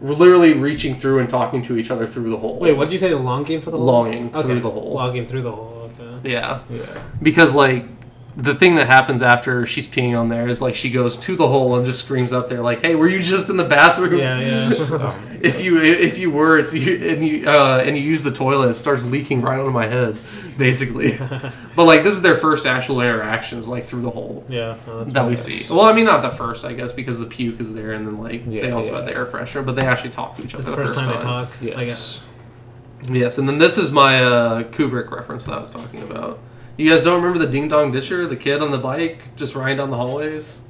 literally 0.00 0.54
reaching 0.54 0.94
through 0.94 1.18
and 1.18 1.28
talking 1.28 1.62
to 1.62 1.76
each 1.76 1.90
other 1.90 2.06
through 2.06 2.30
the 2.30 2.36
hole. 2.38 2.58
Wait, 2.58 2.72
what 2.76 2.86
did 2.86 2.92
you 2.92 2.98
say? 2.98 3.10
The 3.10 3.16
longing 3.16 3.60
for 3.60 3.70
the 3.70 3.76
hole? 3.76 3.86
Longing 3.86 4.30
through 4.30 4.40
Okay. 4.40 4.60
the 4.60 4.70
hole. 4.70 4.92
Longing 4.94 5.26
through 5.26 5.42
the 5.42 5.52
hole. 5.52 5.90
Okay. 6.00 6.30
Yeah. 6.30 6.60
Yeah. 6.70 6.80
Because 7.22 7.54
like 7.54 7.84
the 8.36 8.54
thing 8.54 8.76
that 8.76 8.86
happens 8.86 9.22
after 9.22 9.66
she's 9.66 9.88
peeing 9.88 10.18
on 10.18 10.28
there 10.28 10.46
is 10.48 10.62
like 10.62 10.74
she 10.74 10.90
goes 10.90 11.16
to 11.16 11.34
the 11.34 11.48
hole 11.48 11.76
and 11.76 11.84
just 11.84 12.04
screams 12.04 12.32
up 12.32 12.48
there 12.48 12.60
like, 12.60 12.80
"Hey, 12.80 12.94
were 12.94 13.08
you 13.08 13.20
just 13.20 13.50
in 13.50 13.56
the 13.56 13.64
bathroom?" 13.64 14.18
Yeah, 14.18 14.40
yeah. 14.40 14.70
Um, 15.00 15.38
if 15.40 15.60
you 15.60 15.80
if 15.80 16.18
you 16.18 16.30
were 16.30 16.58
it's 16.58 16.74
you, 16.74 17.08
and 17.08 17.26
you 17.26 17.48
uh, 17.48 17.82
and 17.84 17.96
you 17.96 18.02
use 18.02 18.22
the 18.22 18.30
toilet, 18.30 18.70
it 18.70 18.74
starts 18.74 19.04
leaking 19.04 19.40
right 19.40 19.58
onto 19.58 19.70
my 19.70 19.86
head, 19.86 20.18
basically. 20.58 21.16
but 21.76 21.84
like 21.84 22.02
this 22.02 22.14
is 22.14 22.22
their 22.22 22.36
first 22.36 22.66
actual 22.66 23.00
interactions, 23.00 23.68
like 23.68 23.84
through 23.84 24.02
the 24.02 24.10
hole 24.10 24.44
yeah. 24.48 24.76
no, 24.86 25.04
that 25.04 25.22
we 25.24 25.30
right. 25.30 25.38
see. 25.38 25.66
Well, 25.68 25.82
I 25.82 25.92
mean 25.92 26.04
not 26.04 26.22
the 26.22 26.30
first, 26.30 26.64
I 26.64 26.72
guess, 26.72 26.92
because 26.92 27.18
the 27.18 27.26
puke 27.26 27.60
is 27.60 27.72
there, 27.72 27.92
and 27.92 28.06
then 28.06 28.18
like 28.18 28.48
they 28.48 28.70
also 28.70 28.90
yeah. 28.90 28.96
have 28.98 29.06
the 29.06 29.14
air 29.14 29.26
freshener, 29.26 29.64
but 29.64 29.74
they 29.74 29.86
actually 29.86 30.10
talk 30.10 30.36
to 30.36 30.44
each 30.44 30.54
other 30.54 30.62
It's 30.62 30.70
the 30.70 30.76
the 30.76 30.86
first 30.86 30.98
time, 30.98 31.08
they 31.08 31.22
talk. 31.22 31.60
Like, 31.62 31.88
yes. 31.88 32.22
Yes, 33.08 33.38
and 33.38 33.48
then 33.48 33.58
this 33.58 33.78
is 33.78 33.90
my 33.90 34.22
uh, 34.22 34.62
Kubrick 34.64 35.10
reference 35.10 35.46
that 35.46 35.54
I 35.54 35.60
was 35.60 35.70
talking 35.70 36.02
about. 36.02 36.38
You 36.80 36.88
guys 36.88 37.02
don't 37.02 37.16
remember 37.22 37.38
the 37.38 37.52
Ding 37.52 37.68
Dong 37.68 37.92
Disher, 37.92 38.26
the 38.26 38.36
kid 38.36 38.62
on 38.62 38.70
the 38.70 38.78
bike 38.78 39.36
just 39.36 39.54
riding 39.54 39.76
down 39.76 39.90
the 39.90 39.98
hallways, 39.98 40.62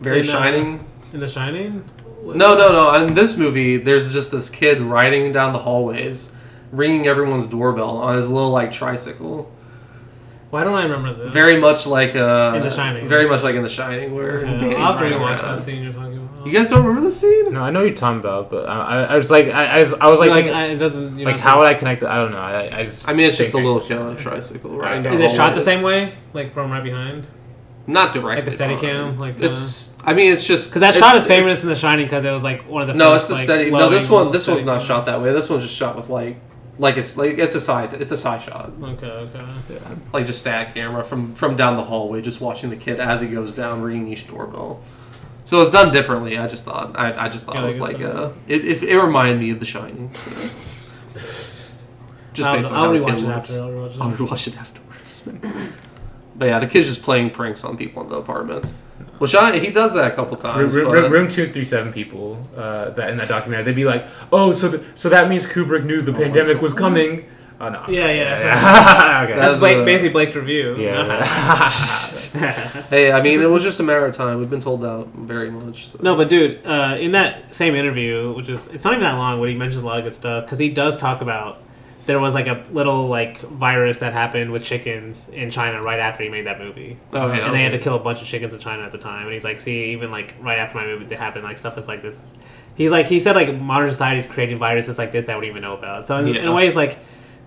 very 0.00 0.20
In, 0.20 0.28
uh, 0.28 0.30
shining. 0.30 0.84
in 1.12 1.18
The 1.18 1.26
Shining. 1.26 1.84
No, 2.22 2.56
no, 2.56 2.70
no. 2.70 2.94
In 2.94 3.14
this 3.14 3.36
movie, 3.36 3.76
there's 3.76 4.12
just 4.12 4.30
this 4.30 4.48
kid 4.48 4.80
riding 4.80 5.32
down 5.32 5.52
the 5.52 5.58
hallways, 5.58 6.36
ringing 6.70 7.08
everyone's 7.08 7.48
doorbell 7.48 7.96
on 7.98 8.14
his 8.14 8.30
little 8.30 8.50
like 8.50 8.70
tricycle. 8.70 9.50
Why 10.52 10.64
don't 10.64 10.74
I 10.74 10.82
remember 10.82 11.14
this? 11.14 11.32
Very 11.32 11.58
much 11.58 11.86
like 11.86 12.14
uh, 12.14 12.52
In 12.54 12.62
The 12.62 12.68
Shining. 12.68 13.08
Very 13.08 13.26
much 13.26 13.42
like 13.42 13.54
in 13.54 13.62
The 13.62 13.70
Shining, 13.70 14.14
where 14.14 14.36
Okay. 14.40 14.58
Danny's 14.58 14.76
I'll 14.76 14.92
have 14.92 14.98
to 14.98 15.18
riding 15.18 15.42
that 15.46 15.62
scene 15.62 15.82
you're 15.82 15.94
talking 15.94 16.18
about. 16.18 16.46
You 16.46 16.52
guys 16.52 16.68
don't 16.68 16.84
remember 16.84 17.00
the 17.00 17.10
scene? 17.10 17.54
No, 17.54 17.62
I 17.62 17.70
know 17.70 17.78
what 17.78 17.86
you're 17.86 17.94
talking 17.96 18.20
about, 18.20 18.50
but 18.50 18.68
I, 18.68 18.74
I, 18.74 19.02
I 19.04 19.16
was 19.16 19.30
like, 19.30 19.46
I, 19.46 19.76
I 19.76 19.78
was, 19.78 19.94
I 19.94 20.08
was 20.08 20.20
like, 20.20 20.28
like, 20.28 20.48
I, 20.48 20.66
it 20.66 20.76
doesn't. 20.76 21.18
You 21.18 21.24
like, 21.24 21.38
how 21.38 21.58
would 21.60 21.68
I 21.68 21.72
connect 21.72 22.02
it? 22.02 22.08
I 22.10 22.16
don't 22.16 22.32
know. 22.32 22.36
I, 22.36 22.80
I 22.80 22.84
just. 22.84 23.08
I 23.08 23.14
mean, 23.14 23.28
it's 23.28 23.38
just 23.38 23.54
a 23.54 23.56
little 23.56 23.80
kid 23.80 23.96
on 23.96 24.14
a 24.14 24.20
tricycle 24.20 24.76
right? 24.76 25.06
Is 25.06 25.20
it 25.32 25.34
shot 25.34 25.54
the 25.54 25.60
same 25.62 25.82
way, 25.82 26.12
like 26.34 26.52
from 26.52 26.70
right 26.70 26.84
behind? 26.84 27.26
Not 27.86 28.12
directly. 28.12 28.50
Like 28.50 28.58
the 28.58 28.64
Steadicam, 28.64 29.18
like, 29.18 29.40
uh, 29.40 29.46
it's. 29.46 29.96
I 30.04 30.12
mean, 30.12 30.34
it's 30.34 30.44
just 30.44 30.68
Because 30.68 30.82
that 30.82 30.94
shot 30.94 31.16
is 31.16 31.26
famous 31.26 31.62
in 31.62 31.70
The 31.70 31.76
Shining 31.76 32.04
because 32.04 32.26
it 32.26 32.30
was 32.30 32.44
like 32.44 32.68
one 32.68 32.82
of 32.82 32.88
the. 32.88 32.94
No, 32.94 33.14
it's 33.14 33.28
first, 33.28 33.28
the 33.28 33.34
like, 33.36 33.44
steady. 33.44 33.70
No, 33.70 33.88
this 33.88 34.10
one. 34.10 34.30
This 34.30 34.46
one's 34.46 34.66
not 34.66 34.82
shot 34.82 35.06
that 35.06 35.22
way. 35.22 35.32
This 35.32 35.48
one's 35.48 35.62
just 35.62 35.74
shot 35.74 35.96
with 35.96 36.10
like, 36.10 36.36
like 36.78 36.96
it's 36.96 37.16
like 37.16 37.38
it's 37.38 37.54
a 37.54 37.60
side. 37.60 37.94
It's 37.94 38.10
a 38.10 38.16
side 38.16 38.42
shot. 38.42 38.72
Okay, 38.82 39.06
okay. 39.06 39.44
Yeah. 39.70 39.78
like 40.12 40.26
just 40.26 40.40
static 40.40 40.74
camera 40.74 41.04
from 41.04 41.34
from 41.34 41.56
down 41.56 41.76
the 41.76 41.84
hallway, 41.84 42.22
just 42.22 42.40
watching 42.40 42.70
the 42.70 42.76
kid 42.76 42.98
as 43.00 43.20
he 43.20 43.28
goes 43.28 43.52
down, 43.52 43.82
ringing 43.82 44.08
each 44.12 44.26
doorbell. 44.26 44.82
So 45.44 45.60
it's 45.62 45.70
done 45.72 45.92
differently. 45.92 46.38
I 46.38 46.46
just 46.46 46.64
thought 46.64 46.92
I, 46.96 47.26
I 47.26 47.28
just 47.28 47.46
thought 47.46 47.56
Yeah, 47.56 47.62
it 47.62 47.66
was 47.66 47.80
like 47.80 47.96
so. 47.96 48.06
uh, 48.06 48.32
it, 48.48 48.64
it 48.64 48.82
it 48.82 48.98
reminded 49.00 49.38
me 49.40 49.50
of 49.50 49.60
The 49.60 49.66
Shining. 49.66 50.12
So. 50.14 50.92
Just 52.34 52.48
I'll, 52.48 52.56
based 52.56 52.70
on 52.70 52.74
I'll 52.76 52.84
how 52.86 52.92
the 52.92 52.98
rewatch 53.00 53.14
kid 53.16 53.24
it 53.24 53.26
looks. 53.28 53.50
after. 53.58 53.62
I'll 53.62 53.70
rewatch 53.70 53.94
it. 53.94 54.00
I'll 54.00 54.12
rewatch 54.12 54.46
it 54.48 54.56
afterwards. 54.56 55.28
but 56.36 56.44
yeah, 56.46 56.58
the 56.60 56.66
kid's 56.66 56.86
just 56.86 57.02
playing 57.02 57.28
pranks 57.30 57.62
on 57.62 57.76
people 57.76 58.02
in 58.04 58.08
the 58.08 58.16
apartment, 58.16 58.72
which 59.18 59.30
Sean, 59.32 59.52
he 59.54 59.70
does 59.70 59.94
that 59.94 60.12
a 60.12 60.14
couple 60.14 60.36
Room, 60.36 60.42
times. 60.42 60.74
room, 60.74 60.90
but- 60.92 61.10
room 61.10 61.28
two 61.28 61.46
three 61.52 61.64
seven 61.64 61.92
people 61.92 62.38
uh, 62.56 62.90
that 62.90 63.10
in 63.10 63.16
that 63.16 63.28
documentary 63.28 63.64
they'd 63.64 63.74
be 63.76 63.84
like, 63.84 64.06
oh, 64.32 64.52
so 64.52 64.70
th- 64.70 64.82
so 64.94 65.08
that 65.08 65.28
means 65.28 65.46
Kubrick 65.46 65.84
knew 65.84 66.02
the 66.02 66.12
pandemic 66.12 66.60
was 66.60 66.72
coming. 66.72 67.24
Oh 67.60 67.68
no. 67.68 67.84
Yeah, 67.88 68.10
yeah. 68.10 69.22
okay. 69.24 69.34
That 69.34 69.38
That's 69.38 69.50
was 69.52 69.60
Blake, 69.60 69.76
a- 69.78 69.84
basically 69.84 70.08
Blake's 70.10 70.34
review. 70.34 70.76
yeah. 70.78 71.68
Hey, 72.88 73.12
I 73.12 73.20
mean, 73.22 73.40
it 73.42 73.46
was 73.50 73.62
just 73.62 73.78
a 73.78 73.82
matter 73.82 74.06
of 74.06 74.14
time. 74.14 74.38
We've 74.38 74.48
been 74.50 74.60
told 74.60 74.80
that 74.80 75.06
very 75.14 75.50
much. 75.50 75.86
So. 75.88 75.98
No, 76.02 76.16
but 76.16 76.28
dude, 76.30 76.64
uh, 76.66 76.96
in 76.98 77.12
that 77.12 77.54
same 77.54 77.74
interview, 77.74 78.32
which 78.34 78.48
is 78.48 78.68
it's 78.68 78.84
not 78.84 78.94
even 78.94 79.04
that 79.04 79.12
long, 79.16 79.38
but 79.38 79.48
he 79.50 79.54
mentions 79.54 79.82
a 79.82 79.86
lot 79.86 79.98
of 79.98 80.04
good 80.04 80.14
stuff 80.14 80.44
because 80.44 80.58
he 80.58 80.70
does 80.70 80.96
talk 80.98 81.20
about 81.20 81.62
there 82.06 82.18
was 82.18 82.34
like 82.34 82.46
a 82.48 82.64
little 82.72 83.06
like 83.08 83.40
virus 83.40 84.00
that 84.00 84.12
happened 84.12 84.50
with 84.50 84.64
chickens 84.64 85.28
in 85.28 85.50
China 85.50 85.80
right 85.82 86.00
after 86.00 86.24
he 86.24 86.28
made 86.28 86.46
that 86.46 86.58
movie, 86.58 86.96
Oh 87.12 87.32
yeah. 87.32 87.44
and 87.46 87.54
they 87.54 87.62
had 87.62 87.72
to 87.72 87.78
kill 87.78 87.94
a 87.94 87.98
bunch 88.00 88.20
of 88.22 88.26
chickens 88.26 88.52
in 88.54 88.60
China 88.60 88.82
at 88.82 88.92
the 88.92 88.98
time. 88.98 89.24
And 89.24 89.32
he's 89.32 89.44
like, 89.44 89.60
see, 89.60 89.92
even 89.92 90.10
like 90.10 90.34
right 90.40 90.58
after 90.58 90.76
my 90.78 90.84
movie, 90.86 91.04
they 91.04 91.14
happened 91.16 91.44
like 91.44 91.58
stuff 91.58 91.78
is 91.78 91.86
like 91.88 92.02
this. 92.02 92.34
He's 92.74 92.90
like 92.90 93.06
he 93.06 93.20
said 93.20 93.36
like 93.36 93.54
modern 93.60 93.90
society 93.90 94.18
is 94.18 94.26
creating 94.26 94.58
viruses 94.58 94.98
like 94.98 95.12
this 95.12 95.26
that 95.26 95.38
we 95.38 95.46
don't 95.46 95.50
even 95.50 95.62
know 95.62 95.74
about. 95.76 96.06
So 96.06 96.18
in, 96.18 96.34
in 96.34 96.46
a 96.48 96.52
way, 96.54 96.66
it's 96.66 96.76
like 96.76 96.98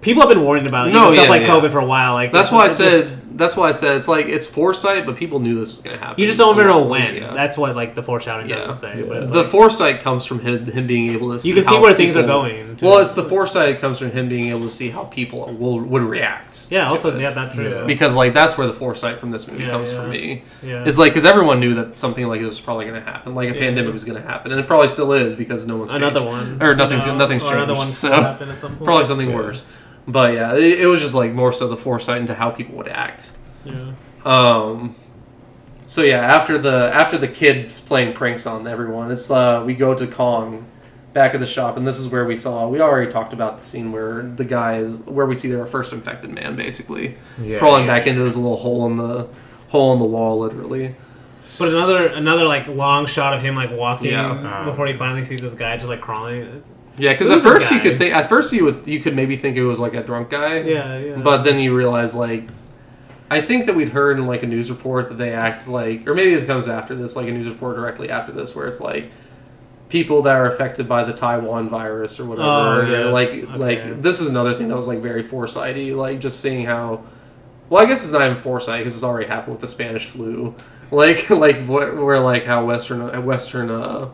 people 0.01 0.21
have 0.21 0.29
been 0.29 0.43
warning 0.43 0.67
about 0.67 0.87
No, 0.89 1.05
no, 1.05 1.11
stuff 1.11 1.25
yeah, 1.25 1.29
like 1.29 1.41
yeah. 1.41 1.47
COVID 1.49 1.71
for 1.71 1.79
a 1.79 1.85
while. 1.85 2.13
Like 2.13 2.31
That's 2.31 2.51
why 2.51 2.65
I 2.65 2.69
said. 2.69 3.01
just- 3.01 3.21
that's 3.37 3.57
why 3.57 3.67
I 3.67 3.73
said 3.73 3.97
it's 3.97 4.07
like 4.07 4.27
it's 4.27 4.47
foresight, 4.47 5.05
but 5.05 5.17
people 5.17 5.41
knew 5.41 5.55
this 5.59 5.71
was 5.71 5.79
going 5.81 5.97
to 5.97 6.01
happen. 6.01 6.21
you 6.21 6.25
just 6.25 6.37
don't 6.37 6.55
remember 6.55 6.79
Yeah. 6.79 6.85
when. 6.85 7.15
Yeah. 7.15 7.33
That's 7.33 7.57
what 7.57 7.75
like 7.75 7.93
the 7.93 8.01
foreshadowing 8.01 8.49
Yeah. 8.49 8.59
doesn't 8.67 8.75
say. 8.75 8.99
Yeah. 9.01 9.05
But 9.09 9.27
the 9.27 9.39
like, 9.39 9.47
foresight 9.47 9.99
comes 9.99 10.25
from 10.25 10.39
him, 10.39 10.65
him 10.67 10.87
being 10.87 11.11
able 11.11 11.33
to 11.33 11.39
see. 11.39 11.49
you 11.49 11.53
can 11.55 11.65
see 11.65 11.75
how 11.75 11.81
where 11.81 11.93
things 11.93 12.15
are 12.15 12.23
going. 12.23 12.77
too. 12.77 12.85
Well, 12.85 12.99
it's 12.99 13.13
the 13.13 13.23
foresight 13.23 13.81
comes 13.81 13.99
from 13.99 14.11
him 14.11 14.29
being 14.29 14.51
able 14.51 14.61
to 14.61 14.69
see 14.69 14.89
how 14.89 15.03
people 15.03 15.47
will 15.59 15.81
would 15.81 16.01
react. 16.03 16.67
yeah. 16.71 16.87
Also, 16.87 17.13
it. 17.13 17.19
yeah, 17.19 17.31
that's 17.31 17.55
true. 17.55 17.67
Yeah. 17.69 17.83
because 17.83 18.15
like 18.15 18.33
that's 18.33 18.57
where 18.57 18.67
the 18.67 18.73
foresight 18.73 19.19
from 19.19 19.31
this 19.31 19.49
movie 19.49 19.63
Yeah, 19.63 19.71
comes 19.71 19.91
yeah. 19.91 19.99
from 19.99 20.09
me. 20.11 20.43
Yeah. 20.63 20.85
It's 20.85 20.97
like 20.97 21.11
because 21.11 21.25
everyone 21.25 21.59
knew 21.59 21.73
that 21.73 21.97
something 21.97 22.25
like 22.29 22.39
this 22.39 22.47
was 22.51 22.61
probably 22.61 22.85
going 22.85 23.03
to 23.03 23.05
happen, 23.05 23.35
like 23.35 23.49
a 23.49 23.53
Yeah. 23.53 23.59
pandemic 23.59 23.91
was 23.91 24.05
going 24.05 24.21
to 24.21 24.25
happen, 24.25 24.51
and 24.53 24.61
it 24.61 24.65
probably 24.65 24.87
still 24.87 25.11
is 25.11 25.35
because 25.35 25.67
no 25.67 25.75
one's 25.75 25.91
another 25.91 26.21
changed. 26.21 26.59
one 26.61 26.63
or 26.63 26.73
nothing's 26.73 27.05
No, 27.05 27.15
nothing's 27.15 27.43
or 27.43 27.47
changed. 27.47 27.63
another 27.63 27.73
one 27.73 27.91
so 27.91 28.09
will 28.11 28.15
happen 28.21 28.49
at 28.49 28.57
some 28.57 28.71
point. 28.77 28.85
probably 28.85 29.03
something 29.03 29.33
worse. 29.33 29.65
But 30.07 30.33
yeah, 30.35 30.53
it, 30.55 30.81
it 30.81 30.87
was 30.87 31.01
just 31.01 31.15
like 31.15 31.31
more 31.33 31.51
so 31.51 31.67
the 31.67 31.77
foresight 31.77 32.19
into 32.21 32.33
how 32.35 32.51
people 32.51 32.75
would 32.77 32.87
act. 32.87 33.31
Yeah. 33.63 33.93
Um, 34.23 34.95
so 35.87 36.01
yeah, 36.03 36.19
after 36.21 36.57
the 36.57 36.91
after 36.93 37.17
the 37.17 37.27
kids 37.27 37.79
playing 37.79 38.13
pranks 38.13 38.45
on 38.45 38.67
everyone, 38.67 39.11
it's 39.11 39.29
uh, 39.31 39.63
we 39.65 39.73
go 39.73 39.93
to 39.95 40.07
Kong, 40.07 40.65
back 41.13 41.33
at 41.33 41.39
the 41.39 41.47
shop, 41.47 41.77
and 41.77 41.85
this 41.87 41.97
is 41.99 42.07
where 42.09 42.25
we 42.25 42.35
saw. 42.35 42.67
We 42.67 42.81
already 42.81 43.09
talked 43.11 43.33
about 43.33 43.57
the 43.59 43.63
scene 43.63 43.91
where 43.91 44.21
the 44.23 44.45
guy 44.45 44.77
is 44.77 44.99
where 45.01 45.25
we 45.25 45.35
see 45.35 45.47
their 45.49 45.65
first 45.65 45.91
infected 45.93 46.31
man, 46.31 46.55
basically 46.55 47.17
Yeah, 47.39 47.57
crawling 47.59 47.85
yeah. 47.85 47.97
back 47.97 48.07
into 48.07 48.23
his 48.23 48.35
little 48.37 48.57
hole 48.57 48.85
in 48.87 48.97
the 48.97 49.27
hole 49.69 49.93
in 49.93 49.99
the 49.99 50.05
wall, 50.05 50.39
literally. 50.39 50.95
But 51.59 51.69
another 51.69 52.07
another 52.07 52.45
like 52.45 52.67
long 52.67 53.05
shot 53.05 53.33
of 53.35 53.41
him 53.43 53.55
like 53.55 53.71
walking 53.71 54.11
Yeah. 54.11 54.63
before 54.65 54.87
he 54.87 54.97
finally 54.97 55.23
sees 55.23 55.41
this 55.41 55.53
guy 55.53 55.77
just 55.77 55.89
like 55.89 56.01
crawling. 56.01 56.41
It's- 56.41 56.71
Yeah, 56.97 57.11
because 57.11 57.29
at 57.31 57.41
first 57.41 57.71
you 57.71 57.79
could 57.79 57.97
think 57.97 58.15
at 58.15 58.29
first 58.29 58.53
you 58.53 58.65
would 58.65 58.87
you 58.87 58.99
could 58.99 59.15
maybe 59.15 59.35
think 59.35 59.57
it 59.57 59.65
was 59.65 59.79
like 59.79 59.93
a 59.93 60.03
drunk 60.03 60.29
guy. 60.29 60.59
Yeah, 60.61 60.97
yeah. 60.97 61.15
But 61.17 61.43
then 61.43 61.59
you 61.59 61.75
realize 61.75 62.15
like 62.15 62.47
I 63.29 63.41
think 63.41 63.65
that 63.65 63.75
we'd 63.75 63.89
heard 63.89 64.17
in 64.17 64.27
like 64.27 64.43
a 64.43 64.47
news 64.47 64.69
report 64.69 65.09
that 65.09 65.17
they 65.17 65.33
act 65.33 65.67
like 65.67 66.07
or 66.07 66.13
maybe 66.13 66.33
it 66.33 66.45
comes 66.47 66.67
after 66.67 66.95
this, 66.95 67.15
like 67.15 67.27
a 67.27 67.31
news 67.31 67.49
report 67.49 67.75
directly 67.75 68.09
after 68.09 68.31
this 68.31 68.55
where 68.55 68.67
it's 68.67 68.79
like 68.79 69.11
people 69.89 70.21
that 70.23 70.35
are 70.35 70.47
affected 70.47 70.87
by 70.87 71.03
the 71.03 71.13
Taiwan 71.13 71.69
virus 71.69 72.19
or 72.19 72.25
whatever. 72.25 72.47
Oh, 72.47 72.89
yes, 72.89 73.13
like 73.13 73.29
okay. 73.29 73.57
like 73.57 74.01
this 74.01 74.21
is 74.21 74.27
another 74.27 74.53
thing 74.53 74.69
that 74.69 74.77
was 74.77 74.87
like 74.87 74.99
very 74.99 75.23
foresighty, 75.23 75.95
like 75.95 76.21
just 76.21 76.39
seeing 76.39 76.65
how 76.65 77.03
well, 77.69 77.83
I 77.83 77.87
guess 77.87 78.03
it's 78.03 78.11
not 78.11 78.21
even 78.21 78.37
foresight 78.37 78.79
because 78.79 78.93
it's 78.93 79.03
already 79.03 79.27
happened 79.27 79.53
with 79.53 79.61
the 79.61 79.67
Spanish 79.67 80.05
flu. 80.05 80.55
Like, 80.91 81.29
like 81.31 81.63
what, 81.63 81.95
where 81.95 82.19
like 82.19 82.45
how 82.45 82.65
Western 82.65 83.25
Western 83.25 83.71
uh, 83.71 84.09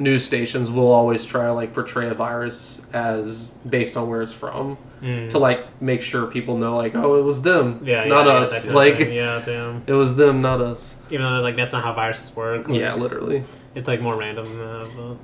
news 0.00 0.24
stations 0.24 0.70
will 0.70 0.90
always 0.90 1.24
try 1.24 1.44
to 1.46 1.52
like 1.52 1.72
portray 1.74 2.08
a 2.08 2.14
virus 2.14 2.90
as 2.92 3.50
based 3.68 3.96
on 3.96 4.08
where 4.08 4.22
it's 4.22 4.32
from 4.32 4.76
Mm. 5.02 5.30
to 5.30 5.38
like 5.38 5.60
make 5.80 6.02
sure 6.02 6.26
people 6.26 6.58
know 6.58 6.76
like 6.76 6.94
oh 6.94 7.18
it 7.18 7.22
was 7.22 7.40
them 7.42 7.80
yeah, 7.82 8.04
not 8.04 8.26
yeah, 8.26 8.32
yeah, 8.34 8.38
us 8.40 8.66
of 8.68 8.74
like 8.74 8.98
yeah, 8.98 9.42
damn. 9.46 9.82
it 9.86 9.94
was 9.94 10.14
them 10.14 10.42
not 10.42 10.60
us 10.60 11.02
Even 11.10 11.24
though 11.24 11.40
like 11.40 11.56
that's 11.56 11.72
not 11.72 11.82
how 11.82 11.94
viruses 11.94 12.36
work. 12.36 12.68
like, 12.68 12.78
yeah 12.78 12.92
literally 12.94 13.42
it's 13.74 13.88
like 13.88 14.02
more 14.02 14.14
random. 14.16 14.44
than 14.44 14.58
that, 14.58 14.90
but- 14.94 15.16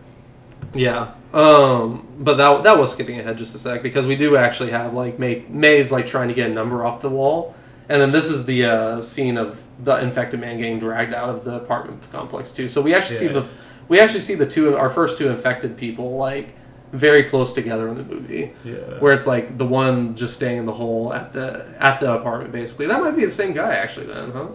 yeah 0.79 1.13
um 1.35 2.07
but 2.19 2.37
that 2.39 2.65
that 2.65 2.79
was 2.79 2.91
skipping 2.93 3.21
ahead 3.21 3.37
just 3.37 3.55
a 3.55 3.59
sec 3.59 3.83
because 3.83 4.07
we 4.07 4.17
do 4.17 4.35
actually 4.39 4.71
have 4.71 4.95
like 4.95 5.19
May 5.19 5.45
May's 5.51 5.93
like 5.93 6.07
trying 6.07 6.29
to 6.29 6.35
get 6.35 6.51
a 6.51 6.55
number 6.55 6.83
off 6.83 7.03
the 7.03 7.11
wall 7.11 7.55
and 7.91 8.01
then 8.01 8.11
this 8.13 8.31
is 8.31 8.47
the 8.47 8.65
uh, 8.65 9.01
scene 9.03 9.37
of 9.37 9.63
the 9.85 9.95
infected 10.01 10.41
man 10.41 10.57
getting 10.57 10.79
dragged 10.79 11.13
out 11.13 11.29
of 11.29 11.45
the 11.45 11.57
apartment 11.57 12.01
complex 12.13 12.51
too 12.51 12.67
so 12.67 12.81
we 12.81 12.95
actually 12.95 13.17
see 13.17 13.29
the 13.29 13.41
Yes. 13.41 13.67
We 13.89 14.01
actually 14.01 14.21
see 14.21 14.35
the 14.35 14.47
two 14.47 14.77
our 14.77 14.91
first 14.91 15.19
two 15.19 15.29
infected 15.29 15.77
people 15.77 16.17
like 16.17 16.55
very 16.93 17.25
close 17.25 17.53
together 17.53 17.89
in 17.89 17.97
the 17.97 18.05
movie. 18.05 18.53
Yeah. 18.65 18.75
where 19.01 19.13
it's 19.13 19.27
like 19.27 19.59
the 19.59 19.67
one 19.67 20.15
just 20.15 20.35
staying 20.35 20.59
in 20.59 20.67
the 20.67 20.73
hole 20.73 21.13
at 21.13 21.33
the 21.33 21.67
at 21.79 22.01
the 22.01 22.13
apartment 22.13 22.53
basically. 22.53 22.87
That 22.87 23.01
might 23.01 23.17
be 23.17 23.25
the 23.25 23.31
same 23.31 23.53
guy 23.53 23.75
actually 23.75 24.07
then 24.07 24.31
huh? 24.33 24.47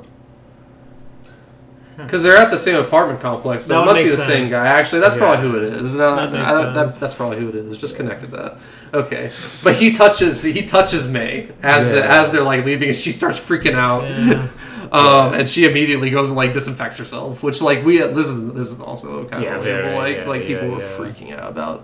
Hmm. 1.97 2.03
Because 2.03 2.23
they're 2.23 2.37
at 2.37 2.49
the 2.51 2.57
same 2.57 2.77
apartment 2.77 3.19
complex 3.19 3.65
so 3.65 3.73
That 3.75 3.81
it 3.81 3.85
must 3.85 4.01
be 4.01 4.09
the 4.09 4.17
same 4.17 4.49
guy. 4.49 4.65
Actually 4.65 5.01
that's 5.01 5.15
Yeah. 5.15 5.19
probably 5.19 5.49
who 5.49 5.57
it 5.57 5.63
is. 5.81 5.93
No, 5.93 6.15
That 6.15 6.31
makes 6.31 6.51
I- 6.51 6.63
that- 6.63 6.73
sense. 6.75 6.99
that's 7.01 7.17
probably 7.17 7.37
who 7.39 7.49
it 7.49 7.55
is. 7.55 7.77
Just 7.77 7.95
connected 7.97 8.31
that 8.31 8.57
okay. 8.93 9.27
But 9.65 9.75
he 9.75 9.91
touches 9.91 10.41
he 10.43 10.61
touches 10.63 11.09
may 11.09 11.49
as 11.61 11.87
the 11.89 12.03
as 12.09 12.31
they're 12.31 12.43
like 12.43 12.65
leaving 12.65 12.87
and 12.89 12.95
she 12.97 13.11
starts 13.11 13.39
freaking 13.39 13.75
out. 13.75 14.03
Yeah. 14.09 14.47
um, 14.91 15.33
and 15.33 15.47
she 15.47 15.65
immediately 15.65 16.09
goes 16.09 16.27
and 16.29 16.35
like 16.37 16.53
disinfects 16.53 16.97
herself, 16.97 17.41
which 17.43 17.61
like 17.61 17.83
we 17.85 17.97
this 17.99 18.27
is 18.27 18.53
this 18.53 18.71
is 18.71 18.81
also 18.81 19.25
kind 19.25 19.43
Yeah, 19.43 19.55
of 19.57 19.63
very, 19.63 19.83
relatable. 19.83 19.95
Like 19.97 20.15
yeah, 20.17 20.27
like 20.27 20.41
people 20.45 20.67
yeah, 20.67 20.75
were 20.75 20.81
yeah. 20.81 20.97
freaking 21.13 21.31
out 21.37 21.49
about 21.51 21.83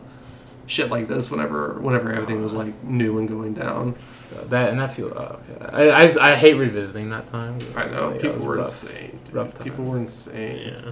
shit 0.65 0.89
like 0.89 1.07
this 1.07 1.31
whenever 1.31 1.73
whenever 1.79 2.11
everything 2.11 2.41
was 2.43 2.53
like 2.53 2.83
new 2.83 3.17
and 3.19 3.27
going 3.29 3.53
down. 3.53 3.95
That 4.49 4.69
and 4.69 4.79
that 4.79 4.91
feel. 4.91 5.13
Oh, 5.15 5.39
okay. 5.41 5.65
I, 5.71 6.01
I, 6.01 6.05
just, 6.05 6.19
I 6.19 6.35
hate 6.35 6.55
revisiting 6.55 7.09
that 7.09 7.27
time. 7.27 7.57
I 7.75 7.85
know 7.87 8.13
Yeah, 8.13 8.21
people 8.21 8.45
were 8.45 8.57
rough. 8.57 8.65
insane. 8.67 9.19
dude. 9.25 9.33
rough 9.33 9.53
time. 9.53 9.63
People 9.63 9.85
were 9.85 9.97
insane. 9.97 10.73
yeah. 10.75 10.91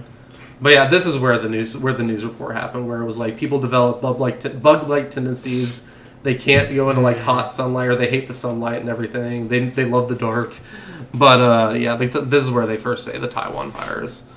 But 0.60 0.72
yeah, 0.72 0.88
this 0.88 1.04
is 1.04 1.18
where 1.18 1.38
the 1.38 1.48
news 1.50 1.76
where 1.76 1.92
the 1.92 2.02
news 2.02 2.24
report 2.24 2.56
happened, 2.56 2.88
where 2.88 3.00
it 3.02 3.04
was 3.04 3.18
like 3.18 3.36
people 3.36 3.60
develop 3.60 4.00
bug 4.00 4.18
like 4.18 4.40
t- 4.40 4.48
bug 4.48 4.88
like 4.88 5.10
tendencies. 5.10 5.92
They 6.22 6.34
can't 6.34 6.74
go 6.74 6.88
into 6.88 7.02
like 7.02 7.18
hot 7.18 7.50
sunlight, 7.50 7.88
or 7.88 7.94
they 7.96 8.08
hate 8.08 8.26
the 8.26 8.34
sunlight 8.34 8.80
and 8.80 8.88
everything. 8.88 9.48
They 9.48 9.68
they 9.68 9.84
love 9.84 10.08
the 10.08 10.16
dark. 10.16 10.54
But 11.16 11.40
uh, 11.40 11.74
yeah, 11.74 11.96
they 11.96 12.08
t- 12.08 12.20
this 12.20 12.44
is 12.44 12.50
where 12.50 12.66
they 12.66 12.76
first 12.76 13.04
say 13.04 13.18
the 13.18 13.28
Taiwan 13.28 13.70
virus. 13.70 14.28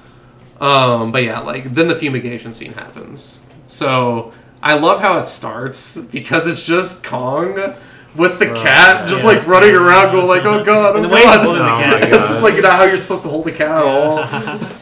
Um, 0.59 1.11
but 1.11 1.23
yeah, 1.23 1.39
like 1.39 1.73
then 1.73 1.87
the 1.87 1.95
fumigation 1.95 2.53
scene 2.53 2.73
happens. 2.73 3.47
So 3.65 4.33
I 4.61 4.75
love 4.77 4.99
how 4.99 5.17
it 5.17 5.23
starts 5.23 5.97
because 5.97 6.47
it's 6.47 6.65
just 6.65 7.03
Kong 7.03 7.75
with 8.15 8.39
the 8.39 8.47
cat 8.47 9.07
just 9.07 9.23
yeah. 9.23 9.31
like 9.31 9.47
running 9.47 9.75
around, 9.75 10.11
going 10.11 10.27
like, 10.27 10.45
"Oh 10.45 10.63
god, 10.63 10.93
oh 10.93 10.95
And 10.95 11.05
the 11.05 11.09
way 11.09 11.21
he's 11.21 11.25
god." 11.25 11.45
holding 11.45 11.61
Oh 11.61 11.65
my. 11.65 11.99
It's 12.01 12.27
just 12.27 12.43
like 12.43 12.55
not 12.55 12.73
how 12.73 12.83
you're 12.83 12.97
supposed 12.97 13.23
to 13.23 13.29
hold 13.29 13.47
a 13.47 13.51
cat 13.51 13.71
at 13.71 13.85
all. 13.85 14.17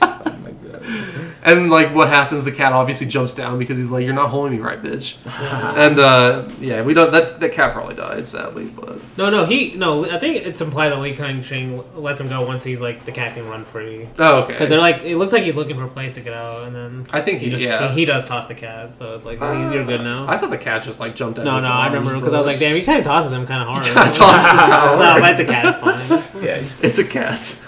My 1.47 1.53
God. 1.53 1.57
And 1.61 1.69
like 1.71 1.95
what 1.95 2.09
happens, 2.09 2.45
the 2.45 2.51
cat 2.51 2.73
obviously 2.73 3.07
jumps 3.07 3.33
down 3.33 3.57
because 3.59 3.77
he's 3.77 3.89
like, 3.91 4.03
"You're 4.05 4.13
not 4.13 4.29
holding 4.29 4.53
me 4.53 4.59
right, 4.59 4.81
bitch." 4.81 5.17
and 5.77 5.99
uh, 5.99 6.47
yeah, 6.59 6.81
we 6.83 6.93
don't. 6.93 7.11
That 7.11 7.39
that 7.39 7.51
cat 7.53 7.73
probably 7.73 7.95
died, 7.95 8.27
sadly. 8.27 8.65
But 8.65 8.99
No, 9.17 9.29
no, 9.29 9.45
he 9.45 9.75
no. 9.75 10.05
I 10.09 10.19
think 10.19 10.37
it's 10.45 10.61
implied 10.61 10.89
that 10.89 10.99
Lee 10.99 11.15
Kang-sheng 11.15 11.83
lets 11.95 12.19
him 12.21 12.27
go 12.29 12.45
once 12.45 12.63
he's 12.63 12.81
like 12.81 13.05
the 13.05 13.11
cat 13.11 13.33
can 13.35 13.47
run 13.47 13.65
free. 13.65 14.07
oh, 14.19 14.43
okay. 14.43 14.53
Because 14.53 14.69
they're 14.69 14.79
like, 14.79 15.03
it 15.03 15.17
looks 15.17 15.31
like 15.33 15.43
he's 15.43 15.55
looking 15.55 15.75
for 15.77 15.83
a 15.85 15.89
place 15.89 16.13
to 16.13 16.21
get 16.21 16.33
out, 16.33 16.63
and 16.67 16.75
then 16.75 17.07
I 17.11 17.21
think 17.21 17.39
he 17.39 17.45
he, 17.45 17.51
just 17.51 17.63
yeah. 17.63 17.87
he, 17.89 18.01
he 18.01 18.05
does 18.05 18.25
toss 18.25 18.47
the 18.47 18.55
cat, 18.55 18.93
so 18.93 19.15
it's 19.15 19.25
like 19.25 19.41
Uh, 19.41 19.71
you're 19.73 19.85
good 19.85 20.01
now. 20.01 20.27
I 20.27 20.37
thought 20.37 20.49
the 20.49 20.57
cat 20.57 20.83
just 20.83 20.99
like 20.99 21.15
jumped 21.15 21.39
out. 21.39 21.45
no, 21.45 21.55
his 21.55 21.63
no, 21.63 21.69
I 21.69 21.87
arms, 21.87 21.93
remember 21.93 22.15
because 22.19 22.33
I 22.33 22.37
was 22.37 22.47
like, 22.47 22.59
damn, 22.59 22.75
he 22.75 22.83
kind 22.83 22.99
of 22.99 23.05
tosses 23.05 23.31
him 23.31 23.45
kind 23.47 23.61
of 23.63 23.69
hard. 23.69 23.85
Kinda 23.85 24.11
tosses 24.11 24.51
him 24.51 24.59
out. 24.71 24.99
no, 24.99 25.21
that's 25.21 25.39
a 25.39 25.45
cat. 25.45 25.65
It's 25.65 25.77
fine. 25.77 26.23
Yeah. 26.43 26.49
it's- 26.57 26.73
it's 26.83 26.99
a 26.99 27.03
cat. 27.03 27.63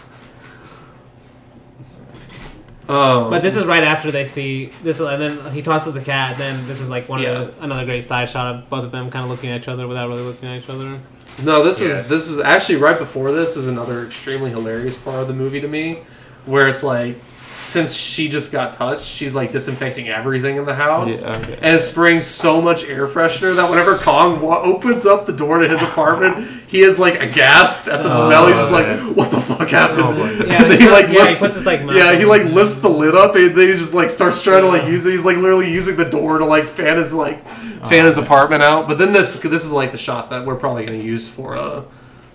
Um, 2.90 3.30
But 3.30 3.44
this 3.44 3.56
is 3.56 3.66
right 3.66 3.84
after 3.84 4.10
they 4.10 4.26
see 4.26 4.72
this, 4.84 5.00
and 5.00 5.22
then 5.22 5.52
he 5.54 5.62
tosses 5.62 5.94
the 5.94 6.02
cat. 6.02 6.38
Then 6.40 6.66
this 6.68 6.82
is 6.82 6.90
like 6.90 7.08
one 7.08 7.22
Yeah. 7.22 7.30
of 7.42 7.56
the, 7.58 7.64
another 7.64 7.86
great 7.86 8.04
side 8.04 8.28
shot 8.30 8.56
of 8.56 8.70
both 8.70 8.84
of 8.84 8.92
them 8.92 9.12
kind 9.12 9.24
of 9.24 9.30
looking 9.30 9.52
at 9.52 9.62
each 9.62 9.68
other 9.68 9.88
without 9.88 10.10
really 10.10 10.24
looking 10.24 10.50
at 10.50 10.64
each 10.64 10.70
other. 10.70 10.98
No, 11.44 11.64
this 11.64 11.80
Yes. 11.82 12.02
is 12.02 12.10
this 12.10 12.30
is 12.30 12.40
actually 12.40 12.78
right 12.78 12.98
before 12.98 13.32
this 13.32 13.56
is 13.56 13.68
another 13.68 14.04
extremely 14.04 14.50
hilarious 14.50 14.98
part 14.98 15.18
of 15.22 15.28
the 15.28 15.34
movie 15.36 15.62
to 15.62 15.68
me, 15.68 16.00
where 16.48 16.68
it's 16.68 16.84
like 16.84 17.16
since 17.60 17.94
she 17.94 18.30
just 18.30 18.52
got 18.52 18.74
touched, 18.74 19.04
she's 19.04 19.36
like 19.36 19.52
disinfecting 19.52 20.08
everything 20.08 20.56
in 20.56 20.66
the 20.66 20.74
house. 20.76 21.22
Yeah, 21.22 21.38
okay. 21.38 21.60
And 21.62 21.80
spraying 21.82 22.22
so 22.22 22.62
much 22.62 22.86
air 22.86 23.08
freshener 23.08 23.56
that 23.56 23.70
whenever 23.70 23.98
Kong 24.04 24.42
wa- 24.42 24.62
opens 24.62 25.06
up 25.06 25.26
the 25.26 25.34
door 25.34 25.60
to 25.60 25.68
his 25.68 25.82
apartment, 25.82 26.48
he 26.68 26.82
is 26.82 27.00
like 27.00 27.16
aghast 27.22 27.88
at 27.90 28.02
the 28.02 28.10
Oh, 28.12 28.28
smell. 28.28 28.48
He's 28.48 28.58
just 28.58 28.72
like, 28.72 28.88
"What 29.16 29.32
the 29.32 29.42
fuck 29.42 29.68
happened?" 29.70 30.02
Oh. 30.02 30.44
Yeah, 30.48 30.64
and 30.64 30.72
he 30.72 30.80
he 30.80 30.90
like 30.90 31.08
yeah, 31.08 31.20
lifts, 31.20 31.40
puts 31.42 31.56
his, 31.56 31.66
like, 31.66 31.82
yeah, 31.92 32.16
he 32.18 32.26
like 32.26 32.44
lifts 32.46 32.76
the 32.82 32.90
lid 32.90 33.16
up, 33.16 33.36
and 33.36 33.56
then 33.56 33.68
he 33.68 33.74
just 33.74 33.94
like 33.94 34.10
starts 34.10 34.42
trying 34.42 34.62
to 34.62 34.68
like 34.68 34.88
use 34.88 35.06
it. 35.06 35.12
He's 35.12 35.26
like 35.26 35.38
literally 35.38 35.72
using 35.72 35.98
the 35.98 36.06
door 36.06 36.38
to 36.40 36.46
like 36.46 36.64
fan 36.64 36.98
his 36.98 37.14
like 37.14 37.46
fan 37.88 38.06
his 38.06 38.18
apartment 38.18 38.64
out. 38.64 38.88
But 38.88 38.98
then 38.98 39.12
this 39.12 39.40
this 39.40 39.66
is 39.66 39.72
like 39.72 39.92
the 39.92 39.98
shot 39.98 40.30
that 40.30 40.46
we're 40.46 40.56
probably 40.56 40.86
going 40.86 41.00
to 41.00 41.06
use 41.06 41.28
for 41.28 41.58
uh, 41.58 41.84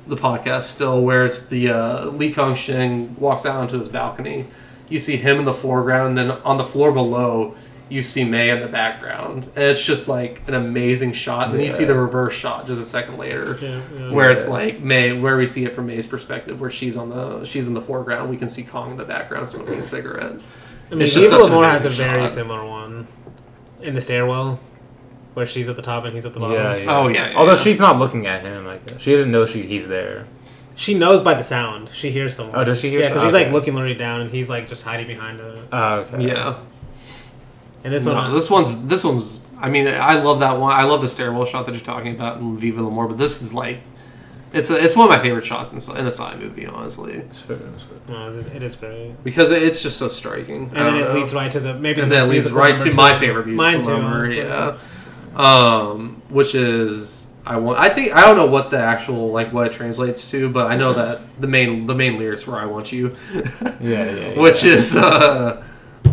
the 0.07 0.17
podcast 0.17 0.63
still, 0.63 1.03
where 1.03 1.25
it's 1.25 1.47
the 1.49 1.71
uh, 1.71 2.05
Lee 2.07 2.33
Kang-sheng 2.33 3.17
walks 3.17 3.47
out 3.47 3.57
onto 3.57 3.79
his 3.79 3.89
balcony. 3.89 4.47
You 4.89 4.98
see 4.98 5.16
him 5.16 5.39
in 5.39 5.44
the 5.44 5.52
foreground, 5.55 6.09
and 6.11 6.19
then 6.19 6.31
on 6.43 6.56
the 6.59 6.65
floor 6.65 6.93
below, 6.93 7.55
you 7.89 8.02
see 8.02 8.24
May 8.24 8.51
in 8.51 8.61
the 8.61 8.69
background, 8.69 9.44
and 9.55 9.65
it's 9.65 9.85
just 9.85 10.09
like 10.09 10.43
an 10.48 10.55
amazing 10.55 11.12
shot. 11.12 11.48
And 11.48 11.55
then 11.55 11.61
you 11.65 11.70
see 11.70 11.85
the 11.85 11.94
reverse 11.94 12.35
shot 12.35 12.66
just 12.66 12.81
a 12.81 12.85
second 12.85 13.19
later 13.19 13.56
Yeah, 13.61 13.81
yeah. 13.97 14.11
where 14.11 14.31
it's 14.31 14.48
like 14.48 14.81
May, 14.81 15.12
where 15.12 15.36
we 15.36 15.47
see 15.47 15.65
it 15.65 15.70
from 15.73 15.86
May's 15.86 16.06
perspective, 16.06 16.61
where 16.61 16.70
she's 16.70 16.97
on 16.97 17.11
the 17.11 17.44
she's 17.44 17.66
in 17.66 17.74
the 17.74 17.81
foreground. 17.82 18.31
We 18.31 18.36
can 18.36 18.48
see 18.48 18.62
Kong 18.62 18.93
in 18.93 18.97
the 18.97 19.05
background 19.05 19.48
smoking 19.48 19.74
a 19.78 19.82
cigarette. 19.82 20.40
I 20.90 20.94
mean, 20.94 21.02
It's 21.02 21.15
just 21.15 21.32
Evil 21.32 21.47
such 21.47 21.51
has 21.51 21.85
a 21.85 21.89
amazing 21.89 21.93
very 22.06 22.20
shot. 22.23 22.31
similar 22.31 22.65
one 22.66 23.06
in 23.82 23.94
the 23.94 24.01
stairwell, 24.01 24.59
where 25.35 25.47
she's 25.47 25.69
at 25.69 25.77
the 25.77 25.82
top 25.82 26.05
and 26.05 26.15
he's 26.15 26.24
at 26.27 26.32
the 26.35 26.40
bottom. 26.40 26.56
Yeah, 26.56 26.77
yeah. 26.77 26.97
Oh, 26.97 27.09
yeah, 27.09 27.31
yeah, 27.31 27.36
Although 27.39 27.56
she's 27.56 27.81
not 27.81 27.98
looking 27.98 28.27
at 28.27 28.43
him, 28.43 28.65
like 28.66 28.81
she 28.98 29.12
doesn't 29.12 29.31
know 29.31 29.44
she 29.47 29.62
he's 29.62 29.89
there. 29.89 30.27
She 30.77 30.95
knows 30.95 31.21
by 31.21 31.35
the 31.35 31.45
sound. 31.45 31.91
She 31.93 32.11
hears 32.11 32.35
someone. 32.35 32.57
Oh, 32.59 32.65
does 32.65 32.81
she 32.81 32.91
hear 32.91 33.01
Yeah, 33.01 33.09
because 33.09 33.23
she's 33.25 33.33
like 33.33 33.45
okay. 33.47 33.53
looking 33.53 33.75
literally 33.75 33.95
down, 33.95 34.21
and 34.23 34.31
he's 34.31 34.49
like 34.49 34.69
just 34.69 34.83
hiding 34.83 35.07
behind 35.07 35.39
her. 35.41 35.65
Oh, 35.73 35.95
okay. 36.01 36.27
Yeah, 36.27 36.59
And 37.85 37.93
this 37.93 38.05
no, 38.07 38.15
one, 38.15 38.33
this 38.35 38.51
one's 38.51 38.87
this 38.87 39.05
one's 39.05 39.43
I 39.61 39.69
mean, 39.71 39.87
I 39.89 40.15
love 40.15 40.41
that 40.41 40.59
one. 40.59 40.73
I 40.73 40.83
love 40.83 41.01
the 41.01 41.09
stairwell 41.09 41.45
shot 41.47 41.65
that 41.67 41.75
you're 41.75 41.85
talking 41.85 42.15
about 42.15 42.39
in 42.39 42.59
Vive 42.59 42.79
L'Amour, 42.79 43.09
but 43.09 43.19
this 43.19 43.41
is 43.41 43.55
like, 43.55 43.79
it's 44.53 44.69
a, 44.71 44.83
it's 44.83 44.95
one 44.97 45.07
of 45.09 45.11
my 45.17 45.19
favorite 45.23 45.45
shots 45.45 45.73
in, 45.73 45.97
in 45.97 46.07
a 46.07 46.11
Tsai 46.11 46.35
movie, 46.37 46.67
honestly, 46.67 47.15
It's 47.15 47.39
fair, 47.41 47.57
it's 47.57 47.85
fair. 47.85 47.99
No, 48.09 48.29
it 48.29 48.35
is, 48.37 48.47
it 48.47 48.63
is 48.63 48.77
great. 48.77 49.23
because 49.25 49.51
it's 49.51 49.83
just 49.83 49.97
so 49.97 50.09
striking. 50.09 50.71
And 50.75 50.87
then 50.89 50.97
it 50.97 51.15
leads 51.15 51.33
right 51.33 51.51
to 51.53 51.61
the 51.61 51.75
maybe 51.75 52.03
and 52.03 52.11
the 52.11 52.17
then 52.17 52.29
it 52.29 52.33
leads 52.33 52.53
right 52.53 52.79
to 52.81 52.93
my 52.95 53.17
favorite 53.19 53.47
musical 53.47 53.73
Mine 53.73 53.83
too, 53.85 53.93
number. 53.93 54.17
honestly. 54.19 54.39
Yeah, 54.39 54.77
um, 55.37 56.21
which 56.29 56.55
is 56.55 57.34
I 57.47 57.57
want. 57.57 57.79
I 57.79 57.89
think 57.91 58.15
I 58.16 58.23
don't 58.23 58.37
know 58.37 58.47
what 58.47 58.71
the 58.71 58.79
actual 58.79 59.31
like 59.31 59.53
what 59.53 59.66
it 59.66 59.73
translates 59.73 60.31
to, 60.31 60.49
but 60.49 60.71
I 60.71 60.77
know 60.77 60.95
that 60.95 61.21
the 61.41 61.47
main 61.47 61.87
the 61.87 61.95
main 61.95 62.19
lyrics 62.19 62.47
were 62.47 62.57
"I 62.57 62.66
want 62.66 62.91
you," 62.93 63.15
Yeah, 63.35 63.41
yeah. 63.81 64.11
yeah. 64.35 64.41
which 64.41 64.65
is 64.65 64.97
uh, 64.97 65.62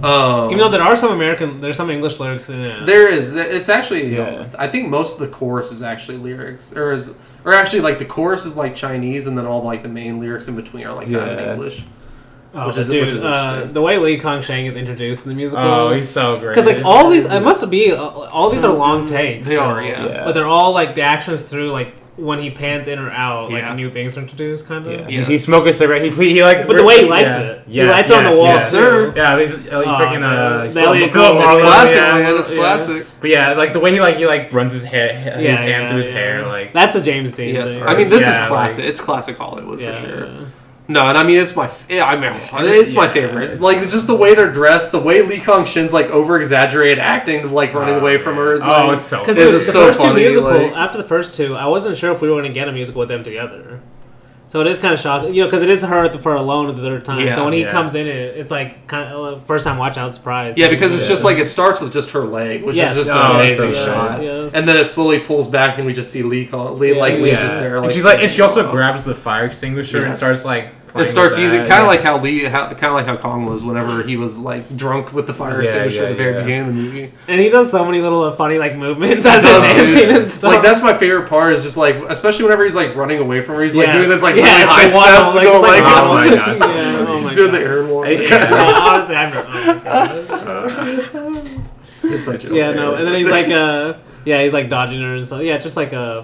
um, 0.03 0.47
Even 0.49 0.57
though 0.57 0.69
there 0.69 0.81
are 0.81 0.95
some 0.95 1.11
American, 1.11 1.61
there's 1.61 1.77
some 1.77 1.89
English 1.89 2.19
lyrics 2.19 2.49
in 2.49 2.59
it. 2.59 2.85
There 2.85 3.07
is. 3.11 3.33
It's 3.35 3.69
actually. 3.69 4.15
Yeah. 4.15 4.47
I 4.57 4.67
think 4.67 4.89
most 4.89 5.13
of 5.13 5.19
the 5.19 5.27
chorus 5.27 5.71
is 5.71 5.81
actually 5.81 6.17
lyrics, 6.17 6.75
or 6.75 6.91
is, 6.91 7.15
or 7.45 7.53
actually 7.53 7.81
like 7.81 7.99
the 7.99 8.05
chorus 8.05 8.45
is 8.45 8.57
like 8.57 8.73
Chinese, 8.75 9.27
and 9.27 9.37
then 9.37 9.45
all 9.45 9.63
like 9.63 9.83
the 9.83 9.89
main 9.89 10.19
lyrics 10.19 10.47
in 10.47 10.55
between 10.55 10.85
are 10.85 10.93
like 10.93 11.05
kind 11.05 11.17
of 11.17 11.39
Yeah. 11.39 11.53
English. 11.53 11.83
Oh, 12.53 12.67
which 12.67 12.75
but 12.75 12.81
is- 12.81 12.89
dude, 12.89 13.05
which 13.05 13.15
is 13.15 13.23
uh, 13.23 13.69
the 13.71 13.81
way 13.81 13.97
Lee 13.97 14.19
Kang-sheng 14.19 14.65
is 14.65 14.75
introduced 14.75 15.25
in 15.25 15.29
the 15.29 15.35
musical. 15.35 15.63
Oh, 15.63 15.93
he's 15.93 16.09
so 16.09 16.37
great. 16.39 16.49
Because 16.55 16.65
like 16.65 16.83
all 16.83 17.09
these, 17.09 17.25
it 17.25 17.39
must 17.41 17.69
be 17.69 17.91
uh, 17.93 17.97
all 18.03 18.51
these 18.51 18.63
are 18.63 18.73
long 18.73 19.05
good. 19.05 19.13
takes. 19.13 19.47
They 19.47 19.55
are, 19.57 19.81
yeah. 19.81 20.05
Yeah. 20.05 20.25
But 20.25 20.33
they're 20.33 20.45
all 20.47 20.73
like 20.73 20.95
the 20.95 21.01
actions 21.03 21.43
through 21.43 21.71
like 21.71 21.95
when 22.17 22.39
he 22.39 22.51
pans 22.51 22.89
in 22.89 22.99
or 22.99 23.09
out, 23.09 23.49
like 23.49 23.63
Yeah. 23.63 23.73
new 23.73 23.89
things 23.89 24.17
are 24.17 24.19
introduced, 24.19 24.67
kind 24.67 24.85
of. 24.85 24.91
Yeah. 24.91 24.99
Yes. 25.07 25.09
He's, 25.09 25.27
he's 25.27 25.45
smoking 25.45 25.69
a 25.69 25.73
cigarette. 25.73 26.01
He, 26.03 26.09
he, 26.09 26.29
he 26.33 26.43
like. 26.43 26.67
But 26.67 26.75
the 26.75 26.83
way 26.83 26.99
he 26.99 27.05
lights 27.05 27.29
yeah. 27.29 27.39
it. 27.39 27.63
He 27.67 27.73
Yes, 27.75 27.89
lights 27.89 28.09
it 28.09 28.17
on 28.17 28.23
the 28.31 28.37
wall, 28.37 28.45
yes. 28.47 28.69
sir. 28.69 29.13
Yeah, 29.15 29.39
he's, 29.39 29.53
uh, 29.55 29.59
he's 29.61 29.71
Oh, 29.71 29.79
freaking 29.97 30.21
uh, 30.21 30.57
dude. 30.57 30.65
he's 30.65 30.75
Elliot 30.77 31.07
It's 31.07 31.15
Marlowe, 31.15 31.61
classic, 31.61 31.95
yeah. 31.95 32.13
man. 32.17 32.35
It's 32.35 32.49
yeah. 32.51 32.57
classic. 32.57 33.07
But 33.21 33.29
yeah, 33.29 33.53
like 33.53 33.71
the 33.71 33.79
way 33.79 33.93
he 33.93 34.01
like 34.01 34.17
he 34.17 34.25
like 34.27 34.51
runs 34.51 34.73
his 34.73 34.83
hair, 34.83 35.13
his 35.17 35.41
Yeah, 35.41 35.55
hand 35.55 35.69
yeah, 35.69 35.87
through 35.87 35.97
his 35.99 36.07
yeah. 36.09 36.13
hair, 36.13 36.47
like 36.47 36.73
That's 36.73 36.91
the 36.91 37.01
James 37.01 37.31
Dean 37.31 37.55
Yes, 37.55 37.75
thing. 37.77 37.87
I 37.87 37.95
mean 37.95 38.09
this 38.09 38.23
Yeah, 38.23 38.41
is 38.43 38.47
classic. 38.49 38.79
like- 38.79 38.89
it's 38.89 38.99
classic 38.99 39.37
Hollywood 39.37 39.79
yeah, 39.79 39.93
for 39.93 40.05
sure. 40.07 40.47
Yeah. 40.91 41.01
No, 41.01 41.07
and 41.07 41.17
I 41.17 41.23
mean 41.23 41.37
it's 41.39 41.55
my. 41.55 41.65
f- 41.65 41.85
Yeah, 41.89 42.05
I 42.05 42.15
mean 42.15 42.33
it's 42.75 42.93
my 42.93 43.05
Yeah, 43.05 43.11
favorite. 43.11 43.43
it's- 43.45 43.61
Like 43.61 43.81
just 43.89 44.07
the 44.07 44.15
way 44.15 44.35
they're 44.35 44.51
dressed, 44.51 44.91
the 44.91 44.99
way 44.99 45.21
Lee 45.21 45.39
Kang-sheng's 45.39 45.93
like 45.93 46.07
over 46.07 46.39
exaggerated 46.39 46.99
acting, 46.99 47.51
like 47.51 47.73
running 47.73 47.95
Oh, 47.95 47.99
away 47.99 48.17
from 48.17 48.35
her. 48.35 48.53
Is 48.53 48.63
oh, 48.65 48.91
it's 48.91 49.03
so 49.03 49.19
Because 49.19 49.35
the, 49.35 49.43
the 49.51 49.59
so 49.59 49.87
first 49.87 49.99
funny, 49.99 50.23
two 50.23 50.29
musical, 50.29 50.51
like- 50.51 50.73
after 50.73 50.97
the 50.97 51.03
first 51.07 51.33
two, 51.35 51.55
I 51.55 51.67
wasn't 51.67 51.97
sure 51.97 52.11
if 52.11 52.21
we 52.21 52.29
were 52.29 52.35
going 52.35 52.47
to 52.51 52.53
get 52.53 52.67
a 52.67 52.71
musical 52.71 52.99
with 52.99 53.09
them 53.09 53.23
together. 53.23 53.79
So 54.51 54.59
it 54.59 54.67
is 54.67 54.79
kind 54.79 54.93
of 54.93 54.99
shocking, 54.99 55.33
you 55.33 55.43
know, 55.43 55.47
because 55.47 55.63
it 55.63 55.69
is 55.69 55.81
her 55.81 56.11
for 56.19 56.35
alone 56.35 56.69
at 56.69 56.75
the 56.75 56.81
third 56.81 57.05
time. 57.05 57.25
Yeah, 57.25 57.35
so 57.35 57.45
when 57.45 57.53
he 57.53 57.61
yeah. 57.61 57.71
comes 57.71 57.95
in, 57.95 58.05
it 58.05 58.35
it's 58.35 58.51
like 58.51 58.85
kind 58.85 59.07
of 59.07 59.37
uh, 59.37 59.45
first 59.45 59.63
time 59.63 59.77
watch, 59.77 59.97
I 59.97 60.03
was 60.03 60.15
surprised. 60.15 60.57
Yeah, 60.57 60.67
because 60.67 60.93
it's 60.93 61.03
Yeah. 61.03 61.07
just 61.07 61.23
like 61.23 61.37
it 61.37 61.45
starts 61.45 61.79
with 61.79 61.93
just 61.93 62.11
her 62.11 62.25
leg, 62.25 62.61
which 62.61 62.75
Yes. 62.75 62.97
is 62.97 63.07
just 63.07 63.11
Oh, 63.17 63.29
an 63.29 63.35
amazing 63.37 63.73
so 63.75 63.85
shot, 63.85 64.11
nice. 64.11 64.21
Yes. 64.21 64.53
and 64.53 64.67
then 64.67 64.75
it 64.75 64.87
slowly 64.87 65.19
pulls 65.19 65.47
back, 65.47 65.77
and 65.77 65.87
we 65.87 65.93
just 65.93 66.11
see 66.11 66.21
Lee, 66.21 66.47
Kong, 66.47 66.77
Lee 66.77 66.91
Yeah. 66.93 66.99
like 66.99 67.19
Lee 67.19 67.31
yeah. 67.31 67.41
just 67.43 67.53
there. 67.55 67.77
and 67.77 67.89
she's 67.93 68.03
like, 68.03 68.19
and 68.19 68.29
she 68.29 68.41
also 68.41 68.67
oh. 68.67 68.71
grabs 68.73 69.05
the 69.05 69.15
fire 69.15 69.45
extinguisher 69.45 70.03
and 70.03 70.13
starts 70.13 70.43
like. 70.43 70.67
Playing 70.91 71.05
It 71.07 71.09
starts 71.09 71.35
with 71.35 71.43
using 71.43 71.59
that, 71.61 71.67
kind 71.69 71.81
of 71.81 71.85
yeah. 71.85 71.91
like 71.91 72.01
how 72.01 72.17
Lee, 72.19 72.43
how, 72.43 72.67
kind 72.73 72.85
of 72.85 72.93
like 72.93 73.05
how 73.05 73.17
Kong 73.17 73.45
was 73.45 73.63
whenever 73.63 74.03
he 74.03 74.17
was 74.17 74.37
like 74.37 74.75
drunk 74.77 75.13
with 75.13 75.27
the 75.27 75.33
fire 75.33 75.61
Yeah, 75.61 75.69
extinguisher 75.69 76.03
at 76.05 76.09
the 76.09 76.15
very 76.15 76.33
yeah. 76.33 76.41
beginning 76.41 76.61
of 76.69 76.75
the 76.75 76.81
movie. 76.81 77.11
and 77.27 77.41
he 77.41 77.49
does 77.49 77.71
so 77.71 77.83
many 77.85 78.01
little 78.01 78.23
uh, 78.23 78.35
funny 78.35 78.57
like 78.57 78.75
movements 78.75 79.25
as 79.25 79.43
does, 79.43 79.67
he's 79.69 79.97
and 80.03 80.31
stuff. 80.31 80.53
Like 80.53 80.61
that's 80.61 80.81
my 80.81 80.95
favorite 80.97 81.27
part 81.29 81.53
is 81.53 81.63
just 81.63 81.77
like, 81.77 81.95
especially 82.09 82.43
whenever 82.45 82.63
he's 82.63 82.75
like 82.75 82.95
running 82.95 83.19
away 83.19 83.41
from 83.41 83.55
her, 83.55 83.63
he's 83.63 83.75
like 83.75 83.87
Yeah. 83.87 83.93
doing 83.97 84.09
this 84.09 84.21
like 84.21 84.35
really 84.35 84.47
the 84.47 84.67
high 84.67 84.95
waddle, 84.95 85.25
steps 85.25 85.35
like, 85.35 85.45
to 85.47 85.51
go 85.51 85.59
it's 85.59 85.67
like, 85.67 85.83
like 85.83 86.03
Oh 86.03 86.13
my 86.13 86.35
god! 86.35 86.59
so 86.59 86.67
Yeah, 86.75 87.05
oh 87.07 87.13
he's 87.13 87.25
my 87.25 87.33
doing 87.35 87.51
God. 87.51 87.61
the 87.61 87.65
air 87.65 87.85
walk. 87.85 88.07
yeah, 88.07 88.79
honestly, 88.81 89.15
I'm. 89.15 89.31
Oh 89.33 89.43
my 89.67 89.83
God. 89.83 91.61
It's 92.03 92.27
like 92.27 92.43
yeah, 92.49 92.71
no, 92.71 92.95
and 92.95 93.05
then 93.05 93.15
he's 93.15 93.29
like, 93.29 93.47
uh, 93.47 93.93
yeah, 94.25 94.43
he's 94.43 94.53
like 94.53 94.69
dodging 94.69 95.01
her 95.01 95.15
and 95.15 95.27
so 95.27 95.39
yeah, 95.39 95.57
just 95.59 95.77
like 95.77 95.93
uh, 95.93 96.23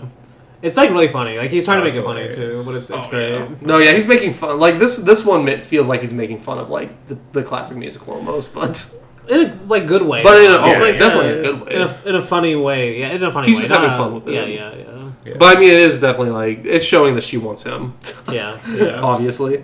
it's 0.62 0.78
like 0.78 0.90
really 0.90 1.08
funny. 1.08 1.38
Like 1.38 1.52
he's 1.52 1.66
trying 1.66 1.78
Oh, 1.78 1.82
to 1.82 1.86
make 1.86 1.94
it's 1.94 1.98
it 1.98 2.04
funny 2.04 2.34
too, 2.34 2.64
but 2.66 2.76
it's, 2.76 2.90
it's 2.90 3.08
Oh, 3.08 3.10
great. 3.10 3.32
yeah. 3.34 3.48
No, 3.62 3.78
yeah, 3.78 3.92
he's 3.94 4.08
making 4.08 4.34
fun. 4.34 4.60
Like 4.60 4.80
this, 4.80 4.98
this 4.98 5.26
one 5.26 5.46
feels 5.62 5.88
like 5.88 6.02
he's 6.02 6.14
making 6.14 6.40
fun 6.40 6.58
of 6.58 6.70
like 6.70 6.90
the, 7.08 7.18
the 7.32 7.44
classic 7.44 7.78
musical 7.78 8.14
almost, 8.14 8.54
but 8.54 8.94
In 9.30 9.42
a 9.42 9.60
like 9.66 9.88
good 9.88 10.04
way, 10.04 10.24
But 10.24 10.38
in 10.42 10.52
a- 10.52 10.68
It's 10.70 10.80
oh, 10.80 10.84
like, 10.86 10.98
definitely 11.00 11.32
uh, 11.32 11.34
a 11.34 11.44
good 11.44 11.62
way. 11.68 11.76
In 11.76 11.82
a, 11.82 12.02
in 12.10 12.16
a 12.16 12.22
funny 12.22 12.56
way, 12.56 13.00
yeah, 13.00 13.10
in 13.10 13.22
a 13.22 13.32
funny 13.34 13.48
He's 13.50 13.58
way. 13.58 13.62
just 13.64 13.74
having 13.74 13.90
not- 13.90 13.98
fun 13.98 14.16
with 14.16 14.28
it. 14.30 14.34
Yeah, 14.34 14.46
yeah, 14.46 15.10
yeah, 15.26 15.34
but 15.38 15.58
I 15.58 15.60
mean, 15.60 15.70
it 15.74 15.80
is 15.80 16.00
definitely 16.00 16.30
like 16.32 16.64
it's 16.64 16.86
showing 16.86 17.14
that 17.16 17.26
she 17.26 17.36
wants 17.38 17.62
him, 17.64 17.94
yeah. 18.32 18.58
Yeah. 18.70 19.02
obviously. 19.02 19.58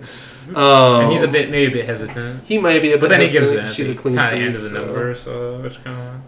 Um, 0.54 1.00
and 1.04 1.10
he's 1.12 1.22
a 1.22 1.28
bit 1.28 1.50
maybe 1.50 1.72
a 1.72 1.76
bit 1.76 1.86
hesitant, 1.86 2.44
He 2.44 2.58
may 2.58 2.78
be 2.78 2.88
a 2.88 2.90
bit, 2.96 3.00
but 3.00 3.08
then 3.08 3.20
he 3.22 3.26
gives 3.28 3.46
hesitant. 3.50 3.68
it. 3.68 3.72
She's 3.72 3.88
a 3.88 3.94
clean 3.94 4.14
kind 4.14 4.36
of 4.36 4.42
end 4.42 4.56
of 4.56 4.62
the 4.62 4.68
so- 4.68 4.84
number, 4.84 5.14
so 5.14 5.58
which 5.62 5.82
kind 5.82 5.96
of. 5.98 6.20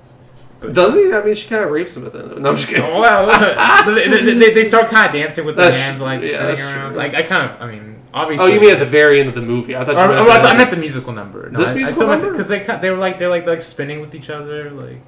Does 0.73 0.95
he? 0.95 1.13
I 1.13 1.23
mean, 1.23 1.35
she 1.35 1.49
kind 1.49 1.65
of 1.65 1.71
rapes 1.71 1.97
him 1.97 2.07
at 2.07 2.13
the 2.13 2.21
end. 2.21 2.43
No, 2.43 2.51
I'm 2.51 2.57
just 2.57 2.69
kidding. 2.69 2.85
Oh, 2.85 3.01
wow. 3.01 3.27
But 3.87 3.95
they, 3.95 4.09
they, 4.09 4.35
they- 4.35 4.55
they 4.55 4.65
start 4.65 4.89
kind 4.89 5.07
of 5.07 5.13
dancing 5.13 5.45
with 5.45 5.57
their 5.57 5.71
That's 5.71 5.83
hands, 5.83 5.99
true. 5.99 6.07
like 6.07 6.21
Yeah, 6.23 6.31
turning 6.39 6.47
that's 6.49 6.61
around. 6.63 6.93
true. 6.93 7.03
Like 7.03 7.15
I 7.15 7.23
kind 7.23 7.51
of, 7.51 7.61
I 7.63 7.71
mean, 7.71 8.03
obviously. 8.15 8.43
Oh, 8.43 8.47
obviously. 8.47 8.55
you 8.55 8.61
mean 8.61 8.71
at 8.73 8.79
the 8.81 8.87
very 8.87 9.21
end 9.21 9.29
of 9.29 9.35
the 9.35 9.43
movie? 9.43 9.75
I 9.77 9.85
thought 9.85 9.97
Or, 9.97 10.13
you 10.15 10.21
or, 10.21 10.25
meant. 10.25 10.31
I, 10.31 10.37
at 10.37 10.43
the 10.43 10.49
I 10.49 10.57
meant 10.57 10.71
the 10.71 10.77
musical 10.77 11.13
number. 11.13 11.51
No, 11.51 11.59
This 11.59 11.71
I, 11.71 11.75
musical 11.75 12.07
I 12.09 12.17
number? 12.17 12.31
because 12.31 12.49
they 12.49 12.61
cut- 12.61 12.81
they 12.81 12.91
were 12.91 12.97
like 12.99 13.19
they're 13.19 13.29
like 13.31 13.47
like 13.47 13.63
spinning 13.63 14.01
with 14.01 14.15
each 14.15 14.31
other 14.31 14.71
like 14.71 15.01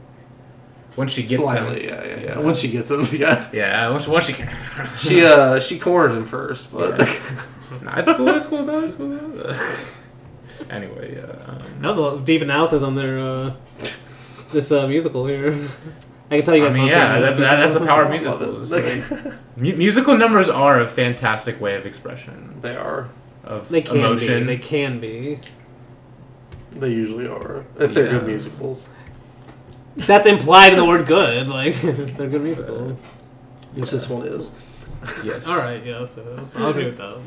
Once 0.97 1.13
she 1.13 1.23
gets 1.23 1.37
Slightly, 1.37 1.85
him. 1.85 1.89
yeah, 1.91 2.05
yeah, 2.07 2.21
yeah. 2.21 2.39
Once 2.39 2.59
she 2.59 2.69
gets 2.71 2.91
him, 2.91 3.07
yeah. 3.13 3.49
Yeah, 3.53 3.91
once 3.91 4.09
once 4.09 4.27
she 4.27 4.33
can. 4.35 4.49
She 4.99 5.25
uh 5.33 5.61
she 5.61 5.79
cornered 5.79 6.13
him 6.17 6.27
first, 6.27 6.73
but 6.73 6.99
Nah, 7.83 7.99
it's 7.99 8.11
cool. 8.13 8.29
It's 8.29 8.47
cool 8.47 8.65
though. 8.65 8.83
It's 8.83 8.95
cool. 8.95 9.11
Though. 9.17 9.55
anyway, 10.71 11.15
yeah. 11.17 11.31
Um, 11.47 11.63
That 11.81 11.89
was 11.89 11.97
a 11.97 12.01
lot- 12.03 12.25
deep 12.25 12.43
analysis 12.43 12.83
on 12.83 12.95
their 12.95 13.19
uh, 13.21 13.53
this 14.53 14.71
uh, 14.73 14.87
musical 14.87 15.27
here. 15.27 15.69
I 16.31 16.37
can 16.37 16.45
tell 16.45 16.57
you 16.57 16.67
I 16.67 16.71
mean, 16.73 16.89
yeah, 16.89 17.21
that's 17.21 17.39
that, 17.39 17.57
that's 17.57 17.75
the 17.75 17.87
power 17.87 18.03
of 18.03 18.11
I 18.11 18.17
love 18.17 18.41
musicals. 18.41 18.73
it. 18.73 19.25
Like, 19.25 19.35
mu- 19.57 19.77
musical 19.77 20.17
numbers 20.17 20.49
are 20.51 20.81
a 20.81 20.87
fantastic 20.87 21.59
way 21.61 21.75
of 21.77 21.87
expression 21.87 22.59
they 22.61 22.77
are. 22.77 23.09
of 23.45 23.69
They 23.71 23.81
can 23.83 23.97
emotion. 23.97 24.41
be. 24.41 24.57
They 24.57 24.59
can 24.59 25.01
be. 25.01 25.41
They 26.73 26.91
usually 26.91 27.27
are 27.27 27.65
if 27.79 27.95
they're 27.95 28.05
Yeah. 28.07 28.13
good 28.13 28.27
musicals. 28.27 28.89
That's 29.97 30.27
implied 30.27 30.73
in 30.75 30.79
the 30.79 30.85
word 30.85 31.07
"good." 31.07 31.49
Like 31.49 31.81
they're 31.83 32.29
good 32.29 32.43
musicals. 32.43 33.01
Which 33.75 33.91
this 33.91 34.09
one 34.09 34.27
is. 34.27 34.61
yes. 35.25 35.47
All 35.47 35.57
right, 35.57 35.85
yeah, 35.85 36.05
so 36.05 36.41
I'll 36.57 36.71
agree 36.71 36.87
with 36.87 36.99
that. 36.99 37.21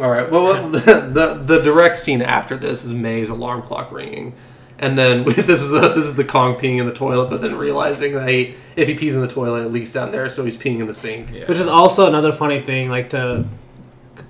All 0.00 0.10
right. 0.10 0.30
Well, 0.30 0.42
well, 0.42 0.68
the, 0.68 0.78
the 1.12 1.34
the 1.34 1.60
direct 1.62 1.96
scene 1.96 2.22
after 2.22 2.56
this 2.56 2.84
is 2.84 2.94
May's 2.94 3.30
alarm 3.30 3.62
clock 3.62 3.90
ringing, 3.90 4.34
and 4.78 4.96
then 4.98 5.24
this 5.24 5.62
is 5.62 5.74
a, 5.74 5.80
this 5.90 6.06
is 6.06 6.16
the 6.16 6.24
Kong 6.24 6.54
peeing 6.54 6.78
in 6.78 6.86
the 6.86 6.92
toilet, 6.94 7.30
but 7.30 7.40
then 7.42 7.56
realizing 7.56 8.12
that 8.14 8.28
he, 8.28 8.54
if 8.76 8.88
he 8.88 8.94
pees 8.94 9.14
in 9.14 9.20
the 9.20 9.28
toilet, 9.28 9.64
it 9.66 9.68
leaks 9.72 9.92
down 9.92 10.12
there, 10.12 10.28
so 10.28 10.44
he's 10.44 10.56
peeing 10.56 10.80
in 10.80 10.86
the 10.86 10.94
sink. 10.94 11.32
Yeah. 11.32 11.46
Which 11.46 11.58
is 11.58 11.66
also 11.68 12.06
another 12.06 12.32
funny 12.32 12.60
thing, 12.62 12.88
like 12.90 13.10
to 13.10 13.48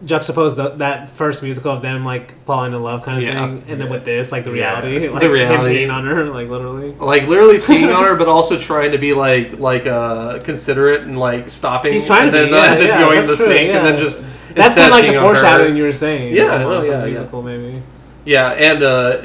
juxtapose 0.05 0.57
the, 0.57 0.69
that 0.77 1.11
first 1.11 1.43
musical 1.43 1.73
of 1.73 1.83
them 1.83 2.05
like 2.05 2.41
falling 2.45 2.73
in 2.73 2.83
love 2.83 3.03
kind 3.03 3.19
of 3.19 3.25
Yeah. 3.25 3.47
thing, 3.47 3.65
and 3.69 3.81
then 3.81 3.89
with 3.91 4.05
this, 4.05 4.31
like 4.31 4.45
the 4.45 4.53
Yeah. 4.53 4.81
reality, 4.81 5.07
The 5.07 5.13
like 5.13 5.23
him 5.23 5.61
peeing 5.61 5.93
on 5.93 6.05
her, 6.07 6.27
like 6.27 6.49
literally. 6.49 6.93
Like 6.93 7.27
literally 7.27 7.59
peeing 7.69 7.95
on 7.95 8.05
her, 8.05 8.15
but 8.15 8.29
also 8.29 8.59
trying 8.59 8.93
to 8.93 8.99
be 8.99 9.13
like 9.15 9.59
like 9.59 9.87
uh 9.87 10.39
considerate 10.41 11.03
and 11.03 11.19
like 11.19 11.49
stopping. 11.51 11.93
He's 11.93 12.05
trying 12.05 12.25
and 12.29 12.33
to 12.33 12.39
then, 12.39 12.49
be, 12.49 12.55
uh, 12.55 12.57
yeah, 12.59 12.73
and 12.73 12.81
then 12.81 12.89
yeah, 12.89 13.01
going 13.01 13.19
in 13.19 13.25
the 13.25 13.29
that's 13.33 13.45
true, 13.45 13.53
sink, 13.55 13.71
and 13.75 13.87
then 13.87 13.95
yeah. 13.95 14.01
just 14.01 14.25
That's 14.55 14.69
instead 14.69 14.75
kind 14.75 14.85
of 14.87 14.91
like 14.93 15.03
the 15.07 15.13
peeing 15.13 15.19
on 15.23 15.35
her. 15.35 15.41
foreshadowing 15.41 15.77
you 15.77 15.83
were 15.83 15.93
saying. 15.93 16.35
Yeah, 16.37 16.63
almost, 16.63 16.63
no, 16.65 16.73
of 16.79 16.83
the 16.85 16.89
yeah, 16.91 16.99
yeah. 17.05 17.11
musical 17.11 17.43
maybe. 17.43 17.83
Yeah, 18.25 18.51
and 18.53 18.83
uh 18.83 19.17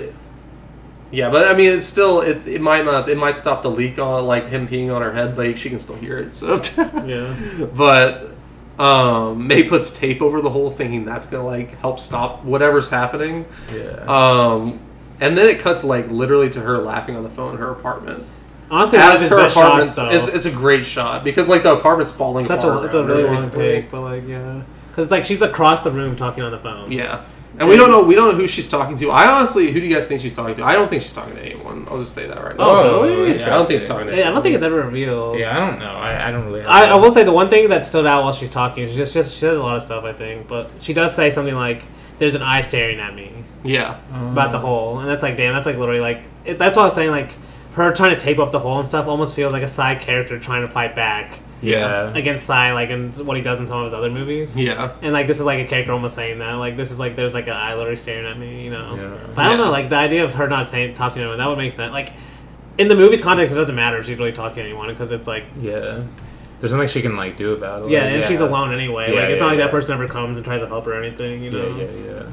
yeah, 1.14 1.30
but 1.30 1.48
I 1.48 1.54
mean, 1.56 1.72
it's 1.72 1.86
still 1.86 2.22
it, 2.22 2.46
it 2.48 2.60
might 2.60 2.84
not 2.84 3.08
it 3.08 3.18
might 3.18 3.38
stop 3.38 3.62
the 3.62 3.70
leak 3.72 4.00
on 4.00 4.26
like 4.26 4.50
him 4.50 4.68
peeing 4.68 4.94
on 4.94 5.02
her 5.02 5.14
head, 5.14 5.36
but 5.36 5.58
she 5.58 5.70
can 5.70 5.78
still 5.80 5.96
hear 5.96 6.18
it. 6.18 6.34
So, 6.34 6.56
Yeah. 7.06 7.68
but 7.76 8.32
um, 8.80 9.48
May 9.48 9.64
puts 9.64 9.92
tape 9.98 10.22
over 10.22 10.42
the 10.42 10.50
whole, 10.50 10.70
thinking 10.70 11.06
that's 11.06 11.28
gonna 11.28 11.46
like 11.46 11.78
help 11.80 12.00
stop 12.00 12.44
whatever's 12.44 12.90
happening. 12.90 13.46
Yeah. 13.74 14.04
Um, 14.08 14.80
and 15.22 15.38
then 15.38 15.48
it 15.48 15.60
cuts 15.60 15.84
like 15.84 16.10
literally 16.10 16.50
to 16.50 16.60
her 16.60 16.80
laughing 16.80 17.16
on 17.16 17.24
the 17.24 17.30
phone 17.30 17.54
in 17.54 17.60
her 17.60 17.70
apartment. 17.72 18.26
Honestly, 18.72 18.98
As 18.98 19.30
her 19.30 19.40
apartment, 19.48 19.90
it's 20.14 20.28
it's 20.28 20.46
a 20.48 20.52
great 20.52 20.84
shot 20.84 21.24
because 21.24 21.48
like 21.48 21.62
the 21.62 21.74
apartment's 21.78 22.12
falling 22.12 22.48
Such 22.48 22.60
apart. 22.64 22.82
a, 22.82 22.86
it's 22.86 22.96
a 22.96 23.06
really 23.06 23.24
long 23.24 23.36
basically. 23.36 23.60
take, 23.82 23.92
but 23.92 24.02
like 24.02 24.28
yeah, 24.28 24.64
because 24.90 25.04
it's 25.06 25.12
like 25.12 25.26
she's 25.26 25.44
across 25.44 25.84
the 25.84 25.92
room 25.92 26.16
talking 26.16 26.44
on 26.44 26.52
the 26.52 26.58
phone. 26.58 26.92
Yeah. 26.92 27.24
And 27.60 27.70
we 27.70 27.78
don't 27.78 27.92
know 27.92 28.04
we 28.04 28.16
don't 28.16 28.32
know 28.32 28.38
who 28.38 28.48
she's 28.48 28.68
talking 28.68 28.98
to. 28.98 29.12
I 29.12 29.32
honestly, 29.32 29.72
who 29.72 29.80
do 29.80 29.86
you 29.86 29.94
guys 29.94 30.08
think 30.08 30.22
she's 30.22 30.36
talking 30.36 30.56
to? 30.56 30.64
I 30.64 30.74
don't 30.74 30.90
think 30.90 31.04
she's 31.04 31.14
talking 31.14 31.36
to 31.36 31.42
anyone. 31.42 31.88
I'll 31.90 32.00
just 32.00 32.16
say 32.16 32.26
that 32.26 32.44
right 32.44 32.58
now. 32.58 32.64
Oh, 32.64 33.02
oh 33.02 33.04
really? 33.04 33.38
Yeah, 33.38 33.46
I 33.46 33.50
don't 33.58 33.68
think 33.68 33.80
she's 33.80 33.88
talking 33.88 34.08
to. 34.08 34.16
Yeah, 34.16 34.30
I 34.30 34.34
don't 34.34 34.42
think 34.42 34.56
it's 34.56 34.64
ever 34.64 34.84
revealed. 34.84 35.38
yeah, 35.38 35.56
I 35.56 35.60
don't 35.70 35.80
know. 35.80 35.92
I, 35.92 36.30
I 36.30 36.32
don't 36.32 36.46
really. 36.46 36.64
I, 36.64 36.92
I 36.92 36.96
will 36.96 37.12
say 37.12 37.24
the 37.24 37.32
one 37.32 37.50
thing 37.50 37.70
that 37.70 37.86
stood 37.86 38.08
out 38.08 38.24
while 38.24 38.34
she's 38.34 38.50
talking, 38.50 38.88
she 38.88 38.96
just, 38.96 39.14
just 39.14 39.34
she 39.34 39.40
says 39.40 39.58
a 39.58 39.62
lot 39.62 39.78
of 39.78 39.84
stuff, 39.84 40.04
I 40.04 40.14
think, 40.14 40.48
but 40.48 40.72
she 40.82 40.94
does 40.94 41.16
say 41.16 41.30
something 41.30 41.54
like, 41.56 41.84
"There's 42.18 42.34
an 42.34 42.42
eye 42.42 42.62
staring 42.62 43.00
at 43.00 43.14
me" 43.14 43.32
Yeah. 43.64 44.00
about 44.32 44.52
the 44.52 44.60
hole, 44.60 45.00
and 45.00 45.08
that's 45.08 45.22
like, 45.22 45.38
damn, 45.38 45.54
that's 45.54 45.68
like 45.68 45.78
literally 45.78 46.02
like, 46.02 46.24
it, 46.46 46.58
that's 46.58 46.76
what 46.76 46.84
I 46.84 46.86
was 46.86 46.96
saying, 46.96 47.12
like, 47.12 47.32
her 47.74 47.94
trying 47.94 48.16
to 48.16 48.20
tape 48.20 48.40
up 48.40 48.52
the 48.52 48.60
hole 48.60 48.80
and 48.80 48.88
stuff 48.88 49.08
almost 49.08 49.36
feels 49.36 49.54
like 49.54 49.64
a 49.64 49.68
side 49.68 50.02
character 50.02 50.40
trying 50.40 50.62
to 50.62 50.68
fight 50.68 50.96
back 50.96 51.40
Yeah. 51.64 52.12
against 52.16 52.44
Tsai, 52.46 52.74
like 52.74 52.90
in 52.90 53.12
what 53.26 53.38
he 53.38 53.44
does 53.44 53.60
in 53.60 53.68
some 53.68 53.78
of 53.80 53.84
his 53.86 53.94
other 53.94 54.10
movies. 54.10 54.58
Yeah. 54.58 54.92
And 55.02 55.14
like 55.14 55.28
this 55.28 55.40
is 55.40 55.46
like 55.46 55.60
a 55.66 55.68
character 55.68 55.94
almost 55.94 56.16
saying 56.16 56.40
that, 56.40 56.54
like 56.54 56.78
this 56.78 56.92
is 56.92 57.00
like 57.00 57.16
there's 57.16 57.34
like 57.34 57.48
an 57.48 57.54
eye 57.56 57.74
literally 57.76 57.96
staring 57.96 58.26
at 58.26 58.38
me, 58.38 58.64
you 58.66 58.72
know. 58.72 58.96
Yeah. 58.96 59.28
But 59.34 59.42
I 59.46 59.50
don't 59.50 59.60
Yeah. 59.60 59.66
know, 59.66 59.72
like 59.72 59.90
the 59.90 59.96
idea 59.96 60.24
of 60.26 60.34
her 60.36 60.48
not 60.48 60.68
saying 60.68 60.96
talking 60.96 61.22
to 61.22 61.32
him, 61.32 61.38
that 61.38 61.48
would 61.48 61.58
make 61.58 61.72
sense. 61.72 61.92
Like 61.94 62.12
in 62.78 62.88
the 62.88 62.96
movie's 62.96 63.22
context, 63.22 63.54
it 63.54 63.58
doesn't 63.58 63.76
matter 63.76 63.98
if 63.98 64.06
she's 64.06 64.18
really 64.18 64.32
talking 64.34 64.56
to 64.56 64.62
anyone 64.64 64.88
because 64.90 65.12
it's 65.12 65.28
like 65.28 65.46
Yeah. 65.62 66.02
There's 66.60 66.72
nothing 66.74 66.88
she 66.88 67.02
can 67.02 67.16
like 67.18 67.36
do 67.36 67.54
about 67.54 67.84
it. 67.84 67.90
yeah, 67.92 68.04
like, 68.06 68.12
and 68.14 68.26
she's 68.26 68.40
alone 68.40 68.74
anyway. 68.74 69.14
Yeah, 69.14 69.20
like 69.22 69.30
it's 69.32 69.34
yeah, 69.36 69.40
not 69.42 69.48
like 69.48 69.58
yeah. 69.60 69.66
that 69.66 69.72
person 69.72 69.94
ever 69.96 70.08
comes 70.08 70.38
and 70.38 70.46
tries 70.46 70.62
to 70.62 70.68
help 70.68 70.86
her 70.86 70.94
or 70.94 71.04
anything. 71.04 71.44
You 71.44 71.52
know. 71.52 71.68
yeah, 71.76 71.84
It's- 71.84 72.02
yeah. 72.06 72.24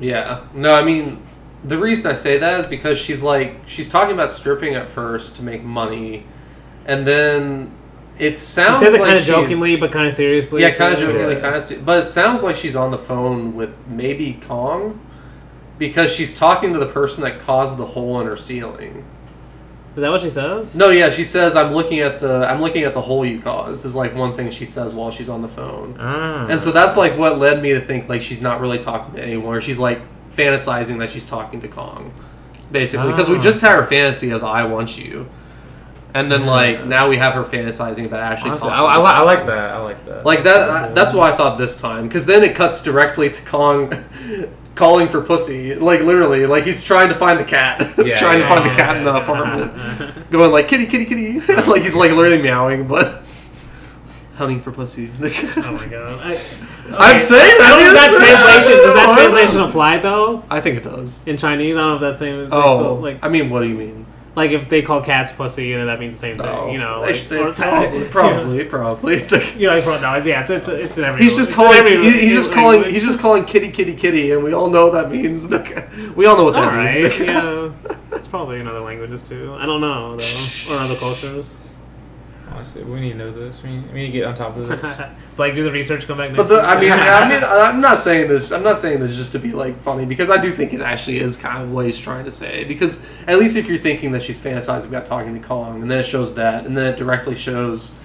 Yeah. 0.00 0.40
No, 0.54 0.72
I 0.72 0.82
mean, 0.82 1.20
the 1.64 1.76
reason 1.76 2.10
I 2.10 2.14
say 2.14 2.38
that 2.38 2.60
is 2.60 2.66
because 2.66 2.98
she's 2.98 3.22
like 3.22 3.56
she's 3.66 3.88
talking 3.88 4.14
about 4.14 4.30
stripping 4.30 4.74
at 4.74 4.88
first 4.88 5.36
to 5.36 5.42
make 5.42 5.62
money, 5.64 6.24
and 6.86 7.06
then 7.06 7.72
it 8.18 8.38
sounds 8.38 8.78
says 8.80 8.94
it 8.94 9.00
like 9.00 9.08
kind 9.08 9.18
of 9.18 9.24
she's- 9.24 9.36
jokingly, 9.36 9.76
but 9.76 9.92
kind 9.92 10.08
of 10.08 10.14
seriously. 10.14 10.62
Yeah, 10.62 10.70
kind 10.70 10.94
of 10.94 11.00
jokingly, 11.00 11.34
Yeah. 11.34 11.40
kind 11.40 11.54
of. 11.56 11.86
But 11.86 12.00
it 12.00 12.04
sounds 12.04 12.42
like 12.42 12.56
she's 12.56 12.76
on 12.76 12.90
the 12.90 12.98
phone 12.98 13.54
with 13.56 13.76
maybe 13.88 14.40
Kong, 14.46 15.00
because 15.78 16.12
she's 16.12 16.34
talking 16.38 16.72
to 16.72 16.78
the 16.78 16.86
person 16.86 17.22
that 17.24 17.40
caused 17.40 17.76
the 17.78 17.86
hole 17.86 18.20
in 18.20 18.26
her 18.26 18.36
ceiling. 18.36 19.04
Is 19.96 20.02
that 20.02 20.10
what 20.10 20.20
she 20.20 20.30
says? 20.30 20.76
No, 20.76 20.90
yeah, 20.90 21.10
she 21.10 21.24
says 21.24 21.56
I'm 21.56 21.72
looking 21.72 21.98
at 22.00 22.20
the 22.20 22.48
I'm 22.48 22.60
looking 22.60 22.84
at 22.84 22.94
the 22.94 23.00
hole 23.00 23.24
you 23.26 23.40
caused. 23.40 23.84
Is 23.84 23.96
like 23.96 24.14
one 24.14 24.32
thing 24.32 24.50
she 24.50 24.64
says 24.66 24.94
while 24.94 25.10
she's 25.10 25.28
on 25.28 25.42
the 25.42 25.48
phone. 25.48 25.96
Ah. 25.98 26.46
And 26.48 26.60
so 26.60 26.70
that's 26.70 26.96
like 26.96 27.18
what 27.18 27.38
led 27.38 27.60
me 27.62 27.70
to 27.72 27.80
think 27.80 28.08
like 28.08 28.22
she's 28.22 28.40
not 28.40 28.60
really 28.60 28.78
talking 28.78 29.14
to 29.16 29.22
anyone. 29.22 29.56
Or 29.56 29.60
she's 29.60 29.80
like 29.80 30.00
fantasizing 30.32 30.98
that 30.98 31.10
she's 31.10 31.26
talking 31.26 31.60
to 31.62 31.68
Kong, 31.68 32.12
basically, 32.70 33.08
because 33.10 33.28
we 33.28 33.38
Ah. 33.38 33.42
just 33.42 33.60
had 33.60 33.72
her 33.76 33.82
fantasy 33.82 34.30
of 34.30 34.40
the 34.42 34.46
"I 34.46 34.62
want 34.64 34.96
you," 34.98 35.26
and 36.14 36.30
then 36.32 36.42
mm. 36.42 36.46
like 36.46 36.86
now 36.86 37.08
we 37.08 37.16
have 37.16 37.34
her 37.34 37.44
fantasizing 37.44 38.06
about 38.06 38.20
Ashley. 38.20 38.50
Honestly, 38.50 38.70
I. 38.70 38.82
I, 38.82 38.96
li- 38.98 39.04
I 39.04 39.20
like 39.22 39.46
that. 39.46 39.70
I 39.72 39.78
like 39.78 40.04
that. 40.06 40.24
Like 40.24 40.42
that. 40.44 40.70
I- 40.70 40.88
That's 40.92 41.12
why 41.12 41.30
I 41.32 41.36
thought 41.36 41.58
this 41.58 41.80
time, 41.80 42.08
because 42.08 42.26
then 42.26 42.42
it 42.42 42.54
cuts 42.54 42.82
directly 42.82 43.30
to 43.30 43.42
Kong 43.44 43.92
calling 44.74 45.08
for 45.08 45.20
pussy. 45.20 45.74
Like 45.74 46.00
literally, 46.00 46.46
like 46.46 46.64
he's 46.64 46.82
trying 46.82 47.08
to 47.10 47.14
find 47.14 47.38
the 47.38 47.44
cat, 47.44 47.80
Yeah, 47.98 48.16
trying 48.16 48.40
yeah, 48.40 48.48
to 48.48 48.54
find 48.54 48.64
the 48.64 48.70
yeah, 48.70 48.76
cat 48.76 48.96
in 48.96 49.04
the 49.04 49.16
apartment, 49.16 50.30
going 50.30 50.50
like 50.50 50.68
kitty, 50.68 50.86
kitty, 50.86 51.04
kitty. 51.04 51.40
like 51.64 51.82
he's 51.82 51.94
like 51.96 52.12
literally 52.12 52.40
meowing, 52.42 52.88
but 52.88 53.22
hunting 54.36 54.60
for 54.60 54.70
pussy. 54.70 55.10
Oh 55.20 55.72
my 55.72 55.86
god. 55.88 56.20
I, 56.22 56.28
I'm 56.96 57.18
saying 57.20 57.58
know 57.58 57.78
if 57.80 57.92
that 57.92 58.14
translation 58.16 58.84
does 58.84 58.94
that 58.94 58.96
I 58.96 59.06
don't 59.06 59.16
know. 59.16 59.22
translation 59.22 59.60
apply 59.60 59.98
though 59.98 60.44
I 60.48 60.60
think 60.60 60.76
it 60.78 60.84
does. 60.84 61.26
in 61.26 61.36
Chinese. 61.36 61.76
I 61.76 61.80
don't 61.80 62.00
know 62.00 62.06
if 62.06 62.12
that 62.12 62.18
same. 62.18 62.48
Oh, 62.52 62.94
like 62.94 63.18
I 63.22 63.28
mean, 63.28 63.50
what 63.50 63.60
do 63.60 63.68
you 63.68 63.74
mean? 63.74 64.06
Like 64.38 64.52
if 64.52 64.68
they 64.68 64.82
call 64.82 65.02
cats 65.02 65.32
pussy, 65.32 65.66
you 65.66 65.78
know 65.78 65.86
that 65.86 66.00
means 66.00 66.16
the 66.16 66.20
same 66.20 66.36
thing. 66.38 66.70
You 66.70 66.78
know, 66.78 67.00
like, 67.00 67.16
or- 67.32 67.52
probably, 67.52 68.04
probably, 68.08 68.64
probably. 68.64 69.14
You 69.58 69.68
know, 69.68 69.78
like, 69.78 70.00
no, 70.02 70.14
it's, 70.14 70.26
yeah, 70.26 70.40
it's 70.42 70.50
it's, 70.50 70.68
it's 70.68 70.98
in 70.98 71.04
every. 71.04 71.22
He's 71.22 71.36
just 71.36 71.52
calling. 71.52 71.78
every- 71.78 71.96
he- 72.02 72.20
he's 72.28 72.34
just 72.34 72.52
calling. 72.52 72.76
language. 72.82 72.92
He's 72.94 73.04
just 73.04 73.18
calling 73.18 73.44
kitty, 73.44 73.70
kitty, 73.70 73.94
kitty, 73.94 74.32
and 74.32 74.42
we 74.42 74.52
all 74.54 74.70
know 74.70 74.90
that 74.90 75.10
means. 75.10 75.48
we 76.16 76.26
all 76.26 76.36
know 76.36 76.44
what 76.44 76.54
that 76.54 76.64
All 76.64 76.70
right, 76.70 77.02
means. 77.02 77.18
yeah. 77.20 77.70
It's 78.12 78.28
probably 78.28 78.60
in 78.60 78.66
other 78.66 78.80
languages 78.80 79.22
too. 79.28 79.54
I 79.58 79.66
don't 79.66 79.80
know 79.80 80.16
though, 80.16 80.74
or 80.74 80.80
other 80.80 80.96
cultures. 80.96 81.60
Honestly, 82.50 82.82
we 82.84 83.00
need 83.00 83.10
to 83.10 83.16
know 83.16 83.32
this. 83.32 83.62
We 83.62 83.70
need, 83.70 83.92
we 83.92 84.00
need 84.00 84.06
to 84.06 84.12
get 84.12 84.24
on 84.24 84.34
top 84.34 84.56
of 84.56 84.68
this. 84.68 85.10
like, 85.38 85.54
do 85.54 85.64
the 85.64 85.72
research. 85.72 86.06
Come 86.06 86.18
back 86.18 86.32
next. 86.32 86.42
But 86.42 86.48
the. 86.48 86.62
I 86.62 86.80
mean, 86.80 86.92
I 86.92 87.28
mean, 87.28 87.40
I'm 87.46 87.80
not 87.80 87.98
saying 87.98 88.28
this. 88.28 88.52
I'm 88.52 88.62
not 88.62 88.78
saying 88.78 89.00
this 89.00 89.16
just 89.16 89.32
to 89.32 89.38
be 89.38 89.52
like 89.52 89.78
funny 89.80 90.04
because 90.04 90.30
I 90.30 90.40
do 90.40 90.52
think 90.52 90.72
it 90.72 90.80
actually 90.80 91.18
is 91.18 91.36
kind 91.36 91.62
of 91.62 91.70
what 91.70 91.86
he's 91.86 91.98
trying 91.98 92.24
to 92.24 92.30
say. 92.30 92.64
Because 92.64 93.08
at 93.26 93.38
least 93.38 93.56
if 93.56 93.68
you're 93.68 93.78
thinking 93.78 94.12
that 94.12 94.22
she's 94.22 94.40
fantasizing 94.40 94.88
about 94.88 95.06
talking 95.06 95.34
to 95.34 95.46
Kong, 95.46 95.82
and 95.82 95.90
then 95.90 95.98
it 95.98 96.06
shows 96.06 96.34
that, 96.34 96.66
and 96.66 96.76
then 96.76 96.92
it 96.92 96.96
directly 96.96 97.36
shows 97.36 97.98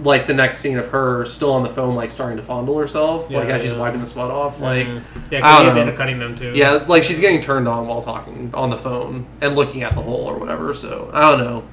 like 0.00 0.26
the 0.26 0.34
next 0.34 0.58
scene 0.58 0.78
of 0.78 0.88
her 0.88 1.24
still 1.24 1.52
on 1.52 1.62
the 1.62 1.68
phone, 1.68 1.94
like 1.94 2.10
starting 2.10 2.36
to 2.36 2.42
fondle 2.42 2.78
herself, 2.78 3.30
like 3.30 3.48
Yeah, 3.48 3.56
as 3.56 3.62
she's 3.62 3.74
wiping 3.74 4.00
the 4.00 4.06
sweat 4.06 4.30
off, 4.30 4.54
mm-hmm. 4.58 4.62
like. 4.62 4.86
yeah, 4.86 4.92
I 4.94 5.00
because 5.30 5.58
don't 5.58 5.66
he's 5.66 5.74
know. 5.74 5.80
end 5.82 5.90
up 5.90 5.96
cutting 5.96 6.18
them 6.18 6.36
too. 6.36 6.52
Yeah, 6.54 6.84
like 6.88 7.04
she's 7.04 7.20
getting 7.20 7.40
turned 7.40 7.68
on 7.68 7.86
while 7.86 8.02
talking 8.02 8.50
on 8.54 8.70
the 8.70 8.76
phone 8.76 9.26
and 9.40 9.54
looking 9.54 9.82
at 9.82 9.94
the 9.94 10.02
hole 10.02 10.24
or 10.24 10.38
whatever. 10.38 10.74
So 10.74 11.10
I 11.12 11.20
don't 11.20 11.38
know. 11.38 11.64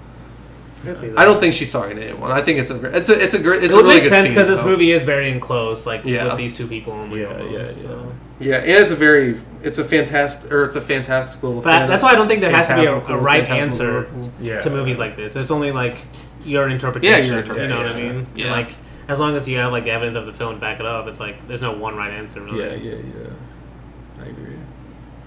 I, 0.82 0.86
can 0.86 0.96
see 0.96 1.08
that. 1.10 1.20
I 1.20 1.26
don't 1.26 1.40
think 1.40 1.54
she's 1.54 1.72
talking 1.72 1.96
to 1.98 2.04
anyone. 2.04 2.32
I 2.32 2.42
think 2.42 2.60
it's 2.60 2.70
a 2.70 2.78
gr- 2.78 2.88
it's 2.88 3.10
a 3.10 3.22
it's 3.24 3.34
a 3.34 3.40
great 3.42 3.64
it's 3.64 3.74
It 3.74 3.76
a 3.76 3.78
would 3.78 3.86
really 3.86 3.96
make 3.96 4.04
good 4.04 4.14
sense 4.14 4.30
because 4.30 4.48
this 4.48 4.60
though. 4.62 4.66
movie 4.68 4.92
is 4.92 5.04
very 5.04 5.30
enclosed, 5.32 5.86
like 5.86 6.06
Yeah. 6.06 6.28
with 6.30 6.38
these 6.38 6.54
two 6.54 6.68
people 6.68 6.94
only. 6.94 7.22
Yeah, 7.22 7.28
almost, 7.28 7.52
yeah, 7.52 7.66
so. 7.88 8.12
Yeah, 8.40 8.56
and 8.58 8.70
it's 8.70 8.92
a 8.92 8.96
very 8.96 9.40
it's 9.64 9.78
a 9.80 9.84
fantastic 9.84 10.52
or 10.52 10.64
it's 10.64 10.76
a 10.78 10.82
fantastical. 10.82 11.56
But 11.56 11.64
fan- 11.64 11.90
that's 11.90 12.04
why 12.04 12.12
I 12.12 12.16
don't 12.16 12.28
think 12.28 12.40
there 12.42 12.52
has 12.52 12.68
to 12.70 12.76
be 12.76 12.86
a, 12.86 12.96
a 12.96 13.18
right 13.18 13.48
answer 13.50 14.08
Yeah. 14.42 14.62
to 14.62 14.70
movies 14.70 15.00
like 15.00 15.16
this. 15.16 15.34
There's 15.34 15.52
only 15.52 15.72
like 15.72 15.98
your 16.46 16.70
interpretation. 16.70 17.20
Yeah, 17.20 17.26
your 17.26 17.40
interpretation. 17.40 17.78
You 17.78 17.84
know 17.84 17.84
what 17.84 17.96
I 17.96 18.14
mean? 18.14 18.28
Yeah. 18.36 18.46
And, 18.46 18.52
like 18.68 18.76
as 19.10 19.20
long 19.20 19.36
as 19.36 19.50
you 19.50 19.58
have 19.58 19.72
like 19.72 19.84
the 19.86 19.92
evidence 19.92 20.16
of 20.16 20.26
the 20.28 20.34
film 20.34 20.54
to 20.56 20.62
back 20.62 20.80
it 20.80 20.86
up, 20.86 21.08
it's 21.08 21.20
like 21.20 21.48
there's 21.48 21.62
no 21.62 21.72
one 21.74 21.96
right 21.96 22.12
answer. 22.14 22.42
Really. 22.42 22.60
Yeah, 22.64 22.92
yeah, 22.92 22.96
yeah. 22.96 24.24
I 24.24 24.28
agree. 24.28 24.56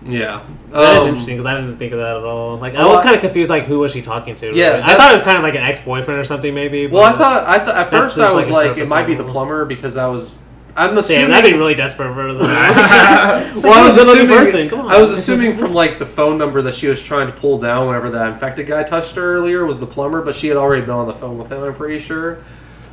Yeah, 0.04 0.42
That 0.72 0.96
is 0.96 1.02
Um, 1.02 1.08
interesting 1.10 1.36
because 1.36 1.46
I 1.46 1.54
didn't 1.60 1.76
think 1.76 1.92
of 1.92 1.98
that 2.00 2.16
at 2.16 2.24
all. 2.24 2.56
Like 2.58 2.74
I 2.74 2.84
was 2.86 3.00
kind 3.00 3.14
of 3.14 3.20
confused. 3.20 3.50
Like 3.50 3.64
who 3.64 3.78
was 3.80 3.92
she 3.92 4.02
talking 4.02 4.34
to? 4.36 4.54
Yeah, 4.54 4.70
really. 4.70 4.82
I 4.82 4.94
thought 4.96 5.10
it 5.10 5.14
was 5.14 5.22
kind 5.22 5.36
of 5.36 5.42
like 5.44 5.54
an 5.54 5.62
ex 5.62 5.80
boyfriend 5.80 6.18
or 6.18 6.24
something, 6.24 6.52
maybe. 6.54 6.86
Well, 6.88 7.04
I 7.04 7.12
thought 7.16 7.46
I 7.46 7.58
th- 7.58 7.70
at 7.76 7.90
first 7.90 8.18
I 8.18 8.32
was 8.34 8.50
like 8.50 8.68
like, 8.70 8.78
it 8.78 8.88
might 8.88 9.06
be 9.06 9.14
the 9.14 9.24
plumber 9.24 9.64
because 9.64 9.94
that 9.94 10.06
was. 10.06 10.38
I'm 10.74 10.88
Damn, 10.90 10.98
assuming 10.98 11.30
that'd 11.30 11.52
be 11.52 11.58
really 11.58 11.74
desperate 11.74 12.14
for 12.14 12.32
the. 12.32 12.40
well, 12.44 13.74
I 13.82 13.86
was 13.86 13.96
He's 13.96 14.08
a 14.08 14.10
living 14.12 14.30
assuming. 14.30 14.38
person, 14.46 14.68
come 14.70 14.80
on. 14.86 14.90
I 14.90 14.98
was 14.98 15.12
assuming 15.12 15.54
from 15.56 15.74
like 15.82 15.98
the 15.98 16.06
phone 16.06 16.38
number 16.38 16.62
that 16.62 16.74
she 16.74 16.88
was 16.88 17.02
trying 17.02 17.26
to 17.26 17.32
pull 17.34 17.58
down 17.58 17.86
whenever 17.88 18.08
that 18.10 18.32
infected 18.32 18.66
guy 18.66 18.82
touched 18.82 19.14
her 19.16 19.34
earlier 19.34 19.66
was 19.66 19.80
the 19.80 19.86
plumber, 19.86 20.22
but 20.22 20.34
she 20.34 20.48
had 20.48 20.56
already 20.56 20.80
been 20.80 20.94
on 20.94 21.06
the 21.06 21.12
phone 21.12 21.36
with 21.38 21.52
him. 21.52 21.62
I'm 21.62 21.74
pretty 21.74 21.98
sure. 21.98 22.42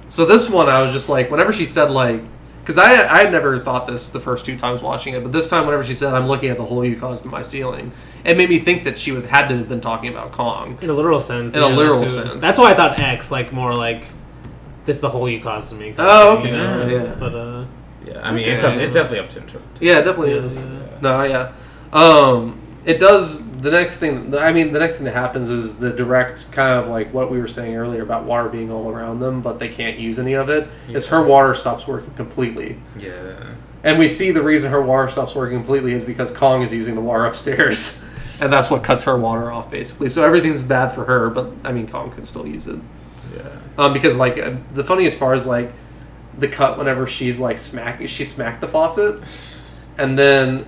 So 0.10 0.26
this 0.26 0.50
one, 0.50 0.68
I 0.68 0.82
was 0.82 0.92
just 0.92 1.08
like, 1.08 1.32
whenever 1.32 1.54
she 1.54 1.64
said 1.66 1.90
like, 1.90 2.22
because 2.70 2.78
I 2.78 3.12
I 3.12 3.24
had 3.24 3.32
never 3.32 3.58
thought 3.58 3.88
this 3.88 4.10
the 4.10 4.20
first 4.20 4.46
two 4.46 4.56
times 4.56 4.84
watching 4.84 5.16
it, 5.16 5.24
but 5.24 5.32
this 5.32 5.50
time, 5.50 5.66
whenever 5.66 5.84
she 5.84 5.96
said, 5.96 6.14
"I'm 6.14 6.28
looking 6.28 6.50
at 6.52 6.58
the 6.58 6.64
hole 6.66 6.86
you 6.86 6.96
caused 6.96 7.26
in 7.26 7.32
my 7.32 7.42
ceiling," 7.42 7.92
it 8.24 8.38
made 8.38 8.48
me 8.48 8.60
think 8.60 8.84
that 8.84 9.00
she 9.00 9.12
was 9.12 9.26
had 9.26 9.48
to 9.48 9.58
have 9.58 9.68
been 9.68 9.82
talking 9.82 10.12
about 10.12 10.34
Kong. 10.34 10.78
in 10.80 10.88
a 10.92 10.94
literal 10.94 11.20
sense. 11.20 11.56
In 11.56 11.64
a 11.64 11.68
literal 11.68 12.04
too. 12.04 12.08
sense. 12.08 12.40
That's 12.40 12.60
why 12.60 12.72
I 12.72 12.76
thought 12.76 13.00
X, 13.00 13.32
like 13.32 13.52
more 13.52 13.74
like 13.74 14.04
this 14.86 14.98
is 14.98 15.02
the 15.02 15.10
hole 15.10 15.28
you 15.28 15.42
caused 15.42 15.72
to 15.72 15.76
me. 15.78 15.96
Oh, 15.98 16.38
okay, 16.38 16.50
you 16.52 16.58
know? 16.58 16.88
yeah, 16.88 17.04
yeah. 17.06 17.16
But 17.20 17.34
uh, 17.34 17.66
Yeah, 18.06 18.22
I 18.24 18.32
mean, 18.32 18.48
it's, 18.48 18.64
Okay. 18.64 18.76
up, 18.76 18.82
it's 18.82 18.94
definitely 18.94 19.20
up 19.22 19.30
to 19.30 19.40
interpret. 19.40 19.64
Yeah, 19.82 19.98
it 20.00 20.04
definitely 20.06 20.36
Yeah, 20.36 20.42
is. 20.44 20.62
yeah. 20.64 20.70
No, 21.02 21.24
yeah. 21.24 21.52
Um, 21.92 22.60
it 22.86 23.00
does. 23.00 23.49
The 23.60 23.72
next 23.72 23.98
thing, 24.00 24.34
I 24.36 24.54
mean, 24.54 24.72
the 24.72 24.80
next 24.80 24.96
thing 24.98 25.06
that 25.06 25.14
happens 25.16 25.50
is 25.50 25.80
the 25.80 25.90
direct 25.92 26.52
kind 26.52 26.80
of 26.80 26.88
like 26.88 27.14
what 27.14 27.30
we 27.30 27.40
were 27.40 27.48
saying 27.48 27.76
earlier 27.76 28.04
about 28.04 28.24
water 28.24 28.48
being 28.48 28.72
all 28.72 28.90
around 28.90 29.20
them, 29.20 29.42
but 29.42 29.60
they 29.60 29.68
can't 29.70 29.98
use 30.00 30.18
any 30.18 30.34
of 30.34 30.50
it. 30.50 30.68
Is 30.88 31.08
her 31.08 31.22
water 31.26 31.54
stops 31.56 31.86
working 31.88 32.12
completely, 32.14 32.78
Yeah. 32.98 33.34
and 33.84 34.00
we 34.00 34.08
see 34.08 34.32
the 34.32 34.42
reason 34.42 34.72
her 34.72 34.82
water 34.82 35.10
stops 35.10 35.36
working 35.36 35.58
completely 35.58 35.94
is 35.94 36.06
because 36.06 36.36
Kong 36.36 36.62
is 36.62 36.74
using 36.74 36.96
the 36.96 37.02
water 37.02 37.26
upstairs, 37.32 38.02
and 38.42 38.52
that's 38.54 38.72
what 38.72 38.84
cuts 38.84 39.04
her 39.04 39.18
water 39.18 39.52
off 39.52 39.70
basically. 39.70 40.08
So 40.10 40.24
everything's 40.24 40.64
bad 40.64 40.90
for 40.94 41.04
her, 41.06 41.30
but 41.30 41.52
I 41.66 41.74
mean, 41.74 41.88
Kong 41.88 42.12
can 42.12 42.24
still 42.24 42.48
use 42.48 42.68
it. 42.68 42.80
Yeah. 43.36 43.50
Um, 43.78 43.92
because 43.94 44.16
like 44.16 44.38
uh, 44.38 44.56
the 44.74 44.84
funniest 44.86 45.20
part 45.20 45.36
is 45.36 45.48
like 45.48 45.72
the 46.38 46.48
cut 46.48 46.78
whenever 46.78 47.06
she's 47.08 47.42
like 47.42 47.58
smack 47.58 48.00
she 48.08 48.24
smacked 48.24 48.62
the 48.62 48.68
faucet, 48.68 49.20
and 49.98 50.18
then 50.18 50.66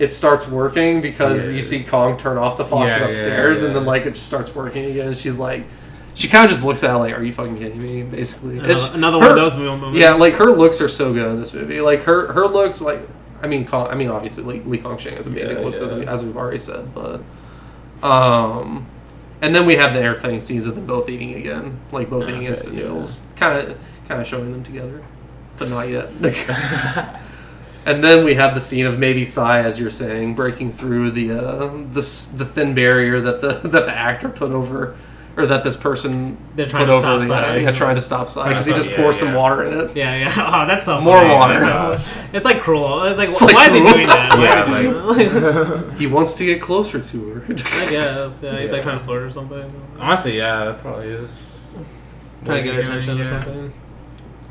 it 0.00 0.08
starts 0.08 0.48
working 0.48 1.00
because 1.00 1.48
Yeah. 1.48 1.56
you 1.56 1.62
see 1.62 1.84
Kong 1.84 2.16
turn 2.16 2.36
off 2.38 2.56
the 2.56 2.64
faucet 2.64 2.96
Yeah, 2.96 3.02
yeah, 3.02 3.08
upstairs, 3.08 3.62
and 3.62 3.76
then 3.76 3.84
like 3.84 4.06
it 4.06 4.14
just 4.14 4.26
starts 4.26 4.52
working 4.54 4.86
again. 4.86 5.08
And 5.08 5.16
she's 5.16 5.36
like, 5.36 5.64
she 6.14 6.26
kind 6.26 6.44
of 6.44 6.50
just 6.50 6.64
looks 6.64 6.82
at 6.82 6.92
it 6.94 6.98
like, 6.98 7.16
"Are 7.16 7.22
you 7.22 7.30
fucking 7.32 7.56
kidding 7.58 7.80
me?" 7.82 8.02
Basically, 8.02 8.58
It's- 8.58 8.92
another, 8.94 8.96
another 8.98 9.18
one 9.18 9.26
of 9.26 9.32
her- 9.36 9.40
those 9.42 9.54
moments. 9.54 9.96
Yeah, 9.98 10.14
like 10.14 10.34
her 10.34 10.50
looks 10.50 10.80
are 10.80 10.88
so 10.88 11.12
good 11.12 11.30
in 11.30 11.38
this 11.38 11.54
movie. 11.54 11.80
Like 11.80 12.02
her 12.04 12.32
her 12.32 12.46
looks 12.48 12.80
like 12.82 13.00
I 13.42 13.46
mean 13.46 13.64
Kong, 13.66 13.86
I 13.88 13.94
mean 13.94 14.08
obviously 14.10 14.42
Lee, 14.42 14.60
Lee 14.66 14.78
Kang-sheng 14.78 15.16
has 15.16 15.26
amazing 15.28 15.58
Yeah, 15.58 15.62
looks 15.64 15.78
as, 15.80 15.94
we, 15.94 16.04
as 16.06 16.24
we've 16.24 16.36
already 16.36 16.58
said, 16.58 16.94
but 16.94 17.20
um, 18.02 18.86
and 19.42 19.54
then 19.54 19.66
we 19.66 19.76
have 19.76 19.94
the 19.94 20.00
air 20.00 20.14
cutting 20.14 20.40
scenes 20.40 20.66
of 20.66 20.74
them 20.74 20.86
both 20.86 21.08
eating 21.08 21.34
again, 21.34 21.78
like 21.92 22.10
both 22.10 22.24
eating 22.24 22.36
Okay, 22.38 22.46
instant 22.46 22.74
yeah. 22.76 22.82
noodles, 22.84 23.22
kind 23.36 23.58
of 23.68 23.76
kind 24.08 24.20
of 24.20 24.26
showing 24.26 24.50
them 24.52 24.62
together, 24.64 25.00
but 25.58 25.68
not 25.70 25.88
yet. 25.88 26.08
and 27.86 28.02
then 28.04 28.24
we 28.24 28.34
have 28.34 28.54
the 28.54 28.60
scene 28.60 28.86
of 28.86 28.98
maybe 28.98 29.24
Tsai, 29.24 29.60
as 29.60 29.78
you're 29.80 29.90
saying, 29.90 30.34
breaking 30.34 30.72
through 30.72 31.10
the 31.12 31.32
uh, 31.32 31.66
the 31.92 32.34
the 32.36 32.44
thin 32.44 32.74
barrier 32.74 33.20
that 33.20 33.40
the 33.40 33.54
that 33.68 33.86
the 33.86 33.92
actor 33.94 34.28
put 34.28 34.52
over. 34.52 34.96
Or 35.36 35.46
that 35.46 35.62
this 35.62 35.76
person 35.76 36.36
They're 36.56 36.66
trying 36.68 36.86
put 36.86 36.90
to 36.90 36.96
over 36.98 37.06
stop 37.06 37.20
the, 37.20 37.26
Tsai. 37.26 37.56
yeah, 37.58 37.70
trying 37.70 37.94
to 37.94 38.00
stop 38.00 38.26
Tsai 38.28 38.48
because 38.48 38.66
he 38.66 38.72
just 38.74 38.90
Yeah, 38.90 38.96
pours 38.96 39.16
yeah. 39.22 39.26
some 39.26 39.34
water 39.34 39.62
in 39.64 39.78
it. 39.78 39.96
Yeah, 39.96 40.16
yeah. 40.16 40.34
Oh, 40.36 40.66
that's 40.66 40.84
so 40.84 41.00
More 41.00 41.18
funny. 41.18 41.32
water. 41.32 42.02
It's 42.32 42.44
like 42.44 42.60
cruel. 42.62 43.04
It's 43.04 43.16
like, 43.16 43.28
like 43.40 43.54
why 43.54 43.66
is 43.68 43.72
he 43.72 43.78
doing 43.92 44.06
that? 44.08 44.36
Yeah, 44.38 44.68
is 44.68 45.16
he 45.16 45.22
doing 45.28 45.42
that? 45.42 45.96
He 45.98 46.06
wants 46.08 46.34
to 46.34 46.44
get 46.44 46.60
closer 46.60 47.00
to 47.00 47.28
her. 47.30 47.44
I 47.48 47.90
guess. 47.90 48.42
Yeah, 48.42 48.58
he's 48.60 48.72
like 48.72 48.82
trying 48.82 48.98
to 48.98 49.04
flirt 49.04 49.22
or 49.22 49.30
something. 49.30 49.72
Honestly, 50.00 50.36
yeah, 50.36 50.64
that 50.64 50.80
probably 50.82 51.06
is. 51.08 51.32
Trying 52.44 52.64
to 52.64 52.72
get 52.72 52.74
her 52.84 52.90
What 52.90 52.94
he's 52.96 53.08
attention 53.08 53.20
or 53.20 53.24
yeah. 53.24 53.30
something. 53.44 53.72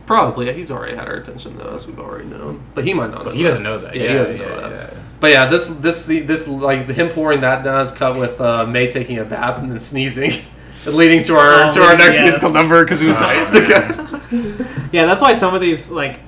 Probably, 0.10 0.48
yeah, 0.48 0.54
he's 0.54 0.72
already 0.72 0.96
had 0.96 1.08
our 1.08 1.18
attention 1.18 1.56
though, 1.56 1.76
as 1.76 1.86
we've 1.86 2.00
already 2.00 2.26
known. 2.28 2.62
But 2.74 2.84
he 2.84 2.96
might 2.96 3.12
not. 3.12 3.26
But 3.26 3.26
know 3.26 3.32
he 3.38 3.44
that. 3.44 3.50
doesn't 3.50 3.64
know 3.64 3.78
that. 3.78 3.96
Yeah, 3.96 4.04
Yeah, 4.04 4.10
he 4.10 4.18
doesn't 4.18 4.38
yeah, 4.40 4.46
know 4.48 4.70
that. 4.70 4.94
yeah. 4.94 5.00
But 5.20 5.30
yeah, 5.32 5.46
this 5.46 5.68
this 5.76 6.08
this 6.08 6.48
like 6.48 6.88
him 6.90 7.10
pouring 7.10 7.42
that 7.42 7.64
down 7.64 7.80
is 7.82 7.92
cut 7.92 8.18
with 8.18 8.42
uh, 8.42 8.66
May 8.66 8.90
taking 8.90 9.20
a 9.20 9.24
bath 9.26 9.62
and 9.62 9.70
then 9.72 9.80
sneezing, 9.80 10.32
leading 10.94 11.22
to 11.26 11.36
our 11.36 11.68
Oh, 11.68 11.72
to 11.74 11.82
our 11.84 11.96
next 11.96 12.16
yes. 12.16 12.24
musical 12.24 12.50
number 12.50 12.84
because 12.84 13.02
we 13.02 13.10
died. 13.10 14.18
Yeah, 14.92 15.06
that's 15.06 15.22
why 15.22 15.34
some 15.34 15.54
of 15.54 15.62
these 15.62 15.92
like 15.92 16.20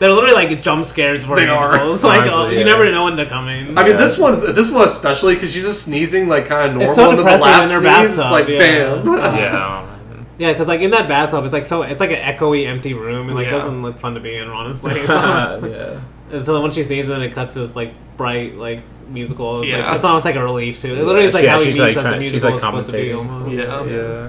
They're 0.00 0.10
literally 0.10 0.34
like 0.34 0.60
jump 0.60 0.84
scares 0.84 1.22
for 1.24 1.36
They 1.36 1.46
are. 1.48 1.70
musicals. 1.86 2.02
Like 2.12 2.20
Honestly, 2.22 2.40
uh, 2.40 2.50
you 2.50 2.58
yeah. 2.58 2.64
never 2.64 2.90
know 2.90 3.04
when 3.04 3.14
they're 3.14 3.26
coming. 3.26 3.78
I 3.78 3.82
mean, 3.84 3.92
Yeah. 3.92 3.98
this 3.98 4.18
one, 4.18 4.34
this 4.54 4.72
one 4.72 4.84
especially 4.84 5.34
because 5.34 5.52
she's 5.52 5.64
just 5.64 5.82
sneezing 5.84 6.26
like 6.28 6.46
kind 6.46 6.70
of 6.70 6.72
normal, 6.72 6.88
It's 6.88 6.96
so 6.96 7.10
and 7.10 7.18
then 7.18 7.24
the 7.24 7.30
depressing 7.30 7.46
last 7.52 7.70
in 7.76 7.82
her 7.84 7.98
sneeze 8.00 8.10
is 8.12 8.16
bathtub, 8.18 8.32
like 8.32 8.48
yeah. 8.48 8.58
bam. 8.58 9.06
yeah. 9.36 9.87
Yeah, 10.38 10.52
because 10.52 10.68
like 10.68 10.80
in 10.80 10.90
that 10.92 11.08
bathtub, 11.08 11.44
it's 11.44 11.52
like 11.52 11.66
so 11.66 11.82
it's 11.82 12.00
like 12.00 12.10
an 12.10 12.16
echoey, 12.36 12.66
empty 12.66 12.94
room, 12.94 13.26
and 13.28 13.36
like 13.36 13.46
Yeah. 13.46 13.52
doesn't 13.52 13.82
look 13.82 13.98
fun 13.98 14.14
to 14.14 14.20
be 14.20 14.36
in. 14.36 14.48
Honestly, 14.48 14.92
It's 15.00 15.10
almost- 15.10 15.66
yeah. 15.70 16.00
and 16.32 16.44
so 16.44 16.62
when 16.62 16.72
she 16.72 16.82
sneezes, 16.82 17.10
and 17.10 17.22
it 17.22 17.32
cuts 17.32 17.54
to 17.54 17.60
this 17.60 17.76
like 17.76 17.92
bright 18.16 18.54
like 18.56 18.80
musical. 19.08 19.62
It's, 19.62 19.70
Yeah. 19.72 19.86
like, 19.86 19.96
it's 19.96 20.04
almost 20.04 20.24
like 20.26 20.36
a 20.36 20.42
relief 20.42 20.80
too. 20.80 20.94
It 20.94 21.02
literally 21.04 21.28
is 21.28 21.34
like 21.34 21.44
Yeah, 21.44 21.52
how 21.52 21.58
he 21.58 21.64
she's, 21.66 21.78
means 21.78 21.80
like, 21.80 21.94
that 21.96 22.02
the 22.02 22.08
trying- 22.10 22.22
she's, 22.22 22.32
musical 22.32 22.50
like, 22.50 22.56
is 22.58 22.62
supposed 22.66 22.86
to 22.88 22.92
be. 22.92 23.12
Almost. 23.12 23.58
Yeah. 23.58 23.84
Yeah. 23.86 24.28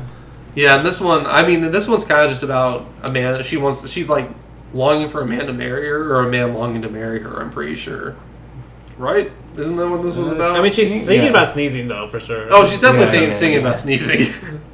Yeah, 0.56 0.76
and 0.78 0.86
this 0.86 1.00
one, 1.00 1.26
I 1.28 1.46
mean, 1.46 1.70
this 1.72 1.88
one's 1.88 2.06
kind 2.06 2.22
of 2.24 2.30
just 2.30 2.44
about 2.44 2.86
a 3.04 3.12
man. 3.12 3.44
She 3.44 3.58
wants, 3.58 3.88
she's 3.90 4.10
like 4.10 4.30
longing 4.74 5.08
for 5.08 5.22
a 5.22 5.26
man 5.26 5.46
to 5.46 5.54
marry 5.54 5.88
her, 5.88 6.14
or 6.16 6.28
a 6.28 6.32
man 6.32 6.54
longing 6.56 6.82
to 6.82 6.90
marry 6.90 7.20
her. 7.22 7.40
I'm 7.42 7.52
pretty 7.52 7.76
sure, 7.76 8.16
right? 8.98 9.32
Isn't 9.58 9.76
that 9.78 9.88
what 9.90 10.02
this 10.02 10.16
one's 10.18 10.32
about? 10.32 10.56
I 10.58 10.62
mean, 10.64 10.72
she's 10.72 11.06
thinking 11.06 11.26
Yeah. 11.26 11.30
about 11.32 11.50
sneezing 11.50 11.88
though, 11.88 12.08
for 12.08 12.20
sure. 12.20 12.48
oh, 12.50 12.66
she's 12.66 12.80
definitely 12.80 13.06
Yeah, 13.06 13.12
thinking, 13.12 13.30
yeah, 13.30 13.34
singing 13.36 13.54
yeah. 13.56 13.62
about 13.62 13.80
sneezing. 13.80 14.34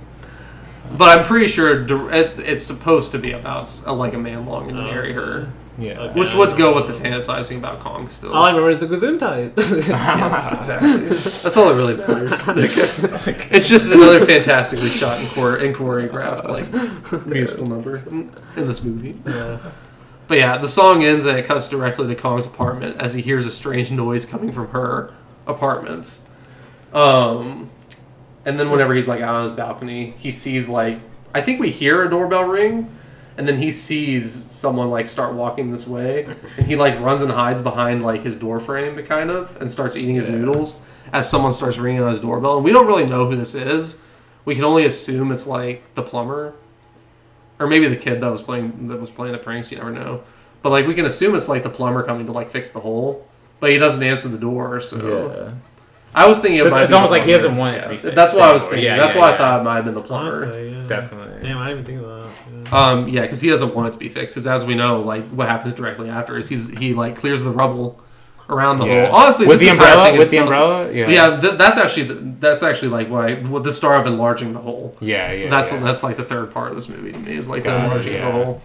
but 0.98 1.18
I'm 1.18 1.26
pretty 1.26 1.48
sure 1.48 1.86
it's, 2.12 2.38
it's 2.40 2.64
supposed 2.64 3.12
to 3.14 3.20
be 3.20 3.32
about 3.34 3.62
s- 3.62 3.86
like 3.88 4.14
a 4.14 4.18
man 4.18 4.46
longing 4.46 4.76
to 4.76 4.82
Oh, 4.82 4.86
marry 4.86 5.14
her, 5.14 5.48
Yeah. 5.78 6.00
Okay. 6.00 6.20
which 6.20 6.34
would 6.34 6.56
go 6.58 6.74
with 6.76 6.88
the 6.88 6.94
fantasizing 6.94 7.58
about 7.58 7.80
Kong 7.80 8.08
still. 8.10 8.34
all 8.34 8.44
I 8.44 8.50
remember 8.50 8.70
is 8.70 8.80
the 8.80 8.88
Gesundheit. 8.88 9.54
yes, 9.88 10.54
exactly. 10.54 10.98
That's 11.08 11.58
all 11.58 11.70
that 11.70 11.76
really 11.76 11.96
matters. 11.98 12.32
it's 13.52 13.70
just 13.70 13.92
another 13.94 14.20
fantastically 14.26 14.90
shot 14.90 15.20
and, 15.20 15.28
chore- 15.30 15.58
and 15.58 15.76
choreographed 15.76 16.48
like 16.48 17.26
musical 17.28 17.68
number 17.68 17.98
in 18.12 18.32
in 18.56 18.68
this 18.68 18.84
movie. 18.84 19.18
yeah. 19.26 19.58
But 20.28 20.38
yeah, 20.40 20.58
the 20.58 20.68
song 20.68 21.04
ends 21.04 21.26
and 21.26 21.38
it 21.38 21.46
cuts 21.46 21.70
directly 21.70 22.08
to 22.08 22.16
Kong's 22.16 22.48
apartment 22.48 22.98
as 23.00 23.14
he 23.14 23.22
hears 23.22 23.46
a 23.46 23.52
strange 23.52 23.92
noise 23.92 24.26
coming 24.26 24.52
from 24.52 24.70
her 24.70 25.14
apartment. 25.46 26.20
Um, 26.94 27.70
and 28.46 28.60
then 28.60 28.70
whenever 28.72 28.94
he's 28.94 29.08
like 29.08 29.22
out 29.22 29.36
on 29.36 29.44
his 29.44 29.52
balcony, 29.52 30.14
he 30.18 30.32
sees 30.32 30.70
like 30.70 31.00
I 31.34 31.42
think 31.42 31.60
we 31.60 31.70
hear 31.70 32.04
a 32.06 32.10
doorbell 32.10 32.46
ring, 32.46 32.90
and 33.38 33.48
then 33.48 33.58
he 33.58 33.72
sees 33.72 34.32
someone 34.34 34.90
like 34.90 35.08
start 35.08 35.34
walking 35.34 35.72
this 35.72 35.88
way, 35.88 36.24
and 36.58 36.66
he 36.66 36.76
like 36.76 37.00
runs 37.02 37.22
and 37.22 37.32
hides 37.32 37.62
behind 37.62 38.04
like 38.04 38.22
his 38.22 38.38
door 38.38 38.60
frame, 38.60 39.02
kind 39.06 39.30
of, 39.30 39.58
and 39.60 39.70
starts 39.72 39.96
eating 39.98 40.16
his 40.16 40.28
Yeah. 40.30 40.36
noodles 40.36 40.82
as 41.14 41.30
someone 41.30 41.52
starts 41.52 41.78
ringing 41.78 42.02
on 42.02 42.10
his 42.10 42.20
doorbell. 42.20 42.56
And 42.56 42.64
we 42.66 42.72
don't 42.72 42.88
really 42.88 43.06
know 43.06 43.30
who 43.30 43.36
this 43.36 43.54
is. 43.56 44.02
We 44.46 44.56
can 44.56 44.64
only 44.64 44.86
assume 44.86 45.32
it's 45.32 45.48
like 45.48 45.94
the 45.96 46.02
plumber, 46.04 46.54
or 47.60 47.68
maybe 47.68 47.88
the 47.88 47.96
kid 47.96 48.22
that 48.22 48.32
was 48.32 48.42
playing 48.42 48.88
that 48.88 49.00
was 49.02 49.10
playing 49.10 49.32
the 49.34 49.38
pranks. 49.40 49.72
You 49.72 49.78
never 49.80 49.92
know, 49.92 50.22
but 50.62 50.70
like 50.70 50.88
we 50.88 50.94
can 50.94 51.06
assume 51.06 51.36
it's 51.36 51.50
like 51.50 51.64
the 51.64 51.70
plumber 51.70 52.04
coming 52.04 52.26
to 52.28 52.32
like 52.32 52.50
fix 52.50 52.70
the 52.70 52.80
hole, 52.80 53.28
but 53.60 53.72
he 53.72 53.78
doesn't 53.78 54.02
answer 54.04 54.28
the 54.30 54.38
door. 54.38 54.80
So 54.82 54.96
Yeah. 55.50 55.52
I 56.16 56.28
was 56.28 56.40
thinking 56.40 56.60
So 56.60 56.66
it 56.66 56.68
it's- 56.68 56.76
might 56.78 56.82
it's 56.84 56.92
be 56.92 56.96
almost 56.96 57.10
the 57.12 57.18
like 57.20 57.24
he 57.26 57.32
plumber. 57.34 57.44
doesn't 57.44 57.58
want 57.58 57.76
it 57.76 57.82
to 57.84 57.90
be 57.90 57.98
fixed, 57.98 58.16
That's 58.16 58.34
what 58.34 58.44
I 58.44 58.54
was 58.54 58.64
thinking. 58.66 58.86
Yeah, 58.86 58.98
That's 58.98 59.14
yeah, 59.14 59.22
why 59.22 59.34
I 59.34 59.38
thought 59.38 59.60
it 59.60 59.64
might 59.64 59.76
have 59.76 59.86
been 59.86 59.94
the 59.96 60.02
plumber. 60.02 60.32
Honestly, 60.46 60.72
yeah. 60.72 60.88
Definitely. 60.88 61.48
Damn, 61.48 61.58
I 61.58 61.68
didn't 61.68 61.80
even 61.82 61.86
think 61.86 62.02
of 62.02 62.08
that. 62.08 62.32
Yeah. 62.72 62.90
Um, 62.90 63.08
yeah, 63.10 63.22
because 63.22 63.42
he 63.42 63.50
doesn't 63.50 63.76
want 63.76 63.90
it 63.90 63.94
to 63.94 64.00
be 64.00 64.10
fixed. 64.10 64.36
Because 64.36 64.48
as 64.48 64.66
we 64.66 64.74
know, 64.76 65.02
like 65.02 65.24
what 65.30 65.50
happens 65.50 65.74
directly 65.74 66.10
after 66.10 66.36
is 66.38 66.48
he's 66.48 66.70
he 66.78 66.94
like 66.94 67.16
clears 67.18 67.44
the 67.44 67.52
rubble 67.52 68.02
around 68.50 68.78
the 68.80 68.86
Yeah. 68.86 69.08
hole. 69.08 69.16
Honestly, 69.16 69.46
with 69.48 69.60
the 69.60 69.70
umbrella, 69.70 70.06
thing 70.06 70.18
with 70.18 70.30
the 70.32 70.38
so- 70.38 70.44
umbrella, 70.44 70.92
yeah, 70.92 71.08
Yeah, 71.10 71.40
th- 71.40 71.58
that's 71.58 71.78
actually 71.78 72.04
the, 72.04 72.14
that's 72.40 72.62
actually 72.64 72.90
like 72.90 73.10
why 73.10 73.36
what 73.36 73.64
the 73.64 73.72
star 73.74 73.96
of 73.98 74.06
enlarging 74.08 74.54
the 74.54 74.60
hole. 74.60 74.96
yeah, 75.02 75.32
yeah. 75.32 75.50
that's 75.50 75.68
yeah. 75.70 75.76
what 75.78 75.84
that's 75.84 76.04
like 76.04 76.16
the 76.18 76.24
third 76.24 76.54
part 76.54 76.70
of 76.70 76.76
this 76.76 76.88
movie 76.88 77.12
to 77.12 77.20
me 77.20 77.36
is 77.36 77.50
like 77.50 77.64
the 77.64 77.70
Got 77.70 77.82
it, 77.82 77.84
enlarging 77.86 78.14
of 78.16 78.20
yeah. 78.20 78.26
the 78.26 78.32
hole. 78.32 78.62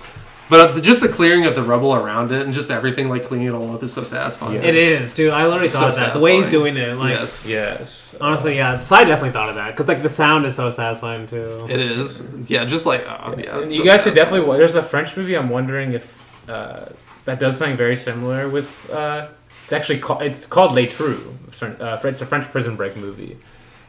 But 0.50 0.60
uh, 0.76 0.80
just 0.80 1.00
the 1.00 1.08
clearing 1.08 1.46
of 1.46 1.54
the 1.54 1.62
rubble 1.62 1.94
around 1.94 2.32
it 2.32 2.42
and 2.44 2.52
just 2.52 2.70
everything 2.72 3.08
like 3.08 3.24
cleaning 3.24 3.46
it 3.46 3.54
all 3.54 3.70
up 3.72 3.82
is 3.84 3.92
so 3.92 4.02
satisfying. 4.02 4.56
Yeah. 4.56 4.68
It 4.68 4.74
is, 4.74 5.14
dude. 5.14 5.32
I 5.32 5.46
literally 5.46 5.68
So 5.68 5.78
thought 5.78 5.94
that. 5.96 6.18
The 6.18 6.24
way 6.24 6.36
he's 6.36 6.46
doing 6.46 6.76
it, 6.76 6.96
like, 6.96 7.12
yes, 7.12 7.48
Yes. 7.48 8.16
honestly, 8.20 8.56
yeah. 8.56 8.80
So 8.80 8.96
I 8.96 9.04
definitely 9.04 9.30
thought 9.30 9.48
of 9.48 9.54
that 9.54 9.70
because 9.70 9.86
like 9.86 10.02
the 10.02 10.08
sound 10.08 10.44
is 10.46 10.56
so 10.56 10.70
satisfying 10.72 11.26
too. 11.28 11.66
it 11.70 11.78
is. 11.78 12.28
Yeah, 12.48 12.64
just 12.64 12.84
like 12.84 13.02
oh, 13.08 13.36
yeah. 13.38 13.60
It's 13.60 13.74
you 13.74 13.80
so 13.82 13.84
guys 13.86 14.02
should 14.02 14.14
definitely. 14.14 14.58
There's 14.58 14.74
a 14.74 14.82
French 14.82 15.16
movie. 15.16 15.36
I'm 15.36 15.50
wondering 15.50 15.92
if 15.92 16.50
uh, 16.50 16.86
that 17.26 17.38
does 17.38 17.56
something 17.56 17.76
very 17.76 17.94
similar 17.96 18.48
with. 18.48 18.90
Uh, 18.90 19.28
it's 19.62 19.72
actually 19.72 20.00
called. 20.00 20.22
It's 20.22 20.46
called 20.46 20.74
Le 20.74 20.84
Trou. 20.86 21.38
It's 21.46 21.62
a- 21.62 21.76
Uh, 21.80 22.00
it's 22.08 22.20
a 22.22 22.26
French 22.26 22.46
prison 22.46 22.74
break 22.74 22.96
movie, 22.96 23.38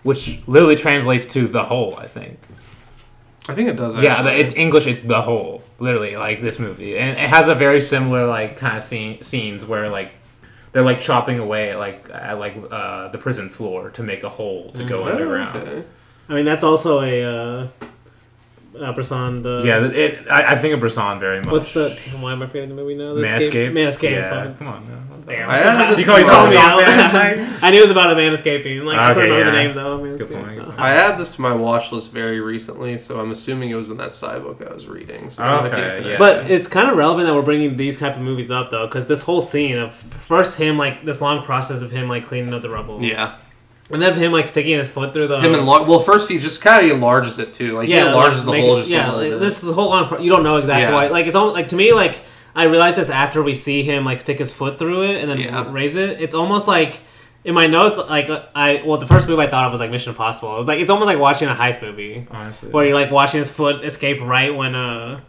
which 0.03 0.41
literally 0.47 0.75
translates 0.75 1.25
to 1.33 1.47
the 1.47 1.63
hole. 1.63 1.95
I 1.97 2.05
think. 2.05 2.37
I 3.49 3.53
think 3.55 3.69
it 3.69 3.75
does. 3.75 3.95
Yeah, 3.95 4.13
actually. 4.13 4.31
the, 4.31 4.39
it's 4.39 4.53
English. 4.53 4.87
It's 4.87 5.01
the 5.01 5.21
hole. 5.21 5.63
Literally, 5.79 6.15
like 6.15 6.41
this 6.41 6.59
movie, 6.59 6.97
and 6.97 7.11
it 7.17 7.29
has 7.29 7.47
a 7.47 7.55
very 7.55 7.81
similar 7.81 8.27
like 8.27 8.57
kind 8.57 8.77
of 8.77 8.83
scene 8.83 9.21
scenes 9.21 9.65
where 9.65 9.89
like. 9.89 10.13
They're 10.73 10.83
like 10.83 11.01
chopping 11.01 11.37
away 11.37 11.71
at 11.71 11.79
like 11.79 12.09
at 12.13 12.39
like 12.39 12.55
uh, 12.71 13.09
the 13.09 13.17
prison 13.17 13.49
floor 13.49 13.89
to 13.89 14.03
make 14.03 14.23
a 14.23 14.29
hole 14.29 14.71
to 14.71 14.85
go 14.85 15.03
Oh, 15.03 15.09
underground. 15.11 15.57
okay. 15.57 15.83
I 16.29 16.33
mean, 16.33 16.45
that's 16.45 16.63
also 16.63 17.01
a 17.01 17.23
uh, 17.25 17.67
uh 18.79 18.93
Bresson, 18.93 19.41
the 19.41 19.63
Yeah, 19.65 19.85
it. 19.87 20.31
I, 20.31 20.53
I 20.53 20.55
think 20.55 20.73
of 20.73 20.79
Bresson 20.79 21.19
very 21.19 21.39
much. 21.39 21.47
What's 21.47 21.73
the? 21.73 21.99
Damn, 22.05 22.21
why 22.21 22.31
am 22.31 22.41
I 22.41 22.47
forgetting 22.47 22.69
the 22.69 22.75
movie 22.75 22.95
now? 22.95 23.13
The 23.15 23.21
Man 23.21 23.41
Escaped? 23.41 23.75
Manscaped. 23.75 24.11
Yeah, 24.11 24.29
fuck. 24.29 24.59
come 24.59 24.67
on. 24.67 24.87
Man. 24.87 25.07
Damn. 25.27 25.49
I 25.49 25.57
had 25.57 25.91
this 25.91 25.99
You 25.99 26.05
call 26.05 26.17
yourself 26.19 26.49
me 26.49 26.55
Bresson 26.55 27.63
I 27.63 27.71
knew 27.71 27.77
it 27.79 27.81
was 27.81 27.91
about 27.91 28.11
a 28.11 28.15
man 28.15 28.33
escaping. 28.33 28.85
Like 28.85 28.97
I 28.97 29.11
Okay, 29.11 29.21
couldn't 29.21 29.29
remember 29.37 29.45
yeah. 29.57 29.63
the 29.63 29.67
name 29.67 29.75
though. 29.75 29.97
Good 29.97 30.03
Man 30.03 30.11
Escaped. 30.15 30.31
point, 30.31 30.55
good 30.55 30.65
point. 30.65 30.79
I 30.79 30.89
added 30.91 31.19
this 31.19 31.35
to 31.35 31.41
my 31.41 31.53
watch 31.53 31.91
list 31.91 32.11
very 32.11 32.39
recently, 32.39 32.97
so 32.97 33.19
I'm 33.19 33.31
assuming 33.31 33.69
it 33.69 33.75
was 33.75 33.89
in 33.89 33.97
that 33.97 34.13
side 34.13 34.41
book 34.43 34.61
I 34.67 34.73
was 34.73 34.87
reading. 34.87 35.29
So 35.29 35.43
it 35.43 35.47
might 35.47 35.61
be 35.61 35.67
Okay, 35.67 36.09
yeah. 36.11 36.17
But 36.17 36.49
it's 36.49 36.67
kind 36.69 36.89
of 36.89 36.97
relevant 36.97 37.27
that 37.27 37.33
we're 37.35 37.41
bringing 37.41 37.77
these 37.77 37.99
type 37.99 38.15
of 38.15 38.21
movies 38.21 38.49
up 38.51 38.71
though, 38.71 38.87
because 38.87 39.07
this 39.07 39.21
whole 39.21 39.41
scene 39.41 39.77
of 39.77 39.93
first 39.95 40.57
him 40.57 40.77
like 40.77 41.05
this 41.05 41.21
long 41.21 41.43
process 41.43 41.81
of 41.81 41.91
him 41.91 42.07
like 42.09 42.25
cleaning 42.27 42.53
up 42.53 42.61
the 42.61 42.69
rubble, 42.69 43.03
yeah, 43.03 43.37
and 43.89 44.01
then 44.01 44.15
him 44.17 44.31
like 44.31 44.47
sticking 44.47 44.77
his 44.77 44.89
foot 44.89 45.13
through 45.13 45.27
the 45.27 45.39
him 45.39 45.53
and 45.53 45.67
well, 45.67 45.99
first 45.99 46.29
he 46.29 46.39
just 46.39 46.61
kind 46.61 46.85
of 46.85 46.91
enlarges 46.91 47.37
it 47.39 47.53
too. 47.53 47.73
Like 47.73 47.87
he 47.87 47.97
enlarges 47.97 48.39
like, 48.39 48.45
the 48.45 48.51
make 48.53 48.65
hole 48.65 48.75
just 48.77 48.89
yeah. 48.89 49.11
a 49.11 49.13
like, 49.13 49.29
bit. 49.31 49.39
this 49.39 49.57
is 49.57 49.63
the 49.63 49.73
whole 49.73 49.89
long. 49.89 50.07
Pro- 50.07 50.19
you 50.19 50.29
don't 50.31 50.43
know 50.43 50.57
exactly 50.57 50.83
Yeah. 50.83 50.93
why. 50.93 51.07
Like 51.07 51.27
it's 51.27 51.35
almost 51.35 51.55
like 51.55 51.69
to 51.69 51.75
me 51.75 51.93
like 51.93 52.21
I 52.55 52.65
realized 52.65 52.97
this 52.97 53.09
after 53.09 53.41
we 53.41 53.55
see 53.55 53.83
him 53.83 54.03
like 54.05 54.19
stick 54.19 54.39
his 54.39 54.51
foot 54.51 54.77
through 54.79 55.03
it 55.03 55.21
and 55.21 55.29
then 55.29 55.39
Yeah. 55.39 55.71
raise 55.71 55.95
it. 55.95 56.21
It's 56.21 56.35
almost 56.35 56.67
like. 56.67 56.99
In 57.43 57.55
my 57.55 57.65
notes, 57.65 57.97
like 57.97 58.29
I 58.53 58.83
well, 58.85 58.99
the 58.99 59.07
first 59.07 59.27
movie 59.27 59.41
I 59.41 59.47
thought 59.49 59.65
of 59.65 59.71
was 59.71 59.81
like 59.81 59.89
Mission 59.89 60.11
Impossible. 60.11 60.53
It 60.53 60.59
was 60.59 60.67
like 60.67 60.79
it's 60.79 60.91
almost 60.91 61.07
like 61.07 61.17
watching 61.17 61.47
a 61.49 61.55
heist 61.55 61.81
movie. 61.81 62.27
Honestly. 62.29 62.69
where 62.69 62.85
you're 62.85 62.93
like 62.93 63.09
watching 63.09 63.39
his 63.39 63.49
foot 63.49 63.83
escape 63.83 64.21
right 64.21 64.53
when 64.55 64.75
uh 64.75 65.21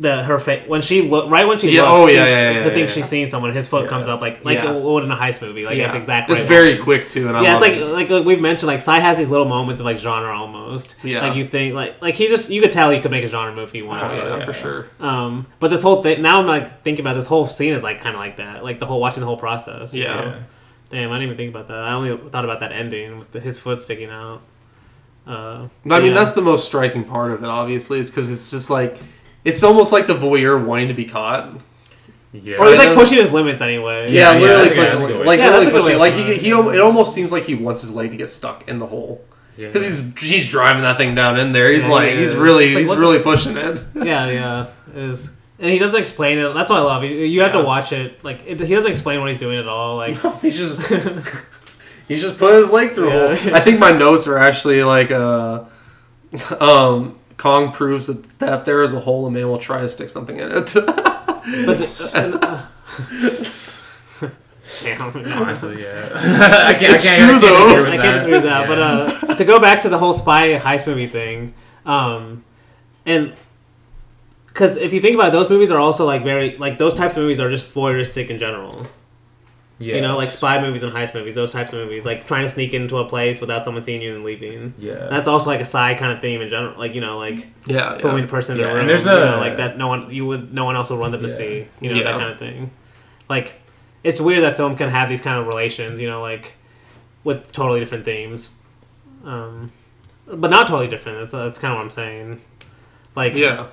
the 0.00 0.22
her 0.22 0.38
face 0.38 0.62
when 0.68 0.80
she 0.80 1.02
look 1.02 1.28
right 1.28 1.44
when 1.48 1.58
she 1.58 1.72
Yeah, 1.72 1.82
looks 1.90 2.00
oh, 2.02 2.06
to, 2.06 2.12
yeah, 2.14 2.24
yeah, 2.24 2.50
yeah, 2.52 2.58
to 2.60 2.70
think 2.70 2.88
yeah. 2.88 2.94
she's 2.94 3.08
seeing 3.08 3.26
someone 3.28 3.52
his 3.52 3.66
foot 3.66 3.88
comes 3.88 4.06
up 4.06 4.20
like 4.20 4.44
like 4.44 4.58
Yeah. 4.58 4.74
it 4.74 4.80
would 4.82 5.02
in 5.02 5.10
a 5.10 5.16
heist 5.16 5.42
movie 5.42 5.64
like 5.64 5.76
at 5.80 5.90
the 5.90 5.98
exact 5.98 6.30
it's 6.30 6.42
right 6.42 6.48
very 6.48 6.68
moment. 6.70 6.84
quick 6.84 7.08
too, 7.08 7.26
and 7.26 7.36
I 7.36 7.42
yeah 7.42 7.54
it's 7.54 7.60
like, 7.62 7.72
it. 7.72 7.84
like 7.84 8.08
like 8.08 8.24
we've 8.24 8.40
mentioned 8.40 8.68
like 8.68 8.80
Tsai 8.80 9.00
has 9.00 9.18
these 9.18 9.28
little 9.28 9.48
moments 9.48 9.80
of 9.80 9.86
like 9.86 9.98
genre 9.98 10.32
almost 10.32 10.94
Yeah. 11.02 11.26
like 11.26 11.36
you 11.36 11.48
think 11.48 11.74
like 11.74 12.00
like 12.00 12.14
he 12.14 12.28
just 12.28 12.48
you 12.48 12.62
could 12.62 12.72
tell 12.72 12.90
he 12.90 13.00
could 13.00 13.10
make 13.10 13.24
a 13.24 13.28
genre 13.28 13.52
movie 13.52 13.64
if 13.64 13.72
he 13.72 13.82
wanted 13.88 14.12
Oh, 14.12 14.20
to 14.24 14.38
yeah, 14.38 14.44
for 14.44 14.52
sure. 14.52 14.86
um 15.00 15.46
but 15.58 15.68
this 15.68 15.82
whole 15.82 16.00
thing 16.00 16.22
now 16.22 16.38
I'm 16.40 16.46
like 16.46 16.84
thinking 16.84 17.04
about 17.04 17.14
this 17.14 17.26
whole 17.26 17.48
scene 17.48 17.72
is 17.74 17.82
like 17.82 18.00
kind 18.00 18.14
of 18.14 18.20
like 18.20 18.36
that 18.36 18.62
like 18.62 18.78
the 18.78 18.86
whole 18.86 19.00
watching 19.00 19.20
the 19.22 19.26
whole 19.26 19.36
process 19.36 19.96
Yeah. 19.96 20.14
know? 20.14 20.24
Yeah. 20.26 20.36
damn 20.90 21.10
I 21.10 21.14
didn't 21.14 21.22
even 21.24 21.36
think 21.36 21.50
about 21.50 21.66
that 21.68 21.78
I 21.78 21.94
only 21.94 22.16
thought 22.30 22.44
about 22.44 22.60
that 22.60 22.70
ending 22.70 23.18
with 23.18 23.32
the, 23.32 23.40
his 23.40 23.58
foot 23.58 23.82
sticking 23.82 24.10
out 24.10 24.42
uh 25.26 25.66
I 25.90 25.98
mean 25.98 26.06
yeah. 26.06 26.14
that's 26.14 26.34
the 26.34 26.40
most 26.40 26.64
striking 26.66 27.04
part 27.04 27.32
of 27.32 27.42
it. 27.42 27.46
Obviously, 27.46 27.98
is 27.98 28.10
because 28.10 28.30
it's 28.30 28.50
just 28.50 28.70
like 28.70 28.96
it's 29.48 29.62
almost 29.62 29.92
like 29.92 30.06
the 30.06 30.14
voyeur 30.14 30.62
wanting 30.64 30.88
to 30.88 30.94
be 30.94 31.04
caught. 31.06 31.50
Yeah. 32.32 32.56
or 32.60 32.66
he's 32.68 32.76
like 32.78 32.94
pushing 32.94 33.16
his 33.18 33.32
limits 33.32 33.62
anyway 33.62 34.12
Yeah, 34.12 34.34
yeah, 34.34 34.38
literally 34.38 34.68
that's 34.68 34.70
a 34.70 34.74
good- 34.74 34.78
that's 34.84 34.92
a 34.92 34.96
pushing, 35.00 35.16
good 35.16 35.26
like 35.26 35.38
Yeah, 35.40 35.44
literally 35.46 35.64
that's 35.64 35.68
a 35.68 35.72
good 35.72 35.82
pushing. 35.82 35.98
way 35.98 36.10
Like 36.10 36.40
he, 36.40 36.44
he, 36.44 36.76
it 36.76 36.80
almost 36.82 37.14
seems 37.14 37.32
like 37.32 37.44
he 37.44 37.54
wants 37.54 37.80
his 37.80 37.94
leg 37.94 38.10
to 38.10 38.16
get 38.18 38.28
stuck 38.28 38.68
in 38.68 38.76
the 38.78 38.86
hole 38.86 39.24
Yeah. 39.56 39.68
because 39.68 39.82
he's 39.82 40.30
he's 40.30 40.48
driving 40.50 40.82
that 40.82 40.98
thing 40.98 41.14
down 41.14 41.40
in 41.40 41.52
there. 41.52 41.72
He's 41.72 41.84
Yeah, 41.88 41.94
like 41.94 42.10
he 42.12 42.18
he's 42.18 42.34
really 42.36 42.68
like, 42.74 42.78
he's 42.80 42.88
what 42.90 42.98
really 42.98 43.18
pushing 43.20 43.56
it. 43.56 43.82
yeah, 43.94 44.30
yeah, 44.30 44.66
it 44.94 45.02
is. 45.04 45.36
And 45.58 45.70
he 45.70 45.78
doesn't 45.78 45.98
explain 45.98 46.38
it. 46.38 46.52
That's 46.52 46.68
what 46.70 46.78
I 46.78 46.82
love. 46.82 47.02
You, 47.02 47.10
you 47.16 47.40
have 47.40 47.54
Yeah. 47.54 47.62
to 47.62 47.66
watch 47.66 47.92
it. 47.92 48.22
Like 48.22 48.46
it, 48.46 48.60
he 48.60 48.74
doesn't 48.74 48.92
explain 48.92 49.20
what 49.20 49.28
he's 49.30 49.38
doing 49.38 49.58
at 49.58 49.66
all. 49.66 49.96
Like 49.96 50.16
he's 50.42 50.58
just 50.58 50.82
he's 52.08 52.20
just 52.20 52.38
put 52.38 52.52
his 52.54 52.70
leg 52.70 52.90
through 52.92 53.08
a 53.08 53.14
Yeah. 53.30 53.36
hole. 53.36 53.56
I 53.56 53.60
think 53.60 53.78
my 53.80 53.90
notes 53.90 54.26
are 54.28 54.36
actually 54.38 54.84
like 54.84 55.10
uh 55.10 55.64
um 56.60 57.17
Kong 57.38 57.72
proves 57.72 58.08
that, 58.08 58.38
that 58.40 58.58
if 58.58 58.64
there 58.64 58.82
is 58.82 58.92
a 58.92 59.00
hole, 59.00 59.26
a 59.26 59.30
man 59.30 59.48
will 59.48 59.58
try 59.58 59.80
to 59.80 59.88
stick 59.88 60.10
something 60.10 60.38
in 60.38 60.50
it. 60.52 60.74
but 60.74 62.10
uh, 62.14 62.66
damn. 64.82 65.16
Honestly, 65.42 65.82
yeah. 65.82 66.10
I 66.66 66.74
can't. 66.74 66.92
It's 66.92 67.06
I 67.06 67.16
true, 67.16 67.26
can't, 67.26 67.36
I 67.36 67.40
can't 67.40 67.40
though. 67.40 67.84
I 67.84 67.90
can't 67.90 68.02
that. 68.02 68.14
disagree 68.14 68.32
with 68.32 68.42
that. 68.42 68.66
But 68.66 68.78
uh, 68.78 69.34
to 69.36 69.44
go 69.44 69.60
back 69.60 69.80
to 69.82 69.88
the 69.88 69.98
whole 69.98 70.12
spy 70.12 70.58
heist 70.58 70.86
movie 70.86 71.06
thing, 71.06 71.54
um, 71.86 72.44
and 73.06 73.34
because 74.48 74.76
if 74.76 74.92
you 74.92 75.00
think 75.00 75.14
about 75.14 75.28
it, 75.28 75.32
those 75.32 75.48
movies 75.48 75.70
are 75.70 75.78
also 75.78 76.04
like 76.04 76.22
very 76.24 76.56
like 76.58 76.76
those 76.78 76.94
types 76.94 77.16
of 77.16 77.22
movies 77.22 77.38
are 77.40 77.50
just 77.50 77.72
voyeuristic 77.72 78.28
in 78.28 78.38
general. 78.38 78.86
You 79.80 80.00
know, 80.00 80.16
like 80.16 80.30
spy 80.30 80.60
movies 80.60 80.82
and 80.82 80.92
heist 80.92 81.14
movies, 81.14 81.36
those 81.36 81.52
types 81.52 81.72
of 81.72 81.78
movies, 81.78 82.04
like 82.04 82.26
trying 82.26 82.42
to 82.42 82.48
sneak 82.48 82.74
into 82.74 82.98
a 82.98 83.04
place 83.08 83.40
without 83.40 83.62
someone 83.64 83.84
seeing 83.84 84.02
you 84.02 84.16
and 84.16 84.24
leaving. 84.24 84.74
Yeah. 84.76 85.06
That's 85.08 85.28
also 85.28 85.50
like 85.50 85.60
a 85.60 85.64
side 85.64 85.98
kind 85.98 86.10
of 86.12 86.20
theme 86.20 86.40
in 86.40 86.48
general, 86.48 86.76
like 86.76 86.94
you 86.96 87.00
know, 87.00 87.16
like 87.18 87.46
Yeah, 87.66 87.96
filming 87.98 88.18
yeah. 88.20 88.24
a 88.24 88.28
person 88.28 88.56
in 88.56 88.62
Yeah, 88.62 88.70
a 88.70 88.72
room, 88.72 88.80
and 88.80 88.88
there's 88.90 89.04
you 89.04 89.12
know, 89.12 89.38
like 89.38 89.56
that. 89.58 89.78
No 89.78 89.86
one 89.86 90.12
you 90.12 90.26
would, 90.26 90.52
no 90.52 90.64
one 90.64 90.74
else 90.74 90.90
will 90.90 90.98
run 90.98 91.12
them 91.12 91.22
to 91.22 91.28
see, 91.28 91.66
you 91.80 91.90
know, 91.90 91.96
Yeah. 91.96 92.04
that 92.04 92.18
kind 92.18 92.32
of 92.32 92.38
thing. 92.40 92.70
Like, 93.28 93.54
it's 94.02 94.20
weird 94.20 94.42
that 94.42 94.56
film 94.56 94.74
can 94.76 94.88
have 94.88 95.08
these 95.08 95.20
kind 95.20 95.38
of 95.38 95.46
relations, 95.46 96.00
you 96.00 96.08
know, 96.08 96.22
like 96.22 96.54
with 97.22 97.52
totally 97.52 97.78
different 97.78 98.04
themes, 98.04 98.54
um, 99.24 99.70
but 100.26 100.50
not 100.50 100.66
totally 100.66 100.88
different. 100.88 101.18
That's 101.20 101.32
that's 101.32 101.58
kind 101.60 101.72
of 101.72 101.78
what 101.78 101.84
I'm 101.84 101.90
saying. 101.90 102.40
Like, 103.14 103.34
Yeah. 103.34 103.66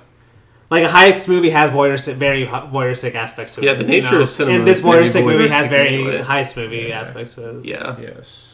Like 0.70 0.84
a 0.84 0.88
heist 0.88 1.28
movie 1.30 1.52
has 1.52 1.70
voyeuristic, 1.72 2.16
very 2.16 2.46
voyeuristic 2.48 3.14
aspects 3.16 3.54
to 3.56 3.62
it. 3.62 3.66
Yeah, 3.66 3.74
the 3.76 3.84
you 3.84 3.88
nature 3.88 4.16
know? 4.16 4.22
of 4.22 4.30
cinema 4.30 4.58
and 4.58 4.68
this 4.68 4.80
is 4.80 4.84
very 4.84 5.04
voyeuristic 5.06 5.26
movie 5.26 5.48
has 5.50 5.70
very 5.70 5.94
anyway. 5.96 6.22
heist 6.22 6.58
movie 6.58 6.86
Yeah. 6.90 7.00
aspects 7.02 7.36
to 7.36 7.60
it. 7.60 7.66
Yeah. 7.66 7.96
Yes. 8.00 8.52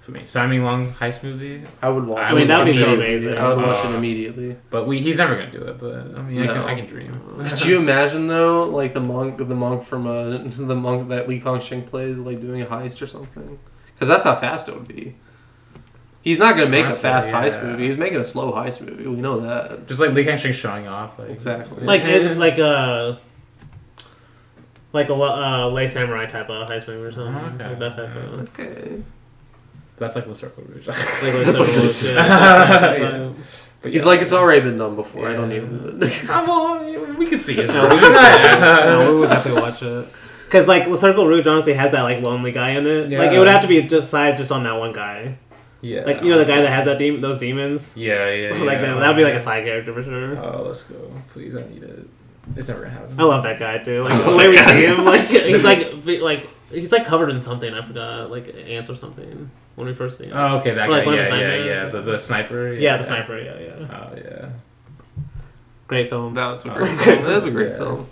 For 0.00 0.10
me, 0.10 0.22
Tsai 0.22 0.46
Ming-liang 0.48 0.94
heist 0.94 1.22
movie, 1.22 1.62
I 1.80 1.88
would 1.88 2.04
watch. 2.06 2.26
I 2.26 2.32
it 2.32 2.34
mean, 2.34 2.48
that 2.48 2.58
would 2.58 2.66
be 2.66 2.72
so 2.72 2.86
immediately. 2.92 3.12
amazing. 3.12 3.38
I 3.38 3.48
would 3.48 3.58
watch 3.64 3.84
Uh, 3.84 3.88
it 3.90 3.94
immediately. 3.94 4.56
but 4.70 4.86
we 4.88 4.98
he's 4.98 5.16
never 5.18 5.34
gonna 5.36 5.50
do 5.50 5.62
it. 5.62 5.78
But 5.78 5.94
I 6.18 6.22
mean, 6.22 6.42
I, 6.42 6.46
can, 6.46 6.56
I 6.58 6.74
can 6.74 6.86
dream. 6.86 7.20
Could 7.48 7.64
you 7.64 7.78
imagine 7.78 8.26
though, 8.28 8.64
like 8.64 8.94
the 8.94 9.00
monk, 9.00 9.38
the 9.38 9.44
monk 9.54 9.82
from 9.84 10.06
uh, 10.08 10.38
the 10.48 10.74
monk 10.76 11.08
that 11.10 11.28
Lee 11.28 11.40
Kang-sheng 11.40 11.82
plays, 11.82 12.18
like 12.18 12.40
doing 12.40 12.62
a 12.62 12.66
heist 12.66 13.00
or 13.02 13.06
something? 13.06 13.58
Because 13.94 14.08
that's 14.08 14.24
how 14.24 14.34
fast 14.34 14.68
it 14.68 14.74
would 14.74 14.88
be. 14.88 15.14
He's 16.22 16.38
not 16.38 16.56
gonna 16.56 16.70
make 16.70 16.84
Honestly, 16.84 17.08
a 17.08 17.12
fast 17.12 17.28
heist 17.30 17.62
yeah. 17.62 17.70
movie. 17.70 17.86
He's 17.86 17.98
making 17.98 18.18
a 18.20 18.24
slow 18.24 18.52
heist 18.52 18.86
movie. 18.86 19.06
We 19.06 19.16
know 19.16 19.40
that. 19.40 19.88
Just 19.88 20.00
like 20.00 20.12
Lee 20.12 20.24
Kang-sheng 20.24 20.52
showing 20.52 20.86
off, 20.86 21.18
like 21.18 21.30
Exactly. 21.30 21.84
Like 21.84 22.02
it, 22.02 22.36
like 22.36 22.58
a 22.58 23.18
like 24.92 25.08
a 25.08 25.14
uh, 25.14 25.68
lay 25.70 25.86
samurai 25.88 26.26
type 26.26 26.48
of 26.50 26.68
heist 26.68 26.86
movie 26.86 27.02
or 27.02 27.12
something. 27.12 27.60
Okay. 27.60 27.68
Like 27.70 27.78
that 27.80 27.96
type 27.96 28.16
of. 28.16 28.40
Okay. 28.60 29.02
that's 29.96 30.14
like 30.16 30.26
the 30.26 30.34
Cercle 30.34 30.64
Rouge. 30.64 30.86
Like, 30.86 30.96
That's 30.96 31.22
like 31.22 31.34
like 31.34 31.46
those- 31.46 31.82
this. 31.82 32.04
yeah, 32.06 32.14
that 32.14 32.98
Yeah. 33.00 33.32
But 33.80 33.90
He's 33.90 34.02
yeah. 34.02 34.08
like, 34.10 34.20
it's 34.20 34.32
already 34.32 34.60
been 34.60 34.78
done 34.78 34.94
before. 34.94 35.28
I 35.28 35.32
don't 35.32 35.50
even. 35.50 35.98
need 35.98 36.06
it. 36.08 36.12
Come 36.26 36.48
on, 36.48 37.16
we 37.16 37.26
can 37.26 37.38
see 37.38 37.58
it. 37.58 37.66
No, 37.66 37.82
we 37.82 37.98
can 37.98 38.12
see 38.12 38.44
it. 38.44 38.60
no, 38.60 39.12
we 39.14 39.20
would 39.20 39.28
definitely 39.28 39.60
watch 39.60 39.82
it. 39.82 40.08
Cause 40.50 40.68
like 40.68 40.86
Le 40.86 40.96
Cercle 40.98 41.26
Rouge 41.26 41.46
honestly 41.46 41.72
has 41.72 41.90
that 41.92 42.02
like 42.02 42.22
lonely 42.22 42.52
guy 42.52 42.70
in 42.70 42.86
it. 42.86 43.10
Like 43.10 43.32
it 43.32 43.38
would 43.38 43.48
have 43.48 43.62
to 43.62 43.68
be 43.68 43.82
just 43.82 44.10
sides 44.10 44.38
just 44.38 44.52
on 44.52 44.62
that 44.64 44.78
one 44.78 44.92
guy. 44.92 45.36
Yeah, 45.82 46.04
Like 46.04 46.22
you 46.22 46.30
know 46.30 46.38
the 46.38 46.44
guy 46.44 46.60
that 46.62 46.70
has 46.70 46.84
that 46.86 46.96
demon, 46.98 47.20
those 47.20 47.38
demons. 47.38 47.96
Yeah, 47.96 48.30
yeah, 48.30 48.50
like 48.52 48.60
yeah. 48.60 48.80
that, 48.82 49.00
that 49.00 49.08
would 49.08 49.16
be 49.16 49.24
like 49.24 49.34
a 49.34 49.40
side 49.40 49.64
character 49.64 49.92
for 49.92 50.02
sure. 50.02 50.38
Oh, 50.38 50.62
let's 50.62 50.84
go, 50.84 50.96
please. 51.28 51.56
I 51.56 51.66
need 51.68 51.82
it. 51.82 52.08
It's 52.56 52.68
never 52.68 52.82
gonna 52.82 52.94
happen. 52.94 53.20
I 53.20 53.24
love 53.24 53.42
that 53.42 53.58
guy 53.58 53.78
too. 53.78 54.04
Like 54.04 54.24
the 54.24 54.36
way 54.36 54.48
we 54.48 54.56
see 54.58 54.86
him, 54.86 55.04
like 55.04 55.22
he's 55.26 55.64
like 55.64 55.92
like 56.04 56.48
he's 56.70 56.92
like 56.92 57.04
covered 57.04 57.30
in 57.30 57.40
something. 57.40 57.74
I 57.74 57.82
forgot, 57.84 58.30
like 58.30 58.54
ants 58.54 58.90
or 58.90 58.94
something 58.96 59.50
when 59.74 59.86
we 59.88 59.94
first 59.94 60.18
see 60.18 60.26
him. 60.26 60.32
Oh, 60.34 60.58
okay, 60.58 60.72
that 60.74 60.88
Or, 60.88 60.92
like, 60.92 61.04
guy. 61.04 61.14
Yeah, 61.16 61.30
the 61.30 61.36
yeah, 61.38 61.64
yeah. 61.64 61.84
The, 61.88 62.00
the 62.02 62.18
sniper. 62.18 62.72
yeah, 62.74 62.96
the 62.96 63.02
sniper. 63.04 63.38
Yeah, 63.40 63.58
yeah. 63.58 64.08
Oh 64.10 64.16
yeah. 64.16 64.48
Great 65.88 66.08
film. 66.08 66.34
That 66.34 66.46
was 66.46 66.64
a 66.64 66.70
Oh, 66.70 66.74
great 66.74 66.86
that's 66.86 67.00
film. 67.02 67.16
great. 67.16 67.26
That 67.26 67.36
is 67.36 67.46
a 67.46 67.50
great 67.50 67.68
Yeah. 67.70 67.76
film. 67.76 68.08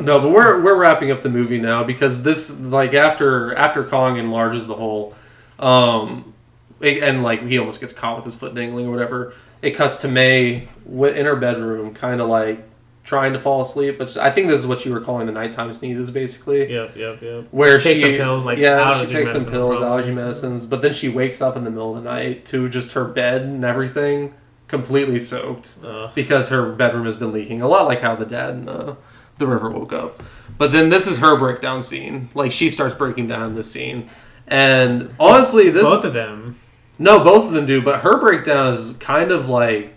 No, 0.00 0.20
but 0.20 0.30
we're 0.30 0.62
we're 0.62 0.78
wrapping 0.78 1.10
up 1.10 1.22
the 1.22 1.28
movie 1.28 1.58
now 1.60 1.84
because 1.84 2.22
this 2.22 2.58
like 2.60 2.92
after 2.94 3.54
after 3.54 3.84
Kong 3.84 4.18
enlarges 4.18 4.66
the 4.66 4.74
hole, 4.74 5.14
um, 5.58 6.18
it- 6.18 6.32
and 6.82 7.22
like 7.22 7.42
he 7.46 7.58
almost 7.58 7.80
gets 7.80 7.92
caught 7.92 8.16
with 8.16 8.24
his 8.24 8.34
foot 8.34 8.54
dangling 8.54 8.86
or 8.86 8.90
whatever. 8.90 9.34
It 9.62 9.72
cuts 9.72 9.96
to 9.98 10.08
May 10.08 10.68
in 10.86 11.26
her 11.26 11.36
bedroom, 11.36 11.94
kind 11.94 12.20
of 12.20 12.28
like 12.28 12.62
trying 13.04 13.32
to 13.32 13.38
fall 13.38 13.60
asleep. 13.60 13.98
But 13.98 14.16
I 14.16 14.30
think 14.30 14.48
this 14.48 14.60
is 14.60 14.66
what 14.66 14.84
you 14.84 14.92
were 14.92 15.00
calling 15.00 15.26
the 15.26 15.32
nighttime 15.32 15.72
sneezes, 15.72 16.10
basically. 16.10 16.70
Yep, 16.72 16.96
yep, 16.96 17.22
yep. 17.22 17.46
Where 17.52 17.80
She 17.80 17.94
she, 17.94 18.00
takes 18.02 18.18
some 18.18 18.26
pills, 18.26 18.44
like, 18.44 18.58
yeah, 18.58 19.00
she 19.00 19.12
takes 19.12 19.32
some 19.32 19.44
pills, 19.46 19.78
probably. 19.78 19.86
allergy 19.86 20.12
medicines, 20.12 20.66
but 20.66 20.82
then 20.82 20.92
she 20.92 21.08
wakes 21.08 21.40
up 21.40 21.56
in 21.56 21.64
the 21.64 21.70
middle 21.70 21.96
of 21.96 22.02
the 22.02 22.10
night 22.10 22.44
to 22.46 22.68
just 22.68 22.92
her 22.92 23.04
bed 23.04 23.42
and 23.42 23.64
everything 23.64 24.34
completely 24.68 25.18
soaked 25.20 25.78
Uh, 25.84 26.10
because 26.14 26.48
her 26.48 26.72
bedroom 26.72 27.04
has 27.06 27.14
been 27.14 27.32
leaking 27.32 27.62
a 27.62 27.68
lot 27.68 27.86
like 27.86 28.00
how 28.00 28.16
the 28.16 28.26
dad 28.26 28.50
in 28.54 28.68
uh, 28.68 28.96
the 29.38 29.46
river 29.46 29.70
woke 29.70 29.92
up 29.92 30.20
but 30.58 30.72
then 30.72 30.88
this 30.88 31.06
is 31.06 31.18
her 31.18 31.36
breakdown 31.38 31.80
scene 31.80 32.28
like 32.34 32.50
she 32.50 32.68
starts 32.68 32.92
breaking 32.92 33.28
down 33.28 33.54
this 33.54 33.70
scene 33.70 34.08
and 34.48 35.08
honestly 35.20 35.70
this 35.70 35.84
both 35.84 36.04
of 36.04 36.14
them. 36.14 36.58
No 36.98 37.22
both 37.22 37.46
of 37.46 37.52
them 37.52 37.66
do 37.66 37.80
but 37.82 38.00
her 38.00 38.18
breakdown 38.20 38.72
is 38.72 38.96
kind 38.98 39.30
of 39.30 39.48
like 39.48 39.94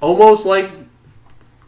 almost 0.00 0.46
like 0.46 0.70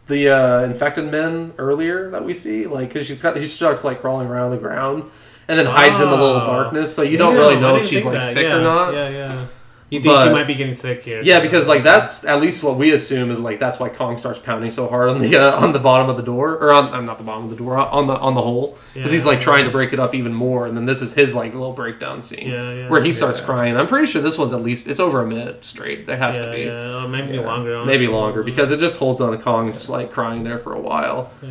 the 0.07 0.29
uh, 0.29 0.61
infected 0.63 1.09
men 1.11 1.53
earlier 1.57 2.09
that 2.11 2.23
we 2.23 2.33
see 2.33 2.67
like 2.67 2.89
because 2.89 3.07
she's 3.07 3.21
got 3.23 3.35
she 3.37 3.45
starts 3.45 3.83
like 3.83 4.01
crawling 4.01 4.27
around 4.27 4.51
the 4.51 4.57
ground 4.57 5.03
and 5.47 5.57
then 5.59 5.65
hides 5.65 5.99
in 5.99 6.05
the 6.09 6.15
little 6.17 6.41
Oh. 6.41 6.45
darkness 6.45 6.95
so 6.95 7.01
you 7.01 7.17
don't 7.17 7.35
really 7.35 7.59
know 7.59 7.75
if 7.77 7.85
she's 7.87 8.03
like 8.05 8.15
that. 8.15 8.23
sick 8.23 8.43
Yeah, 8.43 8.57
or 8.57 8.61
not 8.61 8.93
Yeah, 8.93 9.09
yeah. 9.09 9.45
You 9.91 10.01
think 10.01 10.15
But- 10.15 10.25
she 10.27 10.33
might 10.33 10.47
be 10.47 10.55
getting 10.55 10.73
sick 10.73 11.03
here? 11.03 11.21
Yeah, 11.23 11.39
because 11.41 11.67
like 11.67 11.83
that's 11.83 12.25
at 12.25 12.41
least 12.41 12.63
what 12.63 12.75
we 12.75 12.91
assume 12.91 13.29
is 13.29 13.39
like 13.39 13.59
that's 13.59 13.79
why 13.79 13.89
Kong 13.89 14.17
starts 14.17 14.39
pounding 14.39 14.71
so 14.71 14.87
hard 14.87 15.09
on 15.09 15.19
the 15.19 15.35
uh, 15.37 15.55
on 15.61 15.73
the 15.73 15.79
bottom 15.79 16.09
of 16.09 16.17
the 16.17 16.23
door 16.23 16.53
or 16.55 16.73
on 16.73 16.91
uh, 16.91 16.99
not 17.01 17.19
the 17.19 17.23
bottom 17.23 17.43
of 17.43 17.51
the 17.51 17.55
door 17.55 17.77
on 17.77 18.07
the 18.07 18.17
on 18.17 18.33
the 18.33 18.41
hole 18.41 18.77
because 18.95 19.11
he's 19.11 19.25
Yeah. 19.25 19.31
like 19.31 19.41
trying 19.41 19.63
to 19.65 19.69
break 19.69 19.93
it 19.93 19.99
up 19.99 20.15
even 20.15 20.33
more 20.33 20.65
and 20.65 20.75
then 20.75 20.85
this 20.87 21.03
is 21.03 21.13
his 21.13 21.35
like 21.35 21.53
little 21.53 21.71
breakdown 21.71 22.23
scene 22.23 22.49
Yeah, 22.49 22.73
yeah. 22.73 22.89
where 22.89 23.03
he 23.03 23.11
starts 23.11 23.39
crying. 23.41 23.77
I'm 23.77 23.85
pretty 23.85 24.07
sure 24.07 24.23
this 24.23 24.39
one's 24.39 24.53
at 24.53 24.61
least 24.63 24.87
it's 24.87 24.99
over 24.99 25.21
a 25.21 25.27
minute 25.27 25.63
straight. 25.63 26.07
There 26.07 26.17
has 26.17 26.37
to 26.39 26.51
be 26.51 26.63
yeah, 26.63 27.05
maybe 27.05 27.35
Yeah. 27.35 27.41
longer. 27.45 27.85
maybe 27.85 28.07
longer 28.07 28.41
because 28.41 28.71
it 28.71 28.79
just 28.79 28.97
holds 28.97 29.21
on 29.21 29.31
to 29.33 29.37
Kong 29.37 29.71
just 29.71 29.89
like 29.89 30.11
crying 30.11 30.41
there 30.41 30.57
for 30.57 30.73
a 30.73 30.79
while. 30.79 31.29
Yeah. 31.43 31.49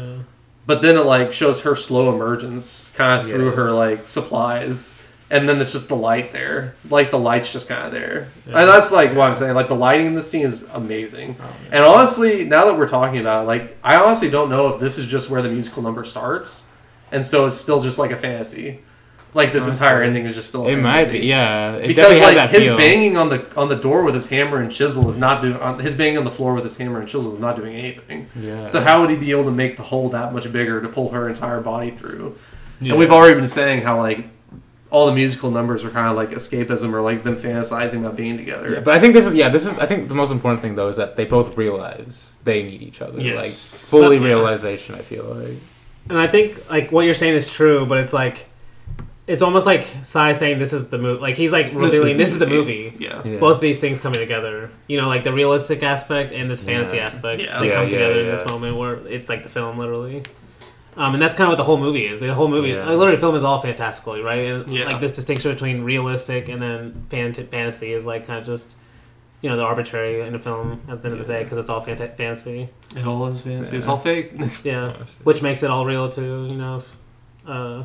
But 0.66 0.82
then 0.82 0.96
it 0.96 1.06
like 1.06 1.32
shows 1.32 1.62
her 1.62 1.76
slow 1.76 2.12
emergence 2.12 2.92
kind 2.96 3.22
of 3.22 3.30
through 3.30 3.52
her 3.52 3.70
like 3.70 4.08
supplies. 4.08 5.00
And 5.34 5.48
then 5.48 5.60
it's 5.60 5.72
just 5.72 5.88
the 5.88 5.96
light 5.96 6.32
there. 6.32 6.74
Like 6.88 7.10
the 7.10 7.18
light's 7.18 7.52
just 7.52 7.68
kind 7.68 7.84
of 7.86 7.92
there. 7.92 8.28
Yeah. 8.48 8.60
And 8.60 8.68
that's 8.68 8.92
like 8.92 9.10
what 9.14 9.28
I'm 9.28 9.34
saying. 9.34 9.54
Like 9.54 9.68
the 9.68 9.74
lighting 9.74 10.06
in 10.06 10.14
the 10.14 10.22
scene 10.22 10.46
is 10.46 10.68
amazing. 10.72 11.36
Oh, 11.40 11.44
And 11.72 11.84
honestly, 11.84 12.44
now 12.44 12.66
that 12.66 12.78
we're 12.78 12.88
talking 12.88 13.18
about 13.20 13.42
it, 13.44 13.46
like 13.48 13.76
I 13.82 13.96
honestly 13.96 14.30
don't 14.30 14.48
know 14.48 14.68
if 14.68 14.78
this 14.80 14.96
is 14.96 15.06
just 15.06 15.30
where 15.30 15.42
the 15.42 15.48
musical 15.50 15.82
number 15.82 16.04
starts. 16.04 16.70
And 17.12 17.24
so 17.26 17.46
it's 17.46 17.56
still 17.56 17.80
just 17.82 17.98
like 17.98 18.10
a 18.12 18.16
fantasy. 18.16 18.80
Like 19.34 19.52
this 19.52 19.66
Honestly. 19.66 19.84
entire 19.86 20.02
ending 20.04 20.24
is 20.26 20.36
just 20.36 20.48
still 20.50 20.66
a 20.66 20.68
It 20.70 20.76
might 20.76 20.98
fantasy. 20.98 21.20
be, 21.22 21.26
yeah. 21.26 21.74
It 21.74 21.88
Because 21.88 22.20
like 22.20 22.36
that 22.36 22.50
his 22.50 22.66
feel. 22.66 22.76
banging 22.76 23.16
on 23.16 23.28
the 23.30 23.44
on 23.56 23.68
the 23.68 23.74
door 23.74 24.04
with 24.04 24.14
his 24.14 24.28
hammer 24.28 24.58
and 24.60 24.70
chisel 24.70 25.08
is 25.08 25.16
not 25.16 25.42
doing 25.42 25.56
on, 25.56 25.80
his 25.80 25.96
banging 25.96 26.18
on 26.18 26.24
the 26.24 26.30
floor 26.30 26.54
with 26.54 26.62
his 26.62 26.76
hammer 26.76 27.00
and 27.00 27.08
chisel 27.08 27.34
is 27.34 27.40
not 27.40 27.56
doing 27.56 27.74
anything. 27.74 28.28
Yeah. 28.40 28.66
So 28.66 28.80
how 28.80 29.00
would 29.00 29.10
he 29.10 29.16
be 29.16 29.32
able 29.32 29.44
to 29.46 29.50
make 29.50 29.76
the 29.76 29.82
hole 29.82 30.08
that 30.10 30.32
much 30.32 30.52
bigger 30.52 30.80
to 30.80 30.88
pull 30.88 31.10
her 31.10 31.28
entire 31.28 31.60
body 31.60 31.90
through? 31.90 32.38
Yeah. 32.80 32.90
And 32.92 32.98
we've 33.00 33.10
already 33.10 33.34
been 33.34 33.48
saying 33.48 33.82
how 33.82 33.98
like 33.98 34.24
all 34.94 35.06
the 35.06 35.12
musical 35.22 35.50
numbers 35.50 35.84
are 35.84 35.90
kind 35.90 36.06
of 36.08 36.14
like 36.14 36.30
escapism 36.30 36.92
or 36.92 37.00
like 37.02 37.24
them 37.24 37.34
fantasizing 37.34 37.98
about 38.02 38.14
being 38.14 38.36
together. 38.36 38.74
Yeah, 38.74 38.80
but 38.80 38.94
I 38.94 39.00
think 39.00 39.12
this 39.12 39.26
is 39.26 39.34
yeah. 39.34 39.48
This 39.48 39.66
is 39.66 39.76
I 39.84 39.86
think 39.86 40.08
the 40.08 40.14
most 40.14 40.30
important 40.30 40.62
thing 40.62 40.76
though 40.76 40.86
is 40.86 40.96
that 40.98 41.16
they 41.16 41.24
both 41.24 41.56
realize 41.56 42.38
they 42.44 42.62
need 42.62 42.80
each 42.80 43.02
other. 43.02 43.20
Yes. 43.20 43.36
Like 43.36 43.90
fully 43.90 44.18
But- 44.18 44.26
realization. 44.26 44.94
I 44.94 44.98
feel 44.98 45.24
like. 45.24 45.58
And 46.08 46.16
I 46.18 46.28
think 46.28 46.70
like 46.70 46.92
what 46.92 47.02
you're 47.06 47.14
saying 47.22 47.34
is 47.34 47.50
true, 47.50 47.86
but 47.86 47.98
it's 47.98 48.12
like 48.12 48.46
it's 49.26 49.42
almost 49.42 49.66
like 49.66 49.84
Tsai 50.02 50.32
saying 50.34 50.60
this 50.60 50.72
is 50.72 50.90
the 50.90 50.98
movie. 50.98 51.20
Like 51.20 51.34
he's 51.34 51.50
like 51.50 51.72
revealing 51.72 52.16
this, 52.16 52.32
is 52.32 52.38
the 52.38 52.46
movie. 52.46 52.94
Yeah. 53.00 53.20
Yeah. 53.24 53.38
Both 53.38 53.56
of 53.56 53.60
these 53.62 53.80
things 53.80 54.00
coming 54.00 54.20
together. 54.20 54.70
You 54.86 54.98
know, 54.98 55.08
like 55.08 55.24
the 55.24 55.32
realistic 55.32 55.82
aspect 55.82 56.30
and 56.32 56.48
this 56.48 56.62
fantasy 56.62 56.98
Yeah. 56.98 57.06
aspect. 57.06 57.40
Yeah. 57.42 57.58
They 57.58 57.68
Yeah, 57.68 57.74
come 57.74 57.84
yeah, 57.84 57.90
together 57.90 58.20
in 58.20 58.26
yeah. 58.26 58.36
this 58.36 58.46
moment 58.48 58.76
where 58.76 58.94
it's 59.08 59.28
like 59.28 59.42
the 59.42 59.48
film 59.48 59.76
literally. 59.76 60.22
Um, 60.96 61.14
and 61.14 61.22
that's 61.22 61.34
kind 61.34 61.46
of 61.46 61.50
what 61.50 61.56
the 61.56 61.64
whole 61.64 61.78
movie 61.78 62.06
is. 62.06 62.20
The 62.20 62.32
whole 62.34 62.48
movie, 62.48 62.68
Yeah. 62.68 62.80
like, 62.86 62.96
literally, 62.98 63.16
the 63.16 63.20
film 63.20 63.34
is 63.34 63.42
all 63.44 63.60
fantastical, 63.60 64.22
right? 64.22 64.46
And 64.46 64.70
Yeah. 64.70 64.86
like 64.86 65.00
this 65.00 65.12
distinction 65.12 65.52
between 65.52 65.82
realistic 65.82 66.48
and 66.48 66.62
then 66.62 67.06
fant- 67.10 67.48
fantasy 67.48 67.92
is 67.92 68.06
like 68.06 68.26
kind 68.26 68.38
of 68.38 68.46
just, 68.46 68.76
you 69.40 69.50
know, 69.50 69.56
the 69.56 69.64
arbitrary 69.64 70.20
in 70.26 70.34
a 70.34 70.38
film 70.38 70.80
at 70.88 71.02
the 71.02 71.08
end 71.10 71.20
of 71.20 71.26
the 71.26 71.32
day 71.32 71.42
because 71.42 71.58
it's 71.58 71.68
all 71.68 71.84
fanta- 71.84 72.16
fantasy. 72.16 72.68
It 72.96 73.06
all 73.06 73.26
is 73.26 73.42
fantasy. 73.42 73.76
It's 73.76 73.88
all 73.88 73.98
fake. 73.98 74.32
Yeah, 74.64 74.92
Honestly. 74.96 75.24
which 75.24 75.42
makes 75.42 75.62
it 75.64 75.70
all 75.70 75.84
real 75.84 76.08
too. 76.08 76.46
You 76.50 76.56
know, 76.56 76.76
if, 76.76 76.96
uh, 77.48 77.82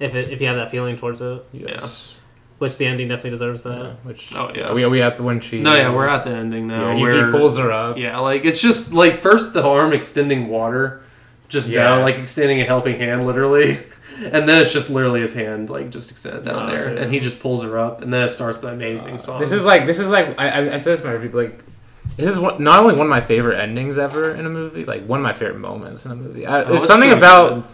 if 0.00 0.14
it, 0.16 0.30
if 0.30 0.40
you 0.40 0.48
have 0.48 0.56
that 0.56 0.70
feeling 0.72 0.96
towards 0.96 1.20
it, 1.22 1.44
Yes. 1.52 2.18
which 2.58 2.76
the 2.76 2.86
ending 2.86 3.06
definitely 3.06 3.30
deserves 3.30 3.64
Yeah. 3.64 3.72
that. 3.76 3.92
Which. 4.04 4.34
Oh, 4.34 4.50
yeah. 4.52 4.72
We, 4.72 4.82
are 4.82 4.90
we 4.90 5.00
at 5.00 5.16
the 5.16 5.22
when 5.22 5.38
she? 5.38 5.60
no, 5.60 5.76
yeah, 5.76 5.94
we're 5.94 6.08
at 6.08 6.24
the 6.24 6.30
ending 6.30 6.66
now. 6.66 6.90
Yeah, 6.96 7.12
he, 7.20 7.24
he 7.26 7.30
pulls 7.30 7.56
her 7.58 7.70
up. 7.70 7.96
Yeah, 7.98 8.18
like 8.18 8.44
it's 8.44 8.60
just 8.60 8.92
like 8.92 9.14
first 9.18 9.54
the 9.54 9.62
arm 9.64 9.92
extending 9.92 10.48
water, 10.48 11.01
just 11.52 11.72
down, 11.72 12.02
like 12.02 12.18
extending 12.18 12.60
a 12.60 12.64
helping 12.64 12.98
hand, 12.98 13.26
literally, 13.26 13.78
and 14.18 14.48
then 14.48 14.60
it's 14.62 14.72
just 14.72 14.90
literally 14.90 15.20
his 15.20 15.34
hand, 15.34 15.70
like 15.70 15.90
just 15.90 16.10
extended 16.10 16.44
down 16.44 16.68
Oh, 16.68 16.70
there, 16.72 16.88
dude. 16.90 16.98
and 16.98 17.12
he 17.12 17.20
just 17.20 17.40
pulls 17.40 17.62
her 17.62 17.78
up, 17.78 18.02
and 18.02 18.12
then 18.12 18.22
it 18.24 18.28
starts 18.28 18.60
the 18.60 18.68
amazing 18.68 19.14
uh, 19.14 19.18
song. 19.18 19.40
This 19.40 19.52
is 19.52 19.64
like 19.64 19.86
this 19.86 19.98
is 19.98 20.08
like 20.08 20.40
I, 20.40 20.48
I, 20.48 20.74
I 20.74 20.76
said 20.78 20.92
this 20.92 21.00
in 21.00 21.06
my 21.06 21.12
review, 21.12 21.28
but 21.30 21.38
like 21.44 21.64
this 22.16 22.28
is 22.28 22.38
one, 22.38 22.62
not 22.62 22.80
only 22.80 22.94
one 22.94 23.06
of 23.06 23.10
my 23.10 23.20
favorite 23.20 23.58
endings 23.58 23.96
ever 23.98 24.34
in 24.34 24.44
a 24.46 24.50
movie, 24.50 24.84
like 24.84 25.06
one 25.06 25.20
of 25.20 25.22
my 25.24 25.32
favorite 25.32 25.58
moments 25.60 26.04
in 26.04 26.10
a 26.10 26.16
movie. 26.16 26.46
I, 26.46 26.62
there's 26.62 26.84
something 26.86 27.10
so 27.10 27.16
about 27.16 27.54
good. 27.54 27.64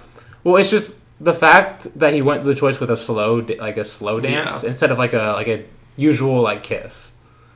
well, 0.44 0.56
it's 0.56 0.70
just 0.70 1.00
the 1.20 1.34
fact 1.34 1.88
that 1.98 2.12
he 2.12 2.22
went 2.22 2.42
to 2.42 2.46
the 2.46 2.54
choice 2.54 2.78
with 2.78 2.90
a 2.90 2.96
slow, 2.96 3.36
like 3.58 3.76
a 3.78 3.84
slow 3.84 4.20
dance 4.20 4.62
Yeah. 4.62 4.68
instead 4.68 4.90
of 4.90 4.98
like 4.98 5.12
a 5.14 5.32
like 5.34 5.48
a 5.48 5.64
usual 5.96 6.42
like 6.42 6.62
kiss. 6.62 7.12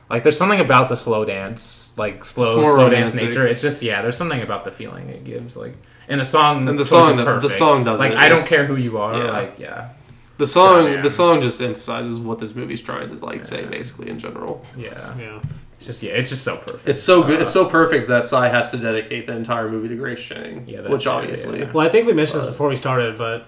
Like 0.09 0.21
there's 0.23 0.37
something 0.37 0.59
about 0.59 0.89
the 0.89 0.95
slow 0.95 1.23
dance, 1.25 1.93
like 1.97 2.23
slow 2.25 2.59
It's 2.59 2.67
more 2.67 2.89
dance 2.89 3.15
nature. 3.15 3.47
It's 3.47 3.61
just 3.61 3.81
yeah, 3.81 4.01
there's 4.01 4.17
something 4.17 4.41
about 4.41 4.63
the 4.65 4.71
feeling 4.71 5.09
it 5.09 5.23
gives. 5.23 5.55
Like 5.55 5.73
and 6.09 6.19
the 6.19 6.25
song 6.25 6.67
And 6.67 6.77
the 6.77 6.85
song- 6.85 7.15
the- 7.17 7.39
the 7.39 7.49
song 7.49 7.83
does 7.83 7.99
like 7.99 8.11
it, 8.11 8.17
I 8.17 8.23
yeah. 8.23 8.29
don't 8.29 8.45
care 8.45 8.65
who 8.65 8.75
you 8.75 8.97
are. 8.97 9.15
Yeah. 9.17 9.31
Like 9.31 9.59
yeah, 9.59 9.89
The 10.37 10.47
song, 10.47 10.85
Goddamn. 10.85 11.01
the 11.03 11.09
song 11.09 11.41
just 11.41 11.61
emphasizes 11.61 12.19
what 12.19 12.39
this 12.39 12.53
movie's 12.55 12.81
trying 12.81 13.09
to 13.17 13.25
like 13.25 13.45
say, 13.45 13.65
basically 13.65 14.09
in 14.09 14.19
general. 14.19 14.65
yeah. 14.77 15.13
Yeah. 15.19 15.39
It's 15.77 15.85
just 15.87 16.03
yeah, 16.03 16.13
it's 16.13 16.29
just 16.29 16.43
so 16.43 16.55
perfect. 16.57 16.87
It's 16.87 17.01
so 17.01 17.23
good. 17.23 17.37
Uh, 17.39 17.41
It's 17.41 17.49
so 17.49 17.65
perfect 17.65 18.07
that 18.07 18.23
Tsai 18.25 18.47
has 18.49 18.71
to 18.71 18.77
dedicate 18.77 19.27
the 19.27 19.35
entire 19.35 19.67
movie 19.69 19.89
to 19.89 19.95
Grace 19.95 20.21
Chang. 20.21 20.63
Yeah, 20.67 20.81
that- 20.81 20.89
which 20.91 21.05
yeah, 21.05 21.11
obviously. 21.13 21.59
yeah. 21.59 21.71
Well, 21.73 21.85
I 21.85 21.89
think 21.89 22.07
we 22.07 22.13
mentioned 22.13 22.39
this 22.41 22.47
before 22.47 22.69
we 22.69 22.77
started, 22.77 23.17
but 23.17 23.47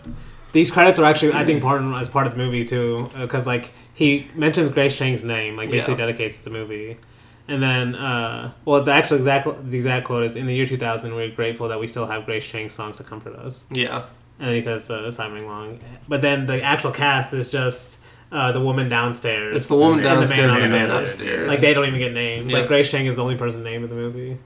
these 0.51 0.69
credits 0.71 0.99
are 0.99 1.05
actually, 1.05 1.33
I 1.33 1.45
think, 1.45 1.61
part 1.63 1.81
of, 1.81 1.93
as 1.93 2.09
part 2.09 2.27
of 2.27 2.33
the 2.33 2.37
movie 2.39 2.65
too, 2.65 3.09
because 3.19 3.45
like 3.47 3.71
he 3.93 4.27
mentions 4.35 4.69
Grace 4.71 4.97
Chang's 4.97 5.23
name, 5.23 5.55
like 5.55 5.69
basically 5.71 5.93
Yeah. 5.95 6.05
dedicates 6.07 6.39
the 6.41 6.49
movie, 6.49 6.97
and 7.47 7.61
then, 7.61 7.95
uh, 7.95 8.51
well, 8.65 8.83
the 8.83 8.91
actual 8.91 9.17
exact 9.17 9.47
the 9.69 9.77
exact 9.77 10.05
quote 10.05 10.23
is, 10.23 10.35
"In 10.35 10.45
the 10.45 10.53
year 10.55 10.65
2000, 10.65 11.13
we're 11.15 11.29
grateful 11.29 11.67
that 11.69 11.79
we 11.79 11.87
still 11.87 12.07
have 12.07 12.25
Grace 12.25 12.47
Chang's 12.47 12.73
songs 12.73 12.97
to 12.97 13.03
comfort 13.03 13.35
us." 13.35 13.65
Yeah, 13.71 14.03
And 14.39 14.47
then 14.49 14.55
he 14.55 14.61
says 14.61 14.89
uh, 14.89 15.09
Tsai 15.11 15.29
Ming-liang, 15.29 15.79
but 16.07 16.21
then 16.21 16.45
the 16.47 16.61
actual 16.61 16.91
cast 16.91 17.33
is 17.33 17.51
just 17.51 17.99
uh, 18.31 18.51
the 18.51 18.59
woman 18.59 18.89
downstairs. 18.89 19.55
it's 19.55 19.67
the 19.67 19.75
woman 19.75 19.99
and 19.99 20.05
the 20.05 20.09
man 20.09 20.49
downstairs 20.49 20.53
and 20.55 20.63
the 20.63 20.69
man 20.69 20.81
upstairs. 20.89 21.09
upstairs. 21.11 21.49
Like 21.49 21.59
they 21.59 21.73
don't 21.73 21.85
even 21.87 21.99
get 21.99 22.13
names. 22.13 22.51
Yeah. 22.51 22.59
Like 22.59 22.67
Grace 22.67 22.89
Chang 22.89 23.05
is 23.05 23.15
the 23.17 23.21
only 23.23 23.37
person 23.37 23.63
named 23.63 23.83
in 23.83 23.89
the 23.89 23.95
movie, 23.95 24.37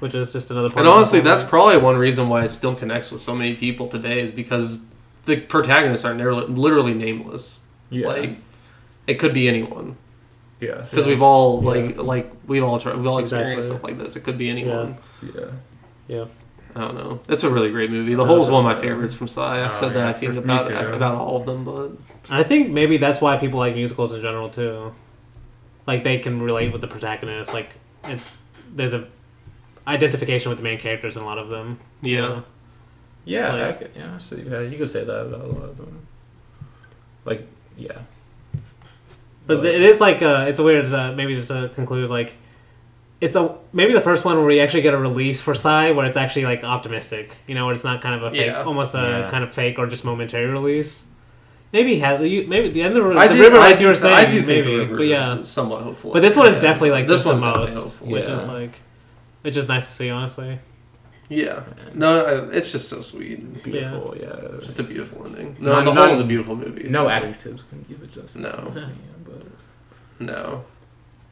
which 0.00 0.14
is 0.14 0.32
just 0.32 0.50
another. 0.50 0.68
part 0.68 0.78
And 0.80 0.88
of 0.88 0.94
honestly, 0.94 1.20
whole 1.20 1.30
that's 1.30 1.42
probably 1.44 1.76
one 1.78 1.96
reason 1.96 2.28
why 2.28 2.44
it 2.44 2.48
still 2.50 2.74
connects 2.74 3.12
with 3.12 3.20
so 3.20 3.34
many 3.34 3.54
people 3.54 3.88
today 3.88 4.20
is 4.20 4.32
because 4.32 4.88
the 5.26 5.36
protagonists 5.40 6.04
are 6.04 6.14
literally 6.14 6.94
nameless. 6.94 7.66
yeah, 7.90 8.06
Like, 8.08 8.30
it 9.06 9.14
could 9.18 9.32
be 9.34 9.48
anyone 9.48 9.96
yeah, 10.60 10.82
because 10.88 11.06
we've 11.06 11.22
all 11.22 11.60
like 11.62 11.96
like 11.96 12.30
we've 12.46 12.62
all 12.62 12.78
tried, 12.78 12.96
we've 12.96 13.06
all 13.06 13.18
experienced 13.18 13.68
Exactly. 13.70 13.92
stuff 13.92 13.98
like 13.98 13.98
this. 14.04 14.16
It 14.16 14.24
could 14.24 14.38
be 14.38 14.50
anyone. 14.50 14.96
yeah. 15.34 15.46
yeah. 16.08 16.24
I 16.76 16.80
don't 16.82 16.94
know. 16.94 17.20
It's 17.28 17.42
a 17.42 17.50
really 17.50 17.70
great 17.72 17.90
movie. 17.90 18.14
The 18.14 18.24
Hole 18.24 18.44
is 18.44 18.48
one 18.48 18.64
of 18.64 18.76
my 18.76 18.80
favorites 18.80 19.12
from 19.12 19.26
Tsai. 19.26 19.64
I've 19.64 19.70
Oh, 19.72 19.74
said 19.74 19.92
that 19.94 20.06
I 20.06 20.12
think 20.12 20.34
for 20.34 20.38
about 20.38 20.68
too. 20.68 20.76
about 20.76 21.16
all 21.16 21.38
of 21.38 21.44
them, 21.46 21.64
but 21.64 21.90
I 22.30 22.44
think 22.44 22.70
maybe 22.70 22.96
that's 22.96 23.20
why 23.20 23.36
people 23.38 23.58
like 23.58 23.74
musicals 23.74 24.12
in 24.12 24.20
general 24.22 24.48
too. 24.50 24.94
Like 25.88 26.04
they 26.04 26.20
can 26.20 26.40
relate 26.40 26.72
with 26.72 26.80
the 26.80 26.86
protagonist. 26.86 27.52
Like 27.52 27.70
it, 28.04 28.20
there's 28.72 28.92
a 28.94 29.08
identification 29.88 30.50
with 30.50 30.58
the 30.58 30.64
main 30.64 30.78
characters 30.78 31.16
in 31.16 31.22
a 31.22 31.26
lot 31.26 31.38
of 31.38 31.48
them. 31.50 31.80
you 32.02 32.14
yeah. 32.14 32.20
know? 32.20 32.44
Yeah, 33.24 33.52
Like- 33.52 33.62
I 33.62 33.72
could, 33.72 33.90
yeah, 33.96 34.18
so 34.18 34.36
yeah, 34.36 34.60
you 34.60 34.78
could 34.78 34.88
say 34.88 35.02
that 35.04 35.20
about 35.26 35.40
a 35.40 35.48
lot 35.48 35.64
of 35.70 35.76
them. 35.76 36.06
Like, 37.24 37.42
yeah, 37.76 37.98
But 39.56 39.66
it 39.66 39.82
is 39.82 40.00
like 40.00 40.22
uh, 40.22 40.46
it's 40.48 40.60
weird. 40.60 40.86
Uh, 40.92 41.12
maybe 41.12 41.34
just 41.34 41.48
to 41.48 41.70
conclude, 41.74 42.10
like 42.10 42.34
it's 43.20 43.36
a 43.36 43.58
maybe 43.72 43.92
the 43.92 44.00
first 44.00 44.24
one 44.24 44.36
where 44.36 44.46
we 44.46 44.60
actually 44.60 44.82
get 44.82 44.94
a 44.94 44.98
release 44.98 45.40
for 45.42 45.54
Tsai 45.54 45.92
where 45.92 46.06
it's 46.06 46.16
actually 46.16 46.44
like 46.44 46.64
optimistic. 46.64 47.36
You 47.46 47.54
know, 47.54 47.66
where 47.66 47.74
it's 47.74 47.84
not 47.84 48.00
kind 48.00 48.14
of 48.14 48.22
a 48.22 48.30
fake, 48.30 48.46
Yeah. 48.46 48.62
almost 48.62 48.94
a 48.94 48.98
Yeah. 49.24 49.30
kind 49.30 49.44
of 49.44 49.52
fake 49.52 49.78
or 49.78 49.86
just 49.86 50.04
momentary 50.04 50.46
release. 50.46 51.08
Maybe 51.72 51.98
have 52.00 52.26
you 52.26 52.46
maybe 52.48 52.68
the 52.70 52.82
end 52.82 52.96
of 52.96 53.04
the, 53.04 53.18
I 53.18 53.28
the 53.28 53.34
do, 53.34 53.42
river, 53.42 53.56
I 53.58 53.60
like 53.60 53.76
do, 53.76 53.82
you 53.82 53.88
were 53.88 53.94
saying, 53.94 54.16
I 54.16 54.24
do 54.28 54.38
think 54.42 54.46
maybe, 54.48 54.70
the 54.70 54.76
river 54.78 54.96
but 54.96 55.06
yeah. 55.06 55.38
is 55.38 55.48
somewhat 55.48 55.82
hopeful. 55.82 56.12
But 56.12 56.20
this 56.20 56.34
one 56.36 56.48
is 56.48 56.56
Yeah. 56.56 56.62
definitely 56.62 56.90
like 56.90 57.06
this 57.06 57.20
just 57.22 57.26
one's 57.26 57.40
the 57.42 57.46
definitely 57.52 57.74
most, 57.76 57.84
hopeful. 57.84 58.08
which 58.08 58.24
Yeah. 58.24 58.36
is 58.36 58.48
like 58.48 58.74
it's 59.44 59.54
just 59.54 59.68
nice 59.68 59.86
to 59.86 59.92
see, 59.92 60.10
honestly. 60.10 60.58
Yeah. 61.28 61.62
No, 61.94 62.24
I- 62.24 62.56
it's 62.56 62.72
just 62.72 62.88
so 62.88 63.00
sweet. 63.02 63.62
beautiful. 63.62 64.16
Yeah, 64.20 64.54
It's 64.56 64.66
just 64.66 64.80
a 64.80 64.82
beautiful 64.82 65.24
ending. 65.26 65.56
No, 65.60 65.70
Not- 65.74 65.84
the 65.84 65.92
not- 65.94 66.04
whole 66.06 66.12
is 66.14 66.18
a 66.20 66.24
beautiful 66.24 66.56
movie. 66.56 66.82
no 66.88 67.04
so- 67.04 67.08
adjectives 67.08 67.62
can 67.62 67.84
give 67.88 68.02
it 68.02 68.10
justice. 68.12 68.34
No. 68.36 68.48
in 68.48 68.54
my 68.54 68.60
opinion, 68.70 68.98
but 69.19 69.19
No. 70.20 70.64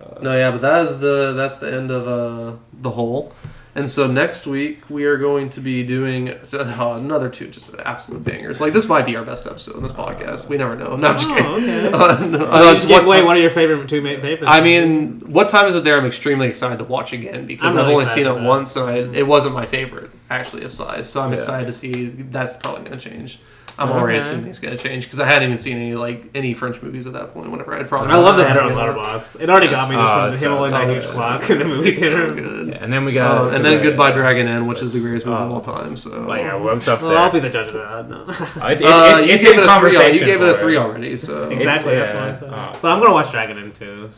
uh, 0.01 0.21
No, 0.23 0.37
yeah, 0.37 0.51
but 0.51 0.61
that 0.63 0.83
is 0.83 0.99
the 1.01 1.33
that's 1.35 1.59
the 1.59 1.73
end 1.73 1.91
of 1.91 2.09
uh 2.09 2.57
the 2.73 2.91
whole. 2.91 3.33
And 3.75 3.89
so 3.89 4.09
next 4.09 4.45
week 4.47 4.91
we 4.91 5.05
are 5.05 5.17
going 5.17 5.51
to 5.51 5.61
be 5.61 5.85
doing 5.85 6.31
uh, 6.31 6.97
another 6.99 7.29
two 7.29 7.47
just 7.47 7.73
absolute 7.85 8.25
bangers. 8.25 8.61
Like 8.61 8.73
this 8.73 8.89
might 8.89 9.07
be 9.07 9.15
our 9.15 9.25
best 9.25 9.47
episode 9.47 9.77
in 9.77 9.83
this 9.85 9.93
podcast. 9.93 10.49
We 10.49 10.57
never 10.57 10.75
know. 10.75 10.97
No, 10.97 11.09
I'm 11.09 11.19
just 11.19 11.29
kidding. 11.29 11.45
Oh, 11.47 11.55
okay. 11.57 11.89
Uh, 11.93 12.27
no, 12.27 12.47
So 12.49 12.55
uh, 12.55 12.73
you 12.73 12.81
give 12.81 12.91
what 12.91 13.05
away 13.07 13.23
one 13.23 13.37
of 13.37 13.43
your 13.43 13.53
favorite 13.53 13.89
two 13.89 14.01
ma- 14.01 14.21
favorites. 14.21 14.45
I 14.49 14.61
mean, 14.63 15.21
what 15.31 15.49
time 15.49 15.67
is 15.67 15.77
it 15.77 15.85
there? 15.85 15.97
I'm 15.97 16.07
extremely 16.07 16.49
excited 16.49 16.79
to 16.79 16.85
watch 16.85 17.13
again 17.13 17.47
because 17.47 17.73
I'm 17.75 17.79
I've 17.81 17.85
really 17.85 17.93
only 17.95 18.07
seen 18.07 18.27
it 18.27 18.41
once, 18.43 18.75
and 18.75 18.89
I, 18.91 18.97
it 19.17 19.27
wasn't 19.29 19.55
my 19.55 19.67
favorite 19.67 20.11
actually 20.29 20.65
of 20.65 20.73
Tsai's. 20.73 21.09
So 21.09 21.21
I'm 21.21 21.31
Yeah. 21.31 21.35
excited 21.37 21.67
to 21.67 21.73
see 21.73 22.07
that's 22.07 22.57
probably 22.57 22.85
going 22.89 22.99
to 22.99 23.11
change. 23.11 23.39
I'm 23.79 23.91
Okay. 23.91 23.99
already 23.99 24.19
assuming 24.19 24.47
it's 24.49 24.59
going 24.59 24.77
to 24.77 24.83
change 24.83 25.05
because 25.05 25.21
I 25.21 25.27
hadn't 25.27 25.45
even 25.45 25.57
seen 25.57 25.77
any 25.77 25.95
like 25.95 26.25
any 26.35 26.53
French 26.53 26.83
movies 26.83 27.07
at 27.07 27.13
that 27.13 27.33
point. 27.33 27.51
Whenever 27.51 27.75
I'd 27.75 27.89
probably 27.89 28.13
I 28.13 28.17
love 28.17 28.37
the 28.37 28.43
watched 28.43 28.55
header 28.57 28.69
it. 28.71 28.77
on 28.77 28.95
Letterboxd. 28.97 29.41
It 29.41 29.49
already 29.51 29.67
got 29.69 29.89
me 29.89 29.95
just 29.95 30.07
Oh, 30.09 30.17
from 30.19 30.29
it's 30.29 30.37
him 30.37 30.41
so- 30.41 30.57
holding 30.57 30.75
Oh, 30.75 30.79
that 30.79 30.87
huge 30.89 30.97
it's 30.97 31.09
so 31.09 31.15
clock 31.19 31.43
in 31.43 31.47
good. 31.49 31.59
the 31.61 31.65
movie 31.75 31.89
It's 31.91 31.99
so 32.01 32.29
good. 32.29 32.69
yeah, 32.69 32.79
and 32.85 32.93
then 32.93 33.05
we 33.05 33.13
got 33.13 33.47
Uh, 33.47 33.51
and 33.51 33.65
then 33.65 33.83
Goodbye 33.83 34.11
Dragon 34.13 34.49
Inn, 34.49 34.67
which 34.67 34.83
is 34.83 34.93
the 34.93 35.01
greatest 35.01 35.27
movie 35.27 35.39
of 35.43 35.51
Oh. 35.51 35.55
all 35.55 35.61
time. 35.61 35.97
So 35.97 36.21
Like, 36.23 36.41
yeah, 36.41 36.55
what's 36.57 36.89
up 36.89 37.01
there? 37.01 37.09
Well, 37.11 37.19
I'll 37.19 37.31
be 37.31 37.41
the 37.41 37.51
judge 37.51 37.69
of 37.69 37.75
that. 37.75 38.09
No. 38.11 38.17
Uh, 38.23 38.29
it's, 38.69 38.83
Uh, 38.83 39.15
it's, 39.19 39.27
you 39.27 39.33
it's 39.35 39.45
gave 39.45 39.53
in 39.55 39.59
it 39.61 39.63
a 39.63 39.63
three. 39.63 39.67
conversation. 39.67 40.15
You 40.27 40.33
gave 40.33 40.43
it 40.43 40.49
a 40.49 40.55
three 40.55 40.77
already. 40.77 41.17
So 41.17 41.49
exactly, 41.51 41.93
It's- 41.93 42.13
that's 42.13 42.13
yeah. 42.13 42.21
what 42.21 42.31
I 42.31 42.41
said. 42.41 42.49
Oh, 42.77 42.79
but 42.83 42.93
I'm 42.93 43.01
gonna 43.01 43.13
watch 43.13 43.31
Dragon 43.31 43.59
Inn 43.59 43.73
too. 43.73 44.09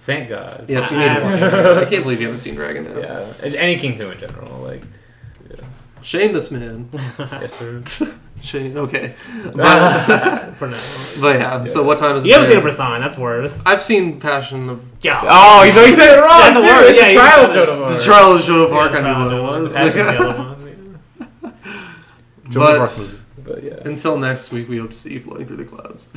Thank 0.00 0.28
God. 0.28 0.64
yes, 0.68 0.90
you 0.90 0.98
I- 0.98 1.00
need 1.00 1.10
I 1.10 1.14
to 1.14 1.22
watch 1.24 1.34
it. 1.34 1.78
I 1.78 1.84
can't 1.90 2.02
believe 2.02 2.20
you 2.20 2.26
haven't 2.26 2.40
seen 2.40 2.54
Dragon 2.54 2.86
Inn. 2.86 2.98
Yeah, 3.00 3.26
it's 3.42 3.54
any 3.54 3.76
King 3.76 3.94
Hu 3.94 4.08
in 4.10 4.18
general. 4.18 4.63
Like, 6.04 6.08
Shame 6.08 6.32
this 6.32 6.50
man. 6.50 6.88
yes 7.18 7.54
sir. 7.54 7.82
Shame. 8.42 8.76
Okay, 8.76 9.14
but, 9.54 10.52
For 10.56 10.66
now. 10.68 10.76
but 11.20 11.38
yeah. 11.40 11.64
So 11.64 11.82
what 11.82 11.96
time 11.98 12.16
is 12.16 12.24
it? 12.24 12.26
You 12.26 12.32
haven't 12.34 12.48
seen 12.48 12.58
a 12.58 12.60
there? 12.60 12.62
Bresson, 12.62 13.00
that's 13.00 13.16
worse. 13.16 13.62
I've 13.64 13.80
seen 13.80 14.20
Passion 14.20 14.68
of 14.68 14.90
Yeah. 15.00 15.22
Oh, 15.24 15.62
he's 15.64 15.76
always 15.78 15.96
said 15.96 16.18
it 16.18 16.20
wrong 16.20 16.40
That's 16.40 16.62
too. 16.62 16.68
a 16.68 16.74
word, 16.74 16.90
It's 16.90 17.00
yeah, 17.00 17.06
a 17.06 17.12
you 17.12 17.18
trial 17.18 17.50
said 17.50 17.62
it. 17.62 17.66
Joan 17.66 17.68
of 17.76 17.82
Arc. 17.82 17.90
the 17.96 18.02
Trial 18.04 18.32
of 18.36 18.42
Joan 18.42 18.60
of 18.66 18.72
Arc. 18.74 18.92
Yeah, 18.92 18.98
I 18.98 19.28
knew 19.34 19.42
what 19.42 19.62
it 19.62 19.72
Passion, 19.72 19.82
was. 19.84 19.94
The 19.94 20.00
other 20.00 20.38
one. 20.38 20.54
Joan 22.50 22.74
of 22.74 22.80
Arc 22.80 22.90
But 22.90 22.96
movie. 22.98 23.20
But 23.38 23.62
yeah. 23.62 23.88
until 23.90 24.18
next 24.18 24.52
week, 24.52 24.68
we 24.68 24.76
hope 24.78 24.90
to 24.90 24.96
see 24.96 25.14
you 25.14 25.20
floating 25.20 25.46
through 25.46 25.56
the 25.56 25.64
clouds. 25.64 26.10